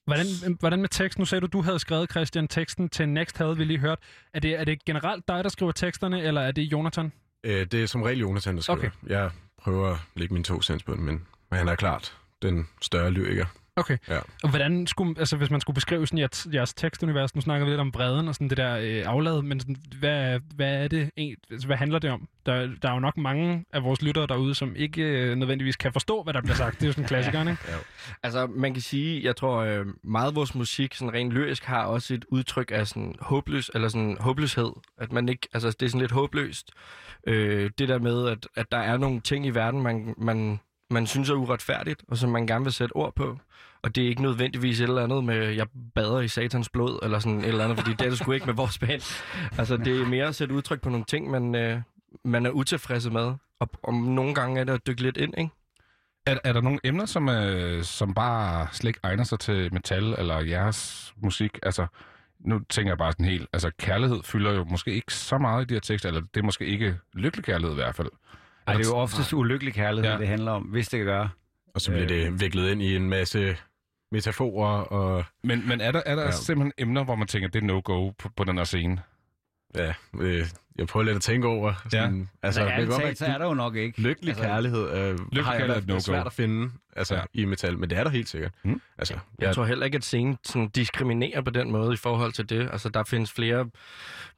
Hvordan, 0.04 0.26
hvordan 0.60 0.80
med 0.80 0.88
tekst? 0.88 1.18
Nu 1.18 1.24
sagde 1.24 1.40
du, 1.40 1.46
du 1.46 1.62
havde 1.62 1.78
skrevet, 1.78 2.10
Christian, 2.10 2.48
teksten 2.48 2.88
til 2.88 3.08
Next 3.08 3.38
havde 3.38 3.56
vi 3.56 3.64
lige 3.64 3.78
hørt. 3.78 3.98
Er 4.34 4.40
det, 4.40 4.60
er 4.60 4.64
det 4.64 4.84
generelt 4.84 5.28
dig, 5.28 5.44
der 5.44 5.50
skriver 5.50 5.72
teksterne, 5.72 6.22
eller 6.22 6.40
er 6.40 6.52
det 6.52 6.62
Jonathan? 6.62 7.12
Øh, 7.44 7.66
det 7.66 7.82
er 7.82 7.86
som 7.86 8.02
regel 8.02 8.18
Jonathan, 8.18 8.56
der 8.56 8.62
skriver. 8.62 8.78
Okay. 8.78 8.90
Jeg 9.06 9.30
prøver 9.58 9.88
at 9.92 9.98
lægge 10.16 10.34
mine 10.34 10.44
to 10.44 10.62
cents 10.62 10.84
på 10.84 10.94
den, 10.94 11.04
men, 11.04 11.26
men 11.50 11.58
han 11.58 11.68
er 11.68 11.74
klart 11.74 12.16
den 12.42 12.68
større 12.80 13.10
lyriker. 13.10 13.46
Okay. 13.76 13.98
Ja. 14.08 14.18
Og 14.42 14.50
hvordan 14.50 14.86
skulle, 14.86 15.14
altså 15.18 15.36
hvis 15.36 15.50
man 15.50 15.60
skulle 15.60 15.74
beskrive 15.74 16.06
sådan 16.06 16.18
jeres, 16.18 16.48
jeres 16.52 16.74
tekstunivers, 16.74 17.34
nu 17.34 17.40
snakker 17.40 17.64
vi 17.64 17.70
lidt 17.70 17.80
om 17.80 17.92
bredden 17.92 18.28
og 18.28 18.34
sådan 18.34 18.48
det 18.48 18.56
der 18.56 18.76
øh, 18.76 19.02
aflad, 19.06 19.42
men 19.42 19.60
sådan, 19.60 19.76
hvad, 19.98 20.40
hvad 20.54 20.84
er 20.84 20.88
det 20.88 21.10
egentlig, 21.16 21.38
altså, 21.50 21.66
hvad 21.66 21.76
handler 21.76 21.98
det 21.98 22.10
om? 22.10 22.28
Der, 22.46 22.68
der 22.82 22.88
er 22.88 22.92
jo 22.92 23.00
nok 23.00 23.16
mange 23.16 23.64
af 23.72 23.84
vores 23.84 24.02
lyttere 24.02 24.26
derude, 24.26 24.54
som 24.54 24.76
ikke 24.76 25.02
øh, 25.02 25.36
nødvendigvis 25.36 25.76
kan 25.76 25.92
forstå, 25.92 26.22
hvad 26.22 26.34
der 26.34 26.40
bliver 26.40 26.54
sagt. 26.54 26.74
Det 26.74 26.82
er 26.82 26.86
jo 26.86 26.92
sådan 26.92 27.04
en 27.04 27.08
klassiker, 27.08 27.40
ikke? 27.40 27.56
Ja. 27.68 27.76
Altså, 28.22 28.46
man 28.46 28.72
kan 28.72 28.82
sige, 28.82 29.24
jeg 29.24 29.36
tror, 29.36 29.56
øh, 29.56 29.86
meget 30.04 30.28
af 30.28 30.34
vores 30.34 30.54
musik, 30.54 30.94
sådan 30.94 31.14
rent 31.14 31.32
lyrisk, 31.32 31.64
har 31.64 31.84
også 31.84 32.14
et 32.14 32.24
udtryk 32.28 32.70
af 32.74 32.86
sådan 32.86 33.14
håbløs, 33.20 33.70
eller 33.74 33.88
sådan 33.88 34.16
håbløshed. 34.20 34.72
At 34.98 35.12
man 35.12 35.28
ikke, 35.28 35.48
altså, 35.52 35.70
det 35.70 35.82
er 35.82 35.90
sådan 35.90 36.00
lidt 36.00 36.12
håbløst. 36.12 36.70
Øh, 37.26 37.70
det 37.78 37.88
der 37.88 37.98
med, 37.98 38.28
at, 38.28 38.48
at 38.54 38.72
der 38.72 38.78
er 38.78 38.96
nogle 38.96 39.20
ting 39.20 39.46
i 39.46 39.50
verden, 39.50 39.82
man, 39.82 40.14
man, 40.18 40.60
man 40.92 41.06
synes 41.06 41.30
er 41.30 41.34
uretfærdigt, 41.34 42.02
og 42.08 42.16
som 42.16 42.30
man 42.30 42.46
gerne 42.46 42.64
vil 42.64 42.72
sætte 42.72 42.96
ord 42.96 43.14
på. 43.14 43.38
Og 43.82 43.94
det 43.94 44.04
er 44.04 44.08
ikke 44.08 44.22
nødvendigvis 44.22 44.80
et 44.80 44.88
eller 44.88 45.02
andet 45.02 45.24
med, 45.24 45.48
jeg 45.48 45.66
bader 45.94 46.20
i 46.20 46.28
satans 46.28 46.68
blod, 46.68 46.98
eller 47.02 47.18
sådan 47.18 47.38
et 47.38 47.48
eller 47.48 47.64
andet, 47.64 47.78
fordi 47.78 47.90
det 47.90 48.00
er 48.00 48.08
det 48.08 48.18
sgu 48.18 48.32
ikke 48.32 48.46
med 48.46 48.54
vores 48.54 48.78
band. 48.78 49.02
Altså, 49.58 49.76
det 49.76 50.00
er 50.00 50.06
mere 50.06 50.26
at 50.26 50.34
sætte 50.34 50.54
udtryk 50.54 50.80
på 50.80 50.90
nogle 50.90 51.04
ting, 51.04 51.30
man, 51.30 51.54
øh, 51.54 51.80
man 52.24 52.46
er 52.46 52.50
utilfredse 52.50 53.10
med. 53.10 53.34
Og 53.60 53.70
om 53.82 53.94
nogle 53.94 54.34
gange 54.34 54.60
er 54.60 54.64
det 54.64 54.72
at 54.72 54.86
dykke 54.86 55.02
lidt 55.02 55.16
ind, 55.16 55.38
ikke? 55.38 55.50
Er, 56.26 56.38
er 56.44 56.52
der 56.52 56.60
nogle 56.60 56.78
emner, 56.84 57.06
som, 57.06 57.28
øh, 57.28 57.84
som 57.84 58.14
bare 58.14 58.68
slet 58.72 58.88
ikke 58.88 59.00
egner 59.02 59.24
sig 59.24 59.38
til 59.38 59.72
metal 59.72 60.14
eller 60.18 60.40
jeres 60.40 61.12
musik? 61.16 61.58
Altså, 61.62 61.86
nu 62.40 62.60
tænker 62.70 62.90
jeg 62.90 62.98
bare 62.98 63.12
sådan 63.12 63.26
helt, 63.26 63.48
altså 63.52 63.70
kærlighed 63.78 64.22
fylder 64.24 64.52
jo 64.52 64.64
måske 64.64 64.94
ikke 64.94 65.14
så 65.14 65.38
meget 65.38 65.62
i 65.62 65.66
de 65.66 65.74
her 65.74 65.80
tekster, 65.80 66.08
eller 66.08 66.20
det 66.34 66.40
er 66.40 66.44
måske 66.44 66.66
ikke 66.66 66.98
lykkelig 67.14 67.44
kærlighed 67.44 67.72
i 67.72 67.80
hvert 67.80 67.94
fald. 67.94 68.08
Ej, 68.66 68.74
det 68.74 68.86
er 68.86 68.90
jo 68.90 68.96
oftest 68.96 69.32
ulykkelig 69.32 69.74
kærlighed, 69.74 70.10
Ja. 70.12 70.18
det 70.18 70.28
handler 70.28 70.52
om, 70.52 70.62
hvis 70.62 70.88
det 70.88 70.98
kan 70.98 71.06
gøre. 71.06 71.28
Og 71.74 71.80
så 71.80 71.90
bliver 71.90 72.06
det 72.06 72.40
viklet 72.40 72.70
ind 72.70 72.82
i 72.82 72.96
en 72.96 73.08
masse 73.08 73.56
metaforer 74.12 74.80
og... 74.82 75.24
Men, 75.44 75.68
men 75.68 75.80
er 75.80 75.92
der, 75.92 76.02
er 76.06 76.14
der 76.16 76.22
Ja. 76.22 76.30
simpelthen 76.30 76.72
emner, 76.78 77.04
hvor 77.04 77.14
man 77.14 77.26
tænker, 77.28 77.48
det 77.48 77.62
er 77.62 77.66
no-go 77.66 78.10
på, 78.10 78.28
på 78.36 78.44
den 78.44 78.56
her 78.56 78.64
scene? 78.64 79.02
Ja, 79.76 79.94
øh, 80.20 80.44
jeg 80.78 80.86
prøver 80.86 81.04
lidt 81.04 81.16
at 81.16 81.22
tænke 81.22 81.46
over. 81.48 81.72
Sådan, 81.90 82.20
Ja. 82.20 82.26
Altså, 82.46 82.60
Men 82.60 82.70
ærligt 82.72 82.92
talt, 82.92 83.18
så 83.18 83.26
er 83.26 83.38
der 83.38 83.46
jo 83.46 83.54
nok 83.54 83.76
ikke. 83.76 84.00
Lykkelig 84.00 84.28
Altså, 84.30 84.44
kærlighed 84.44 84.90
øh, 84.90 85.10
lykkelig 85.18 85.44
har 85.44 85.52
jeg 85.52 85.60
kærlighed 85.60 85.82
er 85.82 85.86
været 85.86 85.86
no-go. 85.88 86.00
svært 86.00 86.26
at 86.26 86.32
finde 86.32 86.70
altså, 86.96 87.14
Ja. 87.14 87.22
i 87.34 87.44
metal, 87.44 87.78
men 87.78 87.90
det 87.90 87.98
er 87.98 88.04
der 88.04 88.10
helt 88.10 88.28
sikkert. 88.28 88.52
Mm. 88.64 88.80
Altså, 88.98 89.18
Jeg 89.38 89.54
tror 89.54 89.64
heller 89.64 89.84
ikke, 89.86 89.96
at 89.96 90.04
scenen 90.04 90.38
sådan, 90.44 90.68
diskriminerer 90.68 91.40
på 91.40 91.50
den 91.50 91.70
måde 91.70 91.94
i 91.94 91.96
forhold 91.96 92.32
til 92.32 92.48
det. 92.48 92.68
Altså, 92.72 92.88
der 92.88 93.04
findes 93.04 93.32
flere 93.32 93.70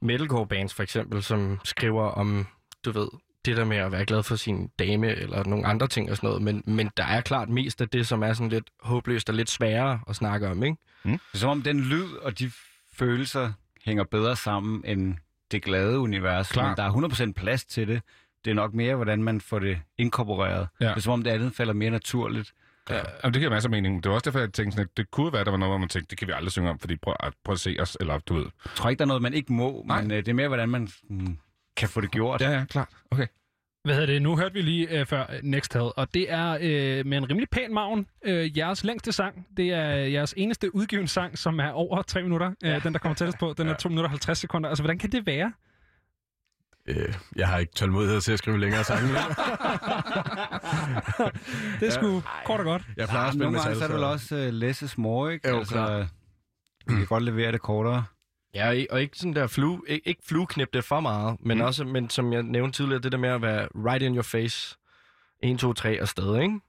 metalcore 0.01 0.47
bands, 0.47 0.73
for 0.73 0.83
eksempel, 0.83 1.23
som 1.23 1.59
skriver 1.63 2.03
om, 2.03 2.47
du 2.85 2.91
ved, 2.91 3.07
det 3.45 3.57
der 3.57 3.65
med 3.65 3.77
at 3.77 3.91
være 3.91 4.05
glad 4.05 4.23
for 4.23 4.35
sin 4.35 4.69
dame, 4.79 5.07
eller 5.07 5.43
nogle 5.43 5.65
andre 5.67 5.87
ting 5.87 6.11
og 6.11 6.17
sådan 6.17 6.27
noget. 6.27 6.41
Men, 6.41 6.63
men 6.65 6.89
der 6.97 7.03
er 7.03 7.21
klart 7.21 7.49
mest 7.49 7.81
af 7.81 7.89
det, 7.89 8.07
som 8.07 8.23
er 8.23 8.33
sådan 8.33 8.49
lidt 8.49 8.69
håbløst 8.81 9.29
og 9.29 9.35
lidt 9.35 9.49
sværere 9.49 9.99
at 10.09 10.15
snakke 10.15 10.47
om, 10.49 10.63
ikke? 10.63 10.77
Det 11.03 11.19
er 11.33 11.37
som 11.37 11.49
om 11.49 11.61
den 11.61 11.79
lyd 11.79 12.11
og 12.21 12.39
de 12.39 12.51
følelser 12.93 13.51
hænger 13.85 14.03
bedre 14.03 14.35
sammen 14.35 14.81
end 14.85 15.15
det 15.51 15.63
glade 15.63 15.99
univers. 15.99 16.51
Klart. 16.51 16.67
Men 16.67 16.77
der 16.77 16.83
er 16.83 17.29
100% 17.29 17.31
plads 17.33 17.65
til 17.65 17.87
det. 17.87 18.01
Det 18.45 18.51
er 18.51 18.55
nok 18.55 18.73
mere, 18.73 18.95
hvordan 18.95 19.23
man 19.23 19.41
får 19.41 19.59
det 19.59 19.79
inkorporeret. 19.97 20.67
Ja. 20.81 20.85
Det 20.87 20.95
er 20.95 20.99
som 20.99 21.13
om 21.13 21.23
det 21.23 21.31
andet 21.31 21.55
falder 21.55 21.73
mere 21.73 21.89
naturligt. 21.89 22.53
Ja, 22.89 22.95
jamen, 22.95 23.33
det 23.33 23.39
giver 23.41 23.49
masser 23.49 23.69
af 23.69 23.71
mening. 23.71 24.03
Det 24.03 24.09
var 24.09 24.15
også 24.15 24.25
derfor, 24.29 24.39
jeg 24.39 24.53
tænkte, 24.53 24.75
sådan, 24.75 24.89
at 24.91 24.97
det 24.97 25.11
kunne 25.11 25.31
være, 25.31 25.39
at 25.39 25.45
der 25.45 25.51
var 25.51 25.57
noget, 25.57 25.71
hvor 25.71 25.77
man 25.77 25.89
tænkte, 25.89 26.09
det 26.09 26.17
kan 26.17 26.27
vi 26.27 26.33
aldrig 26.35 26.51
synge 26.51 26.69
om, 26.69 26.79
fordi 26.79 26.95
prøv, 26.95 27.13
at, 27.19 27.33
prøv 27.43 27.53
at 27.53 27.59
se 27.59 27.77
os, 27.79 27.97
eller 27.99 28.19
du 28.19 28.33
ved. 28.33 28.43
Jeg 28.43 28.71
tror 28.75 28.89
ikke, 28.89 28.99
der 28.99 29.05
er 29.05 29.07
noget, 29.07 29.21
man 29.21 29.33
ikke 29.33 29.53
må, 29.53 29.83
Nej. 29.87 30.01
men 30.01 30.11
øh, 30.11 30.17
det 30.17 30.27
er 30.27 30.33
mere, 30.33 30.47
hvordan 30.47 30.69
man 30.69 30.89
mm, 31.09 31.37
kan 31.77 31.89
få 31.89 32.01
det 32.01 32.11
gjort. 32.11 32.41
Ja, 32.41 32.51
ja, 32.51 32.65
klart. 32.65 32.89
Okay. 33.11 33.27
Hvad 33.83 33.95
hedder 33.95 34.13
det? 34.13 34.21
Nu 34.21 34.37
hørte 34.37 34.53
vi 34.53 34.61
lige 34.61 34.99
øh, 34.99 35.05
før 35.05 35.21
øh, 35.21 35.39
Next 35.43 35.73
Had, 35.73 35.91
og 35.97 36.13
det 36.13 36.31
er 36.31 36.57
øh, 36.61 37.05
med 37.05 37.17
en 37.17 37.29
rimelig 37.29 37.49
pæn 37.49 37.73
maven 37.73 38.07
øh, 38.25 38.57
jeres 38.57 38.83
længste 38.83 39.11
sang. 39.11 39.47
Det 39.57 39.73
er 39.73 39.89
jeres 39.89 40.33
eneste 40.37 40.75
udgiven 40.75 41.07
sang, 41.07 41.37
som 41.37 41.59
er 41.59 41.69
over 41.69 42.01
tre 42.01 42.23
minutter. 42.23 42.51
Øh, 42.63 42.83
den, 42.83 42.93
der 42.93 42.99
kommer 42.99 43.15
tættest 43.15 43.39
på, 43.39 43.53
den 43.57 43.67
er 43.67 43.73
2 43.73 43.89
minutter 43.89 44.07
og 44.07 44.11
50 44.11 44.37
sekunder. 44.37 44.69
Altså, 44.69 44.83
hvordan 44.83 44.97
kan 44.97 45.11
det 45.11 45.25
være? 45.25 45.53
Øh, 46.87 47.13
jeg 47.35 47.47
har 47.47 47.57
ikke 47.57 47.73
tålmodighed 47.73 48.21
til 48.21 48.31
at 48.31 48.39
skrive 48.39 48.59
længere 48.59 48.83
sange. 48.83 49.07
det 51.79 51.87
er 51.87 51.91
sgu 51.91 52.21
kort 52.45 52.59
og 52.59 52.65
godt. 52.65 52.83
Jeg 52.97 53.07
plejer 53.07 53.25
at 53.27 53.33
spille 53.33 53.43
nogle 53.43 53.57
metal, 53.57 53.65
gange 53.65 53.79
så 53.79 53.83
er 53.83 53.87
det 53.87 53.95
vel 53.95 54.03
også 54.03 54.35
uh, 54.35 54.53
less 54.53 54.81
is 54.81 54.97
more, 54.97 55.33
ikke? 55.33 55.49
Jo, 55.49 55.59
altså, 55.59 55.73
klart. 55.73 56.07
vi 56.87 56.93
kan 56.93 57.05
godt 57.05 57.23
levere 57.23 57.51
det 57.51 57.61
kortere. 57.61 58.05
Ja, 58.55 58.83
og 58.89 59.01
ikke- 59.01 59.17
sådan 59.17 59.33
der 59.33 59.47
flue, 59.47 59.81
ikke, 59.87 60.07
ikke 60.09 60.21
flueknip 60.25 60.73
det 60.73 60.83
for 60.83 60.99
meget, 60.99 61.37
men 61.39 61.57
Mm. 61.57 61.63
også, 61.63 61.83
men 61.85 62.09
som 62.09 62.33
jeg 62.33 62.43
nævnte 62.43 62.77
tidligere, 62.77 63.01
det 63.01 63.11
der 63.11 63.17
med 63.17 63.29
at 63.29 63.41
være 63.41 63.67
right 63.75 64.01
in 64.03 64.15
your 64.15 64.21
face. 64.23 64.77
1, 65.43 65.59
2, 65.59 65.73
3 65.73 66.01
og 66.01 66.07
sted, 66.07 66.41
ikke? 66.41 66.59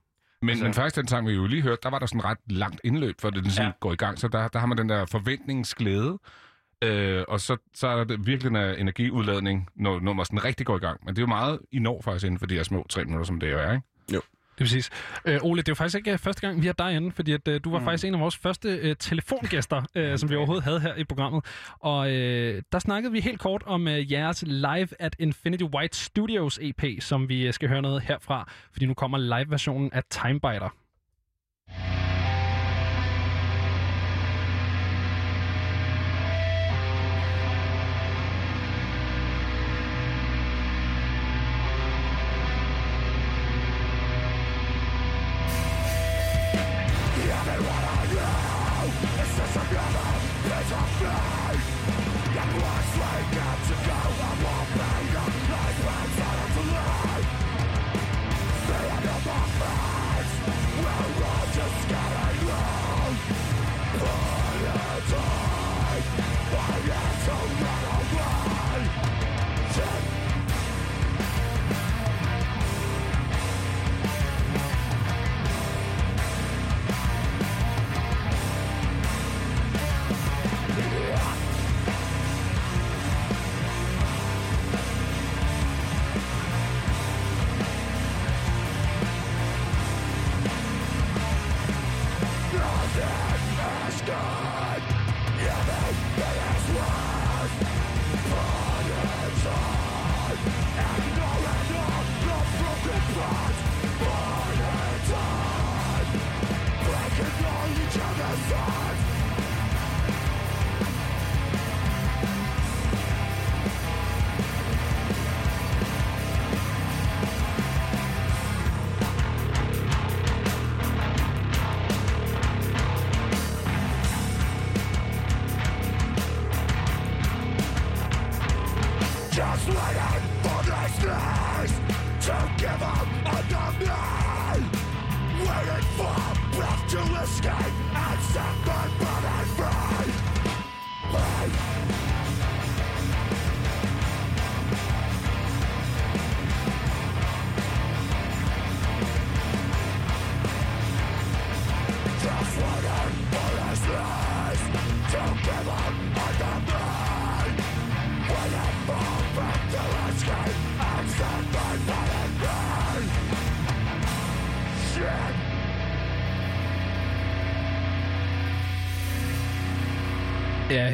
Men, 0.41 0.49
Altså- 0.49 0.63
men 0.65 0.73
faktisk 0.73 0.95
den 0.95 1.07
sang, 1.07 1.27
vi 1.27 1.33
jo 1.33 1.45
lige 1.47 1.61
hørte, 1.61 1.79
der 1.83 1.89
var 1.89 1.99
der 1.99 2.05
sådan 2.05 2.25
ret 2.25 2.37
langt 2.47 2.81
indløb, 2.83 3.21
for 3.21 3.29
det 3.29 3.43
ligesom 3.43 3.65
ja. 3.65 3.71
går 3.79 3.93
i 3.93 3.95
gang. 3.95 4.19
Så 4.19 4.27
der, 4.27 4.47
der 4.47 4.59
har 4.59 4.67
man 4.67 4.77
den 4.77 4.89
der 4.89 5.05
forventningsglæde, 5.05 6.19
øh, 6.81 7.23
og 7.27 7.39
så, 7.39 7.57
så 7.73 7.87
er 7.87 7.95
der 7.95 8.03
det 8.03 8.25
virkelig 8.27 8.49
en 8.49 8.55
energiudladning, 8.55 9.69
når, 9.75 9.99
når 9.99 10.13
man 10.13 10.25
sådan 10.25 10.43
rigtig 10.43 10.65
går 10.65 10.75
i 10.75 10.79
gang. 10.79 10.99
Men 11.05 11.15
det 11.15 11.21
er 11.21 11.23
jo 11.23 11.27
meget, 11.27 11.59
I 11.71 11.79
når 11.79 12.01
faktisk 12.01 12.25
inden 12.25 12.39
for 12.39 12.45
de 12.45 12.55
her 12.55 12.63
små 12.63 12.85
tre 12.89 13.03
minutter, 13.05 13.25
som 13.25 13.39
det 13.39 13.51
jo 13.51 13.57
er, 13.57 13.71
ikke? 13.71 13.85
Jo. 14.13 14.21
Det 14.57 14.63
er 14.63 14.65
præcis. 14.65 14.89
Øh, 15.25 15.39
Ole, 15.43 15.61
det 15.61 15.67
er 15.67 15.71
jo 15.71 15.75
faktisk 15.75 15.97
ikke 15.97 16.11
øh, 16.11 16.17
første 16.17 16.41
gang, 16.41 16.61
vi 16.61 16.65
har 16.65 16.73
dig 16.73 16.95
inde, 16.95 17.11
fordi 17.11 17.31
at, 17.31 17.47
øh, 17.47 17.61
du 17.63 17.71
var 17.71 17.79
mm. 17.79 17.85
faktisk 17.85 18.05
en 18.05 18.13
af 18.13 18.19
vores 18.19 18.37
første 18.37 18.69
øh, 18.69 18.95
telefongæster, 18.99 19.83
øh, 19.95 20.17
som 20.17 20.29
vi 20.29 20.35
overhovedet 20.35 20.63
havde 20.63 20.79
her 20.79 20.95
i 20.95 21.03
programmet. 21.03 21.45
Og 21.79 22.11
øh, 22.11 22.61
der 22.71 22.79
snakkede 22.79 23.11
vi 23.11 23.19
helt 23.19 23.39
kort 23.39 23.63
om 23.65 23.87
øh, 23.87 24.11
jeres 24.11 24.43
Live 24.47 24.87
at 24.99 25.15
Infinity 25.19 25.63
White 25.63 25.97
Studios 25.97 26.59
EP, 26.61 26.83
som 26.99 27.29
vi 27.29 27.47
øh, 27.47 27.53
skal 27.53 27.69
høre 27.69 27.81
noget 27.81 28.01
herfra, 28.01 28.51
fordi 28.71 28.85
nu 28.85 28.93
kommer 28.93 29.17
live-versionen 29.17 29.89
af 29.93 30.03
Timebiter. 30.09 30.73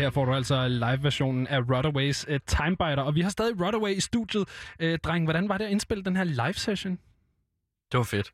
Her 0.03 0.09
får 0.09 0.25
du 0.25 0.34
altså 0.34 0.67
live-versionen 0.67 1.47
af 1.47 1.59
Runaways 1.59 2.27
uh, 2.30 2.38
Timebiter, 2.47 3.01
og 3.01 3.15
vi 3.15 3.21
har 3.21 3.30
stadig 3.30 3.61
Runaway 3.61 3.95
i 3.95 3.99
studiet. 3.99 4.73
Uh, 4.84 4.95
dreng, 5.03 5.23
hvordan 5.25 5.49
var 5.49 5.57
det 5.57 5.65
at 5.65 5.71
indspille 5.71 6.03
den 6.03 6.15
her 6.15 6.23
live-session? 6.23 6.99
Det 7.91 7.97
var 7.97 8.03
fedt. 8.03 8.34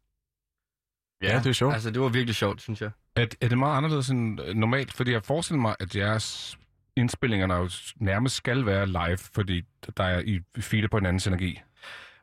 Ja, 1.21 1.39
det 1.39 1.45
er 1.45 1.53
sjovt. 1.53 1.73
Altså, 1.73 1.91
det 1.91 2.01
var 2.01 2.09
virkelig 2.09 2.35
sjovt, 2.35 2.61
synes 2.61 2.81
jeg. 2.81 2.91
Er, 3.15 3.25
er 3.41 3.47
det 3.47 3.57
meget 3.57 3.77
anderledes 3.77 4.09
end 4.09 4.41
øh, 4.41 4.55
normalt? 4.55 4.93
Fordi 4.93 5.11
jeg 5.11 5.23
forestiller 5.23 5.61
mig, 5.61 5.75
at 5.79 5.95
jeres 5.95 6.57
indspillinger 6.95 7.47
jo 7.57 7.69
nærmest 7.95 8.35
skal 8.35 8.65
være 8.65 8.87
live, 8.87 9.17
fordi 9.17 9.61
der 9.97 10.03
er 10.03 10.19
I 10.19 10.39
feeder 10.59 10.87
på 10.87 10.97
hinandens 10.97 11.27
energi. 11.27 11.61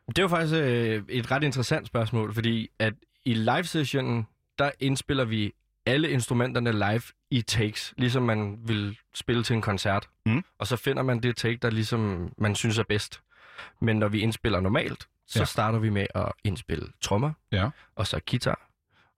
Det 0.07 0.19
jo 0.19 0.27
faktisk 0.27 0.55
øh, 0.55 1.03
et 1.09 1.31
ret 1.31 1.43
interessant 1.43 1.87
spørgsmål, 1.87 2.33
fordi 2.33 2.69
at 2.79 2.93
i 3.25 3.33
live-sessionen, 3.33 4.27
der 4.59 4.71
indspiller 4.79 5.25
vi 5.25 5.53
alle 5.87 6.09
instrumenterne 6.09 6.71
live 6.71 7.01
i 7.31 7.41
takes, 7.41 7.93
ligesom 7.97 8.23
man 8.23 8.59
vil 8.67 8.97
spille 9.13 9.43
til 9.43 9.53
en 9.55 9.61
koncert. 9.61 10.09
Mm. 10.25 10.43
Og 10.57 10.67
så 10.67 10.75
finder 10.75 11.03
man 11.03 11.19
det 11.23 11.37
take, 11.37 11.57
der 11.57 11.69
ligesom 11.69 12.33
man 12.37 12.55
synes 12.55 12.77
er 12.77 12.83
bedst. 12.83 13.21
Men 13.81 13.99
når 13.99 14.07
vi 14.07 14.19
indspiller 14.19 14.59
normalt, 14.59 15.07
så 15.27 15.39
Ja. 15.39 15.45
starter 15.45 15.79
vi 15.79 15.89
med 15.89 16.07
at 16.15 16.31
indspille 16.43 16.87
trommer, 17.01 17.33
Ja. 17.51 17.69
og 17.95 18.07
så 18.07 18.19
guitar, 18.29 18.69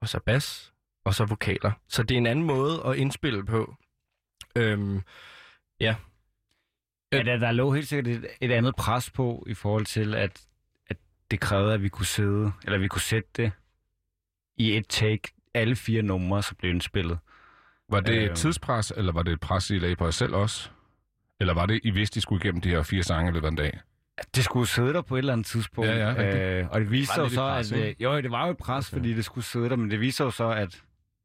og 0.01 0.09
så 0.09 0.19
bas, 0.19 0.73
og 1.05 1.13
så 1.15 1.25
vokaler. 1.25 1.71
Så 1.87 2.03
det 2.03 2.15
er 2.15 2.17
en 2.17 2.25
anden 2.27 2.45
måde 2.45 2.81
at 2.85 2.95
indspille 2.95 3.45
på. 3.45 3.75
Øhm, 4.55 5.01
ja. 5.79 5.95
Ja, 7.11 7.23
der, 7.23 7.37
der 7.37 7.51
lå 7.51 7.71
helt 7.73 7.87
sikkert 7.87 8.07
et, 8.17 8.27
et 8.41 8.51
andet 8.51 8.75
pres 8.75 9.09
på 9.11 9.43
i 9.47 9.53
forhold 9.53 9.85
til, 9.85 10.15
at, 10.15 10.41
at 10.87 10.97
det 11.31 11.39
krævede, 11.39 11.73
at 11.73 11.81
vi 11.83 11.89
kunne 11.89 12.05
sidde, 12.05 12.51
eller 12.65 12.77
vi 12.77 12.87
kunne 12.87 13.01
sætte 13.01 13.29
det 13.37 13.51
i 14.57 14.77
et 14.77 14.85
take, 14.89 15.31
alle 15.53 15.75
fire 15.75 16.01
numre, 16.01 16.43
så 16.43 16.55
blev 16.55 16.71
indspillet. 16.71 17.17
Var 17.89 17.99
det 17.99 18.23
et 18.23 18.29
Øh. 18.29 18.35
tidspres, 18.35 18.93
eller 18.97 19.11
var 19.13 19.23
det 19.23 19.33
et 19.33 19.39
pres, 19.39 19.69
I 19.69 19.77
lagde 19.79 19.95
på 19.95 20.03
jer 20.05 20.11
selv 20.11 20.33
også? 20.35 20.69
Eller 21.39 21.53
var 21.53 21.65
det, 21.65 21.79
I 21.83 21.89
vidste, 21.91 22.17
I 22.17 22.21
skulle 22.21 22.43
igennem 22.43 22.61
de 22.61 22.69
her 22.69 22.83
fire 22.83 23.03
sange 23.03 23.29
i 23.31 23.33
løbet 23.33 23.47
af 23.47 23.51
en 23.51 23.57
dag? 23.57 23.79
Det 24.35 24.43
skulle 24.43 24.67
sidde 24.67 24.93
der 24.93 25.01
på 25.01 25.15
et 25.15 25.19
eller 25.19 25.33
andet 25.33 25.47
tidspunkt. 25.47 25.89
Ja, 25.89 25.97
ja, 25.97 26.09
rigtigt. 26.09 26.43
øh, 26.43 26.67
og 26.71 26.79
det 26.79 26.91
viste 26.91 27.21
Det 27.21 27.29
sig 27.31 27.35
så, 27.35 27.41
pres, 27.41 27.71
at... 27.71 27.79
Øh, 27.79 27.95
jo, 27.99 28.17
det 28.21 28.31
var 28.31 28.45
jo 28.45 28.51
et 28.51 28.57
pres, 28.57 28.87
okay. 28.87 28.97
fordi 28.97 29.13
det 29.13 29.25
skulle 29.25 29.45
sidde 29.45 29.69
der, 29.69 29.75
men 29.75 29.91
det 29.91 29.99
viser 29.99 30.25
jo 30.25 30.31
så, 30.31 30.49
at... 30.49 30.81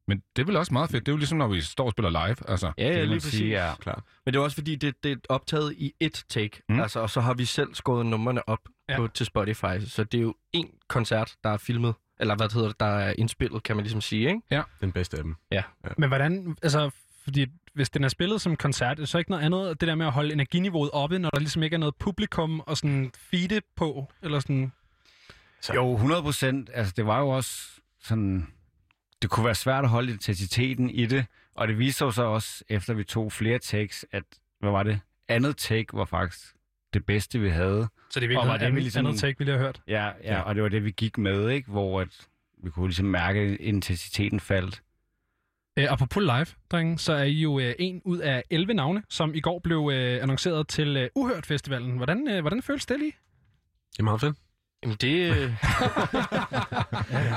Men 0.07 0.21
det 0.35 0.41
er 0.41 0.45
vel 0.45 0.55
også 0.55 0.73
meget 0.73 0.89
fedt. 0.89 1.05
Det 1.05 1.11
er 1.11 1.13
jo 1.13 1.17
ligesom, 1.17 1.37
når 1.37 1.47
vi 1.47 1.61
står 1.61 1.85
og 1.85 1.91
spiller 1.91 2.09
live. 2.09 2.49
Altså, 2.49 2.71
Ja, 2.77 2.83
det 2.83 2.89
ja, 2.89 2.95
kan 2.99 3.07
lige 3.07 3.15
præcis. 3.19 3.33
sige. 3.33 3.65
ja. 3.67 3.75
Klar. 3.79 4.03
Men 4.25 4.33
det 4.33 4.39
er 4.39 4.43
også 4.43 4.55
fordi, 4.55 4.75
det, 4.75 5.03
det 5.03 5.11
er 5.11 5.15
optaget 5.29 5.73
i 5.77 5.93
et 5.99 6.25
take. 6.29 6.61
Mm. 6.69 6.79
Altså, 6.79 6.99
og 6.99 7.09
så 7.09 7.21
har 7.21 7.33
vi 7.33 7.45
selv 7.45 7.73
skåret 7.75 8.05
numrene 8.05 8.49
op 8.49 8.59
ja. 8.89 8.97
på, 8.97 9.07
til 9.07 9.25
Spotify. 9.25 9.79
Så 9.85 10.03
det 10.03 10.17
er 10.17 10.21
jo 10.21 10.35
en 10.53 10.69
koncert, 10.89 11.35
der 11.43 11.49
er 11.49 11.57
filmet, 11.57 11.93
eller 12.19 12.35
hvad 12.35 12.47
det 12.47 12.53
hedder 12.53 12.67
det, 12.67 12.79
der 12.79 12.85
er 12.85 13.13
indspillet, 13.17 13.63
kan 13.63 13.75
man 13.75 13.83
ligesom 13.83 14.01
sige, 14.01 14.27
ikke? 14.27 14.41
Ja. 14.51 14.61
Den 14.81 14.91
bedste 14.91 15.17
af 15.17 15.23
dem. 15.23 15.35
Ja. 15.51 15.63
Men 15.97 16.09
hvordan, 16.09 16.57
altså, 16.63 16.89
fordi 17.23 17.45
hvis 17.73 17.89
den 17.89 18.03
er 18.03 18.07
spillet 18.07 18.41
som 18.41 18.55
koncert, 18.55 18.91
er 18.91 19.01
det 19.01 19.09
så 19.09 19.17
ikke 19.17 19.31
noget 19.31 19.43
andet, 19.43 19.81
det 19.81 19.87
der 19.87 19.95
med 19.95 20.05
at 20.05 20.11
holde 20.11 20.33
energiniveauet 20.33 20.89
oppe, 20.93 21.19
når 21.19 21.29
der 21.29 21.39
ligesom 21.39 21.63
ikke 21.63 21.73
er 21.73 21.77
noget 21.77 21.95
publikum 21.95 22.59
og 22.59 22.77
sådan 22.77 23.11
feede 23.17 23.61
på, 23.75 24.11
eller 24.21 24.39
sådan... 24.39 24.71
Jo, 25.75 25.93
100 25.93 26.21
procent. 26.21 26.69
Altså, 26.73 26.93
det 26.97 27.05
var 27.05 27.19
jo 27.19 27.29
også 27.29 27.81
sådan... 28.01 28.47
Det 29.21 29.29
kunne 29.29 29.45
være 29.45 29.55
svært 29.55 29.83
at 29.83 29.89
holde 29.89 30.11
intensiteten 30.11 30.89
i 30.89 31.05
det, 31.05 31.25
og 31.55 31.67
det 31.67 31.79
viste 31.79 31.97
sig 31.97 32.13
så 32.13 32.23
også, 32.23 32.63
efter 32.69 32.93
vi 32.93 33.03
tog 33.03 33.31
flere 33.31 33.59
takes, 33.59 34.05
at, 34.11 34.23
hvad 34.59 34.71
var 34.71 34.83
det? 34.83 34.99
Andet 35.27 35.57
take 35.57 35.87
var 35.93 36.05
faktisk 36.05 36.54
det 36.95 37.05
bedste, 37.05 37.39
vi 37.39 37.49
havde. 37.49 37.87
Så 38.09 38.19
det 38.19 38.25
er 38.25 38.27
virkelig 38.27 38.37
Og 38.39 38.47
var 38.47 38.53
andet, 38.53 38.97
andet 38.97 39.19
take, 39.19 39.37
vi 39.37 39.43
lige 39.43 39.57
har 39.57 39.63
hørt. 39.63 39.81
Ja, 39.87 40.09
ja, 40.23 40.41
og 40.41 40.55
det 40.55 40.63
var 40.63 40.69
det, 40.69 40.85
vi 40.85 40.91
gik 40.91 41.17
med, 41.17 41.49
ikke? 41.49 41.71
Hvor 41.71 42.01
at 42.01 42.27
vi 42.63 42.69
kunne 42.69 42.87
ligesom 42.87 43.05
mærke, 43.05 43.39
at 43.39 43.57
intensiteten 43.59 44.39
faldt. 44.39 44.81
Øh, 45.79 45.91
apropos 45.91 46.23
live, 46.23 46.45
drenge, 46.71 46.99
så 46.99 47.13
er 47.13 47.23
I 47.23 47.31
jo 47.31 47.59
øh, 47.59 47.75
en 47.79 48.01
ud 48.05 48.17
af 48.17 48.43
11 48.49 48.73
navne, 48.73 49.03
som 49.09 49.33
i 49.33 49.39
går 49.39 49.59
blev 49.59 49.91
øh, 49.93 50.21
annonceret 50.21 50.67
til 50.67 50.97
øh, 50.97 51.09
Uhørt 51.15 51.45
Festivalen. 51.45 51.97
Hvordan, 51.97 52.27
øh, 52.27 52.41
hvordan 52.41 52.61
føles 52.61 52.85
det 52.85 52.99
lige? 52.99 53.13
Det 53.91 53.99
er 53.99 54.03
meget 54.03 54.21
fedt. 54.21 54.37
Jamen 54.83 54.97
det... 55.01 55.29
øh, 55.29 55.35
er 55.37 55.49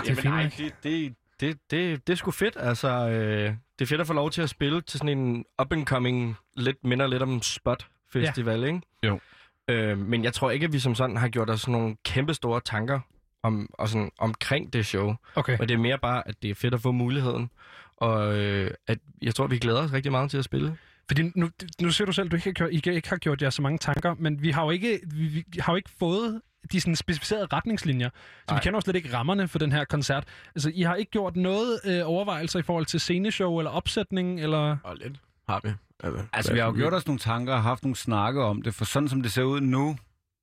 Jamen 0.06 0.16
fint 0.16 0.24
nej, 0.24 0.51
det, 0.59 0.74
det, 0.82 1.14
det, 1.40 1.59
det, 1.70 2.06
det 2.06 2.12
er 2.12 2.16
sgu 2.16 2.30
fedt. 2.30 2.56
Altså, 2.60 2.89
øh, 2.89 3.55
det 3.78 3.85
er 3.85 3.86
fedt 3.86 4.01
at 4.01 4.06
få 4.06 4.12
lov 4.12 4.30
til 4.30 4.43
at 4.43 4.51
spille 4.51 4.80
til 4.80 4.98
sådan 4.98 5.18
en 5.18 5.44
up-and-coming, 5.62 6.35
lidt 6.56 6.85
minder 6.85 7.06
lidt 7.06 7.22
om 7.22 7.43
spot-festival, 7.43 8.60
ja. 8.60 8.66
ikke? 8.66 8.80
Jo. 9.02 9.20
Øh, 9.68 9.98
men 9.98 10.24
jeg 10.24 10.32
tror 10.32 10.50
ikke, 10.50 10.64
at 10.64 10.72
vi 10.72 10.78
som 10.78 10.94
sådan 10.94 11.16
har 11.16 11.28
gjort 11.28 11.50
os 11.50 11.68
nogle 11.68 11.96
kæmpe 12.04 12.34
store 12.34 12.60
tanker 12.60 13.00
om, 13.42 13.70
og 13.72 13.88
sådan, 13.88 14.10
omkring 14.18 14.72
det 14.72 14.86
show. 14.86 15.14
Okay. 15.34 15.58
Og 15.58 15.68
det 15.68 15.74
er 15.74 15.78
mere 15.78 15.98
bare, 15.98 16.28
at 16.28 16.42
det 16.42 16.50
er 16.50 16.54
fedt 16.54 16.74
at 16.74 16.80
få 16.80 16.92
muligheden. 16.92 17.50
Og 17.96 18.38
øh, 18.38 18.70
at 18.86 18.98
jeg 19.22 19.34
tror, 19.34 19.46
vi 19.46 19.58
glæder 19.58 19.82
os 19.82 19.92
rigtig 19.92 20.12
meget 20.12 20.30
til 20.30 20.38
at 20.38 20.44
spille. 20.44 20.76
Fordi 21.08 21.22
nu, 21.34 21.50
nu 21.80 21.90
siger 21.90 22.06
du 22.06 22.12
selv, 22.12 22.24
at 22.24 22.30
du 22.30 22.36
ikke 22.36 22.46
har, 22.46 22.52
gjort, 22.52 22.70
I 22.72 22.90
ikke 22.90 23.08
har 23.08 23.16
gjort 23.16 23.42
jer 23.42 23.50
så 23.50 23.62
mange 23.62 23.78
tanker, 23.78 24.14
men 24.18 24.42
vi 24.42 24.50
har 24.50 24.64
jo 24.64 24.70
ikke, 24.70 25.00
vi, 25.14 25.26
vi 25.26 25.44
har 25.58 25.72
jo 25.72 25.76
ikke 25.76 25.90
fået 25.98 26.40
de 26.72 26.80
sådan 26.80 26.96
specificerede 26.96 27.46
retningslinjer. 27.52 28.08
Så 28.08 28.44
Nej. 28.48 28.58
vi 28.58 28.62
kender 28.62 28.76
jo 28.76 28.80
slet 28.80 28.96
ikke 28.96 29.14
rammerne 29.14 29.48
for 29.48 29.58
den 29.58 29.72
her 29.72 29.84
koncert. 29.84 30.24
Altså, 30.54 30.70
I 30.74 30.82
har 30.82 30.94
ikke 30.94 31.10
gjort 31.10 31.36
noget 31.36 31.80
øh, 31.84 32.00
overvejelser 32.04 32.58
i 32.58 32.62
forhold 32.62 32.86
til 32.86 33.00
sceneshow 33.00 33.58
eller 33.58 33.70
opsætning, 33.70 34.40
eller... 34.40 34.76
Og 34.82 34.96
lidt 34.96 35.20
har 35.48 35.60
vi. 35.64 35.70
Altså, 36.02 36.24
Altså, 36.32 36.52
vi 36.52 36.58
har 36.58 36.66
jo 36.66 36.72
gjort 36.72 36.92
os 36.94 37.06
nogle 37.06 37.18
tanker 37.18 37.54
og 37.54 37.62
haft 37.62 37.82
nogle 37.82 37.96
snakke 37.96 38.44
om 38.44 38.62
det, 38.62 38.74
for 38.74 38.84
sådan 38.84 39.08
som 39.08 39.22
det 39.22 39.32
ser 39.32 39.42
ud 39.42 39.60
nu, 39.60 39.98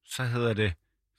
så 0.05 0.23
hedder 0.23 0.53
det 0.53 0.73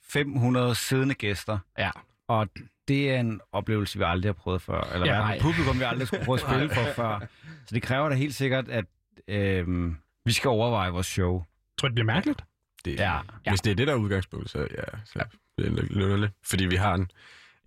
500 0.09 0.75
siddende 0.75 1.15
gæster. 1.15 1.59
Ja. 1.79 1.91
Og 2.29 2.49
det 2.89 3.11
er 3.11 3.21
en 3.21 3.41
oplevelse, 3.53 3.99
vi 3.99 4.05
aldrig 4.07 4.29
har 4.29 4.33
prøvet 4.35 4.63
før. 4.63 4.81
Eller 4.81 5.07
Ja, 5.07 5.35
et 5.35 5.43
publikum, 5.43 5.79
vi 5.79 5.85
aldrig 5.85 6.07
skulle 6.09 6.25
prøve 6.25 6.35
at 6.35 6.41
spille 6.41 6.75
for 6.75 6.93
før. 7.03 7.21
Så 7.67 7.75
det 7.75 7.83
kræver 7.83 8.09
da 8.09 8.15
helt 8.15 8.35
sikkert, 8.35 8.69
at 8.69 8.85
øhm, 9.29 9.97
vi 10.25 10.33
skal 10.33 10.49
overveje 10.49 10.91
vores 10.91 11.07
show. 11.07 11.45
Tror 11.79 11.89
du, 11.89 11.91
det 11.91 11.95
bliver 11.95 12.07
mærkeligt? 12.07 12.45
Det, 12.85 12.95
Ja. 12.99 13.15
ja. 13.47 13.51
Hvis 13.51 13.61
det 13.61 13.71
er 13.71 13.75
det, 13.75 13.87
der 13.87 13.93
er 13.93 13.97
udgangspunktet, 13.99 14.51
så 14.51 14.59
ja, 14.59 14.99
så 15.05 15.13
ja. 15.19 15.23
det 15.63 15.79
er 16.13 16.17
lidt. 16.17 16.33
Fordi 16.45 16.67
vi 16.67 16.77
har 16.77 16.95
en, 16.95 17.11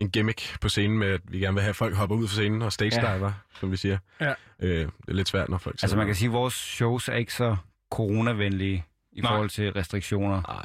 en 0.00 0.10
gimmick 0.10 0.60
på 0.60 0.68
scenen 0.68 0.98
med, 0.98 1.08
at 1.08 1.20
vi 1.24 1.38
gerne 1.38 1.54
vil 1.54 1.62
have, 1.62 1.70
at 1.70 1.76
folk 1.76 1.94
hopper 1.94 2.16
ud 2.16 2.28
fra 2.28 2.32
scenen 2.34 2.62
og 2.62 2.72
stage 2.72 2.90
diver, 3.00 3.26
ja. 3.26 3.32
som 3.60 3.70
vi 3.70 3.76
siger. 3.76 3.98
Ja. 4.20 4.34
Øh, 4.60 4.78
det 4.78 4.90
er 5.08 5.12
lidt 5.12 5.28
svært, 5.28 5.48
når 5.48 5.58
folk 5.58 5.76
Altså, 5.82 5.96
man 5.96 6.06
kan 6.06 6.14
sige, 6.14 6.26
at 6.28 6.32
vores 6.32 6.54
shows 6.54 7.08
er 7.08 7.14
ikke 7.14 7.32
så 7.34 7.56
coronavenlige 7.90 8.84
i 9.12 9.20
Nej. 9.20 9.30
forhold 9.30 9.50
til 9.50 9.72
restriktioner. 9.72 10.42
Nej, 10.48 10.64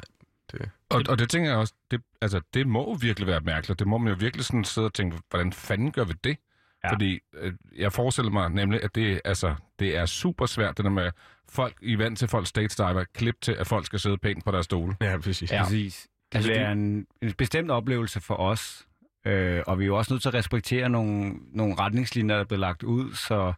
det... 0.52 0.70
Og, 0.90 1.02
og 1.08 1.18
det 1.18 1.30
tænker 1.30 1.50
jeg 1.50 1.58
også, 1.58 1.74
det, 1.90 2.00
altså, 2.20 2.40
det 2.54 2.66
må 2.66 2.80
jo 2.80 2.98
virkelig 3.00 3.26
være 3.26 3.40
mærkeligt. 3.40 3.78
Det 3.78 3.86
må 3.86 3.98
man 3.98 4.12
jo 4.12 4.16
virkelig 4.20 4.44
sådan 4.44 4.64
sidde 4.64 4.84
og 4.84 4.94
tænke, 4.94 5.16
hvordan 5.30 5.52
fanden 5.52 5.92
gør 5.92 6.04
vi 6.04 6.14
det? 6.24 6.36
Ja. 6.84 6.92
Fordi 6.92 7.20
øh, 7.34 7.52
jeg 7.76 7.92
forestiller 7.92 8.30
mig 8.32 8.50
nemlig, 8.50 8.82
at 8.82 8.94
det, 8.94 9.20
altså, 9.24 9.54
det 9.78 9.96
er 9.96 10.06
super 10.06 10.46
svært, 10.46 10.76
det 10.76 10.84
der 10.84 10.90
med 10.90 11.10
folk 11.48 11.76
i 11.82 11.98
vant 11.98 12.18
til 12.18 12.28
folk 12.28 12.46
stage 12.46 12.68
diver, 12.68 13.04
klip 13.14 13.34
til, 13.40 13.52
at 13.52 13.66
folk 13.66 13.86
skal 13.86 13.98
sidde 14.00 14.18
pænt 14.18 14.44
på 14.44 14.50
deres 14.50 14.64
stole. 14.64 14.96
Ja, 15.00 15.18
præcis. 15.18 15.52
Ja. 15.52 15.62
Præcis. 15.62 16.06
Det 16.32 16.38
Altså, 16.38 16.50
altså, 16.50 16.60
det- 16.60 16.68
er 16.68 16.72
en, 16.72 17.06
en 17.22 17.32
bestemt 17.32 17.70
oplevelse 17.70 18.20
for 18.20 18.34
os, 18.34 18.85
øh, 19.26 19.62
og 19.66 19.78
vi 19.78 19.84
er 19.84 19.86
jo 19.86 19.96
også 19.96 20.12
nødt 20.12 20.22
til 20.22 20.28
at 20.28 20.34
respektere 20.34 20.88
nogle, 20.88 21.34
nogle 21.52 21.74
retningslinjer, 21.74 22.34
der 22.34 22.40
er 22.42 22.46
blevet 22.46 22.60
lagt 22.60 22.82
ud, 22.82 23.12
så 23.14 23.52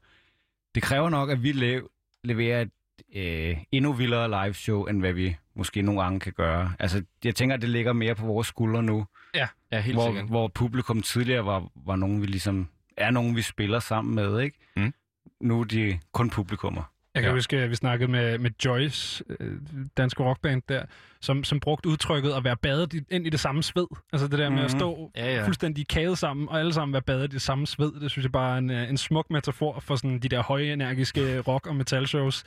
det 0.75 0.83
kræver 0.83 1.11
nok, 1.11 1.31
at 1.31 1.43
vi 1.43 1.53
lev, 1.53 1.91
leverer 2.25 2.61
et 2.61 2.71
øh, 3.15 3.57
endnu 3.73 3.93
vildere 3.93 4.45
live 4.45 4.55
show, 4.55 4.85
end 4.85 5.01
hvad 5.01 5.13
vi 5.13 5.37
måske 5.55 5.83
nogle 5.83 6.03
gange 6.03 6.21
kan 6.21 6.33
gøre. 6.33 6.73
Altså, 6.79 7.05
jeg 7.25 7.35
tænker, 7.35 7.57
at 7.57 7.63
det 7.63 7.71
ligger 7.71 7.93
mere 7.93 8.15
på 8.15 8.27
vores 8.27 8.47
skuldre 8.47 8.83
nu, 8.83 9.07
Ja. 9.35 9.49
Ja, 9.73 9.81
helt 9.81 9.97
hvor, 9.97 10.07
sikkert. 10.07 10.27
hvor 10.29 10.49
publikum 10.49 11.03
tidligere 11.03 11.45
var, 11.47 11.69
var 11.87 11.97
nogen, 11.97 12.21
vi 12.23 12.27
ligesom, 12.27 12.69
er 12.97 13.11
nogen, 13.11 13.37
vi 13.37 13.43
spiller 13.43 13.79
sammen 13.81 14.15
med, 14.15 14.41
ikke? 14.41 14.59
Mm. 14.77 14.93
Nu 15.41 15.61
er 15.61 15.65
de 15.65 15.99
kun 16.13 16.31
publikummer. 16.31 16.83
Jeg 17.19 17.23
kan 17.23 17.31
Ja. 17.31 17.37
huske, 17.37 17.57
at 17.57 17.71
vi 17.71 17.75
snakkede 17.75 18.11
med, 18.11 18.39
med 18.39 18.51
Joyce, 18.65 19.25
øh, 19.41 19.53
danske 19.97 20.23
rockband 20.23 20.63
der, 20.69 20.83
som, 21.21 21.45
som 21.45 21.61
brugte 21.61 21.89
udtrykket 21.89 22.33
at 22.33 22.45
være 22.45 22.57
badet 22.57 22.95
i- 22.95 23.03
ind 23.11 23.27
i 23.27 23.31
det 23.31 23.41
samme 23.41 23.63
sved. 23.63 23.87
Altså 24.13 24.29
det 24.29 24.39
der 24.39 24.49
med 24.51 24.59
at 24.59 24.71
Mhm. 24.71 24.79
stå 24.79 25.11
Ja, 25.17 25.35
ja. 25.35 25.47
fuldstændig 25.47 25.89
kaget 25.89 26.19
sammen, 26.19 26.49
og 26.49 26.59
alle 26.59 26.73
sammen 26.75 26.93
være 26.93 27.03
badet 27.03 27.25
i 27.25 27.27
det 27.35 27.43
samme 27.43 27.67
sved. 27.67 28.01
Det 28.01 28.11
synes 28.11 28.25
jeg 28.25 28.33
bare 28.33 28.55
er 28.55 28.59
en, 28.59 28.71
øh, 28.71 28.89
en 28.89 28.97
smuk 28.97 29.31
metafor 29.31 29.81
for 29.81 29.97
sådan 29.97 30.19
de 30.19 30.29
der 30.29 30.43
høje, 30.43 30.73
energiske 30.73 31.41
rock- 31.41 31.67
og 31.67 31.77
metal-shows. 31.77 32.45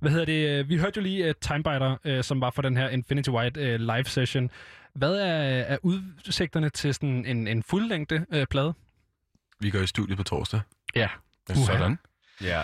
Hvad 0.00 0.10
hedder 0.10 0.24
det? 0.26 0.48
øh, 0.60 0.68
Vi 0.68 0.76
hørte 0.76 0.92
jo 0.96 1.02
lige 1.02 1.28
uh, 1.28 1.34
Timebiter, 1.40 1.96
uh, 2.18 2.22
som 2.24 2.40
var 2.40 2.50
for 2.50 2.62
den 2.62 2.76
her 2.76 2.88
Infinity 2.88 3.28
White 3.28 3.60
uh, 3.60 3.80
live 3.80 4.04
session. 4.04 4.50
Hvad 4.94 5.14
er, 5.14 5.32
er 5.62 5.78
udsigterne 5.82 6.68
til 6.68 6.94
sådan 6.94 7.26
en, 7.26 7.48
en 7.48 7.62
fuldlængde 7.62 8.26
uh, 8.36 8.42
plade? 8.50 8.74
Vi 9.60 9.70
går 9.70 9.78
i 9.78 9.86
studiet 9.86 10.16
på 10.16 10.22
torsdag. 10.24 10.60
Ja. 10.96 11.08
Uha. 11.50 11.64
Sådan. 11.66 11.98
Ja. 12.42 12.62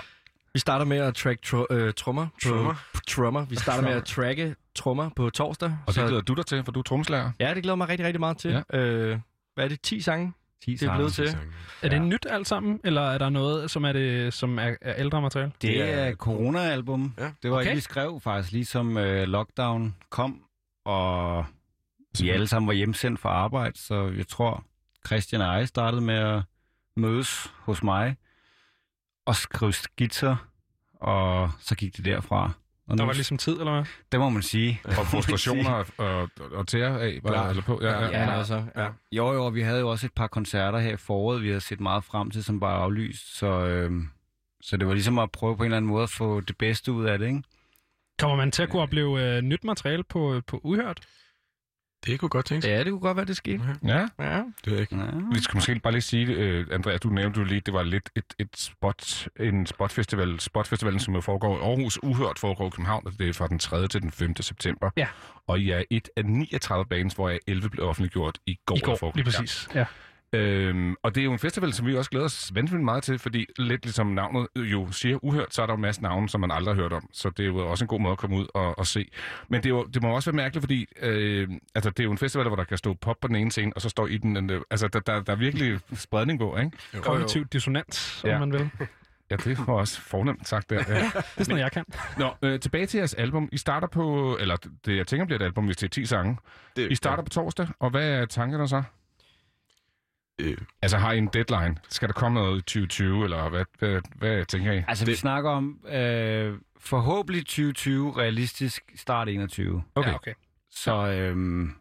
Vi 0.55 0.61
starter 0.61 0.85
med 0.85 0.99
at 0.99 1.15
track 1.15 1.43
tro, 1.43 1.67
øh, 1.71 1.95
trommer. 1.95 2.27
På, 2.27 2.49
Trommer? 2.49 2.75
på 2.95 3.01
trommer. 3.09 3.45
Vi 3.45 3.57
starter 3.57 3.83
med 3.83 3.93
at 3.93 4.05
tracke 4.05 4.55
trommer 4.75 5.11
på 5.17 5.31
torsdag. 5.31 5.77
Og 5.87 5.95
det 5.95 6.07
glæder 6.07 6.21
du 6.23 6.35
dig 6.35 6.47
til, 6.47 6.65
for 6.65 6.73
du 6.73 6.79
er 6.79 6.83
trommeslager. 6.85 7.33
Ja, 7.41 7.55
det 7.55 7.63
glæder 7.63 7.77
mig 7.77 7.89
rigtig, 7.89 8.07
rigtig 8.07 8.21
meget 8.21 8.39
til. 8.39 8.63
Ja. 8.73 8.79
Øh, 8.79 9.19
hvad 9.55 9.65
er 9.65 9.69
det? 9.69 9.81
10 9.83 10.01
sange? 10.01 10.33
10 10.65 10.75
Det 10.75 10.83
er 10.83 10.95
blevet 10.95 11.13
til. 11.13 11.37
Er 11.83 11.89
det 11.89 12.03
nyt 12.03 12.27
alt 12.31 12.47
sammen, 12.47 12.81
eller 12.85 13.03
er 13.03 13.19
der 13.19 13.29
noget, 13.29 13.71
som 13.71 13.85
er, 13.85 13.93
det, 13.93 14.35
som 14.35 14.59
er, 14.59 14.75
er 14.81 14.95
ældre 14.99 15.23
materiale? 15.23 15.53
Det 15.63 15.83
er 15.99 16.07
et 16.07 16.17
corona-album. 16.17 17.15
Ja. 17.19 17.31
Det 17.43 17.51
var 17.51 17.57
Okay. 17.57 17.61
okay. 17.63 17.71
ikke, 17.71 17.75
vi 17.75 17.81
skrev 17.81 18.21
faktisk, 18.21 18.53
ligesom 18.53 18.97
øh, 18.97 19.29
lockdown 19.29 19.95
kom, 20.11 20.43
og 20.85 21.45
vi 22.21 22.31
alle 22.31 22.47
sammen 22.47 22.67
var 22.67 22.73
hjemsendt 22.75 23.21
fra 23.21 23.29
arbejde, 23.29 23.79
så 23.79 24.13
jeg 24.17 24.29
tror, 24.29 24.65
Christian 25.07 25.41
og 25.41 25.59
jeg 25.59 25.69
startede 25.69 26.03
med 26.03 26.15
at 26.15 26.43
mødes 26.97 27.53
hos 27.59 27.83
mig 27.83 28.17
og 29.27 29.37
skrive 29.37 29.73
skitser, 29.73 30.37
og 30.95 31.51
så 31.61 31.75
gik 31.75 31.97
det 31.97 32.05
derfra. 32.05 32.51
Og 32.89 32.99
Der 32.99 33.03
nu- 33.05 33.07
var 33.07 33.13
ligesom 33.13 33.39
tid, 33.39 33.59
eller 33.59 33.73
hvad? 33.73 33.85
Det 34.13 34.21
må 34.21 34.29
man 34.29 34.43
sige. 34.43 34.81
Og 34.85 35.07
frustrationer 35.13 35.71
og, 35.71 35.87
og, 35.99 36.29
og 36.53 36.69
tære 36.69 37.01
af, 37.01 37.21
var, 37.23 37.31
Klart. 37.31 37.51
eller 37.51 37.63
på. 37.63 37.79
Ja, 37.83 37.89
ja. 38.01 38.05
Ja, 38.21 38.27
men 38.27 38.35
altså, 38.35 38.65
ja. 38.77 38.89
Jo, 39.13 39.33
jo, 39.33 39.49
vi 39.49 39.63
havde 39.63 39.81
jo 39.81 39.89
også 39.89 40.07
et 40.07 40.13
par 40.13 40.27
koncerter 40.27 40.79
her 40.79 40.93
i 40.93 40.97
foråret, 40.97 41.43
vi 41.43 41.49
havde 41.49 41.61
set 41.61 41.81
meget 41.81 42.05
frem 42.05 42.31
til, 42.31 42.45
som 42.45 42.61
bare 42.61 42.77
aflyst, 42.83 43.37
så, 43.39 43.47
øh, 43.47 43.93
så 44.63 44.77
det 44.77 44.87
var 44.87 44.93
ligesom 44.95 45.19
at 45.19 45.31
prøve 45.31 45.57
på 45.57 45.63
en 45.63 45.67
eller 45.67 45.77
anden 45.77 45.89
måde 45.89 46.03
at 46.03 46.11
få 46.11 46.41
det 46.41 46.59
bedste 46.59 46.93
ud 46.93 47.05
af 47.05 47.19
det, 47.19 47.27
ikke? 47.27 47.43
Kommer 48.19 48.37
man 48.37 48.51
til 48.51 48.63
at 48.63 48.69
kunne 48.71 48.83
opleve 48.83 49.23
øh, 49.37 49.43
nyt 49.43 49.65
materiale 49.65 50.05
på, 50.05 50.41
på 50.47 50.61
Uhørt? 50.65 51.01
Det 52.07 52.21
kunne 52.21 52.29
godt 52.29 52.47
tænke 52.47 52.63
sig. 52.63 52.71
Ja, 52.71 52.79
det 52.79 52.91
kunne 52.91 53.01
godt 53.01 53.17
være, 53.17 53.27
det 53.27 53.37
skete. 53.37 53.63
ja. 53.85 54.09
Ja. 54.19 54.35
Det 54.37 54.45
ved 54.67 54.73
jeg 54.73 54.81
ikke. 54.81 54.97
Ja. 54.97 55.05
Vi 55.33 55.41
skal 55.43 55.57
måske 55.57 55.79
bare 55.79 55.93
lige 55.93 56.03
sige, 56.03 56.27
øh, 56.27 56.67
Andreas, 56.71 57.01
du 57.01 57.09
nævnte 57.09 57.41
jo 57.41 57.45
lige, 57.47 57.61
det 57.61 57.75
var 57.75 57.83
lidt 57.83 58.11
et, 58.17 58.25
et 58.39 58.49
spot, 58.57 59.29
en 59.41 59.67
spotfestival. 59.67 60.41
Spotfestivalen, 60.41 61.01
som 61.01 61.15
jo 61.15 61.21
foregår 61.21 61.57
i 61.59 61.61
Aarhus, 61.61 61.99
uhørt 62.03 62.39
foregår 62.39 62.67
i 62.67 62.71
København, 62.71 63.07
og 63.07 63.13
det 63.19 63.29
er 63.29 63.33
fra 63.33 63.47
den 63.47 63.59
3. 63.59 63.89
til 63.89 64.03
den 64.03 64.11
5. 64.11 64.37
september. 64.43 64.91
Ja. 64.97 65.07
Og 65.47 65.61
I 65.61 65.71
er 65.71 65.83
et 65.91 66.09
af 66.17 66.25
39 66.25 66.85
bands, 66.87 67.15
hvor 67.15 67.39
11 67.47 67.71
blev 67.71 67.87
offentliggjort 67.87 68.39
i 68.47 68.57
går. 68.67 68.77
I 68.77 68.81
går, 68.81 69.13
lige 69.15 69.25
præcis. 69.25 69.69
Ja. 69.75 69.85
Øhm, 70.33 70.95
og 71.03 71.15
det 71.15 71.21
er 71.21 71.25
jo 71.25 71.33
en 71.33 71.39
festival, 71.39 71.73
som 71.73 71.87
vi 71.87 71.97
også 71.97 72.11
glæder 72.11 72.27
os 72.27 72.51
vanvittigt 72.55 72.83
meget 72.85 73.03
til, 73.03 73.19
fordi 73.19 73.47
lidt 73.59 73.85
ligesom 73.85 74.07
navnet 74.07 74.47
jo 74.57 74.93
siger 74.93 75.25
uhørt, 75.25 75.55
så 75.55 75.63
er 75.63 75.67
der 75.67 75.73
jo 75.73 75.77
en 75.77 75.81
masse 75.83 76.03
navne, 76.03 76.29
som 76.29 76.41
man 76.41 76.51
aldrig 76.51 76.75
har 76.75 76.83
hørt 76.83 76.93
om. 76.93 77.09
Så 77.13 77.31
det 77.31 77.43
er 77.43 77.47
jo 77.47 77.71
også 77.71 77.85
en 77.85 77.89
god 77.89 78.01
måde 78.01 78.13
at 78.13 78.19
komme 78.19 78.37
ud 78.37 78.47
og, 78.55 78.79
og 78.79 78.87
se. 78.87 79.11
Men 79.49 79.63
det, 79.63 79.67
er 79.67 79.75
jo, 79.75 79.85
det 79.85 80.03
må 80.03 80.15
også 80.15 80.31
være 80.31 80.37
mærkeligt, 80.37 80.63
fordi 80.63 80.87
øh, 81.03 81.49
altså, 81.75 81.91
det 81.91 82.01
er 82.01 82.05
jo 82.05 82.11
en 82.13 82.19
festival, 82.19 82.47
hvor 82.47 82.57
der 82.57 82.65
kan 82.65 82.79
stå 82.79 82.95
pop 82.95 83.17
på 83.21 83.29
den 83.29 83.37
ene 83.37 83.51
scene, 83.53 83.73
og 83.75 83.81
så 83.83 83.89
står 83.89 84.07
i 84.07 84.17
den... 84.17 84.37
den 84.37 84.51
altså, 84.71 84.89
der, 84.89 85.01
der, 85.01 85.23
der 85.23 85.33
er 85.33 85.37
virkelig 85.37 85.81
spredning 85.95 86.39
på, 86.39 86.57
ikke? 86.57 86.71
Kognitiv 87.01 87.45
dissonans, 87.47 88.21
om 88.25 88.31
Ja. 88.31 88.39
man 88.39 88.53
vil. 88.53 88.71
Ja, 89.31 89.37
det 89.37 89.59
var 89.67 89.73
også 89.75 90.01
fornemt 90.01 90.49
sagt 90.49 90.71
der. 90.71 90.77
Ja. 90.89 90.95
Det 90.95 91.15
er 91.15 91.21
sådan 91.37 91.47
noget, 91.49 91.63
jeg 91.63 91.73
kan. 91.73 91.85
Nå, 92.19 92.31
øh, 92.43 92.61
tilbage 92.61 92.87
til 92.87 92.99
jeres 92.99 93.15
album. 93.15 93.49
I 93.53 93.59
starter 93.59 93.89
på, 93.89 94.37
eller 94.41 94.57
det 94.87 94.97
jeg 94.97 95.07
tænker 95.07 95.27
bliver 95.27 95.39
et 95.39 95.45
album, 95.45 95.65
hvis 95.65 95.77
det 95.77 95.85
er 95.87 95.91
10 95.91 96.05
sange. 96.07 96.37
Det, 96.77 96.91
I 96.93 96.95
starter 96.95 97.23
på 97.23 97.29
torsdag, 97.29 97.69
og 97.81 97.91
hvad 97.91 98.09
er 98.11 98.25
tankerne 98.27 98.69
så? 98.69 98.83
Øh, 100.41 100.57
Altså 100.83 100.99
har 100.99 101.13
I 101.13 101.19
en 101.19 101.27
deadline? 101.27 101.77
Skal 101.89 102.09
der 102.09 102.15
komme 102.15 102.41
noget 102.41 102.59
i 102.59 102.63
2020, 102.63 103.25
eller 103.25 103.49
hvad, 103.49 103.65
hvad, 103.79 104.01
hvad 104.15 104.45
tænker 104.45 104.73
I? 104.73 104.83
Altså, 104.89 105.05
det... 105.05 105.11
vi 105.13 105.17
snakker 105.17 105.51
om 105.51 105.79
øh, 105.93 106.55
forhåbentlig 106.81 107.43
2020, 107.47 108.17
realistisk 108.17 108.83
start 108.97 109.29
21. 109.29 109.83
Okay. 109.95 110.11
Ja, 110.11 110.15
okay. 110.15 110.33
Så 110.71 111.07
øhm, 111.07 111.75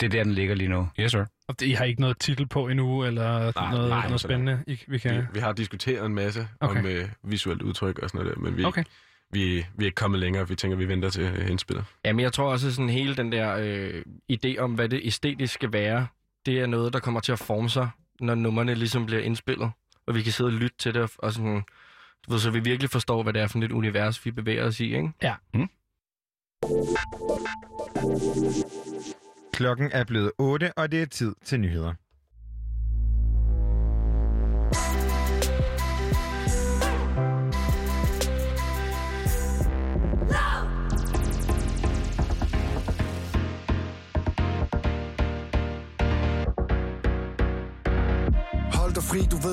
Det 0.00 0.06
er 0.06 0.10
der, 0.10 0.22
den 0.22 0.32
ligger 0.32 0.54
lige 0.54 0.68
nu. 0.68 0.88
Yes, 1.00 1.10
sir. 1.10 1.24
Og 1.48 1.60
det, 1.60 1.66
I 1.66 1.72
har 1.72 1.84
ikke 1.84 2.00
noget 2.00 2.18
titel 2.18 2.46
på 2.46 2.68
endnu, 2.68 3.04
eller 3.04 3.52
nej, 3.56 3.70
noget, 3.70 3.88
nej, 3.88 4.04
noget 4.06 4.20
spændende, 4.20 4.62
I, 4.66 4.78
vi 4.88 4.98
kan... 4.98 5.16
Vi, 5.16 5.26
vi 5.32 5.40
har 5.40 5.52
diskuteret 5.52 6.06
en 6.06 6.14
masse 6.14 6.48
Okay. 6.60 6.80
okay. 6.80 6.80
om 6.80 6.86
øh, 7.02 7.08
visuelt 7.30 7.62
udtryk 7.62 7.98
og 7.98 8.10
sådan 8.10 8.24
noget 8.24 8.36
der, 8.36 8.42
men 8.42 8.56
vi, 8.56 8.64
Okay. 8.64 8.84
vi, 9.30 9.66
vi 9.76 9.84
er 9.84 9.86
ikke 9.86 9.94
kommet 9.94 10.20
længere. 10.20 10.48
Vi 10.48 10.54
tænker, 10.54 10.76
vi 10.76 10.88
venter 10.88 11.10
til 11.10 11.22
øh, 11.22 11.50
indspillet. 11.50 11.84
Jamen, 12.04 12.20
jeg 12.20 12.32
tror 12.32 12.50
også, 12.50 12.74
sådan 12.74 12.88
hele 12.88 13.16
den 13.16 13.32
der 13.32 13.56
øh, 13.60 14.02
idé 14.32 14.58
om, 14.58 14.72
hvad 14.74 14.88
det 14.88 15.00
æstetisk 15.04 15.54
skal 15.54 15.72
være, 15.72 16.06
det 16.46 16.60
er 16.60 16.66
noget, 16.66 16.92
der 16.92 17.00
kommer 17.00 17.20
til 17.20 17.32
at 17.32 17.38
forme 17.38 17.70
sig, 17.70 17.90
når 18.20 18.34
numrene 18.34 18.74
ligesom 18.74 19.06
bliver 19.06 19.22
indspillet. 19.22 19.70
Og 20.06 20.14
vi 20.14 20.22
kan 20.22 20.32
sidde 20.32 20.48
og 20.48 20.52
lytte 20.52 20.76
til 20.78 20.94
det, 20.94 21.02
og- 21.02 21.10
og 21.18 21.32
sådan, 21.32 21.62
du 22.26 22.32
ved, 22.32 22.38
så 22.38 22.50
vi 22.50 22.60
virkelig 22.60 22.90
forstår, 22.90 23.22
hvad 23.22 23.32
det 23.32 23.42
er 23.42 23.46
for 23.46 23.58
et 23.58 23.72
univers, 23.72 24.26
vi 24.26 24.30
bevæger 24.30 24.64
os 24.64 24.80
i, 24.80 24.84
ikke? 24.96 25.12
Ja. 25.22 25.34
Mm. 25.54 25.68
Klokken 29.52 29.90
er 29.92 30.04
blevet 30.04 30.32
8, 30.38 30.72
og 30.78 30.92
det 30.92 31.02
er 31.02 31.06
tid 31.06 31.34
til 31.44 31.60
nyheder. 31.60 31.94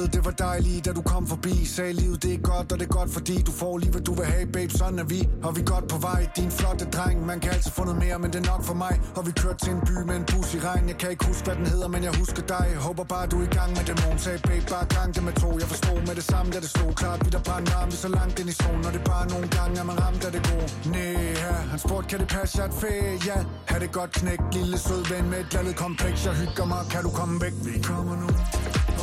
Ved, 0.04 0.10
det 0.16 0.26
var 0.26 0.36
dejligt, 0.48 0.86
da 0.86 0.92
du 1.00 1.02
kom 1.02 1.24
forbi. 1.34 1.56
Sagde 1.76 1.94
livet, 1.94 2.24
det 2.24 2.34
er 2.34 2.42
godt, 2.52 2.68
og 2.72 2.78
det 2.80 2.86
er 2.90 2.94
godt, 3.00 3.10
fordi 3.18 3.36
du 3.48 3.52
får 3.52 3.74
lige, 3.78 3.92
hvad 3.96 4.02
du 4.10 4.14
vil 4.20 4.26
have, 4.34 4.46
babe. 4.56 4.72
Sådan 4.82 5.00
er 5.04 5.08
vi, 5.14 5.20
og 5.46 5.52
vi 5.56 5.62
er 5.62 5.70
godt 5.74 5.88
på 5.94 5.98
vej. 6.08 6.22
Din 6.40 6.52
flotte 6.58 6.86
dreng, 6.96 7.18
man 7.32 7.40
kan 7.44 7.52
altid 7.56 7.72
få 7.78 7.84
noget 7.90 8.00
mere, 8.06 8.18
men 8.24 8.30
det 8.34 8.40
er 8.44 8.48
nok 8.54 8.64
for 8.70 8.78
mig. 8.86 8.96
Og 9.18 9.22
vi 9.28 9.32
kørte 9.42 9.60
til 9.66 9.72
en 9.78 9.82
by 9.90 9.96
med 10.10 10.16
en 10.22 10.26
bus 10.32 10.50
i 10.58 10.60
regn. 10.68 10.84
Jeg 10.92 10.98
kan 11.02 11.10
ikke 11.14 11.26
huske, 11.32 11.44
hvad 11.48 11.56
den 11.60 11.68
hedder, 11.74 11.88
men 11.96 12.02
jeg 12.08 12.14
husker 12.22 12.44
dig. 12.56 12.68
Håber 12.88 13.06
bare, 13.14 13.26
du 13.32 13.38
er 13.42 13.46
i 13.52 13.54
gang 13.60 13.70
med 13.78 13.84
det 13.90 13.96
morgen 14.04 14.20
Sagde, 14.24 14.40
babe, 14.48 14.66
bare 14.74 14.86
gang 14.98 15.10
det 15.16 15.24
med 15.30 15.34
to. 15.44 15.50
Jeg 15.64 15.68
forstod 15.74 16.00
med 16.08 16.16
det 16.20 16.26
samme, 16.32 16.48
da 16.56 16.60
det 16.66 16.70
stod 16.76 16.92
klart. 17.02 17.20
Vi 17.26 17.30
der 17.36 17.44
brændte 17.48 17.72
varmt, 17.74 17.92
vi 17.94 17.98
så 18.06 18.10
langt 18.18 18.36
ind 18.42 18.50
i 18.54 18.56
solen 18.62 18.86
Og 18.88 18.92
det 18.94 19.02
er 19.04 19.10
bare 19.16 19.26
nogle 19.34 19.48
gange, 19.58 19.74
at 19.82 19.86
man 19.92 19.98
ramt 20.04 20.24
af 20.28 20.32
det 20.36 20.44
gode. 20.50 20.68
Næh, 20.94 21.38
han 21.72 21.80
spurgte, 21.86 22.08
kan 22.12 22.20
det 22.24 22.28
passe, 22.36 22.54
jeg 22.58 22.66
er 22.66 22.70
et 22.72 22.78
fæ? 22.84 22.94
Ja, 23.30 23.38
ha' 23.70 23.80
det 23.84 23.92
godt 24.00 24.12
knæk, 24.20 24.42
lille 24.58 24.78
sød 24.86 25.02
ven 25.12 25.26
med 25.32 25.40
et 25.44 25.50
lallet 25.54 25.76
kompleks. 25.86 26.20
Jeg 26.28 26.34
hygger 26.42 26.66
mig, 26.74 26.82
kan 26.94 27.02
du 27.08 27.12
komme 27.20 27.36
væk? 27.44 27.56
Vi 27.68 27.74
kommer 27.90 28.16
nu. 28.24 28.28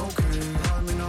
Okay, 0.06 0.42
hold 0.68 0.84
min 0.88 0.99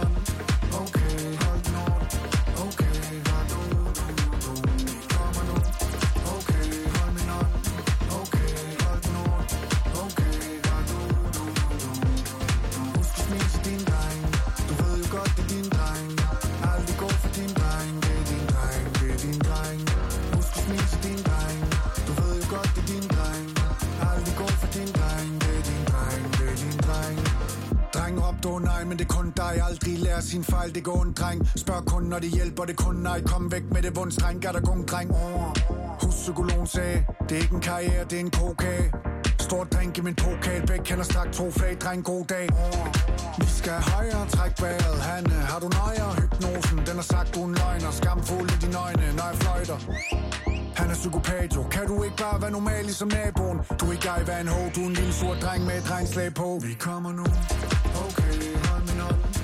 men 28.92 28.98
det 28.98 29.04
er 29.10 29.14
kun 29.14 29.32
dig. 29.36 29.62
Aldrig 29.68 29.98
lærer 29.98 30.20
sin 30.20 30.44
fejl, 30.44 30.74
det 30.74 30.84
går 30.84 31.02
en 31.02 31.12
dreng. 31.12 31.48
Spørg 31.56 31.84
kun, 31.86 32.02
når 32.02 32.18
det 32.18 32.30
hjælper, 32.30 32.64
det 32.64 32.76
kun 32.76 32.94
nej. 32.94 33.22
Kom 33.22 33.52
væk 33.52 33.62
med 33.72 33.82
det 33.82 33.96
vundstreng, 33.96 34.44
er 34.44 34.52
der 34.52 34.60
kun 34.60 34.86
dreng? 34.86 35.10
Oh. 35.10 35.56
Huspsykologen 36.02 36.66
sagde 36.66 37.04
Det 37.28 37.36
er 37.38 37.42
ikke 37.42 37.54
en 37.54 37.60
karriere, 37.60 38.04
det 38.04 38.12
er 38.12 38.20
en 38.20 38.30
kokage 38.30 38.92
Stor 39.52 39.64
drink 39.64 39.98
i 39.98 40.00
min 40.00 40.14
pokal 40.14 40.66
Bæk 40.66 40.80
kender 40.84 41.04
strak 41.04 41.32
to 41.32 41.50
flag, 41.50 41.76
dreng, 41.80 42.04
god 42.04 42.24
dag. 42.24 42.48
Vi 43.38 43.46
skal 43.58 43.72
højere, 43.72 44.28
træk 44.28 44.52
vejret 44.62 45.00
Hanne, 45.08 45.38
har 45.50 45.58
du 45.60 45.68
nøjer? 45.68 46.08
hypnosen? 46.20 46.78
Den 46.78 46.96
har 47.00 47.08
sagt, 47.12 47.34
du 47.34 47.44
en 47.44 47.54
løgner. 47.54 47.90
Skamfuld 47.90 48.50
i 48.54 48.56
dine 48.64 48.78
øjne, 48.86 49.06
når 49.18 49.26
jeg 49.30 49.36
fløjter. 49.42 49.78
Han 50.76 50.90
er 50.90 50.94
psykopat 50.94 51.54
jo. 51.56 51.62
Kan 51.70 51.86
du 51.86 52.02
ikke 52.02 52.16
bare 52.16 52.42
være 52.42 52.50
normal 52.50 52.84
ligesom 52.84 53.08
naboen? 53.08 53.58
Du 53.80 53.84
er 53.88 53.92
ikke 53.92 54.08
ej, 54.08 54.22
hvad 54.22 54.40
en 54.40 54.48
ho 54.48 54.60
Du 54.74 54.80
er 54.80 54.86
en 54.86 54.92
lille 54.92 55.12
sur 55.12 55.34
dreng 55.34 55.64
med 55.64 55.78
et 55.78 55.84
drengslag 55.88 56.34
på. 56.34 56.60
Vi 56.66 56.72
kommer 56.74 57.12
nu. 57.12 57.26
Okay, 58.06 58.34
hold 58.68 58.82
min 58.88 59.00
hånd. 59.04 59.41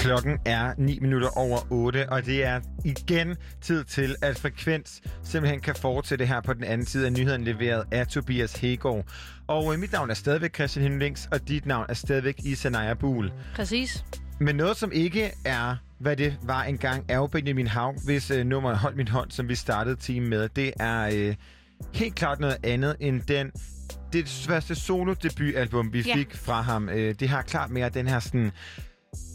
Klokken 0.00 0.38
er 0.44 0.72
9 0.78 0.98
minutter 1.00 1.28
over 1.38 1.72
8, 1.72 2.08
og 2.08 2.26
det 2.26 2.44
er 2.44 2.60
igen 2.84 3.36
tid 3.60 3.84
til, 3.84 4.16
at 4.22 4.38
Frekvens 4.38 5.00
simpelthen 5.24 5.60
kan 5.60 5.74
fortsætte 5.74 6.26
her 6.26 6.40
på 6.40 6.52
den 6.52 6.64
anden 6.64 6.86
side 6.86 7.06
af 7.06 7.12
nyheden 7.12 7.44
leveret 7.44 7.84
af 7.90 8.06
Tobias 8.06 8.52
Hegård. 8.52 9.04
Og 9.46 9.72
øh, 9.74 9.78
mit 9.80 9.92
navn 9.92 10.10
er 10.10 10.14
stadigvæk 10.14 10.54
Christian 10.54 10.82
Hindlings, 10.82 11.28
og 11.32 11.48
dit 11.48 11.66
navn 11.66 11.86
er 11.88 11.94
stadigvæk 11.94 12.34
Isanaya 12.44 12.94
Buhl. 12.94 13.32
Præcis. 13.54 14.04
Men 14.38 14.56
noget, 14.56 14.76
som 14.76 14.92
ikke 14.92 15.30
er, 15.44 15.76
hvad 15.98 16.16
det 16.16 16.36
var 16.42 16.62
engang, 16.62 17.04
er 17.08 17.16
jo 17.16 17.26
Benjamin 17.26 17.66
Hav, 17.66 17.94
hvis 18.04 18.30
øh, 18.30 18.46
nummer 18.46 18.74
Hold 18.74 18.94
min 18.94 19.08
hånd, 19.08 19.30
som 19.30 19.48
vi 19.48 19.54
startede 19.54 19.96
team 19.96 20.22
med. 20.22 20.48
Det 20.48 20.72
er 20.80 21.10
øh, 21.14 21.34
helt 21.94 22.14
klart 22.14 22.40
noget 22.40 22.56
andet 22.64 22.96
end 23.00 23.20
den 23.22 23.50
det 24.12 24.28
første 24.48 24.74
solo-debutalbum, 24.74 25.92
vi 25.92 26.00
Ja. 26.06 26.14
fik 26.16 26.36
fra 26.36 26.60
ham. 26.62 26.88
Øh, 26.88 27.14
det 27.20 27.28
har 27.28 27.42
klart 27.42 27.70
mere 27.70 27.88
den 27.88 28.08
her 28.08 28.20
sådan 28.20 28.52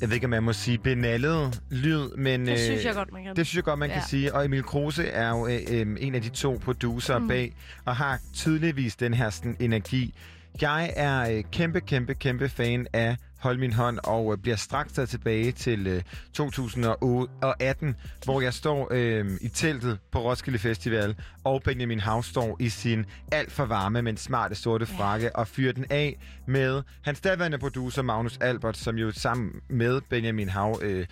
jeg 0.01 0.09
ved 0.09 0.15
ikke, 0.15 0.25
om 0.25 0.29
man 0.29 0.43
må 0.43 0.53
sige 0.53 0.77
benallede 0.77 1.51
lyd, 1.69 2.09
men... 2.17 2.47
Det 2.47 2.59
synes 2.59 2.79
øh, 2.79 2.85
jeg 2.85 2.93
godt, 2.95 3.11
man 3.13 3.23
kan. 3.23 3.35
Det 3.35 3.47
synes 3.47 3.55
jeg 3.55 3.63
godt, 3.63 3.79
man 3.79 3.89
ja. 3.89 3.95
Kan 3.95 4.03
sige. 4.09 4.33
Og 4.33 4.45
Emil 4.45 4.63
Kruse 4.63 5.07
er 5.07 5.29
jo 5.29 5.47
øh, 5.47 5.61
øh, 5.69 5.97
en 5.99 6.15
af 6.15 6.21
de 6.21 6.29
to 6.29 6.59
producer 6.63 7.19
mm. 7.19 7.27
bag, 7.27 7.55
og 7.85 7.95
har 7.95 8.19
tydeligvis 8.33 8.95
den 8.95 9.13
her 9.13 9.29
sådan, 9.29 9.57
energi. 9.59 10.13
Jeg 10.61 10.93
er 10.95 11.29
øh, 11.29 11.43
kæmpe, 11.51 11.81
kæmpe, 11.81 12.13
kæmpe 12.13 12.49
fan 12.49 12.87
af 12.93 13.17
Hold 13.45 13.57
Min 13.57 13.73
Hånd, 13.73 13.99
og 14.03 14.31
øh, 14.31 14.37
bliver 14.37 14.55
straks 14.55 14.93
taget 14.93 15.09
tilbage 15.09 15.51
til 15.51 15.87
øh, 15.87 16.01
2018, 16.33 17.95
hvor 18.23 18.41
jeg 18.41 18.53
står 18.53 18.87
øh, 18.91 19.25
i 19.41 19.47
teltet 19.47 19.99
på 20.11 20.19
Roskilde 20.19 20.59
Festival, 20.59 21.15
og 21.43 21.63
Benjamin 21.63 21.99
Hav 21.99 22.23
står 22.23 22.57
i 22.59 22.69
sin 22.69 23.05
alt 23.31 23.51
for 23.51 23.65
varme, 23.65 24.01
men 24.01 24.17
smarte 24.17 24.55
sorte 24.55 24.85
frakke, 24.85 25.35
og 25.35 25.47
fyrer 25.47 25.73
den 25.73 25.85
af 25.89 26.17
med 26.47 26.83
hans 27.01 27.21
daværende 27.21 27.57
producer, 27.57 28.01
Magnus 28.01 28.37
Albert, 28.37 28.77
som 28.77 28.95
jo 28.95 29.11
sammen 29.11 29.51
med 29.69 30.01
Benjamin 30.09 30.49
Hav 30.49 30.79
øh, 30.81 31.05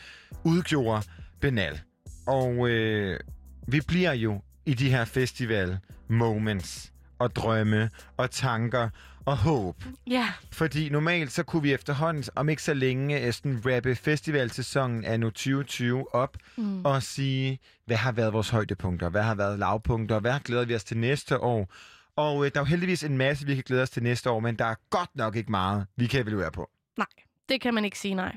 udgjorde 0.43 1.01
Benal. 1.41 1.81
Og 2.27 2.69
øh, 2.69 3.19
vi 3.67 3.81
bliver 3.87 4.13
jo 4.13 4.41
i 4.65 4.73
de 4.73 4.89
her 4.89 5.05
festival 5.05 5.77
moments 6.07 6.93
og 7.19 7.35
drømme 7.35 7.89
og 8.17 8.31
tanker 8.31 8.89
og 9.25 9.37
håb. 9.37 9.83
Ja. 10.07 10.29
Fordi 10.51 10.89
normalt 10.89 11.31
så 11.31 11.43
kunne 11.43 11.61
vi 11.61 11.73
efterhånden, 11.73 12.23
om 12.35 12.49
ikke 12.49 12.63
så 12.63 12.73
længe, 12.73 13.31
sådan 13.31 13.61
rappe 13.65 13.95
festivalsæsonen 13.95 15.05
af 15.05 15.19
nu 15.19 15.29
2020 15.29 16.15
op 16.15 16.37
Mm. 16.57 16.85
og 16.85 17.03
sige, 17.03 17.59
hvad 17.85 17.97
har 17.97 18.11
været 18.11 18.33
vores 18.33 18.49
højdepunkter, 18.49 19.09
hvad 19.09 19.23
har 19.23 19.35
været 19.35 19.59
lavpunkter, 19.59 20.19
hvad 20.19 20.39
glæder 20.39 20.65
vi 20.65 20.75
os 20.75 20.83
til 20.83 20.97
næste 20.97 21.39
år. 21.39 21.73
Og 22.15 22.45
øh, 22.45 22.51
der 22.53 22.59
er 22.59 22.61
jo 22.63 22.65
heldigvis 22.65 23.03
en 23.03 23.17
masse, 23.17 23.45
vi 23.45 23.55
kan 23.55 23.63
glæde 23.67 23.81
os 23.81 23.89
til 23.89 24.03
næste 24.03 24.29
år, 24.29 24.39
men 24.39 24.55
der 24.55 24.65
er 24.65 24.75
godt 24.89 25.09
nok 25.15 25.35
ikke 25.35 25.51
meget, 25.51 25.85
vi 25.95 26.07
kan 26.07 26.21
evaluere 26.21 26.51
på. 26.51 26.69
Nej, 26.97 27.07
det 27.49 27.61
kan 27.61 27.73
man 27.73 27.85
ikke 27.85 27.99
sige 27.99 28.13
nej. 28.13 28.35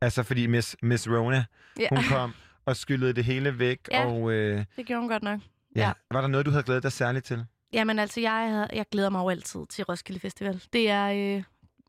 Altså 0.00 0.22
fordi 0.22 0.46
Miss, 0.46 0.76
Miss 0.82 1.08
Rona, 1.08 1.44
Ja. 1.80 1.86
hun 1.88 1.98
kom 2.08 2.32
og 2.66 2.76
skyllede 2.76 3.12
det 3.12 3.24
hele 3.24 3.58
væk, 3.58 3.78
Ja. 3.90 4.06
og 4.06 4.30
øh, 4.32 4.64
Det 4.76 4.86
gjorde 4.86 5.00
hun 5.00 5.08
godt 5.10 5.22
nok. 5.22 5.40
ja. 5.76 5.92
var 6.10 6.20
der 6.20 6.28
noget, 6.28 6.46
du 6.46 6.50
havde 6.50 6.62
glædet 6.64 6.82
dig 6.82 6.92
særligt 6.92 7.24
til? 7.24 7.44
Jamen 7.72 7.98
altså, 7.98 8.20
jeg, 8.20 8.68
jeg 8.72 8.86
glæder 8.92 9.10
mig 9.10 9.18
jo 9.20 9.28
altid 9.28 9.60
til 9.66 9.84
Roskilde 9.84 10.20
Festival. 10.20 10.62
Det 10.72 10.90
er 10.90 11.36
øh, 11.36 11.42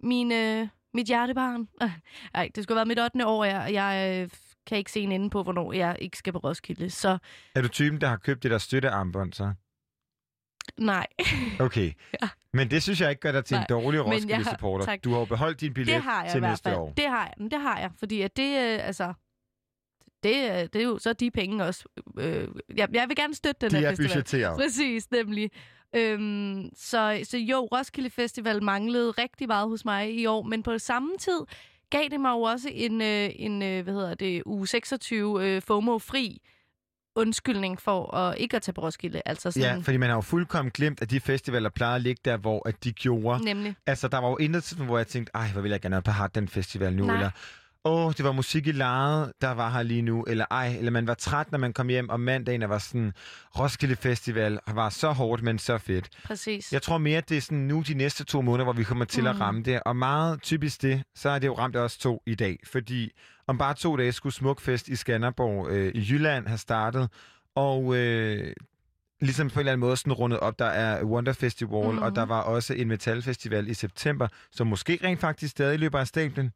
min, 0.04 0.32
øh, 0.32 0.68
mit 0.94 1.08
hjertebarn. 1.08 1.68
Øh, 1.84 1.90
Ej, 2.36 2.50
det 2.56 2.64
skulle 2.64 2.76
være 2.76 2.86
mit 2.86 3.00
8. 3.00 3.28
år, 3.28 3.44
jeg, 3.44 3.74
jeg 3.74 4.22
øh, 4.24 4.30
kan 4.68 4.78
ikke 4.78 4.92
se 4.92 5.00
en 5.00 5.12
ende 5.12 5.30
på, 5.30 5.44
hvornår 5.44 5.74
jeg 5.74 5.98
ikke 6.00 6.18
skal 6.18 6.34
på 6.34 6.40
Roskilde. 6.40 6.90
Så 6.90 7.18
Er 7.56 7.62
du 7.62 7.68
typen, 7.68 8.02
der 8.02 8.08
har 8.08 8.18
købt 8.18 8.44
det 8.44 8.52
der 8.52 8.58
støttearmbånd, 8.58 9.34
så? 9.34 9.54
nej. 10.78 11.08
Okay. 11.60 11.92
Ja. 12.22 12.30
Men 12.54 12.72
det 12.72 12.84
synes 12.84 13.02
jeg 13.02 13.10
ikke 13.10 13.20
gør 13.20 13.32
dig 13.32 13.46
til 13.46 13.56
Nej, 13.56 13.62
en 13.62 13.68
dårlig 13.70 14.06
Roskilde-supporter. 14.06 14.96
Du 15.04 15.12
har 15.12 15.20
jo 15.20 15.26
beholdt 15.26 15.62
din 15.62 15.74
billet 15.74 15.94
det 15.96 16.04
har 16.04 16.24
jeg 16.24 16.32
til 16.32 16.38
i 16.38 16.40
hvert 16.40 16.52
næste 16.52 16.70
fald. 16.70 16.76
år. 16.80 16.94
Det 16.98 17.08
har 17.10 17.24
jeg, 17.26 17.34
men 17.38 17.52
det 17.52 17.62
har 17.62 17.80
jeg, 17.80 17.92
fordi 18.00 18.22
at 18.22 18.38
det, 18.38 18.50
øh, 18.74 18.88
altså, 18.88 19.14
det, 20.24 20.38
er- 20.38 20.68
det 20.68 20.82
er 20.82 20.86
jo 20.86 20.98
så 21.00 21.14
de 21.14 21.32
penge 21.32 21.64
også. 21.64 21.84
Øh, 22.20 22.48
jeg, 22.78 22.88
jeg 22.94 23.06
vil 23.08 23.16
gerne 23.16 23.36
støtte 23.36 23.62
den 23.62 23.72
De 23.72 23.78
her 23.78 23.86
er 23.88 23.92
festival. 23.92 24.10
budgetteret. 24.10 24.58
Præcis, 24.58 25.12
nemlig. 25.12 25.52
Øhm, 25.96 26.70
så, 26.78 27.20
så 27.24 27.38
jo, 27.38 27.68
Roskilde 27.72 28.10
Festival 28.10 28.64
manglede 28.64 29.12
rigtig 29.12 29.48
meget 29.48 29.70
hos 29.70 29.86
mig 29.86 30.14
i 30.20 30.26
år, 30.26 30.44
men 30.44 30.64
på 30.64 30.78
samme 30.78 31.10
tid 31.20 31.40
gav 31.90 32.04
det 32.12 32.22
mig 32.22 32.30
jo 32.32 32.42
også 32.42 32.70
en, 32.74 33.02
øh, 33.02 33.30
en 33.36 33.62
øh, 33.62 33.84
hvad 33.84 33.94
hedder 33.94 34.14
det, 34.16 34.44
uge 34.46 34.68
26 34.68 35.46
øh, 35.48 35.62
FOMO-fri 35.62 36.42
undskyldning 37.16 37.82
for 37.82 38.16
at 38.16 38.38
ikke 38.38 38.56
at 38.56 38.62
tage 38.62 38.74
på 38.74 38.82
Roskilde. 38.82 39.22
Altså 39.26 39.52
sådan, 39.52 39.76
Ja, 39.78 39.82
fordi 39.82 39.98
man 39.98 40.10
har 40.10 40.16
jo 40.18 40.22
fuldkommen 40.22 40.72
glemt, 40.72 41.02
at 41.02 41.10
de 41.12 41.20
festivaler 41.20 41.70
plejede 41.70 41.96
at 41.96 42.02
ligge 42.02 42.22
der, 42.26 42.38
hvor 42.38 42.68
at 42.68 42.84
de 42.84 42.92
gjorde. 42.94 43.46
Nemlig. 43.46 43.76
Altså, 43.86 44.08
der 44.08 44.18
var 44.18 44.30
jo 44.30 44.38
intet 44.38 44.64
tidspunkt, 44.64 44.90
hvor 44.90 44.98
jeg 44.98 45.08
tænkte, 45.08 45.32
ej, 45.36 45.48
hvor 45.48 45.62
vil 45.62 45.72
jeg 45.72 45.82
gerne 45.82 45.96
have 45.96 46.02
på 46.02 46.12
Harden 46.12 46.48
Festival 46.48 46.94
nu, 46.94 47.06
Nej. 47.06 47.16
eller 47.16 47.30
åh, 47.86 48.06
oh, 48.06 48.14
det 48.18 48.26
var 48.26 48.32
musik 48.32 48.68
i 48.68 48.72
lejet, 48.72 49.32
der 49.42 49.52
var 49.52 49.70
her 49.70 49.84
lige 49.84 50.02
nu, 50.02 50.24
eller 50.24 50.46
ej, 50.52 50.76
eller 50.78 50.92
man 50.92 51.08
var 51.08 51.14
træt, 51.14 51.52
når 51.52 51.60
man 51.60 51.74
kom 51.74 51.88
hjem 51.90 52.10
om 52.10 52.20
mandagen, 52.20 52.64
og 52.64 52.70
var 52.70 52.78
sådan, 52.78 53.14
Roskilde 53.60 53.96
Festival 53.96 54.60
var 54.68 54.90
så 54.90 55.12
hårdt, 55.12 55.44
men 55.44 55.60
så 55.60 55.78
fedt. 55.78 56.10
Præcis. 56.26 56.74
Jeg 56.74 56.82
tror 56.82 56.98
mere, 56.98 57.18
at 57.18 57.30
det 57.30 57.38
er 57.38 57.42
sådan 57.42 57.58
nu 57.58 57.82
de 57.88 57.94
næste 57.94 58.24
to 58.24 58.42
måneder, 58.42 58.64
hvor 58.64 58.74
vi 58.74 58.84
kommer 58.84 59.06
til 59.06 59.22
mm. 59.22 59.28
at 59.28 59.36
Mhm. 59.36 59.42
ramme 59.42 59.64
det. 59.64 59.80
Og 59.86 59.96
meget 59.96 60.42
typisk 60.42 60.82
det, 60.82 61.04
så 61.16 61.30
er 61.30 61.40
det 61.40 61.48
jo 61.48 61.54
ramt 61.58 61.76
os 61.76 61.98
to 61.98 62.22
i 62.26 62.36
dag. 62.36 62.60
Fordi 62.72 63.12
om 63.48 63.58
bare 63.58 63.74
to 63.74 63.98
dage 63.98 64.12
skulle 64.12 64.34
Smukfest 64.34 64.88
i 64.88 64.96
Skanderborg 64.96 65.70
øh, 65.70 65.92
i 65.96 66.08
Jylland 66.12 66.48
have 66.48 66.58
startet. 66.58 67.10
Og 67.56 67.96
øh, 67.96 68.54
ligesom 69.22 69.50
på 69.50 69.54
en 69.54 69.60
eller 69.60 69.72
anden 69.72 69.80
måde 69.88 69.98
sådan 69.98 70.14
rundet 70.14 70.40
op, 70.40 70.60
der 70.60 70.66
er 70.66 71.04
Wonder 71.04 71.34
Festival, 71.34 71.84
mm. 71.88 71.94
Mhm. 71.94 72.04
og 72.04 72.16
der 72.16 72.24
var 72.26 72.42
også 72.42 72.74
en 72.74 72.88
metalfestival 72.88 73.68
i 73.68 73.74
september, 73.74 74.28
som 74.52 74.68
måske 74.68 75.00
rent 75.04 75.20
faktisk 75.20 75.52
stadig 75.52 75.80
løber 75.80 76.00
af 76.00 76.08
stablen. 76.08 76.52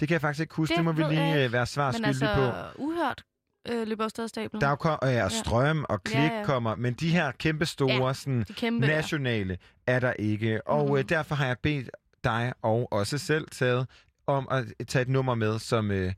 Det 0.00 0.08
kan 0.08 0.12
jeg 0.12 0.20
faktisk 0.20 0.40
ikke 0.40 0.54
huske. 0.54 0.70
Det, 0.72 0.76
det 0.76 0.84
må 0.84 0.92
vi 0.92 1.02
lige 1.14 1.44
øh, 1.44 1.52
være 1.52 1.66
svar 1.66 1.92
Men 1.92 1.94
skyldige 2.14 2.30
altså, 2.30 2.72
på. 2.76 2.82
uhørt 2.82 3.24
øh, 3.68 3.86
løber 3.88 4.08
stadig 4.08 4.24
af 4.26 4.28
stablen. 4.28 4.60
Der 4.60 4.68
er 4.68 4.76
kom, 4.76 4.98
og 5.02 5.08
ja, 5.12 5.28
strøm 5.28 5.84
og 5.88 6.04
klik 6.04 6.16
Ja, 6.16 6.22
ja, 6.22 6.32
ja. 6.32 6.38
ja. 6.38 6.44
kommer, 6.44 6.74
men 6.76 6.94
de 6.94 7.10
her 7.10 7.32
kæmpe 7.32 7.66
store 7.66 7.92
Ja, 7.92 8.06
ja, 8.06 8.12
sådan, 8.12 8.44
kæmpe, 8.44 8.86
ja. 8.86 8.94
nationale 8.96 9.58
er 9.86 10.00
der 10.00 10.12
ikke. 10.12 10.66
Og 10.68 10.84
Mhm. 10.84 10.92
mm. 10.92 10.98
øh, 10.98 11.04
derfor 11.08 11.34
har 11.34 11.46
jeg 11.46 11.56
bedt 11.62 11.90
dig 12.24 12.52
og 12.62 12.92
også 12.92 13.18
selv 13.18 13.48
taget 13.50 13.86
om 14.26 14.48
at 14.50 14.64
tage 14.88 15.02
et 15.02 15.08
nummer 15.08 15.34
med, 15.34 15.58
som 15.58 15.90
øh, 15.90 16.12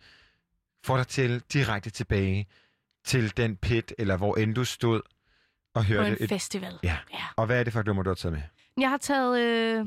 får 0.85 0.97
dig 0.97 1.07
til 1.07 1.41
direkte 1.53 1.91
tilbage 1.91 2.47
til 3.05 3.37
den 3.37 3.57
pit, 3.57 3.93
eller 3.99 4.17
hvor 4.17 4.35
end 4.37 4.55
du 4.55 4.65
stod 4.65 5.01
og 5.75 5.85
hørte 5.85 6.09
en 6.09 6.17
et... 6.21 6.29
festival. 6.29 6.79
Ja. 6.83 6.97
Ja. 7.13 7.19
Og 7.37 7.47
hvad 7.47 7.61
er 7.61 7.65
det 7.65 7.73
for 7.73 7.81
et 7.81 7.87
nummer, 7.87 8.03
du 8.03 8.11
har 8.11 8.15
taget 8.15 8.33
med? 8.33 8.43
Jeg 8.83 8.91
har 8.91 8.97
taget 8.97 9.41
øh, 9.41 9.87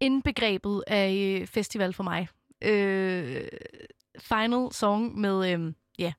indbegrebet 0.00 0.84
af 0.86 1.38
øh, 1.40 1.46
festival 1.46 1.92
for 1.92 2.02
mig. 2.02 2.28
Øh, 2.62 3.42
final 4.18 4.72
song 4.72 5.18
med, 5.18 5.52
øh, 5.52 5.72
ja, 5.98 6.12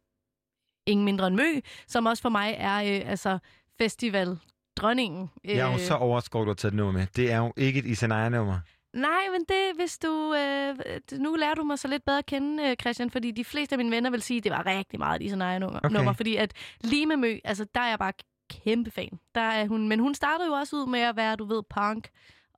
ingen 0.86 1.06
mindre 1.06 1.28
end 1.28 1.36
Mø, 1.36 1.60
som 1.88 2.06
også 2.06 2.22
for 2.22 2.30
mig 2.30 2.56
er 2.58 2.76
øh, 2.78 3.10
altså 3.12 3.40
festival 3.78 4.38
dronningen. 4.76 5.30
Jeg 5.44 5.58
er 5.58 5.72
jo 5.72 5.78
så 5.78 5.96
overskåret, 5.96 6.46
du 6.46 6.50
har 6.50 6.56
taget 6.56 6.72
et 6.72 6.78
nummer 6.78 6.94
med. 6.94 7.08
Det 7.16 7.32
er 7.32 7.38
jo 7.38 7.54
ikke 7.58 7.80
et 7.80 7.86
Isanaya-nummer. 7.86 8.60
Nej, 8.94 9.22
men 9.32 9.42
det, 9.50 9.76
hvis 9.76 9.98
du... 9.98 10.34
Øh, 10.36 10.76
nu 11.14 11.36
lærer 11.36 11.54
du 11.54 11.64
mig 11.64 11.80
så 11.80 11.88
lidt 11.88 12.06
bedre 12.06 12.18
at 12.18 12.26
kende, 12.26 12.64
øh, 12.70 12.76
Christian, 12.82 13.10
fordi 13.10 13.32
de 13.32 13.46
fleste 13.46 13.74
af 13.74 13.78
mine 13.78 13.92
venner 13.92 14.10
vil 14.10 14.22
sige, 14.22 14.38
at 14.38 14.44
det 14.44 14.52
var 14.52 14.66
rigtig 14.66 15.00
meget 15.00 15.22
Isanaya 15.22 15.60
nummer, 15.60 15.80
Okay. 15.84 15.96
nummer 15.96 16.14
fordi 16.14 16.36
at 16.36 16.54
lige 16.82 17.06
med 17.06 17.18
Mø, 17.18 17.38
altså 17.44 17.66
der 17.76 17.82
er 17.82 17.90
jeg 17.90 18.00
bare 18.00 18.14
kæmpe 18.50 18.92
fan. 18.92 19.20
Der 19.36 19.42
er 19.42 19.68
hun, 19.68 19.90
men 19.90 20.00
hun 20.00 20.16
startede 20.16 20.48
jo 20.48 20.54
også 20.54 20.76
ud 20.76 20.88
med 20.88 21.00
at 21.00 21.16
være, 21.16 21.36
du 21.36 21.46
ved, 21.46 21.64
punk, 21.70 22.10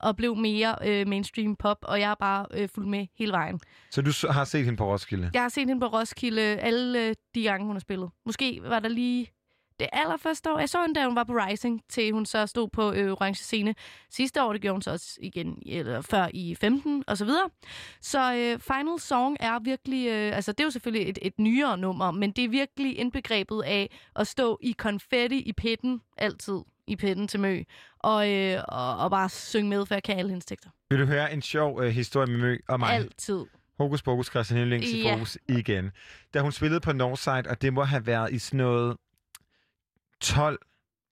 og 0.04 0.16
blev 0.16 0.36
mere 0.36 0.76
øh, 0.86 1.08
mainstream 1.08 1.56
pop, 1.56 1.78
og 1.82 2.00
jeg 2.00 2.08
har 2.08 2.16
bare 2.16 2.46
øh, 2.54 2.70
fulgt 2.70 2.90
med 2.90 3.08
hele 3.18 3.32
vejen. 3.32 3.60
Så 3.92 4.02
du 4.02 4.12
har 4.30 4.44
set 4.44 4.66
hende 4.66 4.78
på 4.78 4.92
Roskilde? 4.92 5.30
Jeg 5.34 5.42
har 5.42 5.50
set 5.50 5.68
hende 5.68 5.80
på 5.80 5.88
Roskilde 5.88 6.42
alle 6.42 7.08
øh, 7.08 7.16
de 7.36 7.44
gange, 7.44 7.66
hun 7.66 7.76
har 7.76 7.80
spillet. 7.80 8.10
Måske 8.26 8.60
var 8.64 8.80
der 8.80 8.90
lige 8.90 9.28
det 9.80 9.90
allerførste 9.94 10.54
år. 10.54 10.60
Jeg 10.60 10.70
så 10.70 10.82
hende, 10.82 11.00
da 11.00 11.06
hun 11.06 11.16
var 11.16 11.24
på 11.24 11.34
Rising, 11.34 11.82
til 11.90 12.12
hun 12.12 12.26
så 12.26 12.46
stod 12.48 12.70
på 12.70 12.92
øh, 12.94 13.12
orange 13.12 13.36
scene 13.36 13.76
sidste 14.10 14.44
år. 14.44 14.54
Det 14.54 14.62
gjorde 14.62 14.74
hun 14.74 14.82
så 14.82 14.92
også 14.92 15.18
igen 15.22 15.64
eller 15.66 16.02
før 16.02 16.28
i 16.34 16.56
15 16.56 17.04
og 17.08 17.18
så 17.18 17.26
videre. 17.26 17.50
Så 18.02 18.34
øh, 18.34 18.60
Final 18.60 19.00
Song 19.00 19.38
er 19.40 19.60
virkelig... 19.60 20.08
Øh, 20.08 20.36
altså, 20.36 20.52
det 20.52 20.60
er 20.60 20.64
jo 20.64 20.72
selvfølgelig 20.72 21.10
et, 21.10 21.20
et 21.22 21.40
nyere 21.40 21.78
nummer, 21.78 22.12
men 22.12 22.32
det 22.32 22.44
er 22.44 22.50
virkelig 22.50 23.00
indbegrebet 23.00 23.62
af 23.66 23.90
at 24.16 24.28
stå 24.28 24.58
i 24.62 24.72
konfetti 24.72 25.40
i 25.40 25.54
pitten, 25.54 26.02
altid 26.18 26.60
i 26.88 26.96
pitten 26.96 27.28
til 27.28 27.40
Mø, 27.40 27.64
og, 28.00 28.32
øh, 28.32 28.64
og, 28.68 28.98
og 28.98 29.12
bare 29.12 29.30
synge 29.30 29.70
med, 29.70 29.86
for 29.86 29.96
jeg 29.96 30.04
kan 30.04 30.18
alle 30.18 30.30
hendes 30.30 30.46
tekster. 30.46 30.70
Vil 30.90 31.00
du 31.00 31.06
høre 31.06 31.34
en 31.34 31.42
sjov 31.42 31.82
øh, 31.84 31.90
historie 31.90 32.28
med 32.28 32.38
Mø 32.40 32.58
og 32.68 32.80
mig? 32.80 32.94
Altid. 32.94 33.46
Hokus 33.78 34.02
Pokus, 34.02 34.28
Christian 34.28 34.58
Hellings 34.60 34.88
i 34.88 35.02
Ja. 35.04 35.14
fokus 35.16 35.38
igen. 35.50 35.92
Da 36.34 36.40
hun 36.42 36.52
spillede 36.52 36.80
på 36.80 36.94
Northside, 36.94 37.44
og 37.50 37.62
det 37.62 37.74
må 37.74 37.84
have 37.84 38.06
været 38.06 38.34
i 38.34 38.40
sådan 38.40 38.58
noget 38.58 38.98
12, 40.22 40.60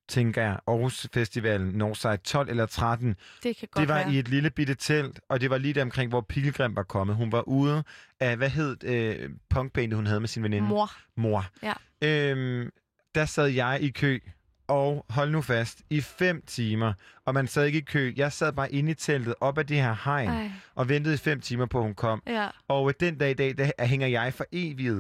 tænker 0.10 0.42
jeg, 0.42 0.60
Aarhus 0.68 1.08
Festivalen, 1.14 1.68
Northside 1.68 2.18
12 2.18 2.50
eller 2.50 2.66
13. 2.66 3.16
Det 3.44 3.58
kan 3.58 3.68
godt 3.72 3.82
Det 3.82 3.88
var 3.88 4.04
være. 4.04 4.14
i 4.14 4.20
et 4.20 4.28
lille 4.28 4.50
bitte 4.50 4.76
telt, 4.76 5.20
og 5.30 5.42
det 5.42 5.50
var 5.50 5.58
lige 5.58 5.74
der 5.74 5.82
omkring, 5.82 6.10
hvor 6.10 6.22
Pilgrim 6.22 6.76
var 6.76 6.84
kommet. 6.84 7.16
Hun 7.16 7.32
var 7.32 7.42
ude 7.42 7.84
af, 8.20 8.38
hvad 8.38 8.50
hed 8.50 8.84
øh, 8.84 9.30
punkbandet, 9.50 9.96
hun 9.96 10.06
havde 10.06 10.20
med 10.20 10.28
sin 10.28 10.44
veninde? 10.44 10.68
Mor. 10.68 10.92
Mor. 11.16 11.46
Ja. 11.64 11.74
Øhm, 12.02 12.70
der 13.16 13.26
sad 13.26 13.48
jeg 13.48 13.78
i 13.82 13.90
kø, 13.90 14.20
og 14.72 15.06
hold 15.10 15.32
nu 15.32 15.42
fast, 15.42 15.82
i 15.90 16.02
fem 16.02 16.44
timer. 16.48 16.94
Og 17.26 17.34
man 17.34 17.48
sad 17.48 17.66
ikke 17.66 17.78
i 17.78 17.82
kø. 17.82 18.14
Jeg 18.16 18.32
sad 18.32 18.54
bare 18.54 18.72
inde 18.72 18.92
i 18.92 18.94
teltet, 18.94 19.36
op 19.42 19.58
ad 19.58 19.64
det 19.64 19.78
her 19.78 19.96
hegn, 20.06 20.30
Ej. 20.30 20.52
og 20.76 20.90
ventede 20.90 21.14
i 21.14 21.18
fem 21.18 21.42
timer 21.42 21.66
på, 21.66 21.78
at 21.78 21.84
hun 21.84 21.94
kom. 21.94 22.22
Ja. 22.28 22.48
Og 22.68 22.94
den 23.00 23.18
dag 23.18 23.30
i 23.32 23.34
dag, 23.34 23.58
der 23.58 23.86
hænger 23.86 24.08
jeg 24.08 24.34
for 24.34 24.46
evigt, 24.52 24.94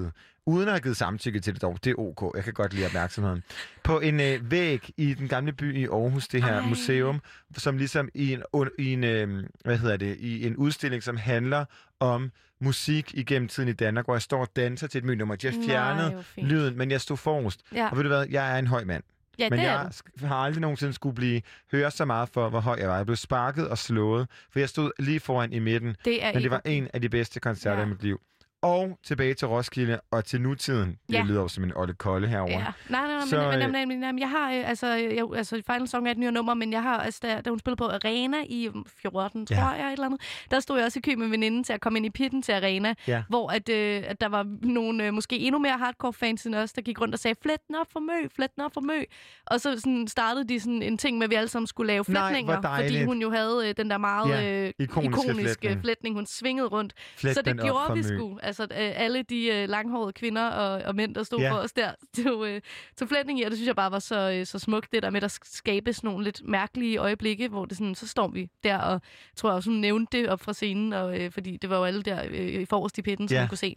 uden 0.45 0.67
at 0.67 0.73
have 0.73 0.81
givet 0.81 0.97
samtykke 0.97 1.39
til 1.39 1.53
det 1.53 1.61
dog. 1.61 1.77
Det 1.83 1.89
er 1.89 1.95
ok. 1.99 2.35
Jeg 2.35 2.43
kan 2.43 2.53
godt 2.53 2.73
lide 2.73 2.85
opmærksomheden. 2.85 3.43
På 3.83 3.99
en 3.99 4.19
øh, 4.19 4.51
væg 4.51 4.89
i 4.97 5.13
den 5.13 5.27
gamle 5.27 5.51
by 5.53 5.75
i 5.77 5.83
Aarhus, 5.85 6.27
det 6.27 6.43
her 6.43 6.53
Ej. 6.53 6.65
Museum, 6.67 7.21
som 7.57 7.77
ligesom 7.77 8.09
i 8.13 8.33
en, 8.33 8.43
un- 8.57 8.75
i 8.79 8.93
en 8.93 9.03
øh, 9.03 9.43
hvad 9.65 9.77
hedder 9.77 9.97
det, 9.97 10.17
i 10.19 10.47
en 10.47 10.55
udstilling, 10.55 11.03
som 11.03 11.17
handler 11.17 11.65
om 11.99 12.31
musik 12.59 13.11
igennem 13.13 13.47
tiden 13.47 13.69
i 13.69 13.73
Danmark, 13.73 14.05
hvor 14.05 14.15
jeg 14.15 14.21
står 14.21 14.41
og 14.41 14.47
danser 14.55 14.87
til 14.87 14.97
et 14.97 15.03
mønummer. 15.05 15.35
De 15.35 15.47
har 15.47 15.95
Nej, 15.95 16.23
lyden, 16.37 16.77
men 16.77 16.91
jeg 16.91 17.01
stod 17.01 17.17
forrest. 17.17 17.61
Ja. 17.75 17.89
Og 17.89 17.97
ved 17.97 18.03
du 18.03 18.09
hvad, 18.09 18.25
jeg 18.29 18.53
er 18.53 18.59
en 18.59 18.67
høj 18.67 18.83
mand. 18.83 19.03
Ja, 19.45 19.49
men 19.49 19.59
det 19.59 19.65
jeg 19.65 19.89
sk- 19.93 20.27
har 20.27 20.35
aldrig 20.35 20.61
nogensinde 20.61 20.93
skulle 20.93 21.15
blive 21.15 21.41
høre 21.71 21.91
så 21.91 22.05
meget 22.05 22.29
for, 22.29 22.49
hvor 22.49 22.59
høj 22.59 22.77
jeg 22.79 22.89
var. 22.89 22.95
Jeg 22.95 23.05
blev 23.05 23.15
sparket 23.15 23.67
og 23.69 23.77
slået, 23.77 24.27
for 24.51 24.59
jeg 24.59 24.69
stod 24.69 24.91
lige 24.99 25.19
foran 25.19 25.53
i 25.53 25.59
midten. 25.59 25.95
Det 26.05 26.23
er 26.25 26.33
men 26.33 26.43
det 26.43 26.51
var 26.51 26.61
en 26.65 26.87
af 26.93 27.01
de 27.01 27.09
bedste 27.09 27.39
koncerter 27.39 27.77
Ja. 27.79 27.85
i 27.85 27.89
mit 27.89 28.03
liv. 28.03 28.21
Og 28.61 28.99
tilbage 29.03 29.33
til 29.33 29.47
Roskilde 29.47 29.99
og 30.11 30.25
til 30.25 30.41
nutiden. 30.41 30.89
Det 31.07 31.13
Ja. 31.13 31.23
lyder 31.23 31.41
jo 31.41 31.47
som 31.47 31.63
en 31.63 31.71
Olle 31.75 31.93
Kolde 31.93 32.27
herovre. 32.27 32.51
Ja. 32.51 32.57
Nej, 32.89 33.01
nej, 33.01 33.07
nej, 33.15 33.25
Så, 33.25 33.37
men, 33.59 33.71
men, 33.71 33.81
øh, 33.81 33.87
men, 33.87 33.99
men, 33.99 34.19
jeg 34.19 34.29
har, 34.29 34.51
øh, 34.51 34.69
altså, 34.69 34.87
jeg, 34.87 35.25
altså, 35.35 35.61
Final 35.71 35.87
Song 35.87 36.07
er 36.07 36.11
et 36.11 36.17
nyere 36.17 36.31
nummer, 36.31 36.53
men 36.53 36.73
jeg 36.73 36.83
har, 36.83 36.97
altså, 36.99 37.19
da, 37.23 37.41
da 37.41 37.49
hun 37.49 37.59
spillede 37.59 37.77
på 37.77 37.85
Arena 37.85 38.37
i 38.49 38.67
um, 38.67 38.85
14, 39.01 39.45
tror 39.45 39.55
Ja. 39.55 39.67
jeg, 39.67 39.87
et 39.87 39.91
eller 39.91 40.05
andet, 40.05 40.21
der 40.51 40.59
stod 40.59 40.77
jeg 40.77 40.85
også 40.85 40.99
i 40.99 41.01
kø 41.01 41.15
med 41.15 41.27
veninden 41.27 41.63
til 41.63 41.73
at 41.73 41.81
komme 41.81 41.99
ind 41.99 42.05
i 42.05 42.09
pitten 42.09 42.41
til 42.41 42.51
Arena, 42.51 42.93
Ja. 43.07 43.23
hvor 43.29 43.49
at, 43.49 43.69
øh, 43.69 44.03
at 44.07 44.21
der 44.21 44.27
var 44.27 44.45
nogle, 44.61 45.05
øh, 45.07 45.13
måske 45.13 45.39
endnu 45.39 45.59
mere 45.59 45.77
hardcore 45.77 46.13
fans 46.13 46.45
end 46.45 46.55
os, 46.55 46.73
der 46.73 46.81
gik 46.81 47.01
rundt 47.01 47.15
og 47.15 47.19
sagde, 47.19 47.35
flet 47.41 47.67
den 47.67 47.75
op 47.75 47.87
for 47.91 47.99
mø, 47.99 48.27
flet 48.35 48.55
den 48.55 48.63
op 48.63 48.73
for 48.73 48.81
mø. 48.81 48.99
Og 49.45 49.61
så 49.61 49.79
sådan, 49.79 50.07
startede 50.07 50.47
de 50.47 50.59
sådan 50.59 50.81
en 50.81 50.97
ting 50.97 51.17
med, 51.17 51.23
at 51.23 51.29
vi 51.29 51.35
alle 51.35 51.49
sammen 51.49 51.67
skulle 51.67 51.87
lave 51.87 52.05
Nej, 52.07 52.29
flætninger, 52.29 52.55
fordi 52.61 52.67
dejligt. 52.67 53.05
hun 53.05 53.21
jo 53.21 53.29
havde 53.31 53.69
øh, 53.69 53.73
den 53.77 53.89
der 53.89 53.97
meget 53.97 54.29
Ja, 54.29 54.65
øh, 54.65 54.73
ikoniske 54.79 55.21
ikoniske 55.23 55.57
flætning. 55.59 55.81
flætning, 55.81 56.15
hun 56.15 56.25
svingede 56.25 56.67
rundt. 56.67 56.93
Flet 57.17 57.35
så 57.35 57.41
det 57.41 57.61
gjorde 57.61 57.93
vi 57.93 58.03
sgu. 58.03 58.39
Altså, 58.59 58.63
øh, 58.63 58.69
alle 58.95 59.23
de 59.23 59.47
øh, 59.47 59.69
langhårede 59.69 60.13
kvinder 60.13 60.47
og, 60.49 60.81
og 60.81 60.95
mænd, 60.95 61.15
der 61.15 61.23
stod 61.23 61.39
Ja. 61.39 61.51
for 61.51 61.57
os 61.57 61.71
der, 61.73 61.91
tog, 62.23 62.47
øh, 62.47 62.61
tog 62.99 63.07
flætning 63.07 63.39
i, 63.39 63.43
og 63.43 63.51
det 63.51 63.57
synes 63.57 63.67
jeg 63.67 63.75
bare 63.75 63.91
var 63.91 63.99
så, 63.99 64.31
øh, 64.39 64.45
så 64.45 64.59
smukt, 64.59 64.91
det 64.91 65.03
der 65.03 65.09
med, 65.09 65.17
at 65.17 65.21
der 65.21 65.39
skabes 65.43 66.03
nogle 66.03 66.23
lidt 66.23 66.41
mærkelige 66.47 66.97
øjeblikke, 66.97 67.47
hvor 67.47 67.65
det 67.65 67.77
sådan, 67.77 67.95
så 67.95 68.07
står 68.07 68.27
vi 68.27 68.49
der, 68.63 68.77
og 68.77 69.01
tror 69.35 69.49
jeg 69.49 69.55
også, 69.55 69.69
hun 69.69 69.79
nævnte 69.79 70.17
det 70.17 70.29
op 70.29 70.41
fra 70.41 70.53
scenen, 70.53 70.93
og, 70.93 71.19
øh, 71.19 71.31
fordi 71.31 71.57
det 71.57 71.69
var 71.69 71.77
jo 71.77 71.83
alle 71.83 72.01
der 72.03 72.23
øh, 72.29 72.61
i 72.61 72.65
forrest 72.65 72.97
i 72.97 73.01
pitten, 73.01 73.27
som 73.27 73.35
Ja. 73.35 73.41
man 73.41 73.49
kunne 73.49 73.57
se. 73.57 73.75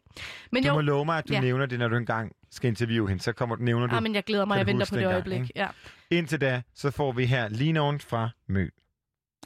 Men 0.53 0.63
du 0.63 0.69
jo, 0.69 0.75
må 0.75 0.81
love 0.81 1.05
mig, 1.05 1.19
at 1.19 1.29
du 1.29 1.33
ja. 1.33 1.41
nævner 1.41 1.67
det, 1.67 1.79
når 1.79 1.89
du 1.89 1.97
engang 1.97 2.33
skal 2.51 2.69
interviewe 2.69 3.09
hende. 3.09 3.23
Så 3.23 3.33
kommer, 3.33 3.57
nævner 3.57 3.87
du. 3.87 3.97
Ah, 3.97 4.03
men 4.03 4.15
jeg 4.15 4.25
glæder 4.25 4.45
mig, 4.45 4.59
jeg 4.59 4.67
venter 4.67 4.87
på 4.91 4.97
det 4.97 5.07
øjeblik. 5.07 5.41
ikke? 5.41 5.53
Ja. 5.57 5.67
Indtil 6.11 6.41
da, 6.41 6.63
så 6.75 6.91
får 6.91 7.13
vi 7.13 7.25
her 7.27 7.49
Lean 7.49 7.77
On 7.77 8.01
fra 8.01 8.31
Mø. 8.49 8.69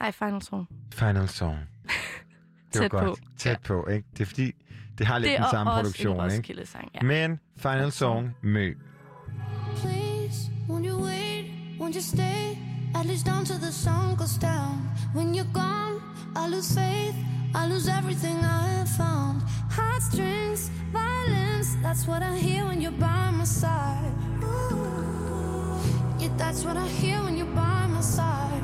Ej, 0.01 0.11
final 0.11 0.41
song. 0.41 0.67
Final 0.93 1.27
Song. 1.27 1.57
Det 2.73 2.81
var 2.81 2.81
Tæt 2.81 2.91
på. 2.91 2.97
godt. 2.99 3.19
Tæt 3.37 3.59
på, 3.65 3.87
ikke? 3.87 4.07
Det 4.11 4.19
er 4.21 4.25
fordi, 4.25 4.51
det 4.99 5.07
har 5.07 5.17
lidt 5.19 5.29
Det 5.29 5.37
den 5.37 5.45
er 5.45 5.49
samme 5.49 5.71
også 5.71 6.07
en 6.07 6.09
ikke? 6.09 6.23
Roskilde-sang, 6.23 6.89
ja. 6.95 7.01
Men 7.01 7.39
Final 7.57 7.91
Song, 7.91 8.35
Mø. 8.43 8.73
Please, 9.75 10.51
won't 10.69 10.85
you 10.89 11.05
wait? 11.05 11.45
Won't 11.79 11.95
you 11.95 12.01
stay? 12.01 12.57
At 12.95 13.05
least 13.05 13.27
until 13.27 13.59
the 13.65 13.71
sun 13.71 14.15
goes 14.15 14.37
down. 14.49 14.75
When 15.15 15.33
you're 15.35 15.53
gone, 15.53 15.95
I 16.35 16.49
lose 16.55 16.69
faith. 16.79 17.15
I 17.55 17.67
lose 17.73 17.87
everything 17.99 18.37
I 18.37 18.63
have 18.77 18.91
found. 19.03 19.41
Heartstrings, 19.77 20.61
violence. 20.91 21.69
That's 21.83 22.03
what 22.09 22.21
I 22.21 22.35
hear 22.47 22.65
when 22.65 22.81
you're 22.81 22.99
by 23.07 23.31
my 23.39 23.45
side. 23.61 24.13
Ooh. 24.43 26.19
Yeah, 26.19 26.31
that's 26.37 26.61
what 26.65 26.77
I 26.77 26.87
hear 27.01 27.17
when 27.25 27.37
you're 27.37 27.55
by 27.63 27.87
my 27.95 28.01
side. 28.01 28.63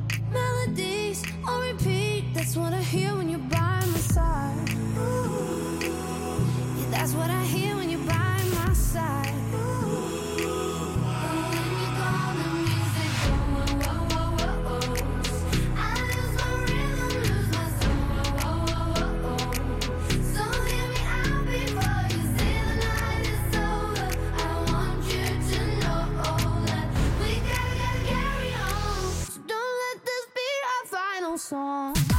Melodies 0.65 1.23
on 1.47 1.61
repeat, 1.61 2.25
that's 2.33 2.55
what 2.55 2.73
I 2.73 2.81
hear 2.81 3.15
when 3.15 3.29
you're 3.29 3.39
by 3.39 3.83
my 3.85 3.97
side. 3.97 4.69
Yeah, 6.77 6.91
that's 6.91 7.13
what 7.13 7.29
I 7.29 7.43
hear 7.43 7.75
when 7.75 7.89
you're 7.89 7.99
by 8.01 8.43
my 8.55 8.73
side. 8.73 9.40
Song. 31.51 32.10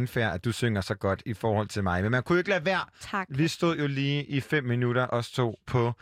Unfair, 0.00 0.28
at 0.28 0.44
du 0.44 0.52
synger 0.52 0.80
så 0.80 0.94
godt 0.94 1.22
i 1.26 1.34
forhold 1.34 1.68
til 1.68 1.82
mig. 1.82 2.02
Men 2.02 2.10
man 2.10 2.22
kunne 2.22 2.36
jo 2.36 2.38
ikke 2.38 2.50
lade 2.50 2.64
være. 2.64 2.80
Tak. 3.00 3.26
Vi 3.30 3.48
stod 3.48 3.76
jo 3.78 3.86
lige 3.86 4.24
i 4.24 4.40
fem 4.40 4.64
minutter, 4.64 5.06
os 5.06 5.30
to, 5.30 5.58
på 5.66 5.92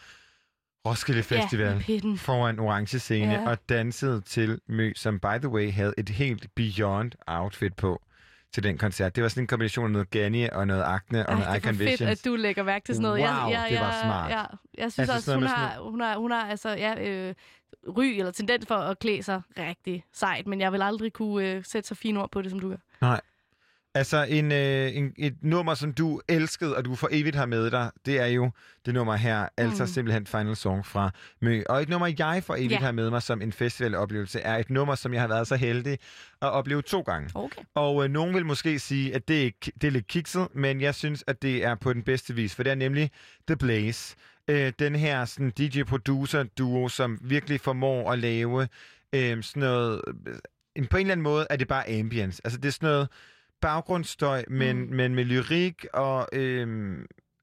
Roskilde 0.87 1.25
Ja, 1.31 1.37
Festival 1.43 1.79
pitten. 1.87 2.19
foran 2.19 2.59
orange 2.59 2.99
scene 2.99 3.33
Ja. 3.33 3.49
og 3.51 3.59
dansede 3.69 4.21
til 4.21 4.61
Mø, 4.69 4.93
som 4.97 5.19
by 5.21 5.39
the 5.39 5.49
way 5.49 5.73
havde 5.73 5.95
et 5.99 6.09
helt 6.09 6.47
beyond 6.55 7.13
outfit 7.27 7.75
på 7.75 8.03
til 8.53 8.63
den 8.63 8.79
koncert. 8.79 9.17
Det 9.17 9.23
var 9.23 9.29
sådan 9.29 9.43
en 9.43 9.47
kombination 9.47 9.85
af 9.87 9.91
noget 9.91 10.11
Gani 10.11 10.49
og 10.49 10.67
noget 10.67 10.83
Acne 10.87 11.27
og 11.27 11.33
Ej, 11.33 11.39
noget 11.39 11.47
det 11.63 11.69
er 11.69 11.71
Icon 11.71 11.75
fedt, 11.75 12.01
at 12.01 12.25
du 12.25 12.35
lægger 12.37 12.63
mærke 12.63 12.85
til 12.85 12.95
sådan 12.95 13.03
noget. 13.03 13.21
Wow, 13.21 13.29
jeg, 13.29 13.49
jeg, 13.51 13.67
det 13.71 13.81
var 13.81 13.93
jeg, 13.93 14.01
smart. 14.03 14.31
Ja, 14.31 14.45
jeg 14.83 14.93
synes 14.93 14.99
Altså 14.99 15.13
også, 15.15 15.35
hun 15.35 15.43
har, 15.43 15.79
hun, 15.91 16.01
har, 16.01 16.17
hun 16.19 16.31
har 16.31 16.47
altså, 16.51 16.69
ja, 16.71 17.09
øh, 17.11 17.35
ry 17.89 18.05
eller 18.05 18.33
tendens 18.33 18.67
for 18.67 18.75
at 18.75 18.99
klæde 18.99 19.23
sig 19.23 19.43
rigtig 19.59 20.05
sejt, 20.13 20.47
men 20.47 20.61
jeg 20.61 20.73
vil 20.73 20.83
aldrig 20.83 21.13
kunne 21.13 21.51
øh, 21.51 21.65
sætte 21.65 21.89
så 21.89 21.95
fine 21.95 22.21
ord 22.23 22.31
på 22.31 22.43
det, 22.43 22.51
som 22.51 22.61
du 22.61 22.69
gør. 22.69 22.77
Nej. 23.01 23.21
Altså 23.97 24.27
en, 24.29 24.53
øh, 24.53 24.97
en, 24.97 25.13
et 25.19 25.35
nummer, 25.43 25.75
som 25.75 25.93
du 25.93 26.21
elskede, 26.29 26.77
og 26.77 26.85
du 26.85 26.95
for 26.95 27.09
evigt 27.13 27.37
har 27.37 27.47
med 27.47 27.71
dig, 27.71 27.91
det 28.07 28.21
er 28.21 28.27
jo 28.27 28.51
det 28.87 28.95
nummer 28.95 29.15
her, 29.17 29.49
altså 29.57 29.83
Mm. 29.83 29.87
simpelthen 29.89 30.27
Final 30.27 30.57
Song 30.57 30.87
fra 30.87 31.11
Mø. 31.43 31.63
Og 31.69 31.83
et 31.83 31.89
nummer, 31.89 32.15
jeg 32.19 32.43
for 32.45 32.55
evigt 32.55 32.73
Ja. 32.73 32.79
har 32.79 32.93
med 32.93 33.11
mig 33.11 33.23
som 33.23 33.43
en 33.43 33.53
festivaloplevelse, 33.53 34.41
er 34.41 34.57
et 34.57 34.71
nummer, 34.71 34.95
som 34.95 35.13
jeg 35.15 35.21
har 35.21 35.29
været 35.29 35.47
så 35.47 35.57
heldig 35.57 35.93
at 36.43 36.49
opleve 36.51 36.83
to 36.83 37.01
gange. 37.01 37.31
Okay. 37.35 37.63
Og 37.75 38.05
øh, 38.05 38.11
nogen 38.11 38.35
vil 38.35 38.47
måske 38.47 38.79
sige, 38.79 39.15
at 39.15 39.29
det 39.29 39.47
er, 39.47 39.51
det 39.81 39.85
er 39.85 39.91
lidt 39.91 40.07
kikset, 40.07 40.49
men 40.55 40.81
jeg 40.81 40.95
synes, 40.95 41.25
at 41.27 41.43
det 41.43 41.65
er 41.65 41.75
på 41.75 41.93
den 41.93 42.03
bedste 42.03 42.35
vis, 42.35 42.55
for 42.55 42.63
det 42.63 42.71
er 42.71 42.75
nemlig 42.75 43.11
The 43.49 43.57
Blaze. 43.57 44.17
Øh, 44.49 44.73
den 44.79 44.95
her 44.97 45.25
sådan, 45.25 45.51
DJ-producer-duo, 45.59 46.89
som 46.89 47.19
virkelig 47.23 47.61
formår 47.61 48.13
at 48.13 48.19
lave 48.19 48.69
øh, 49.13 49.43
sådan 49.43 49.61
noget... 49.61 50.01
Øh, 50.27 50.35
på 50.91 50.97
en 50.97 51.01
eller 51.01 51.13
anden 51.13 51.23
måde 51.25 51.47
er 51.51 51.57
det 51.57 51.69
bare 51.69 51.89
ambience. 51.99 52.41
Altså 52.45 52.59
det 52.61 52.69
er 52.69 52.73
sådan 52.73 52.87
noget 52.89 53.09
baggrundsstøj, 53.61 54.45
men, 54.49 54.77
mm. 54.77 54.95
men 54.95 55.15
med 55.15 55.25
lyrik, 55.25 55.87
og 55.93 56.29
øh, 56.33 56.99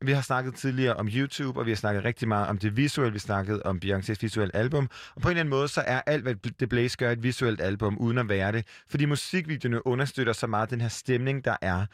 vi 0.05 0.11
har 0.11 0.21
snakket 0.21 0.55
tidligere 0.55 0.93
om 0.93 1.07
YouTube, 1.07 1.59
og 1.59 1.65
vi 1.65 1.71
har 1.71 1.75
snakket 1.75 2.03
rigtig 2.05 2.27
meget 2.27 2.47
om 2.47 2.57
det 2.57 2.77
visuelle. 2.77 3.13
Vi 3.13 3.19
snakkede 3.19 3.63
om 3.63 3.79
Beyoncé's 3.85 4.15
visuelle 4.21 4.55
album. 4.55 4.89
Og 5.15 5.21
på 5.21 5.27
en 5.27 5.31
eller 5.31 5.39
anden 5.39 5.49
måde, 5.49 5.67
så 5.67 5.81
er 5.81 6.01
alt, 6.05 6.23
hvad 6.23 6.35
The 6.59 6.67
Blaze 6.67 6.97
gør, 6.97 7.11
et 7.11 7.23
visuelt 7.23 7.61
album, 7.61 7.97
uden 7.97 8.17
at 8.17 8.29
være 8.29 8.51
det. 8.51 8.67
Fordi 8.87 9.05
musikvideoerne 9.05 9.87
understøtter 9.87 10.33
så 10.33 10.47
meget 10.47 10.69
den 10.69 10.81
her 10.81 10.87
stemning, 10.87 11.45
der 11.45 11.55
er. 11.61 11.85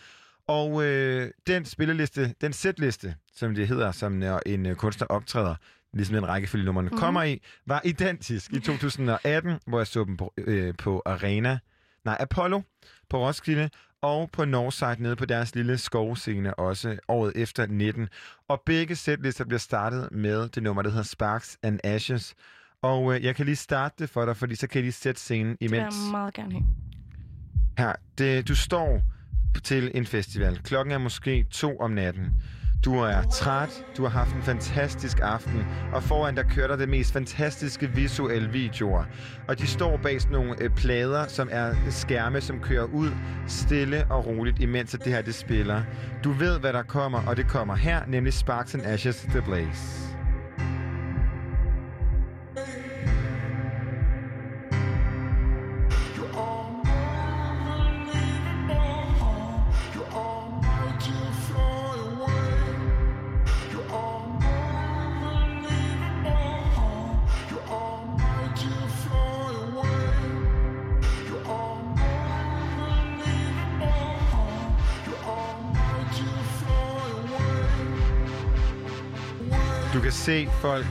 Og 0.48 0.86
øh, 0.86 1.32
den 1.48 1.66
spilleliste, 1.66 2.34
den 2.42 2.54
setliste, 2.54 3.16
som 3.36 3.56
det 3.56 3.68
hedder, 3.68 3.92
som 3.92 4.12
når 4.12 4.42
en 4.46 4.66
øh, 4.66 4.76
kunstner 4.76 5.08
optræder, 5.08 5.56
ligesom 5.94 6.16
den 6.16 6.28
rækkefølge 6.28 6.66
nummerne 6.66 6.86
mm-hmm. 6.86 7.00
kommer 7.00 7.24
i, 7.24 7.42
var 7.66 7.82
identisk 7.84 8.54
i 8.54 8.60
2018, 8.60 9.60
hvor 9.68 9.80
jeg 9.80 9.88
så 9.88 10.04
dem 10.04 10.18
på, 10.18 10.34
øh, 10.38 10.74
på 10.78 11.02
Arena, 11.06 11.60
nej, 12.06 12.18
Apollo 12.20 12.62
på 13.10 13.28
Roskilde, 13.28 13.70
og 14.02 14.30
på 14.34 14.46
Northside 14.46 14.96
nede 15.04 15.16
på 15.16 15.26
deres 15.26 15.56
lille 15.56 15.78
skovscene 15.78 16.54
også 16.60 16.98
året 17.08 17.34
efter 17.36 17.66
19. 17.68 18.08
Og 18.50 18.62
begge 18.66 18.96
sætlister 18.96 19.46
bliver 19.46 19.60
startet 19.60 20.10
med 20.12 20.50
det 20.50 20.64
nummer, 20.64 20.82
der 20.82 20.90
hedder 20.90 21.04
Sparks 21.04 21.58
and 21.64 21.80
Ashes. 21.84 22.36
Og 22.82 23.16
øh, 23.16 23.24
jeg 23.24 23.36
kan 23.36 23.46
lige 23.46 23.56
starte 23.56 23.96
det 24.00 24.10
for 24.10 24.26
dig, 24.26 24.38
fordi 24.38 24.56
så 24.56 24.68
kan 24.68 24.80
I 24.80 24.82
lige 24.82 24.92
sætte 24.92 25.22
scenen 25.22 25.52
Det 25.62 25.72
vil 25.72 25.80
imens. 25.80 25.96
jeg 26.06 26.12
meget 26.12 26.34
gerne 26.34 26.52
have. 26.52 26.64
Her, 27.78 27.94
det, 28.18 28.48
du 28.48 28.56
står 28.56 29.02
til 29.64 29.92
en 29.94 30.06
festival. 30.06 30.60
Klokken 30.64 30.92
er 30.92 30.98
måske 30.98 31.46
to 31.52 31.78
om 31.80 31.92
natten. 31.92 32.26
Du 32.86 32.96
er 32.96 33.22
træt, 33.22 33.84
du 33.98 34.04
har 34.04 34.10
haft 34.10 34.36
en 34.36 34.42
fantastisk 34.42 35.20
aften, 35.22 35.66
og 35.94 36.04
foran 36.04 36.36
der 36.36 36.44
kører 36.44 36.68
der 36.68 36.76
det 36.76 36.90
mest 36.90 37.14
fantastiske 37.14 37.88
visuelle 37.88 38.50
videoer. 38.50 39.04
Og 39.48 39.60
de 39.60 39.68
står 39.68 39.98
bag 39.98 40.22
sådan 40.22 40.34
nogle 40.34 40.64
øh, 40.64 40.70
plader, 40.70 41.28
som 41.28 41.50
er 41.52 41.74
skærme, 41.90 42.42
som 42.42 42.60
kører 42.60 42.84
ud 42.84 43.12
stille 43.48 44.06
og 44.10 44.26
roligt, 44.26 44.60
imens 44.60 44.94
at 44.94 45.04
det 45.04 45.14
her 45.14 45.22
det 45.22 45.36
spiller. 45.36 45.82
Du 46.24 46.32
ved, 46.32 46.60
hvad 46.60 46.74
der 46.74 46.84
kommer, 46.84 47.22
og 47.28 47.38
det 47.38 47.48
kommer 47.48 47.76
her, 47.76 48.06
nemlig 48.08 48.34
Sparks 48.34 48.76
and 48.76 48.86
Ashes 48.86 49.22
The 49.22 49.42
Blaze. 49.42 50.19
Se 80.20 80.48
folk, 80.62 80.88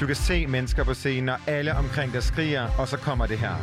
du 0.00 0.06
kan 0.06 0.16
se 0.16 0.46
mennesker 0.46 0.84
på 0.84 0.94
scenen, 0.94 1.28
og 1.28 1.38
alle 1.46 1.74
omkring 1.74 2.12
dig 2.12 2.22
skriger, 2.22 2.68
og 2.78 2.88
så 2.88 2.96
kommer 2.96 3.26
det 3.26 3.38
her. 3.38 3.56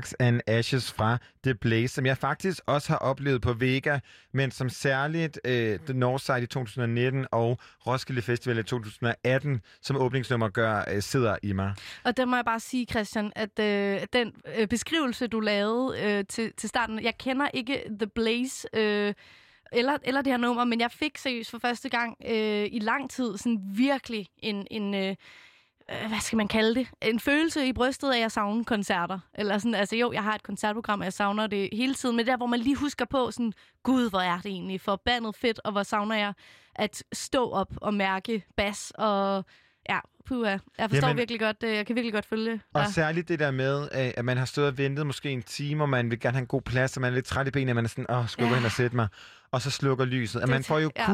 Sparks 0.00 0.14
and 0.18 0.40
Ashes 0.46 0.92
fra 0.92 1.18
The 1.44 1.54
Blaze, 1.54 1.88
som 1.88 2.06
jeg 2.06 2.18
faktisk 2.18 2.60
også 2.66 2.88
har 2.88 2.96
oplevet 2.96 3.42
på 3.42 3.52
Vega, 3.52 3.98
men 4.32 4.50
som 4.50 4.68
særligt 4.68 5.40
øh, 5.44 5.78
The 5.78 5.94
Northside 5.94 6.42
i 6.42 6.46
2019 6.46 7.26
og 7.32 7.58
Roskilde 7.86 8.22
Festival 8.22 8.58
i 8.58 8.62
2018 8.62 9.60
som 9.82 9.96
åbningsnummer 9.96 10.48
gør, 10.48 10.84
øh, 10.90 11.02
sidder 11.02 11.36
i 11.42 11.52
mig. 11.52 11.74
Og 12.04 12.16
der 12.16 12.24
må 12.24 12.36
jeg 12.36 12.44
bare 12.44 12.60
sige, 12.60 12.86
Christian, 12.90 13.32
at 13.36 13.58
øh, 13.58 14.00
den 14.12 14.32
øh, 14.58 14.68
beskrivelse, 14.68 15.26
du 15.26 15.40
lavede 15.40 16.00
øh, 16.02 16.24
til, 16.28 16.52
til 16.56 16.68
starten, 16.68 17.02
jeg 17.02 17.18
kender 17.18 17.48
ikke 17.54 17.82
The 17.98 18.06
Blaze... 18.06 18.68
Øh, 18.76 19.14
eller, 19.72 19.98
eller 20.02 20.22
det 20.22 20.32
her 20.32 20.38
nummer, 20.38 20.64
men 20.64 20.80
jeg 20.80 20.90
fik 20.90 21.18
seriøst 21.18 21.50
for 21.50 21.58
første 21.58 21.88
gang 21.88 22.16
øh, 22.26 22.68
i 22.72 22.78
lang 22.78 23.10
tid 23.10 23.38
sådan 23.38 23.60
virkelig 23.74 24.26
en, 24.38 24.66
en 24.70 24.94
øh, 24.94 25.16
hvad 26.08 26.20
skal 26.20 26.36
man 26.36 26.48
kalde 26.48 26.74
det, 26.74 26.88
en 27.02 27.20
følelse 27.20 27.66
i 27.66 27.72
brystet 27.72 28.10
af, 28.10 28.14
at 28.16 28.20
jeg 28.20 28.32
savner 28.32 28.64
koncerter. 28.64 29.18
Eller 29.34 29.58
sådan, 29.58 29.74
altså 29.74 29.96
jo, 29.96 30.12
jeg 30.12 30.22
har 30.22 30.34
et 30.34 30.42
koncertprogram, 30.42 31.00
og 31.00 31.04
jeg 31.04 31.12
savner 31.12 31.46
det 31.46 31.68
hele 31.72 31.94
tiden, 31.94 32.16
men 32.16 32.26
der, 32.26 32.36
hvor 32.36 32.46
man 32.46 32.60
lige 32.60 32.76
husker 32.76 33.04
på 33.04 33.30
sådan, 33.30 33.52
gud, 33.82 34.10
hvor 34.10 34.20
er 34.20 34.36
det 34.36 34.46
egentlig 34.46 34.80
forbandet 34.80 35.36
fedt, 35.36 35.60
og 35.64 35.72
hvor 35.72 35.82
savner 35.82 36.16
jeg 36.16 36.32
at 36.76 37.02
stå 37.12 37.50
op 37.50 37.68
og 37.76 37.94
mærke 37.94 38.44
bas, 38.56 38.92
og 38.98 39.44
ja, 39.88 39.98
puha, 40.26 40.50
jeg 40.78 40.90
forstår 40.90 41.06
Jamen- 41.08 41.16
virkelig 41.18 41.40
godt, 41.40 41.56
øh, 41.64 41.74
jeg 41.74 41.86
kan 41.86 41.96
virkelig 41.96 42.12
godt 42.12 42.26
følge 42.26 42.50
det. 42.50 42.60
Og 42.74 42.86
særligt 42.86 43.28
det 43.28 43.38
der 43.38 43.50
med, 43.50 43.82
øh, 43.82 44.10
at 44.16 44.24
man 44.24 44.36
har 44.36 44.44
stået 44.44 44.66
og 44.66 44.78
ventet 44.78 45.06
måske 45.06 45.30
en 45.30 45.42
time, 45.42 45.84
og 45.84 45.88
man 45.88 46.10
vil 46.10 46.20
gerne 46.20 46.34
have 46.34 46.42
en 46.42 46.46
god 46.46 46.62
plads, 46.62 46.96
og 46.96 47.00
man 47.00 47.10
er 47.10 47.14
lidt 47.14 47.26
træt 47.26 47.48
i 47.48 47.50
benene, 47.50 47.72
og 47.72 47.74
man 47.76 47.84
er 47.84 47.88
sådan, 47.88 48.10
åh, 48.10 48.28
skal 48.28 48.42
jeg 48.42 48.48
gå 48.48 48.54
Ja. 48.54 48.58
hen 48.58 48.66
og 48.66 48.72
sætte 48.72 48.96
mig? 48.96 49.08
Og 49.50 49.62
så 49.62 49.70
slukker 49.70 50.04
lyset. 50.04 50.42
Er 50.42 50.46
man 50.46 50.64
får 50.64 50.78
jo 50.78 50.90
ja. 50.96 51.06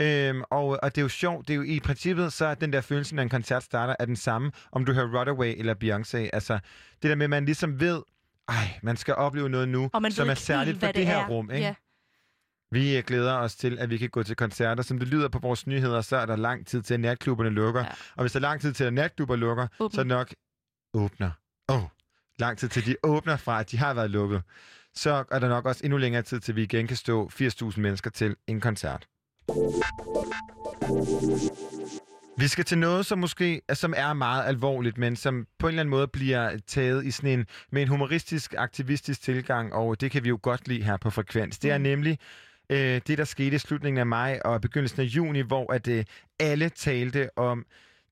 Øhm, 0.00 0.42
og, 0.50 0.78
og 0.82 0.94
det 0.94 0.98
er 0.98 1.02
jo 1.02 1.08
sjovt, 1.08 1.48
det 1.48 1.54
er 1.54 1.56
jo 1.56 1.62
i 1.62 1.80
princippet, 1.80 2.32
så 2.32 2.46
er 2.46 2.54
den 2.54 2.72
der 2.72 2.80
følelse, 2.80 3.14
når 3.14 3.22
en 3.22 3.28
koncert 3.28 3.62
starter, 3.62 3.96
er 3.98 4.04
den 4.04 4.16
samme, 4.16 4.52
om 4.72 4.84
du 4.84 4.92
hører 4.92 5.18
Rodaway 5.18 5.54
eller 5.58 5.74
Beyoncé. 5.74 6.30
Altså, 6.32 6.58
det 7.02 7.08
der 7.10 7.14
med, 7.14 7.24
at 7.24 7.30
man 7.30 7.44
ligesom 7.44 7.80
ved, 7.80 8.02
ej, 8.48 8.78
man 8.82 8.96
skal 8.96 9.14
opleve 9.14 9.48
noget 9.48 9.68
nu, 9.68 9.90
som 10.10 10.28
er 10.28 10.34
særligt 10.34 10.66
helt, 10.66 10.80
for 10.80 10.86
det, 10.86 10.94
det 10.94 11.06
her 11.06 11.18
er. 11.18 11.28
rum. 11.28 11.50
Ikke? 11.50 11.66
Ja. 11.66 11.74
Vi 12.70 12.96
øh, 12.96 13.04
glæder 13.06 13.34
os 13.34 13.56
til, 13.56 13.78
at 13.78 13.90
vi 13.90 13.96
kan 13.98 14.08
gå 14.10 14.22
til 14.22 14.36
koncerter. 14.36 14.82
Som 14.82 14.98
det 14.98 15.08
lyder 15.08 15.28
på 15.28 15.38
vores 15.38 15.66
nyheder, 15.66 16.00
så 16.00 16.16
er 16.16 16.26
der 16.26 16.36
lang 16.36 16.66
tid 16.66 16.82
til, 16.82 16.94
at 16.94 17.00
natklubberne 17.00 17.50
lukker. 17.50 17.80
Ja. 17.80 17.90
Og 18.16 18.22
hvis 18.22 18.32
der 18.32 18.38
er 18.38 18.42
lang 18.42 18.60
tid 18.60 18.72
til, 18.72 18.84
at 18.84 18.92
natklubber 18.92 19.36
lukker, 19.36 19.66
Åbner. 19.80 19.96
så 19.96 20.04
nok 20.04 20.34
åbner. 20.94 21.30
Åh, 21.68 21.76
oh, 21.76 21.88
lang 22.38 22.58
tid 22.58 22.68
til, 22.68 22.86
de 22.86 22.96
åbner 23.02 23.36
fra, 23.36 23.60
at 23.60 23.70
de 23.70 23.78
har 23.78 23.94
været 23.94 24.10
lukket. 24.10 24.42
Så 24.94 25.24
er 25.30 25.38
der 25.38 25.48
nok 25.48 25.66
også 25.66 25.80
endnu 25.84 25.96
længere 25.96 26.22
tid 26.22 26.40
til, 26.40 26.52
at 26.52 26.56
vi 26.56 26.62
igen 26.62 26.86
kan 26.86 26.96
stå 26.96 27.30
80.000 27.32 27.80
mennesker 27.80 28.10
til 28.10 28.36
en 28.46 28.60
koncert. 28.60 29.06
Vi 32.38 32.46
skal 32.48 32.64
til 32.64 32.78
noget, 32.78 33.06
som 33.06 33.18
måske 33.18 33.62
som 33.72 33.94
er 33.96 34.12
meget 34.12 34.46
alvorligt, 34.46 34.98
men 34.98 35.16
som 35.16 35.46
på 35.58 35.66
en 35.66 35.70
eller 35.70 35.80
anden 35.80 35.90
måde 35.90 36.08
bliver 36.08 36.58
taget 36.66 37.04
i 37.04 37.10
sådan 37.10 37.30
en, 37.30 37.46
med 37.70 37.82
en 37.82 37.88
humoristisk, 37.88 38.54
aktivistisk 38.58 39.22
tilgang, 39.22 39.74
og 39.74 40.00
det 40.00 40.10
kan 40.10 40.24
vi 40.24 40.28
jo 40.28 40.38
godt 40.42 40.68
lide 40.68 40.82
her 40.82 40.96
på 40.96 41.10
Frekvens. 41.10 41.58
Det 41.58 41.70
er 41.70 41.78
nemlig 41.78 42.18
øh, 42.70 43.00
det, 43.06 43.18
der 43.18 43.24
skete 43.24 43.56
i 43.56 43.58
slutningen 43.58 43.98
af 43.98 44.06
maj 44.06 44.40
og 44.44 44.60
begyndelsen 44.60 45.00
af 45.00 45.04
juni, 45.04 45.40
hvor 45.40 45.72
at 45.72 45.88
øh, 45.88 46.04
alle 46.40 46.68
talte 46.68 47.38
om 47.38 47.66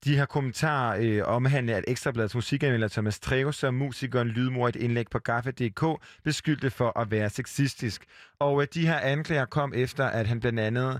de 0.05 0.17
her 0.17 0.25
kommentarer 0.25 0.97
øh, 1.01 1.21
omhandler, 1.25 1.77
at 1.77 1.83
Ekstrabladets 1.87 2.35
musikanmelder 2.35 2.87
Thomas 2.87 3.19
Treve, 3.19 3.53
som 3.53 3.73
musikeren 3.73 4.27
Lydmor 4.27 4.67
et 4.67 4.75
indlæg 4.75 5.05
på 5.11 5.19
Gaffa.dk, 5.19 6.03
beskyldte 6.23 6.69
for 6.69 6.99
at 6.99 7.11
være 7.11 7.29
sexistisk. 7.29 8.05
Og 8.39 8.61
øh, 8.61 8.67
de 8.73 8.87
her 8.87 8.99
anklager 8.99 9.45
kom 9.45 9.73
efter, 9.75 10.05
at 10.05 10.27
han 10.27 10.39
blandt 10.39 10.59
andet 10.59 10.99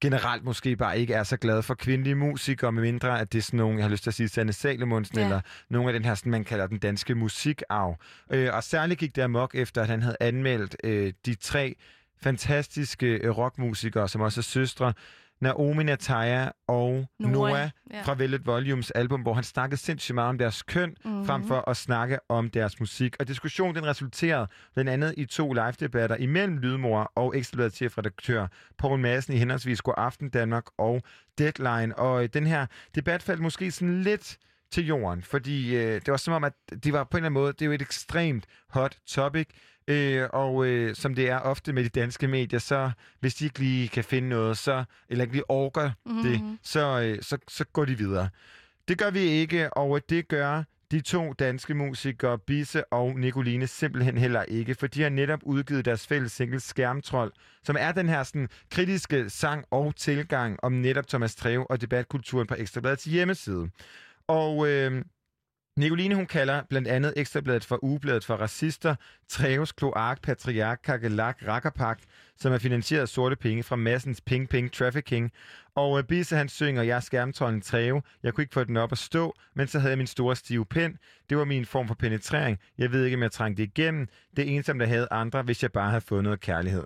generelt 0.00 0.44
måske 0.44 0.76
bare 0.76 0.98
ikke 0.98 1.14
er 1.14 1.22
så 1.22 1.36
glad 1.36 1.62
for 1.62 1.74
kvindelige 1.74 2.14
musikere, 2.14 2.72
med 2.72 2.82
mindre 2.82 3.20
at 3.20 3.32
det 3.32 3.38
er 3.38 3.42
sådan 3.42 3.58
nogle, 3.58 3.76
jeg 3.76 3.84
har 3.84 3.90
lyst 3.90 4.02
til 4.02 4.10
at 4.10 4.14
sige, 4.14 4.28
Sanne 4.28 4.52
Salomonsen, 4.52 5.16
Ja. 5.16 5.20
ja. 5.20 5.26
eller 5.26 5.40
nogle 5.70 5.88
af 5.88 5.92
den 5.92 6.04
her, 6.04 6.14
sådan, 6.14 6.32
man 6.32 6.44
kalder 6.44 6.66
den 6.66 6.78
danske 6.78 7.14
musikarv. 7.14 7.96
Øh, 8.32 8.50
og 8.54 8.64
særligt 8.64 9.00
gik 9.00 9.16
det 9.16 9.22
amok 9.22 9.54
efter, 9.54 9.82
at 9.82 9.88
han 9.88 10.02
havde 10.02 10.16
anmeldt 10.20 10.76
øh, 10.84 11.12
de 11.26 11.34
tre 11.34 11.74
fantastiske 12.22 13.06
øh, 13.06 13.30
rockmusikere, 13.38 14.08
som 14.08 14.20
også 14.20 14.40
er 14.40 14.42
søstre, 14.42 14.92
Naomi, 15.40 15.84
Nataya 15.84 16.48
og 16.68 17.06
Noah, 17.18 17.32
Noah, 17.32 17.70
ja. 17.92 18.02
fra 18.02 18.14
Velvet 18.14 18.46
Volumes 18.46 18.90
album, 18.90 19.20
hvor 19.22 19.34
han 19.34 19.44
snakkede 19.44 19.80
sindssygt 19.80 20.14
meget 20.14 20.28
om 20.28 20.38
deres 20.38 20.62
køn, 20.62 20.88
Mhm. 20.88 21.10
mm-hmm. 21.12 21.26
frem 21.26 21.46
for 21.46 21.68
at 21.70 21.76
snakke 21.76 22.18
om 22.28 22.50
deres 22.50 22.80
musik. 22.80 23.16
Og 23.20 23.28
diskussionen 23.28 23.74
den 23.74 23.86
resulterede 23.86 24.46
blandt 24.74 24.90
andet 24.90 25.14
i 25.16 25.24
to 25.24 25.52
live-debatter 25.52 26.16
imellem 26.16 26.58
Lydmor 26.58 27.12
og 27.14 27.36
Ekstrabladets 27.36 27.76
chefredaktør 27.76 28.46
Poul 28.78 28.98
Madsen 28.98 29.34
i 29.34 29.36
henholdsvis 29.38 29.82
God 29.82 29.94
Aften 29.96 30.28
Danmark 30.30 30.64
og 30.78 31.02
Deadline. 31.38 31.98
Og 31.98 32.22
øh, 32.22 32.28
den 32.34 32.46
her 32.46 32.66
debat 32.94 33.22
faldt 33.22 33.42
måske 33.42 33.70
sådan 33.70 34.02
lidt 34.02 34.36
til 34.70 34.86
jorden, 34.86 35.22
fordi 35.22 35.76
øh, 35.76 35.94
det 35.94 36.08
var 36.10 36.16
som 36.16 36.34
om, 36.34 36.44
at 36.44 36.52
det 36.84 36.92
var 36.92 37.04
på 37.04 37.16
en 37.16 37.18
eller 37.18 37.26
anden 37.26 37.40
måde, 37.42 37.52
det 37.52 37.62
er 37.62 37.66
jo 37.66 37.72
et 37.72 37.82
ekstremt 37.82 38.46
hot 38.70 38.98
topic, 39.06 39.46
øh, 39.88 40.28
og 40.32 40.66
øh, 40.66 40.94
som 40.94 41.14
det 41.14 41.30
er 41.30 41.38
ofte 41.38 41.72
med 41.72 41.84
de 41.84 41.88
danske 41.88 42.28
medier, 42.28 42.58
så 42.60 42.90
hvis 43.20 43.34
de 43.34 43.44
ikke 43.44 43.58
lige 43.58 43.88
kan 43.88 44.04
finde 44.04 44.28
noget, 44.28 44.58
så, 44.58 44.84
eller 45.08 45.24
ikke 45.24 45.34
lige 45.34 45.50
orker 45.50 45.90
Mhm. 46.04 46.14
mm-hmm. 46.14 46.32
det, 46.32 46.58
så, 46.62 47.00
øh, 47.00 47.22
så, 47.22 47.38
så 47.48 47.64
går 47.64 47.84
de 47.84 47.98
videre. 47.98 48.28
Det 48.88 48.98
gør 48.98 49.10
vi 49.10 49.20
ikke, 49.20 49.74
og 49.74 50.00
det 50.10 50.28
gør 50.28 50.62
de 50.90 51.00
to 51.00 51.32
danske 51.32 51.74
musikere, 51.74 52.38
Bisse 52.38 52.92
og 52.92 53.18
Nicoline, 53.18 53.66
simpelthen 53.66 54.18
heller 54.18 54.42
ikke, 54.42 54.74
for 54.74 54.86
de 54.86 55.02
har 55.02 55.08
netop 55.08 55.40
udgivet 55.42 55.84
deres 55.84 56.06
fælles 56.06 56.32
single 56.32 56.60
Skærmtrold, 56.60 57.32
som 57.64 57.76
er 57.78 57.92
den 57.92 58.08
her 58.08 58.22
sådan, 58.22 58.48
kritiske 58.70 59.30
sang 59.30 59.64
og 59.70 59.96
tilgang 59.96 60.58
om 60.62 60.72
netop 60.72 61.08
Thomas 61.08 61.34
Treve 61.34 61.70
og 61.70 61.80
debatkulturen 61.80 62.46
på 62.46 62.54
Ekstrabladets 62.58 63.04
hjemmeside. 63.04 63.68
Og 64.28 64.68
øh, 64.68 65.04
Nicoline, 65.78 66.14
hun 66.14 66.26
kalder 66.26 66.62
blandt 66.68 66.88
andet 66.88 67.12
Ekstrabladet 67.16 67.64
for 67.64 67.84
ugebladet 67.84 68.24
for 68.24 68.34
racister, 68.34 68.94
Treves, 69.28 69.72
Kloak, 69.72 70.22
Patriark, 70.22 70.80
Kakelak, 70.84 71.38
Rakkerpak, 71.46 71.98
som 72.36 72.52
er 72.52 72.58
finansieret 72.58 73.02
af 73.02 73.08
sorte 73.08 73.36
penge 73.36 73.62
fra 73.62 73.76
massens 73.76 74.20
ping 74.20 74.48
ping 74.48 74.72
trafficking. 74.72 75.32
Og 75.74 75.98
øh, 75.98 76.04
Bisse, 76.04 76.36
han 76.36 76.48
synger, 76.48 76.82
jeg 76.82 76.96
er 76.96 77.00
skærmtrollen 77.00 77.60
Treve, 77.60 78.02
jeg 78.22 78.34
kunne 78.34 78.42
ikke 78.42 78.54
få 78.54 78.64
den 78.64 78.76
op 78.76 78.92
at 78.92 78.98
stå, 78.98 79.34
men 79.54 79.66
så 79.66 79.78
havde 79.78 79.90
jeg 79.90 79.98
min 79.98 80.06
store 80.06 80.36
stive 80.36 80.66
pen. 80.66 80.98
Det 81.30 81.38
var 81.38 81.44
min 81.44 81.66
form 81.66 81.88
for 81.88 81.94
penetrering. 81.94 82.58
Jeg 82.78 82.92
ved 82.92 83.04
ikke, 83.04 83.16
om 83.16 83.22
jeg 83.22 83.32
trængte 83.32 83.62
igennem. 83.62 84.08
Det 84.36 84.48
er 84.48 84.56
ensomt, 84.56 84.80
der 84.80 84.86
havde 84.86 85.08
andre, 85.10 85.42
hvis 85.42 85.62
jeg 85.62 85.72
bare 85.72 85.90
havde 85.90 86.04
fået 86.08 86.22
noget 86.22 86.40
kærlighed. 86.40 86.84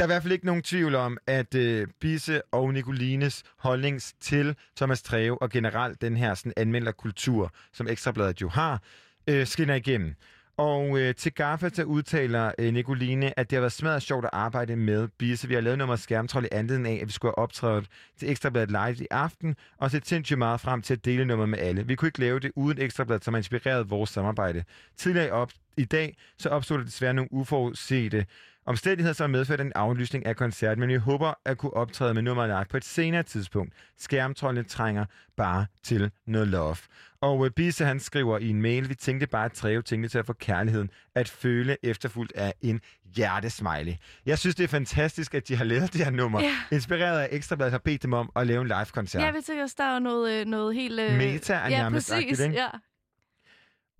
Der 0.00 0.04
er 0.04 0.08
i 0.08 0.12
hvert 0.12 0.22
fald 0.22 0.32
ikke 0.32 0.46
nogen 0.46 0.62
tvivl 0.62 0.94
om, 0.94 1.18
at 1.26 1.54
øh, 1.54 1.86
Bisse 2.00 2.42
og 2.52 2.72
Nicolines 2.72 3.42
holdning 3.56 4.02
til 4.20 4.56
Thomas 4.76 5.02
Treve 5.02 5.42
og 5.42 5.50
generelt 5.50 6.00
den 6.00 6.16
her 6.16 6.34
sådan, 6.34 6.52
anmelderkultur, 6.56 7.52
som 7.72 7.88
Ekstrabladet 7.88 8.40
jo 8.40 8.48
har, 8.48 8.82
øh, 9.26 9.46
skinner 9.46 9.74
igennem. 9.74 10.14
Og 10.56 10.98
øh, 10.98 11.14
til 11.14 11.32
Gaffa, 11.32 11.68
der 11.68 11.84
udtaler 11.84 12.52
øh, 12.58 12.72
Nicoline, 12.74 13.38
at 13.38 13.50
det 13.50 13.56
har 13.56 13.60
været 13.60 13.72
smadret 13.72 14.02
sjovt 14.02 14.24
at 14.24 14.30
arbejde 14.32 14.76
med 14.76 15.08
Bisse. 15.18 15.48
Vi 15.48 15.54
har 15.54 15.60
lavet 15.60 15.78
nummer 15.78 15.96
skærmtrold 15.96 16.44
i 16.44 16.48
anledning 16.52 16.98
af, 16.98 17.00
at 17.02 17.06
vi 17.06 17.12
skulle 17.12 17.30
have 17.36 17.42
optrådt 17.42 17.86
til 18.18 18.30
Ekstrabladet 18.30 18.70
Live 18.70 19.04
i 19.04 19.06
aften, 19.10 19.56
og 19.78 19.90
set 19.90 20.06
sindssygt 20.06 20.38
meget 20.38 20.60
frem 20.60 20.82
til 20.82 20.94
at 20.94 21.04
dele 21.04 21.24
nummer 21.24 21.46
med 21.46 21.58
alle. 21.58 21.86
Vi 21.86 21.94
kunne 21.94 22.08
ikke 22.08 22.20
lave 22.20 22.40
det 22.40 22.52
uden 22.56 22.80
Ekstrabladet, 22.80 23.24
som 23.24 23.34
har 23.34 23.38
inspireret 23.38 23.90
vores 23.90 24.10
samarbejde. 24.10 24.64
Tidligere 24.96 25.30
op, 25.30 25.52
i 25.76 25.84
dag, 25.84 26.16
så 26.38 26.48
opstod 26.48 26.78
der 26.78 26.84
desværre 26.84 27.14
nogle 27.14 27.32
uforudsete 27.32 28.26
omstændigheder, 28.66 29.12
som 29.14 29.24
har 29.24 29.38
medført 29.38 29.60
en 29.60 29.72
aflysning 29.74 30.26
af 30.26 30.36
koncerten, 30.36 30.80
men 30.80 30.88
vi 30.88 30.96
håber 30.96 31.34
at 31.44 31.58
kunne 31.58 31.74
optræde 31.74 32.14
med 32.14 32.22
nummer 32.22 32.46
live 32.46 32.64
på 32.70 32.76
et 32.76 32.84
senere 32.84 33.22
tidspunkt. 33.22 33.72
Skærmtrollene 33.98 34.68
trænger 34.68 35.04
bare 35.36 35.66
til 35.82 36.10
noget 36.26 36.48
love. 36.48 36.76
Og 37.20 37.38
uh, 37.38 37.50
Bisse, 37.50 37.84
han 37.84 38.00
skriver 38.00 38.38
i 38.38 38.48
en 38.48 38.62
mail, 38.62 38.88
vi 38.88 38.94
tænkte 38.94 39.26
bare 39.26 39.44
at 39.44 39.52
Treve 39.52 39.82
tænkte 39.82 40.08
til 40.08 40.18
at 40.18 40.26
få 40.26 40.32
kærligheden 40.32 40.90
at 41.14 41.28
føle 41.28 41.76
efterfuldt 41.82 42.32
af 42.34 42.54
en 42.60 42.80
hjertesmiley. 43.16 43.92
Jeg 44.26 44.38
synes, 44.38 44.56
det 44.56 44.64
er 44.64 44.68
fantastisk, 44.68 45.34
at 45.34 45.48
de 45.48 45.56
har 45.56 45.64
lavet 45.64 45.92
det 45.92 46.04
her 46.04 46.10
nummer. 46.10 46.42
Ja. 46.42 46.54
Inspireret 46.72 47.20
af 47.20 47.28
Ekstrabladet 47.30 47.72
har 47.72 47.78
bedt 47.78 48.02
dem 48.02 48.12
om 48.12 48.30
at 48.36 48.46
lave 48.46 48.60
en 48.60 48.66
live-koncert. 48.68 49.20
Ja, 49.20 49.26
jeg 49.26 49.34
vil 49.34 49.42
tænke, 49.42 49.62
at 49.62 49.74
der 49.78 49.84
er 49.84 49.98
noget, 49.98 50.40
øh, 50.40 50.46
noget 50.46 50.74
helt... 50.74 51.00
Øh... 51.00 51.16
Meta 51.16 51.54
er 51.54 51.68
ja, 51.68 51.78
nærmest 51.78 52.10
præcis, 52.10 52.24
agtigt, 52.24 52.40
ikke? 52.40 52.62
ja. 52.62 52.68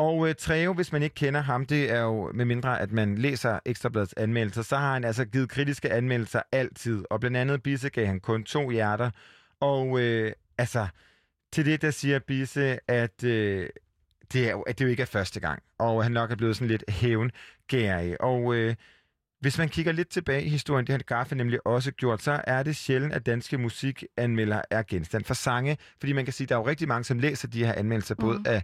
Og 0.01 0.28
øh, 0.28 0.35
Treo, 0.35 0.72
hvis 0.72 0.93
man 0.93 1.02
ikke 1.02 1.14
kender 1.14 1.40
ham, 1.40 1.66
det 1.66 1.90
er 1.90 2.01
jo 2.01 2.32
med 2.35 2.44
mindre, 2.44 2.81
at 2.81 2.93
man 2.93 3.18
læser 3.18 3.59
Ekstrabladets 3.64 4.14
anmeldelser, 4.16 4.62
så 4.62 4.77
har 4.77 4.93
han 4.93 5.05
altså 5.05 5.24
givet 5.24 5.48
kritiske 5.48 5.93
anmeldelser 5.93 6.43
altid. 6.52 7.05
Og 7.10 7.20
blandt 7.20 7.36
andet 7.36 7.62
Bisse 7.62 7.89
gav 7.90 8.06
han 8.06 8.20
kun 8.20 8.44
to 8.44 8.70
hjerter. 8.70 9.10
Og 9.60 10.01
øh, 10.01 10.32
altså, 10.59 10.86
til 11.52 11.66
det 11.66 11.82
der 11.82 11.90
siger 11.90 12.18
Bisse, 12.18 12.78
at, 12.90 13.24
øh, 13.24 13.68
det 14.32 14.47
er 14.47 14.51
jo, 14.51 14.60
at 14.60 14.78
det 14.78 14.85
jo 14.85 14.90
ikke 14.90 15.02
er 15.02 15.06
første 15.06 15.40
gang. 15.40 15.62
Og 15.78 16.02
han 16.02 16.12
nok 16.12 16.31
er 16.31 16.36
blevet 16.36 16.56
sådan 16.56 16.68
lidt 16.68 16.85
hævngærig. 16.89 18.20
Og 18.20 18.55
øh, 18.55 18.74
hvis 19.40 19.59
man 19.59 19.68
kigger 19.68 19.93
lidt 19.93 20.09
tilbage 20.09 20.43
i 20.44 20.48
historien, 20.48 20.86
det 20.86 20.93
har 20.93 20.98
Gaffa 20.98 21.35
nemlig 21.35 21.66
også 21.66 21.90
gjort, 21.93 22.22
så 22.22 22.40
er 22.44 22.62
det 22.62 22.77
sjældent, 22.77 23.12
at 23.12 23.27
danske 23.27 23.59
musikanmeldere 23.59 24.62
er 24.70 24.82
genstand 24.82 25.24
for 25.24 25.35
sange. 25.35 25.77
Fordi 26.01 26.12
man 26.12 26.24
kan 26.24 26.32
sige, 26.35 26.44
at 26.44 26.48
der 26.48 26.55
er 26.55 26.59
jo 26.60 26.66
rigtig 26.66 26.89
mange, 26.89 27.05
som 27.05 27.18
læser 27.18 27.48
de 27.48 27.64
her 27.64 27.72
anmeldelser, 27.72 28.14
både 28.14 28.36
Mhm. 28.39 28.47
af 28.48 28.62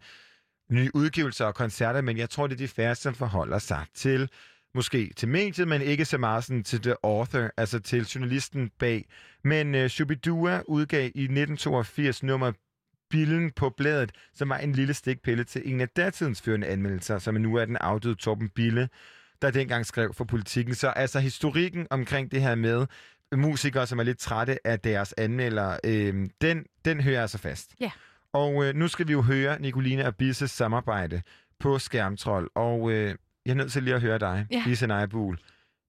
nye 0.70 0.90
udgivelser 0.94 1.44
og 1.44 1.54
koncerter, 1.54 2.00
men 2.00 2.18
jeg 2.18 2.30
tror, 2.30 2.46
det 2.46 2.54
er 2.54 2.58
de 2.58 2.68
færreste, 2.68 3.02
som 3.02 3.14
forholder 3.14 3.58
sig 3.58 3.84
til 3.94 4.28
måske 4.74 5.12
til 5.16 5.28
mediet, 5.28 5.68
men 5.68 5.82
ikke 5.82 6.04
så 6.04 6.18
meget 6.18 6.44
sådan 6.44 6.64
til 6.64 6.82
the 6.82 6.94
author, 7.02 7.50
altså 7.56 7.78
til 7.78 8.04
journalisten 8.04 8.70
bag. 8.78 9.08
Men 9.44 9.74
øh, 9.74 9.88
Shubidua 9.88 10.62
udgav 10.68 11.04
i 11.04 11.22
1982 11.22 12.22
nummer 12.22 12.52
Billen 13.10 13.50
på 13.50 13.70
bladet, 13.70 14.12
som 14.34 14.48
var 14.48 14.58
en 14.58 14.72
lille 14.72 14.94
stikpille 14.94 15.44
til 15.44 15.62
en 15.64 15.80
af 15.80 15.88
datidens 15.88 16.42
førende 16.42 16.66
anmeldelser, 16.66 17.18
som 17.18 17.34
nu 17.34 17.54
er 17.54 17.64
den 17.64 17.76
afdøde 17.76 18.14
Torben 18.14 18.48
Bille, 18.48 18.88
der 19.42 19.50
dengang 19.50 19.86
skrev 19.86 20.14
for 20.14 20.24
politikken. 20.24 20.74
Så 20.74 20.88
altså 20.88 21.20
historikken 21.20 21.86
omkring 21.90 22.30
det 22.30 22.42
her 22.42 22.54
med 22.54 22.86
musikere, 23.34 23.86
som 23.86 23.98
er 23.98 24.02
lidt 24.02 24.18
trætte 24.18 24.66
af 24.66 24.80
deres 24.80 25.14
anmelder, 25.16 25.76
øh, 25.84 26.28
den, 26.40 26.64
den 26.84 27.00
hører 27.00 27.22
altså 27.22 27.38
fast. 27.38 27.70
Ja. 27.80 27.90
Og 28.36 28.64
øh, 28.64 28.74
nu 28.74 28.88
skal 28.88 29.08
vi 29.08 29.12
jo 29.12 29.22
høre 29.22 29.58
Nicoline 29.60 30.06
og 30.06 30.16
Bisses 30.16 30.50
samarbejde 30.50 31.22
på 31.60 31.78
Skærmtrold. 31.78 32.50
Og 32.54 32.90
øh, 32.90 33.14
jeg 33.46 33.50
er 33.52 33.54
nødt 33.54 33.72
til 33.72 33.82
lige 33.82 33.94
at 33.94 34.00
høre 34.00 34.18
dig, 34.18 34.46
Ja. 34.50 34.62
Bisse 34.64 34.86
Nejbul. 34.86 35.38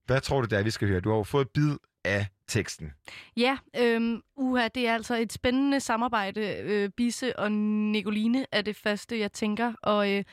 Hvad 0.06 0.20
tror 0.20 0.40
du, 0.40 0.46
det 0.46 0.58
er, 0.58 0.62
vi 0.62 0.70
skal 0.70 0.88
høre? 0.88 1.00
Du 1.00 1.08
har 1.10 1.16
jo 1.16 1.22
fået 1.22 1.42
et 1.44 1.50
bid 1.50 1.76
af 2.04 2.26
teksten. 2.48 2.92
Ja, 3.36 3.58
øhm, 3.78 4.20
uha, 4.36 4.68
det 4.74 4.88
er 4.88 4.94
altså 4.94 5.16
et 5.16 5.32
spændende 5.32 5.80
samarbejde. 5.80 6.56
Øh, 6.62 6.88
Bisse 6.96 7.38
og 7.38 7.52
Nicoline 7.52 8.46
er 8.52 8.62
det 8.62 8.76
første, 8.76 9.18
jeg 9.20 9.32
tænker. 9.32 9.72
Og 9.82 10.12
øh, 10.12 10.24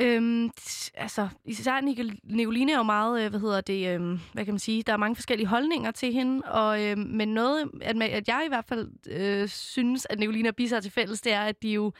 øhm, 0.00 0.50
altså, 0.94 1.28
især 1.44 1.80
Nicoline 2.24 2.72
er 2.72 2.76
jo 2.76 2.82
meget, 2.82 3.24
øh, 3.24 3.30
hvad 3.30 3.40
hedder 3.40 3.60
det, 3.60 3.94
øhm, 3.94 4.20
hvad 4.32 4.44
kan 4.44 4.54
man 4.54 4.58
sige, 4.58 4.82
der 4.82 4.92
er 4.92 4.96
mange 4.96 5.16
forskellige 5.16 5.46
holdninger 5.46 5.90
til 5.90 6.12
hende. 6.12 6.42
Og, 6.52 6.84
øhm, 6.84 7.00
men 7.00 7.28
noget, 7.28 7.70
at, 7.82 8.02
at 8.02 8.28
jeg 8.28 8.42
i 8.46 8.48
hvert 8.48 8.64
fald 8.64 8.88
øh, 9.10 9.48
synes, 9.48 10.06
at 10.10 10.18
Nicoline 10.18 10.48
og 10.48 10.56
Bisse 10.56 10.76
har 10.76 10.80
til 10.80 10.92
fælles, 10.92 11.20
det 11.20 11.32
er, 11.32 11.42
at 11.42 11.62
de 11.62 11.68
jo 11.68 11.92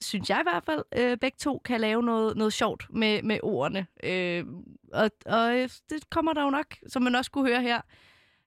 synes 0.00 0.30
jeg 0.30 0.40
i 0.40 0.48
hvert 0.50 0.64
fald, 0.64 0.82
øh, 0.96 1.16
begge 1.16 1.36
to 1.40 1.60
kan 1.64 1.80
lave 1.80 2.02
noget, 2.02 2.36
noget 2.36 2.52
sjovt 2.52 2.86
med, 2.90 3.22
med 3.22 3.38
ordene. 3.42 3.86
Øh, 4.02 4.44
og 4.92 5.10
og 5.26 5.56
øh, 5.58 5.68
det 5.90 6.10
kommer 6.10 6.32
der 6.32 6.42
jo 6.42 6.50
nok, 6.50 6.66
som 6.86 7.02
man 7.02 7.14
også 7.14 7.30
kunne 7.30 7.48
høre 7.48 7.62
her, 7.62 7.80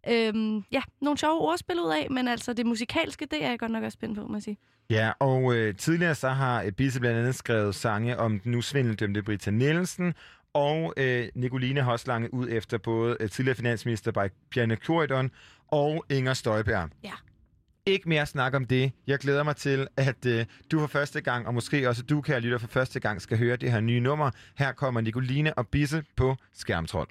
Øhm, 0.10 0.64
ja, 0.72 0.82
nogle 1.02 1.18
sjove 1.18 1.42
ordspil 1.42 1.80
ud 1.80 1.92
af, 1.92 2.08
men 2.12 2.28
altså 2.28 2.54
det 2.54 2.66
musikalske, 2.66 3.26
det 3.26 3.44
er 3.44 3.50
jeg 3.50 3.60
godt 3.60 3.72
nok 3.72 3.84
også 3.84 3.96
spændt 3.96 4.18
på, 4.18 4.28
må 4.28 4.36
jeg 4.36 4.44
sige. 4.44 4.58
Ja, 4.90 5.12
og 5.20 5.56
øh, 5.56 5.76
tidligere 5.76 6.16
så 6.16 6.30
har 6.30 6.64
øh, 6.64 6.72
Bisse 6.72 7.00
blandt 7.00 7.20
andet 7.20 7.36
skrevet 7.36 7.76
sange 7.76 8.18
om 8.18 8.40
den 8.40 8.52
nu 8.52 8.62
svindeldømte 8.62 9.24
Britta 9.24 9.52
Nielsen, 9.52 10.14
og 10.54 10.94
øh, 10.98 11.28
Nicoline 11.36 11.98
langet 12.08 12.30
ud 12.30 12.48
efter 12.50 12.78
både 12.78 13.18
øh, 13.20 13.30
tidligere 13.30 13.56
finansminister 13.56 14.30
Bjarne 14.52 14.76
Kloridon 14.76 15.32
og 15.68 16.06
Inger 16.10 16.34
Støjberg. 16.34 16.90
Ja. 17.04 17.12
Ikke 17.86 18.10
mere 18.10 18.26
snak 18.26 18.54
om 18.54 18.66
det. 18.66 18.92
Jeg 19.08 19.20
glæder 19.20 19.44
mig 19.44 19.56
til, 19.56 19.88
at 19.98 20.26
øh, 20.26 20.46
du 20.72 20.80
for 20.80 20.88
første 20.88 21.22
gang, 21.22 21.48
og 21.48 21.54
måske 21.54 21.90
også 21.90 22.04
du, 22.04 22.22
kære 22.22 22.40
lytter, 22.40 22.58
for 22.58 22.68
første 22.68 23.00
gang 23.00 23.22
skal 23.22 23.38
høre 23.38 23.56
det 23.56 23.72
her 23.72 23.80
nye 23.80 24.00
nummer. 24.00 24.32
Her 24.58 24.72
kommer 24.72 25.02
Nicoline 25.02 25.54
og 25.54 25.68
Bisse 25.68 26.04
på 26.16 26.36
Skærmtrold. 26.54 27.08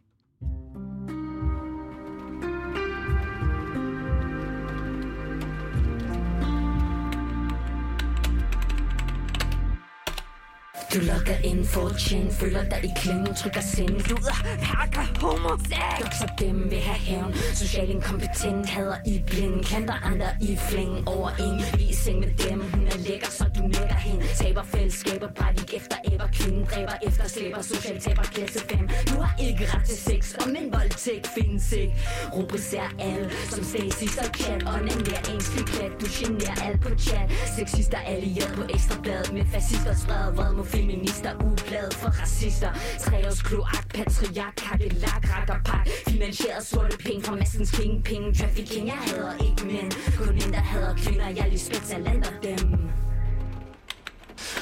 Du 10.97 11.01
logger 11.01 11.37
ind 11.45 11.65
for 11.65 11.87
at 11.87 11.97
tjene, 11.97 12.33
føler 12.33 12.63
dig 12.73 12.81
i 12.85 12.91
klemme, 12.97 13.27
trykker 13.35 13.61
send 13.61 13.97
Luder, 14.09 14.37
hakker, 14.71 15.07
homo, 15.21 15.53
sex 15.69 16.17
så 16.21 16.29
dem 16.39 16.71
vil 16.71 16.79
have 16.79 16.99
hævn, 16.99 17.35
social 17.55 17.91
inkompetent, 17.91 18.67
hader 18.69 18.97
i 19.07 19.23
blind. 19.27 19.65
Klanter 19.65 19.99
andre 20.11 20.29
i 20.41 20.57
fling 20.69 21.09
over 21.09 21.31
en 21.31 21.79
Vi 21.79 21.93
seng 21.95 22.19
med 22.21 22.33
dem, 22.45 22.61
hun 22.61 22.87
er 22.87 22.99
lækker, 23.09 23.31
så 23.31 23.45
du 23.57 23.63
nækker 23.63 23.99
hende. 24.07 24.27
Taber 24.35 24.63
fællesskaber, 24.63 25.29
bare 25.39 25.53
efter 25.79 25.97
æber. 26.13 26.29
Kvinden 26.33 26.65
dræber 26.71 26.97
efter 27.07 27.29
slæber, 27.29 27.63
social 27.63 28.01
taber 28.01 28.23
klasse 28.23 28.59
5 28.59 28.89
Du 29.09 29.15
har 29.21 29.35
ikke 29.47 29.65
ret 29.75 29.85
til 29.85 29.97
sex, 29.97 30.35
og 30.35 30.49
men 30.55 30.73
voldtægt 30.73 31.27
findes 31.37 31.73
ikke. 31.73 31.95
Rubricerer 32.37 32.91
alle, 32.99 33.31
som 33.51 33.65
stasis 33.65 34.19
og 34.19 34.29
chat. 34.37 34.63
Onaner 34.63 35.21
ens 35.33 35.49
plat, 35.71 35.93
du 36.01 36.07
generer 36.19 36.59
alt 36.67 36.81
på 36.81 36.91
chat. 36.99 37.27
Sexister 37.57 37.99
allieret 37.99 38.53
på 38.59 38.63
ekstrabladet 38.75 39.33
Med 39.33 39.45
fascister 39.53 39.95
spredet 40.03 40.37
vred 40.37 40.53
mod 40.53 40.67
film 40.67 40.86
feminister 40.87 41.35
ublad 41.35 41.91
for 41.93 42.11
racister. 42.21 42.73
Træers 42.99 43.43
kloak, 43.43 43.89
patriark, 43.95 44.55
kakkelak, 44.57 45.23
rakkerpak 45.33 45.89
Finansieret 46.09 46.67
sorte 46.67 46.97
penge 46.99 47.23
fra 47.23 47.35
massens 47.35 47.71
kingpin. 47.71 48.35
Trafficking, 48.35 48.87
jeg 48.87 48.95
hader 48.95 49.33
ikke 49.33 49.67
mænd. 49.67 49.93
Kun 50.19 50.35
en, 50.35 50.53
der 50.53 50.65
hader 50.73 50.95
kvinder, 50.97 51.29
jeg 51.29 51.47
lige 51.49 51.59
spetalanter 51.59 52.31
dem. 52.43 52.69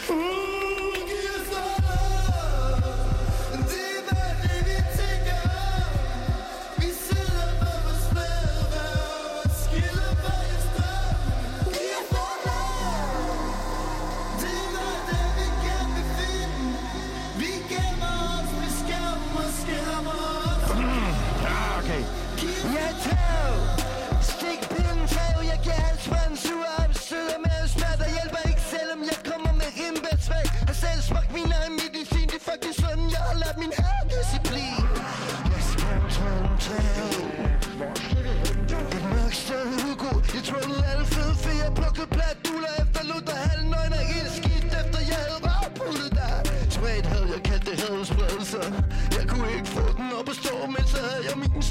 Mm. 0.09 0.64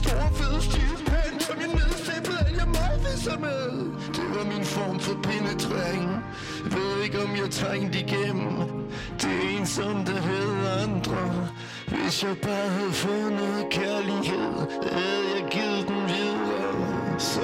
store 0.02 0.30
fede 0.40 0.61
stive 0.61 0.98
pande 1.11 1.40
Som 1.48 1.56
jeg 1.64 1.72
nedstempede 1.80 2.40
alle 2.48 2.65
møgviser 2.78 3.38
med. 3.48 3.64
Det 4.18 4.28
var 4.36 4.45
min 4.53 4.65
form 4.65 4.99
for 4.99 5.15
penetrering. 5.24 6.10
Ved 6.74 7.03
ikke 7.06 7.24
om 7.24 7.32
jeg 7.41 7.49
trængte 7.52 7.99
igennem. 7.99 8.56
Det 9.22 9.32
er 9.44 9.60
en 9.60 9.65
som 9.65 10.06
der 10.06 10.20
hedder 10.32 10.72
andre. 10.84 11.22
Hvis 11.88 12.24
jeg 12.24 12.38
bare 12.38 12.70
havde 12.78 12.91
fået 12.91 13.32
noget 13.32 13.65
kærlighed 13.72 14.53
Havde 14.98 15.26
jeg 15.36 15.44
givet 15.52 15.88
den 15.88 16.03
videre. 16.15 17.20
Så 17.20 17.41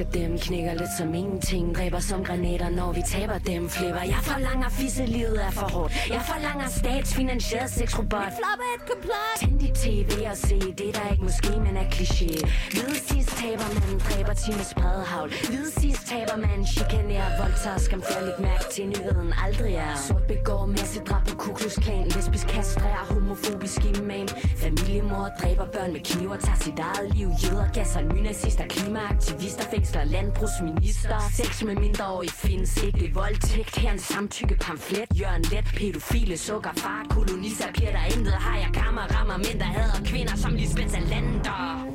elsker 0.00 0.20
dem 0.20 0.38
Knækker 0.38 0.74
lidt 0.74 0.90
som 0.98 1.14
ingenting 1.14 1.76
Dræber 1.76 2.00
som 2.00 2.24
granater, 2.24 2.70
når 2.70 2.92
vi 2.92 3.02
taber 3.06 3.38
dem 3.38 3.68
Flipper, 3.68 4.00
jeg 4.00 4.20
forlanger 4.22 4.68
fisse, 4.68 5.06
livet 5.06 5.44
er 5.46 5.50
for 5.50 5.68
hårdt. 5.74 5.92
Jeg 6.10 6.22
forlanger 6.30 6.68
statsfinansieret 6.68 7.70
sexrobot. 7.70 8.32
Flopper 8.40 8.68
et 8.76 8.82
komplot. 8.90 9.36
Tænd 9.40 9.58
dit 9.60 9.74
tv 9.84 10.10
og 10.30 10.36
se 10.36 10.58
Det 10.78 10.90
der 10.96 11.10
ikke 11.12 11.24
måske, 11.24 11.52
men 11.66 11.76
er 11.76 11.88
kliché. 11.96 12.32
Hvide 12.74 12.98
sidst 13.10 13.30
taber 13.42 13.68
man 13.78 13.98
Dræber 14.06 14.34
til 14.42 14.54
med 14.58 14.66
spredhavl 14.72 15.30
Hvide 15.50 15.70
sidst 15.80 16.02
taber 16.12 16.36
man 16.46 16.58
Chikanerer, 16.72 17.30
voldtager 17.40 17.78
Skamfer 17.86 18.20
lidt 18.26 18.40
mærke 18.48 18.64
til 18.74 18.84
nyheden 18.92 19.32
aldrig 19.44 19.74
er. 19.74 19.94
Sort 20.06 20.24
begår 20.32 20.66
masse 20.66 21.00
drab 21.08 21.24
på 21.28 21.34
Ku 21.42 21.48
Klux 21.58 21.74
Klan. 21.84 22.06
Lesbisk 22.14 22.46
kastrerer, 22.54 23.04
homofobisk 23.12 23.80
imam. 23.92 24.28
Familiemor 24.64 25.24
dræber 25.40 25.66
børn 25.74 25.90
med 25.92 26.02
kniver 26.10 26.36
Tager 26.36 26.60
sit 26.66 26.78
eget 26.88 27.08
liv, 27.16 27.28
jøder, 27.42 27.68
gasser, 27.76 28.02
nynazister 28.12 28.66
Klimaaktivister, 28.74 29.64
fængsler, 29.86 30.04
landbrugsminister 30.04 31.18
Sex 31.32 31.62
med 31.62 31.74
mindreårige 31.74 32.30
findes 32.30 32.82
ikke. 32.82 33.14
Voldtægt, 33.14 33.76
her 33.76 33.92
en 33.92 33.98
samtykke 33.98 34.56
pamflet 34.60 35.06
Jørgen 35.20 35.42
Let, 35.42 35.64
pædofile, 35.76 36.38
sukker, 36.38 36.70
far 36.76 37.06
Koloniser, 37.10 37.72
piger, 37.74 37.90
der 37.90 38.04
intet 38.16 38.32
har. 38.32 38.58
Jeg 38.58 38.70
kammer, 38.74 39.02
rammer 39.02 39.36
mænd, 39.36 39.58
der 39.58 39.64
hader 39.64 40.04
kvinder 40.04 40.36
Som 40.36 40.54
Lisbeth 40.54 40.90
Salander. 40.90 41.86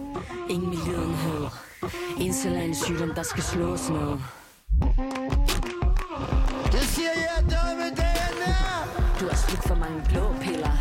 Ingen 0.50 0.70
medlidenhed. 0.70 1.48
Incel 2.20 2.54
er 2.54 2.62
en 2.62 2.76
sygdom, 2.76 3.14
der 3.16 3.24
skal 3.24 3.44
slås 3.44 3.90
ned 3.90 4.12
Det 6.76 6.86
siger 6.94 7.16
jeg, 7.28 7.38
dommedagen 7.54 8.38
er. 8.46 8.74
Du 9.20 9.26
har 9.30 9.36
slugt 9.36 9.68
for 9.68 9.76
mange 9.76 10.02
blå 10.10 10.36
piller. 10.42 10.76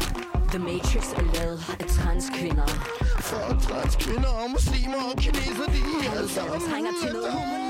The 0.50 0.58
Matrix 0.58 1.12
er 1.12 1.24
lavet 1.34 1.60
af 1.80 1.86
transkvinder 1.86 2.99
For 3.30 3.54
transkvinder 3.60 4.28
og 4.28 4.50
muslimer 4.50 5.02
og 5.10 5.16
kineser, 5.16 5.66
de 5.74 6.06
er 6.06 6.18
alle 6.18 6.28
sammen 6.28 6.60
trænger 6.60 6.90
til 7.02 7.12
noget. 7.12 7.32
humor 7.32 7.69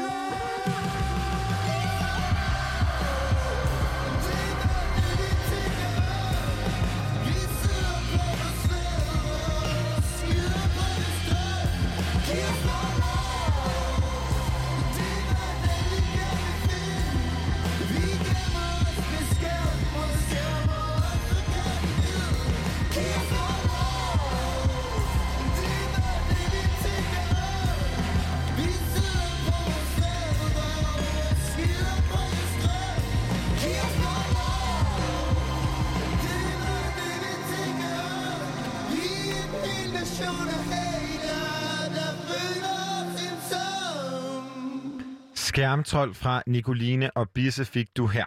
Skærmtrold 45.51 46.15
fra 46.15 46.43
Nicoline 46.47 47.11
og 47.17 47.29
Bisse 47.29 47.65
fik 47.65 47.97
du 47.97 48.07
her. 48.07 48.25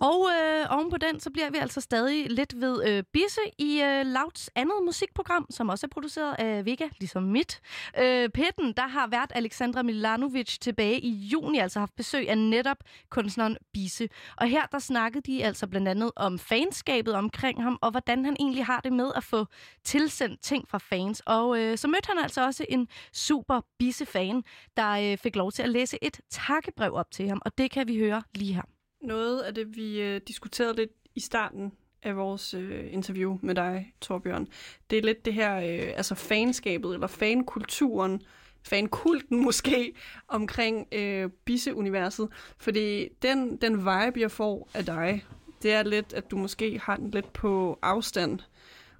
Og 0.00 0.28
øh, 0.40 0.66
oven 0.70 0.90
på 0.90 0.96
den, 0.96 1.20
så 1.20 1.30
bliver 1.30 1.50
vi 1.50 1.58
altså 1.58 1.80
stadig 1.80 2.30
lidt 2.30 2.60
ved 2.60 2.88
øh, 2.88 3.02
Bisse 3.12 3.40
i 3.58 3.82
øh, 3.82 4.06
Louds 4.06 4.50
andet 4.54 4.74
musikprogram, 4.84 5.46
som 5.50 5.68
også 5.68 5.86
er 5.86 5.88
produceret 5.88 6.34
af 6.38 6.64
Vega, 6.64 6.88
ligesom 7.00 7.22
mit. 7.22 7.60
Øh, 7.98 8.28
Pitten, 8.28 8.72
der 8.72 8.86
har 8.86 9.06
været 9.06 9.32
Alexandra 9.34 9.82
Milanovic 9.82 10.58
tilbage 10.58 11.00
i 11.00 11.10
juni, 11.10 11.58
altså 11.58 11.78
haft 11.78 11.96
besøg 11.96 12.30
af 12.30 12.38
netop 12.38 12.76
kunstneren 13.10 13.56
Bisse. 13.72 14.08
Og 14.36 14.48
her, 14.48 14.66
der 14.72 14.78
snakkede 14.78 15.32
de 15.32 15.44
altså 15.44 15.66
blandt 15.66 15.88
andet 15.88 16.12
om 16.16 16.38
fanskabet 16.38 17.14
omkring 17.14 17.62
ham, 17.62 17.78
og 17.82 17.90
hvordan 17.90 18.24
han 18.24 18.36
egentlig 18.40 18.64
har 18.66 18.80
det 18.80 18.92
med 18.92 19.10
at 19.16 19.24
få 19.24 19.46
tilsendt 19.84 20.42
ting 20.42 20.68
fra 20.68 20.78
fans. 20.78 21.22
Og 21.26 21.58
øh, 21.60 21.78
så 21.78 21.88
mødte 21.88 22.08
han 22.08 22.18
altså 22.22 22.44
også 22.44 22.66
en 22.68 22.88
super 23.12 23.60
Bisse-fan, 23.78 24.42
der 24.76 24.90
øh, 24.90 25.18
fik 25.18 25.36
lov 25.36 25.52
til 25.52 25.62
at 25.62 25.68
læse 25.68 25.98
et 26.02 26.20
takkebrev 26.30 26.94
op 26.94 27.10
til 27.10 27.28
ham, 27.28 27.42
og 27.44 27.58
det 27.58 27.70
kan 27.70 27.88
vi 27.88 27.98
høre 27.98 28.22
lige 28.34 28.54
her. 28.54 28.77
Noget 29.00 29.40
af 29.40 29.54
det, 29.54 29.76
vi 29.76 30.00
øh, 30.00 30.20
diskuterede 30.28 30.76
lidt 30.76 30.90
i 31.14 31.20
starten 31.20 31.72
af 32.02 32.16
vores 32.16 32.54
øh, 32.54 32.92
interview 32.92 33.38
med 33.42 33.54
dig, 33.54 33.92
Torbjørn, 34.00 34.48
det 34.90 34.98
er 34.98 35.02
lidt 35.02 35.24
det 35.24 35.34
her, 35.34 35.56
øh, 35.56 35.92
altså 35.96 36.14
fanskabet, 36.14 36.94
eller 36.94 37.06
fankulturen, 37.06 38.22
fankulten 38.62 39.42
måske, 39.44 39.92
omkring 40.28 40.86
øh, 40.92 41.30
Bisse-universet. 41.44 42.28
Fordi 42.56 43.08
den, 43.22 43.56
den 43.56 43.78
vibe, 43.78 44.20
jeg 44.20 44.30
får 44.30 44.70
af 44.74 44.84
dig, 44.84 45.24
det 45.62 45.72
er 45.72 45.82
lidt, 45.82 46.12
at 46.12 46.30
du 46.30 46.36
måske 46.36 46.78
har 46.78 46.96
den 46.96 47.10
lidt 47.10 47.32
på 47.32 47.78
afstand. 47.82 48.38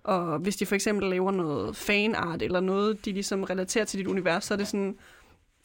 Og 0.02 0.38
hvis 0.38 0.56
de 0.56 0.66
for 0.66 0.74
eksempel 0.74 1.10
laver 1.10 1.30
noget 1.30 1.76
fanart, 1.76 2.42
eller 2.42 2.60
noget, 2.60 3.04
de 3.04 3.12
ligesom 3.12 3.42
relaterer 3.42 3.84
til 3.84 3.98
dit 3.98 4.06
univers, 4.06 4.44
så 4.44 4.54
er 4.54 4.58
det 4.58 4.68
sådan, 4.68 4.98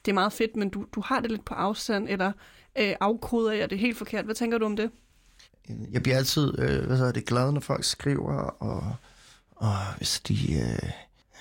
det 0.06 0.12
er 0.12 0.14
meget 0.14 0.34
fedt, 0.34 0.56
men 0.56 0.70
du, 0.70 0.86
du 0.95 1.02
har 1.02 1.20
det 1.20 1.32
lidt 1.32 1.45
på 1.45 1.53
afstand, 1.53 2.10
eller 2.10 2.32
øh, 2.77 2.95
afkoder 3.00 3.52
jeg 3.52 3.69
det 3.69 3.80
helt 3.80 3.98
forkert. 3.98 4.26
Hvad 4.26 4.35
tænker 4.35 4.58
du 4.58 4.66
om 4.66 4.76
det? 4.76 4.92
Jeg 5.92 6.03
bliver 6.03 6.18
altid 6.18 6.60
øh, 6.60 6.85
hvad 6.85 6.98
hedder 6.98 7.11
det, 7.11 7.26
glad, 7.26 7.52
når 7.52 7.60
folk 7.60 7.84
skriver, 7.84 8.34
og, 8.43 8.95
og 9.56 9.77
hvis 9.98 10.19
de 10.19 10.53
øh, 10.53 10.90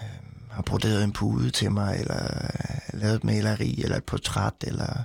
øh, 0.03 0.09
har 0.51 0.63
broderet 0.63 1.05
en 1.05 1.13
pude 1.13 1.51
til 1.51 1.73
mig, 1.73 2.01
eller 2.01 2.45
øh, 2.45 3.01
lavet 3.01 3.15
et 3.15 3.25
maleri, 3.25 3.83
eller 3.83 3.97
et 3.97 4.05
portræt, 4.05 4.55
eller 4.67 5.03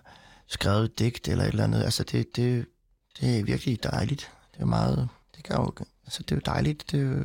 skrevet 0.48 0.86
et 0.86 1.00
digt, 1.00 1.28
eller 1.28 1.44
et 1.44 1.50
eller 1.50 1.64
andet. 1.64 1.84
Altså, 1.84 2.04
det, 2.04 2.36
det, 2.36 2.66
det 3.22 3.40
er 3.40 3.44
virkelig 3.44 3.84
dejligt. 3.84 4.32
Det 4.54 4.62
er 4.62 4.66
meget... 4.66 5.10
Det, 5.36 5.44
gør 5.44 5.56
jo, 5.56 5.74
altså, 6.06 6.24
det 6.24 6.32
er 6.32 6.36
jo 6.36 6.42
dejligt. 6.46 6.92
Det 6.92 7.00
er 7.00 7.04
jo, 7.04 7.18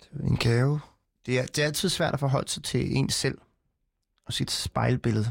det 0.00 0.08
er 0.12 0.18
jo 0.20 0.26
en 0.26 0.36
gave. 0.36 0.80
Det 1.26 1.38
er, 1.38 1.46
det 1.46 1.62
er 1.62 1.66
altid 1.66 1.88
svært 1.88 2.14
at 2.14 2.20
forholde 2.20 2.48
sig 2.48 2.62
til 2.64 2.96
en 2.96 3.10
selv 3.10 3.38
og 4.26 4.32
sit 4.32 4.50
spejlbillede. 4.50 5.30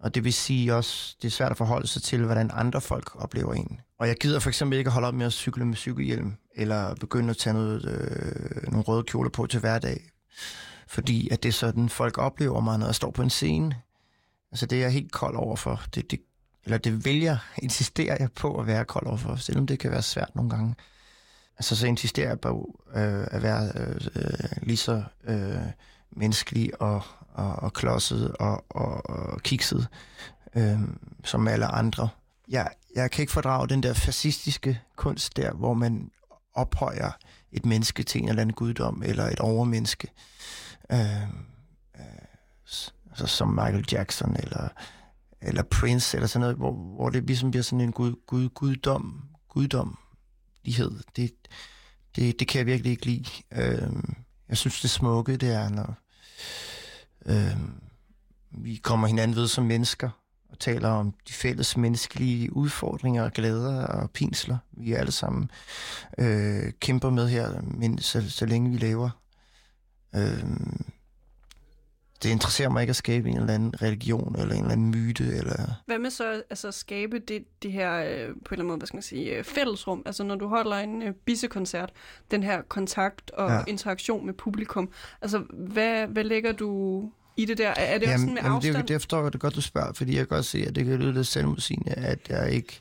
Og 0.00 0.14
det 0.14 0.24
vil 0.24 0.32
sige 0.32 0.74
også, 0.74 1.16
det 1.22 1.28
er 1.28 1.32
svært 1.32 1.50
at 1.50 1.56
forholde 1.56 1.86
sig 1.86 2.02
til, 2.02 2.24
hvordan 2.24 2.50
andre 2.54 2.80
folk 2.80 3.22
oplever 3.22 3.54
en. 3.54 3.80
Og 3.98 4.08
jeg 4.08 4.16
gider 4.16 4.40
for 4.40 4.48
eksempel 4.50 4.78
ikke 4.78 4.88
at 4.88 4.92
holde 4.92 5.08
op 5.08 5.14
med 5.14 5.26
at 5.26 5.32
cykle 5.32 5.64
med 5.64 5.76
cykelhjelm, 5.76 6.34
eller 6.54 6.94
begynde 6.94 7.30
at 7.30 7.36
tage 7.36 7.54
noget, 7.54 7.84
øh, 7.84 8.62
nogle 8.62 8.82
røde 8.82 9.02
kjoler 9.02 9.30
på 9.30 9.46
til 9.46 9.60
hverdag. 9.60 10.10
Fordi 10.86 11.28
at 11.28 11.42
det 11.42 11.48
er 11.48 11.52
sådan, 11.52 11.88
folk 11.88 12.18
oplever 12.18 12.60
mig, 12.60 12.78
når 12.78 12.86
jeg 12.86 12.94
står 12.94 13.10
på 13.10 13.22
en 13.22 13.30
scene. 13.30 13.76
Altså 14.52 14.66
det 14.66 14.78
er 14.78 14.82
jeg 14.82 14.92
helt 14.92 15.12
kold 15.12 15.36
overfor. 15.36 15.82
Det, 15.94 16.10
det, 16.10 16.20
eller 16.64 16.78
det 16.78 17.04
vælger, 17.04 17.36
insisterer 17.62 18.16
jeg 18.20 18.32
på 18.32 18.60
at 18.60 18.66
være 18.66 18.84
kold 18.84 19.06
overfor, 19.06 19.36
selvom 19.36 19.66
det 19.66 19.78
kan 19.78 19.90
være 19.90 20.02
svært 20.02 20.34
nogle 20.34 20.50
gange. 20.50 20.74
Altså 21.58 21.76
så 21.76 21.86
insisterer 21.86 22.28
jeg 22.28 22.40
på 22.40 22.80
øh, 22.94 23.26
at 23.30 23.42
være 23.42 23.72
øh, 23.76 24.00
øh 24.14 24.62
lige 24.62 24.76
så 24.76 25.02
øh, 25.24 25.56
menneskelig 26.10 26.82
og, 26.82 27.02
og, 27.38 27.56
og 27.56 27.72
klodset 27.72 28.36
og, 28.36 28.64
og, 28.70 29.10
og 29.10 29.42
kikset 29.42 29.88
øh, 30.56 30.80
som 31.24 31.48
alle 31.48 31.66
andre. 31.66 32.08
Jeg, 32.48 32.70
jeg 32.94 33.10
kan 33.10 33.22
ikke 33.22 33.32
fordrage 33.32 33.68
den 33.68 33.82
der 33.82 33.92
fascistiske 33.94 34.80
kunst 34.96 35.36
der, 35.36 35.52
hvor 35.52 35.74
man 35.74 36.10
ophøjer 36.54 37.10
et 37.52 37.66
menneske 37.66 38.02
til 38.02 38.22
en 38.22 38.28
eller 38.28 38.42
anden 38.42 38.54
guddom 38.54 39.02
eller 39.06 39.24
et 39.24 39.40
overmenneske. 39.40 40.08
Øh, 40.92 41.22
øh, 41.98 42.28
altså 43.10 43.26
som 43.26 43.48
Michael 43.48 43.86
Jackson 43.92 44.36
eller, 44.36 44.68
eller 45.42 45.62
Prince 45.62 46.16
eller 46.16 46.28
sådan 46.28 46.40
noget, 46.40 46.56
hvor, 46.56 46.72
hvor 46.72 47.10
det 47.10 47.26
ligesom 47.26 47.50
bliver 47.50 47.62
sådan 47.62 47.80
en 47.80 47.92
gud, 47.92 48.14
gud, 48.26 48.48
guddom, 48.48 49.24
guddomlighed. 49.48 50.90
Det, 51.16 51.32
det, 52.16 52.40
det 52.40 52.48
kan 52.48 52.58
jeg 52.58 52.66
virkelig 52.66 52.90
ikke 52.90 53.06
lide. 53.06 53.30
Øh, 53.52 53.92
jeg 54.48 54.56
synes, 54.56 54.80
det 54.80 54.90
smukke, 54.90 55.36
det 55.36 55.54
er, 55.54 55.68
når 55.68 55.94
øh, 57.26 57.56
vi 58.50 58.76
kommer 58.76 59.06
hinanden 59.06 59.36
ved 59.36 59.48
som 59.48 59.64
mennesker, 59.64 60.10
og 60.50 60.58
taler 60.58 60.88
om 60.88 61.14
de 61.28 61.32
fælles 61.32 61.76
menneskelige 61.76 62.56
udfordringer 62.56 63.24
og 63.24 63.32
glæder 63.32 63.86
og 63.86 64.10
pinsler, 64.10 64.58
vi 64.72 64.92
alle 64.92 65.12
sammen 65.12 65.50
øh, 66.18 66.72
kæmper 66.80 67.10
med 67.10 67.28
her, 67.28 67.60
men 67.62 67.98
så, 67.98 68.30
så 68.30 68.46
længe 68.46 68.70
vi 68.70 68.76
lever. 68.76 69.10
Øh, 70.14 70.44
det 72.22 72.30
interesserer 72.30 72.68
mig 72.68 72.80
ikke 72.80 72.90
at 72.90 72.96
skabe 72.96 73.28
en 73.28 73.36
eller 73.36 73.54
anden 73.54 73.82
religion, 73.82 74.36
eller 74.38 74.54
en 74.54 74.60
eller 74.60 74.72
anden 74.72 74.90
myte, 74.90 75.24
eller... 75.24 75.82
Hvad 75.86 75.98
med 75.98 76.10
så 76.10 76.42
altså, 76.50 76.68
at 76.68 76.74
skabe 76.74 77.18
det, 77.18 77.44
det 77.62 77.72
her, 77.72 77.94
øh, 77.94 78.04
på 78.04 78.10
en 78.10 78.20
eller 78.20 78.34
anden 78.52 78.66
måde, 78.66 78.78
hvad 78.78 78.86
skal 78.86 78.96
man 78.96 79.02
sige, 79.02 79.36
øh, 79.36 79.44
fællesrum? 79.44 80.02
Altså 80.06 80.22
når 80.24 80.34
du 80.34 80.48
holder 80.48 80.76
en 80.76 81.02
øh, 81.02 81.12
bissekoncert, 81.24 81.90
den 82.30 82.42
her 82.42 82.62
kontakt 82.62 83.30
og 83.30 83.50
Ja. 83.50 83.60
interaktion 83.66 84.26
med 84.26 84.34
publikum. 84.34 84.90
Altså 85.22 85.38
hvad, 85.52 86.06
hvad 86.06 86.24
lægger 86.24 86.52
du 86.52 87.02
i 87.36 87.44
det 87.44 87.58
der? 87.58 87.68
Er 87.70 87.98
det 87.98 88.08
også 88.08 88.18
sådan 88.18 88.34
med 88.34 88.42
jamen, 88.42 88.56
afstand? 88.56 88.76
det, 88.76 88.88
det 88.88 89.00
forstår 89.00 89.22
jeg 89.22 89.32
det 89.32 89.40
godt, 89.40 89.54
du 89.54 89.60
spørger, 89.60 89.92
fordi 89.92 90.10
jeg 90.10 90.18
kan 90.18 90.36
godt 90.36 90.44
se, 90.46 90.64
at 90.68 90.76
det 90.76 90.84
kan 90.84 90.96
lyde 90.96 91.12
lidt 91.12 91.26
selvmodsigende, 91.26 91.92
at 91.92 92.18
jeg 92.28 92.52
ikke 92.52 92.80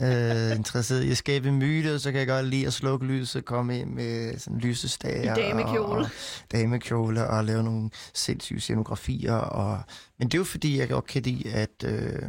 øh, 0.00 0.56
interesseret 0.56 1.02
i 1.02 1.10
at 1.10 1.16
skabe 1.16 1.48
en 1.48 1.58
myte, 1.58 1.94
og 1.94 2.00
så 2.00 2.10
kan 2.10 2.18
jeg 2.18 2.28
godt 2.28 2.46
lide 2.46 2.66
at 2.66 2.72
slukke 2.72 3.06
lyset, 3.06 3.44
komme 3.44 3.78
ind 3.78 3.90
med 3.90 4.38
sådan 4.38 4.58
lysestager 4.58 5.36
I 5.36 5.40
damekjole. 5.40 5.80
og, 5.80 5.96
og 5.96 6.06
damekjole 6.52 7.26
og 7.26 7.44
lave 7.44 7.62
nogle 7.62 7.90
sindssyge 8.14 8.60
scenografier. 8.60 9.34
Og, 9.34 9.80
men 10.18 10.28
det 10.28 10.34
er 10.34 10.38
jo 10.38 10.44
fordi, 10.44 10.78
jeg 10.78 10.88
godt 10.88 11.06
kan 11.06 11.22
lide 11.22 11.52
at 11.52 11.84
øh, 11.84 12.22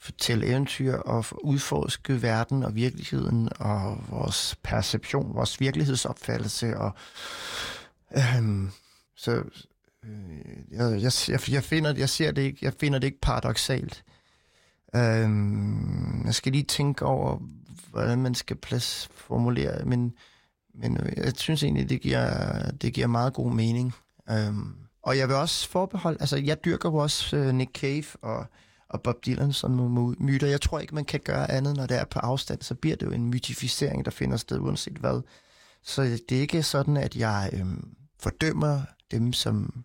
fortælle 0.00 0.46
eventyr 0.46 0.94
og 0.94 1.24
udforske 1.42 2.22
verden 2.22 2.62
og 2.62 2.74
virkeligheden 2.74 3.48
og 3.58 4.04
vores 4.08 4.56
perception, 4.62 5.34
vores 5.34 5.60
virkelighedsopfattelse. 5.60 6.76
Og, 6.76 6.92
øh, 8.16 8.42
så 9.16 9.32
øh, 10.04 10.12
jeg, 10.70 11.02
jeg, 11.02 11.12
jeg, 11.28 11.50
jeg, 11.52 11.64
finder, 11.64 11.94
jeg, 11.96 12.08
ser 12.08 12.30
det 12.30 12.42
ikke, 12.42 12.58
jeg 12.62 12.72
finder 12.80 12.98
det 12.98 13.06
ikke 13.06 13.20
paradoxalt. 13.20 14.04
Øhm, 14.94 16.22
jeg 16.24 16.34
skal 16.34 16.52
lige 16.52 16.64
tænke 16.64 17.04
over, 17.04 17.38
hvordan 17.90 18.22
man 18.22 18.34
skal 18.34 18.56
plads 18.56 19.10
formulere, 19.14 19.84
men, 19.84 20.14
men 20.74 20.98
jeg 21.16 21.32
synes 21.36 21.62
egentlig, 21.62 21.88
det 21.88 22.00
giver, 22.00 22.70
det 22.70 22.94
giver 22.94 23.06
meget 23.06 23.34
god 23.34 23.52
mening. 23.52 23.94
Øhm, 24.30 24.74
og 25.02 25.18
jeg 25.18 25.28
vil 25.28 25.36
også 25.36 25.68
forbeholde, 25.68 26.20
altså 26.20 26.36
jeg 26.36 26.64
dyrker 26.64 26.90
jo 26.90 26.96
også 26.96 27.36
øh, 27.36 27.54
Nick 27.54 27.70
Cave 27.80 28.04
og, 28.22 28.46
og 28.88 29.02
Bob 29.02 29.26
Dylan 29.26 29.52
som 29.52 29.70
myter. 30.18 30.46
Jeg 30.46 30.60
tror 30.60 30.78
ikke, 30.78 30.94
man 30.94 31.04
kan 31.04 31.20
gøre 31.20 31.50
andet, 31.50 31.76
når 31.76 31.86
det 31.86 31.96
er 32.00 32.04
på 32.04 32.18
afstand, 32.18 32.62
så 32.62 32.74
bliver 32.74 32.96
det 32.96 33.06
jo 33.06 33.10
en 33.10 33.26
mytificering, 33.26 34.04
der 34.04 34.10
finder 34.10 34.36
sted 34.36 34.58
uanset 34.58 34.96
hvad. 34.96 35.22
Så 35.82 36.02
det 36.02 36.36
er 36.36 36.40
ikke 36.40 36.62
sådan, 36.62 36.96
at 36.96 37.16
jeg 37.16 37.50
øhm, 37.52 37.94
fordømmer 38.20 38.80
dem, 39.10 39.32
som 39.32 39.84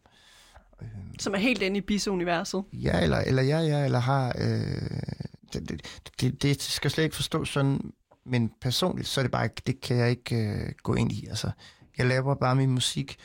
som 1.19 1.33
er 1.33 1.37
helt 1.37 1.61
inde 1.61 1.77
i 1.77 1.81
bisse-universet. 1.81 2.63
Ja, 2.73 3.01
eller, 3.03 3.17
eller 3.17 3.41
ja, 3.41 3.59
ja, 3.59 3.85
eller 3.85 3.99
har... 3.99 4.35
Øh, 4.37 4.99
det, 5.53 5.69
det, 5.69 5.81
det, 6.21 6.43
det 6.43 6.61
skal 6.61 6.91
slet 6.91 7.03
ikke 7.03 7.15
forstås 7.15 7.49
sådan, 7.49 7.91
men 8.25 8.51
personligt, 8.61 9.07
så 9.07 9.21
er 9.21 9.23
det 9.23 9.31
bare 9.31 9.45
ikke, 9.45 9.61
det 9.67 9.81
kan 9.81 9.97
jeg 9.97 10.09
ikke 10.09 10.35
øh, 10.35 10.71
gå 10.83 10.93
ind 10.93 11.11
i. 11.11 11.27
Altså, 11.27 11.51
jeg 11.97 12.05
laver 12.05 12.35
bare 12.35 12.55
min 12.55 12.71
musik, 12.71 13.17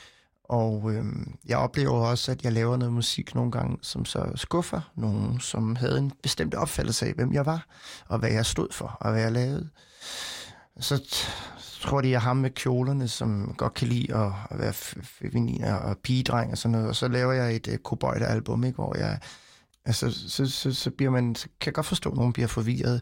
og 0.44 0.92
øh, 0.92 1.04
jeg 1.46 1.58
oplever 1.58 1.92
også, 1.92 2.32
at 2.32 2.44
jeg 2.44 2.52
laver 2.52 2.76
noget 2.76 2.92
musik 2.92 3.34
nogle 3.34 3.50
gange, 3.50 3.78
som 3.82 4.04
så 4.04 4.32
skuffer 4.34 4.92
nogen, 4.94 5.40
som 5.40 5.76
havde 5.76 5.98
en 5.98 6.12
bestemt 6.22 6.54
opfattelse 6.54 7.06
af, 7.06 7.12
hvem 7.12 7.32
jeg 7.32 7.46
var, 7.46 7.66
og 8.08 8.18
hvad 8.18 8.30
jeg 8.30 8.46
stod 8.46 8.68
for, 8.70 8.96
og 9.00 9.10
hvad 9.12 9.22
jeg 9.22 9.32
lavede. 9.32 9.68
Så 10.80 11.24
tror 11.82 12.00
det 12.00 12.14
er 12.14 12.18
ham 12.18 12.36
med 12.36 12.50
kjolerne, 12.50 13.08
som 13.08 13.54
godt 13.58 13.74
kan 13.74 13.88
lide 13.88 14.14
at, 14.14 14.32
at 14.50 14.58
være 14.58 14.72
feminin 14.72 15.64
og, 15.64 15.98
pigedreng 15.98 16.50
og 16.52 16.58
sådan 16.58 16.72
noget. 16.72 16.88
Og 16.88 16.96
så 16.96 17.08
laver 17.08 17.32
jeg 17.32 17.56
et 17.56 17.68
øh, 17.68 17.78
uh, 18.02 18.30
album 18.32 18.64
ikke, 18.64 18.76
hvor 18.76 18.98
jeg... 18.98 19.18
Altså, 19.84 20.10
så, 20.28 20.50
så, 20.50 20.74
så 20.74 20.90
bliver 20.90 21.10
man, 21.10 21.34
så 21.34 21.48
kan 21.60 21.66
jeg 21.66 21.74
godt 21.74 21.86
forstå, 21.86 22.10
at 22.10 22.16
nogen 22.16 22.32
bliver 22.32 22.48
forvirret. 22.48 23.00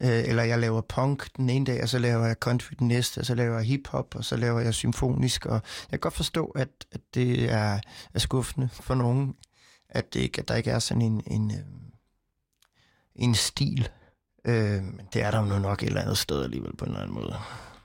Øh, 0.00 0.22
eller 0.28 0.42
jeg 0.42 0.58
laver 0.58 0.80
punk 0.80 1.36
den 1.36 1.50
ene 1.50 1.66
dag, 1.66 1.82
og 1.82 1.88
så 1.88 1.98
laver 1.98 2.26
jeg 2.26 2.36
country 2.40 2.74
den 2.78 2.88
næste, 2.88 3.18
og 3.18 3.26
så 3.26 3.34
laver 3.34 3.56
jeg 3.56 3.66
hiphop, 3.66 4.14
og 4.14 4.24
så 4.24 4.36
laver 4.36 4.60
jeg 4.60 4.74
symfonisk. 4.74 5.46
Og 5.46 5.52
jeg 5.54 5.90
kan 5.90 5.98
godt 5.98 6.14
forstå, 6.14 6.46
at, 6.46 6.68
at 6.92 7.00
det 7.14 7.52
er, 7.52 7.80
er 8.14 8.18
skuffende 8.18 8.68
for 8.72 8.94
nogen, 8.94 9.34
at, 9.88 10.14
det 10.14 10.20
ikke, 10.20 10.40
at 10.40 10.48
der 10.48 10.54
ikke 10.54 10.70
er 10.70 10.78
sådan 10.78 11.02
en, 11.02 11.22
en, 11.26 11.50
øh, 11.50 11.58
en 13.16 13.34
stil. 13.34 13.88
Øh, 14.44 14.82
men 14.82 15.08
det 15.12 15.22
er 15.22 15.30
der 15.30 15.38
jo 15.38 15.46
nu 15.46 15.58
nok 15.58 15.82
et 15.82 15.86
eller 15.86 16.00
andet 16.00 16.18
sted 16.18 16.44
alligevel 16.44 16.76
på 16.76 16.84
en 16.84 16.90
eller 16.90 17.02
anden 17.02 17.14
måde. 17.14 17.36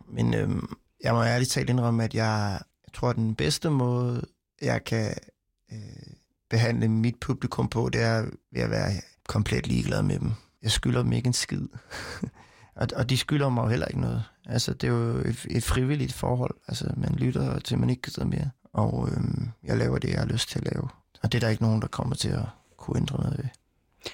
Men 0.10 0.34
øhm, 0.34 0.78
jeg 1.04 1.14
må 1.14 1.24
ærligt 1.24 1.50
talt 1.50 1.70
indrømme, 1.70 2.04
at 2.04 2.16
jeg, 2.16 2.60
jeg 2.88 2.94
tror, 2.94 3.10
at 3.10 3.16
den 3.16 3.36
bedste 3.36 3.70
måde, 3.70 4.26
jeg 4.62 4.84
kan 4.84 5.14
øh, 5.72 6.14
behandle 6.50 6.88
mit 6.88 7.16
publikum 7.20 7.70
på, 7.70 7.90
det 7.90 8.02
er 8.02 8.26
ved 8.52 8.62
at 8.62 8.70
være 8.70 8.92
komplet 9.28 9.68
ligeglad 9.68 10.04
med 10.04 10.20
dem. 10.20 10.32
Jeg 10.64 10.72
skylder 10.72 11.04
dem 11.04 11.14
ikke 11.14 11.28
en 11.28 11.34
skid. 11.34 11.68
og, 12.80 12.88
og 12.96 13.10
de 13.10 13.18
skylder 13.18 13.50
mig 13.50 13.64
jo 13.64 13.68
heller 13.68 13.88
ikke 13.88 14.02
noget. 14.02 14.24
Altså, 14.46 14.74
det 14.74 14.88
er 14.88 14.92
jo 14.92 15.18
et, 15.18 15.46
et 15.50 15.64
frivilligt 15.64 16.14
forhold. 16.14 16.56
Altså, 16.68 16.94
man 16.98 17.16
lytter 17.16 17.60
til, 17.60 17.78
man 17.78 17.90
ikke 17.90 18.02
gider 18.02 18.26
mere. 18.26 18.50
Og 18.74 19.10
øhm, 19.12 19.50
jeg 19.64 19.78
laver 19.78 19.98
det, 19.98 20.10
jeg 20.10 20.20
har 20.20 20.26
lyst 20.26 20.50
til 20.50 20.60
at 20.60 20.66
lave. 20.74 20.90
Og 21.24 21.32
det 21.32 21.36
er 21.36 21.40
der 21.40 21.50
ikke 21.50 21.64
nogen, 21.64 21.82
der 21.82 21.88
kommer 21.88 22.16
til 22.16 22.30
at 22.30 22.46
kunne 22.78 22.98
ændre 22.98 23.18
noget 23.18 23.38
ved. 23.38 23.46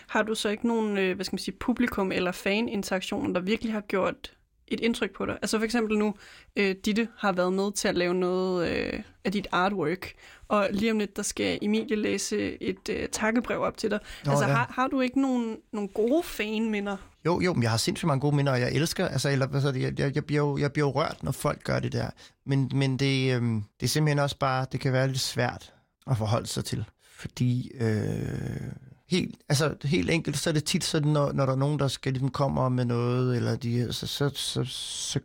Har 0.08 0.24
du 0.24 0.36
så 0.36 0.50
ikke 0.50 0.68
nogen, 0.68 0.98
øh, 0.98 1.16
hvad 1.16 1.26
skal 1.26 1.36
man 1.36 1.40
sige, 1.40 1.58
publikum 1.60 2.12
eller 2.12 2.32
faninteraktioner, 2.32 3.34
der 3.34 3.40
virkelig 3.40 3.74
har 3.74 3.82
gjort 3.82 4.32
et 4.68 4.80
indtryk 4.80 5.16
på 5.16 5.26
dig? 5.26 5.38
Altså 5.42 5.58
for 5.58 5.66
eksempel 5.66 5.98
nu, 5.98 6.16
øh, 6.56 6.76
Ditte 6.85 7.08
har 7.18 7.32
været 7.32 7.53
med 7.53 7.72
til 7.72 7.88
at 7.88 7.95
lave 7.95 8.14
noget 8.14 8.69
øh, 8.69 9.02
af 9.26 9.32
dit 9.32 9.48
artwork, 9.52 10.14
og 10.48 10.68
lige 10.72 10.92
om 10.92 11.00
lidt, 11.00 11.16
der 11.16 11.24
skal 11.24 11.60
Emilie 11.61 11.95
læse 11.95 12.64
et 12.64 12.90
øh, 12.90 13.10
takkebrev 13.10 13.61
op 13.61 13.77
til 13.77 13.92
dig. 13.92 14.00
Nå, 14.26 14.32
altså 14.32 14.45
ja. 14.45 14.53
har, 14.53 14.72
har 14.76 14.88
du 14.88 15.02
ikke 15.02 15.22
nogen, 15.22 15.58
nogle 15.74 15.90
gode 15.90 16.24
fan-minder? 16.24 16.98
Jo, 17.26 17.42
jo, 17.42 17.53
men 17.53 17.64
jeg 17.64 17.72
har 17.72 17.77
sindssygt 17.77 18.08
mange 18.08 18.22
gode 18.22 18.35
minder, 18.35 18.52
og 18.52 18.60
jeg 18.60 18.72
elsker, 18.72 19.08
altså, 19.08 19.30
eller 19.30 19.48
hvad 19.48 19.61
så 19.61 19.72
det, 19.72 19.82
jeg, 19.82 20.00
jeg, 20.00 20.16
jeg, 20.16 20.26
bliver 20.26 20.42
jo, 20.42 20.58
jeg 20.58 20.74
bliver 20.74 20.88
jo 20.88 20.92
rørt, 20.92 21.24
når 21.24 21.32
folk 21.32 21.64
gør 21.64 21.80
det 21.80 21.92
der. 21.92 22.10
Men, 22.45 22.72
men 22.74 22.98
det, 22.98 23.35
øhm, 23.35 23.64
det 23.80 23.85
er 23.85 23.90
simpelthen 23.90 24.19
også 24.19 24.38
bare, 24.38 24.66
det 24.72 24.80
kan 24.80 24.94
være 24.94 25.08
lidt 25.08 25.19
svært 25.19 25.74
at 26.08 26.18
forholde 26.18 26.48
sig 26.48 26.66
til. 26.66 26.85
Fordi, 27.18 27.72
øh, 27.80 28.72
helt, 29.08 29.35
altså, 29.50 29.75
helt 29.84 30.09
enkelt, 30.09 30.38
så 30.38 30.50
er 30.50 30.53
det 30.53 30.64
tit 30.64 30.84
sådan, 30.84 31.11
når, 31.11 31.32
når 31.32 31.45
der 31.45 31.53
er 31.53 31.58
nogen, 31.58 31.80
der 31.80 31.88
skal 31.88 32.14
ligesom 32.14 32.30
komme 32.30 32.69
med 32.69 32.85
noget, 32.85 33.38
eller 33.38 33.56
de, 33.56 33.93
så, 33.93 34.08
så, 34.08 34.30
så, 34.35 34.64
så, 34.66 35.19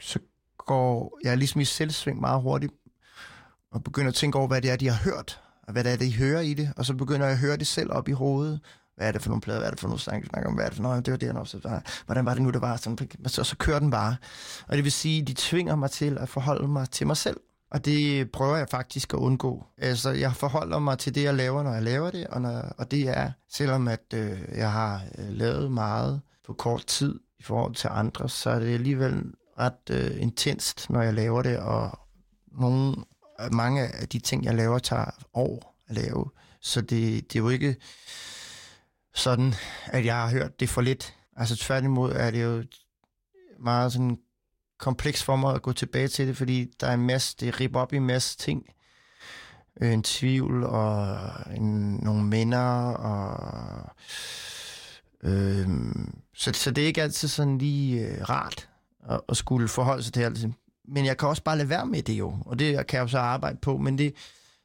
så 0.00 0.18
går 0.58 1.18
jeg 1.24 1.38
ligesom 1.38 1.60
i 1.60 1.64
selvsving 1.64 2.20
meget 2.20 2.42
hurtigt, 2.42 2.72
og 3.70 3.84
begynder 3.84 4.08
at 4.08 4.14
tænke 4.14 4.38
over, 4.38 4.48
hvad 4.48 4.62
det 4.62 4.70
er, 4.70 4.76
de 4.76 4.88
har 4.88 5.10
hørt, 5.10 5.40
og 5.62 5.72
hvad 5.72 5.84
det 5.84 5.92
er, 5.92 5.96
de 5.96 6.16
hører 6.16 6.40
i 6.40 6.54
det, 6.54 6.72
og 6.76 6.86
så 6.86 6.94
begynder 6.94 7.26
jeg 7.26 7.32
at 7.32 7.38
høre 7.38 7.56
det 7.56 7.66
selv 7.66 7.92
op 7.92 8.08
i 8.08 8.12
hovedet. 8.12 8.60
Hvad 8.96 9.08
er 9.08 9.12
det 9.12 9.22
for 9.22 9.28
nogle 9.28 9.40
plader, 9.40 9.58
hvad 9.58 9.68
er 9.68 9.70
det 9.70 9.80
for 9.80 9.88
nogle 9.88 10.00
sange, 10.00 10.28
snakker 10.28 10.48
om, 10.48 10.54
hvad 10.54 10.64
er 10.64 10.68
det 10.68 10.76
for 10.76 10.82
noget, 10.82 11.06
det 11.06 11.12
var 11.12 11.18
det, 11.18 11.32
også 11.32 11.60
var. 11.64 12.02
Hvordan 12.06 12.24
var 12.24 12.34
det 12.34 12.42
nu, 12.42 12.50
det 12.50 12.60
var? 12.60 12.76
Sådan, 12.76 13.08
så, 13.26 13.44
så 13.44 13.56
kører 13.56 13.78
den 13.78 13.90
bare. 13.90 14.16
Og 14.68 14.76
det 14.76 14.84
vil 14.84 14.92
sige, 14.92 15.22
de 15.22 15.34
tvinger 15.36 15.76
mig 15.76 15.90
til 15.90 16.18
at 16.18 16.28
forholde 16.28 16.68
mig 16.68 16.90
til 16.90 17.06
mig 17.06 17.16
selv. 17.16 17.36
Og 17.72 17.84
det 17.84 18.30
prøver 18.30 18.56
jeg 18.56 18.68
faktisk 18.68 19.14
at 19.14 19.18
undgå. 19.18 19.66
Altså, 19.78 20.10
jeg 20.10 20.36
forholder 20.36 20.78
mig 20.78 20.98
til 20.98 21.14
det, 21.14 21.22
jeg 21.22 21.34
laver, 21.34 21.62
når 21.62 21.72
jeg 21.72 21.82
laver 21.82 22.10
det, 22.10 22.26
og, 22.26 22.40
når, 22.40 22.74
og 22.78 22.90
det 22.90 23.08
er, 23.08 23.32
selvom 23.48 23.88
at 23.88 24.14
øh, 24.14 24.40
jeg 24.54 24.72
har 24.72 25.02
øh, 25.18 25.28
lavet 25.28 25.72
meget 25.72 26.20
på 26.46 26.52
kort 26.52 26.86
tid 26.86 27.20
i 27.38 27.42
forhold 27.42 27.74
til 27.74 27.88
andre, 27.92 28.28
så 28.28 28.50
er 28.50 28.58
det 28.58 28.74
alligevel 28.74 29.24
ret 29.58 29.90
øh, 29.90 30.22
intenst, 30.22 30.90
når 30.90 31.02
jeg 31.02 31.14
laver 31.14 31.42
det, 31.42 31.58
og 31.58 31.98
nogle, 32.58 32.96
mange 33.52 33.82
af 33.82 34.08
de 34.08 34.18
ting, 34.18 34.44
jeg 34.44 34.54
laver, 34.54 34.78
tager 34.78 35.10
år 35.34 35.82
at 35.88 35.96
lave. 35.96 36.30
Så 36.60 36.80
det, 36.80 37.32
det 37.32 37.38
er 37.38 37.42
jo 37.42 37.48
ikke 37.48 37.76
sådan, 39.14 39.54
at 39.86 40.04
jeg 40.04 40.14
har 40.14 40.30
hørt 40.30 40.60
det 40.60 40.68
for 40.68 40.80
lidt. 40.80 41.14
Altså 41.36 41.56
tværtimod 41.56 42.12
er 42.12 42.30
det 42.30 42.42
jo 42.42 42.64
meget 43.60 43.92
sådan 43.92 44.18
kompleks 44.82 45.22
for 45.22 45.36
mig 45.36 45.54
at 45.54 45.62
gå 45.62 45.72
tilbage 45.72 46.08
til 46.08 46.26
det, 46.28 46.36
fordi 46.36 46.70
der 46.80 46.86
er 46.86 46.94
en 46.94 47.06
masse, 47.06 47.36
det 47.40 47.60
ripper 47.60 47.80
op 47.80 47.92
i 47.92 47.96
en 47.96 48.06
masse 48.06 48.38
ting. 48.38 48.66
Øh, 49.80 49.92
En 49.92 50.02
tvivl 50.02 50.64
og 50.64 51.18
en, 51.56 51.94
nogle 52.02 52.24
minder 52.24 52.92
og... 52.92 53.90
Øh, 55.22 55.68
så, 56.34 56.52
så 56.52 56.70
det 56.70 56.82
er 56.82 56.86
ikke 56.86 57.02
altid 57.02 57.28
sådan 57.28 57.58
lige 57.58 58.08
øh, 58.08 58.22
rart 58.30 58.68
at, 59.10 59.20
at 59.28 59.36
skulle 59.36 59.68
forholde 59.68 60.02
sig 60.02 60.12
til 60.12 60.20
alt. 60.22 60.46
Men 60.88 61.06
jeg 61.06 61.18
kan 61.18 61.28
også 61.28 61.42
bare 61.42 61.56
lade 61.56 61.68
være 61.68 61.86
med 61.86 62.02
det 62.02 62.12
jo, 62.12 62.36
og 62.46 62.58
det 62.58 62.86
kan 62.86 62.96
jeg 62.96 63.02
jo 63.02 63.08
så 63.08 63.18
arbejde 63.18 63.58
på, 63.62 63.76
men 63.76 63.98
det, 63.98 64.14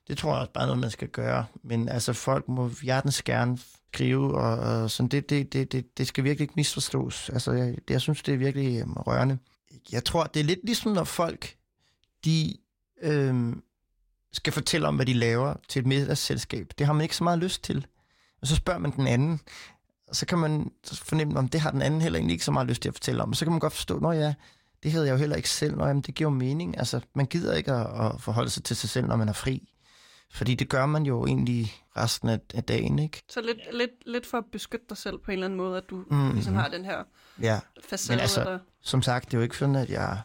det 0.08 0.18
tror 0.18 0.32
jeg 0.32 0.40
også 0.40 0.52
bare 0.54 0.64
er 0.64 0.68
noget, 0.68 0.82
man 0.82 0.92
skal 0.92 1.08
gøre. 1.08 1.46
Men 1.64 1.90
altså, 1.90 2.14
folk 2.14 2.48
må 2.48 2.72
hjertens 2.82 3.24
gerne 3.24 3.58
skrive, 3.94 4.38
og, 4.38 4.58
og 4.58 4.92
sådan, 4.92 5.10
det, 5.10 5.30
det, 5.30 5.54
det, 5.54 5.72
det, 5.72 5.98
det 5.98 6.08
skal 6.08 6.24
virkelig 6.24 6.44
ikke 6.44 6.54
misforstås. 6.56 7.30
Altså, 7.30 7.52
jeg, 7.52 7.68
det, 7.68 7.90
jeg 7.90 8.02
synes, 8.02 8.24
det 8.24 8.34
er 8.34 8.38
virkelig 8.38 8.82
øh, 8.82 8.90
rørende. 8.90 9.38
Jeg 9.92 10.06
tror, 10.06 10.24
det 10.24 10.40
er 10.40 10.44
lidt 10.44 10.60
ligesom, 10.64 10.92
når 10.92 11.04
folk, 11.04 11.56
de 12.26 12.58
øhm, 13.02 13.62
skal 14.32 14.54
fortælle 14.54 14.88
om, 14.88 14.96
hvad 14.96 15.06
de 15.06 15.14
laver 15.14 15.54
til 15.70 15.80
et 15.80 15.86
middagsselskab. 15.86 16.72
Det 16.78 16.86
har 16.86 16.94
man 16.94 17.02
ikke 17.02 17.16
så 17.16 17.24
meget 17.24 17.40
lyst 17.40 17.64
til. 17.64 17.88
Og 18.42 18.48
så 18.48 18.56
spørger 18.56 18.80
man 18.80 18.92
den 18.92 19.08
anden, 19.08 19.40
og 20.08 20.16
så 20.16 20.26
kan 20.26 20.38
man 20.38 20.72
fornemme, 20.94 21.40
om 21.40 21.48
det 21.48 21.62
har 21.62 21.72
den 21.72 21.82
anden 21.82 22.02
heller 22.02 22.20
egentlig 22.20 22.34
ikke 22.34 22.46
så 22.46 22.52
meget 22.52 22.68
lyst 22.68 22.82
til 22.82 22.90
at 22.90 22.96
fortælle 22.96 23.24
om. 23.24 23.30
Og 23.30 23.36
så 23.36 23.46
kan 23.46 23.52
man 23.52 23.60
godt 23.60 23.74
forstå, 23.74 24.00
når 24.00 24.12
ja, 24.12 24.34
det 24.84 24.92
havde 24.92 25.06
jeg 25.06 25.12
jo 25.12 25.18
heller 25.18 25.36
ikke 25.36 25.50
selv. 25.50 25.78
Nå, 25.78 25.86
jamen, 25.86 26.02
det 26.02 26.16
giver 26.16 26.30
jo 26.30 26.36
mening. 26.36 26.78
Altså, 26.78 27.00
man 27.16 27.26
gider 27.26 27.56
ikke 27.56 27.72
at, 27.72 28.06
at 28.06 28.22
forholde 28.22 28.50
sig 28.50 28.64
til 28.64 28.76
sig 28.76 28.90
selv, 28.90 29.08
når 29.08 29.16
man 29.16 29.30
er 29.30 29.34
fri. 29.34 29.70
Fordi 30.32 30.56
det 30.56 30.70
gør 30.70 30.86
man 30.86 31.04
jo 31.06 31.26
egentlig 31.26 31.74
resten 31.98 32.30
af, 32.30 32.40
af 32.54 32.64
dagen, 32.64 33.00
ikke? 33.00 33.22
Så 33.30 33.42
lidt, 33.42 33.58
lidt, 33.74 33.92
lidt 34.06 34.26
for 34.26 34.38
at 34.38 34.44
beskytte 34.52 34.86
dig 34.90 34.98
selv 34.98 35.18
på 35.18 35.32
en 35.32 35.34
eller 35.34 35.46
anden 35.46 35.58
måde, 35.58 35.78
at 35.78 35.84
du 35.90 35.96
Mhm. 35.96 36.20
mm. 36.20 36.32
ligesom 36.34 36.56
har 36.56 36.68
den 36.68 36.86
her 36.86 37.04
Ja, 37.42 37.60
facade. 37.90 38.16
men 38.16 38.22
altså, 38.22 38.42
eller... 38.42 38.60
som 38.82 39.02
sagt, 39.02 39.26
det 39.26 39.34
er 39.34 39.38
jo 39.38 39.44
ikke 39.44 39.58
sådan, 39.58 39.76
at 39.76 39.90
jeg... 39.90 40.22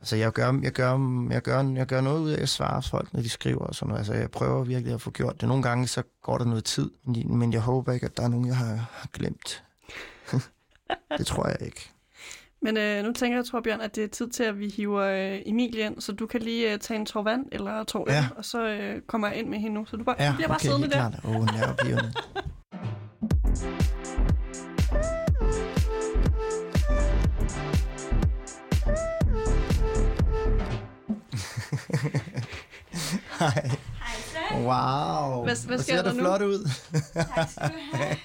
Altså, 0.00 0.16
jeg 0.16 0.32
gør, 0.32 0.52
jeg, 0.62 0.72
gør, 0.72 0.98
jeg, 1.30 1.42
gør, 1.42 1.62
jeg 1.62 1.86
gør 1.86 2.00
noget 2.00 2.20
ud 2.20 2.30
af 2.30 2.42
at 2.42 2.48
svare 2.48 2.82
folk, 2.82 3.12
når 3.12 3.20
de 3.22 3.28
skriver 3.28 3.60
og 3.66 3.74
sådan 3.74 3.88
noget. 3.88 3.98
Altså, 4.00 4.14
jeg 4.14 4.30
prøver 4.30 4.64
virkelig 4.64 4.94
at 4.94 5.00
få 5.00 5.10
gjort 5.10 5.40
det. 5.40 5.48
Nogle 5.48 5.62
gange, 5.62 5.86
så 5.88 6.02
går 6.22 6.38
der 6.38 6.44
noget 6.44 6.64
tid, 6.64 6.90
men- 7.04 7.36
men 7.38 7.52
jeg 7.52 7.60
håber 7.60 7.92
ikke, 7.92 8.06
at 8.06 8.16
der 8.16 8.22
er 8.22 8.28
nogen, 8.28 8.46
jeg 8.46 8.56
har, 8.56 8.74
har 8.92 9.08
glemt. 9.12 9.64
det 11.18 11.26
tror 11.26 11.48
jeg 11.48 11.56
ikke. 11.60 11.90
Men 12.66 12.76
øh, 12.76 13.04
nu 13.04 13.12
tænker 13.12 13.38
jeg, 13.38 13.44
Torbjørn, 13.44 13.80
at 13.80 13.96
det 13.96 14.04
er 14.04 14.08
tid 14.08 14.28
til, 14.30 14.42
at 14.42 14.58
vi 14.58 14.68
hiver 14.76 15.02
øh, 15.02 15.38
Emilie 15.46 15.86
ind, 15.86 16.00
så 16.00 16.12
du 16.12 16.26
kan 16.26 16.42
lige 16.42 16.72
øh, 16.72 16.78
tage 16.78 17.00
en 17.00 17.06
tår 17.06 17.22
vand 17.22 17.44
eller 17.52 17.84
tår 17.84 18.06
Ja. 18.12 18.26
og 18.36 18.44
så 18.44 18.66
øh, 18.66 19.00
kommer 19.06 19.28
jeg 19.28 19.36
ind 19.36 19.48
med 19.48 19.58
hende 19.58 19.74
nu. 19.74 19.84
Så 19.86 19.96
du 19.96 20.04
bare, 20.04 20.16
Ja, 20.18 20.32
bliver 20.36 20.48
bare 20.48 20.54
okay, 20.56 20.62
siddende 20.66 20.84
helt 20.86 20.92
klart. 20.94 21.12
der. 21.22 21.28
Åh, 21.28 21.36
oh, 21.36 21.44
nervepirrende. 21.46 22.12
Hej. 33.38 33.70
Wow. 34.52 35.44
Hvad- 35.44 35.66
hvad 35.66 35.78
sker 35.78 35.96
ser 35.96 36.02
der 36.02 36.10
du 36.10 36.16
nu? 36.16 36.22
flot 36.22 36.42
ud. 36.42 36.68
Tak 37.34 37.50
skal 37.50 37.68
du 37.68 37.96
have. 37.96 38.16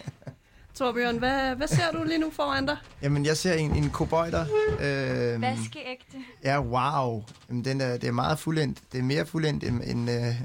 Torbjørn, 0.81 1.17
hvad, 1.17 1.55
hvad 1.55 1.67
ser 1.67 1.91
du 1.91 2.03
lige 2.03 2.17
nu 2.17 2.29
foran 2.31 2.65
dig? 2.65 2.77
Jamen, 3.01 3.25
jeg 3.25 3.37
ser 3.37 3.53
en, 3.53 3.75
en 3.75 3.91
cowboyter. 3.91 4.45
Øh, 4.71 5.41
Vaskeægte. 5.41 6.17
Ja, 6.43 6.61
wow. 6.61 7.23
Jamen, 7.49 7.65
den 7.65 7.81
er, 7.81 7.97
det 7.97 8.03
er 8.07 8.11
meget 8.11 8.39
fuldendt. 8.39 8.79
Det 8.91 8.99
er 8.99 9.03
mere 9.03 9.25
fuldendt 9.25 9.63
end... 9.63 9.81
end 9.83 10.09
øh, 10.09 10.35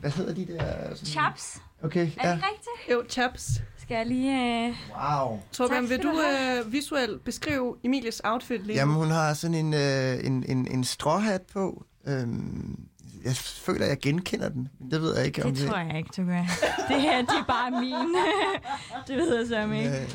hvad 0.00 0.10
hedder 0.10 0.34
de 0.34 0.46
der? 0.46 0.94
Sådan... 0.94 1.06
Chaps. 1.06 1.62
Okay, 1.82 2.10
Er 2.16 2.28
ja. 2.28 2.34
det 2.34 2.44
rigtigt? 2.44 2.90
Jo, 2.92 3.02
chaps. 3.08 3.50
Skal 3.78 3.94
jeg 3.96 4.06
lige... 4.06 4.66
Øh... 4.66 4.68
Wow. 4.68 5.40
Torbjørn, 5.52 5.82
Tak 5.82 5.90
vil 5.90 6.02
du 6.02 6.20
øh, 6.20 6.72
visuelt 6.72 7.24
beskrive 7.24 7.76
Emilies 7.84 8.20
outfit 8.24 8.66
lige 8.66 8.78
Jamen, 8.78 8.94
hun 8.94 9.10
har 9.10 9.34
sådan 9.34 9.54
en, 9.54 9.74
øh, 9.74 10.26
en, 10.26 10.44
en, 10.48 10.68
en 10.70 10.84
stråhat 10.84 11.42
på. 11.52 11.84
Øhm, 12.06 12.78
jeg 13.24 13.36
føler, 13.36 13.86
jeg 13.86 13.98
genkender 13.98 14.48
den. 14.48 14.68
Men 14.80 14.90
det 14.90 15.02
ved 15.02 15.16
jeg 15.16 15.26
ikke, 15.26 15.44
om 15.44 15.54
Det 15.54 15.68
tror 15.68 15.78
jeg 15.78 15.96
ikke, 15.96 16.10
du 16.16 16.24
gør. 16.26 16.42
Det 16.88 17.02
her, 17.02 17.18
det 17.20 17.28
er 17.30 17.44
bare 17.48 17.70
min. 17.70 18.14
det 19.08 19.16
ved 19.16 19.36
jeg 19.38 19.46
så 19.48 19.62
ikke. 19.62 20.00
Øh, 20.02 20.10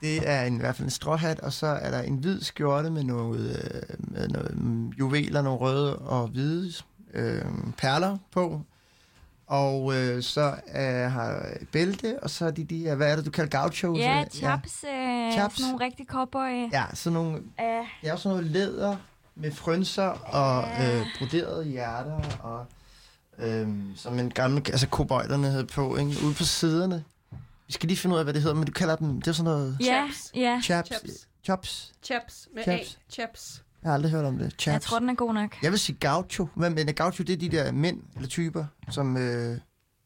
det 0.00 0.28
er 0.30 0.42
en, 0.42 0.56
i 0.56 0.58
hvert 0.60 0.76
fald 0.76 0.86
en 0.86 0.90
stråhat, 0.90 1.40
og 1.40 1.52
så 1.52 1.66
er 1.66 1.90
der 1.90 2.02
en 2.02 2.14
hvid 2.16 2.40
skjorte 2.40 2.90
med 2.90 3.04
noget, 3.04 3.72
øh, 3.74 3.96
med 3.98 4.28
noget 4.28 4.56
mm, 4.58 4.88
juveler, 4.88 5.42
nogle 5.42 5.58
røde 5.58 5.98
og 5.98 6.28
hvide 6.28 6.72
øh, 7.14 7.42
perler 7.78 8.18
på. 8.30 8.62
Og 9.46 9.94
øh, 9.96 10.22
så 10.22 10.54
øh, 10.76 11.12
har 11.12 11.46
bælte, 11.72 12.22
og 12.22 12.30
så 12.30 12.46
er 12.46 12.50
de 12.50 12.64
de 12.64 12.78
her, 12.78 12.94
hvad 12.94 13.12
er 13.12 13.16
det, 13.16 13.24
du 13.26 13.30
kalder 13.30 13.50
gaucho? 13.50 13.96
Ja, 13.96 14.24
chaps. 14.32 14.84
Øh, 14.84 15.32
Chaps. 15.32 15.56
Sådan 15.56 15.70
nogle 15.72 15.84
rigtig 15.84 16.06
cowboy. 16.06 16.68
Ja, 16.72 16.84
sådan 16.94 17.12
nogle, 17.14 17.42
Ja. 17.58 17.86
det 18.02 18.08
er 18.08 18.12
også 18.12 18.22
sådan 18.22 18.36
noget 18.38 18.50
læder 18.50 18.96
med 19.40 19.52
frynser 19.52 20.04
og 20.08 20.64
øh, 20.84 21.06
broderede 21.18 21.64
hjerter, 21.64 22.20
og 22.42 22.66
øh, 23.38 23.68
som 23.96 24.18
en 24.18 24.30
gammel, 24.30 24.62
altså 24.66 24.88
kobojderne 24.88 25.50
havde 25.50 25.66
på, 25.66 25.96
ikke? 25.96 26.10
ude 26.24 26.34
på 26.34 26.44
siderne. 26.44 27.04
Vi 27.66 27.72
skal 27.72 27.86
lige 27.86 27.98
finde 27.98 28.14
ud 28.14 28.18
af, 28.18 28.24
hvad 28.26 28.34
det 28.34 28.42
hedder, 28.42 28.56
men 28.56 28.66
du 28.66 28.72
kalder 28.72 28.96
dem, 28.96 29.20
det 29.20 29.28
er 29.28 29.32
sådan 29.32 29.44
noget... 29.52 29.76
Ja, 29.80 30.08
ja. 30.34 30.60
Chaps. 30.64 30.88
Chaps. 30.88 31.28
Chops. 31.44 31.92
Chaps 32.02 32.48
med 32.54 32.62
Chaps. 32.62 32.98
A. 33.08 33.12
Chaps. 33.12 33.62
Jeg 33.82 33.88
har 33.90 33.94
aldrig 33.94 34.12
hørt 34.12 34.24
om 34.24 34.38
det. 34.38 34.52
Chaps. 34.58 34.72
Jeg 34.72 34.82
tror, 34.82 34.98
den 34.98 35.08
er 35.08 35.14
god 35.14 35.34
nok. 35.34 35.56
Jeg 35.62 35.70
vil 35.70 35.78
sige 35.78 35.96
gaucho. 36.00 36.48
Hvad 36.54 36.70
men 36.70 36.94
gaucho, 36.94 37.24
det 37.24 37.32
er 37.32 37.36
de 37.36 37.48
der 37.48 37.72
mænd 37.72 38.02
eller 38.16 38.28
typer, 38.28 38.64
som... 38.90 39.16
Øh, 39.16 39.58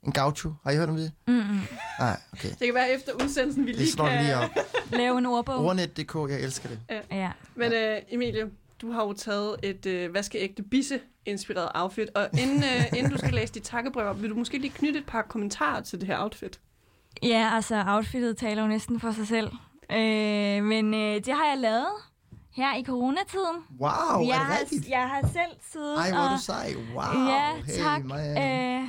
en 0.07 0.13
gaucho. 0.13 0.53
Har 0.65 0.71
I 0.71 0.77
hørt 0.77 0.89
om 0.89 0.97
det? 0.97 1.13
Mm-mm. 1.27 1.61
Nej, 1.99 2.17
okay. 2.33 2.49
Det 2.49 2.59
kan 2.67 2.75
være 2.75 2.91
efter 2.91 3.13
udsendelsen, 3.25 3.67
vi 3.67 3.71
Det 3.73 3.79
lige 3.79 3.97
kan... 3.97 4.23
lige 4.25 4.37
op. 4.37 4.51
Lave 4.93 5.19
en 5.19 5.27
ordbog. 5.27 5.65
Ordnet.dk, 5.65 6.15
jeg 6.31 6.41
elsker 6.41 6.69
det. 6.69 6.79
Ja. 6.91 7.17
Ja. 7.17 7.31
Men 7.55 7.73
øh, 7.73 7.99
Emilie, 8.09 8.51
du 8.85 8.93
har 8.93 9.03
jo 9.05 9.13
taget 9.13 9.57
et 9.63 9.87
øh, 9.87 10.15
vaskeægte 10.15 10.63
bisse-inspireret 10.63 11.71
outfit, 11.75 12.09
og 12.15 12.29
inden, 12.41 12.59
øh, 12.65 12.93
inden 12.99 13.13
du 13.13 13.19
skal 13.19 13.35
læse 13.35 13.55
dit 13.55 13.63
takkebrev 13.63 14.23
vil 14.23 14.31
du 14.31 14.35
måske 14.35 14.59
lige 14.59 14.71
knytte 14.71 14.99
et 14.99 15.07
par 15.07 15.23
kommentarer 15.23 15.81
til 15.81 16.01
det 16.01 16.09
her 16.09 16.23
outfit? 16.23 16.61
Ja, 17.23 17.51
altså 17.55 17.85
outfittet 17.87 18.37
taler 18.37 18.63
jo 18.63 18.69
næsten 18.69 19.01
for 19.01 19.13
sig 19.13 19.29
selv. 19.29 19.51
Øh, 19.93 20.65
men 20.65 20.95
øh, 20.95 21.15
det 21.15 21.35
har 21.35 21.47
jeg 21.47 21.59
lavet 21.59 21.87
her 22.57 22.77
i 22.77 22.85
coronatiden. 22.85 23.57
Wow, 23.81 23.89
er 23.91 24.19
det 24.19 24.29
jeg 24.29 24.37
har, 24.37 24.59
rigtigt? 24.61 24.89
Jeg 24.89 25.09
har 25.09 25.21
selv 25.33 25.57
siddet 25.73 25.99
Ej, 25.99 26.11
hvor 26.11 26.19
er 26.19 26.25
og... 26.31 26.37
du 26.39 26.43
sej. 26.43 26.75
Wow. 26.95 27.27
Ja, 27.29 27.53
Hey, 27.67 27.83
tak. 27.83 28.05
man. 28.05 28.39
Øh, 28.39 28.89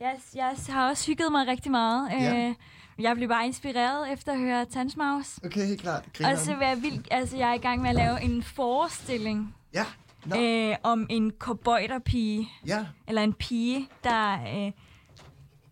jeg, 0.00 0.18
jeg 0.34 0.54
har 0.68 0.88
også 0.88 1.06
hygget 1.06 1.32
mig 1.32 1.46
rigtig 1.46 1.70
meget. 1.70 2.10
Ja. 2.10 2.48
Øh, 2.48 2.54
jeg 2.98 3.16
blev 3.16 3.28
bare 3.28 3.46
inspireret 3.46 4.12
efter 4.12 4.32
at 4.32 4.38
høre 4.38 4.64
Tanzmaus. 4.64 5.38
Okay, 5.44 5.66
helt 5.66 5.80
klart. 5.80 6.04
Og 6.06 6.12
Griner 6.12 6.36
så 6.36 6.54
vil 6.54 6.66
jeg, 6.66 6.82
vildt, 6.82 7.08
altså, 7.10 7.36
jeg 7.36 7.50
er 7.50 7.54
i 7.54 7.58
gang 7.58 7.82
med 7.82 7.90
at 7.90 7.96
lave 7.96 8.22
en 8.22 8.42
forestilling 8.42 9.54
Ja. 9.74 9.84
Nå. 10.26 10.36
øh, 10.36 10.76
om 10.82 11.06
en 11.10 11.32
cowboyterpige. 11.38 12.48
Ja. 12.66 12.86
Eller 13.08 13.22
en 13.22 13.32
pige, 13.32 13.88
der 14.04 14.32
øh, 14.66 14.72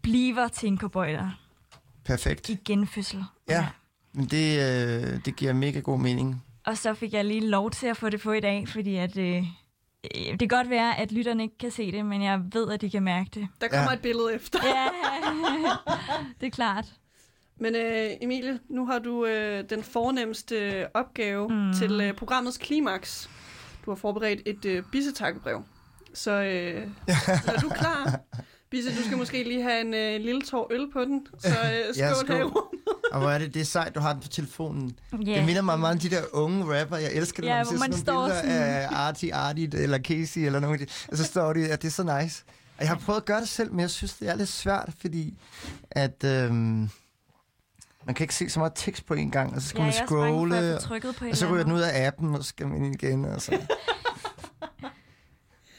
bliver 0.02 0.48
til 0.48 0.66
en 0.66 0.78
cowboyter 0.78 1.30
Perfekt. 2.04 2.48
i 2.48 2.58
genfødsel. 2.64 3.24
Ja, 3.48 3.66
men 4.12 4.24
det, 4.26 4.58
øh, 4.58 5.24
det 5.24 5.36
giver 5.36 5.52
mega 5.52 5.80
god 5.80 5.98
mening. 5.98 6.44
Og 6.66 6.78
så 6.78 6.94
fik 6.94 7.12
jeg 7.12 7.24
lige 7.24 7.46
lov 7.48 7.70
til 7.70 7.86
at 7.86 7.96
få 7.96 8.08
det 8.10 8.20
på 8.20 8.32
i 8.32 8.40
dag, 8.40 8.68
fordi 8.68 8.96
at, 8.96 9.16
øh, 9.18 9.36
øh, 9.36 9.44
det 10.30 10.38
kan 10.38 10.48
godt 10.48 10.70
være, 10.70 10.98
at 10.98 11.12
lytterne 11.12 11.42
ikke 11.42 11.58
kan 11.58 11.70
se 11.70 11.92
det, 11.92 12.06
men 12.06 12.22
jeg 12.22 12.40
ved, 12.52 12.70
at 12.70 12.80
de 12.80 12.90
kan 12.90 13.02
mærke 13.02 13.30
det. 13.34 13.48
Der 13.60 13.68
kommer 13.68 13.90
ja. 13.90 13.96
et 13.96 14.00
billede 14.02 14.34
efter. 14.34 14.58
Ja, 14.64 14.86
det 16.40 16.46
er 16.46 16.50
klart. 16.50 16.84
Men 17.60 17.74
øh, 17.76 18.10
Emilie, 18.20 18.58
nu 18.70 18.86
har 18.86 18.98
du 18.98 19.26
øh, 19.26 19.64
den 19.70 19.82
fornemmeste 19.82 20.86
opgave 20.96 21.48
mm. 21.48 21.72
til 21.74 22.00
øh, 22.00 22.12
programmets 22.14 22.58
klimaks. 22.58 23.30
Du 23.84 23.90
har 23.90 23.96
forberedt 23.96 24.40
et 24.46 24.64
øh, 24.64 24.82
bissetakkebrev. 24.92 25.62
Så 26.14 26.30
øh, 26.30 26.88
er 27.54 27.60
du 27.60 27.68
klar? 27.68 28.20
Bisse, 28.70 28.90
du 28.98 29.02
skal 29.04 29.16
måske 29.18 29.42
lige 29.42 29.62
have 29.62 29.80
en 29.80 29.94
øh, 29.94 30.20
lille 30.20 30.42
tår 30.42 30.72
øl 30.72 30.90
på 30.92 31.04
den. 31.04 31.26
Så 31.38 31.48
øh, 31.48 31.54
skål, 31.54 31.96
Ja, 32.02 32.08
ja, 32.08 32.14
skål. 32.14 32.36
herovre. 32.36 32.62
Og 33.12 33.20
hvor 33.20 33.30
er 33.30 33.38
det, 33.38 33.54
det 33.54 33.60
er 33.60 33.64
sejt, 33.64 33.94
du 33.94 34.00
har 34.00 34.12
den 34.12 34.22
på 34.22 34.28
telefonen. 34.28 34.96
Ja. 35.26 35.34
Det 35.34 35.44
minder 35.46 35.62
mig 35.62 35.78
meget 35.78 35.92
om 35.94 35.98
de 36.00 36.10
der 36.10 36.22
unge 36.32 36.80
rapper. 36.80 36.96
Jeg 36.96 37.12
elsker 37.12 37.42
det, 37.42 37.48
Ja, 37.48 37.62
når 37.62 37.64
hvor 37.70 37.72
man 37.72 37.80
ser 37.80 37.88
man 37.88 37.92
sådan 37.98 38.14
nogle 38.14 38.30
står 38.32 38.42
billeder 38.42 38.60
sådan- 38.62 38.74
af 38.74 38.88
Artie 39.08 39.34
Artie 39.34 39.70
eller 39.82 39.98
Casey 39.98 40.40
eller 40.40 40.60
nogen 40.60 40.80
af 40.80 40.86
de. 40.86 40.92
Og 41.08 41.16
så 41.16 41.24
står 41.24 41.52
de, 41.52 41.68
at 41.68 41.82
det 41.82 41.88
er 41.88 41.92
så 41.92 42.18
nice. 42.20 42.44
Og 42.76 42.80
jeg 42.80 42.88
har 42.88 42.96
prøvet 42.96 43.20
at 43.20 43.24
gøre 43.24 43.40
det 43.40 43.48
selv, 43.48 43.70
men 43.72 43.80
jeg 43.80 43.90
synes, 43.90 44.14
det 44.14 44.28
er 44.28 44.34
lidt 44.36 44.48
svært, 44.48 44.90
fordi 45.00 45.34
at... 45.90 46.24
Øhm, 46.24 46.88
man 48.06 48.14
kan 48.14 48.24
ikke 48.24 48.34
se 48.34 48.48
så 48.48 48.58
meget 48.58 48.72
tekst 48.74 49.06
på 49.06 49.14
en 49.14 49.30
gang, 49.30 49.54
og 49.54 49.62
så 49.62 49.68
skal 49.68 49.78
Ja, 49.78 49.84
man 49.84 49.92
er 49.92 49.96
for 49.96 50.02
at 50.02 50.08
scrolle, 50.08 50.78
på 51.18 51.24
et 51.24 51.30
og 51.30 51.36
så 51.36 51.46
ryger 51.52 51.64
den 51.64 51.72
ud 51.72 51.80
af 51.80 52.06
appen, 52.06 52.34
og 52.34 52.44
så 52.44 52.48
skal 52.48 52.68
man 52.68 52.84
ind 52.84 53.02
igen. 53.02 53.24
Og 53.24 53.42
så. 53.42 53.60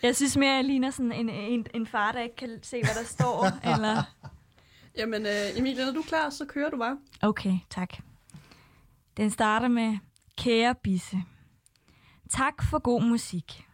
Jeg 0.03 0.15
synes 0.15 0.37
mere, 0.37 0.53
jeg 0.53 0.63
ligner 0.63 0.91
sådan 0.91 1.11
en, 1.11 1.29
en, 1.29 1.65
en 1.73 1.87
far, 1.87 2.11
der 2.11 2.19
ikke 2.19 2.35
kan 2.35 2.59
se, 2.63 2.81
hvad 2.83 2.95
der 2.99 3.03
står. 3.03 3.45
eller... 3.73 4.03
Jamen, 4.97 5.25
øh, 5.25 5.57
Emilie, 5.57 5.85
når 5.85 5.91
du 5.91 5.99
er 5.99 6.03
klar, 6.03 6.29
så 6.29 6.45
kører 6.45 6.69
du 6.69 6.77
bare. 6.77 6.97
Okay, 7.21 7.57
tak. 7.69 7.89
Den 9.17 9.31
starter 9.31 9.67
med, 9.67 9.97
kære 10.37 10.75
Bisse. 10.83 11.17
Tak 12.29 12.63
for 12.63 12.79
god 12.79 13.01
musik. 13.01 13.65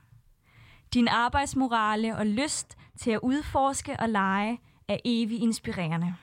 Din 0.94 1.08
arbejdsmorale 1.08 2.18
og 2.18 2.26
lyst 2.26 2.78
til 3.00 3.12
at 3.12 3.20
udforske 3.24 3.96
og 4.00 4.10
lege 4.10 4.60
er 4.88 4.98
evig 5.06 5.42
inspirerende. 5.42 6.16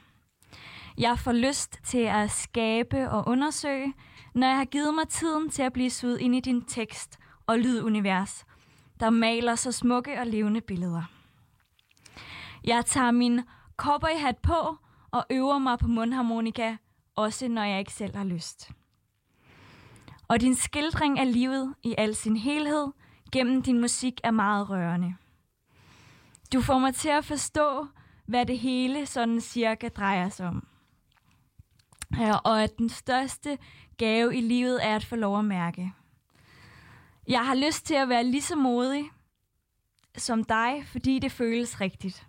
Jeg 0.99 1.19
får 1.19 1.33
lyst 1.33 1.81
til 1.85 1.99
at 1.99 2.31
skabe 2.31 3.11
og 3.11 3.29
undersøge, 3.29 3.95
når 4.35 4.47
jeg 4.47 4.57
har 4.57 4.65
givet 4.65 4.95
mig 4.95 5.09
tiden 5.09 5.51
til 5.51 5.63
at 5.63 5.73
blive 5.73 5.91
suget 5.91 6.21
ind 6.21 6.35
i 6.35 6.41
din 6.41 6.65
tekst 6.65 7.19
og 7.47 7.59
lydunivers, 7.59 8.45
der 9.01 9.11
maler 9.11 9.55
så 9.55 9.73
smukke 9.73 10.21
og 10.21 10.27
levende 10.27 10.61
billeder. 10.61 11.03
Jeg 12.65 12.87
tager 12.87 13.11
min 13.11 13.41
cowboyhat 13.77 14.39
på 14.39 14.77
og 15.11 15.27
øver 15.31 15.59
mig 15.59 15.79
på 15.79 15.87
mundharmonika, 15.87 16.77
også 17.17 17.49
når 17.49 17.63
jeg 17.63 17.79
ikke 17.79 17.93
selv 17.93 18.17
har 18.17 18.25
lyst. 18.25 18.71
Og 20.29 20.41
din 20.41 20.55
skildring 20.55 21.19
af 21.19 21.33
livet 21.33 21.75
i 21.83 21.95
al 21.99 22.15
sin 22.15 22.37
helhed 22.37 22.87
gennem 23.33 23.63
din 23.63 23.81
musik 23.81 24.21
er 24.25 24.31
meget 24.31 24.71
rørende. 24.71 25.15
Du 26.53 26.61
får 26.61 26.79
mig 26.79 26.95
til 26.95 27.09
at 27.09 27.25
forstå, 27.25 27.87
hvad 28.27 28.47
det 28.47 28.59
hele 28.59 29.07
sådan 29.07 29.41
cirka 29.41 29.89
drejer 29.89 30.29
sig 30.29 30.47
om. 30.49 30.67
Ja, 32.17 32.37
og 32.37 32.63
at 32.63 32.79
den 32.79 32.89
største 32.89 33.59
gave 33.97 34.37
i 34.37 34.41
livet 34.41 34.87
er 34.87 34.97
at 34.97 35.05
få 35.05 35.17
lov 35.17 35.39
at 35.39 35.45
mærke. 35.45 35.93
Jeg 37.29 37.47
har 37.47 37.55
lyst 37.55 37.87
til 37.87 37.95
at 37.95 38.09
være 38.09 38.25
lige 38.25 38.43
så 38.43 38.57
modig 38.57 39.05
som 40.17 40.45
dig, 40.45 40.83
fordi 40.87 41.19
det 41.19 41.33
føles 41.33 41.81
rigtigt. 41.81 42.27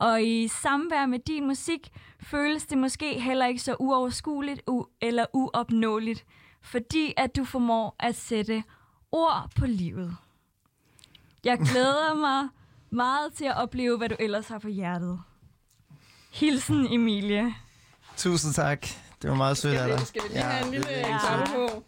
Og 0.00 0.22
i 0.22 0.48
samvær 0.48 1.06
med 1.06 1.18
din 1.18 1.46
musik 1.46 1.88
føles 2.20 2.66
det 2.66 2.78
måske 2.78 3.20
heller 3.20 3.46
ikke 3.46 3.62
så 3.62 3.76
uoverskueligt 3.78 4.62
u- 4.70 4.96
eller 5.00 5.26
uopnåeligt, 5.32 6.24
fordi 6.62 7.14
at 7.16 7.36
du 7.36 7.44
formår 7.44 7.96
at 7.98 8.14
sætte 8.16 8.64
ord 9.12 9.50
på 9.58 9.66
livet. 9.66 10.16
Jeg 11.44 11.58
glæder 11.58 12.14
mig 12.26 12.48
Meget 12.90 13.32
til 13.32 13.44
at 13.44 13.56
opleve, 13.56 13.96
hvad 13.96 14.08
du 14.08 14.16
ellers 14.20 14.48
har 14.48 14.58
på 14.58 14.68
hjertet. 14.68 15.20
Hilsen, 16.32 16.92
Emilie. 16.92 17.54
Tusind 18.16 18.54
tak. 18.54 18.86
Det 19.22 19.30
var 19.30 19.36
meget 19.36 19.56
sødt 19.56 19.76
af 19.76 19.98
dig. 19.98 20.06
Skal 20.06 20.22
vi 20.22 20.28
lige 20.28 20.42
have 20.42 20.66
en 20.66 20.70
lille 20.70 20.86
sødt. 20.86 21.48
på? 21.48 21.82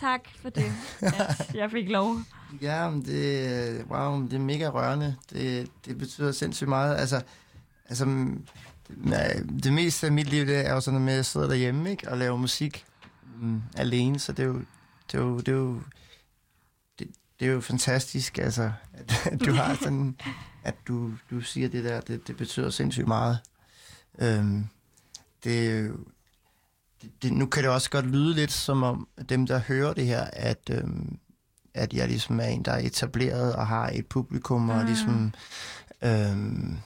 Tak 0.00 0.20
for 0.42 0.48
det, 0.50 0.64
at 1.00 1.54
jeg 1.54 1.70
fik 1.70 1.88
lov. 1.88 2.16
Ja, 2.62 2.90
men 2.90 3.04
det, 3.04 3.84
wow, 3.90 4.22
det 4.22 4.32
er 4.32 4.38
mega 4.38 4.68
rørende. 4.68 5.16
Det, 5.32 5.68
det 5.86 5.98
betyder 5.98 6.32
sindssygt 6.32 6.68
meget. 6.68 6.96
Altså, 6.96 7.22
altså 7.88 8.04
nej, 8.88 9.40
det 9.62 9.72
meste 9.72 10.06
af 10.06 10.12
mit 10.12 10.28
liv, 10.28 10.46
det 10.46 10.66
er 10.66 10.72
jo 10.72 10.80
sådan 10.80 11.00
med, 11.00 11.12
at 11.12 11.16
jeg 11.16 11.26
sidder 11.26 11.48
derhjemme 11.48 11.90
ikke, 11.90 12.10
og 12.10 12.18
laver 12.18 12.36
musik 12.36 12.84
mm, 13.40 13.62
alene, 13.76 14.18
så 14.18 14.32
det 14.32 14.42
er 14.42 14.46
jo, 14.46 14.60
det 15.12 15.18
er 15.18 15.22
jo, 15.22 15.38
det 15.38 15.48
er 15.48 15.52
jo, 15.52 15.80
det, 16.98 17.08
det 17.40 17.48
er 17.48 17.52
jo 17.52 17.60
fantastisk, 17.60 18.38
altså, 18.38 18.72
at, 18.92 19.26
at 19.32 19.40
du 19.40 19.52
har 19.52 19.74
sådan, 19.74 20.16
at 20.64 20.74
du, 20.88 21.12
du 21.30 21.40
siger 21.40 21.68
det 21.68 21.84
der, 21.84 22.00
det, 22.00 22.28
det 22.28 22.36
betyder 22.36 22.70
sindssygt 22.70 23.08
meget. 23.08 23.38
Øhm, 24.18 24.66
det, 25.46 25.92
det, 27.02 27.10
det, 27.22 27.32
nu 27.32 27.46
kan 27.46 27.62
det 27.62 27.70
også 27.70 27.90
godt 27.90 28.06
lyde 28.06 28.34
lidt 28.34 28.52
som 28.52 28.82
om 28.82 29.08
dem, 29.28 29.46
der 29.46 29.58
hører 29.58 29.92
det 29.94 30.06
her, 30.06 30.24
at, 30.32 30.70
øhm, 30.70 31.18
at 31.74 31.92
jeg 31.92 32.08
ligesom 32.08 32.40
er 32.40 32.44
en, 32.44 32.62
der 32.64 32.72
er 32.72 32.78
etableret 32.86 33.54
og 33.54 33.66
har 33.66 33.90
et 33.94 34.06
publikum, 34.06 34.68
og 34.70 34.80
Mm. 34.80 34.86
ligesom 34.86 35.32
øhm, 36.02 36.78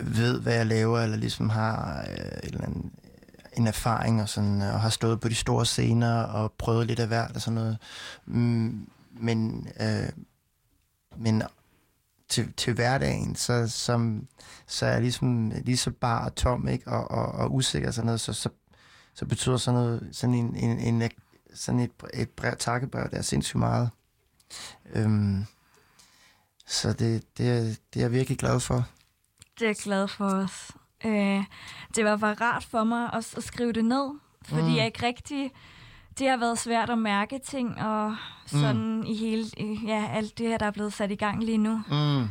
ved, 0.00 0.40
hvad 0.40 0.54
jeg 0.54 0.66
laver, 0.66 1.00
eller 1.00 1.16
ligesom 1.16 1.48
har 1.48 2.04
øh, 2.10 2.16
et 2.16 2.44
eller 2.44 2.64
andet, 2.64 2.90
en 3.56 3.66
erfaring, 3.66 4.22
og, 4.22 4.28
sådan, 4.28 4.62
og 4.62 4.80
har 4.80 4.90
stået 4.90 5.20
på 5.20 5.28
de 5.28 5.34
store 5.34 5.66
scener, 5.66 6.22
og 6.22 6.52
prøvet 6.58 6.86
lidt 6.86 7.00
af 7.00 7.06
hvert, 7.06 7.30
og 7.34 7.40
sådan 7.42 7.54
noget. 7.54 7.78
Mm, 8.26 8.88
men, 9.20 9.68
øh, 9.80 10.08
men 11.16 11.42
til, 12.28 12.52
til 12.52 12.74
hverdagen, 12.74 13.36
så, 13.36 13.68
som, 13.68 14.26
så 14.66 14.86
er 14.86 14.90
jeg 14.90 15.00
ligesom 15.00 15.52
lige 15.64 15.76
så 15.76 15.90
bar 15.90 16.24
og 16.24 16.34
tom, 16.34 16.68
ikke? 16.68 16.90
Og, 16.90 17.10
og, 17.10 17.26
og 17.26 17.54
usikker 17.54 17.90
sådan 17.90 18.06
noget, 18.06 18.20
så, 18.20 18.32
så, 18.32 18.48
så 19.14 19.26
betyder 19.26 19.56
sådan 19.56 19.80
noget, 19.80 20.08
sådan 20.12 20.34
en, 20.34 20.56
en, 20.56 20.78
en 20.78 21.10
sådan 21.54 21.80
et, 21.80 21.90
et 22.14 22.30
brev, 22.30 22.56
takkebrev, 22.58 23.10
der 23.10 23.18
er 23.18 23.22
sindssygt 23.22 23.58
meget. 23.58 23.90
Øhm, 24.94 25.44
så 26.66 26.92
det, 26.92 27.38
det, 27.38 27.48
er, 27.48 27.60
det 27.60 27.96
er 27.96 28.00
jeg 28.00 28.12
virkelig 28.12 28.38
glad 28.38 28.60
for. 28.60 28.88
Det 29.58 29.64
er 29.64 29.68
jeg 29.68 29.76
glad 29.76 30.08
for 30.08 30.24
os. 30.24 30.72
Øh, 31.04 31.44
det 31.96 32.04
var 32.04 32.16
bare 32.16 32.34
rart 32.34 32.64
for 32.64 32.84
mig 32.84 33.10
at, 33.12 33.34
at 33.36 33.44
skrive 33.44 33.72
det 33.72 33.84
ned, 33.84 34.18
fordi 34.42 34.62
mm. 34.62 34.76
jeg 34.76 34.86
ikke 34.86 35.06
rigtig... 35.06 35.52
Det 36.18 36.28
har 36.28 36.36
været 36.36 36.58
svært 36.58 36.90
at 36.90 36.98
mærke 36.98 37.38
ting, 37.38 37.82
og 37.82 38.16
sådan 38.46 38.96
mm. 38.96 39.02
i 39.06 39.14
hele... 39.14 39.44
Ja, 39.86 40.08
alt 40.12 40.38
det 40.38 40.48
her, 40.48 40.58
der 40.58 40.66
er 40.66 40.70
blevet 40.70 40.92
sat 40.92 41.10
i 41.10 41.14
gang 41.14 41.44
lige 41.44 41.58
nu. 41.58 41.82
Mm. 41.90 42.24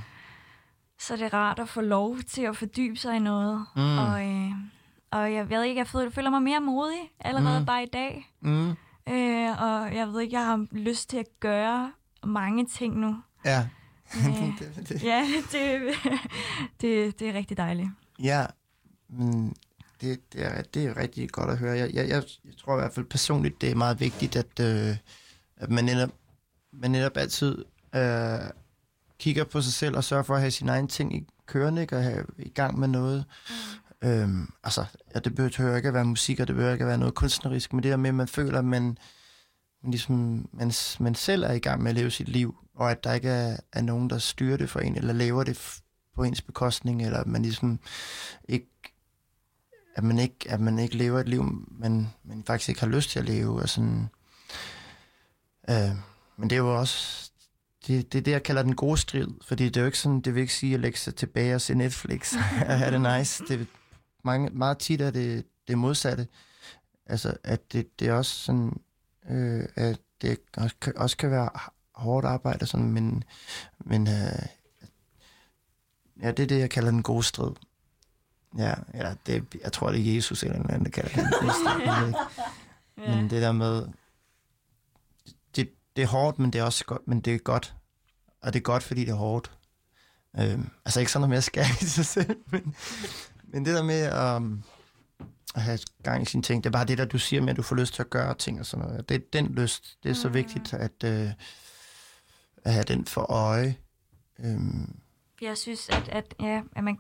Så 1.00 1.16
det 1.16 1.22
er 1.22 1.34
rart 1.34 1.60
at 1.60 1.70
få 1.70 1.82
lov 1.82 2.18
til 2.28 2.42
at 2.42 2.58
fordybe 2.58 2.96
sig 2.98 3.16
i 3.16 3.20
noget. 3.20 3.66
Mm. 3.76 3.98
Og, 3.98 4.28
øh, 4.28 4.52
og 5.12 5.34
jeg 5.34 5.50
ved 5.50 5.64
ikke, 5.64 5.80
jeg 5.80 5.88
føler, 5.88 6.30
mig 6.30 6.42
mere 6.42 6.60
modig 6.60 7.12
allerede 7.20 7.60
Mm. 7.60 7.66
bare 7.66 7.84
i 7.84 7.90
dag. 7.94 8.32
Mm. 8.42 8.70
Øh, 9.10 9.62
og 9.62 9.96
jeg 9.96 10.08
ved 10.08 10.22
ikke, 10.22 10.36
jeg 10.38 10.46
har 10.46 10.66
lyst 10.72 11.10
til 11.10 11.18
at 11.18 11.26
gøre 11.40 11.92
mange 12.24 12.66
ting 12.66 13.00
nu. 13.00 13.16
Ja. 13.46 13.68
Det- 14.14 14.90
det- 14.90 15.04
ja, 15.04 15.26
det, 15.52 15.82
det, 16.82 17.20
det 17.20 17.30
er 17.30 17.34
rigtig 17.34 17.58
dejligt. 17.58 17.90
Ja, 18.20 18.46
men 19.10 19.54
det, 20.02 20.34
det, 20.34 20.46
er, 20.46 20.62
det 20.62 20.86
er 20.86 20.98
rigtig 20.98 21.30
godt 21.30 21.50
at 21.50 21.58
høre. 21.58 21.78
Jeg, 21.78 21.94
jeg, 21.94 22.10
jeg, 22.10 22.24
jeg 22.46 22.54
tror 22.58 22.78
i 22.78 22.80
hvert 22.80 22.94
fald 22.94 23.06
personligt, 23.06 23.62
det 23.62 23.72
er 23.72 23.76
meget 23.76 24.00
vigtigt, 24.00 24.36
at, 24.36 24.60
øh, 24.62 24.98
at 25.58 25.70
man, 25.70 25.86
netop, 25.86 26.10
man 26.74 26.92
netop 26.92 27.18
altid 27.18 27.66
øh, 27.96 28.40
kigger 29.20 29.44
på 29.44 29.62
sig 29.62 29.74
selv 29.74 29.96
og 29.96 30.04
sørger 30.04 30.24
for 30.24 30.34
at 30.36 30.42
have 30.42 30.52
sine 30.52 30.72
egne 30.72 30.88
ting 30.88 31.16
i 31.16 31.28
kørende, 31.46 31.82
ikke? 31.82 31.98
og 31.98 32.04
have 32.04 32.26
i 32.38 32.50
gang 32.50 32.80
med 32.80 32.88
noget. 32.88 33.26
Mm. 33.50 34.10
Øhm, 34.10 34.50
altså, 34.64 34.86
ja, 35.16 35.20
det 35.20 35.36
behøver 35.36 35.76
ikke 35.76 35.88
at 35.88 35.94
være 35.94 36.06
musik, 36.06 36.40
og 36.40 36.48
det 36.48 36.56
behøver 36.56 36.74
ikke 36.74 36.84
at 36.84 36.88
være 36.88 36.98
noget 36.98 37.16
kunstnerisk, 37.16 37.74
men 37.74 37.84
det 37.84 37.92
der 37.92 37.98
med, 37.98 38.10
at 38.10 38.16
man 38.16 38.28
føler, 38.28 38.60
at 38.60 38.66
man, 38.66 38.98
man, 39.84 39.92
ligesom, 39.92 40.50
man, 40.54 40.72
man 41.00 41.16
selv 41.16 41.44
er 41.44 41.52
i 41.52 41.60
gang 41.60 41.84
med 41.84 41.92
at 41.92 41.96
leve 41.96 42.12
sit 42.12 42.30
liv, 42.30 42.56
og 42.76 42.92
at 42.92 43.04
der 43.04 43.14
ikke 43.14 43.30
er, 43.30 43.58
er 43.74 43.82
nogen, 43.82 44.10
der 44.10 44.18
styrer 44.18 44.58
det 44.58 44.70
for 44.70 44.80
en, 44.80 44.96
eller 44.96 45.14
laver 45.14 45.44
det 45.44 45.82
på 46.16 46.24
ens 46.24 46.42
bekostning, 46.42 47.06
eller 47.06 47.20
at 47.20 47.28
man 47.28 47.42
ligesom 47.42 47.80
ikke 48.50 48.68
at 49.96 50.04
man 50.04 50.20
ikke, 50.20 50.36
at 50.50 50.60
man 50.60 50.80
ikke 50.80 50.98
lever 50.98 51.20
et 51.20 51.30
liv, 51.30 51.68
man, 51.72 52.08
man 52.24 52.44
faktisk 52.44 52.70
ikke 52.70 52.82
har 52.82 52.88
lyst 52.88 53.10
til 53.10 53.20
at 53.20 53.26
leve. 53.26 53.62
Og 53.62 53.70
sådan, 53.70 54.10
øh, 55.70 55.92
men 56.38 56.50
det 56.50 56.56
er 56.56 56.60
jo 56.60 56.80
også, 56.80 57.32
det, 57.88 58.14
det 58.14 58.20
er 58.20 58.24
det, 58.24 58.32
jeg 58.32 58.44
kalder 58.44 58.64
den 58.64 58.76
gode 58.76 58.98
strid, 58.98 59.28
fordi 59.42 59.66
det 59.66 59.78
er 59.78 59.82
jo 59.82 59.86
ikke 59.86 60.00
sådan, 60.00 60.22
det 60.22 60.36
vil 60.36 60.42
ikke 60.42 60.54
sige 60.54 60.74
at 60.74 60.80
lægge 60.80 61.00
sig 61.00 61.16
tilbage 61.16 61.56
og 61.56 61.62
se 61.62 61.76
Netflix 61.76 62.34
og 62.70 62.80
have 62.80 62.92
det 62.92 63.18
nice. 63.18 63.44
Det, 63.48 63.68
mange, 64.24 64.50
meget 64.50 64.78
tit 64.78 65.02
er 65.02 65.12
det 65.12 65.46
det 65.68 65.78
modsatte. 65.78 66.28
Altså, 67.06 67.38
at 67.44 67.74
det, 67.74 68.00
det 68.00 68.08
er 68.08 68.14
også 68.14 68.32
sådan, 68.32 68.80
øh, 69.30 69.66
at 69.76 70.00
det 70.22 70.40
også 70.58 70.76
kan, 70.82 70.98
også 70.98 71.18
kan 71.18 71.32
være 71.32 71.50
hårdt 71.94 72.26
arbejde 72.26 72.64
og 72.64 72.68
sådan, 72.68 72.92
men, 72.92 73.24
men 73.80 74.08
øh, 74.08 74.46
ja, 76.22 76.32
det 76.32 76.40
er 76.40 76.48
det, 76.48 76.60
jeg 76.60 76.70
kalder 76.70 76.92
den 76.92 77.04
gode 77.04 77.24
strid. 77.24 77.52
Ja, 78.58 78.74
eller 78.94 79.16
det, 79.26 79.46
jeg 79.64 79.72
tror, 79.74 79.92
det 79.92 80.10
er 80.10 80.16
Jesus 80.16 80.44
eller 80.44 80.56
andet, 80.70 80.86
der 80.86 81.02
kalder 81.02 81.10
det 81.10 81.26
ved 81.42 82.08
ikke. 82.08 82.20
Ja. 82.98 83.16
Men 83.16 83.30
det 83.30 83.42
der 83.42 83.52
med, 83.52 83.88
det, 85.56 85.70
det 85.96 86.02
er 86.02 86.08
hårdt, 86.08 86.40
men 86.40 86.54
det 86.54 86.60
er 86.60 86.64
også 86.64 86.86
godt, 86.86 87.08
men 87.08 87.20
det 87.22 87.36
er 87.36 87.38
godt. 87.38 87.76
Og 88.42 88.54
det 88.54 88.60
er 88.60 88.64
godt, 88.64 88.84
fordi 88.84 89.02
det 89.02 89.12
er 89.12 89.16
hårdt. 89.16 89.52
Øhm, 90.40 90.70
altså 90.86 91.00
ikke 91.00 91.12
sådan 91.12 91.22
noget 91.22 91.30
med 91.30 91.38
at 91.38 91.44
skære 91.44 91.66
i 91.82 91.86
sig 91.86 92.06
selv, 92.06 92.36
men, 92.52 92.76
men 93.44 93.66
det 93.66 93.76
der 93.76 93.84
med 93.84 94.36
um, 94.36 94.64
at 95.56 95.62
have 95.62 95.80
gang 96.04 96.22
i 96.22 96.26
sine 96.26 96.44
ting, 96.44 96.64
det 96.64 96.70
er 96.70 96.72
bare 96.72 96.86
det 96.86 96.98
der, 96.98 97.06
du 97.06 97.18
siger 97.20 97.42
med, 97.42 97.50
at 97.50 97.58
du 97.58 97.62
får 97.62 97.76
lyst 97.76 97.94
til 97.94 98.02
at 98.02 98.10
gøre 98.10 98.34
ting 98.36 98.60
og 98.60 98.66
sådan 98.66 98.86
noget. 98.86 99.10
Det 99.10 99.16
er 99.16 99.20
den 99.34 99.48
lyst, 99.54 99.98
det 100.04 100.10
er 100.12 100.16
så 100.16 100.30
vigtigt, 100.30 100.74
at, 100.74 101.04
øh, 101.06 101.30
at 102.64 102.74
have 102.74 102.84
den 102.84 103.06
for 103.06 103.22
øje. 103.32 103.76
Øhm, 104.40 104.96
Jeg 105.42 105.58
synes, 105.58 105.90
at, 105.90 106.10
at, 106.10 106.36
ja, 106.40 106.62
at, 106.76 106.84
man, 106.84 106.98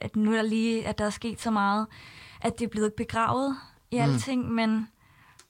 at 0.00 0.16
nu 0.16 0.32
er 0.32 0.36
der 0.36 0.42
lige, 0.42 0.86
at 0.86 0.98
der 0.98 1.04
er 1.04 1.10
sket 1.10 1.40
så 1.40 1.50
meget, 1.50 1.86
at 2.42 2.58
det 2.58 2.64
er 2.64 2.68
blevet 2.70 2.94
begravet 2.94 3.56
i 3.90 3.96
Mm. 3.96 4.02
alting, 4.02 4.50
men, 4.52 4.88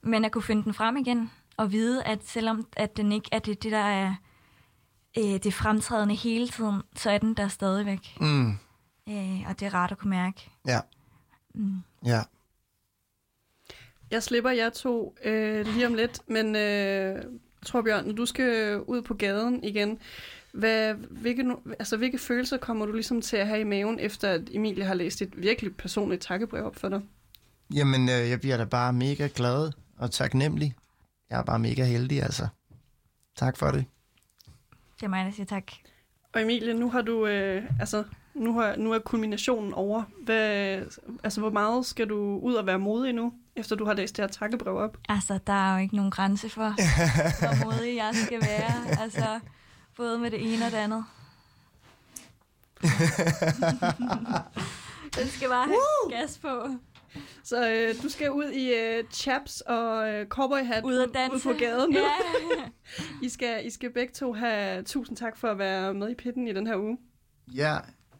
men 0.03 0.25
at 0.25 0.33
kunne 0.33 0.43
finde 0.43 0.65
den 0.65 0.75
frem 0.75 0.97
igen, 0.97 1.31
og 1.57 1.73
vide, 1.73 2.03
at 2.05 2.25
selvom 2.27 2.67
at 2.77 2.97
den 2.97 3.13
ikke 3.13 3.29
er 3.33 3.39
det, 3.39 3.63
det 3.63 3.73
der 3.73 3.79
er 3.79 4.15
øh, 5.19 5.25
det 5.43 5.55
fremtrædende 5.55 6.15
hele 6.15 6.49
tiden, 6.49 6.83
så 6.97 7.11
er 7.11 7.19
den 7.19 7.35
der 7.35 7.49
stadigvæk. 7.49 8.17
mm, 8.21 8.51
Øh, 9.09 9.41
og 9.49 9.61
det 9.61 9.67
er 9.67 9.75
rart 9.75 9.93
at 9.93 9.99
kunne 9.99 10.11
mærke. 10.11 10.51
ja, 10.67 10.81
Mm. 11.55 11.83
ja. 12.05 12.23
Jeg 14.11 14.23
slipper 14.23 14.51
jer 14.51 14.71
to 14.71 15.15
øh, 15.25 15.67
lige 15.67 15.87
om 15.87 15.95
lidt, 15.95 16.21
men 16.29 16.57
øh, 16.57 17.23
Torbjørn, 17.67 18.05
når 18.07 18.13
du 18.13 18.27
skal 18.27 18.81
ud 18.81 19.03
på 19.03 19.15
gaden 19.15 19.65
igen, 19.65 19.99
hvad, 20.53 20.95
hvilke, 20.95 21.45
altså, 21.79 21.97
hvilke 21.97 22.19
følelser 22.19 22.57
kommer 22.57 22.87
du 22.87 22.93
ligesom 22.93 23.23
til 23.23 23.37
at 23.37 23.47
have 23.47 23.61
i 23.61 23.65
maven, 23.65 23.99
efter 24.01 24.29
at 24.29 24.41
Emilie 24.53 24.85
har 24.85 24.95
læst 24.95 25.23
et 25.23 25.43
virkelig 25.43 25.77
personligt 25.77 26.23
takkebrev 26.23 26.65
op 26.65 26.77
for 26.77 26.89
dig? 26.89 27.01
Jamen, 27.75 28.09
øh, 28.09 28.31
jeg 28.31 28.41
bliver 28.41 28.57
da 28.57 28.65
bare 28.65 28.93
mega 28.93 29.29
glad 29.35 29.73
og 29.99 30.11
taknemmelig. 30.11 30.75
Jeg 31.31 31.39
er 31.39 31.43
bare 31.43 31.59
mega 31.59 31.85
heldig, 31.85 32.23
altså. 32.23 32.49
Tak 33.37 33.57
for 33.57 33.71
det. 33.71 33.85
Det 35.01 35.07
er 35.07 35.09
mig, 35.09 35.25
der 35.25 35.33
siger 35.33 35.47
tak. 35.47 35.65
Og 36.35 36.43
Emilie, 36.43 36.75
nu 36.75 36.91
har 36.91 37.03
du, 37.03 37.27
øh, 37.27 37.63
altså, 37.81 38.05
nu, 38.35 38.59
har, 38.59 38.77
nu 38.77 38.93
er 38.93 38.99
kulminationen 38.99 39.75
over. 39.75 40.03
Hvad, 40.25 40.83
altså, 41.25 41.41
hvor 41.41 41.51
meget 41.51 41.87
skal 41.87 42.09
du 42.09 42.39
ud 42.43 42.55
og 42.55 42.67
være 42.67 42.79
modig 42.79 43.13
nu, 43.13 43.33
efter 43.57 43.77
du 43.77 43.85
har 43.85 43.95
læst 43.95 44.17
det 44.17 44.23
her 44.23 44.29
takkebrev 44.29 44.77
op? 44.77 44.99
Altså, 45.09 45.39
der 45.47 45.53
er 45.53 45.75
jo 45.75 45.83
ikke 45.83 45.97
nogen 45.97 46.11
grænse 46.11 46.49
for, 46.49 46.75
hvor 47.41 47.65
modig 47.65 47.97
jeg 47.97 48.11
skal 48.27 48.41
være. 48.41 49.01
Altså, 49.03 49.41
både 50.01 50.19
med 50.19 50.31
det 50.31 50.55
ene 50.55 50.65
og 50.67 50.71
det 50.71 50.77
andet. 50.77 51.05
Den 55.19 55.29
skal 55.29 55.49
bare 55.49 55.67
have 55.67 56.21
gas 56.21 56.39
på. 56.39 56.69
Så 57.45 57.71
øh, 57.71 58.03
du 58.03 58.09
skal 58.09 58.31
ud 58.31 58.45
i 58.45 58.75
øh, 58.75 59.05
chaps 59.13 59.61
og 59.61 60.09
øh, 60.11 60.27
cowboyhat 60.27 60.85
Ud 60.85 60.99
at 60.99 61.09
danse. 61.15 61.35
ud 61.37 61.41
på 61.55 61.59
gaden 61.59 61.91
nu. 61.93 61.99
Ja. 61.99 62.65
I, 63.27 63.29
skal, 63.29 63.67
I 63.67 63.71
skal 63.71 63.91
begge 63.93 64.13
to 64.15 64.33
have 64.33 64.83
tusind 64.83 65.17
tak 65.17 65.37
for 65.37 65.49
at 65.49 65.59
være 65.59 65.95
med 65.95 66.11
i 66.11 66.15
pitten 66.15 66.49
i 66.49 66.53
den 66.53 66.67
her 66.67 66.77
uge. 66.77 66.99
Ja, 67.55 67.77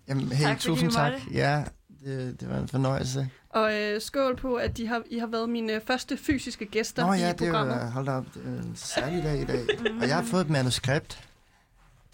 jamen, 0.09 0.33
hey, 0.33 0.45
Tak, 0.45 0.59
tusind 0.59 0.91
tak. 0.91 1.13
måtte. 1.13 1.27
Ja, 1.33 1.65
det, 2.05 2.41
det 2.41 2.49
var 2.49 2.59
en 2.59 2.69
fornøjelse. 2.69 3.31
Og 3.51 3.79
øh, 3.79 4.01
skål 4.01 4.37
på, 4.37 4.55
at 4.55 4.77
de 4.77 4.87
har, 4.87 5.03
I 5.11 5.19
har 5.19 5.27
været 5.27 5.49
mine 5.49 5.81
første 5.81 6.17
fysiske 6.17 6.67
gæster 6.67 7.07
Nå 7.07 7.13
i 7.13 7.19
ja, 7.19 7.33
det 7.33 7.41
er 7.41 7.45
programmet. 7.53 7.75
jo, 7.75 7.81
hold 7.91 8.07
da 8.07 8.13
op, 8.13 8.25
det 8.35 8.43
er 8.45 8.49
en 8.63 8.73
særlig 8.77 9.23
dag 9.23 9.41
i 9.41 9.45
dag. 9.45 9.67
Og 10.03 10.09
jeg 10.09 10.17
har 10.17 10.25
fået 10.25 10.41
et 10.45 10.51
manuskript 10.51 11.25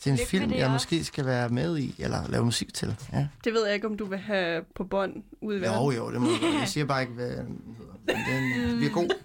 til 0.00 0.10
en 0.12 0.16
Lykke 0.18 0.28
film, 0.30 0.50
jeg 0.52 0.58
også. 0.64 0.72
måske 0.72 1.04
skal 1.04 1.26
være 1.26 1.48
med 1.48 1.78
i, 1.78 1.94
eller 1.98 2.28
lave 2.28 2.44
musik 2.44 2.74
til. 2.74 2.96
Ja. 3.12 3.28
Det 3.44 3.52
ved 3.52 3.64
jeg 3.66 3.74
ikke, 3.74 3.86
om 3.86 3.96
du 3.96 4.04
vil 4.04 4.18
have 4.18 4.64
på 4.74 4.84
bånd 4.84 5.24
ude 5.40 5.58
i 5.58 5.60
verden. 5.60 5.84
Jo, 5.84 5.90
jo, 5.90 6.12
det 6.12 6.20
må 6.20 6.30
jeg 6.30 6.38
godt. 6.40 6.54
Jeg 6.60 6.68
siger 6.68 6.86
bare 6.86 7.00
ikke, 7.02 7.14
hvad 7.14 7.36
den 7.36 7.76
hedder. 7.78 8.24
Den 8.24 8.62
øh, 8.72 8.76
bliver 8.76 8.92
god. 8.92 9.08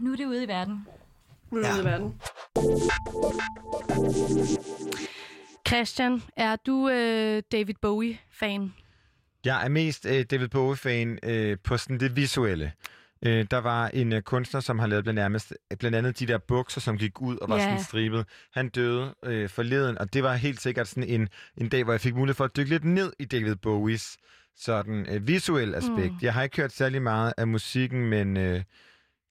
Nu 0.00 0.12
er 0.12 0.16
det 0.16 0.24
ude 0.26 0.44
i 0.44 0.48
verden. 0.48 0.86
Nu 1.50 1.58
er 1.58 1.62
det 1.62 1.72
ude 1.72 1.82
i 1.82 1.84
verden. 1.84 2.14
Christian, 5.68 6.22
er 6.36 6.56
du 6.56 6.88
øh, 6.88 7.42
David 7.52 7.74
Bowie-fan? 7.82 8.74
Jeg 9.44 9.64
er 9.64 9.68
mest 9.68 10.06
øh, 10.06 10.24
David 10.30 10.48
Bowie-fan 10.48 11.18
øh, 11.22 11.56
på 11.64 11.76
sådan 11.76 12.00
det 12.00 12.16
visuelle. 12.16 12.72
Øh, 13.22 13.46
der 13.50 13.58
var 13.58 13.88
en 13.88 14.12
øh, 14.12 14.22
kunstner, 14.22 14.60
som 14.60 14.78
har 14.78 14.86
lavet 14.86 15.04
blandt, 15.04 15.18
nærmest, 15.20 15.54
blandt 15.78 15.96
andet 15.96 16.18
de 16.18 16.26
der 16.26 16.38
bukser, 16.38 16.80
som 16.80 16.98
gik 16.98 17.20
ud 17.20 17.36
og 17.36 17.48
var 17.48 17.56
Ja. 17.56 17.62
sådan 17.62 17.80
stribet. 17.84 18.26
Han 18.52 18.68
døde 18.68 19.14
øh, 19.24 19.48
forleden, 19.48 19.98
og 19.98 20.12
det 20.14 20.22
var 20.22 20.34
helt 20.34 20.60
sikkert 20.60 20.88
sådan 20.88 21.04
en, 21.08 21.28
en 21.56 21.68
dag, 21.68 21.84
hvor 21.84 21.92
jeg 21.92 22.00
fik 22.00 22.14
mulighed 22.14 22.34
for 22.34 22.44
at 22.44 22.56
dykke 22.56 22.70
lidt 22.70 22.84
ned 22.84 23.12
i 23.18 23.24
David 23.24 23.56
Bowies 23.56 24.16
sådan 24.56 25.06
øh, 25.08 25.28
visuelle 25.28 25.76
aspekt. 25.76 26.12
Mm. 26.12 26.18
Jeg 26.22 26.34
har 26.34 26.42
ikke 26.42 26.56
hørt 26.56 26.72
særlig 26.72 27.02
meget 27.02 27.34
af 27.36 27.46
musikken, 27.48 28.06
men 28.06 28.36
øh, 28.36 28.62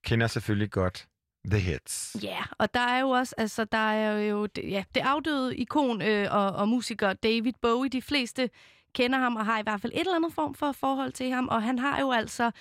kender 0.06 0.28
selvfølgelig 0.28 0.72
godt 0.72 1.08
The 1.52 1.60
Hits. 1.60 2.16
Ja, 2.24 2.28
yeah, 2.28 2.46
og 2.60 2.74
der 2.74 2.80
er 2.80 3.00
jo 3.00 3.10
også, 3.10 3.36
altså 3.38 3.66
der 3.72 3.78
er 3.92 4.20
jo, 4.22 4.48
ja, 4.58 4.84
det 4.96 5.02
afdøde 5.02 5.58
ikon 5.58 6.02
øh, 6.02 6.28
og, 6.32 6.52
og 6.52 6.68
musiker 6.68 7.14
David 7.14 7.54
Bowie. 7.62 7.90
De 7.90 8.02
fleste 8.02 8.50
kender 8.94 9.20
ham 9.20 9.36
og 9.36 9.46
har 9.46 9.60
i 9.60 9.64
hvert 9.64 9.82
fald 9.82 9.94
et 9.96 10.00
eller 10.00 10.16
andet 10.16 10.34
form 10.34 10.54
for 10.56 10.72
forhold 10.72 11.12
til 11.12 11.32
ham, 11.32 11.48
og 11.48 11.64
han 11.64 11.80
har 11.80 12.00
jo 12.00 12.12
altså, 12.12 12.52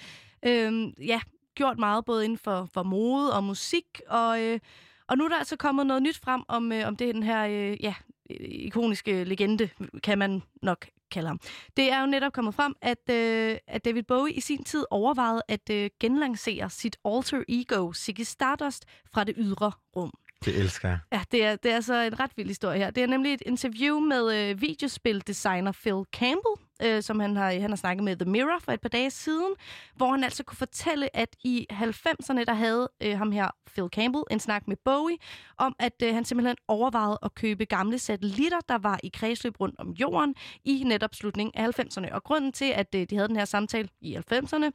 øh, 0.43 0.93
ja, 1.09 1.21
gjort 1.55 1.79
meget 1.79 2.05
både 2.05 2.25
inden 2.25 2.39
for, 2.39 2.69
for 2.75 2.83
mode 2.83 3.37
og 3.37 3.45
musik, 3.45 4.01
og, 4.09 4.43
øh, 4.43 4.61
og 5.09 5.19
nu 5.19 5.25
er 5.25 5.29
der 5.29 5.37
altså 5.37 5.57
kommet 5.57 5.87
noget 5.87 6.03
nyt 6.03 6.19
frem 6.19 6.43
om, 6.49 6.73
øh, 6.73 6.87
om 6.87 6.97
det 6.97 7.15
den 7.15 7.23
her, 7.23 7.47
øh, 7.47 7.85
ja, 7.85 7.95
ikoniske 8.41 9.25
legende, 9.25 9.69
kan 10.03 10.19
man 10.19 10.43
nok 10.63 10.87
kalde 11.11 11.29
ham. 11.29 11.41
Det 11.77 11.93
er 11.93 12.01
jo 12.01 12.07
netop 12.07 12.33
kommet 12.33 12.55
frem, 12.55 12.75
at, 12.83 13.11
øh, 13.11 13.59
at 13.67 13.85
David 13.85 14.03
Bowie 14.03 14.35
i 14.35 14.41
sin 14.41 14.65
tid 14.65 14.85
overvejede 14.91 15.43
at 15.49 15.71
øh, 15.71 15.91
genlancere 16.01 16.71
sit 16.71 16.97
alter 17.05 17.43
ego, 17.49 17.93
Ziggy 17.93 18.23
Stardust, 18.23 18.85
fra 19.13 19.25
det 19.25 19.35
ydre 19.39 19.73
rum. 19.97 20.13
Det 20.45 20.59
elsker 20.59 20.89
jeg. 20.89 20.99
Ja, 21.13 21.23
det 21.33 21.45
er, 21.45 21.57
det 21.57 21.73
er 21.73 21.81
så 21.81 21.95
en 21.95 22.21
ret 22.21 22.31
vild 22.37 22.49
historie 22.49 22.79
her. 22.79 22.91
Det 22.91 23.03
er 23.03 23.07
nemlig 23.07 23.35
et 23.35 23.43
interview 23.47 24.01
med 24.01 24.51
øh, 24.51 24.61
videospildesigner 24.61 25.73
Phil 25.73 26.05
Campbell, 26.13 26.55
øh, 26.83 27.03
som 27.03 27.21
han 27.21 27.37
har, 27.37 27.53
han 27.53 27.71
har 27.71 27.77
snakket 27.77 28.05
med 28.05 28.17
The 28.17 28.31
Mirror 28.31 28.59
for 28.59 28.73
et 28.73 28.81
par 28.81 28.89
dage 28.89 29.11
siden, 29.11 29.55
hvor 29.97 30.11
han 30.11 30.25
altså 30.25 30.45
kunne 30.45 30.57
fortælle, 30.57 31.17
at 31.17 31.37
i 31.45 31.67
90'erne, 31.73 32.45
der 32.45 32.55
havde 32.55 32.91
øh, 33.03 33.19
ham 33.19 33.33
her, 33.33 33.51
Phil 33.73 33.89
Campbell, 33.93 34.25
en 34.31 34.41
snak 34.41 34.69
med 34.69 34.77
Bowie, 34.85 35.17
om 35.59 35.77
at 35.79 36.03
øh, 36.03 36.15
han 36.15 36.25
simpelthen 36.25 36.57
overvejede 36.69 37.19
at 37.23 37.35
købe 37.35 37.65
gamle 37.65 37.99
satellitter, 37.99 38.61
der 38.69 38.79
var 38.79 39.01
i 39.03 39.11
kredsløb 39.15 39.61
rundt 39.61 39.81
om 39.81 39.91
jorden 39.91 40.35
i 40.65 40.83
netop 40.87 41.15
slutningen 41.15 41.53
af 41.55 41.81
90'erne. 41.81 42.15
Og 42.15 42.25
grunden 42.25 42.53
til, 42.53 42.73
at 42.75 42.95
øh, 42.95 43.07
de 43.11 43.17
havde 43.17 43.29
den 43.29 43.37
her 43.37 43.45
samtale 43.45 43.89
i 44.01 44.17
90'erne, 44.33 44.71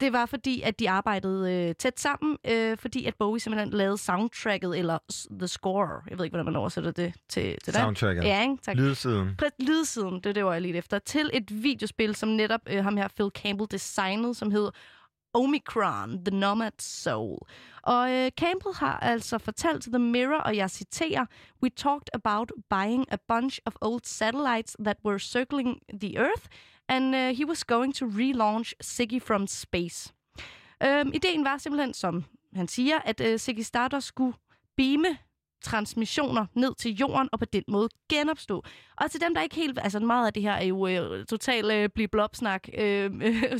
det 0.00 0.12
var 0.12 0.26
fordi, 0.26 0.62
at 0.62 0.78
de 0.78 0.90
arbejdede 0.90 1.52
øh, 1.52 1.74
tæt 1.74 2.00
sammen, 2.00 2.36
øh, 2.44 2.76
fordi 2.76 3.04
at 3.04 3.14
Bowie 3.14 3.40
simpelthen 3.40 3.70
lavede 3.70 3.98
soundtracket, 3.98 4.78
eller 4.78 4.98
the 5.30 5.48
score. 5.48 6.02
Jeg 6.10 6.18
ved 6.18 6.24
ikke, 6.24 6.32
hvordan 6.32 6.44
man 6.44 6.56
oversætter 6.56 6.90
det 6.90 7.14
til, 7.28 7.56
til 7.64 7.74
dig. 7.74 7.82
Soundtracket. 7.82 8.24
Ja, 8.24 8.42
ikke? 8.42 8.56
Tak. 8.62 8.76
Lydsiden. 8.76 9.36
Præ- 9.42 9.66
lydsiden, 9.66 10.20
det 10.20 10.34
det, 10.34 10.44
var 10.44 10.52
jeg 10.52 10.62
lige 10.62 10.76
efter. 10.76 10.98
Til 10.98 11.30
et 11.32 11.62
videospil, 11.62 12.14
som 12.14 12.28
netop 12.28 12.60
øh, 12.66 12.84
ham 12.84 12.96
her 12.96 13.08
Phil 13.08 13.30
Campbell 13.34 13.68
designede, 13.70 14.34
som 14.34 14.50
hed 14.50 14.70
Omicron, 15.34 16.24
The 16.24 16.36
Nomad 16.36 16.72
Soul. 16.78 17.38
Og 17.82 18.12
øh, 18.12 18.30
Campbell 18.30 18.74
har 18.74 18.98
altså 18.98 19.38
fortalt 19.38 19.82
til 19.82 19.92
The 19.92 19.98
Mirror, 19.98 20.38
og 20.38 20.56
jeg 20.56 20.70
citerer, 20.70 21.26
We 21.62 21.70
talked 21.76 22.08
about 22.14 22.52
buying 22.70 23.04
a 23.10 23.16
bunch 23.28 23.58
of 23.66 23.72
old 23.80 24.00
satellites 24.04 24.76
that 24.84 24.96
were 25.04 25.18
circling 25.18 25.80
the 26.00 26.18
Earth, 26.18 26.46
and 26.88 27.14
uh, 27.14 27.36
he 27.36 27.44
was 27.44 27.64
going 27.64 27.94
to 27.94 28.06
relaunch 28.06 28.72
Ziggy 28.82 29.20
from 29.20 29.46
space. 29.46 30.12
Øhm, 30.82 31.10
ideen 31.14 31.44
var 31.44 31.58
simpelthen, 31.58 31.94
som 31.94 32.24
han 32.54 32.68
siger, 32.68 32.98
at 32.98 33.20
øh, 33.20 33.38
Ziggy 33.38 33.60
Stardust 33.60 34.06
skulle 34.06 34.34
beame 34.76 35.18
transmissioner 35.66 36.46
ned 36.54 36.74
til 36.74 36.94
jorden 36.94 37.28
og 37.32 37.38
på 37.38 37.44
den 37.44 37.62
måde 37.68 37.88
genopstå. 38.08 38.64
Og 38.96 39.10
til 39.10 39.20
dem, 39.20 39.34
der 39.34 39.42
ikke 39.42 39.54
helt... 39.56 39.78
Altså 39.82 40.00
meget 40.00 40.26
af 40.26 40.32
det 40.32 40.42
her 40.42 40.52
er 40.52 40.64
jo 40.64 40.86
øh, 40.86 41.26
totalt 41.26 41.72
øh, 41.72 41.88
blive 41.88 42.08
blobsnak 42.08 42.68
øh, 42.78 43.10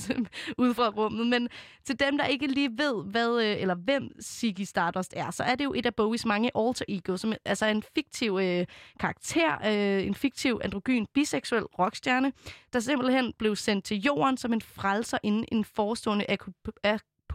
ude 0.63 0.75
fra 0.75 0.89
rummet, 0.89 1.27
men 1.27 1.49
til 1.85 2.01
dem, 2.01 2.19
der 2.19 2.25
ikke 2.25 2.47
lige 2.47 2.71
ved, 2.79 3.05
hvad 3.05 3.43
øh, 3.43 3.63
eller 3.63 3.75
hvem 3.75 4.11
Ziggy 4.23 4.61
Stardust 4.61 5.13
er, 5.17 5.31
så 5.31 5.43
er 5.43 5.55
det 5.55 5.65
jo 5.65 5.73
et 5.77 5.87
af 5.87 5.95
Bowies 5.95 6.27
mange 6.27 6.51
alter 6.55 6.85
ego, 6.89 7.17
som 7.17 7.33
altså 7.45 7.67
en 7.67 7.83
fiktiv 7.95 8.39
øh, 8.43 8.67
karakter, 9.01 9.53
øh, 9.67 10.07
en 10.07 10.15
fiktiv 10.15 10.61
androgyn 10.65 11.07
biseksuel 11.15 11.63
rockstjerne, 11.63 12.33
der 12.73 12.81
simpelthen 12.81 13.33
blev 13.39 13.57
sendt 13.57 13.85
til 13.85 14.01
jorden 14.01 14.37
som 14.37 14.53
en 14.53 14.63
frelser 14.63 15.19
inden 15.23 15.45
en 15.53 15.65
forestående 15.65 16.25
aku- 16.31 16.63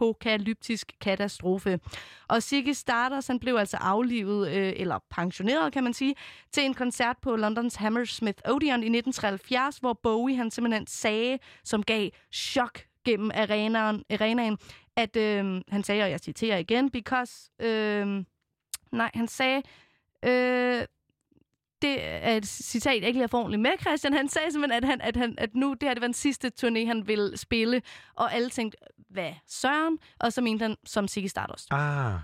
apokalyptisk 0.02 0.92
katastrofe. 1.00 1.80
Og 2.28 2.42
Ziggy 2.42 2.72
Stardust, 2.72 3.28
han 3.28 3.38
blev 3.38 3.56
altså 3.56 3.76
aflivet, 3.76 4.48
øh, 4.48 4.72
eller 4.76 4.98
pensioneret, 5.10 5.72
kan 5.72 5.84
man 5.84 5.94
sige, 5.94 6.14
til 6.52 6.64
en 6.64 6.74
koncert 6.74 7.16
på 7.22 7.36
Londons 7.36 7.74
Hammersmith 7.74 8.38
Odeon 8.44 8.82
i 8.82 8.88
1973, 8.88 9.78
hvor 9.78 9.92
Bowie, 10.02 10.36
han 10.36 10.50
simpelthen 10.50 10.86
sagde, 10.86 11.38
som 11.64 11.82
gav 11.82 12.10
chok 12.32 12.80
gennem 13.04 13.30
arenaen, 13.34 14.04
arenaen 14.10 14.58
at 14.96 15.16
øh, 15.16 15.60
han 15.68 15.84
sagde, 15.84 16.02
og 16.02 16.10
jeg 16.10 16.20
citerer 16.20 16.58
igen, 16.58 16.90
because... 16.90 17.50
Øh, 17.60 18.24
nej, 18.92 19.10
han 19.14 19.28
sagde... 19.28 19.62
Øh, 20.24 20.84
det 21.82 21.96
er 22.00 22.36
et 22.36 22.46
citat, 22.46 23.00
jeg 23.00 23.08
ikke 23.08 23.20
lige 23.20 23.28
har 23.32 23.38
ordentligt 23.38 23.62
med, 23.62 23.70
Christian. 23.80 24.12
Han 24.12 24.28
sagde 24.28 24.52
simpelthen, 24.52 24.84
at, 24.84 24.88
han, 24.88 25.00
at, 25.00 25.16
han, 25.16 25.34
at 25.38 25.54
nu 25.54 25.74
det 25.80 25.88
her 25.88 25.94
det 25.94 26.00
var 26.00 26.06
den 26.06 26.14
sidste 26.14 26.50
turné, 26.60 26.86
han 26.86 27.02
ville 27.06 27.36
spille. 27.36 27.82
Og 28.16 28.34
alle 28.34 28.50
tænkte, 28.50 28.78
hvad 29.10 29.32
Søren? 29.48 29.98
Og 30.20 30.32
så 30.32 30.40
mente 30.40 30.62
han, 30.62 30.76
som 30.86 31.08
Ziggy 31.08 31.26
Stardust. 31.26 31.68
Ah. 31.70 32.14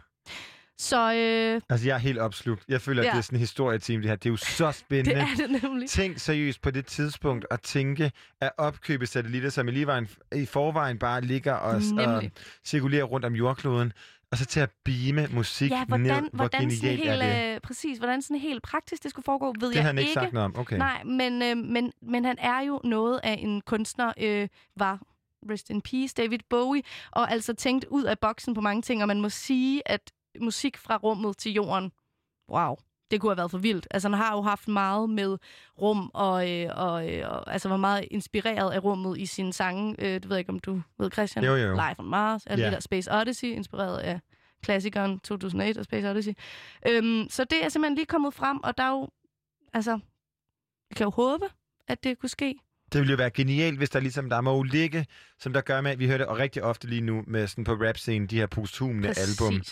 Så 0.81 1.13
øh, 1.13 1.61
Altså, 1.69 1.87
jeg 1.87 1.95
er 1.95 1.99
helt 1.99 2.19
opslugt. 2.19 2.65
Jeg 2.69 2.81
føler, 2.81 3.03
ja. 3.03 3.09
At 3.09 3.13
det 3.13 3.19
er 3.19 3.23
sådan 3.23 3.37
en 3.37 3.41
historieteam, 3.41 4.01
det 4.01 4.11
her. 4.11 4.17
Det 4.17 4.27
er 4.27 4.31
jo 4.31 4.37
så 4.37 4.73
spændende. 4.73 5.21
det 5.21 5.23
er 5.23 5.47
det 5.47 5.63
nemlig. 5.63 5.89
Tænk 5.91 6.19
seriøst 6.19 6.63
på 6.63 6.71
det 6.71 6.87
tidspunkt 6.87 7.47
at 7.51 7.61
tænke 7.61 8.13
at 8.41 8.51
opkøbe 8.59 9.07
satellitter, 9.07 9.51
som 9.51 9.69
i 9.69 9.71
lige 9.71 9.87
var 9.87 9.99
en, 9.99 10.09
i 10.35 10.47
forvejen 10.47 10.99
bare 10.99 11.21
ligger 11.21 11.53
og, 11.53 11.83
og 11.99 12.23
cirkulerer 12.65 13.05
rundt 13.05 13.27
om 13.27 13.35
jordkloden, 13.35 13.93
og 14.33 14.39
så 14.39 14.45
til 14.47 14.61
at 14.61 14.71
beame 14.85 15.27
musik 15.35 15.71
Ja, 15.71 15.85
hvordan, 15.85 16.07
ned. 16.23 16.31
Hvor 16.31 16.39
hvordan 16.39 16.71
sådan 16.71 16.91
genialt 16.95 16.99
helt, 17.01 17.23
er 17.23 17.49
det? 17.51 17.55
øh, 17.55 17.61
præcis, 17.61 17.99
hvordan 17.99 18.23
sådan 18.23 18.41
helt 18.41 18.63
praktisk 18.63 19.03
det 19.03 19.11
skulle 19.11 19.25
foregå, 19.25 19.55
ved 19.61 19.69
Det 19.69 19.75
jeg 19.75 19.83
har 19.83 19.89
han 19.89 19.99
ikke 19.99 20.09
ikke. 20.11 20.21
sagt 20.21 20.33
noget 20.33 20.45
om, 20.45 20.59
okay. 20.59 20.77
Nej, 20.79 21.05
men, 21.05 21.43
øh, 21.43 21.57
men, 21.57 21.93
men 22.03 22.25
han 22.25 22.37
er 22.39 22.61
jo 22.61 22.81
noget 22.85 23.21
af 23.23 23.37
en 23.41 23.61
kunstner, 23.61 24.13
øh, 24.21 24.49
var 24.77 25.01
rest 25.51 25.71
in 25.71 25.81
peace, 25.83 26.15
David 26.17 26.39
Bowie, 26.51 26.83
og 27.13 27.31
altså 27.33 27.55
tænkt 27.55 27.85
ud 27.91 28.05
af 28.05 28.19
boksen 28.19 28.55
på 28.55 28.61
mange 28.61 28.83
ting, 28.83 29.03
og 29.03 29.09
man 29.09 29.21
må 29.21 29.29
sige, 29.29 29.89
at 29.89 30.13
musik 30.41 30.77
fra 30.77 30.97
rummet 30.97 31.37
til 31.37 31.53
jorden, 31.53 31.93
wow, 32.51 32.77
det 33.11 33.21
kunne 33.21 33.31
have 33.31 33.37
været 33.39 33.51
for 33.51 33.59
vildt. 33.59 33.87
Altså, 33.91 34.09
han 34.09 34.19
har 34.19 34.35
jo 34.37 34.43
haft 34.43 34.69
meget 34.69 35.11
med 35.11 35.39
rum, 35.81 36.11
og, 36.15 36.51
øh, 36.51 36.71
og, 36.77 37.13
øh, 37.15 37.29
og 37.31 37.53
altså 37.53 37.69
var 37.69 37.77
meget 37.77 38.05
inspireret 38.11 38.73
af 38.73 38.85
rummet 38.85 39.19
i 39.19 39.27
sine 39.27 39.53
sange. 39.53 39.95
Øh, 39.99 40.15
det 40.15 40.29
ved 40.29 40.37
jeg 40.37 40.39
ikke, 40.39 40.51
om 40.51 40.59
du 40.59 40.83
ved, 40.99 41.11
Christian? 41.11 41.45
Jo, 41.45 41.57
jo. 41.57 41.73
Life 41.73 41.95
on 41.99 42.07
Mars, 42.07 42.47
alt 42.47 42.61
Ja. 42.61 42.65
det 42.65 42.73
der 42.73 42.81
Space 42.81 43.13
Odyssey, 43.13 43.49
inspireret 43.49 43.99
af 43.99 44.21
klassikeren 44.63 45.21
2008 45.21 45.79
og 45.79 45.85
Space 45.85 46.11
Odyssey. 46.11 46.33
Øhm, 46.89 47.27
så 47.31 47.45
det 47.45 47.65
er 47.65 47.69
simpelthen 47.69 47.95
lige 47.95 48.07
kommet 48.07 48.35
frem, 48.35 48.59
og 48.65 48.79
der 48.79 48.85
er 48.85 48.91
jo, 48.91 49.09
altså, 49.75 49.91
jeg 50.91 50.97
kan 50.97 51.05
jo 51.05 51.11
håbe, 51.11 51.45
at 51.89 52.05
det 52.05 52.19
kunne 52.19 52.29
ske. 52.29 52.55
Det 52.93 53.01
ville 53.01 53.11
jo 53.11 53.17
være 53.17 53.31
genialt, 53.31 53.79
hvis 53.79 53.91
der 53.91 54.01
ligesom, 54.01 54.31
der 54.31 54.41
må 54.41 54.63
ligge, 54.63 55.07
som 55.39 55.53
der 55.53 55.61
gør 55.61 55.81
med, 55.81 55.97
vi 55.97 56.07
hører 56.07 56.19
det 56.19 56.27
og 56.27 56.39
rigtig 56.39 56.63
ofte 56.63 56.87
lige 56.87 57.01
nu 57.01 57.25
med 57.27 57.47
sådan 57.47 57.65
på 57.65 57.73
rap-scenen, 57.73 58.27
de 58.27 58.37
her 58.37 58.47
posthumne 58.47 59.07
Præcis. 59.07 59.41
album. 59.41 59.63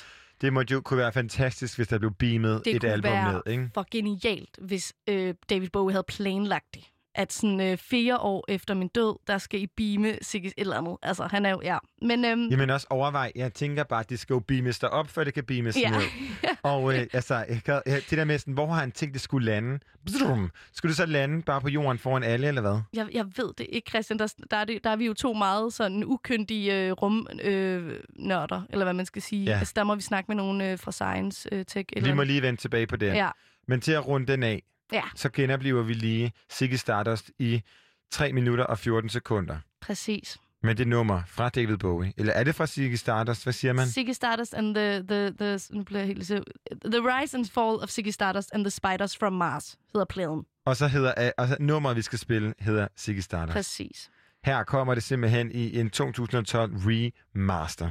Det 0.40 0.52
må 0.52 0.62
jo 0.70 0.80
kunne 0.80 0.98
være 0.98 1.12
fantastisk, 1.12 1.78
hvis 1.78 1.88
der 1.88 1.98
blev 1.98 2.14
beamet 2.14 2.64
Det 2.64 2.74
et 2.74 2.80
kunne 2.80 2.92
album 2.92 3.10
være 3.10 3.32
ned, 3.32 3.42
ikke? 3.46 3.70
for 3.74 3.86
genialt, 3.90 4.58
hvis 4.58 4.92
øh, 5.08 5.34
David 5.50 5.68
Bowie 5.68 5.92
havde 5.92 6.04
planlagt 6.08 6.74
det. 6.74 6.84
At 7.18 7.32
sådan 7.32 7.60
øh, 7.60 7.78
fire 7.78 8.18
år 8.18 8.44
efter 8.48 8.74
min 8.74 8.88
død, 8.88 9.18
der 9.26 9.38
skal 9.38 9.60
I 9.62 9.66
beame 9.76 10.18
Sigge 10.22 10.48
et 10.48 10.54
eller 10.56 10.76
andet. 10.78 10.96
Altså, 11.02 11.28
han 11.30 11.46
er 11.46 11.50
jo, 11.50 11.60
ja. 11.64 11.78
Men 12.02 12.24
øhm, 12.24 12.48
Jamen 12.48 12.70
også 12.70 12.86
overvej, 12.90 13.32
jeg 13.36 13.52
tænker 13.54 13.84
bare, 13.84 14.00
at 14.00 14.10
det 14.10 14.18
skal 14.18 14.34
jo 14.34 14.40
beames 14.40 14.82
op, 14.82 15.08
før 15.08 15.24
det 15.24 15.34
kan 15.34 15.44
beames 15.44 15.76
Ja. 15.76 15.90
ned. 15.90 16.00
Og 16.62 16.94
øh, 16.94 17.06
altså, 17.12 17.34
jeg 17.34 17.60
kan, 17.64 17.80
det 17.86 18.10
der 18.10 18.24
med 18.24 18.38
sådan, 18.38 18.54
hvor 18.54 18.66
har 18.66 18.80
han 18.80 18.92
tænkt, 18.92 19.12
det 19.14 19.22
skulle 19.22 19.46
lande? 19.46 19.78
Bzrum. 20.06 20.50
Skulle 20.72 20.90
det 20.90 20.96
så 20.96 21.06
lande 21.06 21.42
bare 21.42 21.60
på 21.60 21.68
jorden 21.68 21.98
foran 21.98 22.22
alle, 22.22 22.48
eller 22.48 22.60
hvad? 22.60 22.80
jeg, 22.92 23.08
jeg 23.12 23.26
ved 23.36 23.52
det 23.58 23.66
ikke, 23.68 23.90
Christian. 23.90 24.18
Der, 24.18 24.34
der, 24.50 24.56
er, 24.56 24.64
det, 24.64 24.84
der 24.84 24.90
er 24.90 24.96
vi 24.96 25.06
jo 25.06 25.14
to 25.14 25.32
meget 25.32 25.72
sådan 25.72 26.04
ukyndige 26.04 26.74
øh, 26.86 26.92
rumnørder, 26.92 27.88
øh, 27.88 28.00
nørder, 28.16 28.62
eller 28.70 28.84
hvad 28.84 28.94
man 28.94 29.06
skal 29.06 29.22
sige. 29.22 29.44
Ja. 29.44 29.58
Altså, 29.58 29.72
der 29.76 29.84
må 29.84 29.94
vi 29.94 30.02
snakke 30.02 30.28
med 30.28 30.36
nogen 30.36 30.60
øh, 30.60 30.78
fra 30.78 30.92
Science 30.92 31.48
øh, 31.52 31.64
Tech. 31.64 31.88
Vi 32.02 32.12
må 32.12 32.22
lige 32.22 32.42
vende 32.42 32.60
tilbage 32.60 32.86
på 32.86 32.96
den. 32.96 33.14
Ja. 33.14 33.28
Men 33.68 33.80
til 33.80 33.92
at 33.92 34.06
runde 34.06 34.32
den 34.32 34.42
af, 34.42 34.62
Ja, 34.92 35.02
så 35.14 35.28
genoplever 35.30 35.82
vi 35.82 35.92
lige 35.92 36.32
Ziggy 36.52 36.74
Stardust 36.74 37.30
i 37.38 37.62
3 38.10 38.32
minutter 38.32 38.64
og 38.64 38.78
14 38.78 39.10
sekunder. 39.10 39.58
præcis. 39.80 40.38
med 40.62 40.74
det 40.74 40.88
nummer 40.88 41.22
fra 41.26 41.48
David 41.48 41.76
Bowie. 41.76 42.12
Eller 42.16 42.32
er 42.32 42.44
det 42.44 42.54
fra 42.54 42.66
Ziggy 42.66 42.94
Stardust? 42.94 43.42
Hvad 43.42 43.52
siger 43.52 43.72
man? 43.72 43.86
Ziggy 43.86 44.10
Stardust 44.12 44.54
and 44.54 44.74
the, 44.74 45.02
the, 45.08 45.30
the, 45.38 45.60
nu 45.70 45.82
bliver 45.84 46.00
jeg 46.00 46.06
helt, 46.06 46.26
the 46.26 47.00
Rise 47.00 47.36
and 47.36 47.46
Fall 47.46 47.76
of 47.82 47.88
Ziggy 47.88 48.08
Stardust 48.08 48.50
and 48.52 48.64
the 48.64 48.70
Spiders 48.70 49.16
from 49.16 49.32
Mars, 49.32 49.78
hedder 49.92 50.04
pladen. 50.04 50.44
Og 50.66 50.76
så 50.76 50.88
hedder 50.88 51.12
øh, 51.18 51.30
og 51.38 51.48
så 51.48 51.56
nummeret, 51.60 51.96
vi 51.96 52.02
skal 52.02 52.18
spille, 52.18 52.54
hedder 52.58 52.88
Ziggy 52.98 53.20
Stardust. 53.20 53.52
Præcis. 53.52 54.10
Her 54.44 54.64
kommer 54.64 54.94
det 54.94 55.02
simpelthen 55.02 55.52
i 55.52 55.80
en 55.80 55.90
2012 55.90 56.72
remaster. 56.76 57.90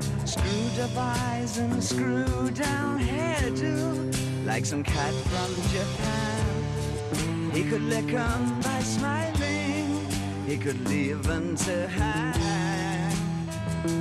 Screwed 0.31 0.79
up 0.79 0.91
eyes 0.95 1.57
and 1.57 1.83
screwed 1.83 2.53
down 2.53 2.97
hairdo, 3.01 4.45
like 4.45 4.65
some 4.65 4.81
cat 4.81 5.13
from 5.13 5.53
Japan. 5.73 7.51
He 7.51 7.65
could 7.65 7.81
lick 7.81 8.05
lick 8.05 8.13
'em 8.13 8.61
by 8.61 8.79
smiling. 8.79 10.07
He 10.47 10.55
could 10.55 10.87
leave 10.87 11.21
them 11.23 11.57
to 11.65 11.85
hang. 11.85 13.13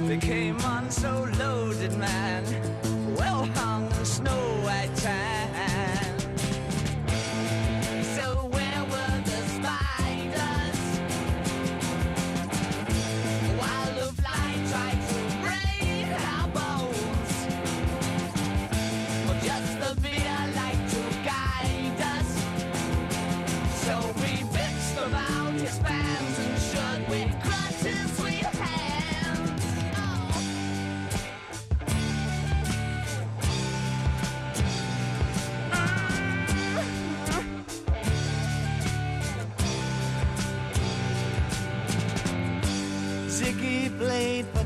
Became 0.07 0.57
one 0.59 0.89
so 0.89 1.27
loaded 1.37 1.99
man, 1.99 2.45
well 3.17 3.45
hung 3.57 3.91
in 3.99 4.05
snow 4.05 4.41
white 4.63 4.95
tan. 4.95 6.00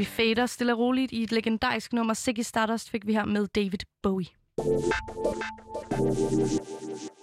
Vi 0.00 0.04
fader 0.04 0.46
stille 0.46 0.72
og 0.72 0.78
roligt 0.78 1.12
i 1.12 1.22
et 1.22 1.32
legendarisk 1.32 1.92
nummer. 1.92 2.14
Ziggy 2.14 2.40
Stardust 2.40 2.90
fik 2.90 3.06
vi 3.06 3.12
her 3.12 3.24
med 3.24 3.46
David 3.46 3.78
Bowie. 4.02 4.26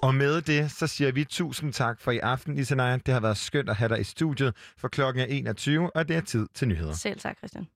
Og 0.02 0.16
med 0.16 0.42
det, 0.42 0.72
så 0.72 0.88
siger 0.88 1.12
vi 1.12 1.24
tusind 1.24 1.74
tak 1.74 2.02
for 2.02 2.12
i 2.12 2.18
aften, 2.18 2.58
Isanaya. 2.58 2.98
Det 3.06 3.14
har 3.14 3.22
været 3.22 3.38
skønt 3.38 3.70
at 3.70 3.76
have 3.76 3.90
dig 3.90 4.00
i 4.00 4.04
studiet, 4.04 4.56
for 4.78 4.88
klokken 4.88 5.22
er 5.22 5.26
21, 5.26 5.92
og 5.96 6.08
det 6.08 6.16
er 6.16 6.22
tid 6.22 6.48
til 6.54 6.68
nyheder. 6.68 6.94
Selv 6.94 7.20
tak, 7.20 7.38
Christian. 7.38 7.68